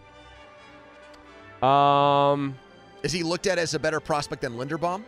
Um, 1.63 2.57
Is 3.03 3.13
he 3.13 3.23
looked 3.23 3.47
at 3.47 3.59
as 3.59 3.75
a 3.75 3.79
better 3.79 4.01
prospect 4.01 4.43
than 4.43 4.55
Linderbaum? 4.55 5.03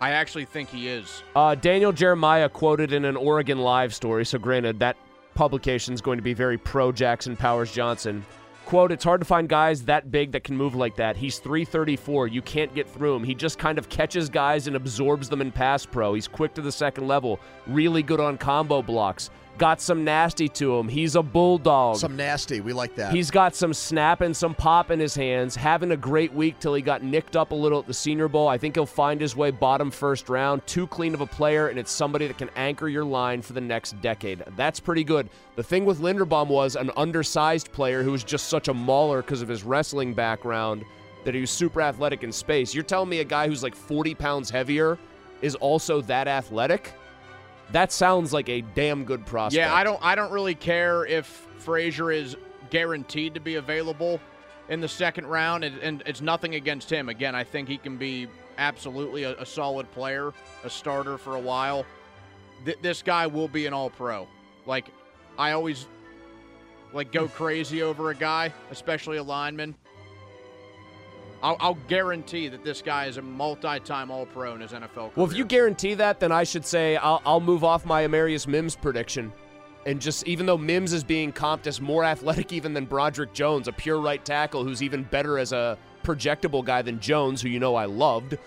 I 0.00 0.10
actually 0.10 0.44
think 0.44 0.68
he 0.68 0.88
is. 0.88 1.22
Uh, 1.34 1.54
Daniel 1.54 1.92
Jeremiah 1.92 2.48
quoted 2.48 2.92
in 2.92 3.04
an 3.04 3.16
Oregon 3.16 3.58
Live 3.58 3.94
story. 3.94 4.24
So, 4.26 4.38
granted, 4.38 4.78
that 4.80 4.96
publication 5.34 5.94
is 5.94 6.00
going 6.00 6.18
to 6.18 6.22
be 6.22 6.34
very 6.34 6.58
pro 6.58 6.92
Jackson 6.92 7.36
Powers 7.36 7.72
Johnson. 7.72 8.24
Quote, 8.66 8.92
it's 8.92 9.04
hard 9.04 9.20
to 9.20 9.26
find 9.26 9.46
guys 9.46 9.84
that 9.84 10.10
big 10.10 10.32
that 10.32 10.42
can 10.42 10.56
move 10.56 10.74
like 10.74 10.96
that. 10.96 11.16
He's 11.16 11.38
334. 11.38 12.28
You 12.28 12.40
can't 12.40 12.74
get 12.74 12.88
through 12.88 13.14
him. 13.14 13.22
He 13.22 13.34
just 13.34 13.58
kind 13.58 13.78
of 13.78 13.90
catches 13.90 14.30
guys 14.30 14.66
and 14.66 14.74
absorbs 14.74 15.28
them 15.28 15.42
in 15.42 15.52
pass 15.52 15.84
pro. 15.84 16.14
He's 16.14 16.26
quick 16.26 16.54
to 16.54 16.62
the 16.62 16.72
second 16.72 17.06
level, 17.06 17.38
really 17.66 18.02
good 18.02 18.20
on 18.20 18.38
combo 18.38 18.80
blocks. 18.80 19.30
Got 19.56 19.80
some 19.80 20.02
nasty 20.02 20.48
to 20.48 20.76
him. 20.76 20.88
He's 20.88 21.14
a 21.14 21.22
bulldog. 21.22 21.96
Some 21.96 22.16
nasty. 22.16 22.60
We 22.60 22.72
like 22.72 22.96
that. 22.96 23.12
He's 23.12 23.30
got 23.30 23.54
some 23.54 23.72
snap 23.72 24.20
and 24.20 24.36
some 24.36 24.52
pop 24.52 24.90
in 24.90 24.98
his 24.98 25.14
hands, 25.14 25.54
having 25.54 25.92
a 25.92 25.96
great 25.96 26.32
week 26.32 26.58
till 26.58 26.74
he 26.74 26.82
got 26.82 27.04
nicked 27.04 27.36
up 27.36 27.52
a 27.52 27.54
little 27.54 27.78
at 27.78 27.86
the 27.86 27.94
Senior 27.94 28.26
Bowl. 28.26 28.48
I 28.48 28.58
think 28.58 28.74
he'll 28.74 28.84
find 28.84 29.20
his 29.20 29.36
way 29.36 29.52
bottom 29.52 29.92
first 29.92 30.28
round. 30.28 30.66
Too 30.66 30.88
clean 30.88 31.14
of 31.14 31.20
a 31.20 31.26
player, 31.26 31.68
and 31.68 31.78
it's 31.78 31.92
somebody 31.92 32.26
that 32.26 32.36
can 32.36 32.50
anchor 32.56 32.88
your 32.88 33.04
line 33.04 33.42
for 33.42 33.52
the 33.52 33.60
next 33.60 34.00
decade. 34.00 34.42
That's 34.56 34.80
pretty 34.80 35.04
good. 35.04 35.30
The 35.54 35.62
thing 35.62 35.84
with 35.84 36.00
Linderbaum 36.00 36.48
was 36.48 36.74
an 36.74 36.90
undersized 36.96 37.70
player 37.70 38.02
who 38.02 38.10
was 38.10 38.24
just 38.24 38.48
such 38.48 38.66
a 38.66 38.74
mauler 38.74 39.22
because 39.22 39.40
of 39.40 39.48
his 39.48 39.62
wrestling 39.62 40.14
background 40.14 40.84
that 41.24 41.32
he 41.32 41.40
was 41.40 41.50
super 41.50 41.80
athletic 41.80 42.24
in 42.24 42.32
space. 42.32 42.74
You're 42.74 42.82
telling 42.82 43.08
me 43.08 43.20
a 43.20 43.24
guy 43.24 43.46
who's 43.46 43.62
like 43.62 43.76
40 43.76 44.16
pounds 44.16 44.50
heavier 44.50 44.98
is 45.42 45.54
also 45.54 46.00
that 46.02 46.26
athletic? 46.26 46.92
That 47.74 47.90
sounds 47.90 48.32
like 48.32 48.48
a 48.48 48.60
damn 48.60 49.04
good 49.04 49.26
prospect. 49.26 49.58
Yeah, 49.58 49.74
I 49.74 49.82
don't 49.82 49.98
I 50.00 50.14
don't 50.14 50.30
really 50.30 50.54
care 50.54 51.04
if 51.06 51.26
Frazier 51.58 52.12
is 52.12 52.36
guaranteed 52.70 53.34
to 53.34 53.40
be 53.40 53.56
available 53.56 54.20
in 54.68 54.80
the 54.80 54.86
second 54.86 55.26
round, 55.26 55.64
and, 55.64 55.80
and 55.80 56.00
it's 56.06 56.20
nothing 56.20 56.54
against 56.54 56.88
him. 56.88 57.08
Again, 57.08 57.34
I 57.34 57.42
think 57.42 57.68
he 57.68 57.76
can 57.76 57.96
be 57.96 58.28
absolutely 58.58 59.24
a, 59.24 59.36
a 59.40 59.44
solid 59.44 59.90
player, 59.90 60.32
a 60.62 60.70
starter 60.70 61.18
for 61.18 61.34
a 61.34 61.40
while. 61.40 61.84
Th- 62.64 62.78
this 62.80 63.02
guy 63.02 63.26
will 63.26 63.48
be 63.48 63.66
an 63.66 63.72
All 63.72 63.90
Pro. 63.90 64.28
Like 64.66 64.86
I 65.36 65.50
always 65.50 65.88
like 66.92 67.10
go 67.10 67.26
crazy 67.40 67.82
over 67.82 68.10
a 68.10 68.14
guy, 68.14 68.52
especially 68.70 69.16
a 69.16 69.22
lineman. 69.24 69.74
I'll, 71.44 71.56
I'll 71.60 71.78
guarantee 71.88 72.48
that 72.48 72.64
this 72.64 72.80
guy 72.80 73.04
is 73.04 73.18
a 73.18 73.22
multi-time 73.22 74.10
All-Pro 74.10 74.54
in 74.54 74.62
his 74.62 74.72
NFL 74.72 74.94
career. 74.94 75.10
Well, 75.14 75.26
if 75.26 75.36
you 75.36 75.44
guarantee 75.44 75.92
that, 75.92 76.18
then 76.18 76.32
I 76.32 76.42
should 76.42 76.64
say 76.64 76.96
I'll, 76.96 77.20
I'll 77.26 77.40
move 77.40 77.62
off 77.62 77.84
my 77.84 78.06
Amarius 78.06 78.46
Mims 78.46 78.74
prediction. 78.74 79.30
And 79.84 80.00
just 80.00 80.26
even 80.26 80.46
though 80.46 80.56
Mims 80.56 80.94
is 80.94 81.04
being 81.04 81.34
comped 81.34 81.66
as 81.66 81.82
more 81.82 82.02
athletic 82.02 82.54
even 82.54 82.72
than 82.72 82.86
Broderick 82.86 83.34
Jones, 83.34 83.68
a 83.68 83.72
pure 83.72 84.00
right 84.00 84.24
tackle 84.24 84.64
who's 84.64 84.82
even 84.82 85.02
better 85.02 85.38
as 85.38 85.52
a 85.52 85.76
projectable 86.02 86.64
guy 86.64 86.80
than 86.80 86.98
Jones, 86.98 87.42
who 87.42 87.50
you 87.50 87.60
know 87.60 87.74
I 87.74 87.84
loved, 87.84 88.38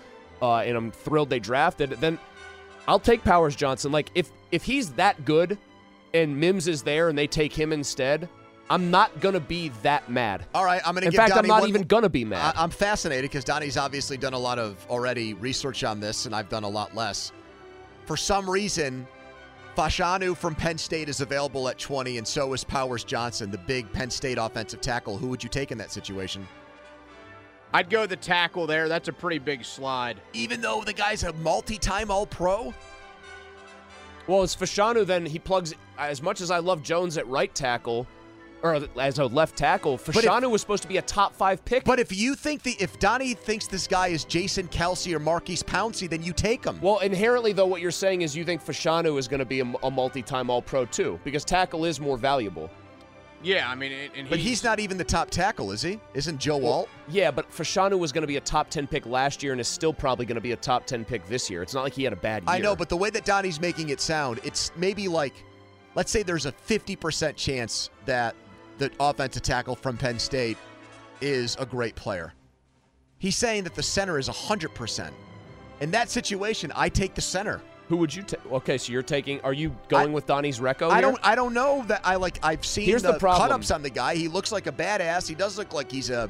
uh, 0.42 0.58
and 0.58 0.76
I'm 0.76 0.90
thrilled 0.90 1.30
they 1.30 1.40
drafted, 1.40 1.92
then 1.92 2.18
I'll 2.88 3.00
take 3.00 3.24
Powers 3.24 3.56
Johnson. 3.56 3.92
Like 3.92 4.10
if 4.16 4.32
if 4.52 4.64
he's 4.64 4.92
that 4.94 5.24
good 5.24 5.60
and 6.16 6.36
Mims 6.36 6.68
is 6.68 6.82
there 6.82 7.10
and 7.10 7.18
they 7.18 7.28
take 7.28 7.54
him 7.54 7.72
instead, 7.72 8.28
I'm 8.70 8.92
not 8.92 9.20
gonna 9.22 9.40
be 9.40 9.70
that 9.84 10.10
mad. 10.10 10.46
All 10.54 10.66
right, 10.66 10.82
I'm 10.86 10.94
going 10.94 11.02
to 11.04 11.08
In 11.08 11.12
give 11.12 11.20
fact, 11.20 11.34
I'm 11.38 11.48
not 11.48 11.62
one- 11.62 11.70
even 11.70 11.84
gonna 11.84 12.10
be 12.10 12.26
mad. 12.26 12.54
I, 12.58 12.64
I'm 12.64 12.70
fascinated 12.70 13.24
because 13.32 13.46
Donnie's 13.46 13.78
obviously 13.78 14.18
done 14.18 14.34
a 14.34 14.38
lot 14.38 14.60
of 14.60 14.86
already 14.90 15.34
research 15.36 15.84
on 15.86 16.00
this, 16.02 16.26
and 16.26 16.36
I've 16.36 16.50
done 16.50 16.64
a 16.66 16.70
lot 16.70 16.94
less. 16.94 17.32
For 18.06 18.18
some 18.18 18.50
reason, 18.50 19.08
Fashanu 19.78 20.36
from 20.36 20.54
Penn 20.56 20.78
State 20.78 21.08
is 21.08 21.22
available 21.22 21.70
at 21.70 21.78
20, 21.78 22.18
and 22.18 22.28
so 22.28 22.52
is 22.54 22.64
Powers 22.66 23.04
Johnson, 23.06 23.52
the 23.52 23.58
big 23.58 23.92
Penn 23.94 24.10
State 24.10 24.38
offensive 24.38 24.82
tackle. 24.82 25.18
Who 25.18 25.28
would 25.28 25.42
you 25.44 25.50
take 25.50 25.72
in 25.72 25.78
that 25.78 25.92
situation? 25.92 26.46
I'd 27.74 27.90
go 27.90 28.06
the 28.06 28.16
tackle 28.16 28.66
there. 28.68 28.90
That's 28.90 29.08
a 29.08 29.14
pretty 29.14 29.40
big 29.40 29.64
slide. 29.64 30.20
Even 30.34 30.60
though 30.62 30.84
the 30.86 30.94
guy's 30.94 31.24
a 31.24 31.32
multi-time 31.34 32.10
All-Pro. 32.10 32.74
Well, 34.26 34.42
as 34.42 34.56
Fashanu, 34.56 35.06
then 35.06 35.26
he 35.26 35.40
plugs. 35.40 35.74
As 35.98 36.22
much 36.22 36.42
as 36.42 36.52
I 36.52 36.60
love 36.60 36.82
Jones 36.84 37.18
at 37.18 37.28
right 37.28 37.54
tackle, 37.54 38.08
or 38.64 38.88
as 39.00 39.20
a 39.20 39.26
left 39.26 39.56
tackle, 39.58 39.98
But 40.06 40.16
if- 40.18 40.26
Fashanu 40.26 40.50
was 40.50 40.62
supposed 40.62 40.82
to 40.84 40.90
be 40.90 40.98
a 40.98 41.02
top 41.02 41.36
five 41.36 41.64
pick. 41.66 41.84
But 41.84 42.00
if 42.00 42.12
you 42.12 42.36
think 42.36 42.64
the 42.64 42.76
if 42.80 42.98
Donnie 43.00 43.34
thinks 43.34 43.68
this 43.68 43.88
guy 43.88 44.08
is 44.08 44.26
Jason 44.26 44.68
Kelce 44.70 45.14
or 45.14 45.20
Maurkice 45.20 45.62
Pouncey, 45.64 46.10
then 46.10 46.24
you 46.24 46.34
take 46.34 46.66
him. 46.66 46.80
Well, 46.82 47.00
inherently, 47.00 47.54
though, 47.54 47.68
what 47.68 47.82
you're 47.82 47.92
saying 47.92 48.22
is 48.24 48.36
you 48.36 48.44
think 48.44 48.64
Fashanu 48.66 49.18
is 49.20 49.28
going 49.28 49.40
to 49.40 49.46
be 49.46 49.60
a, 49.60 49.74
a 49.84 49.92
multi-time 49.92 50.50
All-Pro 50.50 50.86
too, 50.86 51.20
because 51.24 51.46
tackle 51.46 51.86
is 51.86 52.00
more 52.00 52.18
valuable. 52.18 52.70
Yeah, 53.44 53.70
I 53.70 53.76
mean, 53.76 53.92
and- 53.92 54.12
and 54.16 54.30
But 54.32 54.40
he's 54.40 54.64
not 54.64 54.80
even 54.80 54.98
the 54.98 55.04
top 55.04 55.30
tackle, 55.30 55.72
is 55.72 55.84
he? 55.84 56.00
Isn't 56.16 56.40
Joe 56.40 56.66
Alt? 56.66 56.90
Yeah, 57.08 57.30
but 57.30 57.52
Fashanu 57.52 58.00
was 58.00 58.12
going 58.12 58.24
to 58.24 58.28
be 58.28 58.38
a 58.38 58.42
top 58.42 58.72
10 58.72 58.88
pick 58.88 59.06
last 59.06 59.44
year 59.44 59.52
and 59.52 59.62
is 59.62 59.68
still 59.68 59.94
probably 59.94 60.26
going 60.26 60.36
to 60.38 60.42
be 60.42 60.54
a 60.54 60.56
top 60.56 60.88
10 60.88 61.06
pick 61.06 61.24
this 61.28 61.48
year. 61.48 61.62
It's 61.62 61.76
not 61.76 61.84
like 61.84 61.94
he 61.94 62.04
had 62.04 62.14
a 62.14 62.18
bad 62.18 62.42
year. 62.44 62.50
I 62.56 62.58
know, 62.58 62.76
but 62.76 62.90
the 62.90 62.98
way 62.98 63.12
that 63.12 63.26
Donnie's 63.26 63.62
making 63.62 63.90
it 63.90 64.02
sound, 64.02 64.40
it's 64.44 64.72
maybe 64.76 65.08
like, 65.08 65.36
let's 65.94 66.12
say 66.12 66.24
there's 66.24 66.48
a 66.48 66.52
50% 66.52 67.36
chance 67.36 67.92
that 68.08 68.34
the 68.78 68.92
offensive 69.00 69.44
tackle 69.44 69.76
from 69.76 69.98
Penn 69.98 70.20
State 70.20 70.58
is 71.22 71.56
a 71.60 71.66
great 71.66 71.96
player. 71.96 72.34
He's 73.20 73.36
saying 73.36 73.64
that 73.64 73.76
the 73.76 73.84
center 73.84 74.20
is 74.20 74.30
100%. 74.30 75.12
In 75.80 75.92
that 75.92 76.10
situation, 76.10 76.72
I 76.76 76.90
take 76.90 77.16
the 77.16 77.22
center. 77.22 77.62
Who 77.90 77.98
would 77.98 78.14
you 78.14 78.24
take? 78.24 78.46
Okay, 78.52 78.78
so 78.78 78.92
you're 78.92 79.02
taking. 79.02 79.40
Are 79.42 79.54
you 79.54 79.76
going 79.88 80.12
with 80.12 80.26
Donnie's 80.26 80.60
Recco? 80.60 80.90
I 80.90 80.96
here? 80.96 81.02
don't. 81.04 81.20
I 81.24 81.36
don't 81.36 81.54
know 81.54 81.86
that. 81.88 82.02
I 82.04 82.16
like. 82.16 82.38
I've 82.44 82.66
seen 82.66 82.86
Here's 82.86 83.02
the, 83.02 83.14
the 83.14 83.20
cut-ups 83.20 83.72
on 83.72 83.82
the 83.82 83.90
guy. 83.90 84.16
He 84.16 84.28
looks 84.28 84.52
like 84.52 84.68
a 84.68 84.74
badass. 84.74 85.28
He 85.28 85.36
does 85.36 85.58
look 85.58 85.74
like 85.74 85.90
he's 85.90 86.10
a 86.10 86.30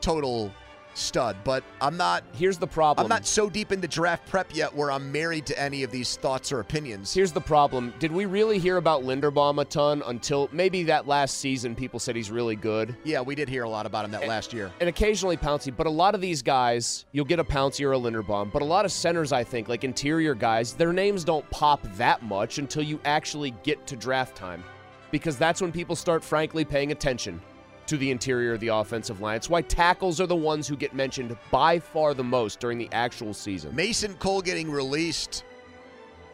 total 0.00 0.52
stud. 0.94 1.36
But 1.44 1.64
I'm 1.80 1.96
not. 1.96 2.24
Here's 2.32 2.58
the 2.58 2.66
problem. 2.66 3.04
I'm 3.04 3.08
not 3.08 3.26
so 3.26 3.48
deep 3.48 3.72
into 3.72 3.88
draft 3.88 4.28
prep 4.28 4.54
yet 4.54 4.74
where 4.74 4.90
I'm 4.90 5.10
married 5.10 5.46
to 5.46 5.60
any 5.60 5.82
of 5.82 5.90
these 5.90 6.16
thoughts 6.16 6.52
or 6.52 6.60
opinions. 6.60 7.12
Here's 7.12 7.32
the 7.32 7.40
problem. 7.40 7.92
Did 7.98 8.12
we 8.12 8.26
really 8.26 8.58
hear 8.58 8.76
about 8.76 9.02
Linderbaum 9.02 9.60
a 9.60 9.64
ton 9.64 10.02
until 10.06 10.48
maybe 10.52 10.82
that 10.84 11.06
last 11.06 11.38
season? 11.38 11.74
People 11.74 11.98
said 11.98 12.16
he's 12.16 12.30
really 12.30 12.56
good. 12.56 12.96
Yeah, 13.04 13.20
we 13.20 13.34
did 13.34 13.48
hear 13.48 13.64
a 13.64 13.68
lot 13.68 13.86
about 13.86 14.04
him 14.04 14.10
that 14.12 14.26
last 14.26 14.52
year. 14.52 14.70
And 14.80 14.88
occasionally 14.88 15.36
Pouncey, 15.36 15.74
but 15.74 15.86
a 15.86 15.90
lot 15.90 16.14
of 16.14 16.20
these 16.20 16.42
guys, 16.42 17.06
you'll 17.12 17.24
get 17.24 17.38
a 17.38 17.44
Pouncey 17.44 17.84
or 17.84 17.92
a 17.92 17.98
Linderbaum. 17.98 18.52
But 18.52 18.62
a 18.62 18.66
lot 18.66 18.84
of 18.84 18.92
centers, 18.92 19.32
I 19.32 19.44
think, 19.44 19.68
like 19.68 19.84
interior 19.84 20.34
guys, 20.34 20.74
their 20.74 20.92
names 20.92 21.24
don't 21.24 21.48
pop 21.50 21.82
that 21.96 22.22
much 22.22 22.58
until 22.58 22.82
you 22.82 23.00
actually 23.04 23.52
get 23.62 23.86
to 23.86 23.96
draft 23.96 24.36
time. 24.36 24.62
Because 25.10 25.36
that's 25.36 25.60
when 25.60 25.72
people 25.72 25.94
start, 25.94 26.24
frankly, 26.24 26.64
paying 26.64 26.90
attention 26.90 27.40
to 27.86 27.96
the 27.96 28.10
interior 28.10 28.54
of 28.54 28.60
the 28.60 28.68
offensive 28.68 29.20
line. 29.20 29.36
It's 29.36 29.50
why 29.50 29.62
tackles 29.62 30.20
are 30.20 30.26
the 30.26 30.36
ones 30.36 30.68
who 30.68 30.76
get 30.76 30.94
mentioned 30.94 31.36
by 31.50 31.78
far 31.78 32.14
the 32.14 32.24
most 32.24 32.60
during 32.60 32.78
the 32.78 32.88
actual 32.92 33.34
season. 33.34 33.74
Mason 33.74 34.14
Cole 34.14 34.40
getting 34.40 34.70
released 34.70 35.44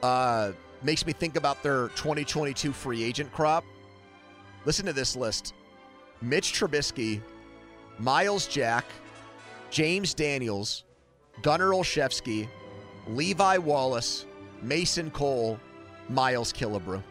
uh, 0.02 0.52
makes 0.82 1.06
me 1.06 1.12
think 1.12 1.36
about 1.36 1.62
their 1.62 1.88
2022 1.88 2.72
free 2.72 3.02
agent 3.02 3.32
crop. 3.32 3.64
Listen 4.64 4.86
to 4.86 4.92
this 4.92 5.16
list 5.16 5.54
Mitch 6.20 6.52
Trubisky, 6.52 7.20
Myles 7.98 8.46
Jack, 8.46 8.84
James 9.70 10.14
Daniels, 10.14 10.84
Gunnar 11.42 11.70
Olszewski, 11.70 12.48
Levi 13.08 13.58
Wallace, 13.58 14.26
Mason 14.62 15.10
Cole, 15.10 15.58
Miles 16.08 16.52
Killebrew. 16.52 17.02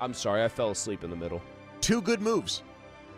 I'm 0.00 0.14
sorry, 0.14 0.42
I 0.42 0.48
fell 0.48 0.70
asleep 0.70 1.04
in 1.04 1.10
the 1.10 1.16
middle. 1.16 1.42
Two 1.80 2.00
good 2.02 2.20
moves. 2.20 2.62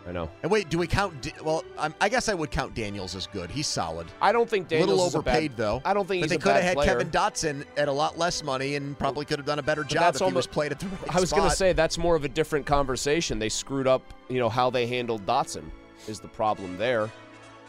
I 0.05 0.11
know. 0.11 0.29
And 0.41 0.51
wait, 0.51 0.67
do 0.67 0.77
we 0.77 0.85
count? 0.85 1.31
Well, 1.41 1.63
I'm, 1.77 1.95
I 2.01 2.09
guess 2.09 2.27
I 2.27 2.33
would 2.33 2.51
count 2.51 2.73
Daniels 2.75 3.15
as 3.15 3.25
good. 3.27 3.49
He's 3.49 3.67
solid. 3.67 4.05
I 4.21 4.33
don't 4.33 4.49
think 4.49 4.67
Daniels 4.67 4.89
little 4.89 5.07
is 5.07 5.15
a 5.15 5.19
overpaid 5.19 5.51
bad- 5.51 5.57
though. 5.57 5.81
I 5.85 5.93
don't 5.93 6.05
think 6.05 6.23
but 6.23 6.29
they 6.29 6.37
could 6.37 6.51
have 6.51 6.61
had 6.63 6.75
player. 6.75 6.89
Kevin 6.89 7.09
Dotson 7.09 7.63
at 7.77 7.87
a 7.87 7.91
lot 7.91 8.17
less 8.17 8.43
money 8.43 8.75
and 8.75 8.99
probably 8.99 9.23
could 9.23 9.39
have 9.39 9.45
done 9.45 9.59
a 9.59 9.63
better 9.63 9.83
But 9.83 9.91
job 9.91 10.15
if 10.15 10.19
he 10.19 10.23
was 10.25 10.31
almost- 10.31 10.51
played 10.51 10.73
at 10.73 10.79
the 10.81 10.87
right 10.87 11.15
I 11.15 11.21
was 11.21 11.31
going 11.31 11.49
to 11.49 11.55
say 11.55 11.71
that's 11.71 11.97
more 11.97 12.17
of 12.17 12.25
a 12.25 12.29
different 12.29 12.65
conversation. 12.65 13.39
They 13.39 13.47
screwed 13.47 13.87
up, 13.87 14.01
you 14.27 14.39
know, 14.39 14.49
how 14.49 14.69
they 14.69 14.87
handled 14.87 15.25
Dotson 15.25 15.63
is 16.09 16.19
the 16.19 16.27
problem 16.27 16.77
there. 16.77 17.09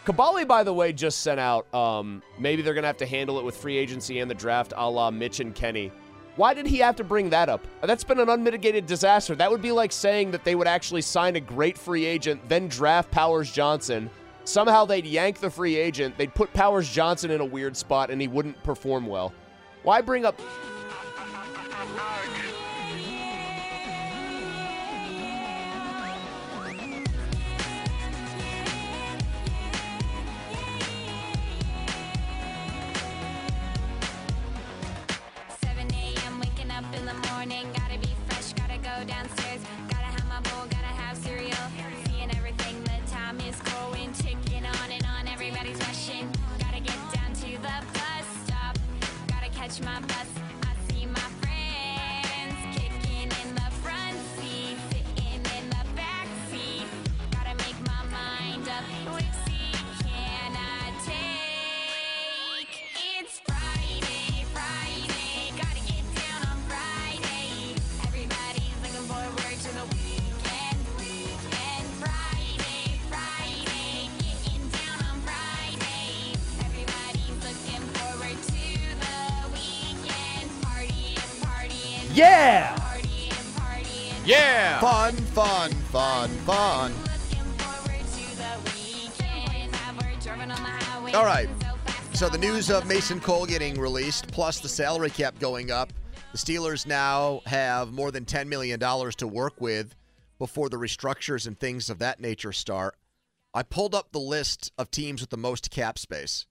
Kaboly, 0.04 0.46
by 0.46 0.64
the 0.64 0.74
way, 0.74 0.92
just 0.92 1.20
sent 1.20 1.38
out. 1.38 1.72
Um, 1.72 2.20
maybe 2.38 2.62
they're 2.62 2.74
going 2.74 2.82
to 2.82 2.88
have 2.88 2.96
to 2.98 3.06
handle 3.06 3.38
it 3.38 3.44
with 3.44 3.56
free 3.56 3.76
agency 3.76 4.18
and 4.18 4.28
the 4.28 4.34
draft, 4.34 4.72
a 4.76 4.90
la 4.90 5.10
Mitch 5.12 5.38
and 5.38 5.54
Kenny. 5.54 5.92
Why 6.36 6.52
did 6.52 6.66
he 6.66 6.78
have 6.78 6.96
to 6.96 7.04
bring 7.04 7.30
that 7.30 7.48
up? 7.48 7.64
That's 7.80 8.02
been 8.02 8.18
an 8.18 8.28
unmitigated 8.28 8.86
disaster. 8.86 9.36
That 9.36 9.50
would 9.50 9.62
be 9.62 9.70
like 9.70 9.92
saying 9.92 10.32
that 10.32 10.44
they 10.44 10.56
would 10.56 10.66
actually 10.66 11.02
sign 11.02 11.36
a 11.36 11.40
great 11.40 11.78
free 11.78 12.04
agent, 12.04 12.48
then 12.48 12.66
draft 12.66 13.10
Powers 13.12 13.52
Johnson. 13.52 14.10
Somehow 14.42 14.84
they'd 14.84 15.06
yank 15.06 15.38
the 15.38 15.48
free 15.48 15.76
agent, 15.76 16.18
they'd 16.18 16.34
put 16.34 16.52
Powers 16.52 16.90
Johnson 16.90 17.30
in 17.30 17.40
a 17.40 17.44
weird 17.44 17.76
spot, 17.76 18.10
and 18.10 18.20
he 18.20 18.28
wouldn't 18.28 18.60
perform 18.64 19.06
well. 19.06 19.32
Why 19.84 20.00
bring 20.00 20.24
up 20.24 20.40
Yeah! 84.24 84.80
Fun, 84.80 85.14
fun, 85.14 85.70
fun, 85.70 86.30
fun. 86.30 86.92
All 91.14 91.24
right. 91.24 91.48
So 92.14 92.28
the 92.28 92.38
news 92.38 92.70
of 92.70 92.86
Mason 92.86 93.20
Cole 93.20 93.44
getting 93.44 93.78
released, 93.78 94.28
plus 94.28 94.60
the 94.60 94.68
salary 94.68 95.10
cap 95.10 95.38
going 95.38 95.70
up, 95.70 95.92
the 96.32 96.38
Steelers 96.38 96.86
now 96.86 97.42
have 97.46 97.92
more 97.92 98.10
than 98.10 98.24
$10 98.24 98.48
million 98.48 98.80
to 98.80 99.26
work 99.26 99.60
with 99.60 99.94
before 100.38 100.68
the 100.68 100.76
restructures 100.76 101.46
and 101.46 101.58
things 101.58 101.90
of 101.90 101.98
that 101.98 102.18
nature 102.18 102.52
start. 102.52 102.96
I 103.52 103.62
pulled 103.62 103.94
up 103.94 104.10
the 104.10 104.18
list 104.18 104.72
of 104.78 104.90
teams 104.90 105.20
with 105.20 105.30
the 105.30 105.36
most 105.36 105.70
cap 105.70 105.98
space. 105.98 106.46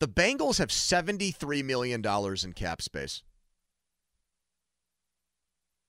The 0.00 0.08
Bengals 0.08 0.58
have 0.58 0.68
$73 0.68 1.64
million 1.64 2.04
in 2.04 2.52
cap 2.52 2.82
space. 2.82 3.22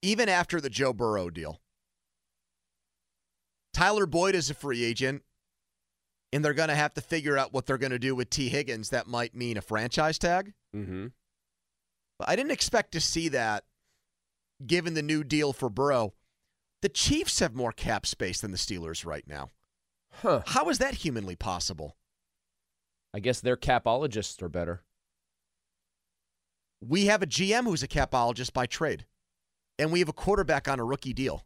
Even 0.02 0.28
after 0.28 0.60
the 0.60 0.70
Joe 0.70 0.92
Burrow 0.92 1.30
deal. 1.30 1.60
Tyler 3.72 4.06
Boyd 4.06 4.34
is 4.34 4.50
a 4.50 4.54
free 4.54 4.82
agent, 4.82 5.22
and 6.32 6.44
they're 6.44 6.54
going 6.54 6.68
to 6.68 6.74
have 6.74 6.94
to 6.94 7.00
figure 7.00 7.38
out 7.38 7.52
what 7.52 7.66
they're 7.66 7.78
going 7.78 7.92
to 7.92 7.98
do 7.98 8.14
with 8.14 8.30
Tee 8.30 8.48
Higgins. 8.48 8.90
That 8.90 9.06
might 9.06 9.34
mean 9.34 9.56
a 9.56 9.62
franchise 9.62 10.18
tag. 10.18 10.54
Mm-hmm. 10.74 11.08
But 12.18 12.28
I 12.28 12.36
didn't 12.36 12.52
expect 12.52 12.92
to 12.92 13.00
see 13.00 13.28
that 13.28 13.64
given 14.66 14.94
the 14.94 15.02
new 15.02 15.24
deal 15.24 15.52
for 15.52 15.68
Burrow. 15.68 16.14
The 16.82 16.88
Chiefs 16.88 17.40
have 17.40 17.54
more 17.54 17.72
cap 17.72 18.06
space 18.06 18.40
than 18.40 18.52
the 18.52 18.56
Steelers 18.56 19.04
right 19.04 19.26
now. 19.26 19.50
Huh. 20.22 20.42
How 20.46 20.68
is 20.68 20.78
that 20.78 20.94
humanly 20.94 21.36
possible? 21.36 21.96
I 23.12 23.20
guess 23.20 23.40
their 23.40 23.56
capologists 23.56 24.40
are 24.42 24.48
better. 24.48 24.82
We 26.80 27.06
have 27.06 27.22
a 27.22 27.26
GM 27.26 27.64
who's 27.64 27.82
a 27.82 27.88
capologist 27.88 28.52
by 28.52 28.66
trade, 28.66 29.04
and 29.80 29.90
we 29.90 29.98
have 30.00 30.08
a 30.08 30.12
quarterback 30.12 30.68
on 30.68 30.78
a 30.78 30.84
rookie 30.84 31.14
deal. 31.14 31.42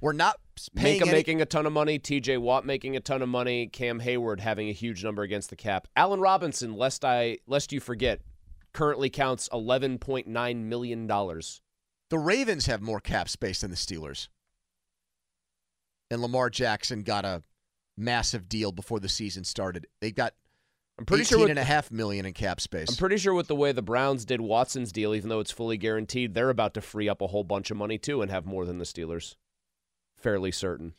We're 0.00 0.12
not 0.12 0.36
paying 0.76 1.00
Minkah 1.00 1.08
any- 1.08 1.12
making 1.12 1.42
a 1.42 1.46
ton 1.46 1.66
of 1.66 1.72
money, 1.72 1.98
TJ 1.98 2.38
Watt 2.38 2.64
making 2.64 2.94
a 2.94 3.00
ton 3.00 3.22
of 3.22 3.28
money, 3.28 3.66
Cam 3.66 4.00
Heyward 4.00 4.40
having 4.40 4.68
a 4.68 4.72
huge 4.72 5.02
number 5.02 5.22
against 5.22 5.50
the 5.50 5.56
cap. 5.56 5.88
Allen 5.96 6.20
Robinson, 6.20 6.74
lest 6.74 7.04
I 7.04 7.38
lest 7.46 7.72
you 7.72 7.80
forget, 7.80 8.20
currently 8.72 9.10
counts 9.10 9.48
eleven 9.52 9.98
point 9.98 10.28
nine 10.28 10.68
million 10.68 11.06
dollars. 11.06 11.60
The 12.10 12.18
Ravens 12.18 12.66
have 12.66 12.80
more 12.80 13.00
cap 13.00 13.28
space 13.28 13.62
than 13.62 13.70
the 13.70 13.76
Steelers. 13.76 14.28
And 16.10 16.22
Lamar 16.22 16.48
Jackson 16.48 17.02
got 17.02 17.24
a 17.24 17.42
massive 17.96 18.48
deal 18.48 18.72
before 18.72 19.00
the 19.00 19.08
season 19.08 19.44
started. 19.44 19.86
They 20.00 20.12
got 20.12 20.34
I'm 20.98 21.04
pretty 21.04 21.24
sure 21.24 21.38
with- 21.38 21.50
and 21.50 21.58
a 21.58 21.64
half 21.64 21.90
million 21.90 22.26
in 22.26 22.32
cap 22.32 22.60
space. 22.60 22.88
I'm 22.90 22.96
pretty 22.96 23.18
sure 23.18 23.32
with 23.32 23.46
the 23.46 23.54
way 23.54 23.72
the 23.72 23.82
Browns 23.82 24.24
did 24.24 24.40
Watson's 24.40 24.90
deal, 24.90 25.14
even 25.14 25.28
though 25.28 25.40
it's 25.40 25.52
fully 25.52 25.76
guaranteed, 25.76 26.34
they're 26.34 26.50
about 26.50 26.74
to 26.74 26.80
free 26.80 27.08
up 27.08 27.22
a 27.22 27.28
whole 27.28 27.44
bunch 27.44 27.70
of 27.70 27.76
money 27.76 27.98
too 27.98 28.20
and 28.20 28.30
have 28.30 28.46
more 28.46 28.64
than 28.64 28.78
the 28.78 28.84
Steelers. 28.84 29.36
Fairly 30.16 30.50
certain. 30.50 30.94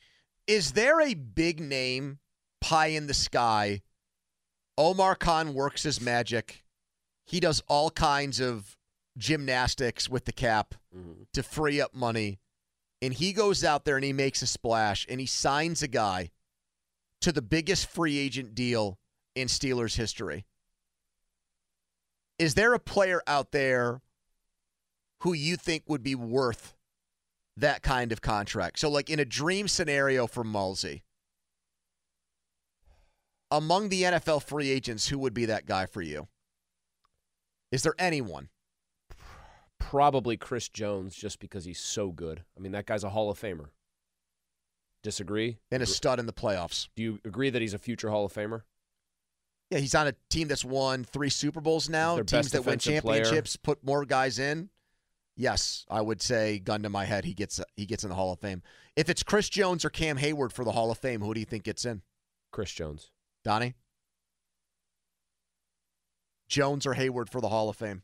Is 0.48 0.72
there 0.72 1.02
a 1.02 1.14
big 1.14 1.60
name 1.60 2.20
pie 2.62 2.88
in 2.88 3.08
the 3.08 3.14
sky? 3.14 3.82
Omar 4.78 5.16
Khan 5.16 5.54
works 5.54 5.84
his 5.84 6.00
magic. 6.00 6.64
He 7.26 7.42
does 7.42 7.62
all 7.68 7.92
kinds 7.92 8.40
of 8.40 8.78
gymnastics 9.18 10.08
with 10.08 10.24
the 10.24 10.32
cap 10.32 10.76
mm-hmm. 10.96 11.24
to 11.34 11.44
free 11.44 11.82
up 11.82 11.94
money. 11.94 12.40
And 13.02 13.14
he 13.14 13.34
goes 13.34 13.64
out 13.64 13.84
there 13.84 13.98
and 13.98 14.06
he 14.06 14.14
makes 14.14 14.42
a 14.42 14.48
splash 14.48 15.06
and 15.10 15.20
he 15.20 15.26
signs 15.26 15.84
a 15.84 15.88
guy 15.88 16.32
to 17.22 17.34
the 17.34 17.42
biggest 17.42 17.88
free 17.88 18.18
agent 18.18 18.56
deal 18.56 18.99
in 19.40 19.48
Steelers 19.48 19.96
history. 19.96 20.46
Is 22.38 22.54
there 22.56 22.74
a 22.74 22.80
player 22.80 23.22
out 23.28 23.52
there 23.52 24.02
who 25.22 25.34
you 25.34 25.58
think 25.58 25.84
would 25.88 26.04
be 26.04 26.16
worth 26.16 26.76
that 27.58 27.82
kind 27.82 28.12
of 28.12 28.22
contract? 28.22 28.80
So, 28.80 28.90
like 28.90 29.10
in 29.10 29.20
a 29.20 29.26
dream 29.26 29.68
scenario 29.68 30.26
for 30.28 30.44
Mulsey, 30.44 31.04
among 33.52 33.90
the 33.90 34.04
NFL 34.04 34.44
free 34.44 34.70
agents, 34.70 35.08
who 35.08 35.18
would 35.20 35.34
be 35.34 35.46
that 35.46 35.66
guy 35.66 35.86
for 35.86 36.02
you? 36.02 36.28
Is 37.72 37.84
there 37.84 37.96
anyone? 38.00 38.50
Probably 39.80 40.38
Chris 40.38 40.70
Jones, 40.70 41.16
just 41.16 41.40
because 41.40 41.66
he's 41.66 41.80
so 41.80 42.12
good. 42.12 42.44
I 42.58 42.62
mean, 42.62 42.72
that 42.74 42.86
guy's 42.86 43.04
a 43.04 43.10
Hall 43.10 43.30
of 43.30 43.40
Famer. 43.40 43.70
Disagree? 45.02 45.58
And 45.72 45.82
a 45.82 45.86
stud 45.86 46.20
in 46.20 46.26
the 46.26 46.34
playoffs. 46.34 46.90
Do 46.96 47.04
you 47.04 47.20
agree 47.24 47.50
that 47.50 47.62
he's 47.62 47.74
a 47.74 47.80
future 47.80 48.10
Hall 48.10 48.26
of 48.26 48.34
Famer? 48.34 48.64
Yeah, 49.70 49.80
he's 49.80 49.94
on 49.94 50.08
a 50.08 50.16
team 50.30 50.48
that's 50.48 50.66
won 50.66 51.04
three 51.04 51.30
Super 51.30 51.62
Bowls 51.62 51.90
now. 51.90 52.16
Teams 52.22 52.52
that 52.52 52.66
win 52.66 52.78
defensive 52.78 53.04
player. 53.04 53.24
championships 53.24 53.56
put 53.56 53.84
more 53.84 54.04
guys 54.04 54.40
in. 54.40 54.70
Yes, 55.36 55.86
I 55.90 56.02
would 56.02 56.22
say, 56.22 56.60
gun 56.60 56.84
to 56.84 56.90
my 56.90 57.06
head, 57.06 57.24
he 57.24 57.34
gets 57.34 57.62
he 57.78 57.86
gets 57.86 58.04
in 58.04 58.10
the 58.10 58.16
Hall 58.16 58.34
of 58.34 58.40
Fame. 58.40 58.62
If 58.96 59.10
it's 59.10 59.24
Chris 59.24 59.48
Jones 59.48 59.86
or 59.86 59.90
Cam 59.90 60.18
Heyward 60.18 60.52
for 60.52 60.66
the 60.66 60.72
Hall 60.72 60.92
of 60.92 60.98
Fame, 60.98 61.22
who 61.22 61.34
do 61.34 61.40
you 61.40 61.46
think 61.46 61.64
gets 61.64 61.86
in? 61.86 62.02
Chris 62.52 62.72
Jones. 62.72 63.12
Donnie? 63.44 63.76
Jones 66.50 66.86
or 66.86 66.96
Heyward 66.96 67.30
for 67.30 67.40
the 67.40 67.48
Hall 67.50 67.70
of 67.70 67.78
Fame? 67.78 68.02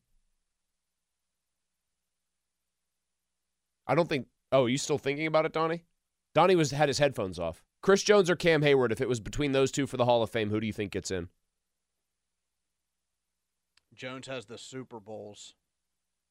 I 3.88 3.96
don't 3.96 4.08
think. 4.08 4.28
Oh, 4.52 4.68
you 4.68 4.78
still 4.78 4.98
thinking 5.00 5.28
about 5.28 5.46
it, 5.46 5.52
Donnie? 5.52 5.84
Donnie 6.34 6.56
was 6.56 6.72
had 6.72 6.90
his 6.90 7.00
headphones 7.00 7.40
off. 7.40 7.64
Chris 7.82 8.04
Jones 8.04 8.30
or 8.30 8.36
Cam 8.36 8.62
Heyward? 8.62 8.92
If 8.92 9.02
it 9.02 9.10
was 9.10 9.20
between 9.20 9.52
those 9.52 9.72
two 9.72 9.88
for 9.88 9.98
the 9.98 10.06
Hall 10.06 10.24
of 10.24 10.30
Fame, 10.30 10.52
who 10.52 10.60
do 10.60 10.68
you 10.68 10.74
think 10.74 10.92
gets 10.92 11.12
in? 11.12 11.30
Jones 13.96 14.28
has 14.28 14.46
the 14.46 14.58
Super 14.58 15.00
Bowls, 15.00 15.56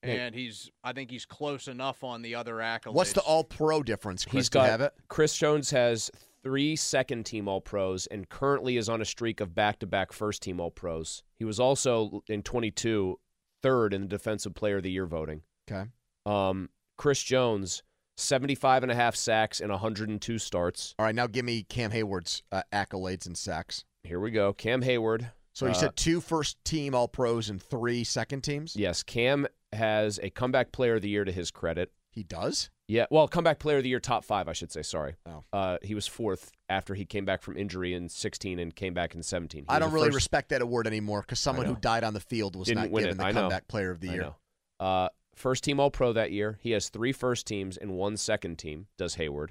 Yeah. 0.03 0.13
and 0.27 0.35
he's 0.35 0.71
I 0.83 0.93
think 0.93 1.11
he's 1.11 1.27
close 1.27 1.69
enough 1.69 2.05
on 2.05 2.23
the 2.23 2.35
other 2.35 2.57
accolades. 2.57 2.95
What's 2.95 3.13
the 3.13 3.23
All 3.23 3.45
Pro 3.45 3.83
difference? 3.83 4.25
Chris, 4.25 4.33
He's 4.45 4.51
do 4.51 4.59
you 4.59 4.65
got 4.65 4.71
have 4.71 4.81
it. 4.81 4.93
Chris 5.09 5.37
Jones 5.37 5.71
has 5.71 6.11
three 6.43 6.77
second 6.77 7.25
team 7.25 7.49
All 7.49 7.61
Pros 7.61 8.07
and 8.09 8.29
currently 8.29 8.77
is 8.77 8.89
on 8.89 9.01
a 9.01 9.05
streak 9.07 9.41
of 9.41 9.55
back 9.55 9.79
to 9.81 9.87
back 9.87 10.13
first 10.13 10.43
team 10.43 10.61
All 10.61 10.71
Pros. 10.71 11.23
He 11.39 11.45
was 11.45 11.59
also 11.59 12.23
in 12.29 12.43
22 12.43 13.19
third 13.63 13.95
in 13.95 14.03
the 14.03 14.09
Defensive 14.09 14.55
Player 14.55 14.77
of 14.77 14.83
the 14.83 14.91
Year 14.91 15.07
voting. 15.07 15.41
Okay. 15.71 15.89
Um, 16.27 16.69
Chris 16.99 17.23
Jones 17.23 17.83
75 18.19 18.83
and 18.85 18.93
a 18.93 18.95
half 18.95 19.17
sacks 19.17 19.59
in 19.61 19.71
102 19.71 20.39
starts. 20.39 20.95
All 20.99 21.07
right, 21.07 21.15
now 21.15 21.27
give 21.27 21.45
me 21.45 21.63
Cam 21.65 21.91
Heyward's 21.91 22.43
uh, 22.53 22.63
accolades 22.73 23.27
and 23.27 23.37
sacks. 23.37 23.85
Here 24.05 24.21
we 24.21 24.31
go. 24.31 24.53
Cam 24.53 24.83
Heyward. 24.83 25.31
So 25.55 25.67
you 25.67 25.73
uh, 25.73 25.75
said 25.75 25.97
two 25.97 26.21
first 26.21 26.63
team 26.65 26.95
All 26.95 27.09
Pros 27.09 27.49
and 27.49 27.63
three 27.63 28.05
second 28.05 28.43
teams. 28.43 28.77
Yes, 28.77 29.03
Cam 29.03 29.47
has 29.73 30.19
a 30.23 30.31
comeback 30.31 30.73
player 30.73 30.97
of 30.97 31.03
the 31.03 31.09
year 31.09 31.25
to 31.25 31.33
his 31.33 31.51
credit. 31.51 31.93
He 32.11 32.23
does. 32.23 32.71
Yeah, 32.87 33.07
well, 33.11 33.27
comeback 33.27 33.59
player 33.61 33.79
of 33.79 33.83
the 33.83 33.89
year, 33.89 33.99
top 33.99 34.25
five, 34.25 34.47
I 34.47 34.53
should 34.53 34.71
say. 34.71 34.83
Sorry. 34.83 35.15
Oh. 35.27 35.43
Uh, 35.53 35.79
he 35.83 35.95
was 35.95 36.07
fourth 36.07 36.53
after 36.69 36.95
he 36.95 37.05
came 37.07 37.25
back 37.25 37.41
from 37.43 37.57
injury 37.57 37.95
in 37.95 38.09
16 38.09 38.59
and 38.59 38.75
came 38.75 38.93
back 38.95 39.15
in 39.15 39.23
17. 39.23 39.63
He 39.63 39.69
I 39.69 39.79
don't 39.79 39.93
really 39.93 40.09
first- 40.09 40.17
respect 40.17 40.51
that 40.51 40.61
award 40.61 40.87
anymore 40.87 41.23
because 41.23 41.41
someone 41.41 41.67
who 41.67 41.77
died 41.77 42.05
on 42.05 42.15
the 42.15 42.21
field 42.21 42.57
was 42.57 42.69
Didn't 42.69 42.93
not 42.93 42.99
given 43.01 43.13
it. 43.13 43.17
the 43.19 43.33
comeback 43.33 43.69
player 43.69 43.91
of 43.91 44.01
the 44.01 44.09
year. 44.09 44.33
Uh, 44.79 45.09
first 45.35 45.65
team 45.65 45.81
All 45.81 45.91
Pro 45.91 46.13
that 46.13 46.31
year. 46.31 46.59
He 46.61 46.73
has 46.73 46.89
three 46.89 47.13
first 47.13 47.47
teams 47.47 47.77
and 47.77 47.93
one 47.93 48.17
second 48.17 48.59
team. 48.59 48.87
Does 48.99 49.17
Heyward? 49.17 49.51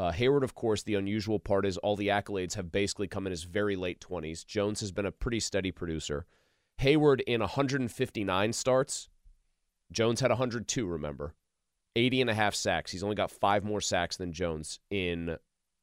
Uh, 0.00 0.10
Heyward, 0.10 0.42
of 0.42 0.54
course, 0.54 0.82
the 0.82 0.94
unusual 0.94 1.38
part 1.38 1.66
is 1.66 1.76
all 1.76 1.94
the 1.94 2.08
accolades 2.08 2.54
have 2.54 2.72
basically 2.72 3.06
come 3.06 3.26
in 3.26 3.32
his 3.32 3.44
very 3.44 3.76
late 3.76 4.00
20s. 4.00 4.46
Jones 4.46 4.80
has 4.80 4.92
been 4.92 5.04
a 5.04 5.12
pretty 5.12 5.40
steady 5.40 5.70
producer. 5.70 6.24
Heyward 6.80 7.20
in 7.26 7.40
159 7.40 8.52
starts. 8.54 9.10
Jones 9.92 10.20
had 10.20 10.30
102, 10.30 10.86
remember. 10.86 11.34
80 11.96 12.22
and 12.22 12.30
a 12.30 12.34
half 12.34 12.54
sacks. 12.54 12.92
He's 12.92 13.02
only 13.02 13.14
got 13.14 13.30
five 13.30 13.62
more 13.62 13.82
sacks 13.82 14.16
than 14.16 14.32
Jones 14.32 14.80
in 14.88 15.28
And 15.28 15.38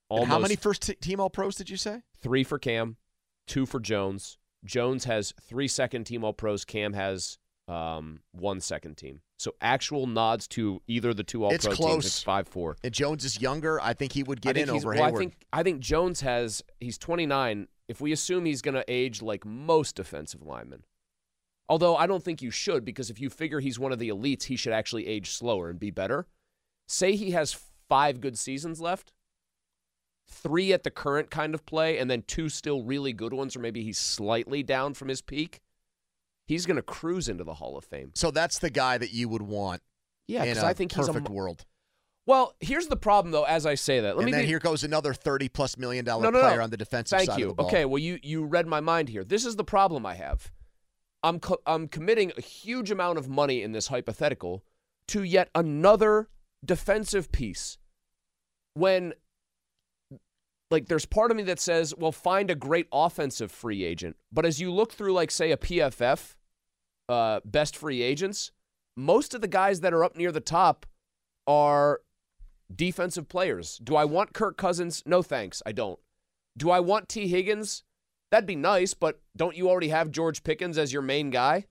almost 0.09 0.31
how 0.31 0.39
many 0.39 0.55
first 0.55 0.81
t- 0.81 0.95
team 0.95 1.19
All 1.19 1.29
Pros 1.29 1.55
did 1.55 1.69
you 1.69 1.77
say? 1.77 2.01
three 2.19 2.43
for 2.43 2.57
Cam, 2.57 2.97
two 3.45 3.67
for 3.67 3.79
Jones. 3.79 4.39
Jones 4.65 5.05
has 5.05 5.31
three 5.43 5.67
second 5.67 6.05
team 6.05 6.23
All 6.23 6.33
Pros. 6.33 6.65
Cam 6.65 6.93
has 6.93 7.37
um, 7.67 8.21
one 8.31 8.61
second 8.61 8.97
team. 8.97 9.21
So 9.37 9.53
actual 9.61 10.07
nods 10.07 10.47
to 10.49 10.81
either 10.87 11.13
the 11.13 11.23
two 11.23 11.43
All 11.43 11.51
It's 11.51 11.65
Pro 11.65 11.75
close. 11.75 11.91
teams. 11.91 12.05
It's 12.07 12.23
five 12.23 12.47
four. 12.47 12.75
And 12.83 12.93
Jones 12.93 13.23
is 13.23 13.39
younger. 13.39 13.79
I 13.79 13.93
think 13.93 14.11
he 14.11 14.23
would 14.23 14.41
get 14.41 14.57
in 14.57 14.69
over 14.69 14.89
well, 14.89 15.11
Heyward. 15.11 15.15
I 15.15 15.17
think 15.17 15.33
I 15.53 15.63
think 15.63 15.79
Jones 15.79 16.21
has 16.21 16.63
he's 16.79 16.97
29. 16.97 17.67
If 17.87 18.01
we 18.01 18.11
assume 18.11 18.45
he's 18.45 18.61
going 18.61 18.75
to 18.75 18.83
age 18.87 19.21
like 19.21 19.45
most 19.45 19.95
defensive 19.95 20.41
linemen, 20.41 20.83
although 21.69 21.95
I 21.95 22.07
don't 22.07 22.23
think 22.23 22.41
you 22.41 22.51
should 22.51 22.83
because 22.83 23.09
if 23.09 23.21
you 23.21 23.29
figure 23.29 23.59
he's 23.59 23.79
one 23.79 23.91
of 23.91 23.99
the 23.99 24.09
elites, 24.09 24.43
he 24.43 24.55
should 24.55 24.73
actually 24.73 25.07
age 25.07 25.29
slower 25.29 25.69
and 25.69 25.79
be 25.79 25.91
better. 25.91 26.25
Say 26.87 27.15
he 27.15 27.31
has 27.31 27.57
five 27.87 28.19
good 28.19 28.37
seasons 28.39 28.81
left, 28.81 29.13
three 30.27 30.73
at 30.73 30.83
the 30.83 30.91
current 30.91 31.29
kind 31.29 31.53
of 31.53 31.65
play, 31.65 31.99
and 31.99 32.09
then 32.09 32.23
two 32.23 32.49
still 32.49 32.83
really 32.83 33.13
good 33.13 33.33
ones, 33.33 33.55
or 33.55 33.59
maybe 33.59 33.83
he's 33.83 33.99
slightly 33.99 34.63
down 34.63 34.93
from 34.93 35.09
his 35.09 35.21
peak. 35.21 35.61
He's 36.47 36.65
going 36.65 36.77
to 36.77 36.81
cruise 36.81 37.27
into 37.29 37.43
the 37.43 37.53
Hall 37.55 37.77
of 37.77 37.83
Fame. 37.83 38.11
so 38.15 38.31
that's 38.31 38.59
the 38.59 38.69
guy 38.69 38.97
that 38.97 39.11
you 39.13 39.27
would 39.29 39.41
want. 39.41 39.81
Yeah, 40.27 40.43
because 40.43 40.63
I 40.63 40.73
think 40.73 40.93
he's 40.93 41.07
a 41.07 41.13
perfect 41.13 41.29
world. 41.29 41.65
Well, 42.25 42.55
here's 42.59 42.87
the 42.87 42.97
problem, 42.97 43.31
though. 43.31 43.43
As 43.45 43.65
I 43.65 43.75
say 43.75 44.01
that, 44.01 44.17
let 44.17 44.23
and 44.23 44.25
me 44.25 44.31
then 44.31 44.41
be- 44.41 44.47
here 44.47 44.59
goes 44.59 44.83
another 44.83 45.13
thirty 45.13 45.47
plus 45.47 45.77
million 45.77 46.03
dollar 46.03 46.23
no, 46.23 46.29
no, 46.31 46.41
player 46.41 46.57
no. 46.57 46.63
on 46.63 46.69
the 46.69 46.77
defensive 46.77 47.17
Thank 47.17 47.31
side 47.31 47.39
you. 47.39 47.45
of 47.45 47.49
the 47.51 47.55
ball. 47.55 47.67
Okay, 47.67 47.85
well 47.85 47.99
you 47.99 48.19
you 48.21 48.43
read 48.43 48.67
my 48.67 48.81
mind 48.81 49.07
here. 49.09 49.23
This 49.23 49.45
is 49.45 49.55
the 49.55 49.63
problem 49.63 50.05
I 50.05 50.15
have. 50.15 50.51
I'm 51.23 51.39
co- 51.39 51.61
I'm 51.65 51.87
committing 51.87 52.31
a 52.37 52.41
huge 52.41 52.91
amount 52.91 53.17
of 53.17 53.29
money 53.29 53.61
in 53.63 53.71
this 53.71 53.87
hypothetical 53.87 54.63
to 55.09 55.23
yet 55.23 55.49
another 55.55 56.27
defensive 56.65 57.31
piece 57.31 57.77
when 58.73 59.13
like 60.69 60.87
there's 60.87 61.05
part 61.05 61.31
of 61.31 61.37
me 61.37 61.43
that 61.43 61.59
says, 61.59 61.93
well, 61.97 62.11
find 62.11 62.51
a 62.51 62.55
great 62.55 62.87
offensive 62.91 63.51
free 63.51 63.83
agent. 63.85 64.17
But 64.33 64.45
as 64.45 64.59
you 64.59 64.71
look 64.71 64.91
through 64.91 65.13
like 65.13 65.31
say 65.31 65.51
a 65.51 65.57
PFF 65.57 66.35
uh, 67.09 67.39
best 67.45 67.75
free 67.75 68.01
agents, 68.01 68.51
most 68.95 69.33
of 69.33 69.41
the 69.41 69.47
guys 69.47 69.81
that 69.81 69.93
are 69.93 70.03
up 70.03 70.15
near 70.15 70.31
the 70.31 70.39
top 70.39 70.85
are 71.45 72.01
defensive 72.73 73.29
players. 73.29 73.79
Do 73.83 73.95
I 73.95 74.05
want 74.05 74.33
Kirk 74.33 74.57
Cousins? 74.57 75.03
No 75.05 75.21
thanks, 75.21 75.61
I 75.65 75.71
don't. 75.71 75.99
Do 76.57 76.69
I 76.71 76.79
want 76.79 77.07
Tee 77.07 77.27
Higgins? 77.27 77.83
That'd 78.31 78.47
be 78.47 78.55
nice, 78.55 78.93
but 78.93 79.21
don't 79.35 79.55
you 79.55 79.69
already 79.69 79.89
have 79.89 80.11
George 80.11 80.43
Pickens 80.43 80.77
as 80.77 80.91
your 80.91 81.01
main 81.01 81.29
guy 81.29 81.65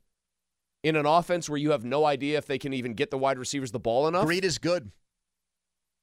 in 0.82 0.96
an 0.96 1.04
offense 1.04 1.50
where 1.50 1.58
you 1.58 1.72
have 1.72 1.84
no 1.84 2.06
idea 2.06 2.38
if 2.38 2.46
they 2.46 2.58
can 2.58 2.72
even 2.72 2.94
get 2.94 3.10
the 3.10 3.18
wide 3.18 3.38
receivers 3.38 3.72
the 3.72 3.80
ball 3.80 4.08
enough? 4.08 4.24
Greed 4.24 4.44
is 4.44 4.58
good. 4.58 4.90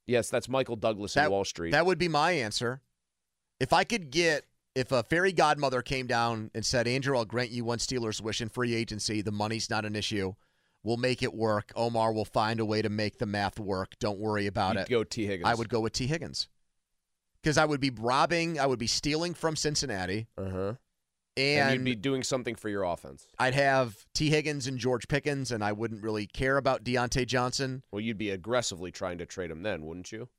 Yes, 0.06 0.30
that's 0.30 0.50
Michael 0.50 0.76
Douglas 0.76 1.16
in 1.16 1.32
Wall 1.32 1.46
Street. 1.46 1.72
That 1.72 1.86
would 1.86 1.98
be 1.98 2.10
my 2.10 2.32
answer. 2.32 2.82
If 3.60 3.72
I 3.72 3.84
could 3.86 4.12
get, 4.12 4.46
if 4.76 4.92
a 4.92 5.04
fairy 5.04 5.32
godmother 5.34 5.82
came 5.82 6.08
down 6.08 6.50
and 6.54 6.66
said, 6.66 6.88
Andrew, 6.88 7.18
I'll 7.18 7.26
grant 7.26 7.52
you 7.52 7.64
one 7.66 7.78
Steelers 7.78 8.22
wish 8.22 8.42
in 8.42 8.50
free 8.50 8.74
agency. 8.74 9.22
The 9.22 9.32
money's 9.32 9.70
not 9.70 9.86
an 9.86 9.96
issue. 9.96 10.34
We'll 10.84 10.98
make 10.98 11.24
it 11.24 11.34
work. 11.34 11.72
Omar 11.76 12.12
will 12.12 12.26
find 12.26 12.60
a 12.60 12.66
way 12.66 12.82
to 12.82 12.90
make 12.90 13.18
the 13.18 13.26
math 13.26 13.60
work. 13.60 13.94
Don't 14.00 14.20
worry 14.20 14.48
about 14.48 14.76
You'd 14.76 14.82
it. 14.82 14.90
go 14.90 15.04
Tee 15.04 15.26
Higgins. 15.26 15.50
I 15.50 15.54
would 15.54 15.70
go 15.70 15.80
with 15.80 15.94
Tee 15.94 16.08
Higgins. 16.08 16.50
Because 17.42 17.58
I 17.58 17.66
would 17.66 17.80
be 17.80 17.90
robbing, 17.90 18.60
I 18.60 18.66
would 18.66 18.80
be 18.80 18.88
stealing 18.88 19.34
from 19.34 19.56
Cincinnati. 19.56 20.28
Uh-huh. 20.38 20.74
And, 21.36 21.72
and 21.72 21.74
you'd 21.74 21.84
be 21.84 21.96
doing 21.96 22.22
something 22.24 22.56
for 22.56 22.70
your 22.70 22.84
offense. 22.84 23.28
I'd 23.40 23.56
have 23.56 24.06
Tee 24.14 24.30
Higgins 24.30 24.68
and 24.68 24.78
George 24.78 25.08
Pickens, 25.08 25.52
and 25.52 25.64
I 25.64 25.72
wouldn't 25.72 26.04
really 26.04 26.28
care 26.28 26.58
about 26.58 26.84
Diontae 26.84 27.26
Johnson. 27.26 27.84
Well, 27.92 28.02
you'd 28.02 28.18
be 28.18 28.30
aggressively 28.30 28.92
trying 28.92 29.18
to 29.18 29.26
trade 29.26 29.52
him 29.52 29.64
then, 29.64 29.86
wouldn't 29.86 30.12
you? 30.12 30.30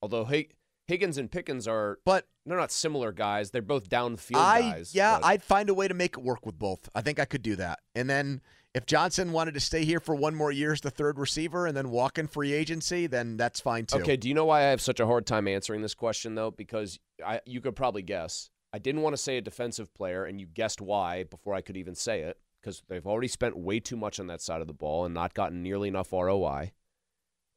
Although 0.00 0.24
Hig- 0.24 0.54
Higgins 0.90 1.18
and 1.18 1.30
Pickens 1.30 1.68
are, 1.68 1.98
but 2.04 2.26
they're 2.44 2.58
not 2.58 2.72
similar 2.72 3.12
guys. 3.12 3.50
They're 3.50 3.62
both 3.62 3.88
downfield 3.88 4.36
I 4.36 4.60
guys. 4.60 4.94
yeah, 4.94 5.18
but- 5.18 5.26
I'd 5.26 5.42
find 5.42 5.70
a 5.70 5.74
way 5.74 5.88
to 5.88 5.94
make 5.94 6.18
it 6.18 6.22
work 6.22 6.44
with 6.44 6.58
both. 6.58 6.88
I 6.94 7.00
think 7.00 7.18
I 7.18 7.24
could 7.24 7.42
do 7.42 7.56
that. 7.56 7.78
And 7.94 8.10
then 8.10 8.40
if 8.74 8.86
Johnson 8.86 9.32
wanted 9.32 9.54
to 9.54 9.60
stay 9.60 9.84
here 9.84 10.00
for 10.00 10.14
one 10.14 10.34
more 10.34 10.52
year 10.52 10.72
as 10.72 10.80
the 10.80 10.90
third 10.90 11.18
receiver 11.18 11.66
and 11.66 11.76
then 11.76 11.90
walk 11.90 12.18
in 12.18 12.26
free 12.26 12.52
agency, 12.52 13.06
then 13.06 13.36
that's 13.36 13.60
fine 13.60 13.86
too. 13.86 13.98
Okay, 13.98 14.16
do 14.16 14.28
you 14.28 14.34
know 14.34 14.44
why 14.44 14.60
I 14.60 14.70
have 14.70 14.80
such 14.80 15.00
a 15.00 15.06
hard 15.06 15.26
time 15.26 15.48
answering 15.48 15.82
this 15.82 15.94
question 15.94 16.34
though? 16.34 16.50
Because 16.50 16.98
I 17.24 17.40
you 17.46 17.60
could 17.60 17.76
probably 17.76 18.02
guess. 18.02 18.50
I 18.72 18.78
didn't 18.78 19.02
want 19.02 19.14
to 19.14 19.22
say 19.22 19.36
a 19.36 19.40
defensive 19.40 19.92
player, 19.94 20.24
and 20.24 20.40
you 20.40 20.46
guessed 20.46 20.80
why 20.80 21.24
before 21.24 21.54
I 21.54 21.60
could 21.60 21.76
even 21.76 21.94
say 21.94 22.20
it. 22.22 22.38
Because 22.60 22.82
they've 22.88 23.06
already 23.06 23.28
spent 23.28 23.56
way 23.56 23.80
too 23.80 23.96
much 23.96 24.20
on 24.20 24.26
that 24.26 24.42
side 24.42 24.60
of 24.60 24.66
the 24.66 24.74
ball 24.74 25.06
and 25.06 25.14
not 25.14 25.32
gotten 25.34 25.62
nearly 25.62 25.88
enough 25.88 26.12
ROI. 26.12 26.72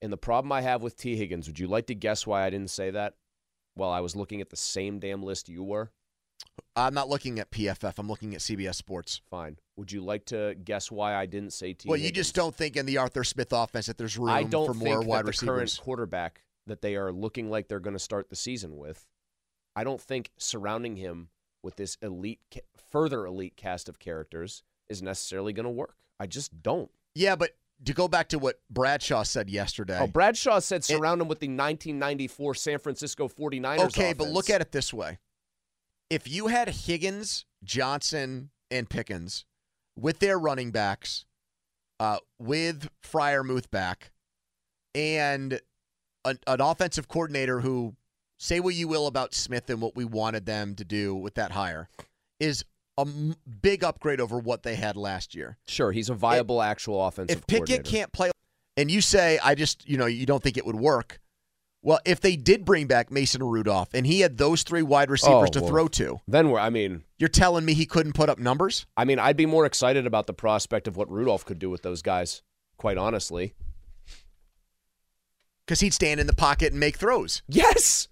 And 0.02 0.14
the 0.14 0.18
problem 0.18 0.52
I 0.52 0.62
have 0.62 0.82
with 0.82 0.96
Tee 0.96 1.18
Higgins, 1.18 1.46
would 1.48 1.60
you 1.60 1.68
like 1.68 1.88
to 1.88 1.96
guess 1.96 2.26
why 2.26 2.46
I 2.46 2.50
didn't 2.50 2.70
say 2.70 2.90
that 2.92 3.16
while 3.76 3.90
I 3.92 4.00
was 4.00 4.16
looking 4.16 4.42
at 4.42 4.50
the 4.50 4.56
same 4.56 5.00
damn 5.00 5.24
list 5.24 5.50
you 5.50 5.64
were? 5.64 5.92
I'm 6.76 6.94
not 6.94 7.10
looking 7.10 7.40
at 7.40 7.52
PFF. 7.52 7.94
I'm 7.98 8.08
looking 8.08 8.34
at 8.36 8.42
CBS 8.42 8.76
Sports. 8.76 9.22
Fine. 9.30 9.58
Would 9.78 9.92
you 9.92 10.02
like 10.02 10.26
to 10.26 10.56
guess 10.64 10.92
why 10.92 11.16
I 11.16 11.26
didn't 11.26 11.54
say 11.54 11.74
T. 11.74 11.88
Well, 11.88 11.98
you 11.98 12.04
Higgins? 12.06 12.18
just 12.28 12.36
don't 12.36 12.54
think 12.56 12.76
in 12.76 12.86
the 12.86 12.98
Arthur 12.98 13.24
Smith 13.24 13.52
offense 13.52 13.86
that 13.88 13.98
there's 13.98 14.18
room 14.18 14.30
I 14.30 14.44
don't 14.44 14.68
for 14.68 14.74
think 14.74 14.86
more 14.86 15.00
that 15.00 15.08
wide 15.08 15.26
the 15.26 15.34
current 15.34 15.62
receivers. 15.62 15.80
quarterback 15.80 16.42
that 16.68 16.82
they 16.82 16.96
are 16.96 17.12
looking 17.12 17.50
like 17.50 17.68
they're 17.68 17.80
going 17.80 17.96
to 17.96 18.00
start 18.00 18.30
the 18.30 18.36
season 18.36 18.78
with. 18.78 19.06
I 19.76 19.84
don't 19.84 20.02
think 20.02 20.32
surrounding 20.38 20.96
him 20.98 21.30
with 21.64 21.76
this 21.78 21.98
elite, 22.02 22.40
further 22.92 23.26
elite 23.26 23.56
cast 23.56 23.88
of 23.90 24.00
characters 24.00 24.64
is 24.90 25.02
necessarily 25.02 25.54
going 25.54 25.66
to 25.66 25.70
work. 25.72 25.96
I 26.20 26.28
just 26.28 26.62
don't. 26.62 26.92
Yeah, 27.16 27.36
but 27.36 27.52
to 27.86 27.94
go 27.94 28.08
back 28.08 28.30
to 28.30 28.40
what 28.40 28.60
Bradshaw 28.70 29.24
said 29.24 29.50
yesterday. 29.50 30.00
Oh, 30.02 30.08
Bradshaw 30.08 30.60
said 30.60 30.84
surround 30.84 31.22
him 31.22 31.28
with 31.28 31.40
the 31.40 31.48
1994 31.48 32.56
San 32.56 32.80
Francisco 32.80 33.28
49ers. 33.28 33.80
Okay, 33.86 34.14
but 34.14 34.30
look 34.30 34.50
at 34.50 34.62
it 34.62 34.72
this 34.72 34.94
way. 34.94 35.20
If 36.10 36.30
you 36.30 36.48
had 36.48 36.70
Higgins, 36.70 37.46
Johnson, 37.64 38.52
and 38.70 38.90
Pickens 38.90 39.46
with 39.98 40.20
their 40.20 40.38
running 40.38 40.72
backs, 40.72 41.26
uh, 42.00 42.18
with 42.40 42.90
Freiermuth 43.04 43.70
back, 43.70 44.12
and 44.96 45.60
an, 46.26 46.40
an 46.48 46.62
offensive 46.62 47.08
coordinator 47.08 47.62
who, 47.62 47.96
say 48.38 48.60
what 48.60 48.76
you 48.76 48.88
will 48.88 49.08
about 49.08 49.34
Smith 49.34 49.70
and 49.70 49.82
what 49.82 49.96
we 49.96 50.06
wanted 50.06 50.46
them 50.46 50.76
to 50.76 50.84
do 50.84 51.16
with 51.16 51.36
that 51.36 51.52
hire, 51.52 51.90
is 52.40 52.64
a 52.98 53.02
m- 53.02 53.36
big 53.62 53.84
upgrade 53.84 54.20
over 54.20 54.38
what 54.40 54.64
they 54.64 54.76
had 54.76 54.96
last 54.96 55.36
year. 55.36 55.58
Sure, 55.68 55.92
he's 55.92 56.10
a 56.10 56.14
viable 56.14 56.62
actual 56.62 57.06
offensive 57.06 57.38
If 57.40 57.48
Pickett 57.48 57.86
can't 57.86 58.12
play, 58.12 58.32
and 58.78 58.90
you 58.90 59.02
say, 59.02 59.40
I 59.44 59.56
just, 59.56 59.88
you 59.88 59.98
know, 59.98 60.06
you 60.06 60.26
don't 60.26 60.42
think 60.44 60.58
it 60.58 60.66
would 60.66 60.76
work. 60.76 61.20
Well, 61.86 62.00
if 62.06 62.22
they 62.22 62.38
did 62.38 62.64
bring 62.64 62.88
back 62.88 63.12
Mason 63.12 63.44
Rudolph 63.44 63.90
and 63.94 64.08
he 64.08 64.22
had 64.22 64.38
those 64.38 64.64
three 64.64 64.82
wide 64.84 65.10
receivers 65.10 65.50
Oh, 65.50 65.52
to 65.52 65.60
well, 65.62 65.70
throw 65.70 65.88
to, 65.90 66.22
then 66.28 66.50
we're, 66.50 66.60
I 66.60 66.70
mean, 66.70 67.04
you're 67.18 67.28
telling 67.28 67.66
me 67.66 67.74
he 67.74 67.86
couldn't 67.86 68.14
put 68.14 68.30
up 68.30 68.40
numbers? 68.40 68.86
I 68.96 69.04
mean, 69.04 69.20
I'd 69.20 69.36
be 69.36 69.46
more 69.46 69.66
excited 69.66 70.08
about 70.08 70.26
the 70.26 70.34
prospect 70.34 70.88
of 70.88 70.96
what 70.96 71.12
Rudolph 71.12 71.44
could 71.46 71.60
do 71.60 71.70
with 71.70 71.82
those 71.82 72.02
guys, 72.02 72.42
quite 72.78 72.98
honestly. 72.98 73.54
Because 75.66 75.82
he'd 75.82 75.94
stand 75.94 76.22
in 76.22 76.28
the 76.28 76.34
pocket 76.34 76.72
and 76.72 76.80
make 76.80 76.96
throws. 76.98 77.42
Yes. 77.50 78.08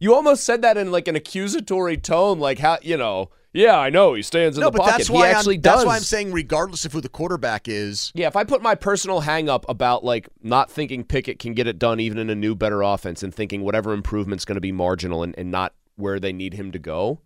You 0.00 0.14
almost 0.14 0.44
said 0.44 0.62
that 0.62 0.78
in 0.78 0.90
like 0.90 1.06
an 1.08 1.14
accusatory 1.14 1.98
tone, 1.98 2.40
like 2.40 2.58
how 2.58 2.78
you 2.82 2.96
know. 2.96 3.30
Yeah, 3.52 3.76
I 3.76 3.90
know 3.90 4.14
he 4.14 4.22
stands 4.22 4.56
in 4.56 4.60
no, 4.60 4.68
the 4.68 4.78
but 4.78 4.82
pocket. 4.82 4.98
that's 4.98 5.10
why 5.10 5.28
he 5.28 5.34
actually 5.34 5.54
I'm, 5.56 5.60
does. 5.60 5.74
That's 5.78 5.86
why 5.86 5.96
I'm 5.96 6.02
saying, 6.02 6.32
regardless 6.32 6.84
of 6.84 6.92
who 6.92 7.00
the 7.00 7.08
quarterback 7.08 7.66
is, 7.66 8.12
Yeah, 8.14 8.28
if 8.28 8.36
I 8.36 8.44
put 8.44 8.62
my 8.62 8.76
personal 8.76 9.20
hang 9.20 9.48
up 9.48 9.66
about 9.68 10.04
like 10.04 10.28
not 10.40 10.70
thinking 10.70 11.02
Pickett 11.02 11.40
can 11.40 11.54
get 11.54 11.66
it 11.66 11.78
done 11.78 11.98
even 11.98 12.18
in 12.18 12.30
a 12.30 12.34
new, 12.34 12.54
better 12.54 12.80
offense 12.82 13.24
and 13.24 13.34
thinking 13.34 13.62
whatever 13.62 13.92
improvement's 13.92 14.44
going 14.44 14.54
to 14.54 14.60
be 14.60 14.72
marginal 14.72 15.24
and, 15.24 15.34
and 15.36 15.50
not 15.50 15.74
where 15.96 16.20
they 16.20 16.32
need 16.32 16.54
him 16.54 16.70
to 16.72 16.78
go, 16.78 17.20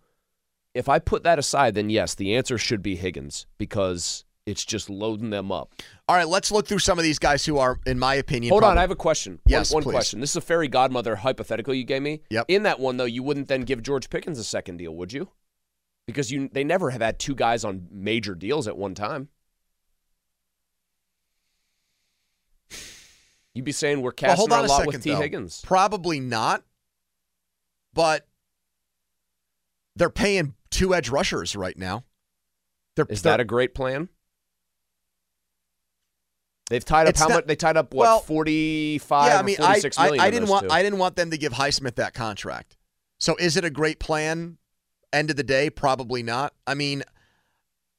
if 0.73 0.89
I 0.89 0.99
put 0.99 1.23
that 1.23 1.39
aside, 1.39 1.75
then 1.75 1.89
yes, 1.89 2.15
the 2.15 2.35
answer 2.35 2.57
should 2.57 2.81
be 2.81 2.95
Higgins 2.95 3.45
because 3.57 4.25
It's 4.45 4.63
just 4.63 4.91
loading 4.91 5.31
them 5.31 5.51
up. 5.51 5.71
All 6.07 6.15
right, 6.15 6.27
let's 6.27 6.51
look 6.51 6.67
through 6.67 6.77
some 6.79 6.99
of 6.99 7.03
these 7.03 7.17
guys 7.17 7.43
who 7.45 7.57
are, 7.57 7.79
in 7.87 7.97
my 7.97 8.13
opinion, 8.15 8.51
Hold 8.51 8.63
on, 8.63 8.77
I 8.77 8.81
have 8.81 8.91
a 8.91 8.95
question. 8.95 9.39
Yes, 9.47 9.71
one, 9.71 9.77
one 9.79 9.83
please. 9.85 9.91
question. 9.95 10.19
This 10.19 10.31
is 10.31 10.35
a 10.35 10.41
fairy 10.41 10.67
godmother 10.67 11.15
hypothetical 11.15 11.73
you 11.73 11.83
gave 11.83 12.03
me. 12.03 12.21
Yep. 12.29 12.45
In 12.47 12.63
that 12.63 12.79
one 12.79 12.97
though, 12.97 13.05
you 13.05 13.23
wouldn't 13.23 13.47
then 13.47 13.61
give 13.61 13.81
George 13.81 14.09
Pickens 14.09 14.37
a 14.37 14.43
second 14.43 14.77
deal, 14.77 14.95
would 14.95 15.11
you? 15.11 15.29
Because 16.05 16.31
you 16.31 16.47
they 16.53 16.63
never 16.63 16.91
have 16.91 17.01
had 17.01 17.17
two 17.17 17.33
guys 17.33 17.65
on 17.65 17.87
major 17.89 18.35
deals 18.35 18.67
at 18.67 18.77
one 18.77 18.93
time. 18.93 19.29
You'd 23.55 23.65
be 23.65 23.71
saying 23.71 23.99
we're 24.01 24.09
Well, 24.09 24.11
casting 24.11 24.37
hold 24.37 24.51
on 24.51 24.59
our 24.59 24.65
a 24.65 24.67
lot 24.67 24.77
second, 24.79 24.93
with 24.93 25.03
T. 25.03 25.09
though. 25.11 25.21
Higgins. 25.21 25.61
Probably 25.65 26.19
not. 26.19 26.63
But 27.93 28.27
they're 29.95 30.09
paying 30.09 30.53
two 30.69 30.93
edge 30.93 31.09
rushers 31.09 31.55
right 31.55 31.77
now. 31.77 32.03
They're, 32.95 33.05
Is 33.09 33.21
they're- 33.21 33.31
that 33.33 33.39
a 33.39 33.45
great 33.45 33.73
plan? 33.73 34.09
They've 36.69 36.83
tied 36.83 37.07
up 37.07 37.17
how 37.17 37.27
not- 37.27 37.35
much? 37.35 37.45
They 37.45 37.55
tied 37.55 37.77
up 37.77 37.93
what 37.93 38.03
well, 38.03 38.19
forty 38.19 38.97
five? 38.97 39.29
yeah, 39.29 39.39
I 39.39 39.43
mean, 39.43 39.57
or 39.59 39.65
I, 39.65 39.73
46 39.73 39.99
I, 39.99 40.03
million 40.05 40.21
I 40.21 40.29
didn't 40.31 40.49
want 40.49 40.67
two. 40.67 40.73
I 40.73 40.83
didn't 40.83 40.99
want 40.99 41.15
them 41.15 41.31
to 41.31 41.37
give 41.37 41.53
Highsmith 41.53 41.95
that 41.95 42.13
contract. 42.13 42.77
So 43.19 43.35
is 43.37 43.57
it 43.57 43.63
a 43.63 43.69
great 43.69 43.99
plan? 43.99 44.57
End 45.13 45.29
of 45.29 45.35
the 45.35 45.43
day, 45.43 45.69
probably 45.69 46.23
not. 46.23 46.53
I 46.67 46.73
mean, 46.73 47.03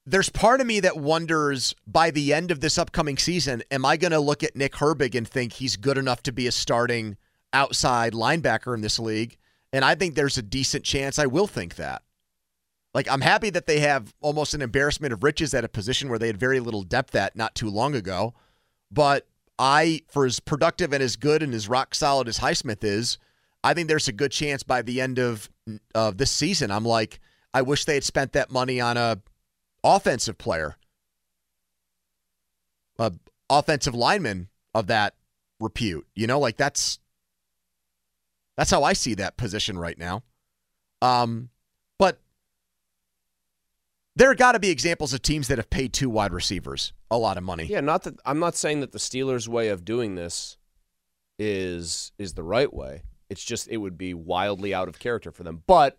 there's 0.05 0.29
part 0.29 0.61
of 0.61 0.67
me 0.67 0.81
that 0.81 0.97
wonders 0.97 1.75
by 1.87 2.11
the 2.11 2.33
end 2.33 2.51
of 2.51 2.61
this 2.61 2.79
upcoming 2.79 3.17
season, 3.17 3.63
am 3.71 3.85
I 3.85 3.97
going 3.97 4.13
to 4.13 4.21
look 4.21 4.43
at 4.43 4.55
Nick 4.55 4.75
Herbig 4.75 5.15
and 5.15 5.27
think 5.27 5.55
he's 5.55 5.77
good 5.77 5.99
enough 5.99 6.23
to 6.25 6.33
be 6.33 6.47
a 6.47 6.53
starting 6.53 7.17
outside 7.53 8.13
linebacker 8.13 8.75
in 8.75 8.83
this 8.83 8.99
league? 8.99 9.37
And 9.73 9.85
I 9.85 9.95
think 9.95 10.15
there's 10.15 10.39
a 10.39 10.43
decent 10.43 10.85
chance 10.85 11.19
I 11.19 11.27
will 11.27 11.47
think 11.47 11.75
that. 11.77 12.03
Like, 12.95 13.11
I'm 13.11 13.21
happy 13.21 13.51
that 13.51 13.67
they 13.67 13.81
have 13.81 14.15
almost 14.21 14.55
an 14.55 14.63
embarrassment 14.63 15.13
of 15.13 15.23
riches 15.23 15.53
at 15.53 15.65
a 15.65 15.69
position 15.69 16.09
where 16.09 16.19
they 16.19 16.29
had 16.29 16.39
very 16.39 16.61
little 16.61 16.83
depth 16.83 17.15
at 17.15 17.37
not 17.37 17.55
too 17.55 17.69
long 17.69 17.95
ago. 17.95 18.33
But 18.91 19.27
I, 19.59 20.03
for 20.09 20.27
as 20.27 20.41
productive 20.41 20.93
and 20.93 21.03
as 21.03 21.17
good 21.17 21.43
and 21.43 21.55
as 21.55 21.69
rock 21.69 21.95
solid 21.95 22.29
as 22.29 22.39
Highsmith 22.39 22.85
is, 22.85 23.19
I 23.65 23.75
think 23.75 23.89
there's 23.89 24.09
a 24.09 24.13
good 24.13 24.33
chance 24.33 24.63
by 24.63 24.83
the 24.83 25.01
end 25.01 25.19
of 25.19 25.51
of 25.95 26.19
this 26.19 26.31
season, 26.31 26.71
I'm 26.71 26.85
like, 26.85 27.19
I 27.53 27.63
wish 27.63 27.85
they 27.85 27.95
had 27.95 28.05
spent 28.05 28.33
that 28.35 28.53
money 28.53 28.81
on 28.81 28.97
a 28.97 29.21
offensive 29.83 30.39
player, 30.39 30.77
a 32.99 33.13
offensive 33.51 33.95
lineman 33.95 34.49
of 34.75 34.87
that 34.87 35.15
repute. 35.59 36.07
You 36.15 36.27
know, 36.27 36.39
like 36.39 36.57
that's 36.57 37.01
that's 38.57 38.71
how 38.71 38.85
I 38.85 38.93
see 38.93 39.15
that 39.15 39.37
position 39.37 39.79
right 39.79 39.99
now. 39.99 40.23
Um, 41.03 41.51
there 44.17 44.35
got 44.35 44.53
to 44.53 44.59
be 44.59 44.71
examples 44.71 45.13
of 45.13 45.23
teams 45.23 45.49
that 45.49 45.59
have 45.59 45.71
paid 45.71 45.93
two 45.93 46.11
wide 46.11 46.33
receivers 46.33 46.93
a 47.11 47.19
lot 47.19 47.37
of 47.37 47.45
money. 47.45 47.65
Yeah, 47.65 47.81
not 47.81 48.03
that 48.05 48.19
I'm 48.25 48.41
not 48.41 48.57
saying 48.57 48.81
that 48.81 48.93
the 48.93 48.99
Steelers' 48.99 49.47
way 49.47 49.69
of 49.69 49.85
doing 49.85 50.15
this 50.17 50.57
is 51.39 52.13
is 52.19 52.35
the 52.35 52.43
right 52.43 52.73
way. 52.73 53.03
It's 53.29 53.45
just 53.45 53.69
it 53.69 53.77
would 53.77 53.99
be 53.99 54.15
wildly 54.15 54.75
out 54.75 54.89
of 54.89 54.99
character 54.99 55.31
for 55.31 55.45
them. 55.45 55.63
But 55.67 55.99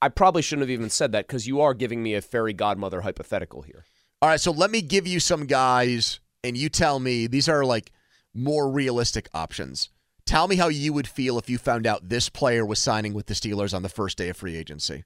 I 0.00 0.08
probably 0.08 0.42
shouldn't 0.42 0.62
have 0.62 0.70
even 0.70 0.90
said 0.90 1.12
that 1.12 1.26
because 1.26 1.46
you 1.46 1.60
are 1.60 1.74
giving 1.74 2.02
me 2.02 2.14
a 2.14 2.22
fairy 2.22 2.52
godmother 2.52 3.02
hypothetical 3.02 3.62
here. 3.62 3.84
All 4.22 4.28
right, 4.28 4.40
so 4.40 4.50
let 4.50 4.70
me 4.70 4.82
give 4.82 5.06
you 5.06 5.18
some 5.18 5.46
guys, 5.46 6.20
and 6.44 6.56
you 6.56 6.68
tell 6.68 7.00
me 7.00 7.26
these 7.26 7.48
are 7.48 7.64
like 7.64 7.90
more 8.32 8.70
realistic 8.70 9.28
options. 9.34 9.90
Tell 10.24 10.46
me 10.46 10.56
how 10.56 10.68
you 10.68 10.92
would 10.92 11.08
feel 11.08 11.38
if 11.38 11.50
you 11.50 11.58
found 11.58 11.86
out 11.86 12.08
this 12.08 12.28
player 12.28 12.64
was 12.64 12.78
signing 12.78 13.14
with 13.14 13.26
the 13.26 13.34
Steelers 13.34 13.74
on 13.74 13.82
the 13.82 13.88
first 13.88 14.16
day 14.16 14.28
of 14.28 14.36
free 14.36 14.56
agency. 14.56 15.04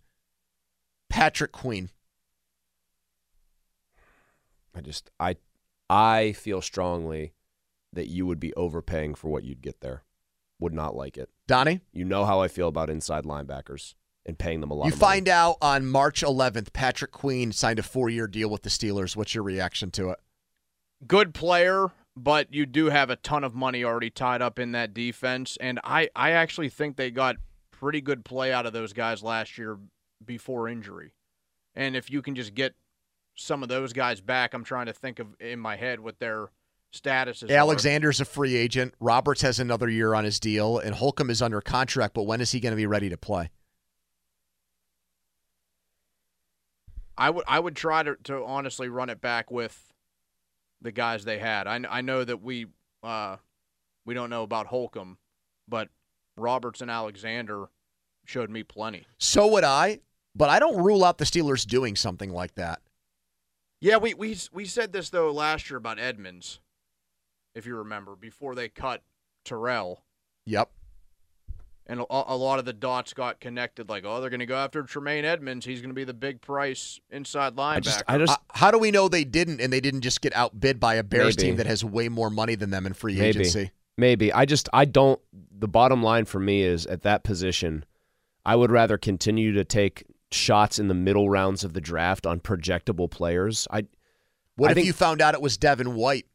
Patrick 1.09 1.53
Queen. 1.53 1.91
I 4.75 4.81
just 4.81 5.11
I 5.21 5.37
I 5.89 6.33
feel 6.33 6.61
strongly 6.61 7.33
that 7.93 8.09
you 8.09 8.27
would 8.27 8.41
be 8.41 8.53
overpaying 8.55 9.15
for 9.15 9.29
what 9.29 9.45
you'd 9.45 9.63
get 9.63 9.81
there. 9.81 10.03
Would 10.61 10.73
not 10.73 10.97
like 10.97 11.17
it. 11.17 11.31
Donnie? 11.47 11.81
You 11.93 12.05
know 12.05 12.25
how 12.25 12.41
I 12.41 12.49
feel 12.49 12.69
about 12.69 12.91
inside 12.91 13.25
linebackers 13.25 13.95
and 14.27 14.39
paying 14.39 14.61
them 14.61 14.71
a 14.71 14.75
lot 14.75 14.87
You 14.87 14.93
of 14.93 15.01
money. 15.01 15.13
find 15.13 15.29
out 15.29 15.57
on 15.61 15.87
March 15.87 16.23
11th, 16.23 16.73
Patrick 16.73 17.11
Queen 17.13 17.53
signed 17.53 17.79
a 17.79 17.83
four 17.83 18.09
year 18.09 18.27
deal 18.27 18.49
with 18.49 18.63
the 18.63 18.71
Steelers. 18.71 19.15
What's 19.17 19.35
your 19.35 19.45
reaction 19.45 19.91
to 19.93 20.11
it? 20.11 20.19
good 21.07 21.35
player, 21.35 21.89
but 22.17 22.55
you 22.55 22.65
do 22.65 22.87
have 22.87 23.11
a 23.11 23.17
ton 23.17 23.45
of 23.45 23.55
money 23.55 23.85
already 23.85 24.09
tied 24.09 24.41
up 24.41 24.59
in 24.59 24.73
that 24.73 24.95
defense. 24.95 25.59
And 25.61 25.79
I, 25.85 26.09
I 26.17 26.31
actually 26.31 26.71
think 26.71 26.97
they 26.97 27.11
got 27.11 27.37
pretty 27.71 28.01
good 28.01 28.25
play 28.25 28.53
out 28.55 28.65
of 28.65 28.73
those 28.73 28.95
guys 28.95 29.23
last 29.23 29.59
year 29.59 29.77
before 30.25 30.67
injury. 30.67 31.13
And 31.75 31.95
if 31.95 32.11
you 32.11 32.23
can 32.23 32.35
just 32.35 32.55
get 32.55 32.75
some 33.35 33.63
of 33.63 33.69
those 33.69 33.93
guys 33.93 34.21
back, 34.21 34.55
I'm 34.55 34.65
trying 34.65 34.87
to 34.87 34.93
think 34.93 35.19
of 35.19 35.29
in 35.41 35.59
my 35.59 35.77
head 35.77 36.01
what 36.01 36.19
their 36.19 36.51
statuses 36.93 37.51
are. 37.51 37.55
Alexander's 37.55 38.21
a 38.21 38.25
free 38.25 38.55
agent. 38.57 38.95
Roberts 39.01 39.43
has 39.43 39.59
another 39.59 39.89
year 39.89 40.15
on 40.15 40.25
his 40.25 40.39
deal, 40.39 40.79
and 40.79 40.95
Holcomb 40.95 41.31
is 41.31 41.43
under 41.43 41.61
contract, 41.61 42.15
but 42.15 42.23
when 42.23 42.41
is 42.41 42.53
he 42.53 42.61
going 42.61 42.73
to 42.73 42.77
be 42.77 42.87
ready 42.87 43.09
to 43.09 43.17
play? 43.17 43.51
I 47.17 47.31
would 47.31 47.45
I 47.47 47.61
would 47.61 47.77
try 47.77 48.03
to, 48.03 48.17
to 48.25 48.45
honestly 48.45 48.89
run 48.89 49.09
it 49.09 49.21
back 49.21 49.51
with 49.51 49.93
the 50.83 50.91
guys 50.91 51.25
they 51.25 51.39
had. 51.39 51.67
I, 51.67 51.81
I 51.89 52.01
know 52.01 52.25
that 52.25 52.43
we 52.43 52.67
uh, 53.05 53.37
we 54.05 54.15
don't 54.15 54.31
know 54.31 54.43
about 54.43 54.67
Holcomb, 54.67 55.19
but 55.69 55.91
Roberts 56.37 56.81
and 56.81 56.91
Alexander 56.91 57.67
showed 58.25 58.51
me 58.51 58.65
plenty. 58.65 59.07
So 59.19 59.47
would 59.49 59.65
I, 59.65 60.01
but 60.35 60.49
I 60.49 60.59
don't 60.59 60.83
rule 60.83 61.05
out 61.05 61.19
the 61.19 61.25
Steelers 61.25 61.65
doing 61.67 61.95
something 61.95 62.31
like 62.31 62.57
that. 62.57 62.81
Yeah, 63.85 63.99
we 63.99 64.15
we 64.15 64.35
we 64.51 64.65
said 64.65 64.95
this 64.95 65.11
though 65.11 65.31
last 65.31 65.69
year 65.69 65.77
about 65.77 65.99
Edmunds, 65.99 66.59
if 67.55 67.67
you 67.67 67.77
remember, 67.77 68.17
before 68.17 68.55
they 68.55 68.71
cut 68.71 69.03
Terrell, 69.45 70.01
Yep. 70.47 70.71
and 71.87 72.01
a, 72.01 72.05
a 72.09 72.35
lot 72.35 72.59
of 72.59 72.65
the 72.65 72.73
dots 72.73 73.13
got 73.13 73.41
connected. 73.41 73.91
Like, 73.91 74.07
oh, 74.07 74.23
they're 74.23 74.31
going 74.31 74.41
to 74.41 74.47
go 74.47 74.57
after 74.57 74.83
Tremaine 74.85 75.27
Edmunds. 75.27 75.67
He's 75.67 75.83
going 75.83 75.91
to 75.91 75.95
be 75.95 76.05
the 76.05 76.15
big 76.15 76.41
price 76.41 76.99
inside 77.11 77.57
linebacker. 77.57 78.27
Uh, 78.27 78.37
how 78.55 78.71
do 78.71 78.79
we 78.79 78.91
know 78.91 79.07
they 79.07 79.23
didn't 79.23 79.61
and 79.61 79.71
they 79.71 79.83
didn't 79.83 80.01
just 80.01 80.23
get 80.23 80.35
outbid 80.35 80.81
by 80.81 80.95
a 80.95 81.03
Bears 81.03 81.37
Maybe. 81.37 81.49
team 81.49 81.57
that 81.57 81.67
has 81.67 81.85
way 81.85 82.09
more 82.09 82.31
money 82.31 82.55
than 82.55 82.71
them 82.71 82.87
in 82.87 82.95
free 82.95 83.17
Maybe. 83.19 83.41
agency? 83.41 83.71
Maybe. 83.99 84.33
I 84.33 84.47
just 84.47 84.71
I 84.73 84.87
don't 84.87 85.21
the 85.53 85.69
bottom 85.69 86.03
line 86.03 86.25
for 86.25 86.41
me 86.41 86.63
is 86.63 86.87
at 86.87 87.03
that 87.03 87.23
position, 87.23 87.85
I 88.47 88.57
would 88.57 88.71
rather 88.71 88.97
continue 88.97 89.53
to 89.53 89.63
take 89.63 90.05
shots 90.35 90.79
in 90.79 90.89
the 90.89 90.95
middle 90.95 91.31
rounds 91.31 91.65
of 91.65 91.73
the 91.73 91.81
draft 91.81 92.27
on 92.27 92.41
projectable 92.41 93.11
players. 93.11 93.67
I 93.71 93.87
What 94.57 94.69
I 94.69 94.71
if 94.73 94.75
think- 94.77 94.87
you 94.87 94.93
found 94.93 95.21
out 95.23 95.35
it 95.35 95.41
was 95.43 95.57
Devin 95.57 95.95
White 95.95 96.27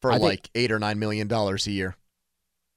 for 0.00 0.10
I 0.10 0.14
think- 0.14 0.24
like 0.24 0.50
eight 0.54 0.72
or 0.72 0.78
nine 0.78 0.98
million 0.98 1.28
dollars 1.28 1.66
a 1.66 1.70
year? 1.72 1.96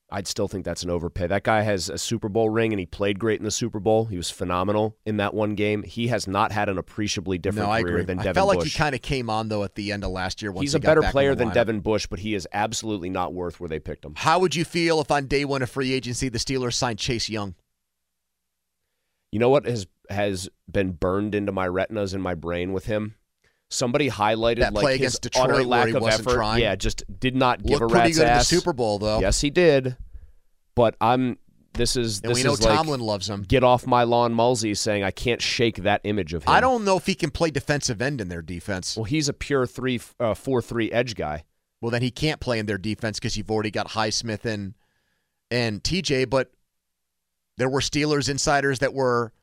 I'd 0.10 0.26
still 0.26 0.48
think 0.48 0.64
that's 0.64 0.84
an 0.84 0.89
overpay. 0.89 1.27
That 1.27 1.44
guy 1.44 1.64
has 1.64 1.89
a 1.89 1.98
Super 1.98 2.30
Bowl 2.30 2.49
ring 2.49 2.72
and 2.72 2.80
he 2.80 2.85
played 2.85 3.19
great 3.19 3.39
in 3.39 3.44
the 3.44 3.52
Super 3.52 3.77
Bowl. 3.81 4.06
He 4.06 4.15
was 4.15 4.30
phenomenal 4.31 4.95
in 5.06 5.18
that 5.18 5.34
one 5.34 5.53
game. 5.53 5.84
He 5.84 6.07
has 6.07 6.30
not 6.30 6.53
had 6.53 6.69
an 6.69 6.77
appreciably 6.77 7.38
different 7.38 7.68
no, 7.68 7.73
I 7.73 7.81
career 7.81 7.95
agree. 7.95 8.06
than 8.06 8.19
I 8.19 8.23
Devin 8.23 8.34
felt 8.35 8.48
like 8.48 8.60
Bush. 8.60 8.72
he 8.72 8.77
kind 8.77 8.95
of 8.95 9.02
came 9.02 9.30
on 9.30 9.49
though 9.49 9.65
at 9.65 9.76
the 9.76 9.91
end 9.91 10.06
of 10.06 10.11
last 10.11 10.41
year. 10.41 10.53
He's 10.53 10.72
he 10.72 10.77
a 10.77 10.80
better 10.80 11.02
player 11.02 11.35
than. 11.35 11.49
Devin 11.49 11.81
Bush, 11.81 12.07
but 12.07 12.19
he 12.19 12.35
is 12.35 12.48
absolutely 12.53 13.10
not 13.10 13.34
worth 13.34 13.60
where 13.60 13.68
they 13.68 13.80
picked 13.80 14.06
him. 14.06 14.14
How 14.15 14.39
would 14.39 14.56
you 14.56 14.64
feel 14.64 15.02
if 15.02 15.11
on 15.11 15.26
day 15.27 15.44
one 15.44 15.61
of 15.61 15.69
free 15.69 15.91
agency 15.91 16.30
the 16.30 16.38
Steelers 16.39 16.76
signed 16.76 16.99
Chase 16.99 17.27
Young? 17.27 17.56
You 19.34 19.39
know 19.39 19.49
what 19.49 19.65
has 19.65 19.88
has 20.10 20.50
been 20.72 20.92
burned 20.92 21.36
into 21.36 21.52
my 21.52 21.68
retinas 21.68 22.14
in 22.14 22.22
my 22.22 22.36
brain 22.36 22.74
with 22.74 22.86
him? 22.86 23.16
Somebody 23.70 24.10
highlighted 24.10 24.60
That 24.60 24.74
like 24.74 25.00
his 25.00 25.20
Detroit 25.20 25.50
utter 25.52 25.64
lack 25.64 25.90
of 25.90 26.04
effort. 26.04 26.34
trying. 26.36 26.62
Yeah, 26.62 26.76
just 26.76 27.04
did 27.20 27.36
not 27.36 27.62
give 27.64 27.82
Looked 27.82 27.92
a 27.92 27.96
rat's 27.96 28.16
good 28.18 28.22
in 28.24 28.28
the 28.28 28.34
ass. 28.34 28.48
Super 28.48 28.72
Bowl, 28.72 28.98
though. 28.98 29.20
Yes, 29.20 29.42
he 29.42 29.50
did. 29.50 29.98
But 30.76 30.96
I'm. 31.02 31.38
This 31.74 31.96
is 31.96 32.22
And 32.22 32.32
this 32.32 32.38
we 32.40 32.44
know 32.44 32.54
is 32.54 32.62
like, 32.64 32.76
Tomlin 32.76 33.02
loves 33.02 33.30
him. 33.30 33.44
Get 33.44 33.64
off 33.64 33.86
my 33.86 34.02
lawn, 34.04 34.34
Mulsey, 34.34 34.74
saying 34.74 35.04
I 35.04 35.12
can't 35.12 35.42
shake 35.42 35.84
that 35.84 36.02
image 36.06 36.34
of 36.34 36.44
him. 36.44 36.50
I 36.50 36.60
don't 36.60 36.86
know 36.86 36.98
if 36.98 37.06
he 37.06 37.14
can 37.14 37.30
play 37.30 37.52
defensive 37.52 38.02
end 38.02 38.20
in 38.20 38.30
their 38.30 38.42
defense. 38.42 38.96
Well, 38.98 39.04
he's 39.04 39.30
a 39.30 39.34
pure 39.34 39.68
three, 39.68 40.00
uh, 40.20 40.34
four, 40.34 40.60
three 40.62 40.92
edge 40.92 41.14
guy. 41.14 41.44
Well, 41.80 41.92
then 41.92 42.02
he 42.02 42.10
can't 42.10 42.40
play 42.40 42.58
in 42.58 42.66
their 42.66 42.80
defense 42.80 43.20
because 43.20 43.38
you've 43.38 43.52
already 43.52 43.70
got 43.70 43.90
Highsmith 43.90 44.44
and 44.46 44.74
and 45.52 45.84
TJ. 45.84 46.30
But 46.32 46.52
there 47.58 47.70
were 47.70 47.82
Steelers 47.82 48.28
insiders 48.28 48.80
that 48.80 48.94
were 48.96 49.34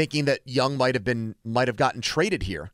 thinking 0.00 0.24
that 0.24 0.40
Young 0.46 0.78
might 0.78 0.94
have 0.94 1.04
been 1.04 1.34
might 1.44 1.68
have 1.68 1.76
gotten 1.76 2.00
traded 2.00 2.44
here 2.44 2.70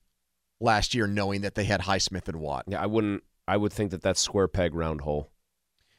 last 0.61 0.95
year, 0.95 1.09
knowing 1.09 1.41
that 1.41 1.57
they 1.57 1.65
had 1.65 1.81
Highsmith 1.81 2.29
and 2.29 2.39
Watt. 2.39 2.67
Yeah, 2.69 2.81
I 2.81 2.87
wouldn't. 2.87 3.25
I 3.49 3.57
would 3.57 3.73
think 3.73 3.91
that 3.91 4.01
that's 4.01 4.21
square 4.21 4.47
peg 4.47 4.75
round 4.77 5.01
hole. 5.01 5.33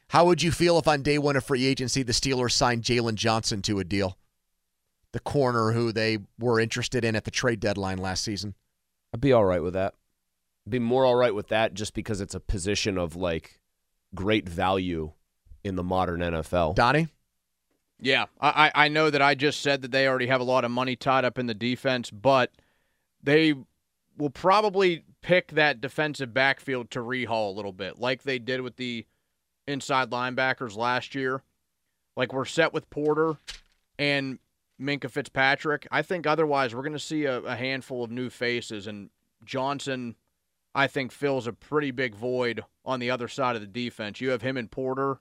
How 0.08 0.24
would 0.24 0.42
you 0.42 0.50
feel 0.50 0.78
if 0.78 0.88
on 0.88 1.02
day 1.02 1.18
one 1.18 1.36
of 1.36 1.44
free 1.44 1.66
agency 1.66 2.02
the 2.02 2.12
Steelers 2.12 2.52
signed 2.52 2.82
Jaylon 2.82 3.16
Johnson 3.16 3.60
to 3.62 3.78
a 3.78 3.84
deal? 3.84 4.16
The 5.12 5.20
corner 5.20 5.72
who 5.72 5.92
they 5.92 6.16
were 6.38 6.58
interested 6.58 7.04
in 7.04 7.14
at 7.14 7.24
the 7.24 7.30
trade 7.30 7.60
deadline 7.60 7.98
last 7.98 8.24
season. 8.24 8.54
I'd 9.12 9.20
be 9.20 9.34
all 9.34 9.44
right 9.44 9.62
with 9.62 9.74
that. 9.74 9.92
I'd 10.66 10.70
be 10.70 10.78
more 10.78 11.04
all 11.04 11.14
right 11.14 11.34
with 11.34 11.48
that 11.48 11.74
just 11.74 11.92
because 11.92 12.22
it's 12.22 12.34
a 12.34 12.40
position 12.40 12.96
of 12.96 13.16
like 13.16 13.60
great 14.14 14.48
value 14.48 15.12
in 15.62 15.76
the 15.76 15.82
modern 15.82 16.20
NFL. 16.20 16.74
Donnie? 16.74 17.08
Yeah, 18.00 18.26
I, 18.40 18.70
I 18.74 18.88
know 18.88 19.10
that 19.10 19.20
I 19.22 19.34
just 19.34 19.60
said 19.60 19.82
that 19.82 19.90
they 19.90 20.06
already 20.06 20.28
have 20.28 20.40
a 20.40 20.44
lot 20.44 20.64
of 20.64 20.70
money 20.70 20.94
tied 20.94 21.24
up 21.24 21.38
in 21.38 21.46
the 21.46 21.54
defense, 21.54 22.10
but 22.10 22.52
they 23.22 23.54
will 24.16 24.30
probably 24.30 25.04
pick 25.20 25.48
that 25.52 25.80
defensive 25.80 26.32
backfield 26.32 26.90
to 26.92 27.00
rehaul 27.00 27.48
a 27.48 27.56
little 27.56 27.72
bit, 27.72 27.98
like 27.98 28.22
they 28.22 28.38
did 28.38 28.60
with 28.60 28.76
the 28.76 29.04
inside 29.66 30.10
linebackers 30.10 30.76
last 30.76 31.14
year. 31.14 31.42
Like 32.16 32.32
we're 32.32 32.44
set 32.44 32.72
with 32.72 32.88
Porter 32.90 33.36
and 33.98 34.38
Minkah 34.80 35.10
Fitzpatrick. 35.10 35.86
I 35.90 36.02
think 36.02 36.26
otherwise 36.26 36.74
we're 36.74 36.82
going 36.82 36.92
to 36.92 36.98
see 36.98 37.24
a, 37.24 37.40
a 37.40 37.56
handful 37.56 38.04
of 38.04 38.10
new 38.10 38.30
faces, 38.30 38.86
and 38.86 39.10
Johnson, 39.44 40.14
I 40.74 40.86
think, 40.86 41.10
fills 41.10 41.48
a 41.48 41.52
pretty 41.52 41.90
big 41.90 42.14
void 42.14 42.62
on 42.84 43.00
the 43.00 43.10
other 43.10 43.28
side 43.28 43.56
of 43.56 43.62
the 43.62 43.68
defense. 43.68 44.20
You 44.20 44.30
have 44.30 44.42
him 44.42 44.56
and 44.56 44.70
Porter 44.70 45.18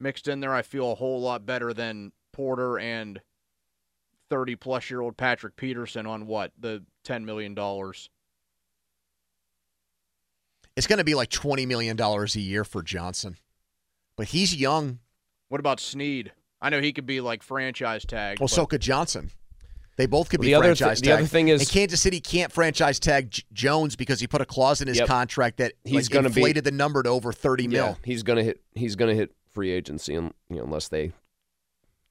mixed 0.00 0.28
in 0.28 0.40
there. 0.40 0.54
I 0.54 0.62
feel 0.62 0.90
a 0.92 0.94
whole 0.94 1.20
lot 1.20 1.44
better 1.46 1.72
than 1.74 2.12
Porter 2.32 2.78
and 2.78 3.20
30 4.30 4.56
plus 4.56 4.90
year 4.90 5.00
old 5.00 5.16
Patrick 5.16 5.56
Peterson 5.56 6.06
on 6.06 6.26
what? 6.26 6.52
The 6.58 6.84
$10 7.06 7.24
million. 7.24 7.54
It's 10.76 10.86
going 10.86 10.98
to 10.98 11.04
be 11.04 11.14
like 11.14 11.30
$20 11.30 11.66
million 11.66 12.00
a 12.00 12.26
year 12.38 12.64
for 12.64 12.82
Johnson. 12.82 13.36
But 14.16 14.28
he's 14.28 14.54
young. 14.54 15.00
What 15.48 15.58
about 15.60 15.80
Sneed? 15.80 16.32
I 16.62 16.70
know 16.70 16.80
he 16.80 16.92
could 16.92 17.06
be 17.06 17.20
like 17.20 17.42
franchise 17.42 18.04
tag. 18.04 18.38
Well, 18.38 18.46
but- 18.46 18.54
so 18.54 18.66
could 18.66 18.80
Johnson. 18.80 19.30
They 19.96 20.06
both 20.06 20.30
could 20.30 20.40
Well, 20.40 20.44
be 20.44 20.48
the 20.50 20.54
other 20.54 20.74
thi- 20.74 20.78
franchise 20.78 21.00
the 21.02 21.12
other 21.12 21.26
thing 21.26 21.48
is- 21.48 21.60
and 21.60 21.68
Kansas 21.68 22.00
City 22.00 22.20
can't 22.20 22.50
franchise 22.50 22.98
tag 22.98 23.30
J- 23.32 23.42
Jones 23.52 23.96
because 23.96 24.18
he 24.18 24.26
put 24.26 24.40
a 24.40 24.46
clause 24.46 24.80
in 24.80 24.88
his 24.88 24.98
Yep. 24.98 25.08
contract 25.08 25.56
that 25.58 25.74
He's 25.84 26.08
like, 26.08 26.14
gonna 26.14 26.30
be- 26.30 26.40
inflated 26.40 26.64
the 26.64 26.70
number 26.70 27.02
to 27.02 27.10
over 27.10 27.34
30 27.34 27.64
Yeah, 27.64 27.68
mil. 27.68 27.98
he's 28.04 28.22
gonna 28.22 28.42
hit. 28.42 28.62
He's 28.74 28.96
gonna 28.96 29.14
hit 29.14 29.34
free 29.52 29.70
agency, 29.70 30.12
you 30.12 30.32
know, 30.48 30.62
unless 30.64 30.88
they 30.88 31.12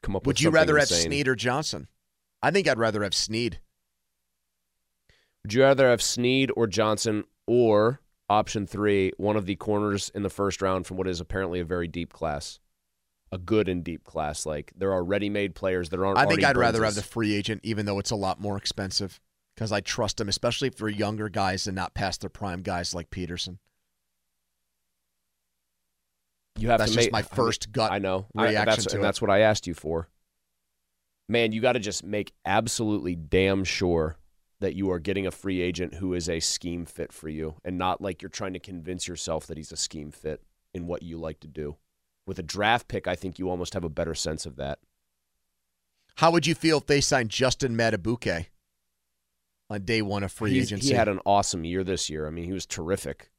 come 0.02 0.16
up. 0.16 0.26
Would 0.26 0.41
you 0.41 0.49
rather 0.49 0.78
have 0.78 0.90
insane. 0.90 1.11
Sneed 1.11 1.28
or 1.28 1.36
Johnson? 1.36 1.88
I 2.41 2.52
think 2.52 2.68
I'd 2.68 2.80
rather 2.80 3.03
have 3.03 3.14
Sneed. 3.14 3.60
Would 5.44 5.53
you 5.53 5.61
rather 5.61 5.90
have 5.90 6.02
Sneed 6.02 6.52
or 6.56 6.68
Johnson 6.68 7.24
or 7.48 8.02
option 8.30 8.68
three, 8.68 9.11
one 9.18 9.36
of 9.36 9.45
the 9.45 9.56
corners 9.56 10.11
in 10.14 10.24
the 10.24 10.30
first 10.30 10.61
round 10.61 10.86
from 10.86 10.98
what 10.98 11.07
is 11.07 11.20
apparently 11.20 11.60
a 11.60 11.66
very 11.66 11.88
deep 11.88 12.14
class, 12.14 12.60
a 13.32 13.38
good 13.38 13.68
and 13.68 13.84
deep 13.84 14.03
class? 14.03 14.45
Like 14.45 14.74
there 14.78 14.91
are 14.94 15.03
ready-made 15.03 15.56
players 15.56 15.90
that 15.90 15.99
aren't. 15.99 16.18
I 16.18 16.26
think 16.26 16.44
I'd 16.44 16.57
rather 16.57 16.84
have 16.84 16.95
the 16.95 17.02
free 17.02 17.34
agent, 17.34 17.61
even 17.64 17.86
though 17.86 17.99
it's 17.99 18.11
a 18.11 18.16
lot 18.16 18.40
more 18.40 18.57
expensive, 18.57 19.20
because 19.56 19.72
I 19.72 19.82
trust 19.82 20.20
him, 20.20 20.30
especially 20.30 20.68
if 20.68 20.76
they're 20.76 20.90
younger 20.90 21.30
guys 21.30 21.68
and 21.68 21.76
not 21.76 21.94
past 21.94 22.22
their 22.22 22.30
prime 22.30 22.61
guys 22.61 22.94
like 22.94 23.10
Peterson. 23.10 23.60
You 26.60 26.69
have 26.69 26.80
That's 26.80 26.91
to 26.91 26.98
just 26.98 27.07
make 27.07 27.11
my 27.14 27.22
first 27.22 27.72
gut 27.72 27.91
I 27.91 27.99
know 27.99 28.27
I- 28.36 28.52
that's, 28.53 28.86
to 28.86 28.91
and 28.91 28.99
it. 28.99 29.02
that's 29.03 29.22
what 29.22 29.31
I 29.31 29.40
asked 29.40 29.65
you 29.68 29.73
for. 29.73 30.10
Man, 31.27 31.52
you 31.52 31.61
got 31.61 31.73
to 31.73 31.80
just 31.80 32.03
make 32.03 32.34
absolutely 32.45 33.15
damn 33.15 33.64
sure 33.64 34.18
that 34.60 34.76
you 34.76 34.91
are 34.91 34.99
getting 34.99 35.26
a 35.26 35.31
free 35.31 35.61
agent 35.61 35.94
who 35.95 36.14
is 36.14 36.27
a 36.27 36.40
scheme 36.41 36.86
fit 36.86 37.14
for 37.14 37.30
you, 37.30 37.56
and 37.64 37.77
not 37.77 38.02
like 38.02 38.22
you're 38.22 38.30
trying 38.30 38.53
to 38.53 38.60
convince 38.60 39.07
yourself 39.07 39.48
that 39.48 39.56
he's 39.57 39.72
a 39.72 39.77
scheme 39.77 40.11
fit 40.11 40.41
in 40.73 40.86
what 40.88 41.02
you 41.03 41.18
like 41.18 41.40
to 41.41 41.48
do. 41.48 41.77
With 42.26 42.40
a 42.40 42.44
draft 42.44 42.88
pick, 42.88 43.07
I 43.07 43.15
think 43.15 43.40
you 43.40 43.49
almost 43.49 43.73
have 43.73 43.84
a 43.86 43.90
better 43.90 44.14
sense 44.14 44.45
of 44.45 44.56
that. 44.57 44.80
How 46.15 46.31
would 46.31 46.45
you 46.45 46.56
feel 46.56 46.80
if 46.80 46.88
they 46.88 46.99
signed 46.99 47.30
Justin 47.30 47.77
Madubuike 47.77 48.48
on 49.69 49.86
day 49.86 50.02
one 50.02 50.23
of 50.23 50.31
free 50.31 50.52
He's- 50.52 50.65
agency? 50.68 50.90
He 50.90 50.94
had 50.94 51.07
an 51.07 51.19
awesome 51.26 51.64
year 51.64 51.84
this 51.86 52.10
year. 52.10 52.27
I 52.27 52.30
mean, 52.30 52.44
he 52.44 52.52
was 52.53 52.65
terrific. 52.65 53.31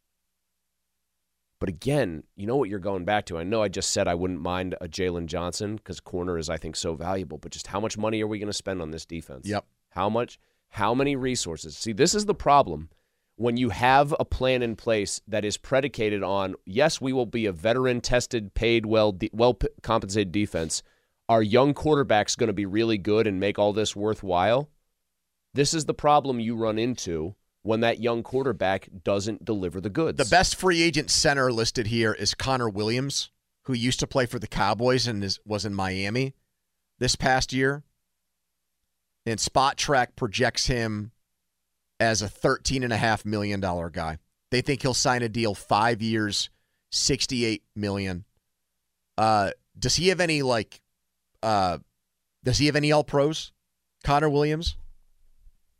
But 1.60 1.68
again, 1.68 2.24
you 2.36 2.46
know 2.46 2.56
what 2.56 2.70
you're 2.70 2.78
going 2.78 3.04
back 3.04 3.26
to. 3.26 3.38
I 3.38 3.44
know 3.44 3.62
I 3.62 3.68
just 3.68 3.90
said 3.90 4.08
I 4.08 4.14
wouldn't 4.14 4.40
mind 4.40 4.74
a 4.80 4.88
Jaylon 4.88 5.26
Johnson 5.26 5.76
because 5.76 6.00
corner 6.00 6.38
is, 6.38 6.48
I 6.48 6.56
think, 6.56 6.74
so 6.74 6.94
valuable. 6.94 7.36
But 7.36 7.52
just 7.52 7.66
how 7.66 7.78
much 7.78 7.98
money 7.98 8.22
are 8.22 8.26
we 8.26 8.38
going 8.38 8.48
to 8.48 8.52
spend 8.52 8.80
on 8.80 8.90
this 8.90 9.04
defense? 9.04 9.46
Yep. 9.46 9.66
How 9.90 10.08
much? 10.08 10.40
How 10.70 10.94
many 10.94 11.16
resources? 11.16 11.76
See, 11.76 11.92
this 11.92 12.14
is 12.14 12.24
the 12.24 12.34
problem. 12.34 12.88
When 13.36 13.56
you 13.56 13.70
have 13.70 14.14
a 14.18 14.24
plan 14.24 14.62
in 14.62 14.74
place 14.74 15.20
that 15.28 15.44
is 15.44 15.58
predicated 15.58 16.22
on, 16.22 16.54
yes, 16.64 17.00
we 17.00 17.12
will 17.12 17.26
be 17.26 17.46
a 17.46 17.52
veteran, 17.52 18.00
tested, 18.00 18.54
paid, 18.54 18.86
well, 18.86 19.12
de- 19.12 19.30
well 19.32 19.54
p- 19.54 19.68
compensated 19.82 20.32
defense. 20.32 20.82
Our 21.28 21.42
young 21.42 21.74
quarterback's 21.74 22.36
going 22.36 22.48
to 22.48 22.54
be 22.54 22.66
really 22.66 22.98
good 22.98 23.26
and 23.26 23.38
make 23.38 23.58
all 23.58 23.72
this 23.72 23.94
worthwhile. 23.94 24.70
This 25.52 25.74
is 25.74 25.84
the 25.84 25.94
problem 25.94 26.40
you 26.40 26.56
run 26.56 26.78
into 26.78 27.34
when 27.62 27.80
that 27.80 28.00
young 28.00 28.22
quarterback 28.22 28.88
doesn't 29.04 29.44
deliver 29.44 29.80
the 29.80 29.90
goods. 29.90 30.16
The 30.16 30.30
best 30.30 30.56
free 30.56 30.82
agent 30.82 31.10
center 31.10 31.52
listed 31.52 31.86
here 31.86 32.12
is 32.12 32.34
Connor 32.34 32.68
Williams, 32.68 33.30
who 33.64 33.74
used 33.74 34.00
to 34.00 34.06
play 34.06 34.26
for 34.26 34.38
the 34.38 34.46
Cowboys 34.46 35.06
and 35.06 35.22
is, 35.22 35.38
was 35.44 35.64
in 35.64 35.74
Miami 35.74 36.34
this 36.98 37.16
past 37.16 37.52
year. 37.52 37.84
And 39.26 39.38
Spotrac 39.38 40.16
projects 40.16 40.66
him 40.66 41.12
as 41.98 42.22
a 42.22 42.28
$13.5 42.28 43.26
million 43.26 43.60
guy. 43.60 44.18
They 44.50 44.62
think 44.62 44.82
he'll 44.82 44.94
sign 44.94 45.22
a 45.22 45.28
deal 45.28 45.54
five 45.54 46.00
years, 46.00 46.48
68 46.90 47.62
million. 47.76 48.24
Uh, 49.18 49.50
does 49.78 49.96
he 49.96 50.08
have 50.08 50.20
any, 50.20 50.42
like, 50.42 50.80
uh, 51.42 51.78
does 52.42 52.58
he 52.58 52.66
have 52.66 52.76
any 52.76 52.90
All 52.90 53.04
Pros? 53.04 53.52
Connor 54.02 54.30
Williams? 54.30 54.76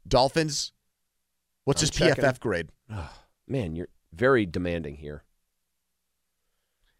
Dolphins? 0.06 0.72
What's 1.64 1.82
I'm 1.82 1.86
his 1.86 1.90
checking. 1.90 2.24
PFF 2.24 2.40
grade? 2.40 2.68
Man, 3.48 3.74
you're 3.76 3.88
very 4.12 4.46
demanding 4.46 4.96
here. 4.96 5.24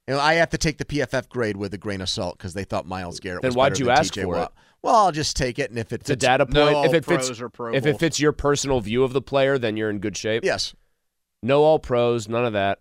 You 0.09 0.15
know, 0.17 0.21
I 0.21 0.35
have 0.35 0.51
to 0.51 0.59
take 0.59 0.79
the 0.79 0.85
PFF 0.85 1.29
grade 1.29 1.57
with 1.57 1.73
a 1.75 1.79
grain 1.79 2.01
of 2.01 2.09
salt 2.09 2.37
because 2.37 2.53
they 2.55 2.65
thought 2.65 2.85
Myles 2.87 3.21
Garrett 3.21 3.43
Then 3.43 3.51
was 3.51 3.57
why'd 3.57 3.79
you 3.79 3.87
than 3.87 3.97
ask 3.99 4.13
TJ 4.15 4.25
for 4.25 4.39
it? 4.43 4.49
Well, 4.83 4.97
I'll 4.97 5.13
just 5.13 5.37
take 5.37 5.59
it, 5.59 5.71
and 5.71 5.79
if 5.79 5.93
it 5.93 6.01
It's 6.01 6.11
a 6.11 6.15
fits, 6.15 6.25
data 6.25 6.47
point. 6.47 6.87
if 6.87 6.95
it 6.95 7.05
fits, 7.05 7.27
pros 7.29 7.41
or 7.41 7.49
Pro 7.49 7.75
if 7.75 7.87
it 7.87 7.99
fits 8.01 8.19
your 8.19 8.33
personal 8.33 8.81
view 8.81 9.05
of 9.05 9.13
the 9.13 9.21
player, 9.23 9.59
then 9.59 9.77
you're 9.77 9.91
in 9.91 9.99
good 9.99 10.17
shape. 10.17 10.43
Yes. 10.43 10.75
No 11.43 11.63
all 11.63 11.79
pros, 11.79 12.29
none 12.29 12.45
of 12.45 12.55
that. 12.55 12.81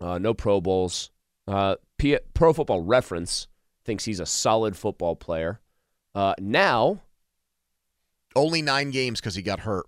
Uh, 0.00 0.18
no 0.18 0.34
Pro 0.34 0.60
Bowls. 0.60 1.10
Uh, 1.46 1.76
P- 1.98 2.18
Pro 2.34 2.52
Football 2.52 2.80
Reference 2.80 3.46
thinks 3.84 4.04
he's 4.04 4.18
a 4.18 4.26
solid 4.26 4.76
football 4.76 5.14
player. 5.14 5.60
Uh, 6.14 6.34
now, 6.40 7.00
only 8.34 8.62
nine 8.62 8.90
games 8.90 9.20
because 9.20 9.34
he 9.34 9.42
got 9.42 9.60
hurt. 9.60 9.86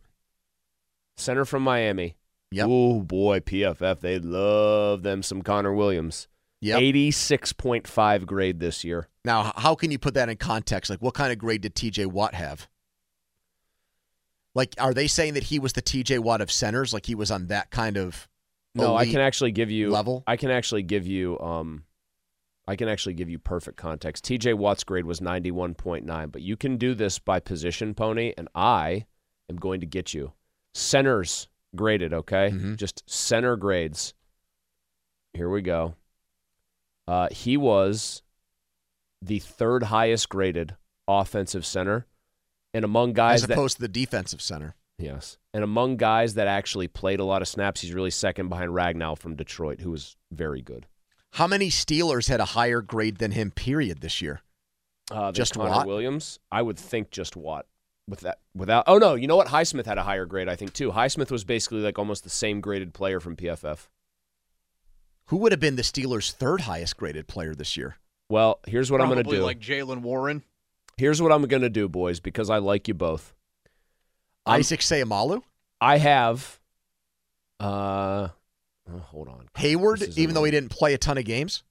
Center 1.16 1.44
from 1.44 1.62
Miami. 1.62 2.16
Yep. 2.50 2.66
Oh 2.68 3.00
boy, 3.00 3.40
PFF 3.40 4.00
they 4.00 4.18
love 4.18 5.02
them 5.02 5.22
some 5.22 5.42
Connor 5.42 5.72
Williams. 5.74 6.28
Yep. 6.60 6.80
Eighty 6.80 7.10
six 7.10 7.52
point 7.52 7.86
five 7.86 8.26
grade 8.26 8.60
this 8.60 8.84
year. 8.84 9.08
Now, 9.24 9.52
how 9.56 9.74
can 9.74 9.90
you 9.90 9.98
put 9.98 10.14
that 10.14 10.28
in 10.28 10.36
context? 10.36 10.90
Like, 10.90 11.02
what 11.02 11.14
kind 11.14 11.32
of 11.32 11.38
grade 11.38 11.62
did 11.62 11.74
TJ 11.74 12.06
Watt 12.06 12.34
have? 12.34 12.68
Like, 14.54 14.74
are 14.78 14.94
they 14.94 15.08
saying 15.08 15.34
that 15.34 15.44
he 15.44 15.58
was 15.58 15.72
the 15.72 15.82
TJ 15.82 16.20
Watt 16.20 16.40
of 16.40 16.50
centers? 16.50 16.92
Like, 16.94 17.06
he 17.06 17.14
was 17.14 17.30
on 17.30 17.48
that 17.48 17.70
kind 17.70 17.96
of 17.96 18.28
No, 18.74 18.94
I 18.96 19.06
can 19.06 19.20
actually 19.20 19.52
give 19.52 19.70
you 19.70 19.90
level? 19.90 20.22
I 20.26 20.36
can 20.36 20.50
actually 20.50 20.82
give 20.82 21.06
you 21.06 21.38
um 21.40 21.84
I 22.66 22.76
can 22.76 22.88
actually 22.88 23.14
give 23.14 23.28
you 23.28 23.38
perfect 23.38 23.76
context. 23.76 24.24
TJ 24.24 24.54
Watt's 24.54 24.84
grade 24.84 25.04
was 25.04 25.20
91.9, 25.20 26.32
but 26.32 26.40
you 26.40 26.56
can 26.56 26.78
do 26.78 26.94
this 26.94 27.18
by 27.18 27.40
position 27.40 27.94
pony 27.94 28.32
and 28.38 28.48
I 28.54 29.04
am 29.50 29.56
going 29.56 29.80
to 29.80 29.86
get 29.86 30.14
you 30.14 30.32
centers 30.74 31.48
graded, 31.74 32.12
okay? 32.12 32.50
Mm-hmm. 32.52 32.74
Just 32.74 33.02
center 33.06 33.56
grades. 33.56 34.14
Here 35.32 35.48
we 35.48 35.62
go. 35.62 35.94
Uh, 37.06 37.28
he 37.30 37.56
was 37.56 38.22
the 39.22 39.38
third 39.38 39.84
highest 39.84 40.28
graded 40.28 40.76
offensive 41.08 41.64
center 41.66 42.06
and 42.72 42.84
among 42.84 43.12
guys 43.12 43.42
as 43.42 43.48
that 43.48 43.54
opposed 43.54 43.76
to 43.76 43.82
the 43.82 43.88
defensive 43.88 44.40
center. 44.42 44.74
Yes. 44.98 45.38
And 45.52 45.64
among 45.64 45.96
guys 45.96 46.34
that 46.34 46.46
actually 46.46 46.88
played 46.88 47.20
a 47.20 47.24
lot 47.24 47.42
of 47.42 47.48
snaps, 47.48 47.80
he's 47.80 47.92
really 47.92 48.10
second 48.10 48.48
behind 48.48 48.70
Ragnow 48.70 49.18
from 49.18 49.34
Detroit, 49.36 49.80
who 49.80 49.90
was 49.90 50.16
very 50.30 50.62
good. 50.62 50.86
How 51.32 51.46
many 51.48 51.68
Steelers 51.68 52.28
had 52.28 52.40
a 52.40 52.44
higher 52.44 52.80
grade 52.80 53.16
than 53.18 53.32
him? 53.32 53.50
Period. 53.50 54.00
This 54.00 54.22
year. 54.22 54.40
Uh, 55.10 55.32
Just 55.32 55.54
Connor 55.54 55.70
Watt? 55.70 55.86
Williams. 55.86 56.38
I 56.50 56.62
would 56.62 56.78
think 56.78 57.10
just 57.10 57.36
Watt. 57.36 57.66
With 58.06 58.20
that, 58.20 58.38
without 58.54 58.84
oh 58.86 58.98
no, 58.98 59.14
you 59.14 59.26
know 59.26 59.36
what? 59.36 59.48
Highsmith 59.48 59.86
had 59.86 59.96
a 59.96 60.02
higher 60.02 60.26
grade, 60.26 60.48
I 60.48 60.56
think 60.56 60.74
too. 60.74 60.92
Highsmith 60.92 61.30
was 61.30 61.42
basically 61.44 61.80
like 61.80 61.98
almost 61.98 62.22
the 62.22 62.30
same 62.30 62.60
graded 62.60 62.92
player 62.92 63.18
from 63.18 63.34
PFF. 63.34 63.88
Who 65.28 65.38
would 65.38 65.52
have 65.52 65.60
been 65.60 65.76
the 65.76 65.82
Steelers' 65.82 66.30
third 66.30 66.62
highest 66.62 66.98
graded 66.98 67.28
player 67.28 67.54
this 67.54 67.78
year? 67.78 67.96
Well, 68.28 68.60
here's 68.66 68.90
what 68.90 69.00
I'm 69.00 69.08
going 69.08 69.24
to 69.24 69.30
do. 69.30 69.40
like 69.42 69.58
Jaylen 69.58 70.02
Warren. 70.02 70.42
here's 70.98 71.20
what 71.22 71.32
I'm 71.32 71.42
going 71.46 71.62
to 71.62 71.70
do, 71.70 71.88
boys, 71.88 72.20
because 72.20 72.50
I 72.50 72.58
like 72.58 72.88
you 72.88 72.94
both. 72.94 73.32
I'm- 74.44 74.60
Isaac 74.60 74.80
Seumalo, 74.80 75.42
I 75.80 75.96
have. 75.96 76.60
Uh, 77.58 78.28
oh, 78.90 78.98
hold 78.98 79.28
on. 79.28 79.48
Heyward, 79.56 80.16
even 80.18 80.34
though 80.34 80.44
he 80.44 80.50
didn't 80.50 80.70
play 80.70 80.92
a 80.92 80.98
ton 80.98 81.16
of 81.16 81.24
games. 81.24 81.62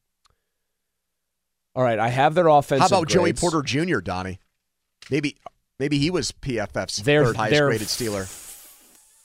All 1.76 1.84
right, 1.84 2.00
I 2.00 2.10
have 2.10 2.34
their 2.34 2.48
offense 2.48 2.82
How 2.82 2.88
about 2.88 3.08
Joey. 3.08 3.34
Porter 3.34 3.62
Jr., 3.62 4.00
Donnie? 4.00 4.40
Maybe, 5.10 5.38
maybe 5.80 5.98
he 6.00 6.10
was 6.10 6.32
PFF's 6.32 7.00
third 7.02 7.36
highest 7.36 7.62
graded 7.62 7.88
Steeler. 7.88 8.26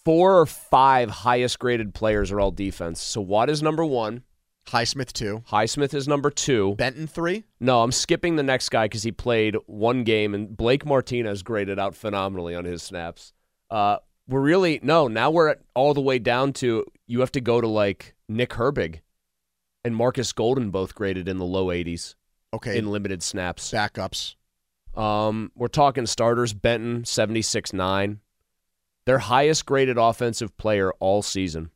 four 0.05 0.39
or 0.41 0.47
five 0.47 1.11
highest 1.11 1.59
graded 1.59 1.95
players 1.95 2.31
are 2.33 2.41
all 2.41 2.51
defense. 2.51 3.01
So 3.01 3.21
Watt 3.21 3.51
is 3.51 3.63
number 3.63 3.85
one. 3.85 4.23
Highsmith 4.69 5.13
two. 5.15 5.43
Highsmith 5.49 5.95
is 5.95 6.07
number 6.07 6.31
two. 6.31 6.75
Benton 6.77 7.07
three. 7.07 7.45
No, 7.59 7.83
I'm 7.83 7.93
skipping 7.93 8.37
the 8.37 8.43
next 8.43 8.69
guy 8.69 8.85
because 8.85 9.03
he 9.03 9.13
played 9.13 9.57
one 9.67 10.05
game, 10.05 10.35
and 10.35 10.55
Blake 10.55 10.85
Martinez 10.85 11.43
graded 11.43 11.79
out 11.79 11.95
phenomenally 11.95 12.55
on 12.55 12.65
his 12.67 12.83
snaps. 12.83 13.33
Uh, 13.71 13.97
we're 14.29 14.43
really 14.43 14.79
no. 14.83 15.09
Now 15.09 15.31
we're 15.31 15.49
at 15.49 15.61
all 15.75 15.95
the 15.95 16.03
way 16.03 16.19
down 16.19 16.53
to 16.55 16.85
you 17.07 17.21
have 17.21 17.33
to 17.33 17.41
go 17.41 17.63
to 17.63 17.67
like 17.67 18.15
Nick 18.29 18.51
Herbig 18.51 19.01
and 19.85 19.97
Marcus 19.97 20.33
Golden 20.35 20.69
both 20.71 20.95
graded 20.95 21.29
in 21.29 21.39
the 21.39 21.47
low 21.47 21.69
80s. 21.69 22.15
Okay. 22.53 22.79
in 22.79 22.91
limited 22.91 23.23
snaps. 23.23 23.71
Backups. 23.71 24.35
Um, 24.99 25.53
we're 25.55 25.69
talking 25.69 26.07
starters. 26.07 26.53
Benton 26.53 27.05
seventy 27.05 27.43
six 27.43 27.73
nine, 27.73 28.21
their 29.07 29.19
highest 29.19 29.65
graded 29.65 29.97
offensive 29.97 30.57
player 30.57 30.93
all 31.01 31.23
season. 31.23 31.71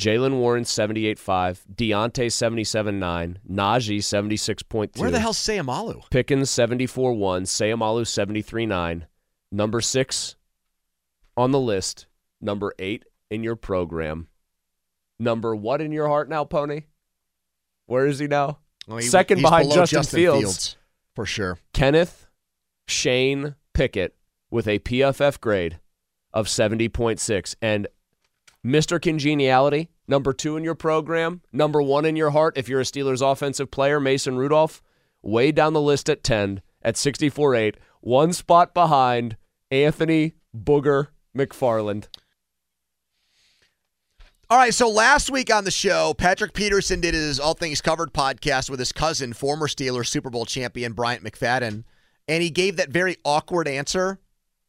Jaylen 0.00 0.38
Warren 0.38 0.64
seventy 0.64 1.06
eight 1.06 1.18
five, 1.18 1.62
Diontae 1.72 2.32
seventy 2.32 2.64
seven 2.64 2.98
nine, 2.98 3.38
Najee 3.48 4.02
seventy 4.02 4.36
six 4.36 4.62
point 4.62 4.94
two. 4.94 5.02
Where 5.02 5.10
the 5.10 5.20
hell's 5.20 5.38
Seumalo? 5.38 6.02
Pickens 6.10 6.50
74 6.50 7.12
1, 7.12 7.42
Seumalo 7.44 8.06
73 8.06 8.66
9. 8.66 9.06
Number 9.52 9.80
six 9.80 10.36
on 11.36 11.50
the 11.52 11.60
list, 11.60 12.06
number 12.40 12.74
eight 12.78 13.04
in 13.30 13.44
your 13.44 13.56
program. 13.56 14.28
Number 15.18 15.54
what 15.54 15.80
in 15.82 15.92
your 15.92 16.08
heart 16.08 16.28
now, 16.30 16.44
Pony? 16.44 16.82
Where 17.86 18.06
is 18.06 18.18
he 18.18 18.26
now? 18.26 18.58
Well, 18.88 18.98
he- 18.98 19.04
Second 19.06 19.42
behind 19.42 19.70
Justin, 19.70 19.98
Justin 19.98 20.16
Fields. 20.18 20.40
Fields, 20.40 20.76
for 21.14 21.26
sure. 21.26 21.58
Kenneth 21.74 22.26
Shane 22.90 23.54
Pickett 23.72 24.16
with 24.50 24.66
a 24.66 24.80
PFF 24.80 25.40
grade 25.40 25.78
of 26.32 26.46
70.6. 26.46 27.54
And 27.62 27.86
Mr. 28.64 29.00
Congeniality, 29.00 29.88
number 30.06 30.32
two 30.32 30.56
in 30.56 30.64
your 30.64 30.74
program, 30.74 31.40
number 31.52 31.80
one 31.80 32.04
in 32.04 32.16
your 32.16 32.30
heart 32.30 32.58
if 32.58 32.68
you're 32.68 32.80
a 32.80 32.84
Steelers 32.84 33.22
offensive 33.22 33.70
player, 33.70 33.98
Mason 33.98 34.36
Rudolph, 34.36 34.82
way 35.22 35.52
down 35.52 35.72
the 35.72 35.80
list 35.80 36.10
at 36.10 36.22
10 36.22 36.60
at 36.82 36.96
64.8, 36.96 37.76
one 38.00 38.32
spot 38.32 38.74
behind 38.74 39.36
Anthony 39.70 40.34
Booger 40.56 41.08
McFarland. 41.36 42.06
All 44.50 44.58
right, 44.58 44.74
so 44.74 44.90
last 44.90 45.30
week 45.30 45.54
on 45.54 45.62
the 45.62 45.70
show, 45.70 46.12
Patrick 46.12 46.54
Peterson 46.54 47.00
did 47.00 47.14
his 47.14 47.38
All 47.38 47.54
Things 47.54 47.80
Covered 47.80 48.12
podcast 48.12 48.68
with 48.68 48.80
his 48.80 48.90
cousin, 48.90 49.32
former 49.32 49.68
Steelers 49.68 50.08
Super 50.08 50.28
Bowl 50.28 50.44
champion 50.44 50.92
Bryant 50.92 51.22
McFadden, 51.22 51.84
and 52.30 52.44
he 52.44 52.48
gave 52.48 52.76
that 52.76 52.90
very 52.90 53.16
awkward 53.24 53.66
answer 53.66 54.20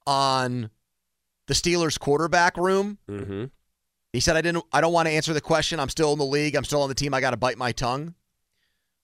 on 0.07 0.72
the 1.45 1.53
Steelers 1.53 1.98
quarterback 1.99 2.57
room. 2.57 2.98
Mm-hmm. 3.07 3.45
He 4.11 4.19
said, 4.19 4.35
"I 4.35 4.41
didn't. 4.41 4.65
I 4.73 4.81
don't 4.81 4.91
want 4.91 5.07
to 5.07 5.11
answer 5.11 5.31
the 5.31 5.41
question. 5.41 5.80
I'm 5.80 5.88
still 5.88 6.11
in 6.11 6.17
the 6.17 6.25
league. 6.25 6.56
I'm 6.56 6.64
still 6.64 6.81
on 6.81 6.90
the 6.90 6.95
team. 6.95 7.14
I 7.14 7.22
got 7.22 7.31
to 7.31 7.38
bite 7.38 7.57
my 7.57 7.72
tongue." 7.72 8.15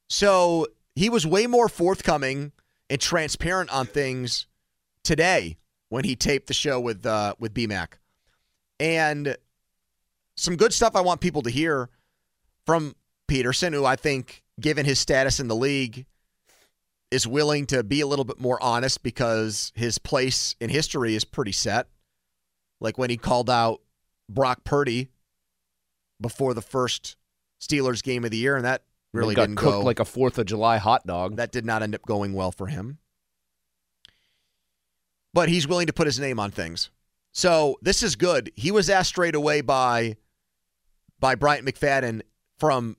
So 0.10 0.66
he 0.96 1.10
was 1.10 1.26
way 1.26 1.46
more 1.46 1.70
forthcoming 1.70 2.52
and 2.90 3.00
transparent 3.00 3.70
on 3.70 3.86
things 3.86 4.48
today 5.04 5.58
when 5.90 6.04
he 6.04 6.16
taped 6.16 6.48
the 6.48 6.54
show 6.54 6.80
with 6.80 7.06
uh, 7.06 7.36
with 7.38 7.54
BMAC, 7.54 7.90
and 8.80 9.38
some 10.36 10.56
good 10.56 10.74
stuff 10.74 10.96
I 10.96 11.02
want 11.02 11.22
people 11.22 11.44
to 11.44 11.52
hear 11.52 11.90
from 12.66 12.96
Peterson, 13.28 13.72
who 13.72 13.86
I 13.86 13.96
think, 13.96 14.44
given 14.60 14.84
his 14.84 14.98
status 14.98 15.40
in 15.40 15.48
the 15.48 15.56
league, 15.56 16.08
is 17.12 17.26
willing 17.26 17.66
to 17.68 17.84
be 17.84 18.02
a 18.02 18.08
little 18.08 18.26
bit 18.26 18.40
more 18.40 18.62
honest 18.62 19.04
because 19.04 19.72
his 19.76 19.98
place 19.98 20.56
in 20.60 20.70
history 20.70 21.16
is 21.16 21.24
pretty 21.24 21.52
set. 21.52 21.88
Like 22.80 22.98
when 22.98 23.10
he 23.10 23.18
called 23.18 23.50
out 23.50 23.82
Brock 24.30 24.64
Purdy 24.64 25.10
before 26.20 26.54
the 26.54 26.62
first 26.62 27.16
Steelers 27.62 28.04
game 28.04 28.24
of 28.24 28.32
the 28.32 28.38
year, 28.38 28.56
and 28.56 28.66
that 28.66 28.84
really 29.14 29.36
got 29.36 29.44
didn't 29.44 29.58
cooked 29.58 29.72
go 29.72 29.82
like 29.82 30.00
a 30.00 30.06
Fourth 30.06 30.38
of 30.38 30.46
July 30.46 30.78
hot 30.78 31.08
dog. 31.08 31.38
That 31.38 31.52
did 31.52 31.66
not 31.66 31.82
end 31.82 31.96
up 31.96 32.04
going 32.04 32.34
well 32.34 32.52
for 32.52 32.68
him. 32.68 33.00
But 35.34 35.50
he's 35.50 35.68
willing 35.68 35.88
to 35.88 35.94
put 35.94 36.08
his 36.08 36.20
name 36.20 36.40
on 36.40 36.52
things. 36.52 36.90
So 37.32 37.78
this 37.82 38.02
is 38.04 38.16
good. 38.16 38.52
He 38.56 38.72
was 38.72 38.90
asked 38.90 39.10
straight 39.10 39.36
away 39.36 39.62
by 39.62 40.18
by 41.20 41.36
Bryant 41.36 41.66
McFadden 41.66 42.22
from 42.58 42.98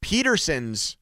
Peterson's 0.00 0.96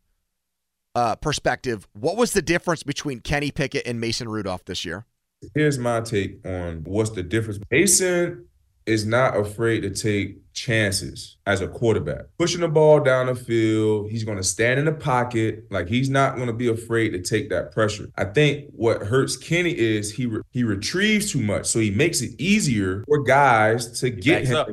uh, 0.99 1.15
perspective. 1.15 1.86
What 1.93 2.17
was 2.17 2.33
the 2.33 2.43
difference 2.43 2.83
between 2.83 3.20
Kenny 3.20 3.52
Pickett 3.52 3.86
and 3.86 4.01
Mason 4.01 4.28
Rudolph 4.28 4.65
this 4.65 4.85
year? 4.85 5.07
Here's 5.55 5.78
my 5.78 6.01
take 6.01 6.44
on 6.44 6.83
what's 6.85 7.10
the 7.10 7.23
difference. 7.23 7.60
Mason 7.70 8.47
is 8.85 9.07
not 9.07 9.36
afraid 9.36 9.83
to 9.83 9.91
take 9.91 10.39
chances 10.55 11.36
as 11.47 11.60
a 11.60 11.68
quarterback. 11.68 12.23
Pushing 12.36 12.62
the 12.62 12.68
ball 12.68 12.99
down 12.99 13.27
the 13.27 13.36
field, 13.36 14.10
he's 14.10 14.25
going 14.25 14.39
to 14.39 14.43
stand 14.43 14.81
in 14.81 14.86
the 14.86 14.93
pocket. 14.93 15.67
Like 15.70 15.86
he's 15.86 16.10
not 16.10 16.35
going 16.35 16.49
to 16.49 16.52
be 16.52 16.67
afraid 16.67 17.10
to 17.10 17.23
take 17.23 17.49
that 17.51 17.70
pressure. 17.70 18.09
I 18.17 18.25
think 18.25 18.65
what 18.73 19.02
hurts 19.02 19.36
Kenny 19.36 19.78
is 19.78 20.12
he 20.12 20.27
re- 20.27 20.43
he 20.51 20.65
retrieves 20.65 21.31
too 21.31 21.43
much, 21.43 21.67
so 21.67 21.78
he 21.78 21.93
makes 21.93 22.23
it 22.23 22.33
easier 22.41 23.05
for 23.07 23.23
guys 23.23 24.01
to 24.01 24.10
get 24.10 24.49
him. 24.49 24.57
up. 24.57 24.68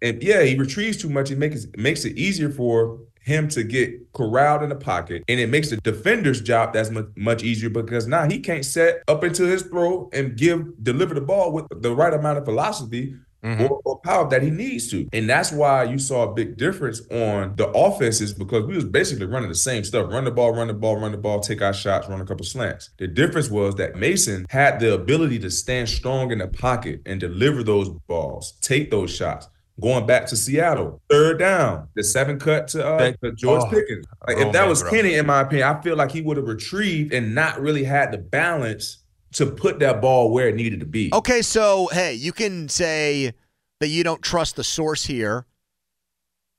And 0.00 0.22
yeah, 0.22 0.42
he 0.42 0.56
retrieves 0.56 0.96
too 0.96 1.10
much. 1.10 1.30
It 1.30 1.36
makes 1.36 1.64
it 1.64 1.78
makes 1.78 2.06
it 2.06 2.16
easier 2.16 2.48
for 2.48 3.00
him 3.26 3.48
to 3.48 3.64
get 3.64 4.12
corralled 4.12 4.62
in 4.62 4.68
the 4.68 4.76
pocket, 4.76 5.24
and 5.28 5.40
it 5.40 5.48
makes 5.48 5.70
the 5.70 5.76
defender's 5.78 6.40
job 6.40 6.72
that's 6.72 6.90
much, 6.90 7.06
much 7.16 7.42
easier 7.42 7.68
because 7.68 8.06
now 8.06 8.28
he 8.28 8.38
can't 8.38 8.64
set 8.64 9.02
up 9.08 9.24
into 9.24 9.44
his 9.44 9.62
throw 9.62 10.08
and 10.12 10.36
give 10.36 10.82
deliver 10.82 11.12
the 11.12 11.20
ball 11.20 11.52
with 11.52 11.66
the 11.82 11.94
right 11.94 12.14
amount 12.14 12.38
of 12.38 12.44
velocity 12.44 13.14
mm-hmm. 13.42 13.64
or, 13.64 13.80
or 13.84 13.98
power 14.00 14.28
that 14.30 14.42
he 14.42 14.50
needs 14.50 14.88
to. 14.90 15.08
And 15.12 15.28
that's 15.28 15.50
why 15.52 15.84
you 15.84 15.98
saw 15.98 16.30
a 16.30 16.34
big 16.34 16.56
difference 16.56 17.00
on 17.10 17.56
the 17.56 17.68
offenses 17.68 18.32
because 18.32 18.64
we 18.64 18.76
was 18.76 18.84
basically 18.84 19.26
running 19.26 19.48
the 19.48 19.54
same 19.54 19.84
stuff. 19.84 20.10
Run 20.10 20.24
the 20.24 20.30
ball, 20.30 20.54
run 20.54 20.68
the 20.68 20.74
ball, 20.74 20.96
run 20.96 21.12
the 21.12 21.18
ball, 21.18 21.40
take 21.40 21.62
our 21.62 21.74
shots, 21.74 22.08
run 22.08 22.20
a 22.20 22.26
couple 22.26 22.44
slants. 22.44 22.90
The 22.98 23.08
difference 23.08 23.50
was 23.50 23.74
that 23.76 23.96
Mason 23.96 24.46
had 24.50 24.80
the 24.80 24.94
ability 24.94 25.40
to 25.40 25.50
stand 25.50 25.88
strong 25.88 26.30
in 26.30 26.38
the 26.38 26.48
pocket 26.48 27.02
and 27.06 27.20
deliver 27.20 27.62
those 27.62 27.88
balls, 27.88 28.52
take 28.60 28.90
those 28.90 29.14
shots. 29.14 29.48
Going 29.78 30.06
back 30.06 30.26
to 30.28 30.36
Seattle, 30.36 31.02
third 31.10 31.38
down, 31.38 31.88
the 31.94 32.02
seven 32.02 32.38
cut 32.38 32.68
to, 32.68 32.86
uh, 32.86 33.12
to 33.22 33.32
George 33.32 33.62
oh, 33.66 33.70
Pickens. 33.70 34.06
Like, 34.26 34.38
oh, 34.38 34.46
if 34.46 34.52
that 34.54 34.66
was 34.66 34.80
bro. 34.80 34.90
Kenny, 34.90 35.14
in 35.14 35.26
my 35.26 35.42
opinion, 35.42 35.68
I 35.68 35.82
feel 35.82 35.96
like 35.96 36.10
he 36.10 36.22
would 36.22 36.38
have 36.38 36.46
retrieved 36.46 37.12
and 37.12 37.34
not 37.34 37.60
really 37.60 37.84
had 37.84 38.10
the 38.10 38.16
balance 38.16 39.04
to 39.32 39.44
put 39.44 39.78
that 39.80 40.00
ball 40.00 40.30
where 40.30 40.48
it 40.48 40.54
needed 40.54 40.80
to 40.80 40.86
be. 40.86 41.10
Okay, 41.12 41.42
so 41.42 41.88
hey, 41.92 42.14
you 42.14 42.32
can 42.32 42.70
say 42.70 43.34
that 43.80 43.88
you 43.88 44.02
don't 44.02 44.22
trust 44.22 44.56
the 44.56 44.64
source 44.64 45.04
here, 45.04 45.44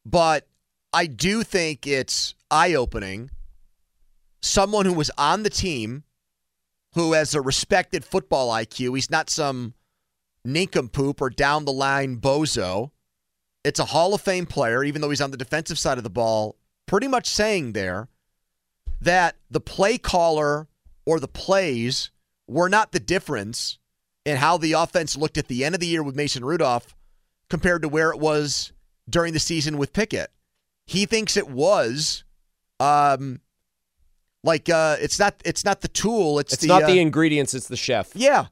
but 0.05 0.47
I 0.93 1.07
do 1.07 1.43
think 1.43 1.87
it's 1.87 2.35
eye 2.51 2.75
opening. 2.75 3.31
Someone 4.41 4.85
who 4.85 4.93
was 4.93 5.09
on 5.17 5.41
the 5.41 5.49
team, 5.49 6.03
who 6.93 7.13
has 7.13 7.33
a 7.33 7.41
respected 7.41 8.05
football 8.05 8.49
IQ, 8.49 8.95
he's 8.95 9.09
not 9.09 9.29
some 9.29 9.73
nincompoop 10.45 11.21
or 11.21 11.29
down 11.29 11.65
the 11.65 11.73
line 11.73 12.17
bozo. 12.17 12.91
It's 13.63 13.79
a 13.79 13.85
Hall 13.85 14.13
of 14.13 14.21
Fame 14.21 14.45
player, 14.45 14.83
even 14.83 15.01
though 15.01 15.09
he's 15.09 15.21
on 15.21 15.31
the 15.31 15.37
defensive 15.37 15.77
side 15.77 15.97
of 15.97 16.03
the 16.03 16.09
ball, 16.09 16.55
pretty 16.85 17.07
much 17.07 17.27
saying 17.27 17.73
there 17.73 18.07
that 19.01 19.35
the 19.51 19.59
play 19.59 19.97
caller 19.97 20.67
or 21.05 21.19
the 21.19 21.27
plays 21.27 22.11
were 22.47 22.69
not 22.69 22.91
the 22.91 22.99
difference 22.99 23.77
in 24.25 24.37
how 24.37 24.57
the 24.57 24.73
offense 24.73 25.15
looked 25.15 25.37
at 25.37 25.47
the 25.47 25.63
end 25.63 25.75
of 25.75 25.81
the 25.81 25.87
year 25.87 26.03
with 26.03 26.15
Mason 26.15 26.43
Rudolph 26.43 26.95
compared 27.49 27.81
to 27.81 27.89
where 27.89 28.11
it 28.11 28.19
was 28.19 28.71
during 29.09 29.33
the 29.33 29.39
season 29.39 29.77
with 29.77 29.93
Pickett. 29.93 30.31
He 30.85 31.05
thinks 31.05 31.37
it 31.37 31.49
was 31.49 32.23
um 32.79 33.41
like 34.43 34.69
uh 34.69 34.97
it's 35.01 35.19
not 35.19 35.35
it's 35.45 35.65
not 35.65 35.81
the 35.81 35.87
tool, 35.87 36.39
it's, 36.39 36.53
It's 36.53 36.61
the 36.61 36.67
not 36.67 36.83
uh, 36.83 36.87
the 36.87 36.99
ingredients, 36.99 37.53
it's 37.53 37.67
the 37.67 37.77
chef. 37.77 38.11
Yeah. 38.15 38.45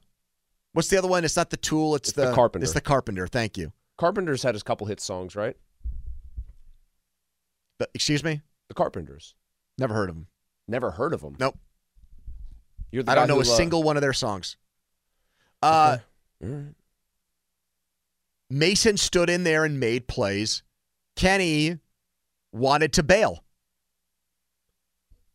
What's 0.72 0.88
the 0.88 0.98
other 0.98 1.08
one? 1.08 1.24
It's 1.24 1.36
not 1.36 1.50
the 1.50 1.56
tool, 1.56 1.94
it's, 1.94 2.12
the 2.12 2.34
carpenter. 2.34 2.64
It's 2.64 2.74
the 2.74 2.82
carpenter. 2.82 3.26
Thank 3.26 3.56
you. 3.56 3.72
Carpenter's 3.98 4.42
had 4.42 4.54
his 4.54 4.62
couple 4.62 4.86
hit 4.86 5.00
songs, 5.00 5.34
right? 5.36 5.56
The- 7.78 7.88
excuse 7.94 8.22
me? 8.22 8.42
The 8.68 8.74
Carpenters. 8.74 9.34
Never 9.78 9.94
heard 9.94 10.08
of 10.08 10.16
them. 10.16 10.26
Never 10.68 10.92
heard 10.92 11.14
of 11.14 11.20
them. 11.20 11.36
Nope. 11.38 11.58
You're 12.90 13.02
the 13.02 13.12
I 13.12 13.14
don't 13.14 13.28
know 13.28 13.38
a 13.38 13.40
uh, 13.40 13.44
single 13.44 13.82
one 13.82 13.96
of 13.96 14.00
their 14.00 14.12
songs. 14.12 14.56
Uh 15.62 15.98
right. 16.40 16.74
Mason 18.48 18.96
stood 18.96 19.28
in 19.28 19.44
there 19.44 19.64
and 19.64 19.80
made 19.80 20.06
plays. 20.06 20.62
Kenny 21.16 21.78
wanted 22.52 22.92
to 22.94 23.02
bail. 23.02 23.42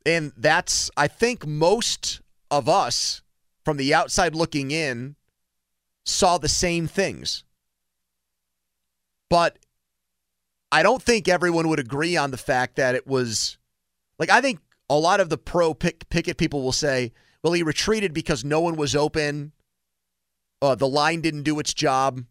And 0.06 0.32
that's, 0.38 0.90
I 0.98 1.08
think, 1.08 1.46
most 1.46 2.22
of 2.50 2.68
us 2.70 3.22
from 3.64 3.78
the 3.78 3.94
outside 3.94 4.36
looking 4.36 4.72
in 4.72 5.16
saw 6.06 6.38
the 6.38 6.50
same 6.50 6.88
things. 6.88 7.44
But 9.32 9.58
I 10.74 10.84
don't 10.84 11.02
think 11.02 11.30
everyone 11.30 11.70
would 11.70 11.80
agree 11.80 12.18
on 12.18 12.32
the 12.32 12.38
fact 12.38 12.76
that 12.76 12.96
it 12.96 13.08
was 13.08 13.58
like, 14.20 14.30
I 14.30 14.42
think 14.42 14.60
a 14.90 14.98
lot 14.98 15.22
of 15.22 15.30
the 15.30 15.38
pro 15.38 15.74
pick, 15.74 16.10
Pickett 16.10 16.38
people 16.38 16.62
will 16.62 16.74
say, 16.74 17.14
well, 17.42 17.54
he 17.54 17.64
retreated 17.64 18.14
because 18.14 18.44
no 18.44 18.60
one 18.60 18.76
was 18.76 18.94
open. 18.94 19.54
Uh, 20.62 20.76
the 20.76 20.88
line 20.88 21.22
didn't 21.22 21.44
do 21.44 21.60
its 21.60 21.74
job. 21.74 22.26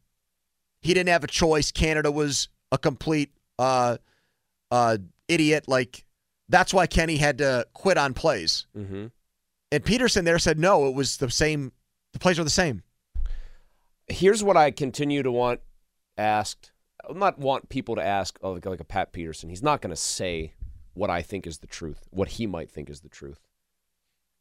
He 0.82 0.92
didn't 0.92 1.08
have 1.08 1.24
a 1.24 1.26
choice. 1.26 1.72
Canada 1.72 2.12
was 2.12 2.50
a 2.70 2.76
complete 2.76 3.32
uh, 3.58 3.96
uh, 4.70 4.98
idiot. 5.26 5.68
Like 5.68 6.04
that's 6.50 6.74
why 6.74 6.86
Kenny 6.86 7.16
had 7.16 7.38
to 7.38 7.66
quit 7.72 7.96
on 7.96 8.12
plays. 8.12 8.66
Mm-hmm. 8.76 9.06
And 9.72 9.84
Peterson 9.86 10.26
there 10.26 10.38
said 10.38 10.58
no. 10.58 10.86
It 10.86 10.94
was 10.94 11.16
the 11.16 11.30
same. 11.30 11.72
The 12.12 12.18
plays 12.18 12.36
were 12.36 12.44
the 12.44 12.50
same. 12.50 12.82
Here's 14.06 14.44
what 14.44 14.58
I 14.58 14.70
continue 14.70 15.22
to 15.22 15.32
want 15.32 15.60
asked. 16.18 16.72
I'm 17.08 17.18
not 17.18 17.38
want 17.38 17.68
people 17.68 17.96
to 17.96 18.02
ask 18.02 18.38
oh, 18.42 18.52
like, 18.52 18.66
like 18.66 18.80
a 18.80 18.84
Pat 18.84 19.12
Peterson. 19.12 19.50
He's 19.50 19.62
not 19.62 19.80
going 19.80 19.90
to 19.90 19.96
say 19.96 20.54
what 20.94 21.10
I 21.10 21.22
think 21.22 21.46
is 21.46 21.58
the 21.58 21.66
truth, 21.66 22.08
what 22.10 22.28
he 22.28 22.46
might 22.46 22.70
think 22.70 22.90
is 22.90 23.00
the 23.00 23.08
truth. 23.08 23.40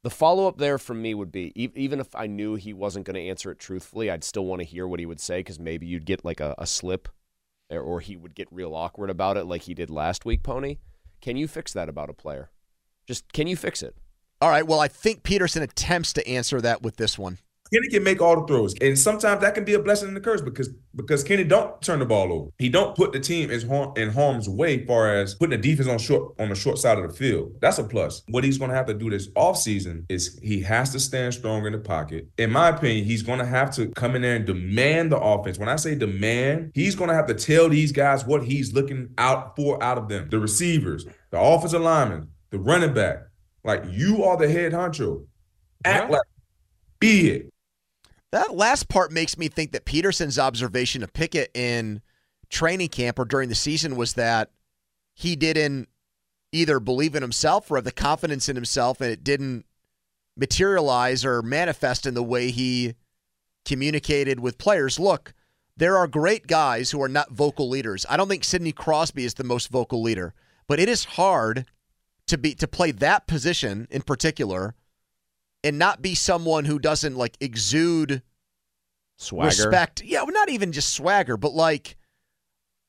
The 0.01 0.09
follow 0.09 0.47
up 0.47 0.57
there 0.57 0.77
from 0.77 1.01
me 1.01 1.13
would 1.13 1.31
be 1.31 1.51
e- 1.55 1.71
even 1.75 1.99
if 1.99 2.15
I 2.15 2.27
knew 2.27 2.55
he 2.55 2.73
wasn't 2.73 3.05
going 3.05 3.15
to 3.15 3.29
answer 3.29 3.51
it 3.51 3.59
truthfully, 3.59 4.09
I'd 4.09 4.23
still 4.23 4.45
want 4.45 4.61
to 4.61 4.67
hear 4.67 4.87
what 4.87 4.99
he 4.99 5.05
would 5.05 5.19
say 5.19 5.39
because 5.39 5.59
maybe 5.59 5.85
you'd 5.85 6.05
get 6.05 6.23
like 6.23 6.39
a, 6.39 6.55
a 6.57 6.65
slip 6.65 7.09
or, 7.69 7.81
or 7.81 7.99
he 7.99 8.15
would 8.15 8.33
get 8.33 8.47
real 8.51 8.73
awkward 8.73 9.09
about 9.09 9.37
it 9.37 9.45
like 9.45 9.63
he 9.63 9.73
did 9.73 9.89
last 9.89 10.25
week, 10.25 10.41
Pony. 10.41 10.77
Can 11.21 11.35
you 11.35 11.47
fix 11.47 11.73
that 11.73 11.89
about 11.89 12.09
a 12.09 12.13
player? 12.13 12.49
Just 13.05 13.31
can 13.33 13.47
you 13.47 13.57
fix 13.57 13.83
it? 13.83 13.95
All 14.41 14.49
right. 14.49 14.65
Well, 14.65 14.79
I 14.79 14.87
think 14.87 15.23
Peterson 15.23 15.63
attempts 15.63 16.13
to 16.13 16.27
answer 16.27 16.61
that 16.61 16.81
with 16.81 16.95
this 16.95 17.19
one. 17.19 17.39
Kenny 17.71 17.87
can 17.89 18.03
make 18.03 18.21
all 18.21 18.41
the 18.41 18.47
throws, 18.47 18.73
and 18.81 18.97
sometimes 18.97 19.41
that 19.41 19.53
can 19.53 19.63
be 19.63 19.75
a 19.75 19.79
blessing 19.79 20.07
and 20.07 20.17
a 20.17 20.21
curse 20.21 20.41
because 20.41 20.69
because 20.95 21.23
Kenny 21.23 21.43
don't 21.43 21.79
turn 21.81 21.99
the 21.99 22.05
ball 22.05 22.33
over. 22.33 22.49
He 22.57 22.67
don't 22.67 22.95
put 22.95 23.13
the 23.13 23.19
team 23.19 23.51
in, 23.51 23.67
harm, 23.67 23.93
in 23.95 24.09
harm's 24.09 24.49
way, 24.49 24.85
far 24.85 25.13
as 25.13 25.35
putting 25.35 25.61
the 25.61 25.69
defense 25.69 25.87
on 25.87 25.99
short 25.99 26.33
on 26.39 26.49
the 26.49 26.55
short 26.55 26.79
side 26.79 26.97
of 26.97 27.07
the 27.07 27.15
field. 27.15 27.53
That's 27.61 27.77
a 27.77 27.83
plus. 27.83 28.23
What 28.29 28.43
he's 28.43 28.57
going 28.57 28.71
to 28.71 28.75
have 28.75 28.87
to 28.87 28.93
do 28.93 29.09
this 29.09 29.29
offseason 29.29 30.05
is 30.09 30.39
he 30.41 30.61
has 30.61 30.91
to 30.93 30.99
stand 30.99 31.33
strong 31.33 31.65
in 31.65 31.73
the 31.73 31.79
pocket. 31.79 32.27
In 32.37 32.51
my 32.51 32.69
opinion, 32.69 33.05
he's 33.05 33.21
going 33.21 33.39
to 33.39 33.45
have 33.45 33.73
to 33.75 33.89
come 33.89 34.15
in 34.15 34.23
there 34.23 34.35
and 34.35 34.45
demand 34.45 35.11
the 35.11 35.19
offense. 35.19 35.59
When 35.59 35.69
I 35.69 35.75
say 35.75 35.95
demand, 35.95 36.71
he's 36.73 36.95
going 36.95 37.09
to 37.09 37.15
have 37.15 37.27
to 37.27 37.35
tell 37.35 37.69
these 37.69 37.91
guys 37.91 38.25
what 38.25 38.43
he's 38.43 38.73
looking 38.73 39.09
out 39.17 39.55
for 39.55 39.81
out 39.83 39.97
of 39.97 40.09
them. 40.09 40.27
The 40.29 40.39
receivers, 40.39 41.05
the 41.29 41.39
offensive 41.39 41.81
linemen, 41.81 42.29
the 42.49 42.59
running 42.59 42.93
back. 42.93 43.17
Like 43.63 43.83
you 43.89 44.23
are 44.23 44.37
the 44.37 44.49
head 44.49 44.71
honcho. 44.71 45.25
Act 45.85 46.11
like 46.11 46.21
be 46.99 47.29
it. 47.29 47.53
That 48.31 48.55
last 48.55 48.89
part 48.89 49.11
makes 49.11 49.37
me 49.37 49.47
think 49.47 49.71
that 49.71 49.85
Peterson's 49.85 50.37
observation 50.37 51.03
of 51.03 51.13
Pickett 51.13 51.51
in 51.55 52.01
training 52.49 52.89
camp 52.89 53.17
or 53.17 53.25
during 53.25 53.49
the 53.49 53.55
season 53.55 53.95
was 53.95 54.13
that 54.13 54.51
he 55.13 55.35
didn't 55.35 55.89
either 56.51 56.79
believe 56.79 57.15
in 57.15 57.21
himself 57.21 57.69
or 57.69 57.77
have 57.77 57.85
the 57.85 57.91
confidence 57.91 58.49
in 58.49 58.55
himself 58.55 59.01
and 59.01 59.11
it 59.11 59.23
didn't 59.23 59.65
materialize 60.37 61.25
or 61.25 61.41
manifest 61.41 62.05
in 62.05 62.13
the 62.13 62.23
way 62.23 62.49
he 62.49 62.95
communicated 63.65 64.39
with 64.39 64.57
players. 64.57 64.99
Look, 64.99 65.33
there 65.77 65.97
are 65.97 66.07
great 66.07 66.47
guys 66.47 66.91
who 66.91 67.01
are 67.01 67.09
not 67.09 67.31
vocal 67.31 67.69
leaders. 67.69 68.05
I 68.09 68.17
don't 68.17 68.29
think 68.29 68.43
Sidney 68.43 68.71
Crosby 68.71 69.25
is 69.25 69.35
the 69.35 69.43
most 69.43 69.69
vocal 69.69 70.01
leader, 70.01 70.33
but 70.67 70.79
it 70.79 70.89
is 70.89 71.05
hard 71.05 71.65
to 72.27 72.37
be 72.37 72.53
to 72.55 72.67
play 72.67 72.91
that 72.91 73.27
position 73.27 73.87
in 73.89 74.01
particular 74.01 74.75
and 75.63 75.77
not 75.77 76.01
be 76.01 76.15
someone 76.15 76.65
who 76.65 76.79
doesn't 76.79 77.15
like 77.15 77.35
exude 77.41 78.21
Swagger. 79.17 79.47
respect. 79.47 80.01
Yeah, 80.03 80.23
well, 80.23 80.31
not 80.33 80.49
even 80.49 80.71
just 80.71 80.91
swagger, 80.93 81.35
but 81.37 81.53
like 81.53 81.97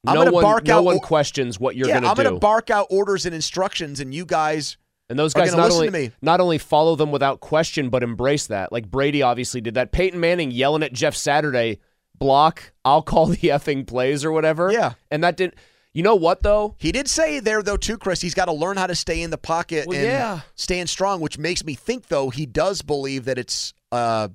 I'm 0.06 0.14
no 0.14 0.20
gonna 0.20 0.32
one, 0.32 0.42
bark 0.42 0.64
no 0.66 0.78
out. 0.78 0.84
one 0.84 0.96
or- 0.96 1.00
questions 1.00 1.58
what 1.58 1.76
you're 1.76 1.88
yeah, 1.88 1.94
going 1.94 2.04
to 2.04 2.08
I'm 2.10 2.16
do. 2.16 2.22
gonna 2.24 2.38
bark 2.38 2.70
out 2.70 2.86
orders 2.90 3.26
and 3.26 3.34
instructions, 3.34 4.00
and 4.00 4.14
you 4.14 4.24
guys 4.24 4.76
And 5.08 5.18
those 5.18 5.34
guys 5.34 5.50
gonna 5.50 5.62
not 5.62 5.72
only 5.72 5.86
to 5.88 5.92
me. 5.92 6.10
not 6.22 6.40
only 6.40 6.58
follow 6.58 6.94
them 6.96 7.10
without 7.10 7.40
question, 7.40 7.90
but 7.90 8.02
embrace 8.02 8.46
that. 8.46 8.70
Like 8.72 8.88
Brady 8.90 9.22
obviously 9.22 9.60
did 9.60 9.74
that. 9.74 9.90
Peyton 9.92 10.20
Manning 10.20 10.50
yelling 10.52 10.82
at 10.84 10.92
Jeff 10.92 11.16
Saturday, 11.16 11.80
block. 12.16 12.72
I'll 12.84 13.02
call 13.02 13.26
the 13.26 13.36
effing 13.48 13.86
plays 13.86 14.24
or 14.24 14.30
whatever. 14.32 14.70
Yeah. 14.72 14.92
and 15.10 15.24
that 15.24 15.36
didn't. 15.36 15.54
You 15.92 16.02
know 16.04 16.14
what 16.14 16.42
though? 16.42 16.76
He 16.78 16.92
did 16.92 17.08
say 17.08 17.40
there 17.40 17.62
though 17.62 17.76
too, 17.76 17.98
Chris. 17.98 18.20
He's 18.20 18.34
got 18.34 18.44
to 18.44 18.52
learn 18.52 18.76
how 18.76 18.86
to 18.86 18.94
stay 18.94 19.22
in 19.22 19.30
the 19.30 19.38
pocket 19.38 19.86
Well, 19.86 19.96
and 19.98 20.06
yeah. 20.06 20.40
stand 20.54 20.88
strong, 20.88 21.20
which 21.20 21.36
makes 21.38 21.64
me 21.64 21.74
think 21.74 22.06
though 22.08 22.30
he 22.30 22.46
does 22.46 22.82
believe 22.82 23.24
that 23.24 23.38
it's 23.38 23.74
uh, 23.90 24.28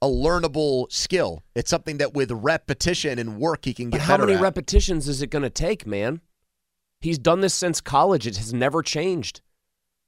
a 0.00 0.06
learnable 0.06 0.90
skill. 0.90 1.42
It's 1.54 1.68
something 1.70 1.98
that 1.98 2.14
with 2.14 2.30
repetition 2.32 3.18
and 3.18 3.38
work 3.38 3.64
he 3.66 3.74
can 3.74 3.90
get 3.90 3.98
But 3.98 4.04
how 4.06 4.16
many 4.16 4.34
at. 4.34 4.40
repetitions 4.40 5.06
is 5.06 5.20
it 5.22 5.28
going 5.28 5.42
to 5.42 5.50
take, 5.50 5.86
man? 5.86 6.22
He's 7.00 7.18
done 7.18 7.40
this 7.40 7.54
since 7.54 7.80
college. 7.80 8.26
It 8.26 8.36
has 8.38 8.54
never 8.54 8.80
changed. 8.82 9.42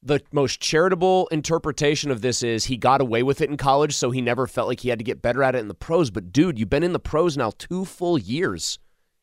The 0.02 0.20
most 0.32 0.60
charitable 0.60 1.28
interpretation 1.32 2.10
of 2.10 2.20
this 2.20 2.42
is 2.42 2.64
he 2.66 2.76
got 2.76 3.00
away 3.00 3.22
with 3.22 3.40
it 3.40 3.50
in 3.50 3.56
college, 3.56 3.94
so 3.96 4.10
he 4.10 4.20
never 4.20 4.46
felt 4.46 4.68
like 4.68 4.80
he 4.80 4.90
had 4.90 4.98
to 5.00 5.04
get 5.04 5.22
better 5.22 5.42
at 5.42 5.54
it 5.54 5.58
in 5.58 5.68
the 5.68 5.74
pros. 5.74 6.10
But, 6.10 6.30
dude, 6.32 6.58
you've 6.58 6.68
been 6.70 6.82
in 6.82 6.92
the 6.92 6.98
pros 6.98 7.36
now 7.36 7.52
two 7.56 7.84
full 7.84 8.18
years, 8.18 8.78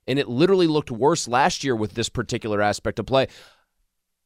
and 0.07 0.19
it 0.19 0.27
literally 0.27 0.67
looked 0.67 0.91
worse 0.91 1.27
last 1.27 1.63
year 1.63 1.75
with 1.75 1.93
this 1.93 2.09
particular 2.09 2.61
aspect 2.61 2.99
of 2.99 3.05
play. 3.05 3.27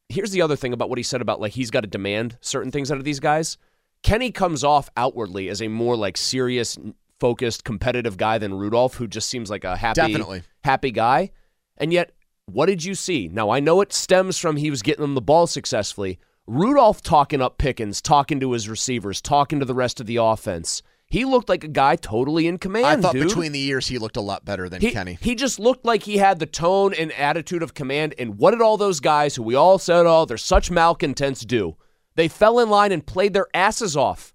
Here's 0.08 0.30
the 0.30 0.42
other 0.42 0.56
thing 0.56 0.72
about 0.72 0.88
what 0.88 0.98
he 0.98 1.02
said 1.02 1.20
about 1.20 1.40
like 1.40 1.52
he's 1.52 1.70
got 1.70 1.80
to 1.80 1.88
demand 1.88 2.38
certain 2.40 2.70
things 2.70 2.90
out 2.90 2.98
of 2.98 3.04
these 3.04 3.20
guys. 3.20 3.58
Kenny 4.02 4.30
comes 4.30 4.62
off 4.62 4.88
outwardly 4.96 5.48
as 5.48 5.60
a 5.60 5.68
more 5.68 5.96
like 5.96 6.16
serious, 6.16 6.78
focused, 7.18 7.64
competitive 7.64 8.16
guy 8.16 8.38
than 8.38 8.54
Rudolph, 8.54 8.94
who 8.94 9.06
just 9.06 9.28
seems 9.28 9.50
like 9.50 9.64
a 9.64 9.76
happy, 9.76 10.00
Definitely. 10.00 10.42
happy 10.62 10.92
guy. 10.92 11.30
And 11.76 11.92
yet, 11.92 12.12
what 12.46 12.66
did 12.66 12.84
you 12.84 12.94
see? 12.94 13.28
Now 13.32 13.50
I 13.50 13.60
know 13.60 13.80
it 13.80 13.92
stems 13.92 14.38
from 14.38 14.56
he 14.56 14.70
was 14.70 14.82
getting 14.82 15.02
them 15.02 15.14
the 15.14 15.20
ball 15.20 15.46
successfully. 15.46 16.18
Rudolph 16.46 17.02
talking 17.02 17.42
up 17.42 17.58
Pickens, 17.58 18.00
talking 18.00 18.38
to 18.38 18.52
his 18.52 18.68
receivers, 18.68 19.20
talking 19.20 19.58
to 19.58 19.64
the 19.64 19.74
rest 19.74 19.98
of 19.98 20.06
the 20.06 20.16
offense. 20.16 20.82
He 21.08 21.24
looked 21.24 21.48
like 21.48 21.62
a 21.62 21.68
guy 21.68 21.94
totally 21.96 22.46
in 22.48 22.58
command. 22.58 22.86
I 22.86 22.96
thought 23.00 23.12
dude. 23.14 23.28
between 23.28 23.52
the 23.52 23.58
years 23.60 23.86
he 23.86 23.98
looked 23.98 24.16
a 24.16 24.20
lot 24.20 24.44
better 24.44 24.68
than 24.68 24.80
He, 24.80 24.90
Kenny. 24.90 25.18
he 25.20 25.34
just 25.36 25.60
looked 25.60 25.84
like 25.84 26.02
he 26.02 26.16
had 26.16 26.40
the 26.40 26.46
tone 26.46 26.92
and 26.94 27.12
attitude 27.12 27.62
of 27.62 27.74
command. 27.74 28.14
And 28.18 28.38
what 28.38 28.50
did 28.50 28.60
all 28.60 28.76
those 28.76 28.98
guys 28.98 29.36
who 29.36 29.42
we 29.44 29.54
all 29.54 29.78
said, 29.78 30.04
oh, 30.04 30.24
they're 30.24 30.36
such 30.36 30.70
malcontents 30.70 31.42
do? 31.44 31.76
They 32.16 32.26
fell 32.28 32.58
in 32.58 32.68
line 32.70 32.90
and 32.90 33.06
played 33.06 33.34
their 33.34 33.46
asses 33.54 33.96
off. 33.96 34.34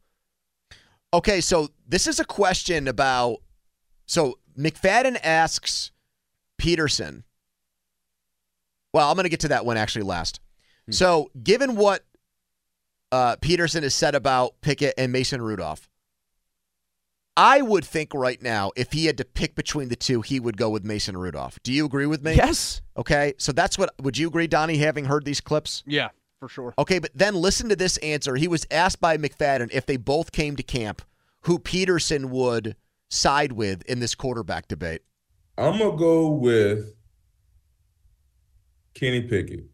Okay, 1.14 1.42
so 1.42 1.70
this 1.86 2.08
is 2.08 2.20
a 2.22 2.26
question 2.26 2.88
about. 2.88 3.40
So 4.06 4.40
McFadden 4.58 5.18
asks 5.24 5.92
Peterson. 6.58 7.26
Well, 8.94 9.10
I'm 9.10 9.16
going 9.16 9.24
to 9.24 9.30
get 9.30 9.40
to 9.42 9.48
that 9.50 9.66
one 9.66 9.78
actually 9.78 10.04
last. 10.04 10.40
So, 10.90 11.32
given 11.42 11.76
what 11.78 12.04
uh, 13.12 13.38
Peterson 13.40 13.84
has 13.84 13.96
said 13.96 14.14
about 14.16 14.60
Pickett 14.62 14.94
and 14.98 15.12
Mason 15.12 15.42
Rudolph, 15.42 15.88
I 17.42 17.64
would 17.64 17.84
think 17.84 18.14
right 18.14 18.40
now, 18.40 18.72
if 18.76 18.92
he 18.92 19.08
had 19.08 19.18
to 19.18 19.26
pick 19.26 19.56
between 19.56 19.90
the 19.90 19.96
two, 19.96 20.22
he 20.22 20.40
would 20.40 20.58
go 20.58 20.70
with 20.70 20.84
Mason 20.84 21.18
Rudolph. 21.18 21.58
Do 21.64 21.74
you 21.74 21.88
agree 21.88 22.06
with 22.06 22.22
me? 22.22 22.36
Yes. 22.36 22.84
Okay, 22.96 23.34
so 23.40 23.52
that's 23.52 23.80
what. 23.80 23.96
Would 24.00 24.16
you 24.16 24.28
agree, 24.28 24.46
Donnie, 24.46 24.78
having 24.78 25.06
heard 25.06 25.26
these 25.26 25.42
clips? 25.42 25.82
Yeah, 25.88 26.10
for 26.40 26.48
sure. 26.48 26.76
Okay, 26.78 27.00
but 27.00 27.10
then 27.16 27.34
listen 27.34 27.68
to 27.70 27.76
this 27.76 27.98
answer. 27.98 28.36
He 28.36 28.48
was 28.48 28.68
asked 28.70 29.02
by 29.02 29.18
McFadden 29.18 29.70
if 29.72 29.88
they 29.88 29.98
both 29.98 30.32
came 30.32 30.56
to 30.56 30.62
camp, 30.62 31.02
who 31.42 31.58
Peterson 31.58 32.30
would 32.30 32.76
side 33.10 33.54
with 33.54 33.82
in 33.90 34.02
this 34.02 34.14
quarterback 34.14 34.68
debate. 34.68 35.02
I'm 35.58 35.80
gonna 35.80 35.98
go 35.98 36.30
with 36.30 36.94
Kenny 38.94 39.22
Pickett. 39.22 39.66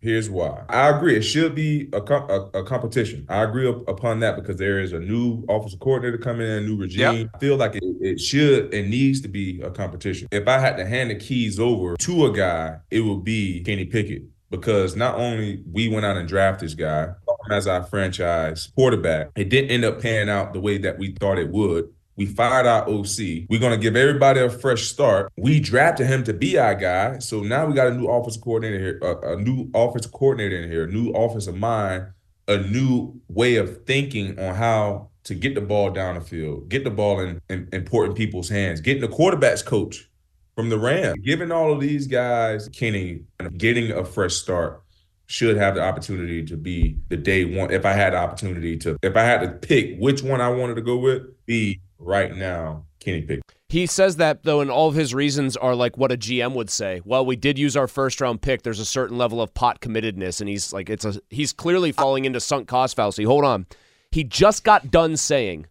Here's 0.00 0.30
why. 0.30 0.62
I 0.68 0.90
agree. 0.90 1.16
It 1.16 1.22
should 1.22 1.54
be 1.54 1.88
a, 1.92 2.00
com- 2.00 2.30
a, 2.30 2.58
a 2.58 2.64
competition. 2.64 3.26
I 3.28 3.42
agree 3.42 3.68
up, 3.68 3.88
upon 3.88 4.20
that 4.20 4.36
because 4.36 4.56
there 4.56 4.80
is 4.80 4.92
a 4.92 5.00
new 5.00 5.44
offensive 5.48 5.80
coordinator 5.80 6.18
coming 6.18 6.46
in, 6.46 6.52
a 6.52 6.60
new 6.60 6.76
regime. 6.76 7.28
I 7.34 7.38
feel 7.38 7.56
like 7.56 7.74
it, 7.74 7.82
it 8.00 8.20
should 8.20 8.72
and 8.72 8.90
needs 8.90 9.20
to 9.22 9.28
be 9.28 9.60
a 9.60 9.70
competition. 9.70 10.28
If 10.30 10.46
I 10.46 10.60
had 10.60 10.76
to 10.76 10.86
hand 10.86 11.10
the 11.10 11.16
keys 11.16 11.58
over 11.58 11.96
to 11.96 12.26
a 12.26 12.32
guy, 12.32 12.78
it 12.90 13.00
would 13.00 13.24
be 13.24 13.62
Kenny 13.64 13.86
Pickett 13.86 14.22
because 14.50 14.96
not 14.96 15.16
only 15.16 15.62
we 15.70 15.88
went 15.88 16.06
out 16.06 16.16
and 16.16 16.28
drafted 16.28 16.68
this 16.68 16.74
guy 16.74 17.08
as 17.50 17.66
our 17.66 17.82
franchise 17.82 18.70
quarterback, 18.74 19.30
it 19.36 19.48
didn't 19.48 19.70
end 19.70 19.84
up 19.84 20.00
panning 20.00 20.28
out 20.28 20.52
the 20.52 20.60
way 20.60 20.78
that 20.78 20.98
we 20.98 21.12
thought 21.12 21.38
it 21.38 21.50
would. 21.50 21.92
We 22.18 22.26
fired 22.26 22.66
our 22.66 22.82
OC. 22.88 23.46
We're 23.48 23.60
going 23.60 23.72
to 23.72 23.78
give 23.78 23.94
everybody 23.94 24.40
a 24.40 24.50
fresh 24.50 24.82
start. 24.82 25.32
We 25.36 25.60
drafted 25.60 26.08
him 26.08 26.24
to 26.24 26.32
be 26.32 26.58
our 26.58 26.74
guy. 26.74 27.20
So 27.20 27.42
now 27.42 27.64
we 27.64 27.74
got 27.74 27.86
a 27.86 27.94
new 27.94 28.08
offensive 28.08 28.42
coordinator 28.42 28.78
here, 28.78 28.98
a, 29.02 29.34
a 29.34 29.36
new 29.36 29.70
offensive 29.72 30.10
coordinator 30.10 30.56
in 30.56 30.68
here, 30.68 30.84
a 30.84 30.90
new 30.90 31.10
offensive 31.12 31.54
mind, 31.54 32.08
a 32.48 32.58
new 32.58 33.20
way 33.28 33.54
of 33.54 33.84
thinking 33.84 34.36
on 34.40 34.56
how 34.56 35.10
to 35.24 35.34
get 35.34 35.54
the 35.54 35.60
ball 35.60 35.90
down 35.90 36.16
the 36.16 36.20
field, 36.20 36.68
get 36.68 36.82
the 36.82 36.90
ball 36.90 37.20
in, 37.20 37.40
in 37.48 37.68
important 37.72 38.16
people's 38.16 38.48
hands, 38.48 38.80
getting 38.80 39.00
the 39.00 39.08
quarterback's 39.08 39.62
coach 39.62 40.10
from 40.56 40.70
the 40.70 40.78
Rams. 40.78 41.20
Giving 41.22 41.52
all 41.52 41.72
of 41.72 41.80
these 41.80 42.08
guys, 42.08 42.68
Kenny, 42.70 43.20
getting 43.56 43.92
a 43.92 44.04
fresh 44.04 44.34
start 44.34 44.82
should 45.26 45.56
have 45.56 45.76
the 45.76 45.82
opportunity 45.82 46.44
to 46.46 46.56
be 46.56 46.98
the 47.10 47.16
day 47.16 47.44
one. 47.44 47.70
If 47.70 47.86
I 47.86 47.92
had 47.92 48.12
the 48.12 48.16
opportunity 48.16 48.76
to, 48.78 48.96
if 49.02 49.14
I 49.14 49.22
had 49.22 49.40
to 49.42 49.48
pick 49.50 49.98
which 50.00 50.24
one 50.24 50.40
I 50.40 50.48
wanted 50.48 50.74
to 50.74 50.82
go 50.82 50.96
with, 50.96 51.22
be 51.46 51.80
right 51.98 52.34
now 52.34 52.84
Kenny 53.00 53.22
Pickett. 53.22 53.44
He 53.68 53.86
says 53.86 54.16
that 54.16 54.44
though, 54.44 54.60
and 54.60 54.70
all 54.70 54.88
of 54.88 54.94
his 54.94 55.14
reasons 55.14 55.56
are 55.56 55.74
like 55.74 55.96
what 55.96 56.12
a 56.12 56.16
GM 56.16 56.54
would 56.54 56.70
say. 56.70 57.00
Well, 57.04 57.24
we 57.24 57.36
did 57.36 57.58
use 57.58 57.76
our 57.76 57.88
first 57.88 58.20
round 58.20 58.40
pick. 58.40 58.62
There's 58.62 58.80
a 58.80 58.84
certain 58.84 59.18
level 59.18 59.42
of 59.42 59.54
pot 59.54 59.80
committedness, 59.80 60.40
and 60.40 60.48
he's 60.48 60.72
like, 60.72 60.88
it's 60.88 61.04
a 61.04 61.20
he's 61.30 61.52
clearly 61.52 61.92
falling 61.92 62.24
into 62.24 62.40
sunk 62.40 62.68
cost 62.68 62.96
fallacy. 62.96 63.24
Hold 63.24 63.44
on, 63.44 63.66
he 64.10 64.24
just 64.24 64.64
got 64.64 64.90
done 64.90 65.16
saying 65.16 65.66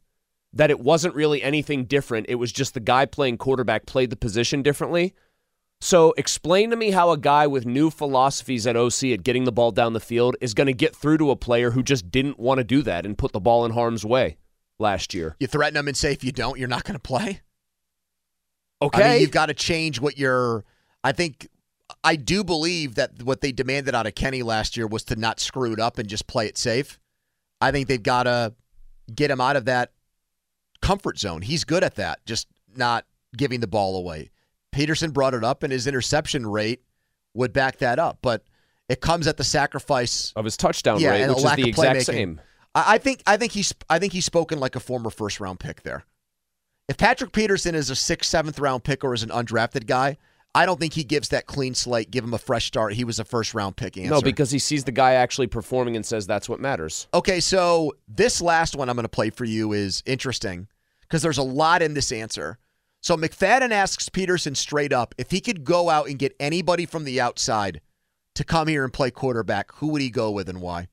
that 0.54 0.70
it 0.70 0.80
wasn't 0.80 1.16
really 1.16 1.42
anything 1.42 1.86
different. 1.86 2.28
It 2.30 2.36
was 2.36 2.52
just 2.52 2.74
the 2.74 2.80
guy 2.80 3.06
playing 3.06 3.38
quarterback 3.38 3.86
played 3.86 4.10
the 4.10 4.16
position 4.16 4.62
differently. 4.62 5.14
So 5.80 6.14
explain 6.18 6.72
to 6.72 6.76
me 6.76 6.90
how 6.90 7.12
a 7.12 7.18
guy 7.18 7.46
with 7.46 7.66
new 7.68 7.92
philosophies 7.92 8.66
at 8.66 8.76
OC 8.76 9.04
at 9.06 9.24
getting 9.24 9.44
the 9.44 9.52
ball 9.52 9.72
down 9.72 9.94
the 9.94 10.00
field 10.00 10.36
is 10.42 10.56
going 10.56 10.66
to 10.66 10.74
get 10.74 10.96
through 10.96 11.20
to 11.20 11.30
a 11.30 11.36
player 11.36 11.72
who 11.72 11.84
just 11.84 12.10
didn't 12.10 12.40
want 12.40 12.58
to 12.58 12.64
do 12.64 12.82
that 12.82 13.06
and 13.06 13.16
put 13.16 13.32
the 13.32 13.40
ball 13.40 13.64
in 13.64 13.74
harm's 13.74 14.04
way 14.04 14.38
last 14.80 15.14
year. 15.14 15.36
You 15.40 15.48
threaten 15.48 15.74
them 15.76 15.88
and 15.88 15.96
say 15.98 16.12
if 16.12 16.24
you 16.24 16.32
don't, 16.32 16.60
you're 16.60 16.68
not 16.68 16.84
going 16.84 16.96
to 16.96 17.00
play. 17.00 17.42
I 18.82 18.86
Okay. 18.86 19.12
mean, 19.12 19.22
you've 19.22 19.32
got 19.32 19.48
to 19.48 19.54
change 19.54 20.00
what 20.00 20.18
you're. 20.18 20.64
I 21.04 21.12
think 21.12 21.48
I 22.04 22.16
do 22.16 22.44
believe 22.44 22.96
that 22.96 23.24
what 23.24 23.42
they 23.42 23.52
demanded 23.52 23.96
out 23.96 24.06
of 24.06 24.14
Kenny 24.16 24.44
last 24.44 24.78
year 24.78 24.86
was 24.88 25.04
to 25.06 25.16
not 25.16 25.40
screw 25.40 25.74
it 25.74 25.80
up 25.80 25.98
and 25.98 26.08
just 26.08 26.28
play 26.28 26.48
it 26.48 26.58
safe. 26.58 27.00
I 27.60 27.72
think 27.72 27.88
they've 27.88 28.02
got 28.02 28.24
to 28.24 28.54
get 29.14 29.32
him 29.32 29.42
out 29.42 29.56
of 29.56 29.66
that 29.66 29.92
comfort 30.82 31.18
zone. 31.18 31.42
He's 31.42 31.64
good 31.64 31.84
at 31.84 31.96
that, 31.96 32.24
just 32.26 32.48
not 32.76 33.06
giving 33.36 33.62
the 33.62 33.68
ball 33.68 33.98
away. 33.98 34.30
Peterson 34.72 35.10
brought 35.12 35.34
it 35.34 35.44
up, 35.44 35.64
and 35.64 35.74
his 35.74 35.88
interception 35.88 36.46
rate 36.46 36.82
would 37.34 37.54
back 37.54 37.78
that 37.78 37.98
up, 37.98 38.20
but 38.22 38.44
it 38.90 39.02
comes 39.02 39.28
at 39.28 39.38
the 39.38 39.44
sacrifice 39.44 40.34
of 40.36 40.46
his 40.46 40.56
touchdown 40.56 41.00
yeah, 41.00 41.12
rate, 41.12 41.22
and 41.24 41.36
which 41.36 41.44
is 41.44 41.56
the 41.56 41.70
exact 41.70 42.04
same. 42.04 42.42
I, 42.78 42.96
I 42.96 42.98
think 43.00 43.24
I 43.26 43.38
think 43.38 43.52
he's 43.52 43.74
I 43.90 44.00
think 44.00 44.14
he's 44.14 44.26
spoken 44.26 44.60
like 44.60 44.76
a 44.76 44.80
former 44.80 45.10
first 45.10 45.40
round 45.40 45.60
pick 45.60 45.82
there. 45.82 46.06
If 46.88 46.98
Patrick 46.98 47.34
Peterson 47.34 47.76
is 47.76 47.90
a 47.90 47.96
sixth, 47.96 48.30
seventh 48.30 48.60
round 48.60 48.84
pick 48.84 49.04
or 49.04 49.14
is 49.14 49.24
an 49.24 49.30
undrafted 49.30 49.88
guy, 49.88 50.18
I 50.56 50.66
don't 50.66 50.80
think 50.80 50.94
he 50.94 51.04
gives 51.04 51.30
that 51.30 51.46
clean 51.46 51.76
slate, 51.76 52.12
give 52.12 52.24
him 52.24 52.34
a 52.34 52.38
fresh 52.38 52.66
start. 52.66 52.94
He 52.94 53.04
was 53.04 53.20
a 53.20 53.26
first 53.26 53.54
round 53.54 53.76
pick 53.76 53.98
answer. 53.98 54.12
No, 54.12 54.22
because 54.22 54.52
he 54.52 54.60
sees 54.60 54.84
the 54.84 54.92
guy 54.92 55.14
actually 55.14 55.48
performing 55.48 55.96
and 55.96 56.06
says 56.06 56.28
that's 56.28 56.48
what 56.48 56.60
matters. 56.60 57.08
Okay, 57.14 57.40
so 57.40 57.94
this 58.08 58.42
last 58.42 58.76
one 58.76 58.90
I'm 58.90 58.96
going 58.96 59.04
to 59.04 59.10
play 59.10 59.32
for 59.32 59.46
you 59.46 59.74
is 59.74 60.04
interesting 60.06 60.68
because 61.02 61.22
there's 61.22 61.38
a 61.38 61.44
lot 61.44 61.82
in 61.82 61.94
this 61.94 62.12
answer. 62.12 62.60
So 63.02 63.16
McFadden 63.16 63.72
asks 63.72 64.10
Peterson 64.10 64.56
straight 64.56 64.92
up 64.92 65.14
if 65.18 65.32
he 65.32 65.42
could 65.42 65.64
go 65.64 65.90
out 65.90 66.08
and 66.08 66.18
get 66.18 66.36
anybody 66.40 66.86
from 66.86 67.04
the 67.04 67.22
outside 67.22 67.82
to 68.36 68.44
come 68.44 68.68
here 68.68 68.84
and 68.84 68.94
play 68.94 69.12
quarterback, 69.12 69.72
who 69.74 69.88
would 69.88 70.02
he 70.02 70.10
go 70.10 70.32
with 70.32 70.50
and 70.50 70.62
why? 70.62 70.88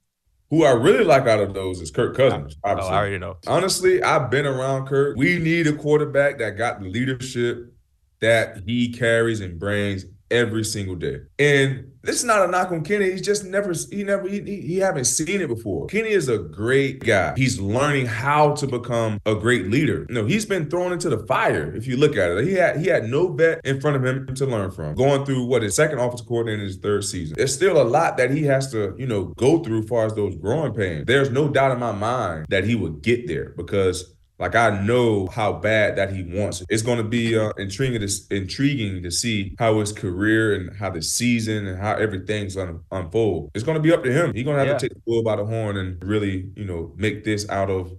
Who 0.55 0.62
I 0.62 0.70
really 0.70 1.02
like 1.02 1.26
out 1.26 1.41
of 1.41 1.52
those 1.52 1.81
is 1.81 1.91
Kirk 1.91 2.12
oh, 2.12 2.31
Cousins. 2.31 2.57
Oh, 2.62 2.68
I 2.68 2.74
already 2.74 3.18
know. 3.18 3.39
Honestly, 3.49 4.00
I've 4.00 4.31
been 4.31 4.47
around 4.47 4.86
Kirk. 4.86 5.16
We 5.16 5.41
need 5.41 5.66
a 5.66 5.73
quarterback 5.73 6.39
that 6.39 6.50
got 6.50 6.81
the 6.81 6.89
leadership 6.89 7.74
that 8.20 8.62
he 8.65 8.92
carries 8.92 9.41
and 9.41 9.58
brings 9.58 10.05
every 10.34 10.64
single 10.64 10.96
day. 10.96 11.20
And 11.38 11.92
this 12.02 12.16
is 12.16 12.24
not 12.24 12.46
a 12.46 12.50
knock 12.50 12.70
on 12.70 12.84
Kenny. 12.84 13.10
He's 13.10 13.22
just 13.22 13.44
never 13.44 13.72
he 13.90 14.04
never 14.04 14.28
he, 14.28 14.40
he, 14.42 14.60
he 14.60 14.76
haven't 14.78 15.06
seen 15.06 15.40
it 15.40 15.48
before. 15.48 15.86
Kenny 15.86 16.10
is 16.10 16.28
a 16.28 16.38
great 16.38 17.00
guy. 17.00 17.34
He's 17.36 17.58
learning 17.58 18.06
how 18.06 18.54
to 18.56 18.66
become 18.66 19.20
a 19.24 19.34
great 19.34 19.70
leader. 19.70 20.04
You 20.08 20.14
know, 20.14 20.26
he's 20.26 20.44
been 20.44 20.68
thrown 20.68 20.92
into 20.92 21.08
the 21.08 21.26
fire 21.26 21.74
if 21.74 21.86
you 21.86 21.96
look 21.96 22.16
at 22.16 22.30
it. 22.32 22.44
He 22.44 22.54
had 22.54 22.78
he 22.78 22.88
had 22.88 23.04
no 23.04 23.28
vet 23.32 23.60
in 23.64 23.80
front 23.80 23.96
of 23.96 24.04
him 24.04 24.34
to 24.34 24.46
learn 24.46 24.70
from. 24.70 24.94
Going 24.94 25.24
through 25.24 25.46
what 25.46 25.62
his 25.62 25.74
second 25.74 25.98
offensive 25.98 26.26
coordinator 26.26 26.60
in 26.60 26.66
his 26.66 26.76
third 26.76 27.04
season. 27.04 27.36
There's 27.36 27.54
still 27.54 27.80
a 27.80 27.84
lot 27.84 28.16
that 28.18 28.30
he 28.30 28.42
has 28.44 28.70
to, 28.72 28.94
you 28.98 29.06
know, 29.06 29.26
go 29.36 29.62
through 29.62 29.80
as 29.80 29.88
far 29.88 30.06
as 30.06 30.14
those 30.14 30.36
growing 30.36 30.74
pains. 30.74 31.06
There's 31.06 31.30
no 31.30 31.48
doubt 31.48 31.72
in 31.72 31.78
my 31.78 31.92
mind 31.92 32.46
that 32.50 32.64
he 32.64 32.74
would 32.74 33.02
get 33.02 33.26
there 33.26 33.54
because 33.56 34.13
like 34.38 34.54
I 34.56 34.82
know 34.82 35.26
how 35.28 35.52
bad 35.52 35.96
that 35.96 36.12
he 36.12 36.22
wants 36.24 36.60
it. 36.60 36.66
It's 36.68 36.82
going 36.82 36.98
to 36.98 37.04
be 37.04 37.38
uh, 37.38 37.50
intriguing 37.56 38.00
to 38.00 38.08
intriguing 38.34 39.02
to 39.02 39.10
see 39.10 39.54
how 39.58 39.78
his 39.78 39.92
career 39.92 40.54
and 40.54 40.76
how 40.76 40.90
the 40.90 41.02
season 41.02 41.66
and 41.66 41.80
how 41.80 41.94
everything's 41.94 42.56
going 42.56 42.68
to 42.68 42.80
unfold. 42.90 43.50
It's 43.54 43.64
going 43.64 43.76
to 43.76 43.82
be 43.82 43.92
up 43.92 44.02
to 44.04 44.12
him. 44.12 44.34
He's 44.34 44.44
going 44.44 44.56
to 44.56 44.60
have 44.60 44.68
Yeah. 44.68 44.78
to 44.78 44.88
take 44.88 44.94
the 44.94 45.02
bull 45.06 45.22
by 45.22 45.36
the 45.36 45.44
horn 45.44 45.76
and 45.76 46.02
really, 46.02 46.50
you 46.56 46.64
know, 46.64 46.92
make 46.96 47.22
this 47.24 47.48
out 47.48 47.70
of, 47.70 47.92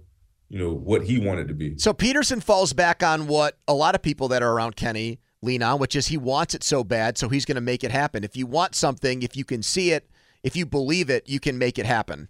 you 0.50 0.58
know, 0.58 0.72
what 0.74 1.04
he 1.04 1.18
wanted 1.18 1.48
to 1.48 1.54
be. 1.54 1.78
So 1.78 1.92
Peterson 1.94 2.40
falls 2.40 2.72
back 2.72 3.02
on 3.02 3.26
what 3.26 3.56
a 3.66 3.74
lot 3.74 3.94
of 3.94 4.02
people 4.02 4.28
that 4.28 4.42
are 4.42 4.52
around 4.52 4.76
Kenny 4.76 5.20
lean 5.42 5.62
on, 5.62 5.78
which 5.78 5.96
is 5.96 6.08
he 6.08 6.18
wants 6.18 6.54
it 6.54 6.62
so 6.62 6.84
bad, 6.84 7.16
so 7.16 7.28
he's 7.28 7.44
going 7.44 7.54
to 7.56 7.60
make 7.60 7.82
it 7.84 7.90
happen. 7.90 8.24
If 8.24 8.36
you 8.36 8.46
want 8.46 8.74
something, 8.74 9.22
if 9.22 9.36
you 9.36 9.44
can 9.44 9.62
see 9.62 9.92
it, 9.92 10.10
if 10.42 10.54
you 10.54 10.66
believe 10.66 11.08
it, 11.08 11.28
you 11.28 11.40
can 11.40 11.56
make 11.58 11.78
it 11.78 11.86
happen. 11.86 12.28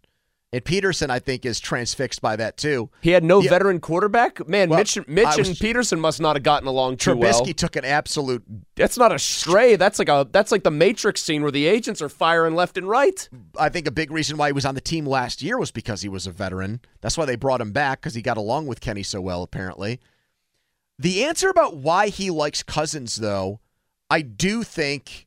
And 0.57 0.65
Peterson, 0.65 1.11
I 1.11 1.19
think, 1.19 1.45
is 1.45 1.61
transfixed 1.61 2.23
by 2.23 2.35
that 2.37 2.57
too. 2.57 2.89
He 3.03 3.11
had 3.11 3.23
no 3.23 3.43
Yeah. 3.43 3.51
veteran 3.51 3.79
quarterback. 3.79 4.49
Man, 4.49 4.71
Well, 4.71 4.79
Mitch, 4.79 4.97
Mitch 5.07 5.37
was- 5.37 5.49
and 5.49 5.59
Peterson 5.59 6.01
must 6.01 6.19
not 6.19 6.35
have 6.35 6.43
gotten 6.45 6.67
along 6.67 6.97
too 6.97 7.15
well. 7.15 7.43
Trubisky 7.43 7.55
took 7.55 7.77
an 7.77 7.85
absolute. 7.85 8.43
That's 8.75 8.97
not 8.97 9.13
a 9.13 9.19
stray. 9.19 9.77
That's 9.77 9.99
like 9.99 10.09
a 10.09 10.27
that's 10.33 10.51
like 10.51 10.63
the 10.63 10.71
Matrix 10.71 11.21
scene 11.23 11.43
where 11.43 11.51
the 11.51 11.67
agents 11.67 12.01
are 12.01 12.09
firing 12.09 12.55
left 12.55 12.79
and 12.79 12.89
right. 12.89 13.29
I 13.59 13.69
think 13.69 13.87
a 13.87 13.91
big 13.91 14.11
reason 14.11 14.39
why 14.39 14.49
he 14.49 14.53
was 14.55 14.65
on 14.65 14.75
the 14.75 14.81
team 14.81 15.05
last 15.05 15.43
year 15.43 15.59
was 15.59 15.71
because 15.71 16.01
he 16.01 16.09
was 16.09 16.27
a 16.27 16.31
veteran. 16.31 16.81
That's 17.03 17.19
why 17.19 17.27
they 17.27 17.37
brought 17.37 17.61
him 17.61 17.73
back 17.73 18.01
because 18.01 18.15
he 18.15 18.23
got 18.23 18.39
along 18.39 18.67
with 18.67 18.81
Kenny 18.81 19.03
so 19.03 19.21
well, 19.21 19.43
apparently. 19.43 20.01
The 20.99 21.23
answer 21.25 21.51
about 21.51 21.77
why 21.77 22.09
he 22.09 22.31
likes 22.31 22.63
Cousins, 22.63 23.17
though, 23.17 23.61
I 24.09 24.23
do 24.23 24.63
think 24.63 25.27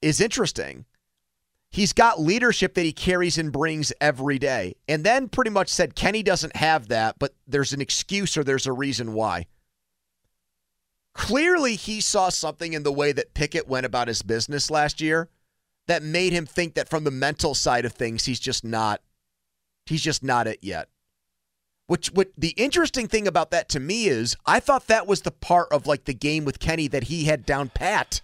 is 0.00 0.18
interesting. 0.18 0.86
He's 1.70 1.92
got 1.92 2.20
leadership 2.20 2.74
that 2.74 2.84
he 2.84 2.92
carries 2.92 3.36
and 3.36 3.52
brings 3.52 3.92
every 4.00 4.38
day. 4.38 4.76
And 4.88 5.04
then 5.04 5.28
pretty 5.28 5.50
much 5.50 5.68
said 5.68 5.94
Kenny 5.94 6.22
doesn't 6.22 6.56
have 6.56 6.88
that, 6.88 7.18
but 7.18 7.34
there's 7.46 7.72
an 7.72 7.80
excuse 7.80 8.36
or 8.36 8.44
there's 8.44 8.66
a 8.66 8.72
reason 8.72 9.12
why. 9.12 9.46
Clearly, 11.14 11.74
he 11.74 12.00
saw 12.00 12.28
something 12.28 12.72
in 12.72 12.84
the 12.84 12.92
way 12.92 13.12
that 13.12 13.34
Pickett 13.34 13.68
went 13.68 13.84
about 13.84 14.08
his 14.08 14.22
business 14.22 14.70
last 14.70 15.00
year 15.00 15.28
that 15.88 16.02
made 16.02 16.32
him 16.32 16.46
think 16.46 16.74
that 16.74 16.88
from 16.88 17.04
the 17.04 17.10
mental 17.10 17.54
side 17.54 17.84
of 17.84 17.92
things, 17.92 18.26
he's 18.26 18.40
just 18.40 18.64
not 18.64 19.00
he's 19.84 20.02
just 20.02 20.22
not 20.22 20.46
it 20.46 20.58
yet. 20.62 20.88
Which 21.86 22.08
what 22.12 22.28
the 22.36 22.50
interesting 22.50 23.08
thing 23.08 23.26
about 23.26 23.50
that 23.50 23.68
to 23.70 23.80
me 23.80 24.06
is 24.06 24.36
I 24.46 24.60
thought 24.60 24.86
that 24.86 25.06
was 25.06 25.22
the 25.22 25.30
part 25.30 25.72
of 25.72 25.86
like 25.86 26.04
the 26.04 26.14
game 26.14 26.44
with 26.44 26.60
Kenny 26.60 26.86
that 26.88 27.04
he 27.04 27.24
had 27.24 27.44
down 27.44 27.70
pat. 27.70 28.20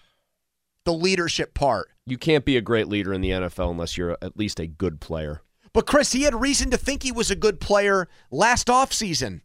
The 0.84 0.92
leadership 0.92 1.54
part. 1.54 1.90
You 2.06 2.18
can't 2.18 2.44
be 2.44 2.56
a 2.56 2.60
great 2.60 2.88
leader 2.88 3.12
in 3.12 3.20
the 3.20 3.30
NFL 3.30 3.70
unless 3.70 3.96
you're 3.96 4.16
at 4.20 4.36
least 4.36 4.60
a 4.60 4.66
good 4.66 5.00
player. 5.00 5.42
But 5.72 5.86
Chris, 5.86 6.12
he 6.12 6.22
had 6.22 6.40
reason 6.40 6.70
to 6.70 6.76
think 6.76 7.02
he 7.02 7.12
was 7.12 7.30
a 7.30 7.36
good 7.36 7.60
player 7.60 8.08
last 8.30 8.68
offseason. 8.68 9.40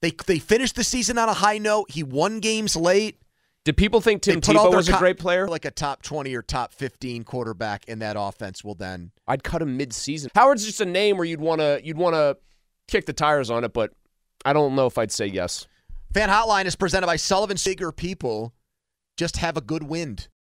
They 0.00 0.12
they 0.26 0.38
finished 0.38 0.76
the 0.76 0.84
season 0.84 1.18
on 1.18 1.28
a 1.28 1.34
high 1.34 1.58
note. 1.58 1.90
He 1.90 2.02
won 2.02 2.40
games 2.40 2.76
late. 2.76 3.20
Did 3.64 3.78
people 3.78 4.00
think 4.02 4.20
Tim 4.22 4.40
They 4.40 4.52
put 4.52 4.56
all 4.56 4.70
Tebow 4.70 4.76
was 4.76 4.88
a 4.90 4.98
great 4.98 5.18
player? 5.18 5.48
Like 5.48 5.64
a 5.64 5.70
top 5.70 6.02
20 6.02 6.34
or 6.34 6.42
top 6.42 6.74
15 6.74 7.24
quarterback 7.24 7.86
in 7.88 8.00
that 8.00 8.16
offense 8.18 8.62
will 8.62 8.74
then 8.74 9.12
I'd 9.26 9.42
cut 9.42 9.62
him 9.62 9.78
mid-season. 9.78 10.30
Howard's 10.34 10.66
just 10.66 10.82
a 10.82 10.84
name 10.84 11.16
where 11.16 11.24
you'd 11.24 11.40
want 11.40 11.62
to 11.62 11.80
you'd 11.82 11.96
want 11.96 12.14
to 12.14 12.36
kick 12.88 13.06
the 13.06 13.14
tires 13.14 13.50
on 13.50 13.64
it, 13.64 13.72
but 13.72 13.92
I 14.44 14.52
don't 14.52 14.74
know 14.74 14.86
if 14.86 14.98
I'd 14.98 15.12
say 15.12 15.26
yes. 15.26 15.66
Fan 16.12 16.28
Hotline 16.28 16.66
is 16.66 16.76
presented 16.76 17.06
by 17.06 17.16
Sullivan 17.16 17.56
Seeger 17.56 17.90
People. 17.90 18.54
Just 19.16 19.38
have 19.38 19.56
a 19.56 19.60
good 19.60 19.84
wind. 19.84 20.28